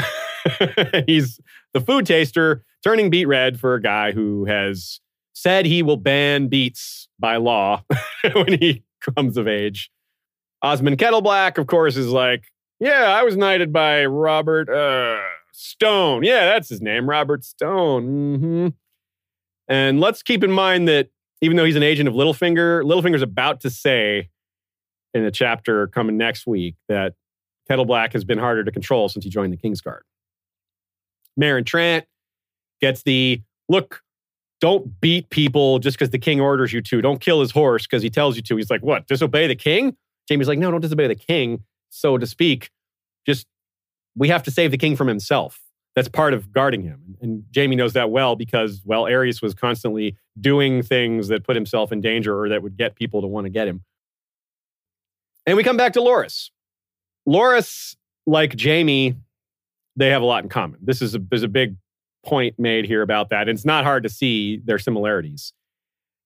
He's 1.06 1.40
the 1.72 1.80
food 1.80 2.06
taster 2.06 2.64
turning 2.82 3.08
beet 3.08 3.28
red 3.28 3.60
for 3.60 3.74
a 3.74 3.82
guy 3.82 4.10
who 4.10 4.44
has 4.46 5.00
said 5.32 5.64
he 5.64 5.82
will 5.82 5.96
ban 5.96 6.48
beets 6.48 7.08
by 7.20 7.36
law 7.36 7.84
when 8.34 8.58
he 8.58 8.82
comes 9.14 9.36
of 9.36 9.46
age. 9.46 9.90
Osmund 10.64 10.96
Kettleblack, 10.96 11.58
of 11.58 11.66
course, 11.68 11.96
is 11.96 12.08
like, 12.08 12.44
yeah, 12.80 13.04
I 13.16 13.22
was 13.22 13.36
knighted 13.36 13.72
by 13.72 14.04
Robert 14.06 14.68
uh, 14.68 15.20
Stone. 15.52 16.24
Yeah, 16.24 16.46
that's 16.46 16.68
his 16.68 16.80
name, 16.80 17.08
Robert 17.08 17.44
Stone. 17.44 18.08
Mm-hmm. 18.08 18.68
And 19.68 20.00
let's 20.00 20.22
keep 20.22 20.42
in 20.42 20.50
mind 20.50 20.88
that 20.88 21.08
even 21.40 21.56
though 21.56 21.64
he's 21.64 21.76
an 21.76 21.82
agent 21.82 22.08
of 22.08 22.14
Littlefinger, 22.14 22.84
Littlefinger's 22.84 23.22
about 23.22 23.60
to 23.60 23.70
say 23.70 24.30
in 25.14 25.24
a 25.24 25.30
chapter 25.30 25.86
coming 25.88 26.16
next 26.16 26.46
week 26.46 26.76
that 26.88 27.14
Kettleblack 27.70 28.12
has 28.12 28.24
been 28.24 28.38
harder 28.38 28.64
to 28.64 28.70
control 28.70 29.08
since 29.08 29.24
he 29.24 29.30
joined 29.30 29.52
the 29.52 29.56
Kingsguard. 29.56 30.00
Meryn 31.40 31.64
Trant 31.64 32.04
gets 32.80 33.02
the 33.02 33.40
look, 33.68 34.02
don't 34.60 35.00
beat 35.00 35.30
people 35.30 35.78
just 35.78 35.98
because 35.98 36.10
the 36.10 36.18
king 36.18 36.40
orders 36.40 36.72
you 36.72 36.80
to. 36.82 37.00
Don't 37.00 37.20
kill 37.20 37.40
his 37.40 37.50
horse 37.50 37.86
because 37.86 38.02
he 38.02 38.10
tells 38.10 38.36
you 38.36 38.42
to. 38.42 38.56
He's 38.56 38.70
like, 38.70 38.82
what, 38.82 39.06
disobey 39.06 39.46
the 39.46 39.56
king? 39.56 39.96
Jaime's 40.28 40.48
like, 40.48 40.58
no, 40.58 40.70
don't 40.70 40.80
disobey 40.80 41.08
the 41.08 41.14
king, 41.14 41.64
so 41.90 42.16
to 42.16 42.26
speak. 42.26 42.70
Just, 43.26 43.46
we 44.16 44.28
have 44.28 44.42
to 44.44 44.50
save 44.50 44.70
the 44.70 44.78
king 44.78 44.96
from 44.96 45.08
himself. 45.08 45.60
That's 45.94 46.08
part 46.08 46.32
of 46.32 46.52
guarding 46.52 46.82
him. 46.82 47.16
And 47.20 47.44
Jaime 47.54 47.76
knows 47.76 47.92
that 47.92 48.10
well 48.10 48.34
because, 48.34 48.80
well, 48.84 49.04
Aerys 49.04 49.42
was 49.42 49.54
constantly 49.54 50.16
doing 50.40 50.82
things 50.82 51.28
that 51.28 51.44
put 51.44 51.54
himself 51.54 51.92
in 51.92 52.00
danger 52.00 52.38
or 52.38 52.48
that 52.48 52.62
would 52.62 52.76
get 52.76 52.94
people 52.94 53.20
to 53.20 53.26
want 53.26 53.44
to 53.44 53.50
get 53.50 53.68
him. 53.68 53.84
And 55.46 55.56
we 55.56 55.64
come 55.64 55.76
back 55.76 55.92
to 55.94 56.00
Loras. 56.00 56.50
Loras, 57.28 57.96
like 58.26 58.58
Jaime, 58.60 59.16
they 59.96 60.10
have 60.10 60.22
a 60.22 60.24
lot 60.24 60.44
in 60.44 60.48
common. 60.48 60.80
This 60.82 61.02
is 61.02 61.14
a, 61.14 61.18
there's 61.18 61.42
a 61.42 61.48
big 61.48 61.76
point 62.24 62.58
made 62.58 62.86
here 62.86 63.02
about 63.02 63.30
that. 63.30 63.42
And 63.48 63.50
it's 63.50 63.64
not 63.64 63.84
hard 63.84 64.02
to 64.04 64.08
see 64.08 64.58
their 64.64 64.78
similarities. 64.78 65.52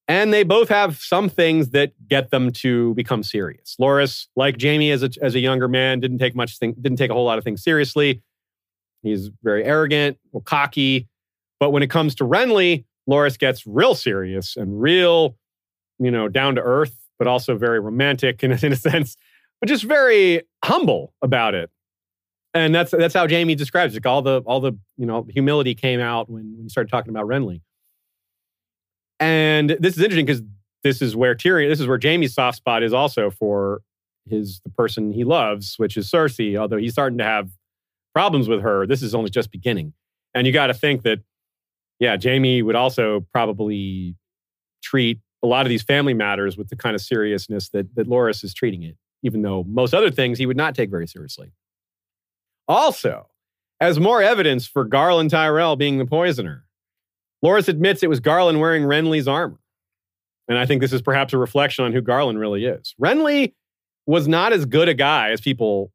And 0.09 0.33
they 0.33 0.45
both 0.45 0.69
have 0.69 0.99
some 0.99 1.29
things 1.29 1.71
that 1.71 1.93
get 2.07 2.31
them 2.31 2.53
to 2.53 2.95
become 2.95 3.25
serious. 3.25 3.77
Loras, 3.81 4.27
like 4.37 4.61
Jaime 4.61 4.93
as 4.93 5.03
a, 5.03 5.11
as 5.21 5.35
a 5.35 5.41
younger 5.41 5.67
man, 5.67 5.99
didn't 5.99 6.19
take 6.19 6.37
much 6.37 6.59
thing, 6.59 6.75
didn't 6.81 6.99
take 6.99 7.11
a 7.11 7.15
whole 7.15 7.25
lot 7.25 7.39
of 7.39 7.45
things 7.45 7.63
seriously. 7.63 8.23
He's 9.03 9.31
very 9.43 9.65
arrogant, 9.65 10.19
or 10.33 10.41
cocky. 10.41 11.09
But 11.59 11.71
when 11.71 11.83
it 11.83 11.91
comes 11.91 12.15
to 12.17 12.25
Renly, 12.25 12.85
Loras 13.09 13.39
gets 13.39 13.67
real 13.67 13.95
serious 13.95 14.57
and 14.57 14.81
real, 14.81 15.37
you 15.99 16.11
know, 16.11 16.29
down 16.29 16.55
to 16.57 16.61
earth, 16.61 16.97
but 17.19 17.27
also 17.27 17.57
very 17.57 17.81
romantic 17.81 18.43
in, 18.45 18.53
in 18.53 18.73
a 18.73 18.77
sense, 18.77 19.17
but 19.61 19.69
just 19.69 19.85
very 19.85 20.43
humble 20.65 21.15
about 21.23 21.55
it. 21.55 21.71
And 22.55 22.75
that's 22.75 22.91
that's 22.91 23.13
how 23.13 23.29
Jaime 23.29 23.55
describes 23.55 23.97
it. 23.97 24.07
All 24.07 24.23
the 24.23 24.41
all 24.47 24.61
the 24.61 24.73
you 24.97 25.05
know 25.05 25.27
humility 25.29 25.75
came 25.75 26.01
out 26.01 26.31
when, 26.31 26.55
when 26.57 26.65
you 26.65 26.69
started 26.71 26.91
talking 26.91 27.11
about 27.11 27.27
Renly. 27.27 27.61
And 29.19 29.71
this 29.71 29.97
is 29.97 30.03
interesting 30.03 30.27
because 30.27 30.43
this 30.83 31.01
is 31.03 31.17
where 31.17 31.35
Tyrion, 31.35 31.69
this 31.69 31.81
is 31.81 31.87
where 31.87 31.99
Jaime's 32.01 32.35
soft 32.35 32.59
spot 32.59 32.83
is 32.83 32.93
also 32.93 33.31
for 33.31 33.81
his 34.29 34.61
the 34.65 34.71
person 34.71 35.13
he 35.13 35.25
loves, 35.25 35.75
which 35.79 35.97
is 35.97 36.11
Cersei. 36.11 36.57
Although 36.57 36.77
he's 36.77 36.93
starting 36.93 37.19
to 37.19 37.25
have 37.25 37.51
problems 38.15 38.49
with 38.49 38.63
her, 38.63 38.87
this 38.87 39.03
is 39.03 39.15
only 39.15 39.31
just 39.31 39.51
beginning. 39.51 39.95
And 40.35 40.47
you 40.47 40.53
got 40.53 40.67
to 40.67 40.75
think 40.75 41.03
that, 41.03 41.21
yeah, 41.99 42.17
Jaime 42.23 42.63
would 42.63 42.77
also 42.77 43.27
probably 43.33 44.17
treat 44.83 45.21
a 45.43 45.47
lot 45.47 45.65
of 45.65 45.71
these 45.71 45.83
family 45.83 46.15
matters 46.15 46.57
with 46.57 46.69
the 46.69 46.77
kind 46.77 46.95
of 46.95 47.01
seriousness 47.01 47.69
that 47.71 47.95
that 47.95 48.09
Loras 48.09 48.45
is 48.45 48.53
treating 48.53 48.83
it, 48.83 48.97
even 49.23 49.43
though 49.43 49.65
most 49.65 49.95
other 49.95 50.11
things 50.11 50.39
he 50.39 50.47
would 50.47 50.57
not 50.57 50.75
take 50.75 50.91
very 50.91 51.07
seriously. 51.07 51.53
Also, 52.69 53.29
as 53.81 54.01
more 54.01 54.23
evidence 54.23 54.67
for 54.67 54.85
Garland 54.85 55.31
Tyrell 55.31 55.77
being 55.77 55.99
the 55.99 56.07
poisoner, 56.07 56.66
Loras 57.47 57.69
admits 57.69 58.03
it 58.03 58.09
was 58.09 58.19
Garland 58.19 58.61
wearing 58.61 58.83
Renly's 58.83 59.29
armor. 59.29 59.61
And 60.49 60.59
I 60.59 60.67
think 60.67 60.81
this 60.81 60.93
is 60.93 61.01
perhaps 61.01 61.33
a 61.33 61.39
reflection 61.39 61.85
on 61.85 61.93
who 61.93 62.01
Garland 62.01 62.41
really 62.41 62.65
is. 62.65 62.95
Renly 63.01 63.55
was 64.07 64.27
not 64.27 64.53
as 64.53 64.65
good 64.65 64.89
a 64.89 64.95
guy 64.95 65.31
as 65.31 65.41
people 65.41 65.93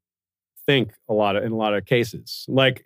think 0.66 0.94
a 1.10 1.14
lot 1.14 1.36
of 1.36 1.44
in 1.44 1.52
a 1.52 1.56
lot 1.56 1.74
of 1.74 1.86
cases. 1.86 2.46
Like 2.48 2.86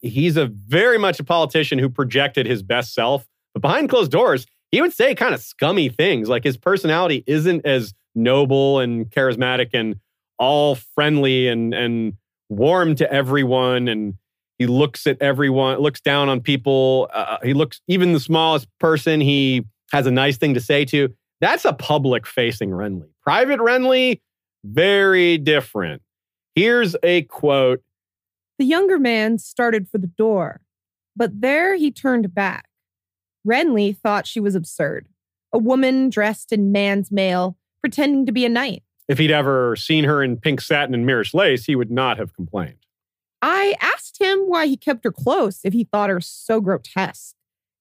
he's 0.00 0.36
a 0.36 0.46
very 0.46 0.98
much 0.98 1.20
a 1.20 1.24
politician 1.24 1.78
who 1.78 1.90
projected 1.90 2.46
his 2.46 2.62
best 2.62 2.94
self, 2.94 3.26
but 3.52 3.60
behind 3.60 3.90
closed 3.90 4.12
doors, 4.12 4.46
he 4.70 4.80
would 4.80 4.92
say 4.92 5.14
kind 5.14 5.34
of 5.34 5.40
scummy 5.40 5.88
things. 5.90 6.28
Like 6.28 6.44
his 6.44 6.56
personality 6.56 7.22
isn't 7.26 7.66
as 7.66 7.92
noble 8.14 8.80
and 8.80 9.10
charismatic 9.10 9.70
and 9.74 9.96
all 10.38 10.74
friendly 10.74 11.48
and 11.48 11.74
and 11.74 12.14
warm 12.48 12.94
to 12.96 13.12
everyone 13.12 13.88
and 13.88 14.14
he 14.58 14.66
looks 14.66 15.06
at 15.06 15.20
everyone 15.20 15.78
looks 15.78 16.00
down 16.00 16.28
on 16.28 16.40
people 16.40 17.08
uh, 17.12 17.38
he 17.42 17.54
looks 17.54 17.80
even 17.88 18.12
the 18.12 18.20
smallest 18.20 18.66
person 18.78 19.20
he 19.20 19.64
has 19.92 20.06
a 20.06 20.10
nice 20.10 20.36
thing 20.36 20.54
to 20.54 20.60
say 20.60 20.84
to 20.84 21.12
that's 21.40 21.64
a 21.64 21.72
public 21.72 22.26
facing 22.26 22.70
renly 22.70 23.08
private 23.22 23.60
renly 23.60 24.20
very 24.64 25.38
different 25.38 26.02
here's 26.54 26.96
a 27.02 27.22
quote 27.22 27.82
The 28.58 28.64
younger 28.64 28.98
man 28.98 29.38
started 29.38 29.86
for 29.88 29.98
the 29.98 30.06
door, 30.06 30.60
but 31.14 31.40
there 31.40 31.74
he 31.76 31.90
turned 31.90 32.34
back. 32.34 32.66
Renly 33.46 33.96
thought 33.96 34.26
she 34.26 34.40
was 34.40 34.54
absurd. 34.54 35.06
A 35.52 35.58
woman 35.58 36.08
dressed 36.10 36.52
in 36.52 36.72
man's 36.72 37.12
mail, 37.12 37.56
pretending 37.80 38.26
to 38.26 38.32
be 38.32 38.44
a 38.44 38.48
knight. 38.48 38.82
if 39.08 39.18
he'd 39.18 39.30
ever 39.30 39.76
seen 39.76 40.04
her 40.04 40.22
in 40.22 40.36
pink 40.38 40.60
satin 40.60 40.94
and 40.94 41.06
Myrish 41.06 41.32
lace 41.34 41.66
he 41.66 41.76
would 41.76 41.90
not 41.90 42.18
have 42.18 42.34
complained 42.34 42.85
I 43.48 43.76
asked 43.80 44.20
him 44.20 44.40
why 44.40 44.66
he 44.66 44.76
kept 44.76 45.04
her 45.04 45.12
close 45.12 45.60
if 45.62 45.72
he 45.72 45.84
thought 45.84 46.10
her 46.10 46.20
so 46.20 46.60
grotesque. 46.60 47.36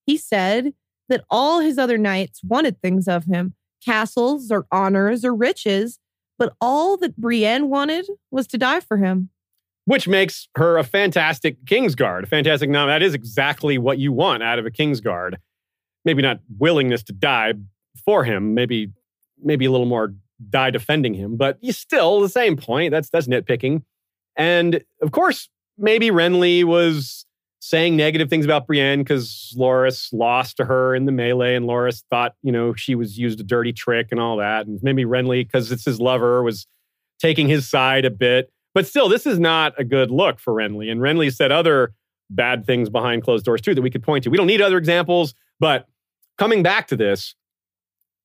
He 0.06 0.16
said 0.16 0.76
that 1.10 1.26
all 1.28 1.60
his 1.60 1.80
other 1.80 1.98
knights 1.98 2.42
wanted 2.44 2.80
things 2.80 3.08
of 3.08 3.26
him 3.26 3.56
castles 3.84 4.52
or 4.52 4.68
honors 4.72 5.26
or 5.26 5.34
riches, 5.34 5.98
but 6.38 6.54
all 6.62 6.98
that 6.98 7.18
Brienne 7.18 7.68
wanted 7.68 8.06
was 8.30 8.46
to 8.48 8.60
die 8.60 8.80
for 8.80 8.98
him. 8.98 9.30
which 9.86 10.08
makes 10.08 10.48
her 10.56 10.78
a 10.78 10.84
fantastic 10.84 11.64
Kingsguard, 11.66 12.24
a 12.24 12.28
fantastic 12.28 12.70
nom. 12.70 12.88
That 12.88 13.04
is 13.04 13.14
exactly 13.14 13.78
what 13.78 13.98
you 14.00 14.12
want 14.12 14.44
out 14.44 14.60
of 14.60 14.66
a 14.66 14.72
Kingsguard. 14.72 15.36
Maybe 16.04 16.22
not 16.22 16.40
willingness 16.60 17.04
to 17.04 17.14
die 17.14 17.54
for 18.04 18.24
him, 18.24 18.54
maybe 18.54 18.92
maybe 19.42 19.66
a 19.66 19.72
little 19.72 19.86
more 19.86 20.14
die 20.50 20.70
defending 20.70 21.14
him, 21.14 21.38
but 21.38 21.58
you 21.62 21.72
still 21.72 22.20
the 22.22 22.30
same 22.30 22.56
point. 22.58 22.92
That's 22.92 23.10
that's 23.10 23.28
nitpicking. 23.28 23.84
And 24.36 24.84
of 25.02 25.12
course, 25.12 25.50
maybe 25.78 26.10
Renly 26.10 26.64
was 26.64 27.26
saying 27.60 27.96
negative 27.96 28.30
things 28.30 28.46
about 28.46 28.68
Brienne 28.68 29.00
because 29.00 29.56
Loras 29.58 30.10
lost 30.14 30.58
to 30.58 30.66
her 30.66 30.94
in 30.94 31.06
the 31.06 31.12
melee, 31.12 31.56
and 31.56 31.66
Loras 31.66 32.04
thought, 32.10 32.36
you 32.44 32.52
know, 32.52 32.74
she 32.76 32.94
was 32.96 33.18
used 33.18 33.40
a 33.40 33.44
dirty 33.44 33.74
trick 33.74 34.10
and 34.12 34.20
all 34.20 34.38
that. 34.38 34.68
And 34.68 34.80
maybe 34.84 35.04
Renly, 35.04 35.46
because 35.46 35.72
it's 35.72 35.86
his 35.86 36.00
lover, 36.00 36.44
was 36.44 36.68
taking 37.20 37.48
his 37.48 37.68
side 37.68 38.06
a 38.06 38.12
bit. 38.12 38.52
But 38.74 38.86
still, 38.86 39.10
this 39.10 39.26
is 39.26 39.40
not 39.40 39.74
a 39.80 39.84
good 39.84 40.12
look 40.12 40.40
for 40.40 40.54
Renly. 40.54 40.92
And 40.92 41.02
Renly 41.02 41.34
said 41.34 41.52
other 41.52 41.94
bad 42.30 42.66
things 42.66 42.90
behind 42.90 43.24
closed 43.24 43.46
doors 43.46 43.62
too 43.62 43.74
that 43.74 43.82
we 43.82 43.90
could 43.90 44.04
point 44.04 44.24
to. 44.24 44.30
We 44.30 44.38
don't 44.38 44.48
need 44.48 44.62
other 44.62 44.78
examples, 44.78 45.34
but 45.60 45.88
coming 46.38 46.62
back 46.62 46.88
to 46.88 46.96
this, 46.96 47.36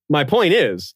my 0.09 0.24
point 0.24 0.52
is 0.52 0.94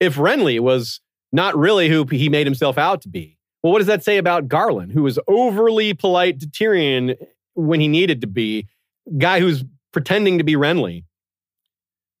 if 0.00 0.16
Renly 0.16 0.58
was 0.58 1.00
not 1.32 1.56
really 1.56 1.88
who 1.88 2.04
he 2.04 2.28
made 2.28 2.46
himself 2.46 2.78
out 2.78 3.02
to 3.02 3.08
be, 3.08 3.35
well, 3.66 3.72
what 3.72 3.78
does 3.78 3.88
that 3.88 4.04
say 4.04 4.16
about 4.16 4.48
Garland, 4.48 4.92
who 4.92 5.02
was 5.02 5.18
overly 5.26 5.92
polite 5.92 6.40
to 6.40 6.46
Tyrion 6.46 7.16
when 7.54 7.80
he 7.80 7.88
needed 7.88 8.20
to 8.20 8.26
be, 8.26 8.68
guy 9.18 9.40
who's 9.40 9.64
pretending 9.92 10.38
to 10.38 10.44
be 10.44 10.54
Renly? 10.54 11.04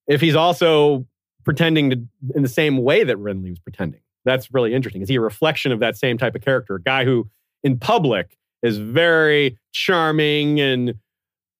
if 0.06 0.20
he's 0.20 0.34
also 0.34 1.06
pretending 1.44 1.90
to 1.90 2.02
in 2.34 2.42
the 2.42 2.48
same 2.48 2.78
way 2.78 3.04
that 3.04 3.16
Renly 3.16 3.50
was 3.50 3.58
pretending. 3.58 4.00
That's 4.24 4.52
really 4.52 4.74
interesting. 4.74 5.02
Is 5.02 5.08
he 5.08 5.16
a 5.16 5.20
reflection 5.20 5.72
of 5.72 5.80
that 5.80 5.96
same 5.96 6.18
type 6.18 6.34
of 6.34 6.42
character? 6.42 6.76
A 6.76 6.82
guy 6.82 7.04
who 7.04 7.28
in 7.62 7.78
public 7.78 8.36
is 8.62 8.78
very 8.78 9.58
charming 9.72 10.60
and 10.60 10.94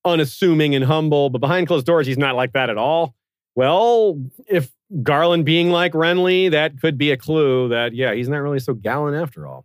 unassuming 0.05 0.75
and 0.75 0.85
humble, 0.85 1.31
but 1.31 1.41
behind 1.41 1.67
closed 1.67 1.87
doors, 1.87 2.07
he's 2.07 2.19
not 2.19 2.35
like 2.35 2.53
that 2.53 2.71
at 2.71 2.79
all. 2.79 3.15
Well, 3.55 4.21
if 4.49 4.71
Garland 5.03 5.45
being 5.45 5.71
like 5.71 5.93
Renly, 5.93 6.51
that 6.51 6.81
could 6.81 6.99
be 6.99 7.11
a 7.11 7.17
clue 7.17 7.69
that, 7.69 7.95
yeah, 7.95 8.15
he's 8.15 8.29
not 8.29 8.39
really 8.39 8.59
so 8.59 8.75
gallant 8.75 9.17
after 9.17 9.47
all. 9.47 9.65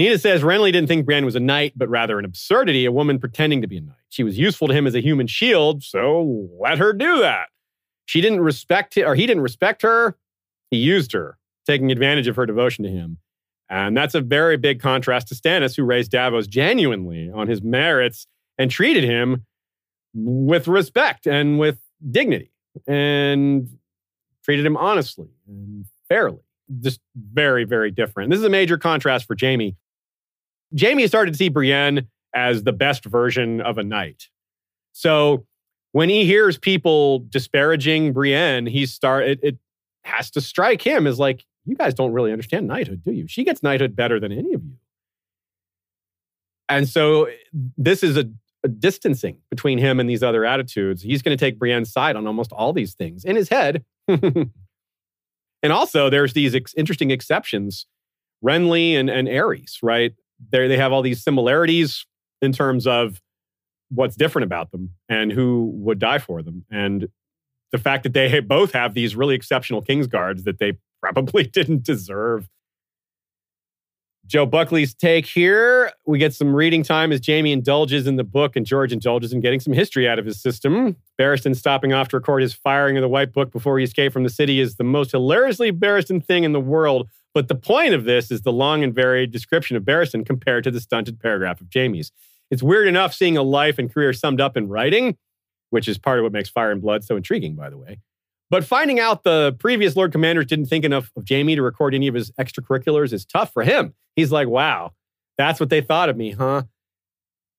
Nina 0.00 0.16
says 0.16 0.40
Renly 0.40 0.72
didn't 0.72 0.86
think 0.86 1.04
Brienne 1.04 1.26
was 1.26 1.36
a 1.36 1.40
knight, 1.40 1.74
but 1.76 1.90
rather 1.90 2.18
an 2.18 2.24
absurdity, 2.24 2.86
a 2.86 2.90
woman 2.90 3.18
pretending 3.18 3.60
to 3.60 3.66
be 3.66 3.76
a 3.76 3.82
knight. 3.82 3.96
She 4.08 4.24
was 4.24 4.38
useful 4.38 4.66
to 4.68 4.72
him 4.72 4.86
as 4.86 4.94
a 4.94 5.02
human 5.02 5.26
shield, 5.26 5.82
so 5.82 6.48
let 6.58 6.78
her 6.78 6.94
do 6.94 7.18
that. 7.18 7.48
She 8.06 8.22
didn't 8.22 8.40
respect 8.40 8.96
him, 8.96 9.06
or 9.06 9.14
he 9.14 9.26
didn't 9.26 9.42
respect 9.42 9.82
her. 9.82 10.16
He 10.70 10.78
used 10.78 11.12
her, 11.12 11.36
taking 11.66 11.92
advantage 11.92 12.28
of 12.28 12.36
her 12.36 12.46
devotion 12.46 12.82
to 12.84 12.90
him. 12.90 13.18
And 13.68 13.94
that's 13.94 14.14
a 14.14 14.22
very 14.22 14.56
big 14.56 14.80
contrast 14.80 15.28
to 15.28 15.34
Stannis, 15.34 15.76
who 15.76 15.82
raised 15.84 16.12
Davos 16.12 16.46
genuinely 16.46 17.30
on 17.30 17.46
his 17.46 17.60
merits 17.60 18.26
and 18.56 18.70
treated 18.70 19.04
him 19.04 19.44
with 20.14 20.66
respect 20.66 21.26
and 21.26 21.58
with 21.58 21.78
dignity 22.10 22.52
and 22.86 23.68
treated 24.46 24.64
him 24.64 24.78
honestly 24.78 25.28
and 25.46 25.84
fairly. 26.08 26.40
Just 26.80 27.00
very, 27.14 27.64
very 27.64 27.90
different. 27.90 28.30
This 28.30 28.38
is 28.38 28.46
a 28.46 28.48
major 28.48 28.78
contrast 28.78 29.26
for 29.26 29.36
Jaime. 29.38 29.76
Jaime 30.78 31.06
started 31.06 31.32
to 31.32 31.36
see 31.36 31.48
Brienne 31.48 32.08
as 32.34 32.62
the 32.62 32.72
best 32.72 33.04
version 33.04 33.60
of 33.60 33.78
a 33.78 33.82
knight. 33.82 34.28
So 34.92 35.46
when 35.92 36.08
he 36.08 36.24
hears 36.24 36.58
people 36.58 37.20
disparaging 37.28 38.12
Brienne, 38.12 38.66
he 38.66 38.86
start 38.86 39.24
it, 39.24 39.40
it 39.42 39.58
has 40.04 40.30
to 40.32 40.40
strike 40.40 40.82
him 40.82 41.06
as 41.06 41.18
like, 41.18 41.44
you 41.64 41.76
guys 41.76 41.94
don't 41.94 42.12
really 42.12 42.32
understand 42.32 42.66
knighthood, 42.66 43.02
do 43.04 43.12
you? 43.12 43.26
She 43.28 43.44
gets 43.44 43.62
knighthood 43.62 43.94
better 43.94 44.18
than 44.20 44.32
any 44.32 44.52
of 44.54 44.64
you. 44.64 44.76
And 46.68 46.88
so 46.88 47.28
this 47.76 48.02
is 48.02 48.16
a, 48.16 48.30
a 48.62 48.68
distancing 48.68 49.38
between 49.50 49.78
him 49.78 49.98
and 49.98 50.08
these 50.08 50.22
other 50.22 50.44
attitudes. 50.44 51.02
He's 51.02 51.20
going 51.22 51.36
to 51.36 51.44
take 51.44 51.58
Brienne's 51.58 51.92
side 51.92 52.16
on 52.16 52.26
almost 52.26 52.52
all 52.52 52.72
these 52.72 52.94
things 52.94 53.24
in 53.24 53.36
his 53.36 53.48
head. 53.48 53.84
and 54.08 54.52
also, 55.64 56.08
there's 56.08 56.32
these 56.32 56.54
ex- 56.54 56.74
interesting 56.74 57.10
exceptions 57.10 57.86
Renly 58.44 58.94
and, 58.94 59.10
and 59.10 59.28
Aerys, 59.28 59.78
right? 59.82 60.12
They 60.50 60.68
they 60.68 60.76
have 60.76 60.92
all 60.92 61.02
these 61.02 61.22
similarities 61.22 62.06
in 62.40 62.52
terms 62.52 62.86
of 62.86 63.20
what's 63.90 64.16
different 64.16 64.44
about 64.44 64.70
them 64.70 64.90
and 65.08 65.32
who 65.32 65.70
would 65.74 65.98
die 65.98 66.18
for 66.18 66.42
them. 66.42 66.64
And 66.70 67.08
the 67.72 67.78
fact 67.78 68.04
that 68.04 68.14
they 68.14 68.40
both 68.40 68.72
have 68.72 68.94
these 68.94 69.14
really 69.14 69.34
exceptional 69.34 69.82
Kingsguards 69.82 70.44
that 70.44 70.58
they 70.58 70.78
probably 71.02 71.44
didn't 71.44 71.82
deserve. 71.82 72.48
Joe 74.26 74.46
Buckley's 74.46 74.94
take 74.94 75.26
here. 75.26 75.90
We 76.06 76.18
get 76.18 76.34
some 76.34 76.54
reading 76.54 76.84
time 76.84 77.10
as 77.10 77.20
Jaime 77.26 77.50
indulges 77.50 78.06
in 78.06 78.14
the 78.14 78.22
book 78.22 78.54
and 78.54 78.64
George 78.64 78.92
indulges 78.92 79.32
in 79.32 79.40
getting 79.40 79.58
some 79.58 79.72
history 79.72 80.06
out 80.06 80.20
of 80.20 80.26
his 80.26 80.40
system. 80.40 80.96
Barristan 81.18 81.56
stopping 81.56 81.92
off 81.92 82.08
to 82.08 82.18
record 82.18 82.42
his 82.42 82.52
firing 82.52 82.96
of 82.96 83.00
the 83.00 83.08
White 83.08 83.32
Book 83.32 83.50
before 83.50 83.78
he 83.78 83.84
escaped 83.84 84.12
from 84.12 84.22
the 84.22 84.30
city 84.30 84.60
is 84.60 84.76
the 84.76 84.84
most 84.84 85.10
hilariously 85.10 85.72
Barristan 85.72 86.24
thing 86.24 86.44
in 86.44 86.52
the 86.52 86.60
world. 86.60 87.08
But 87.32 87.48
the 87.48 87.54
point 87.54 87.94
of 87.94 88.04
this 88.04 88.30
is 88.30 88.42
the 88.42 88.52
long 88.52 88.82
and 88.82 88.94
varied 88.94 89.30
description 89.30 89.76
of 89.76 89.84
Barristan 89.84 90.26
compared 90.26 90.64
to 90.64 90.70
the 90.70 90.80
stunted 90.80 91.20
paragraph 91.20 91.60
of 91.60 91.68
Jaime's. 91.72 92.12
It's 92.50 92.62
weird 92.62 92.88
enough 92.88 93.14
seeing 93.14 93.36
a 93.36 93.42
life 93.42 93.78
and 93.78 93.92
career 93.92 94.12
summed 94.12 94.40
up 94.40 94.56
in 94.56 94.68
writing, 94.68 95.16
which 95.70 95.86
is 95.86 95.98
part 95.98 96.18
of 96.18 96.24
what 96.24 96.32
makes 96.32 96.48
Fire 96.48 96.72
and 96.72 96.82
Blood 96.82 97.04
so 97.04 97.16
intriguing, 97.16 97.54
by 97.54 97.70
the 97.70 97.78
way. 97.78 98.00
But 98.50 98.64
finding 98.64 98.98
out 98.98 99.22
the 99.22 99.54
previous 99.60 99.94
Lord 99.94 100.10
Commanders 100.10 100.46
didn't 100.46 100.66
think 100.66 100.84
enough 100.84 101.12
of 101.16 101.24
Jaime 101.28 101.54
to 101.54 101.62
record 101.62 101.94
any 101.94 102.08
of 102.08 102.14
his 102.14 102.32
extracurriculars 102.32 103.12
is 103.12 103.24
tough 103.24 103.52
for 103.52 103.62
him. 103.62 103.94
He's 104.16 104.32
like, 104.32 104.48
wow, 104.48 104.92
that's 105.38 105.60
what 105.60 105.70
they 105.70 105.80
thought 105.80 106.08
of 106.08 106.16
me, 106.16 106.32
huh? 106.32 106.64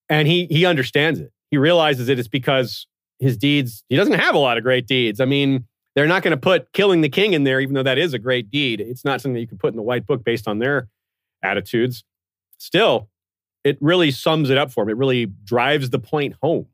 And 0.09 0.27
he 0.27 0.47
he 0.47 0.65
understands 0.65 1.21
it. 1.21 1.31
He 1.49 1.57
realizes 1.57 2.09
it 2.09 2.19
is 2.19 2.27
because 2.27 2.87
his 3.19 3.37
deeds, 3.37 3.85
he 3.87 3.95
doesn't 3.95 4.19
have 4.19 4.35
a 4.35 4.39
lot 4.39 4.57
of 4.57 4.63
great 4.63 4.85
deeds. 4.85 5.21
I 5.21 5.25
mean, 5.25 5.65
they're 5.95 6.07
not 6.07 6.23
going 6.23 6.31
to 6.31 6.37
put 6.37 6.71
killing 6.73 7.01
the 7.01 7.09
king 7.09 7.33
in 7.33 7.43
there, 7.43 7.59
even 7.59 7.73
though 7.73 7.83
that 7.83 7.97
is 7.97 8.13
a 8.13 8.19
great 8.19 8.49
deed. 8.49 8.79
It's 8.79 9.03
not 9.03 9.21
something 9.21 9.33
that 9.33 9.41
you 9.41 9.47
can 9.47 9.57
put 9.57 9.73
in 9.73 9.77
the 9.77 9.83
white 9.83 10.05
book 10.05 10.23
based 10.23 10.47
on 10.47 10.59
their 10.59 10.87
attitudes. 11.43 12.03
Still, 12.57 13.09
it 13.63 13.77
really 13.81 14.11
sums 14.11 14.49
it 14.49 14.57
up 14.57 14.71
for 14.71 14.83
him. 14.83 14.89
It 14.89 14.97
really 14.97 15.25
drives 15.25 15.89
the 15.89 15.99
point 15.99 16.35
home 16.41 16.67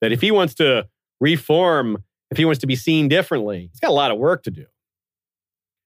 that 0.00 0.12
if 0.12 0.20
he 0.20 0.30
wants 0.30 0.54
to 0.56 0.88
reform, 1.20 2.04
if 2.30 2.38
he 2.38 2.44
wants 2.44 2.60
to 2.60 2.66
be 2.66 2.76
seen 2.76 3.08
differently, 3.08 3.68
he's 3.72 3.80
got 3.80 3.90
a 3.90 3.94
lot 3.94 4.10
of 4.10 4.18
work 4.18 4.42
to 4.44 4.50
do. 4.50 4.66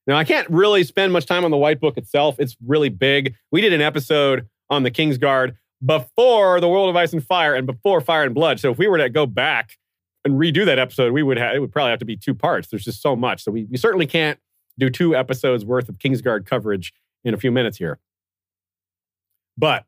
Now, 0.07 0.17
I 0.17 0.25
can't 0.25 0.49
really 0.51 0.85
spend 0.85 1.13
much 1.13 1.25
time 1.25 1.45
on 1.45 1.51
the 1.51 1.57
white 1.57 1.81
book 1.81 1.97
itself. 1.97 2.37
It's 2.39 2.57
really 2.65 2.91
big. 2.91 3.35
We 3.51 3.63
did 3.63 3.73
an 3.73 3.81
episode 3.81 4.49
on 4.69 4.83
the 4.83 4.91
Kingsguard 4.91 5.57
before 5.85 6.61
the 6.61 6.69
World 6.69 6.91
of 6.91 6.97
Ice 6.97 7.13
and 7.13 7.25
Fire 7.25 7.55
and 7.55 7.67
before 7.67 8.01
Fire 8.01 8.25
and 8.25 8.35
Blood. 8.35 8.61
So 8.61 8.71
if 8.71 8.79
we 8.79 8.87
were 8.87 8.99
to 8.99 9.09
go 9.09 9.27
back 9.27 9.79
and 10.25 10.35
redo 10.35 10.65
that 10.65 10.79
episode, 10.79 11.13
we 11.13 11.23
would 11.23 11.37
have 11.37 11.55
it 11.55 11.61
would 11.61 11.73
probably 11.73 11.91
have 11.91 11.99
to 12.01 12.05
be 12.05 12.17
two 12.17 12.35
parts. 12.35 12.69
There's 12.69 12.85
just 12.85 13.03
so 13.03 13.15
much. 13.15 13.45
So 13.45 13.51
we, 13.51 13.65
we 13.65 13.77
certainly 13.77 14.07
can't 14.07 14.39
do 14.79 14.91
two 14.91 15.15
episodes 15.15 15.65
worth 15.65 15.89
of 15.89 15.99
Kingsguard 15.99 16.47
coverage 16.47 16.93
in 17.25 17.35
a 17.35 17.37
few 17.37 17.53
minutes 17.53 17.79
here. 17.79 17.99
But 19.57 19.85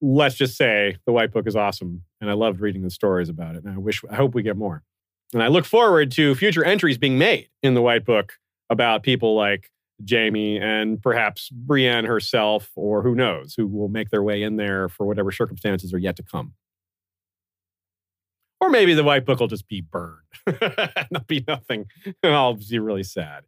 let's 0.00 0.34
just 0.34 0.56
say 0.56 0.96
the 1.06 1.12
White 1.12 1.32
Book 1.32 1.46
is 1.46 1.56
awesome, 1.56 2.02
and 2.20 2.30
I 2.30 2.34
loved 2.34 2.60
reading 2.60 2.82
the 2.82 2.90
stories 2.90 3.28
about 3.28 3.56
it. 3.56 3.64
And 3.64 3.74
I 3.74 3.78
wish, 3.78 4.02
I 4.10 4.16
hope 4.16 4.34
we 4.34 4.42
get 4.42 4.56
more. 4.56 4.82
And 5.32 5.42
I 5.42 5.48
look 5.48 5.64
forward 5.64 6.10
to 6.12 6.34
future 6.34 6.64
entries 6.64 6.98
being 6.98 7.18
made 7.18 7.48
in 7.62 7.74
the 7.74 7.82
White 7.82 8.04
Book 8.04 8.34
about 8.70 9.02
people 9.02 9.34
like 9.34 9.70
Jaime 10.08 10.58
and 10.58 11.02
perhaps 11.02 11.48
Brienne 11.50 12.04
herself, 12.04 12.70
or 12.76 13.02
who 13.02 13.14
knows, 13.14 13.54
who 13.56 13.66
will 13.66 13.88
make 13.88 14.10
their 14.10 14.22
way 14.22 14.42
in 14.42 14.56
there 14.56 14.88
for 14.88 15.06
whatever 15.06 15.32
circumstances 15.32 15.92
are 15.92 15.98
yet 15.98 16.16
to 16.16 16.22
come. 16.22 16.54
Or 18.66 18.70
maybe 18.70 18.94
the 18.94 19.04
White 19.04 19.24
Book 19.24 19.38
will 19.38 19.46
just 19.46 19.68
be 19.68 19.80
burned. 19.80 20.18
That'll 20.44 21.24
be 21.28 21.44
nothing. 21.46 21.86
And 22.04 22.16
I'll 22.34 22.54
be 22.54 22.78
really 22.80 23.04
sad. 23.04 23.44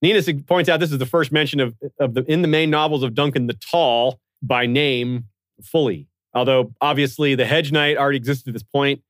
Nina 0.00 0.22
points 0.46 0.70
out 0.70 0.80
this 0.80 0.90
is 0.90 0.98
the 0.98 1.06
first 1.06 1.32
mention 1.32 1.60
of, 1.60 1.76
of 2.00 2.14
the 2.14 2.24
in 2.24 2.40
the 2.40 2.48
main 2.48 2.70
novels 2.70 3.02
of 3.02 3.14
Duncan 3.14 3.46
the 3.46 3.52
Tall 3.52 4.18
by 4.40 4.64
name 4.64 5.26
fully. 5.62 6.08
Although 6.32 6.72
obviously 6.80 7.34
the 7.34 7.44
Hedge 7.44 7.72
Knight 7.72 7.98
already 7.98 8.16
existed 8.16 8.48
at 8.48 8.54
this 8.54 8.62
point, 8.62 9.02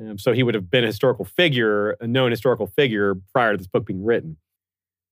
um, 0.00 0.18
so 0.18 0.32
he 0.32 0.42
would 0.42 0.54
have 0.54 0.70
been 0.70 0.82
a 0.82 0.88
historical 0.88 1.26
figure, 1.26 1.90
a 2.00 2.06
known 2.06 2.30
historical 2.30 2.66
figure 2.66 3.16
prior 3.32 3.52
to 3.52 3.58
this 3.58 3.66
book 3.66 3.84
being 3.86 4.02
written. 4.02 4.38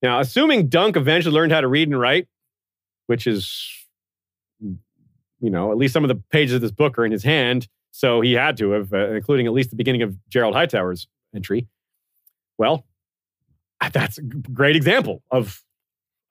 Now, 0.02 0.18
assuming 0.18 0.68
Dunk 0.68 0.96
eventually 0.96 1.34
learned 1.34 1.52
how 1.52 1.60
to 1.60 1.68
read 1.68 1.88
and 1.88 2.00
write, 2.00 2.26
which 3.06 3.26
is, 3.26 3.70
you 4.60 5.50
know, 5.50 5.72
at 5.72 5.76
least 5.76 5.92
some 5.92 6.04
of 6.04 6.08
the 6.08 6.22
pages 6.30 6.54
of 6.54 6.62
this 6.62 6.72
book 6.72 6.98
are 6.98 7.04
in 7.04 7.12
his 7.12 7.22
hand, 7.22 7.68
so 7.96 8.20
he 8.22 8.32
had 8.32 8.56
to 8.56 8.72
have, 8.72 8.92
uh, 8.92 9.12
including 9.12 9.46
at 9.46 9.52
least 9.52 9.70
the 9.70 9.76
beginning 9.76 10.02
of 10.02 10.16
Gerold 10.28 10.52
Hightower's 10.52 11.06
entry. 11.32 11.68
Well, 12.58 12.84
that's 13.92 14.18
a 14.18 14.22
great 14.22 14.74
example 14.74 15.22
of 15.30 15.62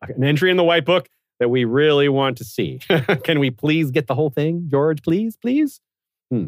an 0.01 0.25
entry 0.25 0.51
in 0.51 0.57
the 0.57 0.63
White 0.65 0.83
Book 0.83 1.07
that 1.39 1.47
we 1.47 1.63
really 1.63 2.09
want 2.09 2.37
to 2.39 2.43
see. 2.43 2.81
Can 3.23 3.39
we 3.39 3.49
please 3.49 3.91
get 3.91 4.07
the 4.07 4.13
whole 4.13 4.29
thing, 4.29 4.67
George? 4.69 5.01
Please, 5.03 5.37
please. 5.37 5.79
Hmm. 6.29 6.47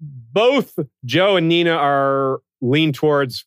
Both 0.00 0.76
Joe 1.04 1.36
and 1.36 1.48
Nina 1.48 1.76
are 1.76 2.40
lean 2.60 2.92
towards. 2.92 3.46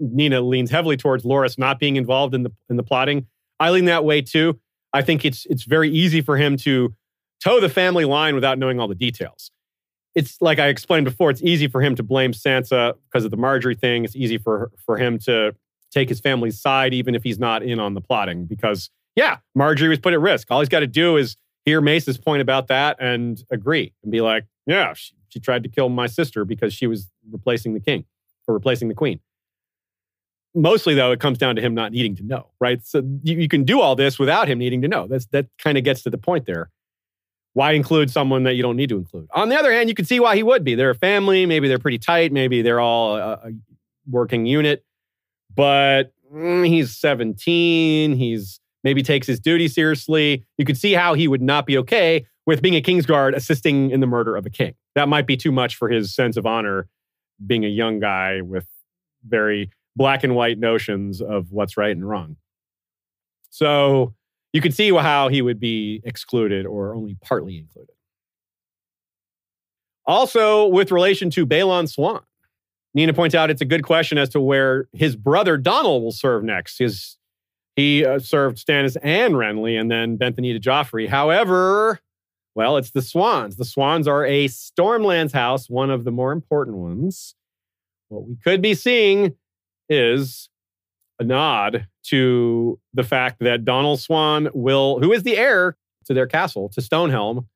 Nina 0.00 0.40
leans 0.40 0.70
heavily 0.70 0.96
towards 0.96 1.24
Loras 1.24 1.58
not 1.58 1.78
being 1.78 1.96
involved 1.96 2.34
in 2.34 2.44
the 2.44 2.52
in 2.70 2.76
the 2.76 2.82
plotting. 2.82 3.26
I 3.60 3.68
lean 3.68 3.84
that 3.84 4.06
way 4.06 4.22
too. 4.22 4.58
I 4.94 5.02
think 5.02 5.26
it's 5.26 5.44
it's 5.50 5.64
very 5.64 5.90
easy 5.90 6.22
for 6.22 6.38
him 6.38 6.56
to 6.58 6.94
toe 7.44 7.60
the 7.60 7.68
family 7.68 8.06
line 8.06 8.34
without 8.34 8.58
knowing 8.58 8.80
all 8.80 8.88
the 8.88 8.94
details. 8.94 9.50
It's 10.16 10.40
like 10.40 10.58
I 10.58 10.66
explained 10.68 11.04
before. 11.04 11.30
It's 11.30 11.42
easy 11.42 11.68
for 11.68 11.80
him 11.80 11.94
to 11.94 12.02
blame 12.02 12.32
Sansa 12.32 12.94
because 13.04 13.24
of 13.24 13.30
the 13.30 13.36
Margaery 13.36 13.78
thing. 13.78 14.04
It's 14.04 14.16
easy 14.16 14.38
for 14.38 14.72
for 14.84 14.96
him 14.96 15.18
to 15.20 15.54
take 15.92 16.08
his 16.08 16.18
family's 16.18 16.60
side 16.60 16.92
even 16.92 17.14
if 17.14 17.22
he's 17.22 17.38
not 17.38 17.62
in 17.62 17.78
on 17.78 17.94
the 17.94 18.00
plotting 18.00 18.46
because 18.46 18.90
yeah, 19.14 19.38
Margaery 19.56 19.88
was 19.88 19.98
put 19.98 20.12
at 20.12 20.20
risk. 20.20 20.50
All 20.50 20.60
he's 20.60 20.68
got 20.68 20.80
to 20.80 20.86
do 20.86 21.16
is 21.16 21.36
hear 21.64 21.80
Mace's 21.80 22.18
point 22.18 22.42
about 22.42 22.68
that 22.68 22.96
and 23.00 23.42
agree 23.50 23.92
and 24.02 24.12
be 24.12 24.20
like, 24.20 24.46
yeah, 24.66 24.94
she, 24.94 25.14
she 25.28 25.40
tried 25.40 25.62
to 25.64 25.68
kill 25.68 25.88
my 25.88 26.06
sister 26.06 26.44
because 26.44 26.72
she 26.72 26.86
was 26.86 27.10
replacing 27.30 27.74
the 27.74 27.80
king 27.80 28.04
or 28.46 28.54
replacing 28.54 28.88
the 28.88 28.94
queen. 28.94 29.20
Mostly, 30.54 30.94
though, 30.94 31.12
it 31.12 31.20
comes 31.20 31.36
down 31.36 31.56
to 31.56 31.62
him 31.62 31.74
not 31.74 31.92
needing 31.92 32.16
to 32.16 32.22
know, 32.22 32.48
right? 32.60 32.84
So 32.84 33.02
you, 33.22 33.38
you 33.40 33.48
can 33.48 33.64
do 33.64 33.80
all 33.80 33.94
this 33.94 34.18
without 34.18 34.48
him 34.48 34.58
needing 34.58 34.80
to 34.82 34.88
know. 34.88 35.06
That's, 35.06 35.26
that 35.26 35.48
kind 35.58 35.76
of 35.76 35.84
gets 35.84 36.02
to 36.04 36.10
the 36.10 36.16
point 36.16 36.46
there. 36.46 36.70
Why 37.56 37.72
include 37.72 38.10
someone 38.10 38.42
that 38.42 38.52
you 38.52 38.62
don't 38.62 38.76
need 38.76 38.90
to 38.90 38.98
include? 38.98 39.28
On 39.32 39.48
the 39.48 39.56
other 39.56 39.72
hand, 39.72 39.88
you 39.88 39.94
can 39.94 40.04
see 40.04 40.20
why 40.20 40.36
he 40.36 40.42
would 40.42 40.62
be. 40.62 40.74
They're 40.74 40.90
a 40.90 40.94
family. 40.94 41.46
Maybe 41.46 41.68
they're 41.68 41.78
pretty 41.78 41.96
tight. 41.96 42.30
Maybe 42.30 42.60
they're 42.60 42.80
all 42.80 43.16
a, 43.16 43.32
a 43.32 43.50
working 44.10 44.44
unit. 44.44 44.84
But 45.54 46.12
mm, 46.30 46.68
he's 46.68 46.94
17. 46.94 48.12
He's 48.12 48.60
maybe 48.84 49.02
takes 49.02 49.26
his 49.26 49.40
duty 49.40 49.68
seriously. 49.68 50.44
You 50.58 50.66
could 50.66 50.76
see 50.76 50.92
how 50.92 51.14
he 51.14 51.28
would 51.28 51.40
not 51.40 51.64
be 51.64 51.78
okay 51.78 52.26
with 52.44 52.60
being 52.60 52.76
a 52.76 52.82
Kingsguard 52.82 53.34
assisting 53.34 53.90
in 53.90 54.00
the 54.00 54.06
murder 54.06 54.36
of 54.36 54.44
a 54.44 54.50
king. 54.50 54.74
That 54.94 55.08
might 55.08 55.26
be 55.26 55.38
too 55.38 55.50
much 55.50 55.76
for 55.76 55.88
his 55.88 56.14
sense 56.14 56.36
of 56.36 56.44
honor 56.44 56.88
being 57.46 57.64
a 57.64 57.68
young 57.68 58.00
guy 58.00 58.42
with 58.42 58.66
very 59.26 59.70
black 59.96 60.24
and 60.24 60.34
white 60.34 60.58
notions 60.58 61.22
of 61.22 61.52
what's 61.52 61.78
right 61.78 61.96
and 61.96 62.06
wrong. 62.06 62.36
So 63.48 64.12
you 64.56 64.62
could 64.62 64.74
see 64.74 64.90
how 64.90 65.28
he 65.28 65.42
would 65.42 65.60
be 65.60 66.00
excluded 66.02 66.64
or 66.64 66.94
only 66.94 67.14
partly 67.22 67.58
included. 67.58 67.94
Also, 70.06 70.66
with 70.66 70.90
relation 70.90 71.28
to 71.28 71.44
Balon 71.44 71.86
Swan, 71.86 72.22
Nina 72.94 73.12
points 73.12 73.34
out 73.34 73.50
it's 73.50 73.60
a 73.60 73.66
good 73.66 73.82
question 73.82 74.16
as 74.16 74.30
to 74.30 74.40
where 74.40 74.88
his 74.94 75.14
brother 75.14 75.58
Donnel 75.58 76.00
will 76.00 76.10
serve 76.10 76.42
next. 76.42 76.78
His, 76.78 77.18
he 77.74 78.06
uh, 78.06 78.18
served 78.18 78.56
Stannis 78.56 78.96
and 79.02 79.34
Renly 79.34 79.78
and 79.78 79.90
then 79.90 80.16
bent 80.16 80.36
to 80.36 80.42
Joffrey. 80.42 81.06
However, 81.06 82.00
well, 82.54 82.78
it's 82.78 82.92
the 82.92 83.02
Swans. 83.02 83.56
The 83.56 83.66
Swans 83.66 84.08
are 84.08 84.24
a 84.24 84.46
Stormlands 84.46 85.32
house, 85.32 85.68
one 85.68 85.90
of 85.90 86.04
the 86.04 86.10
more 86.10 86.32
important 86.32 86.78
ones. 86.78 87.34
What 88.08 88.26
we 88.26 88.36
could 88.36 88.62
be 88.62 88.72
seeing 88.72 89.34
is 89.90 90.48
a 91.18 91.24
nod 91.24 91.86
to 92.04 92.78
the 92.94 93.02
fact 93.02 93.40
that 93.40 93.64
Donnel 93.64 93.96
Swan 93.96 94.48
will, 94.54 95.00
who 95.00 95.12
is 95.12 95.22
the 95.22 95.36
heir 95.36 95.76
to 96.06 96.14
their 96.14 96.26
castle, 96.26 96.68
to 96.70 96.80
Stonehelm, 96.80 97.46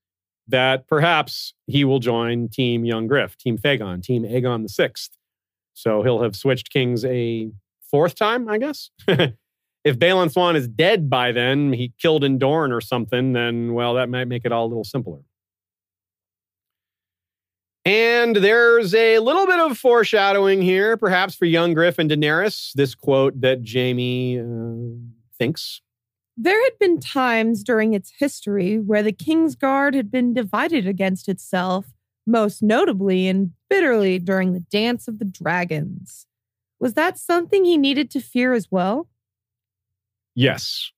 that 0.49 0.87
perhaps 0.89 1.55
he 1.66 1.85
will 1.85 2.01
join 2.01 2.49
Team 2.49 2.85
Young 2.85 3.07
Griff, 3.07 3.37
Team 3.37 3.57
Fagon, 3.57 4.03
Team 4.03 4.24
Aegon 4.24 4.62
the 4.62 4.69
Sixth. 4.69 5.11
So 5.74 6.03
he'll 6.03 6.23
have 6.23 6.37
switched 6.37 6.70
kings 6.70 7.05
a 7.05 7.51
fourth 7.91 8.15
time, 8.15 8.49
I 8.49 8.59
guess. 8.59 8.91
if 9.09 9.99
Balon 9.99 10.31
Swan 10.31 10.57
is 10.57 10.69
dead 10.69 11.09
by 11.09 11.32
then, 11.32 11.73
he 11.73 11.93
killed 12.01 12.24
in 12.24 12.39
Dorne 12.39 12.73
or 12.73 12.81
something, 12.81 13.32
then 13.32 13.73
well, 13.74 13.95
that 13.95 14.09
might 14.09 14.27
make 14.27 14.45
it 14.45 14.53
all 14.53 14.66
a 14.66 14.69
little 14.69 14.85
simpler. 14.85 15.20
And 17.85 18.36
there's 18.36 18.94
a 18.94 19.19
little 19.20 19.47
bit 19.47 19.59
of 19.59 19.78
foreshadowing 19.78 20.61
here, 20.61 20.97
perhaps 20.97 21.35
for 21.35 21.47
young 21.47 21.73
Griff 21.73 21.98
and 21.98 22.11
Daenerys. 22.11 22.73
This 22.74 22.94
quote 22.94 23.40
that 23.40 23.66
Jaime 23.66 24.39
uh, 24.39 24.44
thinks 25.39 25.81
there 26.43 26.62
had 26.65 26.78
been 26.78 27.01
times 27.01 27.62
during 27.62 27.93
its 27.93 28.12
history 28.19 28.78
where 28.78 29.02
the 29.02 29.12
Kingsguard 29.12 29.94
had 29.94 30.11
been 30.11 30.32
divided 30.32 30.86
against 30.86 31.28
itself, 31.28 31.93
most 32.27 32.62
notably 32.62 33.28
and 33.28 33.51
bitterly 33.69 34.19
during 34.19 34.55
the 34.55 34.61
Dance 34.70 35.07
of 35.07 35.19
the 35.19 35.27
Dragons. 35.27 36.27
Was 36.78 36.94
that 36.94 37.19
something 37.19 37.66
he 37.66 37.77
needed 37.77 38.11
to 38.12 38.20
fear 38.20 38.55
as 38.55 38.69
well? 38.70 39.09
Yes. 40.35 40.93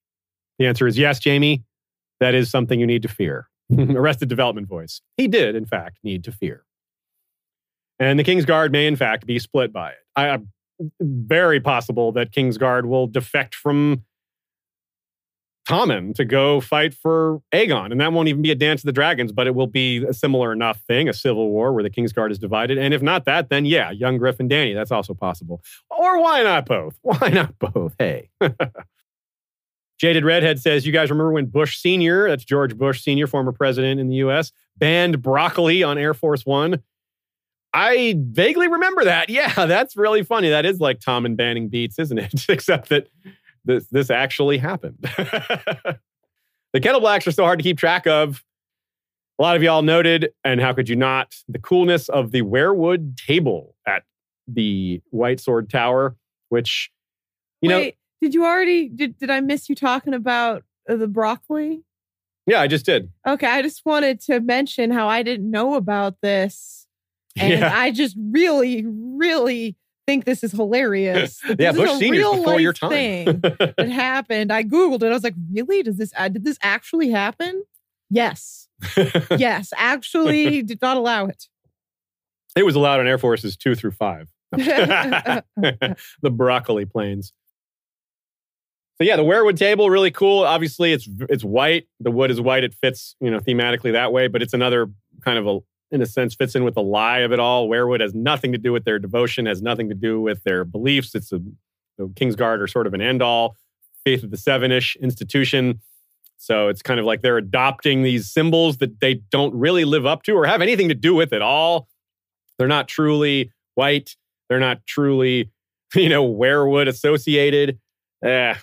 The 0.61 0.67
answer 0.67 0.87
is 0.87 0.97
yes, 0.97 1.21
Jaime. 1.25 1.65
That 2.21 2.35
is 2.37 2.49
something 2.49 2.79
you 2.79 2.87
need 2.87 3.03
to 3.03 3.09
fear. 3.09 3.49
Arrested 3.77 4.29
Development 4.29 4.69
voice. 4.69 5.01
He 5.17 5.27
did, 5.27 5.57
in 5.57 5.65
fact, 5.65 5.99
need 6.05 6.23
to 6.23 6.31
fear. 6.31 6.65
And 8.03 8.19
the 8.19 8.25
Kingsguard 8.25 8.73
may, 8.73 8.89
in 8.89 8.97
fact, 8.97 9.27
be 9.27 9.39
split 9.39 9.73
by 9.73 9.91
it. 9.91 9.99
I, 10.17 10.41
very 11.01 11.61
possible 11.61 12.11
that 12.13 12.33
Kingsguard 12.33 12.85
will 12.85 13.07
defect 13.07 13.55
from 13.55 14.03
Tommen 15.69 16.13
to 16.17 16.25
go 16.25 16.61
fight 16.61 16.95
for 16.95 17.41
Aegon. 17.55 17.93
And 17.93 18.01
that 18.01 18.13
won't 18.13 18.27
even 18.27 18.43
be 18.43 18.51
a 18.51 18.57
Dance 18.57 18.81
of 18.81 18.87
the 18.87 18.93
Dragons, 18.93 19.31
but 19.31 19.47
it 19.47 19.55
will 19.55 19.69
be 19.69 20.05
a 20.05 20.13
similar 20.13 20.53
enough 20.53 20.81
thing, 20.89 21.09
a 21.09 21.13
civil 21.13 21.51
war 21.51 21.73
where 21.73 21.85
the 21.85 21.91
Kingsguard 21.91 22.33
is 22.33 22.41
divided. 22.41 22.77
And 22.77 22.93
if 22.93 23.03
not 23.03 23.25
that, 23.27 23.51
then 23.51 23.67
yeah, 23.67 23.93
young 23.93 24.19
Griff 24.19 24.41
and 24.41 24.51
Dany, 24.51 24.75
that's 24.75 24.91
also 24.91 25.15
possible. 25.15 25.63
Or 25.89 26.21
why 26.21 26.43
not 26.43 26.67
both? 26.67 26.99
Why 27.03 27.29
not 27.29 27.57
both? 27.61 27.95
Hey. 28.01 28.31
Jaded 30.01 30.25
Redhead 30.25 30.59
says, 30.59 30.85
You 30.85 30.93
guys 30.93 31.09
remember 31.09 31.31
when 31.31 31.47
Bush 31.47 31.79
Sr., 31.79 32.29
that's 32.29 32.45
George 32.45 32.77
Bush 32.77 33.05
Sr., 33.05 33.29
former 33.29 33.53
president 33.53 34.01
in 34.01 34.09
the 34.09 34.17
US, 34.17 34.51
banned 34.77 35.23
broccoli 35.23 35.85
on 35.85 35.99
Air 35.99 36.15
Force 36.15 36.45
One? 36.45 36.83
I 37.75 38.15
vaguely 38.19 38.69
remember 38.69 39.05
that. 39.05 39.29
Yeah, 39.33 39.67
that's 39.67 39.97
really 39.97 40.23
funny. 40.23 40.51
That 40.51 40.67
is 40.67 40.79
like 40.79 41.01
Tommen 41.01 41.37
banning 41.37 41.69
beets, 41.69 41.99
isn't 41.99 42.19
it? 42.19 42.45
Except 42.49 42.89
that 42.91 43.09
this 43.65 43.87
this 43.89 44.11
actually 44.11 44.59
happened. 44.59 44.99
the 45.01 45.99
Kettleblacks 46.75 47.27
are 47.27 47.33
so 47.33 47.45
hard 47.45 47.59
to 47.59 47.63
keep 47.63 47.79
track 47.79 48.07
of. 48.07 48.45
A 49.39 49.43
lot 49.43 49.57
of 49.57 49.63
y'all 49.63 49.83
noted, 49.83 50.33
and 50.45 50.61
how 50.61 50.75
could 50.75 50.89
you 50.89 50.97
not, 50.97 51.35
the 51.49 51.59
coolness 51.59 52.09
of 52.11 52.31
the 52.31 52.43
weirwood 52.43 53.17
table 53.17 53.75
at 53.87 54.03
the 54.47 55.01
White 55.11 55.41
Sword 55.41 55.71
Tower, 55.71 56.15
which 56.51 56.91
you 57.63 57.71
Wait, 57.71 57.85
know. 57.87 57.93
Did 58.21 58.35
you 58.35 58.45
already 58.45 58.89
did 58.89 59.17
did 59.19 59.31
I 59.31 59.41
miss 59.41 59.69
you 59.69 59.75
talking 59.75 60.15
about 60.15 60.63
uh, 60.89 60.97
the 60.97 61.09
broccoli? 61.09 61.83
Yeah, 62.47 62.61
I 62.61 62.67
just 62.67 62.85
did. 62.85 63.11
Okay, 63.27 63.47
I 63.47 63.63
just 63.63 63.87
wanted 63.87 64.21
to 64.23 64.41
mention 64.41 64.91
how 64.91 65.09
I 65.09 65.23
didn't 65.23 65.51
know 65.51 65.75
about 65.75 66.17
this. 66.23 66.82
And 67.39 67.61
yeah. 67.61 67.73
I 67.75 67.91
just 67.91 68.17
really, 68.19 68.85
really 68.87 69.77
think 70.07 70.25
this 70.25 70.43
is 70.43 70.53
hilarious. 70.53 71.41
yeah, 71.59 71.73
Bush 71.73 71.99
Senior's 71.99 72.37
before 72.37 72.61
your 72.61 72.73
time. 72.73 72.91
thing 72.91 73.41
that 73.41 73.89
happened. 73.91 74.53
I 74.53 74.65
googled 74.65 75.03
it. 75.03 75.07
I 75.07 75.11
was 75.11 75.25
like, 75.25 75.35
really? 75.53 75.83
Does 75.83 75.97
this? 75.97 76.13
Uh, 76.17 76.29
did 76.29 76.45
this 76.45 76.59
actually 76.63 77.11
happen? 77.11 77.65
Yes. 78.11 78.69
yes. 79.39 79.73
Actually, 79.77 80.63
did 80.63 80.81
not 80.83 80.97
allow 80.97 81.27
it. 81.27 81.49
It 82.57 82.65
was 82.65 82.75
allowed 82.75 83.01
on 83.01 83.07
Air 83.07 83.19
Forces 83.19 83.57
two 83.57 83.75
through 83.75 83.93
five. 83.93 84.29
the 84.53 85.45
broccoli 86.31 86.85
planes. 86.85 87.33
So 88.99 89.05
yeah, 89.05 89.17
the 89.17 89.23
weirwood 89.23 89.57
table 89.57 89.89
really 89.89 90.11
cool. 90.11 90.45
Obviously, 90.45 90.93
it's 90.93 91.09
it's 91.31 91.43
white. 91.43 91.87
The 92.01 92.11
wood 92.11 92.31
is 92.31 92.41
white. 92.41 92.63
It 92.63 92.75
fits 92.75 93.17
you 93.21 93.31
know 93.31 93.41
thematically 93.41 93.93
that 93.93 94.13
way. 94.13 94.29
But 94.29 94.43
it's 94.43 94.53
another 94.53 94.91
kind 95.25 95.39
of 95.39 95.47
a 95.47 95.61
in 95.93 96.03
a 96.03 96.07
sense, 96.07 96.35
fits 96.35 96.55
in 96.55 96.65
with 96.65 96.75
the 96.75 96.83
lie 96.83 97.19
of 97.19 97.33
it 97.33 97.39
all. 97.39 97.69
Weirwood 97.69 98.01
has 98.01 98.15
nothing 98.15 98.53
to 98.53 98.59
do 98.59 98.73
with 98.73 98.85
their 98.85 98.99
devotion, 98.99 99.47
has 99.47 99.63
nothing 99.63 99.89
to 99.91 99.95
do 99.95 100.21
with 100.21 100.43
their 100.43 100.65
beliefs. 100.65 101.15
It's 101.15 101.33
a 101.33 101.41
the 101.99 102.07
Kingsguard 102.07 102.61
are 102.61 102.67
sort 102.67 102.87
of 102.87 102.95
an 102.95 103.03
end 103.03 103.23
all, 103.23 103.57
faith 104.05 104.23
of 104.23 104.31
the 104.31 104.37
seven 104.37 104.73
ish 104.73 104.97
institution. 104.97 105.81
So 106.39 106.69
it's 106.69 106.83
kind 106.83 106.99
of 106.99 107.07
like 107.07 107.21
they're 107.21 107.39
adopting 107.39 108.03
these 108.03 108.31
symbols 108.31 108.79
that 108.79 109.01
they 109.01 109.15
don't 109.31 109.55
really 109.55 109.85
live 109.85 110.07
up 110.07 110.23
to 110.25 110.33
or 110.33 110.47
have 110.47 110.63
anything 110.63 110.89
to 110.89 110.95
do 110.95 111.15
with 111.15 111.33
at 111.33 111.43
all. 111.43 111.89
They're 112.59 112.67
not 112.67 112.89
truly 112.89 113.53
white. 113.75 114.17
They're 114.49 114.59
not 114.59 114.85
truly, 114.87 115.51
you 115.95 116.09
know, 116.09 116.27
weirwood 116.27 116.89
associated. 116.89 117.79
Eh, 118.25 118.55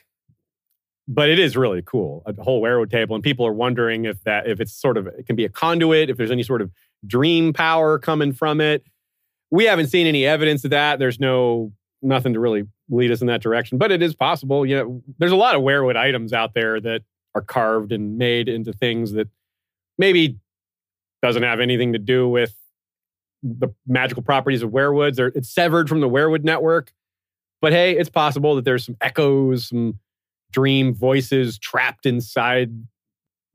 but 1.08 1.27
it 1.27 1.40
is 1.40 1.58
really 1.58 1.82
cool 1.85 2.22
a 2.25 2.43
whole 2.43 2.61
weirwood 2.61 2.91
table 2.91 3.16
and 3.16 3.24
people 3.24 3.45
are 3.45 3.51
wondering 3.51 4.06
if 4.06 4.24
that 4.24 4.48
if 4.48 4.61
it's 4.61 4.72
sort 4.72 4.95
of 4.95 5.08
it 5.08 5.25
can 5.25 5.35
be 5.35 5.43
a 5.43 5.49
conduit 5.49 6.09
if 6.09 6.16
there's 6.16 6.32
any 6.32 6.43
sort 6.43 6.61
of 6.61 6.72
dream 7.06 7.53
power 7.53 8.00
coming 8.00 8.34
from 8.34 8.61
it. 8.61 8.84
We 9.52 9.66
haven't 9.66 9.88
seen 9.88 10.08
any 10.08 10.26
evidence 10.26 10.64
of 10.64 10.72
that. 10.72 11.00
There's 11.00 11.19
no 11.19 11.72
nothing 12.02 12.34
to 12.34 12.40
really 12.40 12.64
lead 12.90 13.11
us 13.11 13.22
in 13.22 13.28
that 13.28 13.42
direction, 13.42 13.78
but 13.78 13.92
it 13.92 14.02
is 14.02 14.16
possible. 14.16 14.66
You 14.66 14.76
know, 14.76 15.03
there's 15.18 15.32
a 15.32 15.38
lot 15.38 15.56
of 15.56 15.61
weirwood 15.61 15.98
items 15.98 16.34
out 16.34 16.53
there 16.53 16.80
that 16.80 17.02
are 17.36 17.42
carved 17.42 17.92
and 17.92 18.18
made 18.18 18.48
into 18.50 18.74
things 18.74 19.11
that 19.14 19.28
maybe 19.98 20.38
doesn't 21.22 21.44
have 21.44 21.60
anything 21.60 21.94
to 21.94 22.00
do 22.00 22.28
with 22.28 22.56
the 23.44 23.69
magical 23.88 24.24
properties 24.24 24.61
of 24.61 24.72
weirwoods. 24.72 25.19
It's 25.36 25.50
severed 25.50 25.90
from 25.90 26.00
the 26.00 26.10
weirwood 26.10 26.44
network. 26.44 26.92
But 27.61 27.74
hey, 27.74 27.98
it's 27.98 28.10
possible 28.10 28.56
that 28.56 28.66
there's 28.66 28.86
some 28.86 28.98
echoes, 29.02 29.68
some 29.69 30.00
dream 30.52 30.94
voices 30.94 31.58
trapped 31.60 32.06
inside 32.06 32.72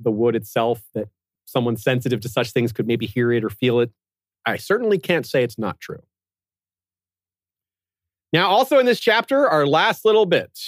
the 0.01 0.11
wood 0.11 0.37
itself 0.37 0.83
that 0.95 1.09
someone 1.45 1.77
sensitive 1.77 2.21
to 2.21 2.29
such 2.29 2.51
things 2.51 2.73
could 2.73 2.87
maybe 2.87 3.07
hear 3.07 3.33
it 3.33 3.45
or 3.45 3.51
feel 3.51 3.81
it. 3.81 3.91
I 4.47 4.57
certainly 4.57 4.99
can't 4.99 5.27
say 5.27 5.43
it's 5.43 5.59
not 5.59 5.81
true. 5.81 6.03
Now, 8.33 8.49
also 8.49 8.79
in 8.79 8.87
this 8.87 9.01
chapter, 9.01 9.49
our 9.49 9.67
last 9.67 10.05
little 10.05 10.27
bit, 10.27 10.59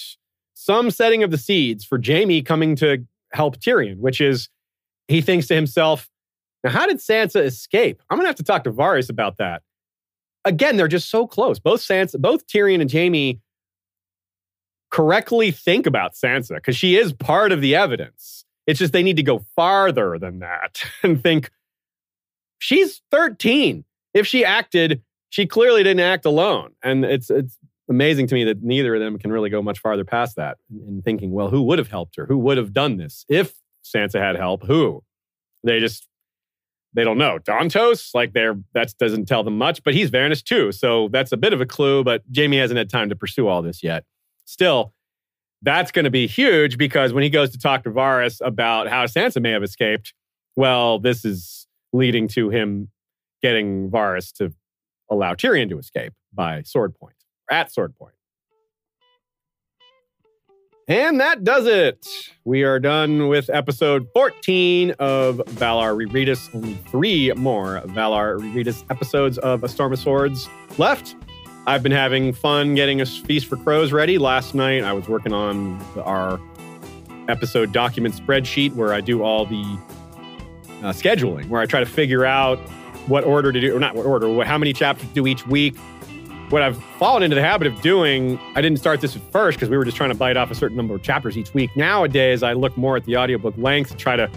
some 0.54 0.90
setting 0.90 1.22
of 1.22 1.30
the 1.30 1.38
seeds 1.38 1.84
for 1.84 2.00
Jaime 2.04 2.42
coming 2.42 2.76
to 2.76 3.04
help 3.32 3.58
Tyrion, 3.58 3.98
which 3.98 4.20
is 4.20 4.48
he 5.08 5.20
thinks 5.20 5.48
to 5.48 5.54
himself, 5.54 6.08
now, 6.64 6.70
how 6.70 6.86
did 6.86 6.98
Sansa 6.98 7.44
escape? 7.44 8.02
I'm 8.08 8.18
gonna 8.18 8.28
have 8.28 8.36
to 8.36 8.42
talk 8.42 8.64
to 8.64 8.72
Varys 8.72 9.10
about 9.10 9.36
that. 9.36 9.62
Again, 10.44 10.76
they're 10.76 10.88
just 10.88 11.10
so 11.10 11.26
close. 11.26 11.58
Both 11.58 11.80
Sansa, 11.80 12.20
both 12.20 12.46
Tyrion 12.46 12.80
and 12.80 12.90
Jaime 12.90 13.40
correctly 14.90 15.50
think 15.50 15.86
about 15.86 16.14
Sansa 16.14 16.56
because 16.56 16.76
she 16.76 16.96
is 16.96 17.12
part 17.12 17.52
of 17.52 17.60
the 17.60 17.74
evidence. 17.74 18.45
It's 18.66 18.78
just 18.78 18.92
they 18.92 19.02
need 19.02 19.16
to 19.16 19.22
go 19.22 19.44
farther 19.54 20.18
than 20.18 20.40
that 20.40 20.82
and 21.02 21.22
think 21.22 21.50
she's 22.58 23.02
13. 23.10 23.84
If 24.14 24.26
she 24.26 24.44
acted, 24.44 25.02
she 25.30 25.46
clearly 25.46 25.82
didn't 25.82 26.00
act 26.00 26.24
alone. 26.24 26.72
And 26.82 27.04
it's 27.04 27.30
it's 27.30 27.58
amazing 27.88 28.26
to 28.28 28.34
me 28.34 28.44
that 28.44 28.62
neither 28.62 28.94
of 28.94 29.00
them 29.00 29.18
can 29.18 29.30
really 29.30 29.50
go 29.50 29.62
much 29.62 29.78
farther 29.78 30.04
past 30.04 30.36
that 30.36 30.58
in 30.70 31.02
thinking, 31.02 31.32
well, 31.32 31.50
who 31.50 31.62
would 31.62 31.78
have 31.78 31.88
helped 31.88 32.16
her? 32.16 32.26
Who 32.26 32.38
would 32.38 32.56
have 32.56 32.72
done 32.72 32.96
this? 32.96 33.24
If 33.28 33.54
Sansa 33.84 34.18
had 34.18 34.36
help, 34.36 34.64
who? 34.64 35.02
They 35.62 35.80
just 35.80 36.08
they 36.94 37.04
don't 37.04 37.18
know. 37.18 37.38
Dontos, 37.38 38.14
like 38.14 38.32
they're 38.32 38.58
that 38.72 38.94
doesn't 38.98 39.26
tell 39.26 39.44
them 39.44 39.58
much, 39.58 39.82
but 39.84 39.94
he's 39.94 40.10
vanished 40.10 40.46
too. 40.46 40.72
So 40.72 41.08
that's 41.08 41.30
a 41.30 41.36
bit 41.36 41.52
of 41.52 41.60
a 41.60 41.66
clue, 41.66 42.02
but 42.02 42.22
Jaime 42.34 42.56
hasn't 42.56 42.78
had 42.78 42.88
time 42.88 43.10
to 43.10 43.16
pursue 43.16 43.46
all 43.48 43.62
this 43.62 43.82
yet. 43.82 44.04
Still, 44.46 44.94
that's 45.62 45.90
going 45.90 46.04
to 46.04 46.10
be 46.10 46.26
huge 46.26 46.78
because 46.78 47.12
when 47.12 47.22
he 47.22 47.30
goes 47.30 47.50
to 47.50 47.58
talk 47.58 47.84
to 47.84 47.90
Varys 47.90 48.40
about 48.44 48.88
how 48.88 49.06
Sansa 49.06 49.40
may 49.40 49.50
have 49.50 49.62
escaped, 49.62 50.14
well, 50.54 50.98
this 50.98 51.24
is 51.24 51.66
leading 51.92 52.28
to 52.28 52.50
him 52.50 52.90
getting 53.42 53.90
Varys 53.90 54.32
to 54.34 54.52
allow 55.10 55.34
Tyrion 55.34 55.68
to 55.70 55.78
escape 55.78 56.12
by 56.32 56.62
sword 56.62 56.94
point, 56.94 57.16
at 57.50 57.72
sword 57.72 57.94
point. 57.96 58.14
And 60.88 61.18
that 61.18 61.42
does 61.42 61.66
it. 61.66 62.06
We 62.44 62.62
are 62.62 62.78
done 62.78 63.26
with 63.26 63.50
episode 63.50 64.06
14 64.14 64.92
of 65.00 65.38
Valar 65.38 65.96
Rereadus. 65.96 66.48
Only 66.54 66.74
three 66.88 67.32
more 67.32 67.82
Valar 67.86 68.38
Rereadus 68.38 68.84
episodes 68.88 69.36
of 69.38 69.64
A 69.64 69.68
Storm 69.68 69.92
of 69.92 69.98
Swords 69.98 70.48
left. 70.78 71.16
I've 71.68 71.82
been 71.82 71.90
having 71.90 72.32
fun 72.32 72.76
getting 72.76 73.00
a 73.00 73.06
Feast 73.06 73.46
for 73.46 73.56
Crows 73.56 73.90
ready. 73.90 74.18
Last 74.18 74.54
night, 74.54 74.84
I 74.84 74.92
was 74.92 75.08
working 75.08 75.32
on 75.32 75.82
our 75.96 76.40
episode 77.26 77.72
document 77.72 78.14
spreadsheet 78.14 78.72
where 78.74 78.94
I 78.94 79.00
do 79.00 79.24
all 79.24 79.46
the 79.46 79.76
uh, 80.84 80.92
scheduling, 80.92 81.48
where 81.48 81.60
I 81.60 81.66
try 81.66 81.80
to 81.80 81.86
figure 81.86 82.24
out 82.24 82.60
what 83.08 83.24
order 83.24 83.50
to 83.50 83.60
do, 83.60 83.74
or 83.74 83.80
not 83.80 83.96
what 83.96 84.06
order, 84.06 84.44
how 84.44 84.56
many 84.58 84.72
chapters 84.72 85.08
to 85.08 85.14
do 85.14 85.26
each 85.26 85.44
week. 85.48 85.76
What 86.50 86.62
I've 86.62 86.80
fallen 87.00 87.24
into 87.24 87.34
the 87.34 87.42
habit 87.42 87.66
of 87.66 87.80
doing, 87.80 88.38
I 88.54 88.60
didn't 88.60 88.78
start 88.78 89.00
this 89.00 89.16
at 89.16 89.32
first 89.32 89.58
because 89.58 89.68
we 89.68 89.76
were 89.76 89.84
just 89.84 89.96
trying 89.96 90.10
to 90.10 90.16
bite 90.16 90.36
off 90.36 90.52
a 90.52 90.54
certain 90.54 90.76
number 90.76 90.94
of 90.94 91.02
chapters 91.02 91.36
each 91.36 91.52
week. 91.52 91.76
Nowadays, 91.76 92.44
I 92.44 92.52
look 92.52 92.76
more 92.76 92.96
at 92.96 93.04
the 93.06 93.16
audiobook 93.16 93.54
length 93.58 93.90
to 93.90 93.96
try 93.96 94.14
to 94.14 94.30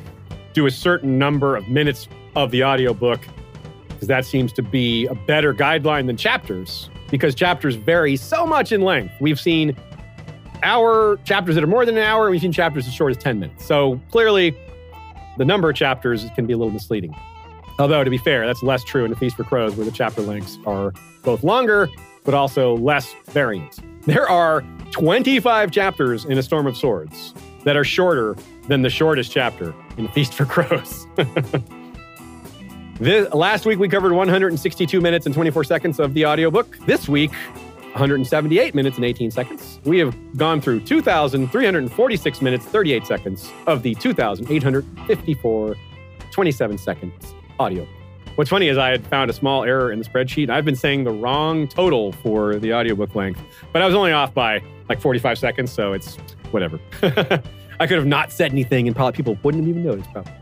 do 0.53 0.65
a 0.65 0.71
certain 0.71 1.19
number 1.19 1.55
of 1.55 1.67
minutes 1.67 2.07
of 2.35 2.49
the 2.49 2.63
audiobook 2.63 3.21
because 3.89 4.07
that 4.07 4.25
seems 4.25 4.51
to 4.53 4.63
be 4.63 5.05
a 5.05 5.13
better 5.13 5.53
guideline 5.53 6.07
than 6.07 6.17
chapters 6.17 6.89
because 7.11 7.35
chapters 7.35 7.75
vary 7.75 8.15
so 8.15 8.45
much 8.45 8.71
in 8.71 8.81
length. 8.81 9.13
We've 9.19 9.39
seen 9.39 9.75
hour 10.63 11.17
chapters 11.23 11.55
that 11.55 11.63
are 11.63 11.67
more 11.67 11.85
than 11.85 11.97
an 11.97 12.03
hour, 12.03 12.29
we've 12.29 12.41
seen 12.41 12.51
chapters 12.51 12.87
as 12.87 12.93
short 12.93 13.11
as 13.11 13.17
10 13.17 13.39
minutes. 13.39 13.65
So 13.65 13.99
clearly, 14.11 14.57
the 15.37 15.45
number 15.45 15.69
of 15.69 15.75
chapters 15.75 16.25
can 16.35 16.45
be 16.45 16.53
a 16.53 16.57
little 16.57 16.73
misleading. 16.73 17.15
Although, 17.79 18.03
to 18.03 18.09
be 18.09 18.17
fair, 18.17 18.45
that's 18.45 18.61
less 18.61 18.83
true 18.83 19.05
in 19.05 19.11
A 19.11 19.15
Feast 19.15 19.37
for 19.37 19.45
Crows, 19.45 19.75
where 19.75 19.85
the 19.85 19.91
chapter 19.91 20.21
lengths 20.21 20.57
are 20.65 20.93
both 21.23 21.43
longer, 21.43 21.87
but 22.25 22.33
also 22.33 22.75
less 22.75 23.15
variant. 23.27 23.79
There 24.05 24.29
are 24.29 24.65
25 24.91 25.71
chapters 25.71 26.25
in 26.25 26.37
A 26.37 26.43
Storm 26.43 26.67
of 26.67 26.75
Swords 26.75 27.33
that 27.63 27.77
are 27.77 27.85
shorter 27.85 28.35
than 28.67 28.81
the 28.81 28.89
shortest 28.89 29.31
chapter 29.31 29.73
in 29.97 30.05
A 30.05 30.11
Feast 30.11 30.33
for 30.33 30.45
Crows. 30.45 31.07
this, 32.99 33.33
last 33.33 33.65
week, 33.65 33.79
we 33.79 33.87
covered 33.87 34.11
162 34.11 35.01
minutes 35.01 35.25
and 35.25 35.33
24 35.33 35.63
seconds 35.63 35.99
of 35.99 36.13
the 36.13 36.25
audiobook. 36.25 36.77
This 36.85 37.07
week, 37.07 37.31
178 37.91 38.75
minutes 38.75 38.97
and 38.97 39.05
18 39.05 39.31
seconds. 39.31 39.79
We 39.83 39.97
have 39.99 40.15
gone 40.37 40.61
through 40.61 40.81
2,346 40.81 42.41
minutes, 42.41 42.65
38 42.65 43.05
seconds 43.07 43.51
of 43.67 43.83
the 43.83 43.95
2,854, 43.95 45.75
27 46.31 46.77
seconds 46.77 47.35
audio. 47.59 47.87
What's 48.35 48.49
funny 48.49 48.67
is 48.67 48.77
I 48.77 48.89
had 48.89 49.05
found 49.07 49.29
a 49.29 49.33
small 49.33 49.63
error 49.63 49.91
in 49.91 49.99
the 49.99 50.05
spreadsheet. 50.05 50.49
I've 50.49 50.63
been 50.63 50.75
saying 50.75 51.03
the 51.03 51.11
wrong 51.11 51.67
total 51.67 52.13
for 52.13 52.55
the 52.55 52.73
audiobook 52.73 53.15
length, 53.15 53.41
but 53.73 53.81
I 53.81 53.85
was 53.85 53.95
only 53.95 54.11
off 54.11 54.33
by 54.33 54.61
like 54.87 55.01
45 55.01 55.37
seconds, 55.37 55.71
so 55.71 55.93
it's 55.93 56.15
whatever. 56.51 56.79
I 57.01 57.87
could 57.87 57.97
have 57.97 58.07
not 58.07 58.31
said 58.31 58.51
anything 58.51 58.87
and 58.87 58.95
probably 58.95 59.15
people 59.15 59.37
wouldn't 59.43 59.63
have 59.63 59.69
even 59.69 59.83
noticed, 59.83 60.11
probably. 60.11 60.33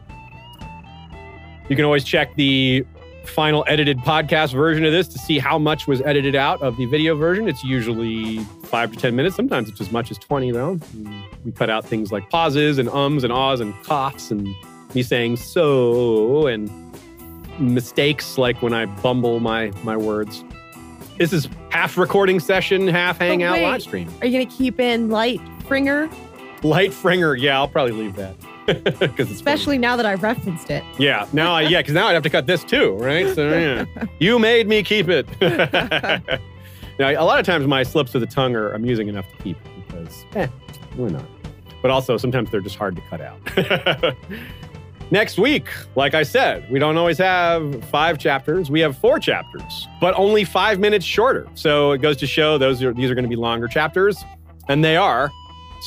You 1.69 1.75
can 1.75 1.85
always 1.85 2.03
check 2.03 2.33
the 2.35 2.85
final 3.25 3.65
edited 3.67 3.97
podcast 3.99 4.53
version 4.53 4.85
of 4.85 4.91
this 4.91 5.07
to 5.09 5.19
see 5.19 5.37
how 5.37 5.59
much 5.59 5.85
was 5.85 6.01
edited 6.01 6.35
out 6.35 6.61
of 6.61 6.77
the 6.77 6.85
video 6.85 7.15
version. 7.15 7.47
It's 7.47 7.63
usually 7.63 8.39
five 8.63 8.91
to 8.91 8.97
10 8.97 9.15
minutes. 9.15 9.35
Sometimes 9.35 9.69
it's 9.69 9.81
as 9.81 9.91
much 9.91 10.09
as 10.09 10.17
20, 10.17 10.51
though. 10.51 10.79
We 11.43 11.51
cut 11.51 11.69
out 11.69 11.85
things 11.85 12.11
like 12.11 12.29
pauses 12.29 12.77
and 12.77 12.89
ums 12.89 13.23
and 13.23 13.33
ahs 13.33 13.59
and 13.59 13.73
coughs 13.83 14.31
and 14.31 14.47
me 14.95 15.03
saying 15.03 15.35
so 15.35 16.47
and 16.47 16.71
mistakes 17.59 18.37
like 18.37 18.61
when 18.61 18.73
I 18.73 18.85
bumble 18.85 19.39
my, 19.39 19.71
my 19.83 19.97
words. 19.97 20.43
This 21.17 21.33
is 21.33 21.49
half 21.69 21.97
recording 21.97 22.39
session, 22.39 22.87
half 22.87 23.17
hangout 23.17 23.53
wait. 23.53 23.63
live 23.63 23.81
stream. 23.81 24.13
Are 24.21 24.27
you 24.27 24.37
going 24.37 24.47
to 24.47 24.55
keep 24.55 24.79
in 24.79 25.09
Light 25.09 25.41
Fringer? 25.67 26.09
Light 26.63 26.93
Fringer, 26.93 27.35
yeah, 27.35 27.57
I'll 27.57 27.67
probably 27.67 27.93
leave 27.93 28.15
that. 28.15 28.35
It's 28.87 28.99
funny. 28.99 29.31
Especially 29.31 29.77
now 29.77 29.95
that 29.95 30.05
I 30.05 30.15
referenced 30.15 30.69
it. 30.69 30.83
Yeah, 30.97 31.25
now 31.33 31.53
I 31.53 31.61
yeah, 31.61 31.79
because 31.79 31.93
now 31.93 32.07
I'd 32.07 32.13
have 32.13 32.23
to 32.23 32.29
cut 32.29 32.47
this 32.47 32.63
too, 32.63 32.93
right? 32.95 33.33
So 33.33 33.49
yeah, 33.49 34.05
you 34.19 34.39
made 34.39 34.67
me 34.67 34.83
keep 34.83 35.07
it. 35.09 35.27
now 36.99 37.09
a 37.09 37.23
lot 37.23 37.39
of 37.39 37.45
times 37.45 37.65
my 37.67 37.83
slips 37.83 38.13
of 38.15 38.21
the 38.21 38.27
tongue 38.27 38.55
are 38.55 38.71
amusing 38.73 39.07
enough 39.07 39.25
to 39.29 39.43
keep 39.43 39.57
because 39.87 40.25
eh, 40.35 40.47
why 40.95 41.09
not? 41.09 41.25
But 41.81 41.91
also 41.91 42.17
sometimes 42.17 42.51
they're 42.51 42.61
just 42.61 42.75
hard 42.75 42.95
to 42.95 43.01
cut 43.09 43.21
out. 43.21 44.15
Next 45.09 45.39
week, 45.39 45.69
like 45.95 46.13
I 46.13 46.23
said, 46.23 46.69
we 46.69 46.79
don't 46.79 46.97
always 46.97 47.17
have 47.19 47.81
five 47.85 48.17
chapters. 48.17 48.69
We 48.69 48.81
have 48.81 48.97
four 48.97 49.19
chapters, 49.19 49.87
but 50.01 50.13
only 50.15 50.43
five 50.43 50.79
minutes 50.79 51.05
shorter. 51.05 51.47
So 51.53 51.93
it 51.93 51.99
goes 51.99 52.17
to 52.17 52.27
show 52.27 52.57
those 52.57 52.83
are 52.83 52.93
these 52.93 53.09
are 53.09 53.15
going 53.15 53.23
to 53.23 53.29
be 53.29 53.37
longer 53.37 53.69
chapters, 53.69 54.21
and 54.67 54.83
they 54.83 54.97
are 54.97 55.31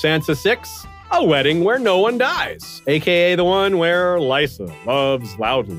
Sansa 0.03 0.35
six, 0.35 0.87
a 1.13 1.25
wedding 1.25 1.65
where 1.65 1.79
no 1.79 1.99
one 1.99 2.19
dies, 2.19 2.83
aka 2.87 3.35
the 3.35 3.45
one 3.45 3.79
where 3.79 4.17
Lysa 4.19 4.73
loves 4.87 5.39
loudly. 5.39 5.79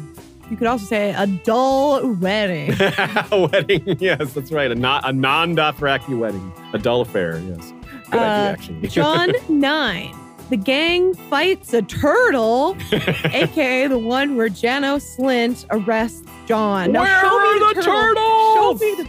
You 0.49 0.57
could 0.57 0.67
also 0.67 0.85
say 0.85 1.13
a 1.17 1.27
dull 1.27 2.05
wedding. 2.15 2.73
a 3.31 3.47
wedding, 3.51 3.97
yes, 3.99 4.33
that's 4.33 4.51
right. 4.51 4.69
A, 4.69 4.75
not, 4.75 5.07
a 5.07 5.13
non-Dothraki 5.13 6.17
wedding, 6.19 6.51
a 6.73 6.77
dull 6.77 7.01
affair. 7.01 7.39
Yes, 7.39 7.73
good 8.11 8.19
idea, 8.19 8.21
Uh, 8.21 8.51
actually. 8.51 8.87
Jon 8.89 9.31
9. 9.47 10.15
The 10.49 10.57
gang 10.57 11.13
fights 11.13 11.73
a 11.73 11.81
turtle, 11.81 12.75
aka 12.91 13.87
the 13.87 13.97
one 13.97 14.35
where 14.35 14.49
Janos 14.49 15.15
Slynt 15.15 15.65
arrests 15.69 16.23
Jon. 16.45 16.91
Now 16.91 17.03
Where 17.03 17.21
show 17.21 17.53
me 17.53 17.59
the, 17.59 17.73
the 17.75 17.81
turtle. 17.83 18.55
Show 18.55 18.73
me 18.73 18.95
the 19.01 19.05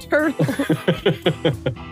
turtle. 1.75 1.92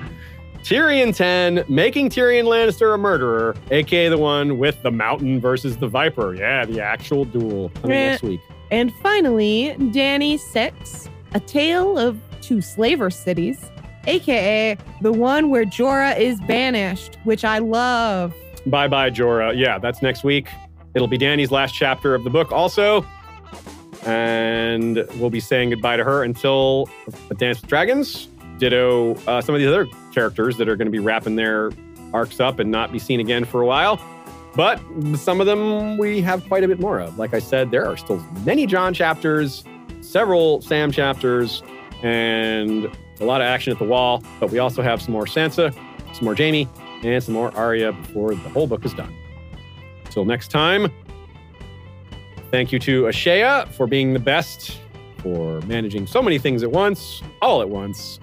Tyrion 0.63 1.15
10, 1.15 1.65
making 1.69 2.11
Tyrion 2.11 2.45
Lannister 2.45 2.95
a 2.95 2.99
murderer, 2.99 3.57
aka 3.71 4.09
the 4.09 4.19
one 4.19 4.59
with 4.59 4.83
the 4.83 4.91
mountain 4.91 5.41
versus 5.41 5.77
the 5.79 5.89
viper. 5.89 6.35
Yeah, 6.35 6.65
the 6.65 6.81
actual 6.81 7.25
duel 7.25 7.71
coming 7.81 7.91
next 7.91 8.23
week. 8.23 8.41
and 8.71 8.93
finally, 9.03 9.75
Dany 9.79 10.39
6. 10.39 11.09
A 11.33 11.41
tale 11.41 11.97
of 11.97 12.19
two 12.41 12.61
slaver 12.61 13.09
cities, 13.09 13.71
aka 14.07 14.77
the 15.01 15.13
one 15.13 15.49
where 15.49 15.65
Jorah 15.65 16.19
is 16.19 16.41
banished, 16.41 17.19
which 17.25 17.45
I 17.45 17.59
love. 17.59 18.35
Bye 18.67 18.89
bye, 18.89 19.11
Jorah. 19.11 19.57
Yeah, 19.57 19.79
that's 19.79 20.03
next 20.03 20.25
week. 20.25 20.49
It'll 20.95 21.07
be 21.09 21.19
Dany's 21.19 21.53
last 21.53 21.73
chapter 21.73 22.15
of 22.17 22.25
the 22.25 22.31
book, 22.31 22.51
also. 22.51 23.07
And 24.05 25.07
we'll 25.17 25.31
be 25.31 25.41
saying 25.41 25.71
goodbye 25.71 25.99
to 25.99 26.05
her 26.05 26.25
until 26.25 26.89
A 27.31 27.35
Dance 27.35 27.61
with 27.61 27.69
Dragons. 27.71 28.27
Ditto 28.61 29.15
uh, 29.27 29.41
some 29.41 29.55
of 29.55 29.61
these 29.61 29.69
other 29.69 29.87
characters 30.13 30.57
that 30.59 30.69
are 30.69 30.77
going 30.77 30.87
to 30.87 30.93
be 30.93 31.01
wrapping 31.01 31.35
their 31.35 31.73
arcs 32.13 32.39
up 32.39 32.59
and 32.59 32.71
not 32.71 32.93
be 32.93 32.99
seen 32.99 33.19
again 33.19 33.45
for 33.45 33.63
a 33.63 33.67
while. 33.67 34.01
But 34.55 34.81
some 35.17 35.41
of 35.41 35.47
them 35.47 35.97
we 35.97 36.21
have 36.21 36.47
quite 36.47 36.65
a 36.65 36.69
bit 36.69 36.81
more 36.81 37.01
of. 37.01 37.19
Like 37.19 37.35
I 37.35 37.39
said, 37.39 37.71
there 37.71 37.87
are 37.87 37.97
still 37.97 38.19
many 38.45 38.67
Jon 38.67 38.93
chapters, 38.93 39.65
several 40.01 40.61
Sam 40.61 40.91
chapters, 40.93 41.63
and 42.03 42.87
a 43.21 43.25
lot 43.25 43.41
of 43.41 43.47
action 43.47 43.73
at 43.73 43.79
the 43.79 43.85
wall. 43.85 44.23
But 44.39 44.51
we 44.51 44.59
also 44.59 44.83
have 44.83 45.01
some 45.01 45.13
more 45.13 45.25
Sansa, 45.25 45.73
some 46.15 46.25
more 46.25 46.35
Jaime, 46.35 46.69
and 47.03 47.23
some 47.23 47.35
more 47.35 47.57
Arya 47.57 47.93
before 47.93 48.35
the 48.35 48.49
whole 48.49 48.67
book 48.67 48.85
is 48.85 48.93
done. 48.93 49.15
Till 50.11 50.25
next 50.25 50.49
time, 50.49 50.93
thank 52.51 52.73
you 52.73 52.81
to 52.81 53.05
Ashea 53.05 53.69
for 53.69 53.87
being 53.87 54.13
the 54.13 54.19
best, 54.19 54.79
for 55.19 55.61
managing 55.63 56.07
so 56.09 56.21
many 56.21 56.39
things 56.39 56.65
at 56.65 56.73
once, 56.73 57.23
all 57.41 57.63
at 57.63 57.69
once. 57.69 58.19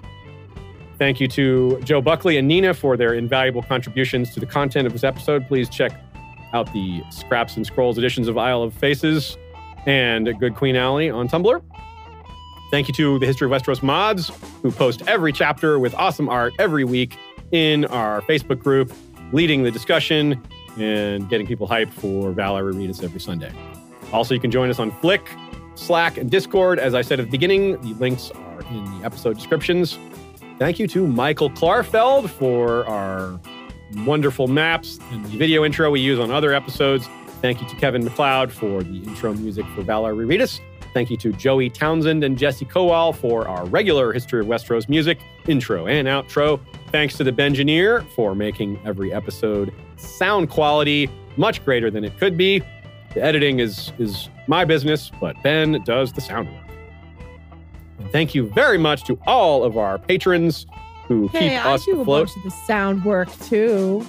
Thank 0.98 1.20
you 1.20 1.28
to 1.28 1.80
Joe 1.84 2.00
Buckley 2.02 2.38
and 2.38 2.48
Nina 2.48 2.74
for 2.74 2.96
their 2.96 3.14
invaluable 3.14 3.62
contributions 3.62 4.34
to 4.34 4.40
the 4.40 4.46
content 4.46 4.86
of 4.86 4.92
this 4.92 5.04
episode. 5.04 5.46
Please 5.46 5.68
check 5.68 5.92
out 6.52 6.72
the 6.72 7.02
Scraps 7.10 7.56
and 7.56 7.64
Scrolls 7.64 7.98
editions 7.98 8.26
of 8.26 8.36
Isle 8.36 8.62
of 8.62 8.74
Faces 8.74 9.36
and 9.86 10.28
Good 10.40 10.56
Queen 10.56 10.74
Aly 10.74 11.08
on 11.08 11.28
Tumblr. 11.28 11.62
Thank 12.70 12.88
you 12.88 12.94
to 12.94 13.18
the 13.20 13.26
History 13.26 13.46
of 13.46 13.52
Westeros 13.52 13.82
mods 13.82 14.30
who 14.60 14.72
post 14.72 15.02
every 15.06 15.32
chapter 15.32 15.78
with 15.78 15.94
awesome 15.94 16.28
art 16.28 16.52
every 16.58 16.84
week 16.84 17.16
in 17.52 17.84
our 17.86 18.20
Facebook 18.22 18.58
group, 18.58 18.92
leading 19.32 19.62
the 19.62 19.70
discussion 19.70 20.42
and 20.78 21.28
getting 21.28 21.46
people 21.46 21.68
hyped 21.68 21.92
for 21.92 22.32
Valor 22.32 22.64
Read 22.64 22.90
Us 22.90 23.02
every 23.02 23.20
Sunday. 23.20 23.52
Also, 24.12 24.34
you 24.34 24.40
can 24.40 24.50
join 24.50 24.68
us 24.68 24.78
on 24.78 24.90
Flick, 25.00 25.30
Slack, 25.76 26.18
and 26.18 26.30
Discord. 26.30 26.78
As 26.78 26.94
I 26.94 27.02
said 27.02 27.20
at 27.20 27.26
the 27.26 27.30
beginning, 27.30 27.80
the 27.82 27.94
links 27.94 28.30
are 28.32 28.60
in 28.62 28.98
the 28.98 29.04
episode 29.04 29.36
descriptions. 29.36 29.96
Thank 30.58 30.80
you 30.80 30.88
to 30.88 31.06
Michael 31.06 31.50
Klarfeld 31.50 32.28
for 32.30 32.84
our 32.86 33.40
wonderful 34.04 34.48
maps 34.48 34.98
and 35.12 35.24
the 35.24 35.38
video 35.38 35.64
intro 35.64 35.88
we 35.88 36.00
use 36.00 36.18
on 36.18 36.32
other 36.32 36.52
episodes. 36.52 37.08
Thank 37.40 37.62
you 37.62 37.68
to 37.68 37.76
Kevin 37.76 38.02
MacLeod 38.02 38.52
for 38.52 38.82
the 38.82 38.98
intro 39.04 39.32
music 39.34 39.64
for 39.76 39.84
Valar 39.84 40.16
Rereadus. 40.16 40.58
Thank 40.94 41.10
you 41.10 41.16
to 41.18 41.32
Joey 41.32 41.70
Townsend 41.70 42.24
and 42.24 42.36
Jesse 42.36 42.64
Kowal 42.64 43.14
for 43.14 43.46
our 43.46 43.66
regular 43.66 44.12
History 44.12 44.40
of 44.40 44.46
Westeros 44.46 44.88
music, 44.88 45.20
intro 45.46 45.86
and 45.86 46.08
outro. 46.08 46.58
Thanks 46.90 47.16
to 47.18 47.24
the 47.24 47.32
Bengineer 47.32 48.04
for 48.16 48.34
making 48.34 48.80
every 48.84 49.12
episode 49.12 49.72
sound 49.96 50.50
quality 50.50 51.08
much 51.36 51.64
greater 51.64 51.88
than 51.88 52.02
it 52.02 52.18
could 52.18 52.36
be. 52.36 52.64
The 53.14 53.22
editing 53.22 53.60
is 53.60 53.92
is 53.98 54.28
my 54.48 54.64
business, 54.64 55.12
but 55.20 55.40
Ben 55.44 55.80
does 55.84 56.12
the 56.12 56.20
sound 56.20 56.52
work. 56.52 56.67
Thank 58.12 58.34
you 58.34 58.48
very 58.50 58.78
much 58.78 59.04
to 59.04 59.18
all 59.26 59.64
of 59.64 59.76
our 59.76 59.98
patrons 59.98 60.66
who 61.06 61.28
Hey, 61.28 61.50
keep 61.50 61.64
I 61.66 61.72
us 61.74 61.84
do 61.84 61.98
a 61.98 62.00
afloat. 62.02 62.26
bunch 62.26 62.36
of 62.36 62.42
the 62.44 62.50
sound 62.66 63.04
work 63.04 63.28
too. 63.40 64.06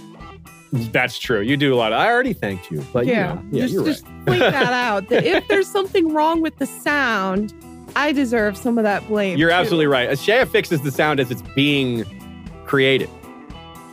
That's 0.71 1.17
true. 1.17 1.41
You 1.41 1.57
do 1.57 1.73
a 1.73 1.77
lot. 1.77 1.93
Of, 1.93 1.99
I 1.99 2.07
already 2.11 2.33
thanked 2.33 2.69
you, 2.69 2.85
but 2.93 3.05
yeah, 3.07 3.29
you 3.29 3.35
know, 3.35 3.43
yeah, 3.51 3.61
just, 3.63 3.73
you're 3.73 3.85
just 3.85 4.03
right. 4.05 4.25
point 4.27 4.39
that 4.39 4.73
out. 4.73 5.09
That 5.09 5.25
if 5.25 5.47
there's 5.47 5.67
something 5.67 6.13
wrong 6.13 6.41
with 6.41 6.57
the 6.57 6.67
sound, 6.67 7.53
I 7.95 8.11
deserve 8.11 8.55
some 8.55 8.77
of 8.77 8.83
that 8.83 9.07
blame. 9.07 9.37
You're 9.39 9.49
too. 9.49 9.55
absolutely 9.55 9.87
right. 9.87 10.09
Shaya 10.11 10.47
fixes 10.47 10.81
the 10.81 10.91
sound 10.91 11.19
as 11.19 11.31
it's 11.31 11.41
being 11.55 12.05
created. 12.65 13.09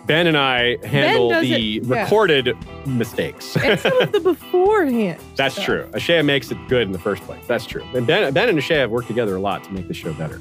Ben 0.06 0.26
and 0.26 0.36
I 0.36 0.76
handle 0.86 1.30
the 1.30 1.44
yeah. 1.46 1.80
recorded 2.02 2.56
mistakes. 2.86 3.56
and 3.56 3.78
some 3.80 4.00
of 4.00 4.12
the 4.12 4.20
beforehand. 4.32 5.20
That's 5.34 5.54
stuff. 5.54 5.64
true. 5.66 5.90
Ashea 5.92 6.24
makes 6.24 6.50
it 6.50 6.58
good 6.68 6.82
in 6.82 6.92
the 6.92 6.98
first 6.98 7.22
place. 7.24 7.44
That's 7.46 7.66
true. 7.66 7.84
And 7.94 8.06
Ben, 8.06 8.32
ben 8.32 8.48
and 8.48 8.58
Ashea 8.58 8.76
have 8.76 8.90
worked 8.90 9.08
together 9.08 9.36
a 9.36 9.40
lot 9.40 9.64
to 9.64 9.72
make 9.72 9.88
the 9.88 9.94
show 9.94 10.12
better. 10.14 10.40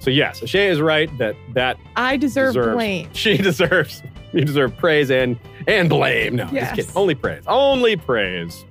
So 0.00 0.10
yes, 0.10 0.40
Ashea 0.40 0.68
is 0.70 0.80
right 0.80 1.08
that 1.18 1.34
that 1.54 1.78
I 1.96 2.16
deserve 2.18 2.54
deserves, 2.54 2.74
blame. 2.74 3.08
She 3.14 3.38
deserves 3.38 4.02
you 4.32 4.44
deserve 4.44 4.76
praise 4.76 5.10
and 5.10 5.38
and 5.66 5.88
blame. 5.88 6.36
No, 6.36 6.48
Yes. 6.52 6.76
just 6.76 6.88
kidding. 6.88 7.00
Only 7.00 7.14
praise. 7.14 7.42
Only 7.46 7.96
praise. 7.96 8.64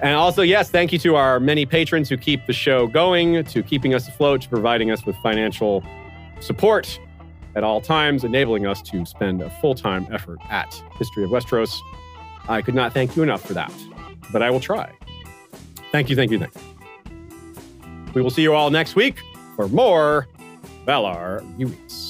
And 0.00 0.14
also, 0.14 0.42
yes, 0.42 0.70
thank 0.70 0.92
you 0.92 0.98
to 1.00 1.16
our 1.16 1.40
many 1.40 1.66
patrons 1.66 2.08
who 2.08 2.16
keep 2.16 2.46
the 2.46 2.52
show 2.52 2.86
going, 2.86 3.42
to 3.42 3.62
keeping 3.64 3.94
us 3.94 4.06
afloat, 4.06 4.42
to 4.42 4.48
providing 4.48 4.92
us 4.92 5.04
with 5.04 5.16
financial 5.16 5.82
support 6.38 7.00
at 7.54 7.64
all 7.64 7.80
times, 7.80 8.24
enabling 8.24 8.66
us 8.66 8.82
to 8.82 9.04
spend 9.04 9.42
a 9.42 9.50
full 9.60 9.74
time 9.74 10.06
effort 10.12 10.38
at 10.50 10.82
History 10.98 11.24
of 11.24 11.30
Westeros. 11.30 11.74
I 12.48 12.62
could 12.62 12.74
not 12.74 12.92
thank 12.92 13.16
you 13.16 13.22
enough 13.22 13.44
for 13.44 13.54
that, 13.54 13.72
but 14.32 14.42
I 14.42 14.50
will 14.50 14.60
try. 14.60 14.92
Thank 15.92 16.10
you, 16.10 16.16
thank 16.16 16.30
you, 16.30 16.38
thank 16.38 16.54
you. 16.54 16.60
We 18.14 18.22
will 18.22 18.30
see 18.30 18.42
you 18.42 18.54
all 18.54 18.70
next 18.70 18.96
week 18.96 19.22
for 19.56 19.68
more 19.68 20.26
Valar 20.86 21.42
Uis. 21.58 22.07